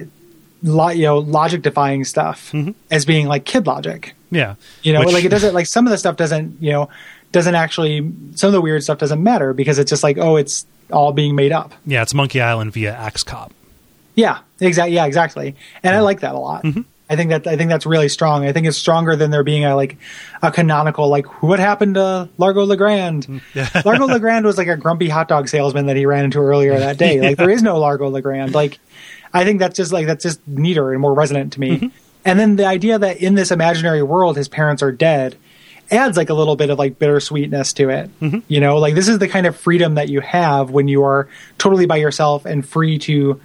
lo- 0.63 0.89
you 0.89 1.03
know, 1.03 1.17
logic 1.19 1.61
defying 1.61 2.03
stuff 2.03 2.51
mm-hmm. 2.51 2.71
as 2.91 3.05
being 3.05 3.27
like 3.27 3.45
kid 3.45 3.67
logic. 3.67 4.15
yeah. 4.31 4.55
You 4.83 4.93
know, 4.93 4.99
Which- 4.99 5.13
like 5.13 5.25
it 5.25 5.29
doesn't 5.29 5.53
like 5.53 5.65
some 5.67 5.85
of 5.85 5.91
the 5.91 5.97
stuff 5.97 6.15
doesn't, 6.17 6.61
you 6.61 6.71
know, 6.71 6.89
doesn't 7.31 7.55
actually 7.55 8.11
some 8.35 8.47
of 8.47 8.53
the 8.53 8.61
weird 8.61 8.83
stuff 8.83 8.97
doesn't 8.97 9.21
matter 9.21 9.53
because 9.53 9.79
it's 9.79 9.89
just 9.89 10.03
like, 10.03 10.17
oh, 10.17 10.35
it's 10.37 10.65
all 10.91 11.11
being 11.11 11.35
made 11.35 11.51
up. 11.51 11.73
Yeah, 11.85 12.01
it's 12.01 12.13
Monkey 12.13 12.41
Island 12.41 12.71
via 12.73 12.93
Axe 12.93 13.23
Cop. 13.23 13.53
Yeah, 14.15 14.39
exactly. 14.59 14.95
Yeah, 14.95 15.05
exactly. 15.05 15.55
And 15.83 15.93
I 15.93 15.97
mm-hmm. 15.97 16.05
like 16.05 16.19
that 16.21 16.35
a 16.35 16.39
lot. 16.39 16.65
I 17.09 17.15
think 17.15 17.29
that 17.29 17.47
I 17.47 17.55
think 17.55 17.69
that's 17.69 17.85
really 17.85 18.09
strong. 18.09 18.45
I 18.45 18.51
think 18.51 18.67
it's 18.67 18.77
stronger 18.77 19.15
than 19.15 19.31
there 19.31 19.43
being 19.43 19.63
a 19.63 19.75
like 19.75 19.97
a 20.41 20.51
canonical 20.51 21.07
like 21.07 21.41
what 21.41 21.59
happened 21.59 21.95
to 21.95 22.29
Largo 22.37 22.65
LaGrande. 22.65 23.25
Hmm. 23.25 23.37
Largo 23.87 24.07
LaGrande 24.07 24.43
was 24.43 24.57
like 24.57 24.67
a 24.67 24.75
grumpy 24.75 25.07
hot 25.07 25.27
dog 25.27 25.47
salesman 25.47 25.85
that 25.85 25.95
he 25.95 26.05
ran 26.05 26.25
into 26.25 26.39
earlier 26.39 26.77
that 26.77 26.97
day. 26.97 27.21
Like 27.27 27.37
there 27.37 27.49
is 27.49 27.63
no 27.63 27.79
Largo 27.79 28.09
LaGrande. 28.11 28.53
Like 28.53 28.79
I 29.33 29.43
think 29.43 29.59
that's 29.59 29.75
just 29.75 29.91
like 29.91 30.05
that's 30.05 30.23
just 30.23 30.45
neater 30.47 30.91
and 30.91 31.01
more 31.01 31.13
resonant 31.13 31.53
to 31.53 31.59
me. 31.59 31.77
Mm-hmm. 31.77 31.87
And 32.25 32.39
then 32.39 32.55
the 32.57 32.65
idea 32.65 32.99
that 32.99 33.17
in 33.17 33.35
this 33.35 33.51
imaginary 33.51 34.03
world 34.03 34.35
his 34.35 34.47
parents 34.47 34.83
are 34.83 34.91
dead 34.91 35.37
adds 35.89 36.17
like 36.17 36.29
a 36.29 36.33
little 36.33 36.55
bit 36.55 36.69
of 36.69 36.77
like 36.77 36.99
bittersweetness 36.99 37.73
to 37.75 37.89
it. 37.89 38.19
Mm-hmm. 38.19 38.39
You 38.47 38.59
know, 38.59 38.77
like 38.77 38.95
this 38.95 39.07
is 39.07 39.19
the 39.19 39.27
kind 39.27 39.47
of 39.47 39.55
freedom 39.55 39.95
that 39.95 40.09
you 40.09 40.19
have 40.21 40.71
when 40.71 40.87
you 40.87 41.03
are 41.03 41.29
totally 41.57 41.85
by 41.85 41.97
yourself 41.97 42.45
and 42.45 42.67
free 42.67 42.97
to 42.99 43.39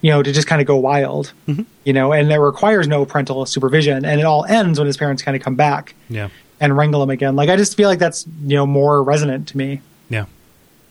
you 0.00 0.10
know, 0.10 0.22
to 0.22 0.32
just 0.32 0.46
kind 0.46 0.60
of 0.60 0.66
go 0.66 0.76
wild, 0.76 1.32
mm-hmm. 1.46 1.62
you 1.84 1.92
know, 1.92 2.12
and 2.12 2.30
it 2.30 2.38
requires 2.38 2.86
no 2.86 3.04
parental 3.04 3.44
supervision. 3.46 4.04
And 4.04 4.20
it 4.20 4.24
all 4.24 4.44
ends 4.44 4.78
when 4.78 4.86
his 4.86 4.96
parents 4.96 5.22
kind 5.22 5.36
of 5.36 5.42
come 5.42 5.54
back 5.56 5.94
Yeah. 6.08 6.28
and 6.60 6.76
wrangle 6.76 7.02
him 7.02 7.10
again. 7.10 7.36
Like, 7.36 7.48
I 7.48 7.56
just 7.56 7.76
feel 7.76 7.88
like 7.88 7.98
that's, 7.98 8.26
you 8.44 8.56
know, 8.56 8.66
more 8.66 9.02
resonant 9.02 9.48
to 9.48 9.56
me. 9.56 9.80
Yeah. 10.08 10.26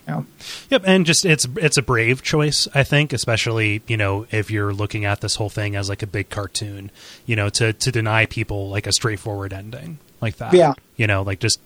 Yeah. 0.08 0.24
Yep, 0.70 0.84
and 0.86 1.06
just 1.06 1.26
it's 1.26 1.46
it's 1.58 1.78
a 1.78 1.82
brave 1.82 2.24
choice, 2.24 2.66
I 2.74 2.84
think, 2.84 3.12
especially 3.12 3.82
you 3.88 3.98
know 3.98 4.26
if 4.32 4.50
you're 4.50 4.74
looking 4.74 5.04
at 5.04 5.20
this 5.20 5.36
whole 5.36 5.50
thing 5.50 5.76
as 5.76 5.90
like 5.90 6.02
a 6.02 6.08
big 6.08 6.30
cartoon, 6.30 6.92
you 7.26 7.36
know, 7.36 7.50
to 7.50 7.74
to 7.74 7.92
deny 7.92 8.26
people 8.26 8.70
like 8.70 8.88
a 8.88 8.94
straightforward 8.94 9.52
ending 9.52 10.00
like 10.22 10.38
that. 10.38 10.54
Yeah. 10.54 10.76
you 10.96 11.08
know, 11.08 11.24
like 11.24 11.40
just 11.42 11.60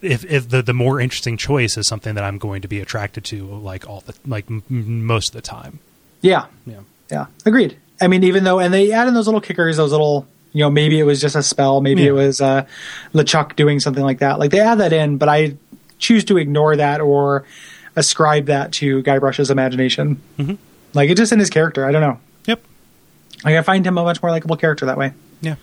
if 0.00 0.24
if 0.24 0.48
the 0.48 0.62
the 0.62 0.72
more 0.72 1.00
interesting 1.00 1.36
choice 1.36 1.76
is 1.76 1.86
something 1.86 2.14
that 2.14 2.24
I'm 2.24 2.38
going 2.38 2.62
to 2.62 2.68
be 2.68 2.80
attracted 2.80 3.24
to, 3.26 3.44
like 3.46 3.86
all 3.86 4.00
the 4.06 4.14
like 4.26 4.46
m- 4.50 4.62
most 4.70 5.28
of 5.28 5.34
the 5.34 5.42
time. 5.42 5.80
Yeah. 6.22 6.46
Yeah, 6.66 6.80
Yeah. 7.10 7.26
Agreed. 7.44 7.76
I 8.00 8.08
mean, 8.08 8.24
even 8.24 8.42
though, 8.44 8.58
and 8.58 8.72
they 8.72 8.90
add 8.92 9.06
in 9.08 9.14
those 9.14 9.26
little 9.26 9.40
kickers, 9.40 9.76
those 9.76 9.90
little, 9.92 10.26
you 10.52 10.60
know, 10.60 10.70
maybe 10.70 10.98
it 10.98 11.04
was 11.04 11.20
just 11.20 11.36
a 11.36 11.42
spell, 11.42 11.80
maybe 11.80 12.02
Yeah. 12.02 12.08
it 12.08 12.12
was 12.12 12.40
uh, 12.40 12.66
LeChuck 13.14 13.54
doing 13.56 13.78
something 13.80 14.02
like 14.02 14.18
that. 14.20 14.38
Like 14.38 14.50
they 14.50 14.60
add 14.60 14.78
that 14.78 14.92
in, 14.92 15.18
but 15.18 15.28
I 15.28 15.56
choose 15.98 16.24
to 16.24 16.36
ignore 16.38 16.74
that 16.76 17.00
or 17.00 17.44
ascribe 17.94 18.46
that 18.46 18.72
to 18.72 19.02
Guybrush's 19.02 19.50
imagination. 19.50 20.20
Mm-hmm. 20.38 20.54
Like 20.94 21.10
it's 21.10 21.18
just 21.18 21.32
in 21.32 21.38
his 21.38 21.50
character. 21.50 21.84
I 21.86 21.92
don't 21.92 22.00
know. 22.02 22.18
yep, 22.46 22.62
Like 23.44 23.54
I 23.56 23.62
find 23.62 23.86
him 23.86 23.98
a 23.98 24.02
much 24.04 24.22
more 24.22 24.30
likable 24.30 24.56
character 24.56 24.86
that 24.86 24.96
way. 24.98 25.12
yeah, 25.42 25.56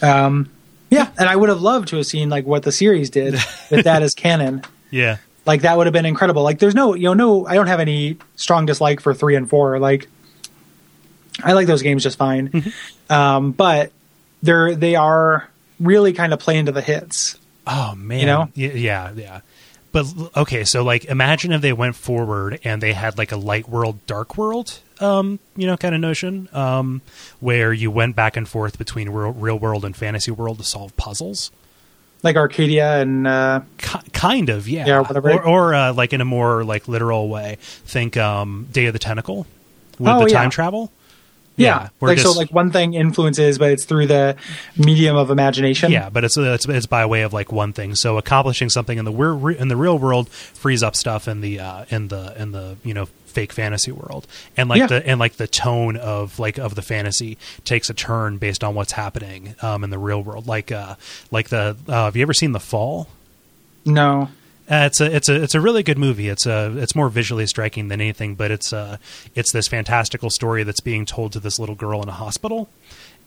Um. 0.00 0.50
Yeah, 0.90 1.08
and 1.18 1.26
I 1.26 1.34
would 1.36 1.48
have 1.48 1.62
loved 1.62 1.88
to 1.88 1.96
have 1.96 2.04
seen 2.06 2.28
like 2.28 2.44
what 2.44 2.64
the 2.64 2.72
series 2.72 3.08
did 3.08 3.32
with 3.70 3.84
that 3.84 4.02
as 4.02 4.14
canon. 4.14 4.62
yeah, 4.90 5.16
Like 5.44 5.62
that 5.62 5.76
would 5.76 5.86
have 5.86 5.92
been 5.92 6.06
incredible. 6.06 6.42
Like 6.42 6.58
there's 6.58 6.74
no, 6.74 6.94
you 6.94 7.04
know, 7.04 7.14
no, 7.14 7.46
I 7.46 7.54
don't 7.54 7.66
have 7.66 7.80
any 7.80 8.18
strong 8.36 8.66
dislike 8.66 9.00
for 9.00 9.12
three 9.12 9.34
and 9.34 9.48
four. 9.48 9.78
Like 9.78 10.08
I 11.42 11.52
like 11.52 11.66
those 11.66 11.82
games 11.82 12.02
just 12.02 12.18
fine, 12.18 12.72
um, 13.10 13.52
but 13.52 13.92
they're 14.42 14.74
they 14.74 14.94
are 14.94 15.48
really 15.80 16.12
kind 16.12 16.32
of 16.32 16.38
playing 16.38 16.66
to 16.66 16.72
the 16.72 16.82
hits. 16.82 17.38
Oh 17.66 17.94
man, 17.96 18.20
You 18.20 18.26
know? 18.26 18.48
Yeah, 18.54 19.12
yeah. 19.12 19.40
But 19.92 20.06
okay, 20.36 20.64
so 20.64 20.82
like, 20.82 21.04
imagine 21.04 21.52
if 21.52 21.60
they 21.60 21.74
went 21.74 21.96
forward 21.96 22.60
and 22.64 22.82
they 22.82 22.94
had 22.94 23.18
like 23.18 23.30
a 23.30 23.36
light 23.36 23.68
world, 23.68 24.04
dark 24.06 24.38
world, 24.38 24.80
um, 25.00 25.38
you 25.54 25.66
know, 25.66 25.76
kind 25.76 25.94
of 25.94 26.00
notion, 26.00 26.48
um, 26.54 27.02
where 27.40 27.74
you 27.74 27.90
went 27.90 28.16
back 28.16 28.38
and 28.38 28.48
forth 28.48 28.78
between 28.78 29.10
real, 29.10 29.32
real 29.32 29.58
world 29.58 29.84
and 29.84 29.94
fantasy 29.94 30.30
world 30.30 30.58
to 30.58 30.64
solve 30.64 30.96
puzzles. 30.96 31.50
Like 32.22 32.36
Arcadia 32.36 33.00
and 33.00 33.26
uh, 33.26 33.62
Ki- 33.78 33.98
kind 34.12 34.48
of, 34.48 34.68
yeah, 34.68 34.86
Yeah, 34.86 35.00
whatever. 35.00 35.32
or, 35.32 35.46
or 35.46 35.74
uh, 35.74 35.92
like 35.92 36.12
in 36.12 36.20
a 36.20 36.24
more 36.24 36.62
like 36.64 36.86
literal 36.86 37.28
way. 37.28 37.56
Think 37.60 38.16
um, 38.16 38.68
Day 38.70 38.86
of 38.86 38.92
the 38.92 38.98
Tentacle 39.00 39.46
with 39.98 40.08
Oh, 40.08 40.24
the 40.24 40.30
yeah. 40.30 40.38
time 40.40 40.50
travel. 40.50 40.92
yeah, 41.56 41.88
we're 42.00 42.08
like 42.08 42.18
so 42.20 42.32
like 42.32 42.50
one 42.50 42.70
thing 42.70 42.94
influences, 42.94 43.58
but 43.58 43.70
it's 43.72 43.84
through 43.84 44.06
the 44.06 44.36
medium 44.76 45.16
of 45.16 45.30
imagination. 45.30 45.90
Yeah, 45.92 46.08
but 46.10 46.24
it's, 46.24 46.36
it's 46.38 46.66
it's 46.66 46.86
by 46.86 47.04
way 47.06 47.22
of 47.22 47.32
like 47.32 47.50
one 47.52 47.72
thing. 47.72 47.94
So 47.96 48.16
accomplishing 48.18 48.70
something 48.70 48.96
in 48.98 49.04
the 49.04 49.12
in 49.58 49.68
the 49.68 49.76
real 49.76 49.98
world 49.98 50.28
frees 50.30 50.82
up 50.82 50.94
stuff 50.96 51.26
in 51.28 51.40
the 51.40 51.58
uh, 51.60 51.84
in 51.90 52.08
the 52.08 52.40
in 52.40 52.52
the 52.52 52.76
you 52.84 52.94
know 52.94 53.06
fake 53.32 53.52
fantasy 53.52 53.90
world, 53.90 54.26
and 54.56 54.68
like 54.68 54.78
Yeah. 54.78 54.86
the 54.86 55.06
and 55.06 55.18
like 55.18 55.34
the 55.34 55.48
tone 55.48 55.96
of 55.96 56.38
like 56.38 56.58
of 56.58 56.74
the 56.76 56.82
fantasy 56.82 57.36
takes 57.64 57.90
a 57.90 57.94
turn 57.94 58.36
based 58.38 58.62
on 58.62 58.74
what's 58.74 58.92
happening 58.92 59.54
um, 59.62 59.82
in 59.84 59.90
the 59.90 59.98
real 59.98 60.22
world. 60.22 60.46
Like 60.46 60.70
uh, 60.70 60.94
like 61.30 61.48
the 61.48 61.76
uh, 61.88 62.04
have 62.04 62.14
you 62.16 62.22
ever 62.22 62.34
seen 62.34 62.52
The 62.52 62.60
Fall? 62.60 63.08
No. 63.84 64.28
Uh, 64.70 64.86
it's 64.86 65.00
a 65.00 65.14
it's 65.16 65.28
a 65.28 65.42
it's 65.42 65.54
a 65.56 65.60
really 65.60 65.82
good 65.82 65.98
movie. 65.98 66.28
It's 66.28 66.46
a 66.46 66.72
it's 66.78 66.94
more 66.94 67.08
visually 67.08 67.46
striking 67.46 67.88
than 67.88 68.00
anything, 68.00 68.36
but 68.36 68.50
it's 68.52 68.72
uh 68.72 68.96
it's 69.34 69.52
this 69.52 69.66
fantastical 69.68 70.30
story 70.30 70.62
that's 70.62 70.80
being 70.80 71.04
told 71.04 71.32
to 71.32 71.40
this 71.40 71.58
little 71.58 71.74
girl 71.74 72.00
in 72.02 72.08
a 72.08 72.12
hospital, 72.12 72.68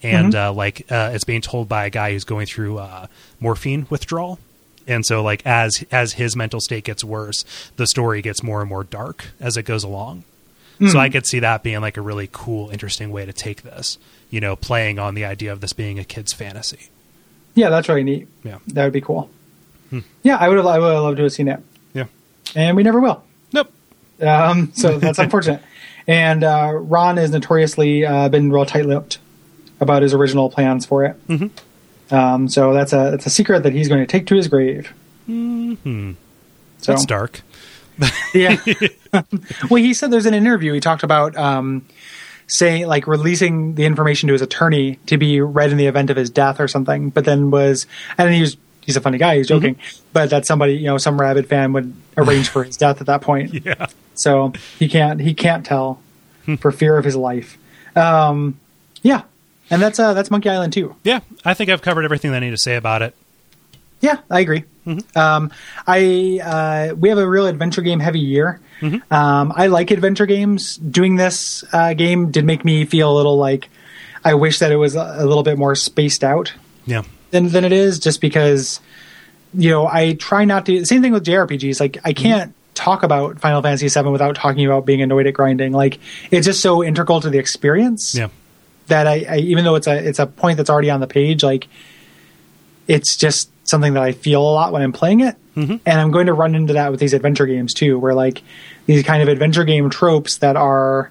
and 0.02 0.34
uh, 0.34 0.52
like 0.52 0.90
uh, 0.90 1.10
it's 1.12 1.24
being 1.24 1.42
told 1.42 1.68
by 1.68 1.84
a 1.84 1.90
guy 1.90 2.12
who's 2.12 2.24
going 2.24 2.46
through 2.46 2.78
uh, 2.78 3.06
morphine 3.38 3.86
withdrawal, 3.90 4.38
and 4.86 5.04
so 5.04 5.22
like 5.22 5.44
as 5.46 5.84
as 5.90 6.14
his 6.14 6.36
mental 6.36 6.60
state 6.60 6.84
gets 6.84 7.02
worse, 7.04 7.44
the 7.76 7.86
story 7.86 8.22
gets 8.22 8.42
more 8.42 8.60
and 8.60 8.68
more 8.68 8.84
dark 8.84 9.26
as 9.40 9.56
it 9.56 9.62
goes 9.64 9.84
along. 9.84 10.24
So 10.90 10.98
I 10.98 11.08
could 11.08 11.24
see 11.26 11.38
that 11.38 11.62
being 11.62 11.80
like 11.80 11.96
a 11.96 12.02
really 12.02 12.28
cool, 12.30 12.68
interesting 12.68 13.10
way 13.10 13.24
to 13.24 13.32
take 13.32 13.62
this. 13.62 13.96
You 14.28 14.40
know, 14.40 14.56
playing 14.56 14.98
on 14.98 15.14
the 15.14 15.24
idea 15.24 15.50
of 15.50 15.62
this 15.62 15.72
being 15.72 15.98
a 15.98 16.04
kid's 16.04 16.34
fantasy. 16.34 16.90
Yeah, 17.54 17.70
that's 17.70 17.88
really 17.88 18.02
neat. 18.04 18.28
Yeah. 18.44 18.58
That 18.68 18.84
would 18.84 18.92
be 18.92 19.00
cool. 19.00 19.30
Yeah, 20.22 20.36
I 20.36 20.48
would 20.48 20.58
have. 20.58 20.66
I 20.66 20.78
would 20.78 20.92
have 20.92 21.02
loved 21.02 21.16
to 21.16 21.22
have 21.22 21.32
seen 21.32 21.48
it, 21.48 21.60
Yeah. 21.94 22.04
and 22.54 22.76
we 22.76 22.82
never 22.82 23.00
will. 23.00 23.22
Nope. 23.54 23.72
Um, 24.20 24.72
so 24.74 24.98
that's 24.98 25.18
unfortunate. 25.18 25.62
And 26.06 26.44
uh, 26.44 26.72
Ron 26.74 27.16
has 27.16 27.30
notoriously 27.30 28.04
uh, 28.04 28.28
been 28.28 28.52
real 28.52 28.66
tight-lipped 28.66 29.18
about 29.80 30.02
his 30.02 30.12
original 30.12 30.50
plans 30.50 30.84
for 30.84 31.04
it. 31.04 31.28
Mm-hmm. 31.28 31.46
Um, 32.10 32.48
so 32.48 32.72
that's 32.72 32.92
a 32.92 33.10
that's 33.10 33.26
a 33.26 33.30
secret 33.30 33.62
that 33.64 33.72
he's 33.72 33.88
going 33.88 34.00
to 34.00 34.06
take 34.06 34.26
to 34.26 34.36
his 34.36 34.48
grave. 34.48 34.92
Mm-hmm. 35.28 36.12
So 36.78 36.92
That's 36.92 37.06
dark. 37.06 37.42
yeah. 38.34 38.56
well, 39.70 39.82
he 39.82 39.94
said 39.94 40.10
there's 40.10 40.26
an 40.26 40.34
interview. 40.34 40.72
He 40.72 40.80
talked 40.80 41.02
about 41.02 41.36
um, 41.36 41.86
saying 42.46 42.86
like 42.86 43.06
releasing 43.06 43.74
the 43.74 43.84
information 43.84 44.28
to 44.28 44.32
his 44.32 44.42
attorney 44.42 44.96
to 45.06 45.16
be 45.16 45.40
read 45.40 45.70
in 45.72 45.78
the 45.78 45.86
event 45.86 46.10
of 46.10 46.16
his 46.16 46.30
death 46.30 46.60
or 46.60 46.68
something. 46.68 47.10
But 47.10 47.24
then 47.24 47.50
was 47.50 47.86
and 48.18 48.32
he 48.32 48.40
was 48.40 48.56
he's 48.82 48.96
a 48.96 49.00
funny 49.00 49.18
guy. 49.18 49.36
He's 49.36 49.48
joking, 49.48 49.76
but 50.12 50.30
that 50.30 50.46
somebody 50.46 50.74
you 50.74 50.86
know 50.86 50.98
some 50.98 51.20
rabid 51.20 51.48
fan 51.48 51.72
would 51.72 51.94
arrange 52.16 52.48
for 52.48 52.64
his 52.64 52.76
death 52.76 53.00
at 53.00 53.06
that 53.06 53.22
point. 53.22 53.52
Yeah. 53.66 53.86
So 54.14 54.52
he 54.78 54.88
can't 54.88 55.20
he 55.20 55.34
can't 55.34 55.66
tell 55.66 56.00
for 56.58 56.70
fear 56.70 56.96
of 56.96 57.04
his 57.04 57.16
life. 57.16 57.58
Um, 57.96 58.58
yeah, 59.02 59.22
and 59.70 59.80
that's 59.82 59.98
uh, 59.98 60.14
that's 60.14 60.30
Monkey 60.30 60.48
Island 60.48 60.72
too. 60.72 60.94
Yeah, 61.04 61.20
I 61.44 61.54
think 61.54 61.70
I've 61.70 61.82
covered 61.82 62.04
everything 62.04 62.30
that 62.32 62.38
I 62.38 62.40
need 62.40 62.50
to 62.50 62.56
say 62.58 62.76
about 62.76 63.02
it. 63.02 63.14
Yeah, 64.00 64.18
I 64.30 64.40
agree. 64.40 64.64
Um, 65.16 65.50
I 65.86 66.40
uh, 66.44 66.94
we 66.94 67.08
have 67.08 67.18
a 67.18 67.28
real 67.28 67.46
adventure 67.46 67.82
game 67.82 67.98
heavy 68.00 68.20
year. 68.20 68.60
Um, 68.82 69.52
I 69.56 69.68
like 69.68 69.90
adventure 69.90 70.26
games. 70.26 70.76
Doing 70.76 71.16
this 71.16 71.64
uh, 71.72 71.94
game 71.94 72.30
did 72.30 72.44
make 72.44 72.64
me 72.64 72.84
feel 72.84 73.10
a 73.10 73.16
little 73.16 73.36
like 73.38 73.68
I 74.24 74.34
wish 74.34 74.58
that 74.58 74.70
it 74.70 74.76
was 74.76 74.94
a, 74.94 75.16
a 75.18 75.24
little 75.26 75.42
bit 75.42 75.56
more 75.58 75.74
spaced 75.74 76.22
out 76.22 76.52
Yeah. 76.84 77.02
than 77.30 77.48
than 77.48 77.64
it 77.64 77.72
is. 77.72 77.98
Just 77.98 78.20
because 78.20 78.80
you 79.54 79.70
know 79.70 79.86
I 79.88 80.12
try 80.12 80.44
not 80.44 80.66
to. 80.66 80.84
Same 80.84 81.00
thing 81.02 81.12
with 81.12 81.24
JRPGs. 81.24 81.80
Like 81.80 81.98
I 82.04 82.12
can't 82.12 82.54
talk 82.74 83.02
about 83.02 83.40
Final 83.40 83.62
Fantasy 83.62 83.88
VII 83.88 84.10
without 84.10 84.36
talking 84.36 84.66
about 84.66 84.84
being 84.84 85.00
annoyed 85.00 85.26
at 85.26 85.32
grinding. 85.34 85.72
Like 85.72 85.98
it's 86.30 86.44
just 86.46 86.60
so 86.60 86.84
integral 86.84 87.20
to 87.22 87.30
the 87.30 87.38
experience 87.38 88.14
Yeah. 88.14 88.28
That 88.88 89.06
I, 89.06 89.24
I 89.28 89.36
even 89.38 89.64
though 89.64 89.74
it's 89.74 89.86
a 89.86 89.96
it's 90.08 90.18
a 90.18 90.26
point 90.26 90.56
that's 90.56 90.70
already 90.70 90.90
on 90.90 91.00
the 91.00 91.06
page, 91.06 91.42
like 91.42 91.68
it's 92.88 93.16
just 93.16 93.50
something 93.64 93.94
that 93.94 94.02
I 94.02 94.12
feel 94.12 94.40
a 94.42 94.52
lot 94.52 94.72
when 94.72 94.82
I'm 94.82 94.92
playing 94.92 95.20
it. 95.20 95.36
Mm-hmm. 95.56 95.76
And 95.86 96.00
I'm 96.00 96.10
going 96.10 96.26
to 96.26 96.34
run 96.34 96.54
into 96.54 96.74
that 96.74 96.90
with 96.90 97.00
these 97.00 97.14
adventure 97.14 97.46
games 97.46 97.72
too, 97.74 97.98
where 97.98 98.14
like 98.14 98.42
these 98.86 99.02
kind 99.02 99.22
of 99.22 99.28
adventure 99.28 99.64
game 99.64 99.90
tropes 99.90 100.38
that 100.38 100.56
are 100.56 101.10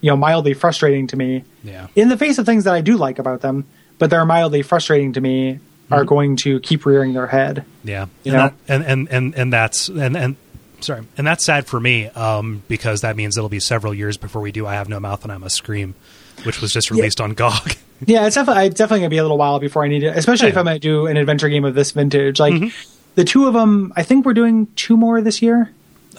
you 0.00 0.10
know 0.10 0.16
mildly 0.16 0.54
frustrating 0.54 1.06
to 1.08 1.16
me 1.16 1.44
Yeah. 1.62 1.88
in 1.96 2.08
the 2.08 2.16
face 2.16 2.38
of 2.38 2.46
things 2.46 2.64
that 2.64 2.74
I 2.74 2.80
do 2.82 2.96
like 2.96 3.18
about 3.18 3.40
them, 3.40 3.64
but 3.98 4.10
they're 4.10 4.24
mildly 4.24 4.62
frustrating 4.62 5.12
to 5.14 5.20
me 5.20 5.58
Mm-hmm. 5.84 5.94
are 5.96 6.04
going 6.06 6.36
to 6.36 6.60
keep 6.60 6.86
rearing 6.86 7.12
their 7.12 7.26
head. 7.26 7.62
Yeah, 7.84 8.06
You 8.22 8.32
and, 8.32 8.34
know? 8.34 8.38
that, 8.38 8.54
and 8.68 8.84
and 8.86 9.08
and 9.10 9.34
and 9.34 9.52
that's 9.52 9.88
and 9.88 10.16
and 10.16 10.36
sorry, 10.80 11.02
and 11.18 11.26
that's 11.26 11.44
sad 11.44 11.66
for 11.66 11.78
me 11.78 12.06
um, 12.06 12.62
because 12.68 13.02
that 13.02 13.16
means 13.16 13.36
it'll 13.36 13.50
be 13.50 13.60
several 13.60 13.92
years 13.92 14.16
before 14.16 14.40
we 14.40 14.50
do. 14.50 14.66
I 14.66 14.72
have 14.76 14.88
no 14.88 14.98
mouth 14.98 15.24
and 15.24 15.30
I 15.32 15.36
must 15.36 15.56
scream, 15.56 15.94
which 16.42 16.60
was 16.60 16.72
just 16.72 16.90
released 16.90 17.20
on 17.20 17.32
GOG. 17.34 17.76
Yeah, 18.06 18.26
it's 18.26 18.34
definitely 18.34 18.66
it's 18.66 18.74
definitely 18.76 19.00
gonna 19.00 19.10
be 19.10 19.18
a 19.18 19.22
little 19.22 19.38
while 19.38 19.60
before 19.60 19.82
I 19.84 19.88
need 19.88 20.02
it, 20.02 20.14
especially 20.16 20.48
if 20.48 20.56
I'm 20.58 20.64
gonna 20.64 20.78
do 20.80 21.06
an 21.06 21.16
adventure 21.16 21.48
game 21.48 21.64
of 21.64 21.74
this 21.74 21.92
vintage. 21.92 22.38
Like 22.40 22.52
Mm-hmm. 22.52 22.90
the 23.14 23.24
two 23.24 23.46
of 23.46 23.54
them, 23.54 23.92
I 23.96 24.02
think 24.02 24.26
we're 24.26 24.34
doing 24.34 24.66
two 24.76 24.96
more 24.96 25.22
this 25.22 25.40
year, 25.40 25.70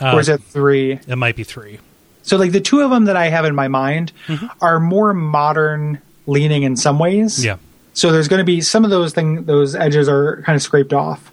or 0.02 0.20
is 0.20 0.30
Uh, 0.30 0.36
it 0.36 0.42
three? 0.44 0.94
it 1.06 1.16
might 1.18 1.36
be 1.36 1.44
three. 1.44 1.80
So 2.24 2.38
like 2.38 2.54
the 2.54 2.62
two 2.62 2.80
of 2.82 2.90
them 2.90 3.06
that 3.06 3.16
I 3.18 3.28
have 3.28 3.46
in 3.46 3.54
my 3.54 3.68
mind 3.68 4.14
are 4.62 4.80
more 4.80 5.14
modern 5.14 6.02
leaning 6.26 6.64
in 6.64 6.76
some 6.76 6.98
ways. 6.98 7.44
Yeah, 7.46 7.58
So 7.94 8.12
there's 8.12 8.30
going 8.30 8.40
to 8.40 8.46
be 8.46 8.62
some 8.62 8.84
of 8.84 8.90
those 8.90 9.14
thing 9.14 9.44
those 9.44 9.76
edges 9.76 10.10
are 10.10 10.42
kind 10.44 10.56
of 10.56 10.64
scraped 10.64 10.94
off. 10.94 11.30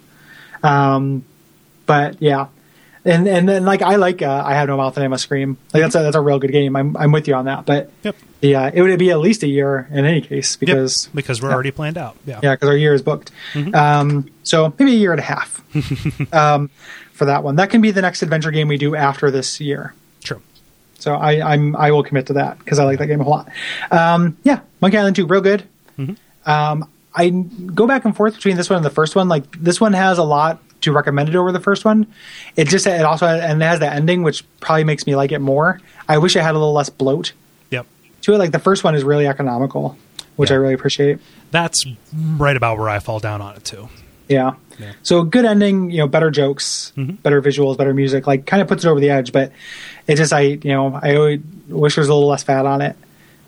Um, 0.61 1.23
but 1.87 2.21
yeah, 2.21 2.47
and 3.05 3.27
and 3.27 3.47
then 3.49 3.65
like 3.65 3.81
I 3.81 3.95
like 3.97 4.21
uh, 4.21 4.43
I 4.45 4.53
have 4.55 4.67
no 4.67 4.77
mouth 4.77 4.95
and 4.97 5.03
I 5.03 5.07
must 5.07 5.23
scream. 5.23 5.57
Like 5.73 5.83
that's 5.83 5.95
a 5.95 5.99
that's 6.03 6.15
a 6.15 6.21
real 6.21 6.39
good 6.39 6.51
game. 6.51 6.75
I'm 6.75 6.95
I'm 6.97 7.11
with 7.11 7.27
you 7.27 7.35
on 7.35 7.45
that. 7.45 7.65
But 7.65 7.89
Yep. 8.03 8.15
yeah, 8.41 8.71
it 8.73 8.81
would 8.81 8.97
be 8.99 9.11
at 9.11 9.19
least 9.19 9.43
a 9.43 9.47
year 9.47 9.87
in 9.91 10.05
any 10.05 10.21
case 10.21 10.55
because 10.55 11.05
Yep, 11.07 11.15
because 11.15 11.41
we're 11.41 11.49
yeah. 11.49 11.53
already 11.55 11.71
planned 11.71 11.97
out. 11.97 12.15
Yeah. 12.25 12.39
yeah, 12.43 12.53
because 12.55 12.69
our 12.69 12.77
year 12.77 12.93
is 12.93 13.01
booked. 13.01 13.31
Um, 13.73 14.29
so 14.43 14.73
maybe 14.79 14.93
a 14.93 14.97
year 14.97 15.11
and 15.11 15.19
a 15.19 15.23
half 15.23 15.61
um, 16.33 16.69
for 17.13 17.25
that 17.25 17.43
one. 17.43 17.55
That 17.57 17.69
can 17.69 17.81
be 17.81 17.91
the 17.91 18.01
next 18.01 18.21
adventure 18.23 18.51
game 18.51 18.67
we 18.67 18.77
do 18.77 18.95
after 18.95 19.29
this 19.31 19.59
year. 19.59 19.93
True. 20.23 20.41
So 20.99 21.15
I, 21.15 21.53
I'm 21.53 21.75
I 21.75 21.91
will 21.91 22.03
commit 22.03 22.27
to 22.27 22.33
that 22.33 22.59
because 22.59 22.79
I 22.79 22.85
like 22.85 22.99
that 22.99 23.07
game 23.07 23.19
a 23.19 23.23
whole 23.25 23.33
lot. 23.33 23.49
Um, 23.91 24.37
yeah, 24.43 24.59
Monkey 24.81 24.97
Island 24.97 25.15
2, 25.17 25.25
real 25.25 25.41
good. 25.41 25.63
Um, 26.45 26.89
I 27.15 27.29
go 27.29 27.85
back 27.87 28.05
and 28.05 28.15
forth 28.15 28.35
between 28.35 28.57
this 28.57 28.69
one 28.69 28.77
and 28.77 28.85
the 28.85 28.89
first 28.89 29.15
one. 29.15 29.27
Like 29.29 29.51
this 29.61 29.79
one 29.79 29.93
has 29.93 30.17
a 30.17 30.23
lot 30.23 30.59
to 30.83 30.91
recommend 30.93 31.29
it 31.29 31.35
over 31.35 31.51
the 31.51 31.59
first 31.59 31.83
one. 31.85 32.07
It 32.55 32.67
just 32.67 32.87
it 32.87 33.01
also 33.03 33.25
and 33.27 33.61
it 33.61 33.65
has 33.65 33.79
the 33.79 33.91
ending, 33.91 34.23
which 34.23 34.43
probably 34.59 34.83
makes 34.83 35.05
me 35.07 35.15
like 35.15 35.31
it 35.31 35.39
more. 35.39 35.79
I 36.07 36.17
wish 36.19 36.35
it 36.35 36.41
had 36.43 36.51
a 36.55 36.59
little 36.59 36.73
less 36.73 36.89
bloat 36.89 37.33
Yep. 37.71 37.85
to 38.21 38.33
it. 38.33 38.37
Like 38.37 38.51
the 38.51 38.59
first 38.59 38.83
one 38.83 38.95
is 38.95 39.03
really 39.03 39.27
economical, 39.27 39.97
which 40.35 40.49
Yeah. 40.49 40.55
I 40.55 40.59
really 40.59 40.73
appreciate. 40.73 41.19
That's 41.51 41.83
right 42.37 42.55
about 42.55 42.77
where 42.79 42.89
I 42.89 42.99
fall 42.99 43.19
down 43.19 43.41
on 43.41 43.55
it 43.55 43.63
too. 43.65 43.89
Yeah. 44.29 44.53
So 45.03 45.21
good 45.23 45.45
ending, 45.45 45.91
you 45.91 45.97
know, 45.99 46.07
better 46.07 46.31
jokes, 46.31 46.91
better 46.97 47.41
visuals, 47.43 47.77
better 47.77 47.93
music, 47.93 48.25
like 48.25 48.47
kind 48.47 48.59
of 48.61 48.67
puts 48.67 48.83
it 48.83 48.87
over 48.89 48.99
the 48.99 49.11
edge, 49.11 49.31
but 49.31 49.51
it 50.07 50.15
just, 50.15 50.33
I, 50.33 50.41
you 50.41 50.59
know, 50.71 50.99
I 51.01 51.15
always 51.15 51.41
wish 51.67 51.95
there 51.95 52.01
was 52.01 52.09
a 52.09 52.13
little 52.13 52.27
less 52.29 52.41
fat 52.41 52.65
on 52.65 52.81
it. 52.81 52.95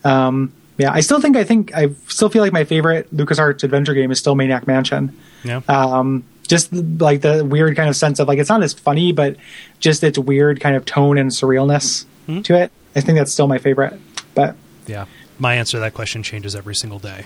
Um, 0.04 0.54
yeah, 0.78 0.92
I 0.92 1.00
still 1.00 1.20
think, 1.20 1.36
I 1.38 1.44
think, 1.44 1.74
I 1.74 1.90
still 2.10 2.30
feel 2.30 2.44
like 2.44 2.54
my 2.54 2.64
favorite 2.66 3.12
LucasArts 3.16 3.64
adventure 3.64 3.96
game 3.96 4.12
is 4.12 4.20
still 4.20 4.36
Maniac 4.36 4.68
Mansion. 4.68 5.18
Yeah. 5.44 5.62
Um, 5.68 6.24
just 6.48 6.72
like 6.74 7.22
the 7.22 7.44
weird 7.46 7.76
kind 7.76 7.90
of 7.90 7.96
sense 7.96 8.20
of 8.20 8.28
like, 8.28 8.40
it's 8.40 8.50
not 8.50 8.64
as 8.64 8.74
funny, 8.74 9.12
but 9.12 9.36
just 9.80 10.04
its 10.04 10.18
weird 10.18 10.60
kind 10.60 10.76
of 10.76 10.86
tone 10.86 11.18
and 11.18 11.32
surrealness 11.32 12.06
to 12.44 12.56
it. 12.56 12.72
I 12.96 13.02
think 13.02 13.18
that's 13.18 13.32
still 13.32 13.48
my 13.48 13.58
favorite, 13.58 14.00
but 14.34 14.56
yeah. 14.88 15.06
My 15.38 15.56
answer 15.56 15.78
to 15.78 15.82
that 15.82 15.94
question 15.94 16.24
changes 16.24 16.56
every 16.56 16.76
single 16.76 17.00
day. 17.00 17.26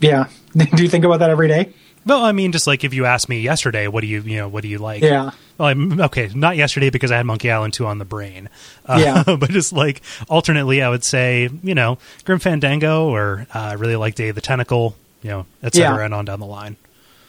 yeah. 0.00 0.28
Do 0.56 0.82
you 0.82 0.88
think 0.88 1.04
about 1.04 1.18
that 1.20 1.30
every 1.30 1.48
day? 1.48 1.72
Well, 2.06 2.22
I 2.22 2.32
mean, 2.32 2.52
just 2.52 2.66
like 2.66 2.84
if 2.84 2.92
you 2.92 3.06
asked 3.06 3.28
me 3.30 3.40
yesterday, 3.40 3.88
what 3.88 4.02
do 4.02 4.06
you, 4.06 4.20
you 4.20 4.36
know, 4.36 4.46
what 4.48 4.60
do 4.62 4.68
you 4.68 4.76
like? 4.78 5.02
Yeah. 5.02 5.30
Well, 5.56 5.68
I'm, 5.68 6.00
okay, 6.02 6.28
not 6.34 6.54
yesterday 6.56 6.90
because 6.90 7.10
I 7.10 7.16
had 7.16 7.24
Monkey 7.24 7.50
Island 7.50 7.72
2 7.72 7.86
on 7.86 7.96
the 7.98 8.04
brain. 8.04 8.50
Uh, 8.84 9.00
Yeah. 9.26 9.36
but 9.38 9.48
just 9.50 9.72
like 9.72 10.02
alternately, 10.28 10.82
I 10.82 10.90
would 10.90 11.02
say, 11.04 11.48
you 11.62 11.74
know, 11.74 11.96
Grim 12.24 12.40
Fandango 12.40 13.08
or 13.08 13.46
uh, 13.54 13.58
I 13.58 13.72
really 13.74 13.96
like 13.96 14.16
Day 14.16 14.28
of 14.28 14.34
the 14.34 14.42
Tentacle, 14.42 14.94
you 15.22 15.30
know, 15.30 15.46
et 15.62 15.74
cetera, 15.74 15.98
Yeah. 16.00 16.04
and 16.04 16.12
on 16.12 16.26
down 16.26 16.40
the 16.40 16.46
line. 16.46 16.76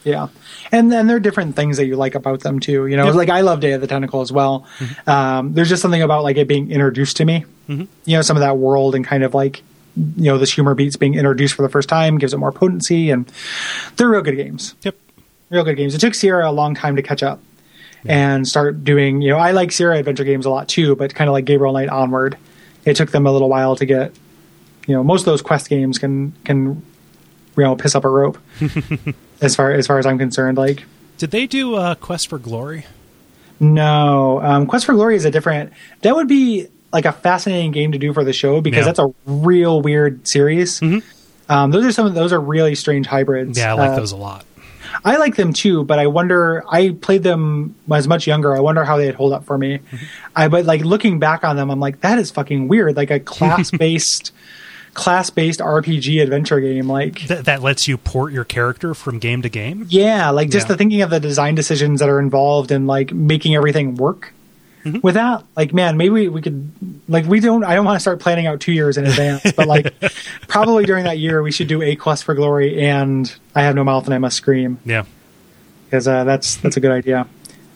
Yeah, 0.06 0.28
and 0.70 0.92
then 0.92 1.08
there 1.08 1.16
are 1.16 1.20
different 1.20 1.56
things 1.56 1.78
that 1.78 1.86
you 1.86 1.96
like 1.96 2.14
about 2.14 2.40
them 2.40 2.60
too. 2.60 2.86
You 2.86 2.96
know, 2.96 3.10
like 3.10 3.28
I 3.28 3.40
love 3.40 3.58
Day 3.58 3.72
of 3.72 3.80
the 3.80 3.88
Tentacle 3.88 4.20
as 4.20 4.30
well. 4.30 4.64
Um, 5.08 5.52
there's 5.52 5.68
just 5.68 5.82
something 5.82 6.00
about 6.00 6.22
like 6.22 6.36
it 6.36 6.46
being 6.46 6.70
introduced 6.70 7.16
to 7.16 7.24
me. 7.24 7.44
You 8.04 8.16
know, 8.16 8.22
some 8.22 8.36
of 8.36 8.40
that 8.42 8.56
world 8.56 8.94
and 8.94 9.04
kind 9.04 9.24
of 9.24 9.34
like 9.34 9.64
you 9.96 10.26
know 10.26 10.38
this 10.38 10.52
humor 10.52 10.76
beats 10.76 10.94
being 10.94 11.14
introduced 11.14 11.54
for 11.54 11.62
the 11.62 11.68
first 11.68 11.88
time 11.88 12.18
gives 12.18 12.32
it 12.32 12.36
more 12.36 12.52
potency, 12.52 13.10
and 13.10 13.30
they're 13.96 14.08
real 14.08 14.22
good 14.22 14.36
games. 14.36 14.76
Yep. 14.82 14.96
Real 15.50 15.64
good 15.64 15.76
games. 15.76 15.92
It 15.94 15.98
took 15.98 16.14
Sierra 16.14 16.48
a 16.48 16.52
long 16.52 16.76
time 16.76 16.94
to 16.94 17.02
catch 17.02 17.24
up 17.24 17.40
and 18.04 18.46
start 18.46 18.84
doing. 18.84 19.22
You 19.22 19.30
know, 19.30 19.38
I 19.38 19.50
like 19.50 19.72
Sierra 19.72 19.98
adventure 19.98 20.22
games 20.22 20.46
a 20.46 20.50
lot 20.50 20.68
too, 20.68 20.94
but 20.94 21.16
kind 21.16 21.28
of 21.28 21.32
like 21.32 21.46
Gabriel 21.46 21.72
Knight 21.72 21.88
onward, 21.88 22.38
it 22.84 22.94
took 22.94 23.10
them 23.10 23.26
a 23.26 23.32
little 23.32 23.48
while 23.48 23.74
to 23.74 23.84
get. 23.84 24.12
You 24.86 24.94
know, 24.94 25.02
most 25.02 25.22
of 25.22 25.26
those 25.26 25.42
quest 25.42 25.68
games 25.68 25.98
can 25.98 26.32
can 26.44 26.84
you 27.56 27.64
know 27.64 27.74
piss 27.74 27.96
up 27.96 28.04
a 28.04 28.08
rope. 28.08 28.38
as 29.40 29.54
far 29.56 29.72
as 29.72 29.86
far 29.86 29.98
as 29.98 30.06
I'm 30.06 30.18
concerned, 30.18 30.58
like 30.58 30.84
Did 31.18 31.30
they 31.30 31.46
do 31.46 31.74
uh, 31.74 31.94
Quest 31.96 32.28
for 32.28 32.38
Glory? 32.38 32.86
no, 33.58 34.40
um, 34.42 34.66
Quest 34.66 34.84
for 34.86 34.94
Glory 34.94 35.16
is 35.16 35.24
a 35.24 35.30
different. 35.30 35.72
That 36.02 36.14
would 36.14 36.28
be 36.28 36.68
like 36.92 37.04
a 37.04 37.12
fascinating 37.12 37.72
game 37.72 37.92
to 37.92 37.98
do 37.98 38.12
for 38.12 38.24
the 38.24 38.32
show 38.32 38.60
because 38.60 38.80
Yeah. 38.80 38.84
that's 38.92 38.98
a 38.98 39.08
real 39.26 39.80
weird 39.82 40.26
series. 40.28 40.80
Um, 41.48 41.70
those 41.70 41.84
are 41.84 41.92
some 41.92 42.06
of 42.06 42.14
those 42.14 42.32
are 42.32 42.40
really 42.40 42.74
strange 42.74 43.06
hybrids. 43.06 43.58
Yeah, 43.58 43.72
I 43.72 43.74
like 43.76 43.90
Uh, 43.92 43.96
those 43.96 44.12
a 44.12 44.16
lot. 44.16 44.44
I 45.04 45.16
like 45.16 45.36
them 45.36 45.52
too, 45.52 45.84
but 45.84 45.98
I 45.98 46.06
wonder. 46.06 46.64
I 46.70 46.90
played 46.90 47.22
them 47.22 47.74
when 47.86 47.96
I 47.96 47.98
was 47.98 48.08
much 48.08 48.26
younger. 48.26 48.56
I 48.56 48.60
wonder 48.60 48.84
how 48.84 48.96
they'd 48.96 49.14
hold 49.14 49.32
up 49.32 49.44
for 49.44 49.56
me. 49.58 49.80
I 50.34 50.48
but 50.48 50.64
like 50.64 50.82
looking 50.82 51.18
back 51.18 51.44
on 51.44 51.56
them, 51.56 51.70
I'm 51.70 51.80
like 51.80 52.00
that 52.00 52.18
is 52.18 52.30
fucking 52.30 52.68
weird. 52.68 52.96
Like 52.96 53.10
a 53.10 53.20
class 53.34 53.70
based, 53.70 54.32
class 54.96 55.30
based 55.30 55.60
RPG 55.60 56.20
adventure 56.22 56.58
game. 56.58 56.88
Like 56.88 57.16
Th- 57.16 57.44
that 57.44 57.62
lets 57.62 57.86
you 57.86 57.96
port 57.96 58.32
your 58.32 58.44
character 58.44 58.94
from 58.94 59.18
game 59.20 59.42
to 59.42 59.48
game. 59.48 59.86
yeah, 59.90 60.30
like 60.30 60.50
just 60.50 60.64
Yeah. 60.66 60.72
the 60.72 60.76
thinking 60.78 61.02
of 61.02 61.10
the 61.10 61.20
design 61.20 61.54
decisions 61.54 62.00
that 62.00 62.08
are 62.08 62.18
involved 62.18 62.72
in 62.72 62.86
like 62.88 63.12
making 63.12 63.54
everything 63.54 63.94
work. 63.94 64.32
Mm-hmm. 64.84 65.00
With 65.02 65.14
that, 65.14 65.42
like, 65.56 65.74
man, 65.74 65.96
maybe 65.96 66.10
we, 66.10 66.28
we 66.28 66.40
could, 66.40 66.70
like, 67.08 67.26
we 67.26 67.40
don't. 67.40 67.64
I 67.64 67.74
don't 67.74 67.84
want 67.84 67.96
to 67.96 68.00
start 68.00 68.20
planning 68.20 68.46
out 68.46 68.60
two 68.60 68.70
years 68.70 68.96
in 68.96 69.04
advance, 69.04 69.42
but 69.56 69.66
like, 69.66 69.92
probably 70.48 70.84
during 70.84 71.02
that 71.06 71.18
year, 71.18 71.42
we 71.42 71.50
should 71.50 71.66
do 71.66 71.82
a 71.82 71.96
quest 71.96 72.22
for 72.22 72.34
glory 72.36 72.80
and 72.80 73.34
I 73.56 73.62
have 73.62 73.74
no 73.74 73.82
mouth 73.82 74.04
and 74.04 74.14
I 74.14 74.18
must 74.18 74.36
scream 74.36 74.78
Yeah. 74.84 75.04
because 75.86 76.06
uh, 76.06 76.22
that's 76.22 76.56
that's 76.58 76.76
a 76.76 76.80
good 76.80 76.92
idea. 76.92 77.26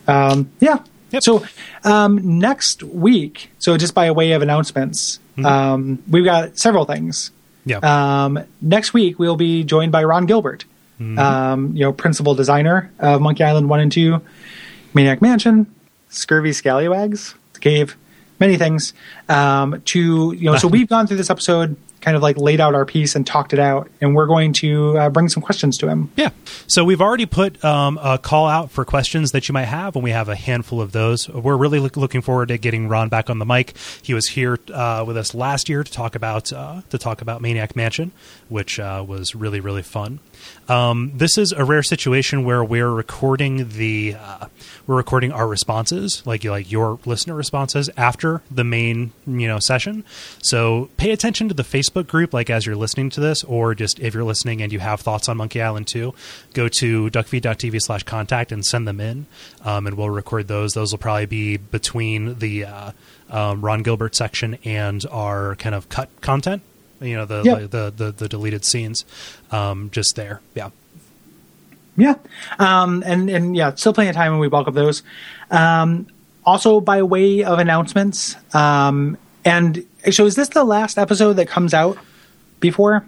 Um, 0.07 0.51
yeah. 0.61 0.79
Yep. 1.11 1.23
So 1.25 1.45
um, 1.83 2.39
next 2.39 2.85
week, 2.85 3.51
so 3.59 3.77
just 3.77 3.93
by 3.93 4.09
way 4.13 4.31
of 4.31 4.43
announcements, 4.43 5.19
Mm-hmm. 5.37 5.47
um, 5.47 6.03
we've 6.11 6.25
got 6.25 6.59
several 6.59 6.85
things. 6.85 7.31
Yeah. 7.65 7.79
Um, 7.79 8.41
next 8.61 8.93
week, 8.95 9.19
we'll 9.19 9.37
be 9.37 9.65
joined 9.65 9.93
by 9.93 10.05
Ron 10.05 10.27
Gilbert, 10.27 10.65
Mm-hmm. 11.01 11.19
um, 11.19 11.73
you 11.75 11.81
know, 11.85 11.93
principal 11.95 12.35
designer 12.35 12.91
of 12.99 13.23
Monkey 13.23 13.43
Island 13.43 13.71
1 13.71 13.81
and 13.81 13.91
2, 13.91 14.21
Maniac 14.93 15.23
Mansion, 15.23 15.67
Scurvy 16.11 16.53
Scallywags, 16.53 17.35
The 17.55 17.61
Cave, 17.61 17.97
many 18.39 18.59
things. 18.59 18.93
Um, 19.29 19.81
to, 19.87 20.33
you 20.37 20.45
know, 20.51 20.57
so 20.57 20.69
we've 20.77 20.89
gone 20.89 21.07
through 21.07 21.17
this 21.17 21.31
episode, 21.31 21.75
kind 22.01 22.17
of 22.17 22.23
like 22.23 22.37
laid 22.37 22.61
out 22.61 22.75
our 22.75 22.85
piece 22.87 23.15
and 23.15 23.27
talked 23.27 23.53
it 23.53 23.59
out, 23.59 23.91
and 24.01 24.15
we're 24.15 24.27
going 24.27 24.53
to 24.55 24.99
uh, 24.99 25.11
bring 25.11 25.29
some 25.29 25.43
questions 25.43 25.77
to 25.79 25.89
him. 25.89 26.11
Yeah. 26.17 26.31
So 26.67 26.85
we've 26.85 27.01
already 27.01 27.27
put 27.27 27.63
um, 27.65 27.99
a 28.03 28.19
call 28.19 28.47
out 28.47 28.71
for 28.71 28.85
questions 28.85 29.33
that 29.33 29.49
you 29.49 29.53
might 29.53 29.65
have, 29.67 29.95
and 29.97 30.03
we 30.05 30.11
have 30.11 30.29
a 30.29 30.37
handful 30.37 30.81
of 30.81 30.93
those. 30.93 31.29
We're 31.29 31.57
really 31.57 31.79
look- 31.79 31.97
looking 31.97 32.21
forward 32.23 32.49
to 32.49 32.59
getting 32.59 32.89
Ron 32.89 33.09
back 33.09 33.29
on 33.31 33.39
the 33.39 33.47
mic. 33.47 33.75
He 34.03 34.15
was 34.15 34.29
here 34.29 34.59
uh, 34.73 35.05
with 35.07 35.17
us 35.17 35.35
last 35.35 35.69
year 35.69 35.85
to 35.85 35.93
talk 35.93 36.15
about 36.15 36.53
uh, 36.53 36.83
to 36.91 36.99
talk 36.99 37.21
about 37.21 37.43
Maniac 37.43 37.77
Mansion, 37.77 38.13
which 38.49 38.81
uh, 38.81 39.05
was 39.07 39.35
really 39.35 39.61
really 39.61 39.83
fun. 39.83 40.21
Um, 40.69 41.13
this 41.15 41.37
is 41.37 41.53
a 41.53 41.65
rare 41.65 41.83
situation 41.83 42.45
where 42.45 42.63
we're 42.63 42.91
recording 42.91 43.69
the 43.71 44.17
uh, 44.19 44.47
we're 44.87 44.97
recording 44.97 45.33
our 45.33 45.47
responses, 45.47 46.23
like 46.27 46.45
like 46.45 46.71
your 46.71 46.99
listener 47.05 47.35
responses 47.35 47.91
after 47.97 48.43
the 48.51 48.65
main 48.65 49.13
you 49.27 49.49
know 49.49 49.59
session. 49.59 50.05
So 50.43 50.91
pay 50.97 51.11
attention 51.11 51.49
to 51.49 51.55
the 51.55 51.63
Facebook 51.63 52.07
group, 52.07 52.33
like 52.33 52.51
as 52.51 52.67
you're 52.67 52.77
listening 52.77 53.11
to 53.11 53.21
this, 53.21 53.45
or 53.45 53.75
just 53.75 53.99
if 54.01 54.15
you're 54.15 54.25
listening 54.25 54.63
and 54.63 54.73
you 54.73 54.79
have 54.79 55.01
thoughts 55.01 55.29
on 55.29 55.37
Monkey 55.37 55.61
Island 55.61 55.87
2, 55.89 56.15
go 56.55 56.69
to 56.69 57.11
duckfeed.tv 57.11 57.81
slash 57.81 58.03
contact 58.05 58.53
and 58.53 58.65
send 58.65 58.87
them 58.87 59.01
in, 59.01 59.27
um, 59.65 59.87
and 59.87 59.97
we'll 59.97 60.11
record 60.11 60.49
those. 60.49 60.73
Those 60.73 60.93
will 60.93 60.99
probably 60.99 61.27
be 61.27 61.57
between 61.57 62.39
the 62.39 62.65
uh, 62.65 62.93
um, 63.31 63.61
Ron 63.61 63.83
Gilbert 63.83 64.15
section 64.15 64.59
and 64.65 65.05
our 65.11 65.57
kind 65.57 65.75
of 65.75 65.89
cut 65.89 66.09
content. 66.21 66.63
You 67.01 67.17
know 67.17 67.25
the 67.25 67.43
Yep. 67.43 67.71
the, 67.71 67.93
the 67.97 68.13
the 68.13 68.29
deleted 68.29 68.65
scenes, 68.65 69.05
um, 69.51 69.91
just 69.93 70.17
there. 70.17 70.41
Yeah. 70.55 70.71
Yeah. 71.97 72.15
Um, 72.59 73.03
and, 73.05 73.29
and 73.29 73.55
yeah, 73.57 73.75
still 73.75 73.93
plenty 73.93 74.09
of 74.11 74.17
time 74.17 74.33
when 74.33 74.41
we 74.41 74.49
bulk 74.49 74.69
up 74.69 74.75
those. 74.75 75.03
Um, 75.51 76.07
also, 76.47 76.81
by 76.81 77.03
way 77.03 77.43
of 77.45 77.59
announcements, 77.59 78.37
um, 78.55 79.19
and 79.45 79.85
so 80.11 80.25
is 80.25 80.35
this 80.35 80.49
the 80.51 80.65
last 80.65 80.97
episode 80.99 81.35
that 81.35 81.49
comes 81.49 81.75
out 81.75 81.99
before? 82.61 83.05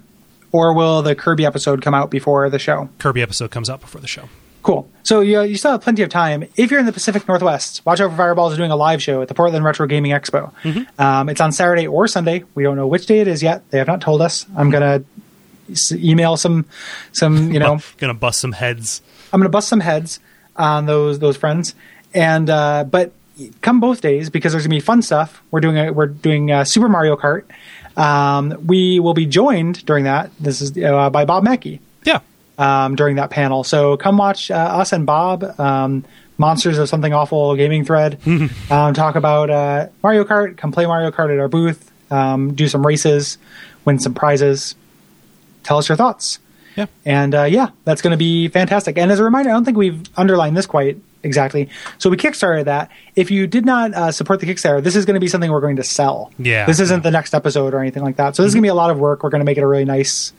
Or 0.51 0.75
will 0.75 1.01
the 1.01 1.15
Kirby 1.15 1.45
episode 1.45 1.81
come 1.81 1.95
out 1.95 2.11
before 2.11 2.47
the 2.51 2.59
show? 2.59 2.87
Kirby 2.99 3.23
episode 3.23 3.49
comes 3.49 3.69
out 3.71 3.81
before 3.81 3.99
the 4.01 4.07
show. 4.07 4.29
Cool. 4.63 4.89
So 5.03 5.19
you, 5.19 5.41
you 5.41 5.57
still 5.57 5.71
have 5.71 5.81
plenty 5.81 6.01
of 6.03 6.09
time. 6.09 6.45
If 6.55 6.71
you're 6.71 6.79
in 6.79 6.85
the 6.85 6.93
Pacific 6.93 7.27
Northwest, 7.27 7.85
Watch 7.85 7.99
Out 7.99 8.09
for 8.11 8.15
Fireballs 8.17 8.53
is 8.53 8.57
doing 8.57 8.71
a 8.71 8.75
live 8.75 9.03
show 9.03 9.21
at 9.21 9.27
the 9.27 9.33
Portland 9.33 9.63
Retro 9.65 9.85
Gaming 9.85 10.11
Expo. 10.11 10.51
Um, 10.99 11.27
it's 11.29 11.41
on 11.41 11.51
Saturday 11.51 11.85
or 11.85 12.07
Sunday. 12.07 12.45
We 12.55 12.63
don't 12.63 12.77
know 12.77 12.87
which 12.87 13.05
day 13.05 13.19
it 13.19 13.27
is 13.27 13.43
yet. 13.43 13.69
They 13.69 13.77
have 13.77 13.87
not 13.87 13.99
told 14.01 14.21
us. 14.21 14.45
I'm 14.55 14.69
gonna 14.71 15.03
s- 15.69 15.91
email 15.91 16.37
some, 16.37 16.65
some 17.11 17.51
you 17.51 17.59
know, 17.59 17.79
gonna 17.97 18.13
bust 18.13 18.39
some 18.39 18.53
heads. 18.53 19.01
I'm 19.33 19.39
going 19.39 19.45
to 19.45 19.49
bust 19.49 19.67
some 19.67 19.79
heads 19.79 20.19
on 20.55 20.85
those 20.85 21.17
those 21.19 21.35
friends, 21.37 21.73
and 22.13 22.49
uh, 22.49 22.83
but 22.83 23.11
come 23.61 23.79
both 23.79 23.99
days 23.99 24.29
because 24.29 24.53
there's 24.53 24.61
going 24.63 24.69
to 24.69 24.75
be 24.75 24.79
fun 24.79 25.01
stuff. 25.01 25.41
We're 25.49 25.59
doing 25.59 25.77
a, 25.79 25.91
we're 25.91 26.05
doing 26.05 26.51
uh 26.51 26.63
Super 26.65 26.87
Mario 26.87 27.15
Kart. 27.17 27.43
Um, 27.97 28.63
we 28.67 28.99
will 28.99 29.15
be 29.15 29.25
joined 29.25 29.83
during 29.85 30.03
that. 30.05 30.29
This 30.39 30.61
is 30.61 30.77
uh, 30.77 31.09
by 31.09 31.25
Bob 31.25 31.43
Mackey. 31.43 31.81
Um, 32.57 32.95
during 32.95 33.15
that 33.17 33.29
panel. 33.29 33.63
So 33.63 33.97
come 33.97 34.17
watch 34.17 34.51
uh, 34.51 34.55
us 34.55 34.93
and 34.93 35.05
Bob, 35.05 35.43
um, 35.59 36.05
Monsters 36.37 36.77
of 36.77 36.89
Something 36.89 37.13
Awful 37.13 37.55
Gaming 37.55 37.85
Thread, 37.85 38.19
um, 38.71 38.93
talk 38.93 39.15
about 39.15 39.49
uh, 39.49 39.87
Mario 40.01 40.23
Kart. 40.23 40.57
Come 40.57 40.71
play 40.71 40.85
Mario 40.85 41.11
Kart 41.11 41.33
at 41.33 41.39
our 41.39 41.47
booth. 41.47 41.91
Um, 42.11 42.53
do 42.53 42.67
some 42.67 42.85
races, 42.85 43.37
win 43.85 43.99
some 43.99 44.13
prizes. 44.13 44.75
Tell 45.63 45.77
us 45.77 45.89
your 45.89 45.95
thoughts. 45.95 46.39
Yeah. 46.75 46.87
And 47.05 47.35
uh, 47.35 47.43
yeah, 47.43 47.69
that's 47.85 48.01
going 48.01 48.11
to 48.11 48.17
be 48.17 48.47
fantastic. 48.47 48.97
And 48.97 49.11
as 49.11 49.19
a 49.19 49.23
reminder, 49.23 49.49
I 49.49 49.53
don't 49.53 49.65
think 49.65 49.77
we've 49.77 50.03
underlined 50.17 50.57
this 50.57 50.65
quite 50.65 50.97
exactly. 51.23 51.69
So 51.97 52.09
we 52.09 52.17
kickstarted 52.17 52.65
that. 52.65 52.89
If 53.15 53.31
you 53.31 53.47
did 53.47 53.65
not 53.65 53.93
uh, 53.93 54.11
support 54.11 54.39
the 54.39 54.47
Kickstarter, 54.47 54.83
this 54.83 54.95
is 54.95 55.05
going 55.05 55.15
to 55.15 55.19
be 55.19 55.27
something 55.27 55.51
we're 55.51 55.61
going 55.61 55.77
to 55.77 55.83
sell. 55.83 56.31
Yeah. 56.37 56.65
This 56.65 56.79
isn't 56.79 57.03
the 57.03 57.11
next 57.11 57.33
episode 57.33 57.73
or 57.73 57.79
anything 57.79 58.03
like 58.03 58.17
that. 58.17 58.35
So 58.35 58.43
this 58.43 58.49
is 58.49 58.55
going 58.55 58.63
to 58.63 58.67
be 58.67 58.71
a 58.71 58.75
lot 58.75 58.89
of 58.89 58.99
work. 58.99 59.23
We're 59.23 59.29
going 59.29 59.39
to 59.41 59.45
make 59.45 59.57
it 59.57 59.63
a 59.63 59.67
really 59.67 59.85
nice 59.85 60.33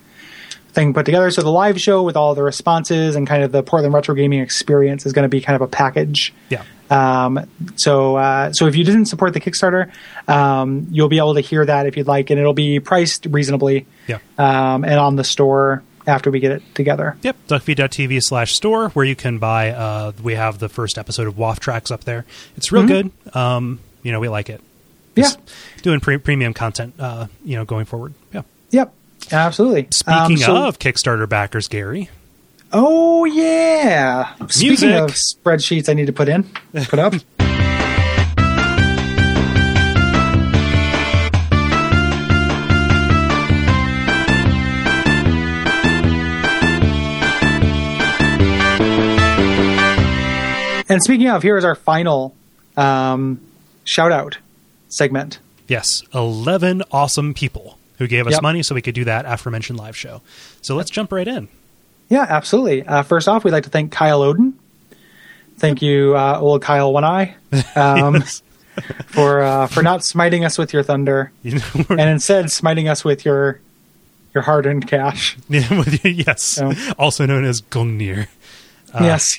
thing 0.75 0.93
put 0.93 1.07
together. 1.07 1.31
So 1.31 1.43
the 1.43 1.51
live 1.51 1.81
show 1.81 2.03
with 2.03 2.17
all 2.17 2.35
the 2.35 2.43
responses 2.43 3.17
and 3.17 3.27
kind 3.27 3.43
of 3.43 3.53
the 3.53 3.63
Portland 3.63 3.95
retro 3.95 4.15
gaming 4.15 4.41
experience 4.41 5.07
is 5.07 5.13
going 5.13 5.23
to 5.23 5.29
be 5.29 5.41
kind 5.41 5.57
of 5.57 5.63
a 5.63 5.69
package. 5.69 6.35
Yeah. 6.51 6.65
Um, 6.91 7.49
so 7.77 8.17
uh, 8.17 8.53
so 8.53 8.67
if 8.67 8.77
you 8.77 8.85
didn't 8.85 9.07
support 9.07 9.33
the 9.33 9.41
Kickstarter, 9.41 9.91
um, 10.29 10.87
you'll 10.91 11.09
be 11.09 11.19
able 11.19 11.35
to 11.35 11.41
hear 11.41 11.65
that 11.65 11.87
if 11.87 11.97
you'd 11.97 12.07
like, 12.07 12.31
and 12.31 12.39
it'll 12.39 12.53
be 12.53 12.81
priced 12.81 13.27
reasonably. 13.27 13.87
Yeah. 14.07 14.19
Um, 14.37 14.85
and 14.85 14.95
on 14.95 15.17
the 15.17 15.25
store 15.25 15.83
after 16.07 16.31
we 16.31 16.41
get 16.41 16.53
it 16.53 16.63
together. 16.75 17.17
Yep, 17.23 17.37
duckfeed.tv 17.49 18.23
slash 18.23 18.53
store 18.53 18.91
where 18.91 19.07
you 19.07 19.17
can 19.17 19.39
buy. 19.39 19.71
Uh, 19.71 20.13
we 20.23 20.35
have 20.35 20.59
the 20.59 20.69
first 20.69 20.99
episode 20.99 21.27
of 21.27 21.35
WAF 21.35 21.59
Tracks 21.59 21.91
up 21.91 22.05
there. 22.05 22.27
It's 22.57 22.71
real 22.71 22.87
good. 22.87 23.11
Um, 23.35 23.81
you 24.03 24.13
know, 24.13 24.21
we 24.21 24.29
like 24.29 24.51
it. 24.51 24.61
Yeah. 25.17 25.31
Doing 25.83 26.01
pre- 26.01 26.19
premium 26.19 26.53
content. 26.53 26.95
Uh, 26.99 27.29
you 27.45 27.57
know, 27.57 27.65
going 27.65 27.87
forward. 27.87 28.13
Yeah. 28.33 28.43
Yep. 28.71 28.93
Absolutely. 29.33 29.89
Um, 30.07 30.27
Speaking 30.33 30.37
so- 30.39 30.57
of 30.67 30.79
Kickstarter 30.79 31.29
backers, 31.29 31.69
Gary. 31.69 32.11
Oh 32.73 33.25
yeah. 33.25 34.35
Speaking 34.49 34.93
of 34.93 35.13
spreadsheets, 35.13 35.89
I 35.89 35.95
need 35.95 36.07
to 36.07 36.13
put 36.13 36.29
in, 36.29 36.43
put 36.73 36.99
up. 36.99 37.15
and 50.89 51.01
speaking 51.03 51.29
of, 51.29 51.43
here 51.43 51.57
is 51.57 51.65
our 51.65 51.77
final 51.77 52.35
um, 52.77 53.41
shout 53.85 54.11
out 54.11 54.39
segment. 54.89 55.39
Yes, 55.69 56.03
eleven 56.13 56.83
awesome 56.91 57.35
people 57.35 57.79
who 57.99 58.07
gave 58.07 58.27
us 58.27 58.33
Yep. 58.35 58.43
money 58.43 58.63
so 58.63 58.75
we 58.75 58.83
could 58.83 58.95
do 58.95 59.05
that 59.05 59.25
aforementioned 59.27 59.79
live 59.79 59.97
show. 59.97 60.21
So 60.63 60.75
let's 60.75 60.91
jump 60.91 61.13
right 61.13 61.27
in. 61.29 61.49
Yeah, 62.09 62.27
absolutely. 62.29 62.87
Uh, 62.87 63.03
first 63.03 63.29
off, 63.29 63.45
we'd 63.45 63.53
like 63.53 63.65
to 63.65 63.71
thank 63.71 63.93
Kyle 63.93 64.21
Oden. 64.21 64.53
Thank 65.57 65.81
you, 65.83 66.17
uh, 66.17 66.39
old 66.41 66.63
Kyle 66.63 66.93
One 66.93 67.05
Eye, 67.05 67.37
um, 67.77 68.23
for 69.07 69.41
uh, 69.43 69.67
for 69.69 69.83
not 69.83 70.05
smiting 70.05 70.45
us 70.45 70.59
with 70.59 70.73
your 70.73 70.83
thunder, 70.83 71.31
You 71.43 71.59
know, 71.59 71.65
and 71.91 72.01
instead 72.11 72.51
smiting 72.51 72.89
us 72.89 73.05
with 73.05 73.25
your 73.25 73.61
your 74.35 74.43
hard 74.43 74.67
earned 74.67 74.89
cash. 74.89 75.37
yes, 75.49 76.43
So- 76.43 76.73
also 76.99 77.25
known 77.25 77.45
as 77.45 77.63
Gungnir. 77.63 78.27
yes. 78.95 79.39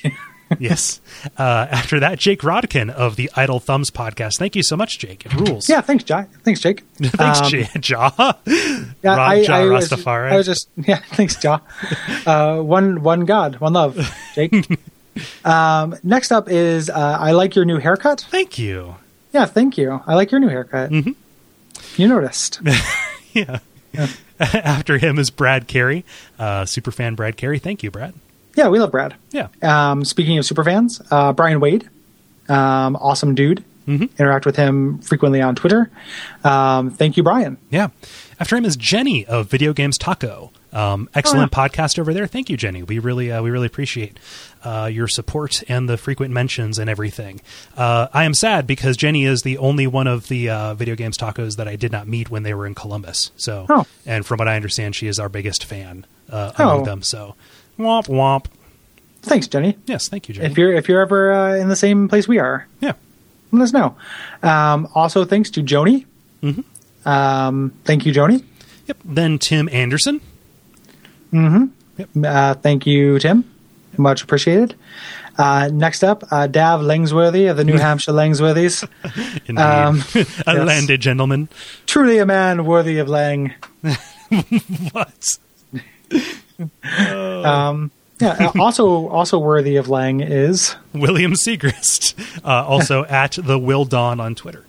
Yes. 0.60 1.02
Uh, 1.38 1.68
after 1.72 2.00
that, 2.00 2.20
Jake 2.20 2.42
Rodkin 2.42 2.90
of 2.90 3.16
the 3.16 3.30
Idle 3.36 3.60
Thumbs 3.60 3.90
podcast. 3.92 4.38
Thank 4.38 4.56
you 4.56 4.64
so 4.64 4.76
much, 4.78 5.00
Jake. 5.00 5.26
It 5.26 5.34
rules. 5.34 5.68
yeah. 5.70 5.82
Thanks, 5.82 6.04
Jack. 6.04 6.30
Thanks, 6.44 6.60
Jake. 6.62 6.82
Thanks, 6.98 7.42
Um, 7.42 7.50
Jake. 7.50 7.90
Ja. 7.90 8.12
Yeah, 9.04 9.16
Ra- 9.16 9.32
Ja 9.34 9.66
was, 9.70 9.90
Rastafari. 9.90 10.32
I 10.32 10.38
was 10.38 10.46
just 10.46 10.70
yeah. 10.78 10.98
Thanks, 11.14 11.44
Ja. 11.44 11.60
Uh, 12.26 12.62
one 12.62 13.02
one 13.04 13.26
God, 13.26 13.60
one 13.60 13.74
love, 13.74 13.98
Jake. 14.36 14.54
um, 15.44 15.96
next 16.04 16.32
up 16.32 16.50
is 16.50 16.90
uh, 16.90 17.18
I 17.20 17.32
like 17.32 17.56
your 17.56 17.66
new 17.66 17.78
haircut. 17.78 18.26
Thank 18.30 18.58
you. 18.58 18.96
Yeah, 19.34 19.46
thank 19.46 19.78
you. 19.78 20.02
I 20.08 20.16
like 20.16 20.32
your 20.32 20.40
new 20.40 20.48
haircut. 20.50 20.92
Mm-hmm. 20.92 21.12
You 22.02 22.08
noticed. 22.08 22.62
Yeah. 23.34 23.60
After 24.40 24.98
him 24.98 25.18
is 25.20 25.30
Brad 25.30 25.68
Carey, 25.68 26.04
uh, 26.40 26.66
super 26.66 26.92
fan 26.92 27.16
Brad 27.16 27.38
Carey. 27.38 27.60
Thank 27.60 27.84
you, 27.84 27.92
Brad. 27.92 28.14
Yeah, 28.56 28.69
we 28.69 28.80
love 28.80 28.91
Brad. 28.91 29.15
Yeah. 29.32 29.48
Um, 29.61 30.06
speaking 30.06 30.38
of 30.38 30.45
superfans, 30.45 31.06
uh, 31.11 31.34
Brian 31.34 31.60
Wade, 31.60 31.88
um, 32.49 32.95
awesome 32.95 33.36
dude. 33.36 33.64
Mm-hmm. 33.88 34.06
Interact 34.19 34.48
with 34.48 34.56
him 34.56 34.98
frequently 34.99 35.41
on 35.41 35.53
Twitter. 35.56 35.91
Um, 36.44 36.90
thank 36.90 37.18
you, 37.18 37.23
Brian. 37.23 37.57
Yeah. 37.69 37.90
After 38.40 38.56
him 38.57 38.65
is 38.65 38.76
Jenny 38.76 39.27
of 39.27 39.48
Video 39.48 39.73
Games 39.73 39.95
Taco. 39.99 40.52
Um, 40.73 41.07
excellent 41.14 41.52
podcast 41.52 41.99
over 41.99 42.11
there. 42.11 42.26
Thank 42.26 42.49
you, 42.49 42.57
Jenny. 42.57 42.82
We 42.82 42.98
really, 42.98 43.32
uh, 43.32 43.44
we 43.44 43.52
really 43.52 43.68
appreciate 43.68 44.19
uh, 44.64 44.90
your 44.91 45.07
support 45.07 45.64
and 45.69 45.88
the 45.88 45.98
frequent 45.98 46.34
mentions 46.34 46.80
and 46.80 46.90
everything. 46.90 47.41
Uh, 47.77 48.07
I 48.11 48.23
am 48.23 48.34
sad 48.34 48.65
because 48.65 48.98
Jenny 48.98 49.23
is 49.26 49.44
the 49.44 49.60
only 49.60 49.86
one 49.86 50.07
of 50.07 50.27
the 50.30 50.49
uh, 50.49 50.73
Video 50.73 50.95
Games 50.95 51.15
Tacos 51.18 51.56
that 51.57 51.68
I 51.68 51.76
did 51.76 51.91
not 51.91 52.07
meet 52.07 52.32
when 52.32 52.41
they 52.41 52.56
were 52.56 52.65
in 52.65 52.73
Columbus. 52.73 53.32
So, 53.38 53.68
Oh. 53.69 53.86
and 54.06 54.26
from 54.26 54.40
what 54.40 54.48
I 54.48 54.56
understand, 54.56 54.95
she 54.95 55.07
is 55.07 55.19
our 55.19 55.30
biggest 55.30 55.64
fan 55.64 56.06
uh, 56.30 56.52
Oh. 56.57 56.64
among 56.72 56.84
them. 56.86 57.02
So, 57.03 57.36
womp 57.77 58.07
womp. 58.07 58.45
Thanks, 59.22 59.47
Jenny. 59.47 59.77
Yes, 59.85 60.07
thank 60.07 60.27
you, 60.27 60.35
Jenny. 60.35 60.47
If 60.52 60.57
you're 60.57 60.73
if 60.73 60.88
you're 60.88 61.02
ever 61.02 61.34
uh, 61.34 61.56
in 61.56 61.69
the 61.69 61.76
same 61.76 62.07
place 62.07 62.27
we 62.27 62.39
are, 62.39 62.68
yeah. 62.80 62.93
let 63.52 63.64
us 63.64 63.73
know. 63.73 63.95
Um, 64.43 64.88
also, 64.93 65.26
thanks 65.26 65.49
to 65.52 65.64
Joni. 65.64 66.06
Mm-hmm. 66.43 67.07
Um, 67.10 67.73
thank 67.84 68.06
you, 68.06 68.14
Joni. 68.14 68.43
Yep. 68.88 68.97
Then 69.03 69.39
Tim 69.39 69.69
Anderson. 69.72 70.22
Uh, 71.34 72.53
thank 72.56 72.85
you, 72.85 73.19
Tim. 73.19 73.43
Much 73.97 74.23
appreciated. 74.23 74.76
Uh, 75.38 75.69
next 75.72 76.03
up, 76.03 76.23
uh, 76.31 76.47
Dav 76.47 76.81
Langsworthy 76.81 77.47
of 77.47 77.57
the 77.57 77.64
New 77.64 77.77
Hampshire 77.77 78.14
Langsworthys. 78.14 78.88
Indeed. 79.45 79.61
Um, 79.61 80.03
a 80.47 80.56
yes. 80.56 80.68
landed 80.68 81.02
gentleman. 81.02 81.49
Truly 81.85 82.19
a 82.19 82.26
man 82.26 82.65
worthy 82.65 82.99
of 82.99 83.10
Lang. 83.10 83.53
What? 84.91 85.38
Um, 86.60 87.91
yeah. 88.19 88.30
uh, 88.30 88.52
also, 88.60 89.07
also 89.10 89.40
worthy 89.40 89.76
of 89.76 89.90
Lang 89.90 90.22
is 90.22 90.76
William 90.94 91.34
Segrist, 91.34 92.14
uh, 92.44 92.65
also 92.65 93.03
at 93.10 93.34
the 93.41 93.60
Will 93.60 93.86
Dawn 93.86 94.19
on 94.19 94.36
Twitter. 94.36 94.64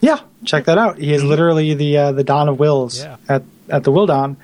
yeah. 0.00 0.20
Check 0.44 0.66
that 0.66 0.76
out. 0.76 0.98
He 0.98 1.12
is 1.14 1.24
literally 1.24 1.72
the 1.72 1.96
uh, 1.96 2.12
the 2.12 2.22
Don 2.22 2.50
of 2.50 2.58
Wills 2.58 3.00
Yeah. 3.02 3.16
at 3.30 3.42
at 3.70 3.84
the 3.84 3.90
Will 3.90 4.04
Don. 4.06 4.36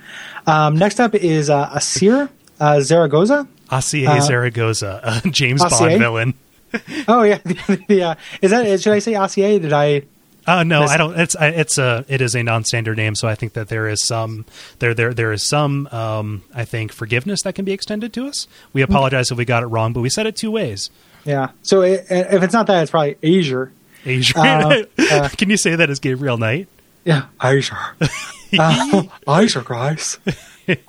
Um, 0.47 0.77
next 0.79 0.99
up 0.99 1.15
is 1.15 1.51
uh, 1.51 1.69
Asir 1.75 2.31
uh, 2.59 2.81
Zaragoza. 2.81 3.47
Acier 3.71 4.09
Uh, 4.09 4.21
Zaragoza, 4.23 5.21
James 5.31 5.63
Acier? 5.63 5.79
Bond 5.91 5.99
villain. 6.01 6.35
Oh 7.07 7.23
yeah, 7.23 7.39
the, 7.45 7.85
the, 7.89 8.03
uh, 8.03 8.15
is 8.41 8.51
that 8.51 8.81
should 8.81 8.95
I 8.95 8.99
say 9.01 9.13
Asier? 9.15 9.59
Did 9.61 9.73
I? 9.75 10.03
Uh, 10.51 10.65
no, 10.65 10.83
I 10.83 10.97
don't. 10.97 11.17
It's 11.17 11.37
it's 11.39 11.79
a 11.79 12.05
it 12.09 12.21
is 12.21 12.35
a 12.35 12.43
non-standard 12.43 12.97
name, 12.97 13.15
so 13.15 13.29
I 13.29 13.37
think 13.37 13.53
that 13.53 13.69
there 13.69 13.87
is 13.87 14.05
some 14.05 14.45
there 14.81 14.95
there 14.95 15.15
there 15.15 15.33
is 15.33 15.49
some 15.49 15.87
um, 15.93 16.43
I 16.53 16.65
think 16.65 16.93
forgiveness 16.93 17.43
that 17.43 17.55
can 17.55 17.65
be 17.65 17.71
extended 17.71 18.13
to 18.15 18.27
us. 18.27 18.49
We 18.73 18.83
apologize 18.83 19.31
if 19.31 19.39
we 19.39 19.45
got 19.45 19.63
it 19.63 19.67
wrong, 19.67 19.93
but 19.93 20.01
we 20.01 20.11
said 20.11 20.27
it 20.27 20.35
two 20.35 20.51
ways. 20.51 20.91
Yeah. 21.25 21.51
So 21.63 21.83
i 21.83 22.03
if 22.11 22.43
it's 22.43 22.53
not 22.53 22.67
that, 22.67 22.83
it's 22.83 22.91
probably 22.91 23.17
Asia. 23.23 23.71
Asia. 24.05 24.39
Uh, 24.39 24.83
uh, 25.13 25.29
can 25.29 25.51
you 25.51 25.57
say 25.57 25.77
that 25.77 25.89
as 25.89 26.01
Gabriel 26.01 26.37
Knight? 26.37 26.67
Yeah, 27.05 27.27
Asia. 27.43 27.79
uh, 28.59 29.03
Asia, 29.29 29.65
guys. 29.65 30.19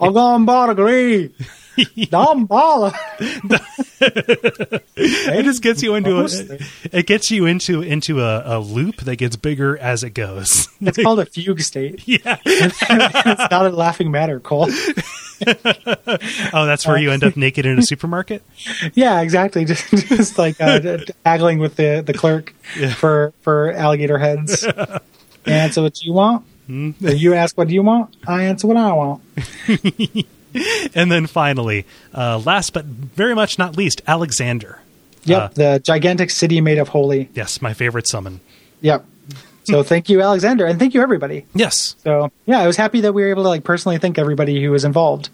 I'm 0.00 0.12
going 0.12 0.46
to 0.46 0.70
agree. 0.70 1.32
Damballa. 1.78 2.92
It 4.94 5.44
just 5.44 5.62
gets 5.62 5.82
you 5.82 5.94
into 5.94 6.18
a, 6.18 6.28
it 6.96 7.06
gets 7.06 7.30
you 7.30 7.46
into 7.46 7.82
into 7.82 8.20
a, 8.20 8.58
a 8.58 8.60
loop 8.60 8.96
that 9.02 9.16
gets 9.16 9.36
bigger 9.36 9.78
as 9.78 10.02
it 10.02 10.10
goes. 10.10 10.68
It's 10.80 11.00
called 11.00 11.20
a 11.20 11.26
fugue 11.26 11.60
state. 11.60 12.02
yeah. 12.06 12.38
it's 12.44 13.50
not 13.50 13.66
a 13.66 13.70
laughing 13.70 14.10
matter, 14.10 14.40
Kole. 14.40 14.68
Oh, 16.52 16.66
that's 16.66 16.86
where 16.86 16.98
you 16.98 17.10
end 17.10 17.24
up 17.24 17.36
naked 17.36 17.64
in 17.64 17.78
a 17.78 17.82
supermarket. 17.82 18.42
Yeah, 18.94 19.20
exactly. 19.20 19.64
Just, 19.64 19.88
just 19.90 20.38
like 20.38 20.60
uh, 20.60 20.98
haggling 21.24 21.58
with 21.58 21.76
the, 21.76 22.02
the 22.04 22.12
clerk 22.12 22.52
for 22.96 23.32
for 23.42 23.72
alligator 23.72 24.18
heads. 24.18 24.66
answer 25.46 25.82
what 25.82 26.02
you 26.02 26.12
want. 26.12 26.44
You 26.68 27.34
ask 27.34 27.56
what 27.56 27.68
do 27.68 27.74
you 27.74 27.82
want. 27.82 28.14
I 28.26 28.44
answer 28.44 28.66
what 28.66 28.76
I 28.76 28.92
want. 28.92 29.22
And 30.94 31.10
then 31.10 31.26
finally, 31.26 31.86
uh, 32.14 32.38
last 32.44 32.72
but 32.72 32.84
very 32.84 33.34
much 33.34 33.58
not 33.58 33.76
least, 33.76 34.02
Alexander. 34.06 34.80
Yep, 35.24 35.40
Uh, 35.42 35.48
the 35.54 35.78
gigantic 35.84 36.30
city 36.30 36.60
made 36.60 36.78
of 36.78 36.88
holy. 36.88 37.28
yes, 37.34 37.62
my 37.62 37.72
favorite 37.74 38.08
summon. 38.08 38.40
Yep. 38.80 39.04
So 39.64 39.84
thank 39.84 40.08
you, 40.08 40.20
Alexander, 40.20 40.66
and 40.66 40.78
thank 40.80 40.92
you 40.92 41.00
everybody. 41.02 41.46
Yes. 41.54 41.94
So 42.02 42.32
yeah, 42.46 42.58
I 42.58 42.66
was 42.66 42.76
happy 42.76 43.00
that 43.02 43.12
we 43.12 43.22
were 43.22 43.28
able 43.30 43.44
to 43.44 43.48
like 43.48 43.62
personally 43.62 43.98
thank 43.98 44.18
everybody 44.18 44.60
who 44.62 44.72
was 44.72 44.84
involved. 44.84 45.28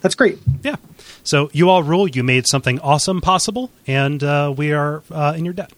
That's 0.00 0.14
great. 0.14 0.38
Yeah. 0.62 0.76
So 1.24 1.50
you 1.52 1.68
all 1.68 1.82
rule. 1.82 2.08
You 2.08 2.24
made 2.24 2.46
something 2.48 2.80
awesome 2.80 3.20
possible, 3.20 3.70
and 3.86 4.22
uh, 4.24 4.54
we 4.56 4.72
are 4.72 5.02
uh, 5.10 5.34
in 5.36 5.44
your 5.44 5.52
debt. 5.52 5.72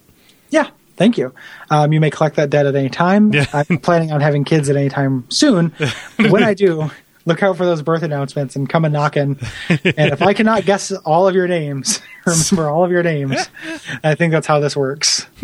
Yeah, 0.50 0.70
thank 0.96 1.18
you. 1.18 1.34
Um, 1.70 1.92
you 1.92 1.98
may 1.98 2.10
collect 2.10 2.36
that 2.36 2.50
debt 2.50 2.66
at 2.66 2.76
any 2.76 2.88
time. 2.88 3.32
Yeah. 3.32 3.46
I'm 3.52 3.78
planning 3.78 4.12
on 4.12 4.20
having 4.20 4.44
kids 4.44 4.70
at 4.70 4.76
any 4.76 4.88
time 4.88 5.26
soon. 5.28 5.70
when 6.30 6.44
I 6.44 6.54
do, 6.54 6.88
look 7.24 7.42
out 7.42 7.56
for 7.56 7.64
those 7.64 7.82
birth 7.82 8.02
announcements 8.02 8.56
and 8.56 8.68
come 8.68 8.84
a 8.84 8.88
knocking. 8.88 9.38
and 9.68 9.80
if 10.12 10.22
I 10.22 10.34
cannot 10.34 10.64
guess 10.64 10.92
all 10.92 11.28
of 11.28 11.34
your 11.34 11.48
names, 11.48 12.00
remember 12.26 12.68
all 12.68 12.84
of 12.84 12.90
your 12.90 13.02
names, 13.02 13.48
I 14.04 14.14
think 14.14 14.32
that's 14.32 14.46
how 14.46 14.60
this 14.60 14.76
works. 14.76 15.26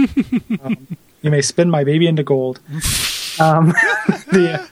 Um, 0.64 0.96
you 1.22 1.30
may 1.30 1.42
spin 1.42 1.70
my 1.70 1.84
baby 1.84 2.06
into 2.06 2.22
gold. 2.22 2.60
Um, 3.38 3.68
the, 4.30 4.68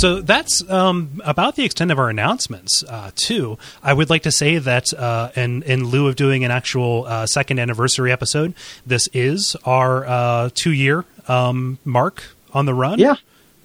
So 0.00 0.22
that's 0.22 0.66
um, 0.70 1.20
about 1.26 1.56
the 1.56 1.64
extent 1.66 1.90
of 1.90 1.98
our 1.98 2.08
announcements, 2.08 2.82
uh, 2.88 3.10
too. 3.16 3.58
I 3.82 3.92
would 3.92 4.08
like 4.08 4.22
to 4.22 4.32
say 4.32 4.56
that 4.56 4.94
uh, 4.94 5.30
in, 5.36 5.62
in 5.64 5.88
lieu 5.88 6.08
of 6.08 6.16
doing 6.16 6.42
an 6.42 6.50
actual 6.50 7.04
uh, 7.06 7.26
second 7.26 7.58
anniversary 7.58 8.10
episode, 8.10 8.54
this 8.86 9.10
is 9.12 9.56
our 9.66 10.06
uh, 10.06 10.50
two 10.54 10.72
year 10.72 11.04
um, 11.28 11.76
mark 11.84 12.22
on 12.54 12.64
the 12.64 12.72
run. 12.72 12.98
Yeah. 12.98 13.16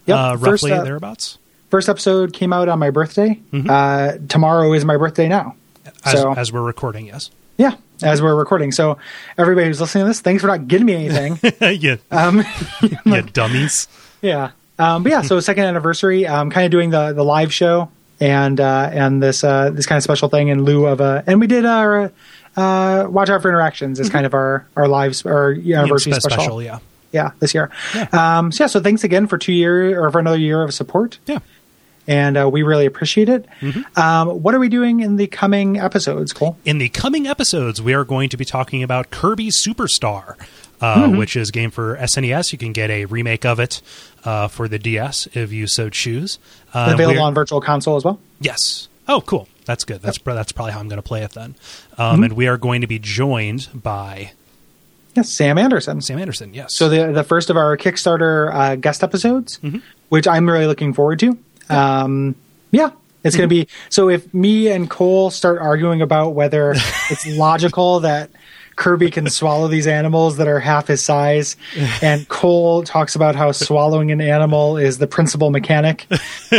Yep. 0.08 0.18
Uh, 0.18 0.32
First, 0.36 0.64
roughly 0.64 0.72
uh, 0.74 0.84
thereabouts. 0.84 1.38
First 1.70 1.88
episode 1.88 2.34
came 2.34 2.52
out 2.52 2.68
on 2.68 2.80
my 2.80 2.90
birthday. 2.90 3.40
Uh, 3.54 4.18
tomorrow 4.28 4.74
is 4.74 4.84
my 4.84 4.98
birthday 4.98 5.30
now. 5.30 5.56
As, 6.04 6.20
so 6.20 6.34
as 6.34 6.52
we're 6.52 6.62
recording, 6.62 7.06
yes. 7.08 7.32
yeah, 7.58 7.76
as 8.04 8.22
we're 8.22 8.36
recording. 8.36 8.74
So 8.74 8.98
everybody 9.38 9.68
who's 9.68 9.80
listening 9.80 10.04
to 10.04 10.10
this, 10.10 10.20
thanks 10.20 10.42
for 10.42 10.48
not 10.48 10.68
getting 10.68 10.86
me 10.86 10.96
anything. 10.96 11.40
yeah, 11.80 11.96
um, 12.12 12.44
yeah, 13.06 13.22
dummies. 13.22 13.88
yeah, 14.22 14.52
um, 14.80 15.04
but 15.04 15.12
yeah. 15.12 15.22
So 15.22 15.40
second 15.40 15.64
anniversary. 15.66 16.28
I'm 16.28 16.50
kind 16.50 16.66
of 16.66 16.72
doing 16.72 16.90
the 16.90 17.14
the 17.14 17.24
live 17.24 17.54
show 17.54 17.90
and 18.20 18.60
uh, 18.60 18.90
and 18.92 19.22
this 19.22 19.44
uh, 19.44 19.70
this 19.72 19.86
kind 19.86 19.98
of 19.98 20.04
special 20.04 20.30
thing 20.30 20.48
in 20.50 20.64
lieu 20.64 20.86
of 20.86 21.00
a. 21.02 21.24
And 21.28 21.40
we 21.40 21.48
did 21.48 21.66
our 21.66 22.12
uh, 22.56 23.08
watch 23.10 23.30
out 23.30 23.42
for 23.42 23.50
interactions 23.50 24.00
as 24.00 24.10
kind 24.10 24.26
of 24.26 24.34
our 24.34 24.66
our 24.76 24.88
lives 24.88 25.26
our 25.26 25.52
anniversary 25.52 26.14
Spe- 26.14 26.22
special. 26.22 26.40
special, 26.44 26.62
yeah. 26.64 26.80
Yeah, 27.12 27.32
this 27.40 27.54
year. 27.54 27.72
Um, 28.12 28.52
so 28.52 28.66
yeah, 28.66 28.68
so 28.68 28.82
thanks 28.82 29.06
again 29.06 29.28
for 29.28 29.38
two 29.38 29.54
year 29.54 30.04
or 30.04 30.12
for 30.12 30.20
another 30.20 30.38
year 30.38 30.62
of 30.62 30.74
support. 30.74 31.18
Yeah. 31.26 31.40
and 32.08 32.36
uh, 32.38 32.50
we 32.50 32.62
really 32.64 32.86
appreciate 32.86 33.30
it. 33.30 33.46
Um, 33.96 34.44
what 34.44 34.54
are 34.54 34.60
we 34.60 34.68
doing 34.68 35.00
in 35.00 35.16
the 35.16 35.28
coming 35.28 35.80
episodes, 35.80 36.34
Kole? 36.34 36.58
In 36.66 36.78
the 36.78 36.90
coming 36.90 37.26
episodes, 37.26 37.82
we 37.82 37.94
are 37.94 38.04
going 38.04 38.28
to 38.30 38.38
be 38.38 38.44
talking 38.44 38.84
about 38.84 39.12
Kirby 39.12 39.48
Superstar, 39.50 40.36
uh, 40.82 40.96
Mm-hmm. 41.08 41.18
which 41.18 41.36
is 41.36 41.50
a 41.50 41.52
game 41.52 41.72
for 41.72 41.96
SNES. 41.98 42.52
You 42.52 42.58
can 42.58 42.74
get 42.74 42.90
a 42.90 43.06
remake 43.06 43.46
of 43.46 43.60
it 43.60 43.82
uh, 44.24 44.48
for 44.48 44.68
the 44.68 44.78
DS 44.80 45.28
if 45.34 45.52
you 45.52 45.68
so 45.68 45.90
choose. 45.90 46.40
Uh, 46.74 46.92
Available 46.94 47.24
on 47.24 47.34
Virtual 47.34 47.62
Console 47.62 47.96
as 47.96 48.04
well. 48.04 48.20
Yes. 48.40 48.88
Oh, 49.08 49.22
cool. 49.22 49.48
That's 49.66 49.84
good. 49.84 50.02
That's 50.02 50.18
pro- 50.18 50.36
that's 50.36 50.52
probably 50.52 50.74
how 50.74 50.80
I'm 50.80 50.88
going 50.90 50.98
to 51.02 51.08
play 51.08 51.24
it 51.24 51.32
then. 51.32 51.54
Mm-hmm. 51.54 52.02
Um, 52.02 52.24
And 52.24 52.34
we 52.34 52.48
are 52.48 52.58
going 52.58 52.82
to 52.82 52.88
be 52.88 53.00
joined 53.00 53.70
by 53.74 54.32
Yes, 55.16 55.30
Sam 55.32 55.58
Anderson. 55.58 56.02
Sam 56.02 56.20
Anderson. 56.20 56.54
Yes. 56.54 56.76
So 56.76 56.90
the 56.90 57.12
the 57.14 57.24
first 57.24 57.50
of 57.50 57.56
our 57.58 57.78
Kickstarter 57.78 58.54
uh, 58.54 58.76
guest 58.76 59.02
episodes, 59.04 59.60
Mm-hmm. 59.64 59.78
which 60.10 60.28
I'm 60.28 60.48
really 60.50 60.68
looking 60.68 60.94
forward 60.94 61.20
to. 61.20 61.38
Um, 61.70 62.36
yeah, 62.72 62.90
it's 63.24 63.36
going 63.38 63.48
to 63.50 63.56
be 63.56 63.68
so. 63.90 64.10
If 64.10 64.32
me 64.34 64.68
and 64.70 64.90
Kole 64.90 65.32
start 65.32 65.60
arguing 65.62 66.02
about 66.02 66.32
whether 66.32 66.72
it's 67.10 67.26
logical 67.28 68.02
that 68.02 68.30
Kirby 68.76 69.10
can 69.12 69.30
swallow 69.30 69.68
these 69.68 69.88
animals 69.88 70.38
that 70.38 70.48
are 70.48 70.60
half 70.60 70.88
his 70.88 71.02
size, 71.02 71.56
and 72.02 72.28
Kole 72.28 72.84
talks 72.86 73.16
about 73.16 73.36
how 73.36 73.52
swallowing 73.52 74.12
an 74.12 74.20
animal 74.22 74.78
is 74.78 74.98
the 74.98 75.08
principal 75.08 75.50
mechanic 75.50 76.06
of 76.12 76.20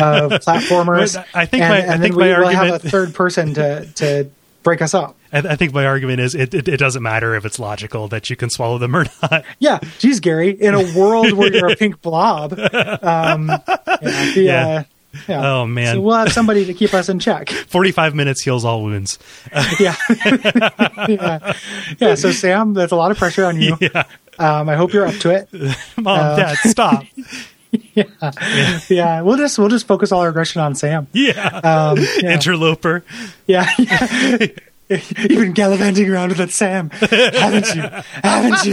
platformers, 0.43 1.23
I 1.35 1.47
think 1.47 1.63
and, 1.63 1.71
my- 1.71 1.77
I 1.77 1.81
and 1.95 2.03
think 2.03 2.17
then 2.17 2.39
we 2.39 2.45
will 2.45 2.49
have 2.49 2.75
a 2.75 2.79
third 2.89 3.15
person 3.15 3.55
to 3.55 3.87
to 3.97 4.31
break 4.63 4.83
us 4.83 4.95
up. 4.95 5.17
I, 5.33 5.39
I 5.39 5.57
think 5.57 5.73
my 5.75 5.87
argument 5.87 6.21
is 6.21 6.35
it, 6.35 6.53
it, 6.55 6.67
it 6.67 6.79
doesn't 6.79 7.03
matter 7.03 7.35
if 7.37 7.45
it's 7.45 7.59
logical 7.59 8.09
that 8.09 8.31
you 8.31 8.37
can 8.37 8.51
swallow 8.51 8.79
them 8.79 8.97
or 8.97 9.05
not. 9.23 9.45
Yeah, 9.61 9.79
geez, 9.99 10.19
Gary, 10.21 10.51
in 10.51 10.75
a 10.75 10.99
world 10.99 11.33
where 11.35 11.53
you're 11.55 11.71
a 11.71 11.77
pink 11.77 12.01
blob, 12.03 12.53
um, 12.55 13.49
yeah, 13.69 13.97
the, 14.35 14.43
Yeah. 14.43 14.67
Uh, 14.67 14.83
yeah. 15.29 15.47
Oh, 15.53 15.67
man. 15.67 15.95
So 15.97 16.01
we'll 16.01 16.17
have 16.17 16.33
somebody 16.33 16.65
to 16.67 16.75
keep 16.75 16.93
us 16.95 17.09
in 17.09 17.19
check. 17.19 17.49
45 17.69 18.15
minutes 18.15 18.43
heals 18.43 18.65
all 18.65 18.83
wounds. 18.83 19.19
Yeah, 19.81 19.95
yeah, 21.09 21.55
yeah. 21.99 22.15
So 22.15 22.31
Sam, 22.33 22.75
that's 22.75 22.93
a 22.93 22.97
lot 22.97 23.11
of 23.11 23.19
pressure 23.19 23.45
on 23.45 23.61
you. 23.61 23.77
Yeah. 23.81 24.05
Um, 24.39 24.69
I 24.69 24.77
hope 24.77 24.93
you're 24.93 25.07
up 25.07 25.15
to 25.17 25.31
it. 25.31 25.49
Mom, 25.97 26.19
Uh, 26.19 26.37
Dad, 26.37 26.57
stop. 26.59 27.05
Yeah, 27.95 28.05
Yeah. 28.89 29.21
we'll 29.23 29.37
just 29.37 29.59
we'll 29.59 29.69
just 29.69 29.87
focus 29.87 30.13
all 30.13 30.21
our 30.21 30.29
aggression 30.29 30.61
on 30.63 30.75
Sam. 30.75 31.07
Yeah. 31.13 31.49
Um, 31.65 31.99
yeah, 32.23 32.33
Interloper. 32.35 33.05
yeah. 33.47 33.69
yeah. 33.79 34.47
You've 34.89 35.29
been 35.29 35.53
gallivanting 35.53 36.09
around 36.09 36.29
with 36.29 36.39
that 36.39 36.51
Sam, 36.51 36.91
haven't 36.91 37.75
you? 37.75 37.83
Haven't 38.23 38.65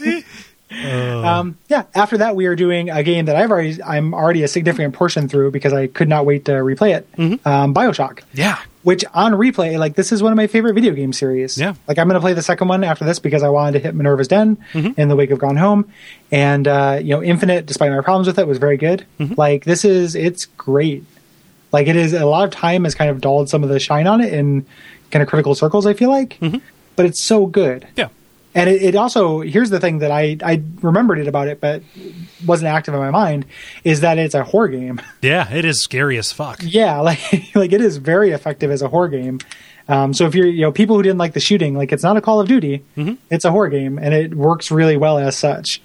you? 0.00 0.22
Um, 0.70 1.56
yeah. 1.68 1.84
After 1.94 2.18
that, 2.18 2.34
we 2.36 2.46
are 2.46 2.56
doing 2.56 2.90
a 2.90 3.02
game 3.02 3.26
that 3.26 3.36
I've 3.36 3.50
already 3.50 3.82
I'm 3.82 4.14
already 4.14 4.42
a 4.42 4.48
significant 4.48 4.94
portion 4.94 5.28
through 5.28 5.50
because 5.52 5.72
I 5.72 5.86
could 5.86 6.08
not 6.08 6.26
wait 6.26 6.44
to 6.46 6.52
replay 6.52 6.96
it. 6.96 7.06
Um, 7.46 7.72
Bioshock, 7.74 8.20
Yeah. 8.32 8.58
which 8.82 9.04
on 9.14 9.32
replay, 9.32 9.78
like 9.78 9.94
this 9.94 10.12
is 10.12 10.22
one 10.22 10.32
of 10.32 10.36
my 10.36 10.46
favorite 10.48 10.74
video 10.74 10.92
game 10.94 11.12
series. 11.12 11.56
Yeah. 11.58 11.74
Like 11.86 11.98
I'm 11.98 12.08
going 12.08 12.14
to 12.14 12.20
play 12.20 12.32
the 12.32 12.42
second 12.42 12.68
one 12.68 12.82
after 12.84 13.04
this 13.04 13.18
because 13.18 13.42
I 13.42 13.48
wanted 13.48 13.72
to 13.72 13.78
hit 13.80 13.94
Minerva's 13.94 14.28
Den 14.28 14.58
in 14.74 15.08
the 15.08 15.16
wake 15.16 15.30
of 15.30 15.38
Gone 15.38 15.56
Home, 15.56 15.90
and 16.32 16.66
uh, 16.66 16.98
you 17.00 17.10
know, 17.10 17.22
Infinite, 17.22 17.66
despite 17.66 17.90
my 17.92 18.00
problems 18.00 18.26
with 18.26 18.38
it, 18.38 18.46
was 18.46 18.58
very 18.58 18.76
good. 18.76 19.06
Like 19.36 19.64
this 19.64 19.84
is 19.84 20.14
it's 20.14 20.46
great. 20.46 21.04
Like 21.72 21.86
it 21.88 21.96
is 21.96 22.12
a 22.12 22.24
lot 22.26 22.44
of 22.44 22.50
time 22.50 22.84
has 22.84 22.94
kind 22.94 23.10
of 23.10 23.20
dulled 23.20 23.48
some 23.48 23.62
of 23.62 23.68
the 23.68 23.78
shine 23.78 24.06
on 24.06 24.20
it 24.20 24.32
in 24.32 24.66
kind 25.10 25.22
of 25.22 25.28
critical 25.28 25.54
circles. 25.54 25.86
I 25.86 25.92
feel 25.94 26.08
like, 26.10 26.38
but 26.96 27.06
it's 27.06 27.20
so 27.20 27.46
good. 27.46 27.86
Yeah. 27.96 28.08
And 28.56 28.68
it, 28.70 28.82
it 28.82 28.94
also 28.96 29.40
here's 29.40 29.70
the 29.70 29.78
thing 29.78 29.98
that 29.98 30.10
I 30.10 30.36
I 30.42 30.62
remembered 30.82 31.18
it 31.18 31.28
about 31.28 31.46
it, 31.48 31.60
but 31.60 31.82
wasn't 32.44 32.68
active 32.68 32.94
in 32.94 33.00
my 33.00 33.10
mind 33.10 33.46
is 33.84 34.00
that 34.00 34.18
it's 34.18 34.34
a 34.34 34.42
horror 34.42 34.68
game. 34.68 35.00
Yeah. 35.22 35.48
It 35.52 35.64
is 35.64 35.80
scary 35.80 36.16
as 36.18 36.32
fuck. 36.32 36.60
yeah, 36.62 37.00
like 37.10 37.20
like 37.54 37.72
it 37.72 37.80
is 37.80 37.98
very 37.98 38.30
effective 38.30 38.70
as 38.70 38.82
a 38.82 38.88
horror 38.88 39.08
game. 39.08 39.38
Um, 39.88 40.12
so 40.14 40.26
if 40.26 40.34
you're 40.34 40.46
you 40.46 40.62
know 40.62 40.72
people 40.72 40.96
who 40.96 41.02
didn't 41.02 41.18
like 41.18 41.32
the 41.34 41.40
shooting, 41.40 41.76
like 41.76 41.92
it's 41.92 42.02
not 42.02 42.16
a 42.16 42.20
Call 42.20 42.40
of 42.40 42.48
Duty, 42.48 42.82
it's 43.30 43.44
a 43.44 43.50
horror 43.52 43.68
game, 43.68 43.98
and 43.98 44.12
it 44.14 44.34
works 44.34 44.70
really 44.72 44.96
well 44.96 45.18
as 45.18 45.36
such. 45.36 45.80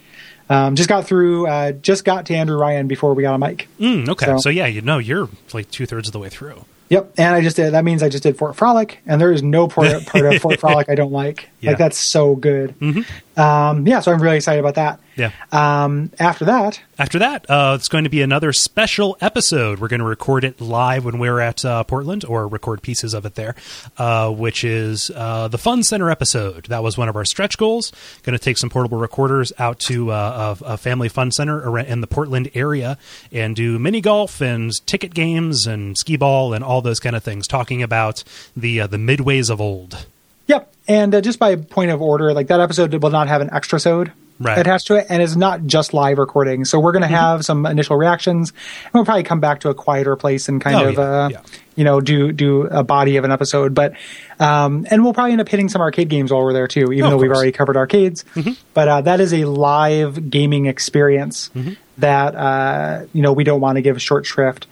Um, 0.50 0.76
just 0.76 0.90
got 0.90 1.06
through, 1.08 1.48
uh, 1.48 1.72
just 1.72 2.04
got 2.04 2.26
to 2.26 2.34
Andrew 2.36 2.58
Ryan 2.58 2.88
before 2.88 3.14
we 3.14 3.24
got 3.24 3.36
a 3.36 3.38
mic. 3.38 3.70
Mm, 3.80 4.10
okay. 4.10 4.26
So- 4.26 4.38
So, 4.40 4.50
yeah, 4.50 4.66
you 4.66 4.82
know, 4.82 4.98
you're 4.98 5.30
like 5.54 5.72
two 5.72 5.86
thirds 5.86 6.10
of 6.10 6.14
the 6.14 6.20
way 6.20 6.28
through. 6.28 6.66
Yep, 6.92 7.14
and 7.18 7.34
I 7.34 7.40
just 7.40 7.56
did. 7.56 7.72
That 7.72 7.86
means 7.86 8.04
I 8.04 8.10
just 8.10 8.22
did 8.22 8.38
Fort 8.38 8.54
Frolic, 8.54 9.00
and 9.06 9.22
there 9.22 9.32
is 9.32 9.42
no 9.42 9.70
part, 9.70 10.06
part 10.08 10.26
of 10.26 10.42
Fort 10.42 10.60
Frolic 10.60 10.90
I 10.90 10.96
don't 10.96 11.14
like. 11.14 11.48
Yeah. 11.62 11.72
Like 11.72 11.78
that's 11.78 11.98
so 11.98 12.36
good. 12.36 12.78
Mm-hmm. 12.80 13.31
Um, 13.38 13.88
yeah, 13.88 14.02
so 14.02 14.12
I'm 14.12 14.22
really 14.22 14.38
excited 14.38 14.60
about 14.60 14.76
that. 14.76 15.00
Yeah. 15.16 15.32
Um, 15.52 16.12
after 16.20 16.46
that, 16.46 16.82
After 16.98 17.20
that, 17.20 17.50
uh, 17.50 17.76
it's 17.78 17.90
going 17.90 18.06
to 18.06 18.10
be 18.10 18.22
another 18.22 18.54
special 18.54 19.18
episode. 19.22 19.80
We're 19.80 19.88
going 19.90 20.00
to 20.00 20.06
record 20.06 20.44
it 20.44 20.62
live 20.62 21.06
when 21.06 21.20
we're 21.20 21.40
at 21.40 21.64
uh, 21.66 21.84
Portland, 21.84 22.24
or 22.26 22.48
record 22.48 22.82
pieces 22.82 23.14
of 23.14 23.26
it 23.26 23.36
there, 23.36 23.56
uh, 23.98 24.32
which 24.32 24.64
is 24.64 25.12
uh, 25.16 25.48
the 25.48 25.58
Fun 25.58 25.84
Center 25.84 26.10
episode. 26.10 26.66
That 26.66 26.82
was 26.84 26.98
one 26.98 27.10
of 27.10 27.16
our 27.16 27.26
stretch 27.26 27.58
goals. 27.58 27.92
Going 28.24 28.38
to 28.38 28.44
take 28.44 28.58
some 28.58 28.70
portable 28.70 28.98
recorders 28.98 29.52
out 29.60 29.80
to 29.82 30.12
uh, 30.12 30.56
a, 30.62 30.74
a 30.74 30.78
family 30.78 31.10
fun 31.10 31.32
center 31.32 31.78
in 31.80 32.02
the 32.02 32.08
Portland 32.08 32.50
area 32.54 32.98
and 33.32 33.56
do 33.56 33.80
mini 33.80 34.02
golf 34.02 34.42
and 34.42 34.72
ticket 34.86 35.14
games 35.14 35.68
and 35.68 35.98
skee 35.98 36.18
ball 36.18 36.54
and 36.54 36.64
all 36.64 36.82
those 36.82 37.00
kind 37.00 37.16
of 37.16 37.24
things. 37.24 37.48
Talking 37.48 37.84
about 37.84 38.24
the 38.56 38.82
uh, 38.82 38.88
the 38.88 38.98
midways 38.98 39.50
of 39.50 39.60
old. 39.62 40.06
Yep. 40.48 40.74
And 40.88 41.16
uh, 41.16 41.22
just 41.22 41.40
by 41.40 41.56
point 41.56 41.92
of 41.92 42.02
order, 42.02 42.34
like 42.34 42.48
that 42.48 42.60
episode 42.60 42.94
will 43.02 43.10
not 43.12 43.28
have 43.28 43.42
an 43.42 43.50
extra 43.54 43.80
sode 43.80 44.12
Right. 44.40 44.58
attached 44.58 44.88
to 44.88 44.96
it, 44.96 45.06
and 45.08 45.22
it's 45.22 45.36
not 45.36 45.68
just 45.68 45.94
live 45.94 46.18
recording. 46.18 46.66
So 46.66 46.80
we're 46.80 46.94
going 46.94 47.04
to 47.04 47.08
Mm-hmm. 47.08 47.16
have 47.16 47.46
some 47.46 47.64
initial 47.68 47.96
reactions, 47.96 48.50
and 48.86 48.94
we'll 48.96 49.06
probably 49.06 49.22
come 49.22 49.40
back 49.40 49.60
to 49.60 49.70
a 49.70 49.76
quieter 49.76 50.16
place 50.16 50.50
and 50.50 50.60
kind 50.60 50.76
Oh, 50.78 50.88
of, 50.90 50.94
yeah, 50.96 51.02
uh, 51.02 51.30
yeah. 51.30 51.42
You 51.76 51.84
know, 51.84 52.02
do 52.02 52.32
do 52.32 52.64
a 52.64 52.84
body 52.84 53.18
of 53.18 53.24
an 53.24 53.32
episode. 53.32 53.74
But 53.74 53.94
um, 54.40 54.86
and 54.90 55.04
we'll 55.04 55.14
probably 55.14 55.32
end 55.34 55.42
up 55.42 55.50
hitting 55.50 55.70
some 55.70 55.82
arcade 55.82 56.10
games 56.10 56.32
while 56.32 56.44
we're 56.44 56.54
there 56.54 56.68
too, 56.68 56.92
even 56.92 57.06
Oh, 57.06 57.10
though 57.12 57.18
we've. 57.18 57.30
Mm-hmm. 57.30 57.36
already 57.36 57.52
covered 57.52 57.78
arcades. 57.78 58.26
But 58.74 58.88
uh, 58.88 59.02
that 59.02 59.20
is 59.22 59.34
a 59.34 59.46
live 59.46 60.30
gaming 60.30 60.66
experience. 60.66 61.50
Mm-hmm. 61.56 61.74
That 61.98 62.36
uh, 62.36 63.06
you 63.14 63.22
know 63.22 63.32
we 63.34 63.44
don't 63.44 63.62
want 63.62 63.76
to 63.76 63.82
give 63.84 64.02
short 64.02 64.26
shrift. 64.26 64.66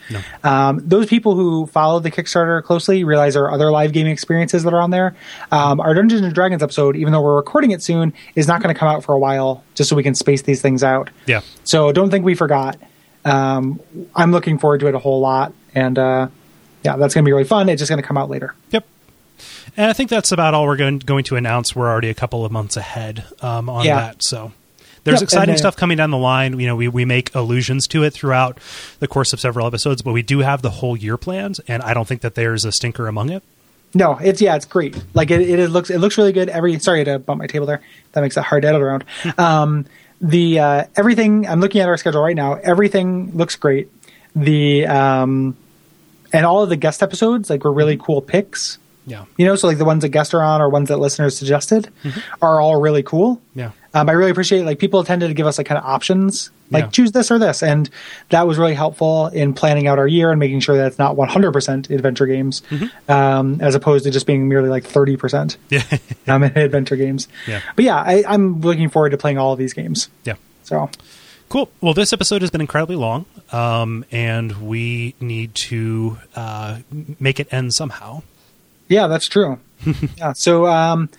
Um, 0.44 0.82
those 0.84 1.06
people 1.06 1.36
who 1.36 1.68
follow 1.68 2.00
the 2.00 2.10
Kickstarter 2.10 2.64
closely 2.64 3.04
realize 3.04 3.36
there 3.36 3.44
are 3.44 3.52
other 3.52 3.72
live 3.72 3.92
gaming 3.94 4.12
experiences 4.12 4.64
that 4.64 4.74
are 4.74 4.82
on 4.82 4.90
there. 4.90 5.16
Um, 5.52 5.80
our 5.80 5.94
Dungeons 5.94 6.22
and 6.22 6.34
Dragons 6.34 6.64
episode, 6.64 6.96
even 6.96 7.14
though 7.14 7.22
we're 7.22 7.36
recording 7.36 7.70
it 7.72 7.84
soon, 7.84 8.14
is 8.36 8.48
not 8.48 8.64
going 8.64 8.74
to 8.74 8.80
come 8.80 8.88
out 8.88 9.04
for 9.04 9.14
a 9.14 9.20
while, 9.20 9.64
just 9.76 9.90
so 9.92 9.96
we 9.96 10.02
can 10.02 10.16
space 10.16 10.42
these 10.42 10.62
things 10.62 10.84
out. 10.84 11.12
Yeah. 11.28 11.42
So 11.66 11.92
don't 11.92 12.10
think 12.10 12.26
we 12.26 12.34
forgot. 12.34 12.78
Um, 13.26 13.80
I'm 14.16 14.32
looking 14.32 14.58
forward 14.58 14.80
to 14.80 14.88
it 14.88 14.96
a 14.96 15.00
whole 15.00 15.20
lot, 15.20 15.54
and 15.76 16.00
uh, 16.00 16.28
yeah, 16.84 16.96
that's 16.98 17.14
going 17.14 17.24
to 17.24 17.28
be 17.28 17.32
really 17.32 17.44
fun. 17.44 17.70
It's 17.70 17.80
just 17.80 17.90
going 17.90 18.02
to 18.02 18.08
come 18.08 18.18
out 18.18 18.30
later. 18.30 18.54
Yep. 18.72 18.86
And 19.78 19.90
I 19.90 19.94
think 19.94 20.10
that's 20.10 20.32
about 20.32 20.54
all 20.54 20.66
we're 20.66 20.76
going, 20.78 21.00
going 21.00 21.24
to 21.26 21.36
announce. 21.36 21.76
We're 21.76 21.90
already 21.90 22.10
a 22.10 22.14
couple 22.14 22.44
of 22.46 22.52
months 22.52 22.76
ahead 22.78 23.24
um, 23.42 23.70
on 23.70 23.86
Yeah. 23.86 23.96
that. 24.00 24.24
So 24.24 24.52
there's 25.04 25.22
Yep, 25.22 25.24
exciting 25.24 25.56
uh, 25.56 25.58
stuff 25.58 25.78
coming 25.78 25.98
down 25.98 26.12
the 26.12 26.18
line. 26.18 26.60
You 26.60 26.68
know, 26.68 26.76
we, 26.76 26.88
we 26.88 27.06
make 27.06 27.34
allusions 27.36 27.88
to 27.90 28.04
it 28.04 28.12
throughout 28.12 28.60
the 29.00 29.08
course 29.08 29.32
of 29.32 29.40
several 29.40 29.66
episodes, 29.68 30.02
but 30.02 30.12
we 30.12 30.22
do 30.22 30.40
have 30.40 30.62
the 30.62 30.70
whole 30.72 30.98
year 30.98 31.16
planned, 31.18 31.58
and 31.68 31.82
I 31.84 31.94
don't 31.94 32.08
think 32.08 32.22
that 32.22 32.36
there's 32.36 32.66
a 32.66 32.72
stinker 32.72 33.08
among 33.08 33.30
it. 33.30 33.44
No, 33.94 34.18
it's 34.22 34.40
yeah, 34.42 34.56
it's 34.56 34.66
great. 34.66 35.02
Like 35.16 35.32
it, 35.32 35.42
it, 35.42 35.70
looks, 35.70 35.90
it 35.90 35.98
looks 36.00 36.18
really 36.18 36.32
good. 36.32 36.50
Every 36.50 36.78
sorry 36.80 37.04
to 37.06 37.18
bump 37.18 37.40
my 37.40 37.48
table 37.48 37.66
there. 37.66 37.82
That 38.12 38.22
makes 38.22 38.38
it 38.38 38.44
hard 38.44 38.62
to 38.64 38.68
edit 38.68 38.82
around. 38.82 39.04
Um, 39.40 39.86
the 40.22 40.60
uh, 40.60 40.84
everything 40.96 41.48
I'm 41.48 41.60
looking 41.62 41.82
at 41.82 41.88
our 41.88 41.98
schedule 41.98 42.22
right 42.22 42.36
now. 42.36 42.54
Everything 42.56 43.36
looks 43.36 43.56
great. 43.56 43.90
The 44.36 44.86
um, 44.86 45.58
and 46.34 46.46
all 46.46 46.64
of 46.64 46.70
the 46.70 46.76
guest 46.78 47.02
episodes 47.04 47.50
like 47.50 47.64
were 47.64 47.74
really 47.74 47.98
cool 47.98 48.22
picks. 48.22 48.78
Yeah. 49.06 49.26
You 49.38 49.46
know, 49.48 49.56
so 49.56 49.66
like 49.68 49.80
the 49.80 49.86
ones 49.86 50.04
that 50.04 50.10
guests 50.10 50.34
are 50.36 50.42
on 50.44 50.62
or 50.62 50.70
ones 50.70 50.90
that 50.90 50.98
listeners 50.98 51.36
suggested 51.38 51.90
Mm-hmm. 52.04 52.20
are 52.44 52.62
all 52.62 52.80
really 52.80 53.02
cool. 53.02 53.42
Yeah. 53.56 53.72
Um, 53.92 54.08
I 54.08 54.12
really 54.12 54.30
appreciate 54.30 54.66
like 54.66 54.78
people 54.78 55.04
tended 55.04 55.30
to 55.30 55.34
give 55.34 55.48
us 55.48 55.58
like 55.58 55.66
kind 55.66 55.80
of 55.80 55.84
options, 55.86 56.52
like 56.70 56.84
Yeah. 56.86 56.90
choose 56.92 57.12
this 57.12 57.32
or 57.32 57.40
this, 57.40 57.64
and 57.64 57.90
that 58.30 58.46
was 58.46 58.60
really 58.60 58.76
helpful 58.76 59.28
in 59.28 59.54
planning 59.56 59.88
out 59.88 59.98
our 59.98 60.06
year 60.06 60.30
and 60.30 60.40
making 60.40 60.60
sure 60.60 60.78
that 60.78 60.86
it's 60.86 61.00
not 61.00 61.16
100% 61.16 61.90
adventure 61.90 62.28
games, 62.28 62.62
Mm-hmm. 62.70 63.12
um, 63.12 63.60
as 63.62 63.74
opposed 63.74 64.04
to 64.04 64.12
just 64.12 64.28
being 64.28 64.48
merely 64.48 64.70
like 64.70 64.84
30% 64.84 65.58
Yeah. 65.72 65.82
um, 66.28 66.44
in 66.44 66.56
adventure 66.56 66.96
games. 66.96 67.28
Yeah. 67.48 67.62
But 67.76 67.86
yeah, 67.86 67.96
I, 67.98 68.24
I'm 68.28 68.62
looking 68.62 68.90
forward 68.90 69.10
to 69.10 69.18
playing 69.18 69.40
all 69.40 69.54
of 69.54 69.58
these 69.58 69.74
games. 69.74 70.10
yeah. 70.24 70.36
So 70.64 70.88
Cool. 71.50 71.70
Well, 71.82 71.94
this 71.96 72.14
episode 72.14 72.42
has 72.42 72.52
been 72.52 72.62
incredibly 72.62 72.96
long, 72.96 73.26
um, 73.52 74.06
and 74.12 74.62
we 74.68 75.16
need 75.20 75.56
to 75.68 76.18
uh, 76.36 76.80
make 77.20 77.40
it 77.40 77.52
end 77.52 77.74
somehow. 77.74 78.22
yeah, 78.88 79.08
that's 79.08 79.28
true. 79.28 79.58
yeah. 80.18 80.34
So 80.34 80.68
um, 80.68 81.10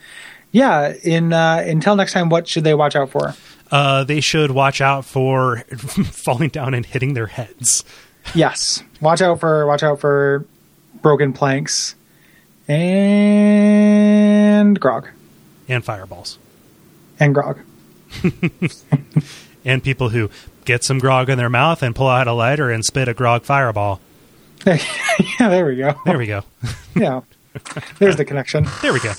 yeah, 0.52 0.94
in 1.02 1.32
uh, 1.32 1.64
until 1.66 1.96
next 1.96 2.12
time, 2.12 2.28
what 2.28 2.46
should 2.46 2.62
they 2.62 2.74
watch 2.74 2.94
out 2.94 3.10
for? 3.10 3.34
Uh, 3.72 4.04
they 4.04 4.20
should 4.20 4.52
watch 4.52 4.80
out 4.80 5.04
for 5.04 5.58
falling 6.12 6.50
down 6.50 6.74
and 6.74 6.86
hitting 6.86 7.14
their 7.14 7.26
heads. 7.26 7.84
Yes, 8.34 8.84
watch 9.00 9.20
out 9.22 9.40
for 9.40 9.66
watch 9.66 9.82
out 9.82 9.98
for 9.98 10.44
broken 11.02 11.32
planks 11.32 11.96
and 12.68 14.78
grog 14.78 15.08
and 15.68 15.84
fireballs. 15.84 16.38
and 17.18 17.34
grog. 17.34 17.58
And 19.64 19.82
people 19.82 20.08
who 20.10 20.30
get 20.64 20.84
some 20.84 20.98
grog 20.98 21.28
in 21.28 21.38
their 21.38 21.50
mouth 21.50 21.82
and 21.82 21.94
pull 21.94 22.08
out 22.08 22.26
a 22.26 22.32
lighter 22.32 22.70
and 22.70 22.84
spit 22.84 23.08
a 23.08 23.14
grog 23.14 23.42
fireball. 23.42 24.00
yeah, 24.66 24.78
there 25.38 25.66
we 25.66 25.76
go. 25.76 25.94
There 26.04 26.18
we 26.18 26.26
go. 26.26 26.42
Yeah, 26.96 27.20
there's 28.00 28.16
the 28.16 28.24
connection. 28.24 28.66
There 28.82 28.92
we 28.92 28.98
go. 28.98 29.12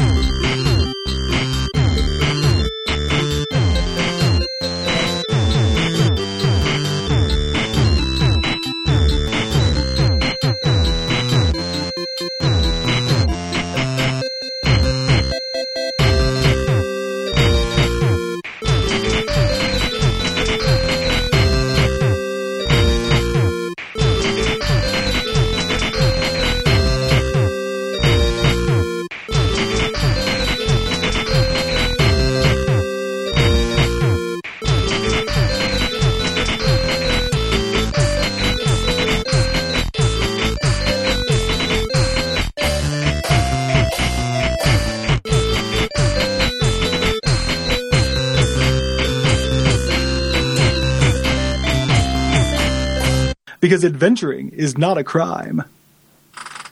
Because 53.61 53.85
adventuring 53.85 54.49
is 54.49 54.77
not 54.77 54.97
a 54.97 55.03
crime. 55.03 55.63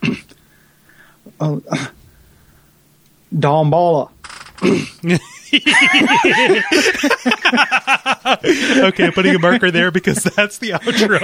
oh, 1.40 1.62
Damballa. 3.34 4.10
Okay, 8.82 9.06
I'm 9.06 9.14
putting 9.14 9.36
a 9.36 9.40
marker 9.40 9.72
there 9.72 9.92
because 9.92 10.24
that's 10.24 10.58
the 10.60 10.72
outro. 10.72 11.22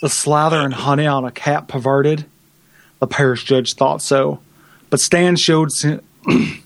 The 0.00 0.08
slather 0.10 0.58
and 0.60 0.74
honey 0.74 1.06
on 1.06 1.24
a 1.24 1.30
cat 1.30 1.68
perverted. 1.68 2.26
The 2.98 3.06
parish 3.06 3.44
judge 3.44 3.74
thought 3.74 4.02
so, 4.02 4.40
but 4.90 5.00
Stan 5.00 5.36
showed. 5.36 5.72
Sin- 5.72 6.02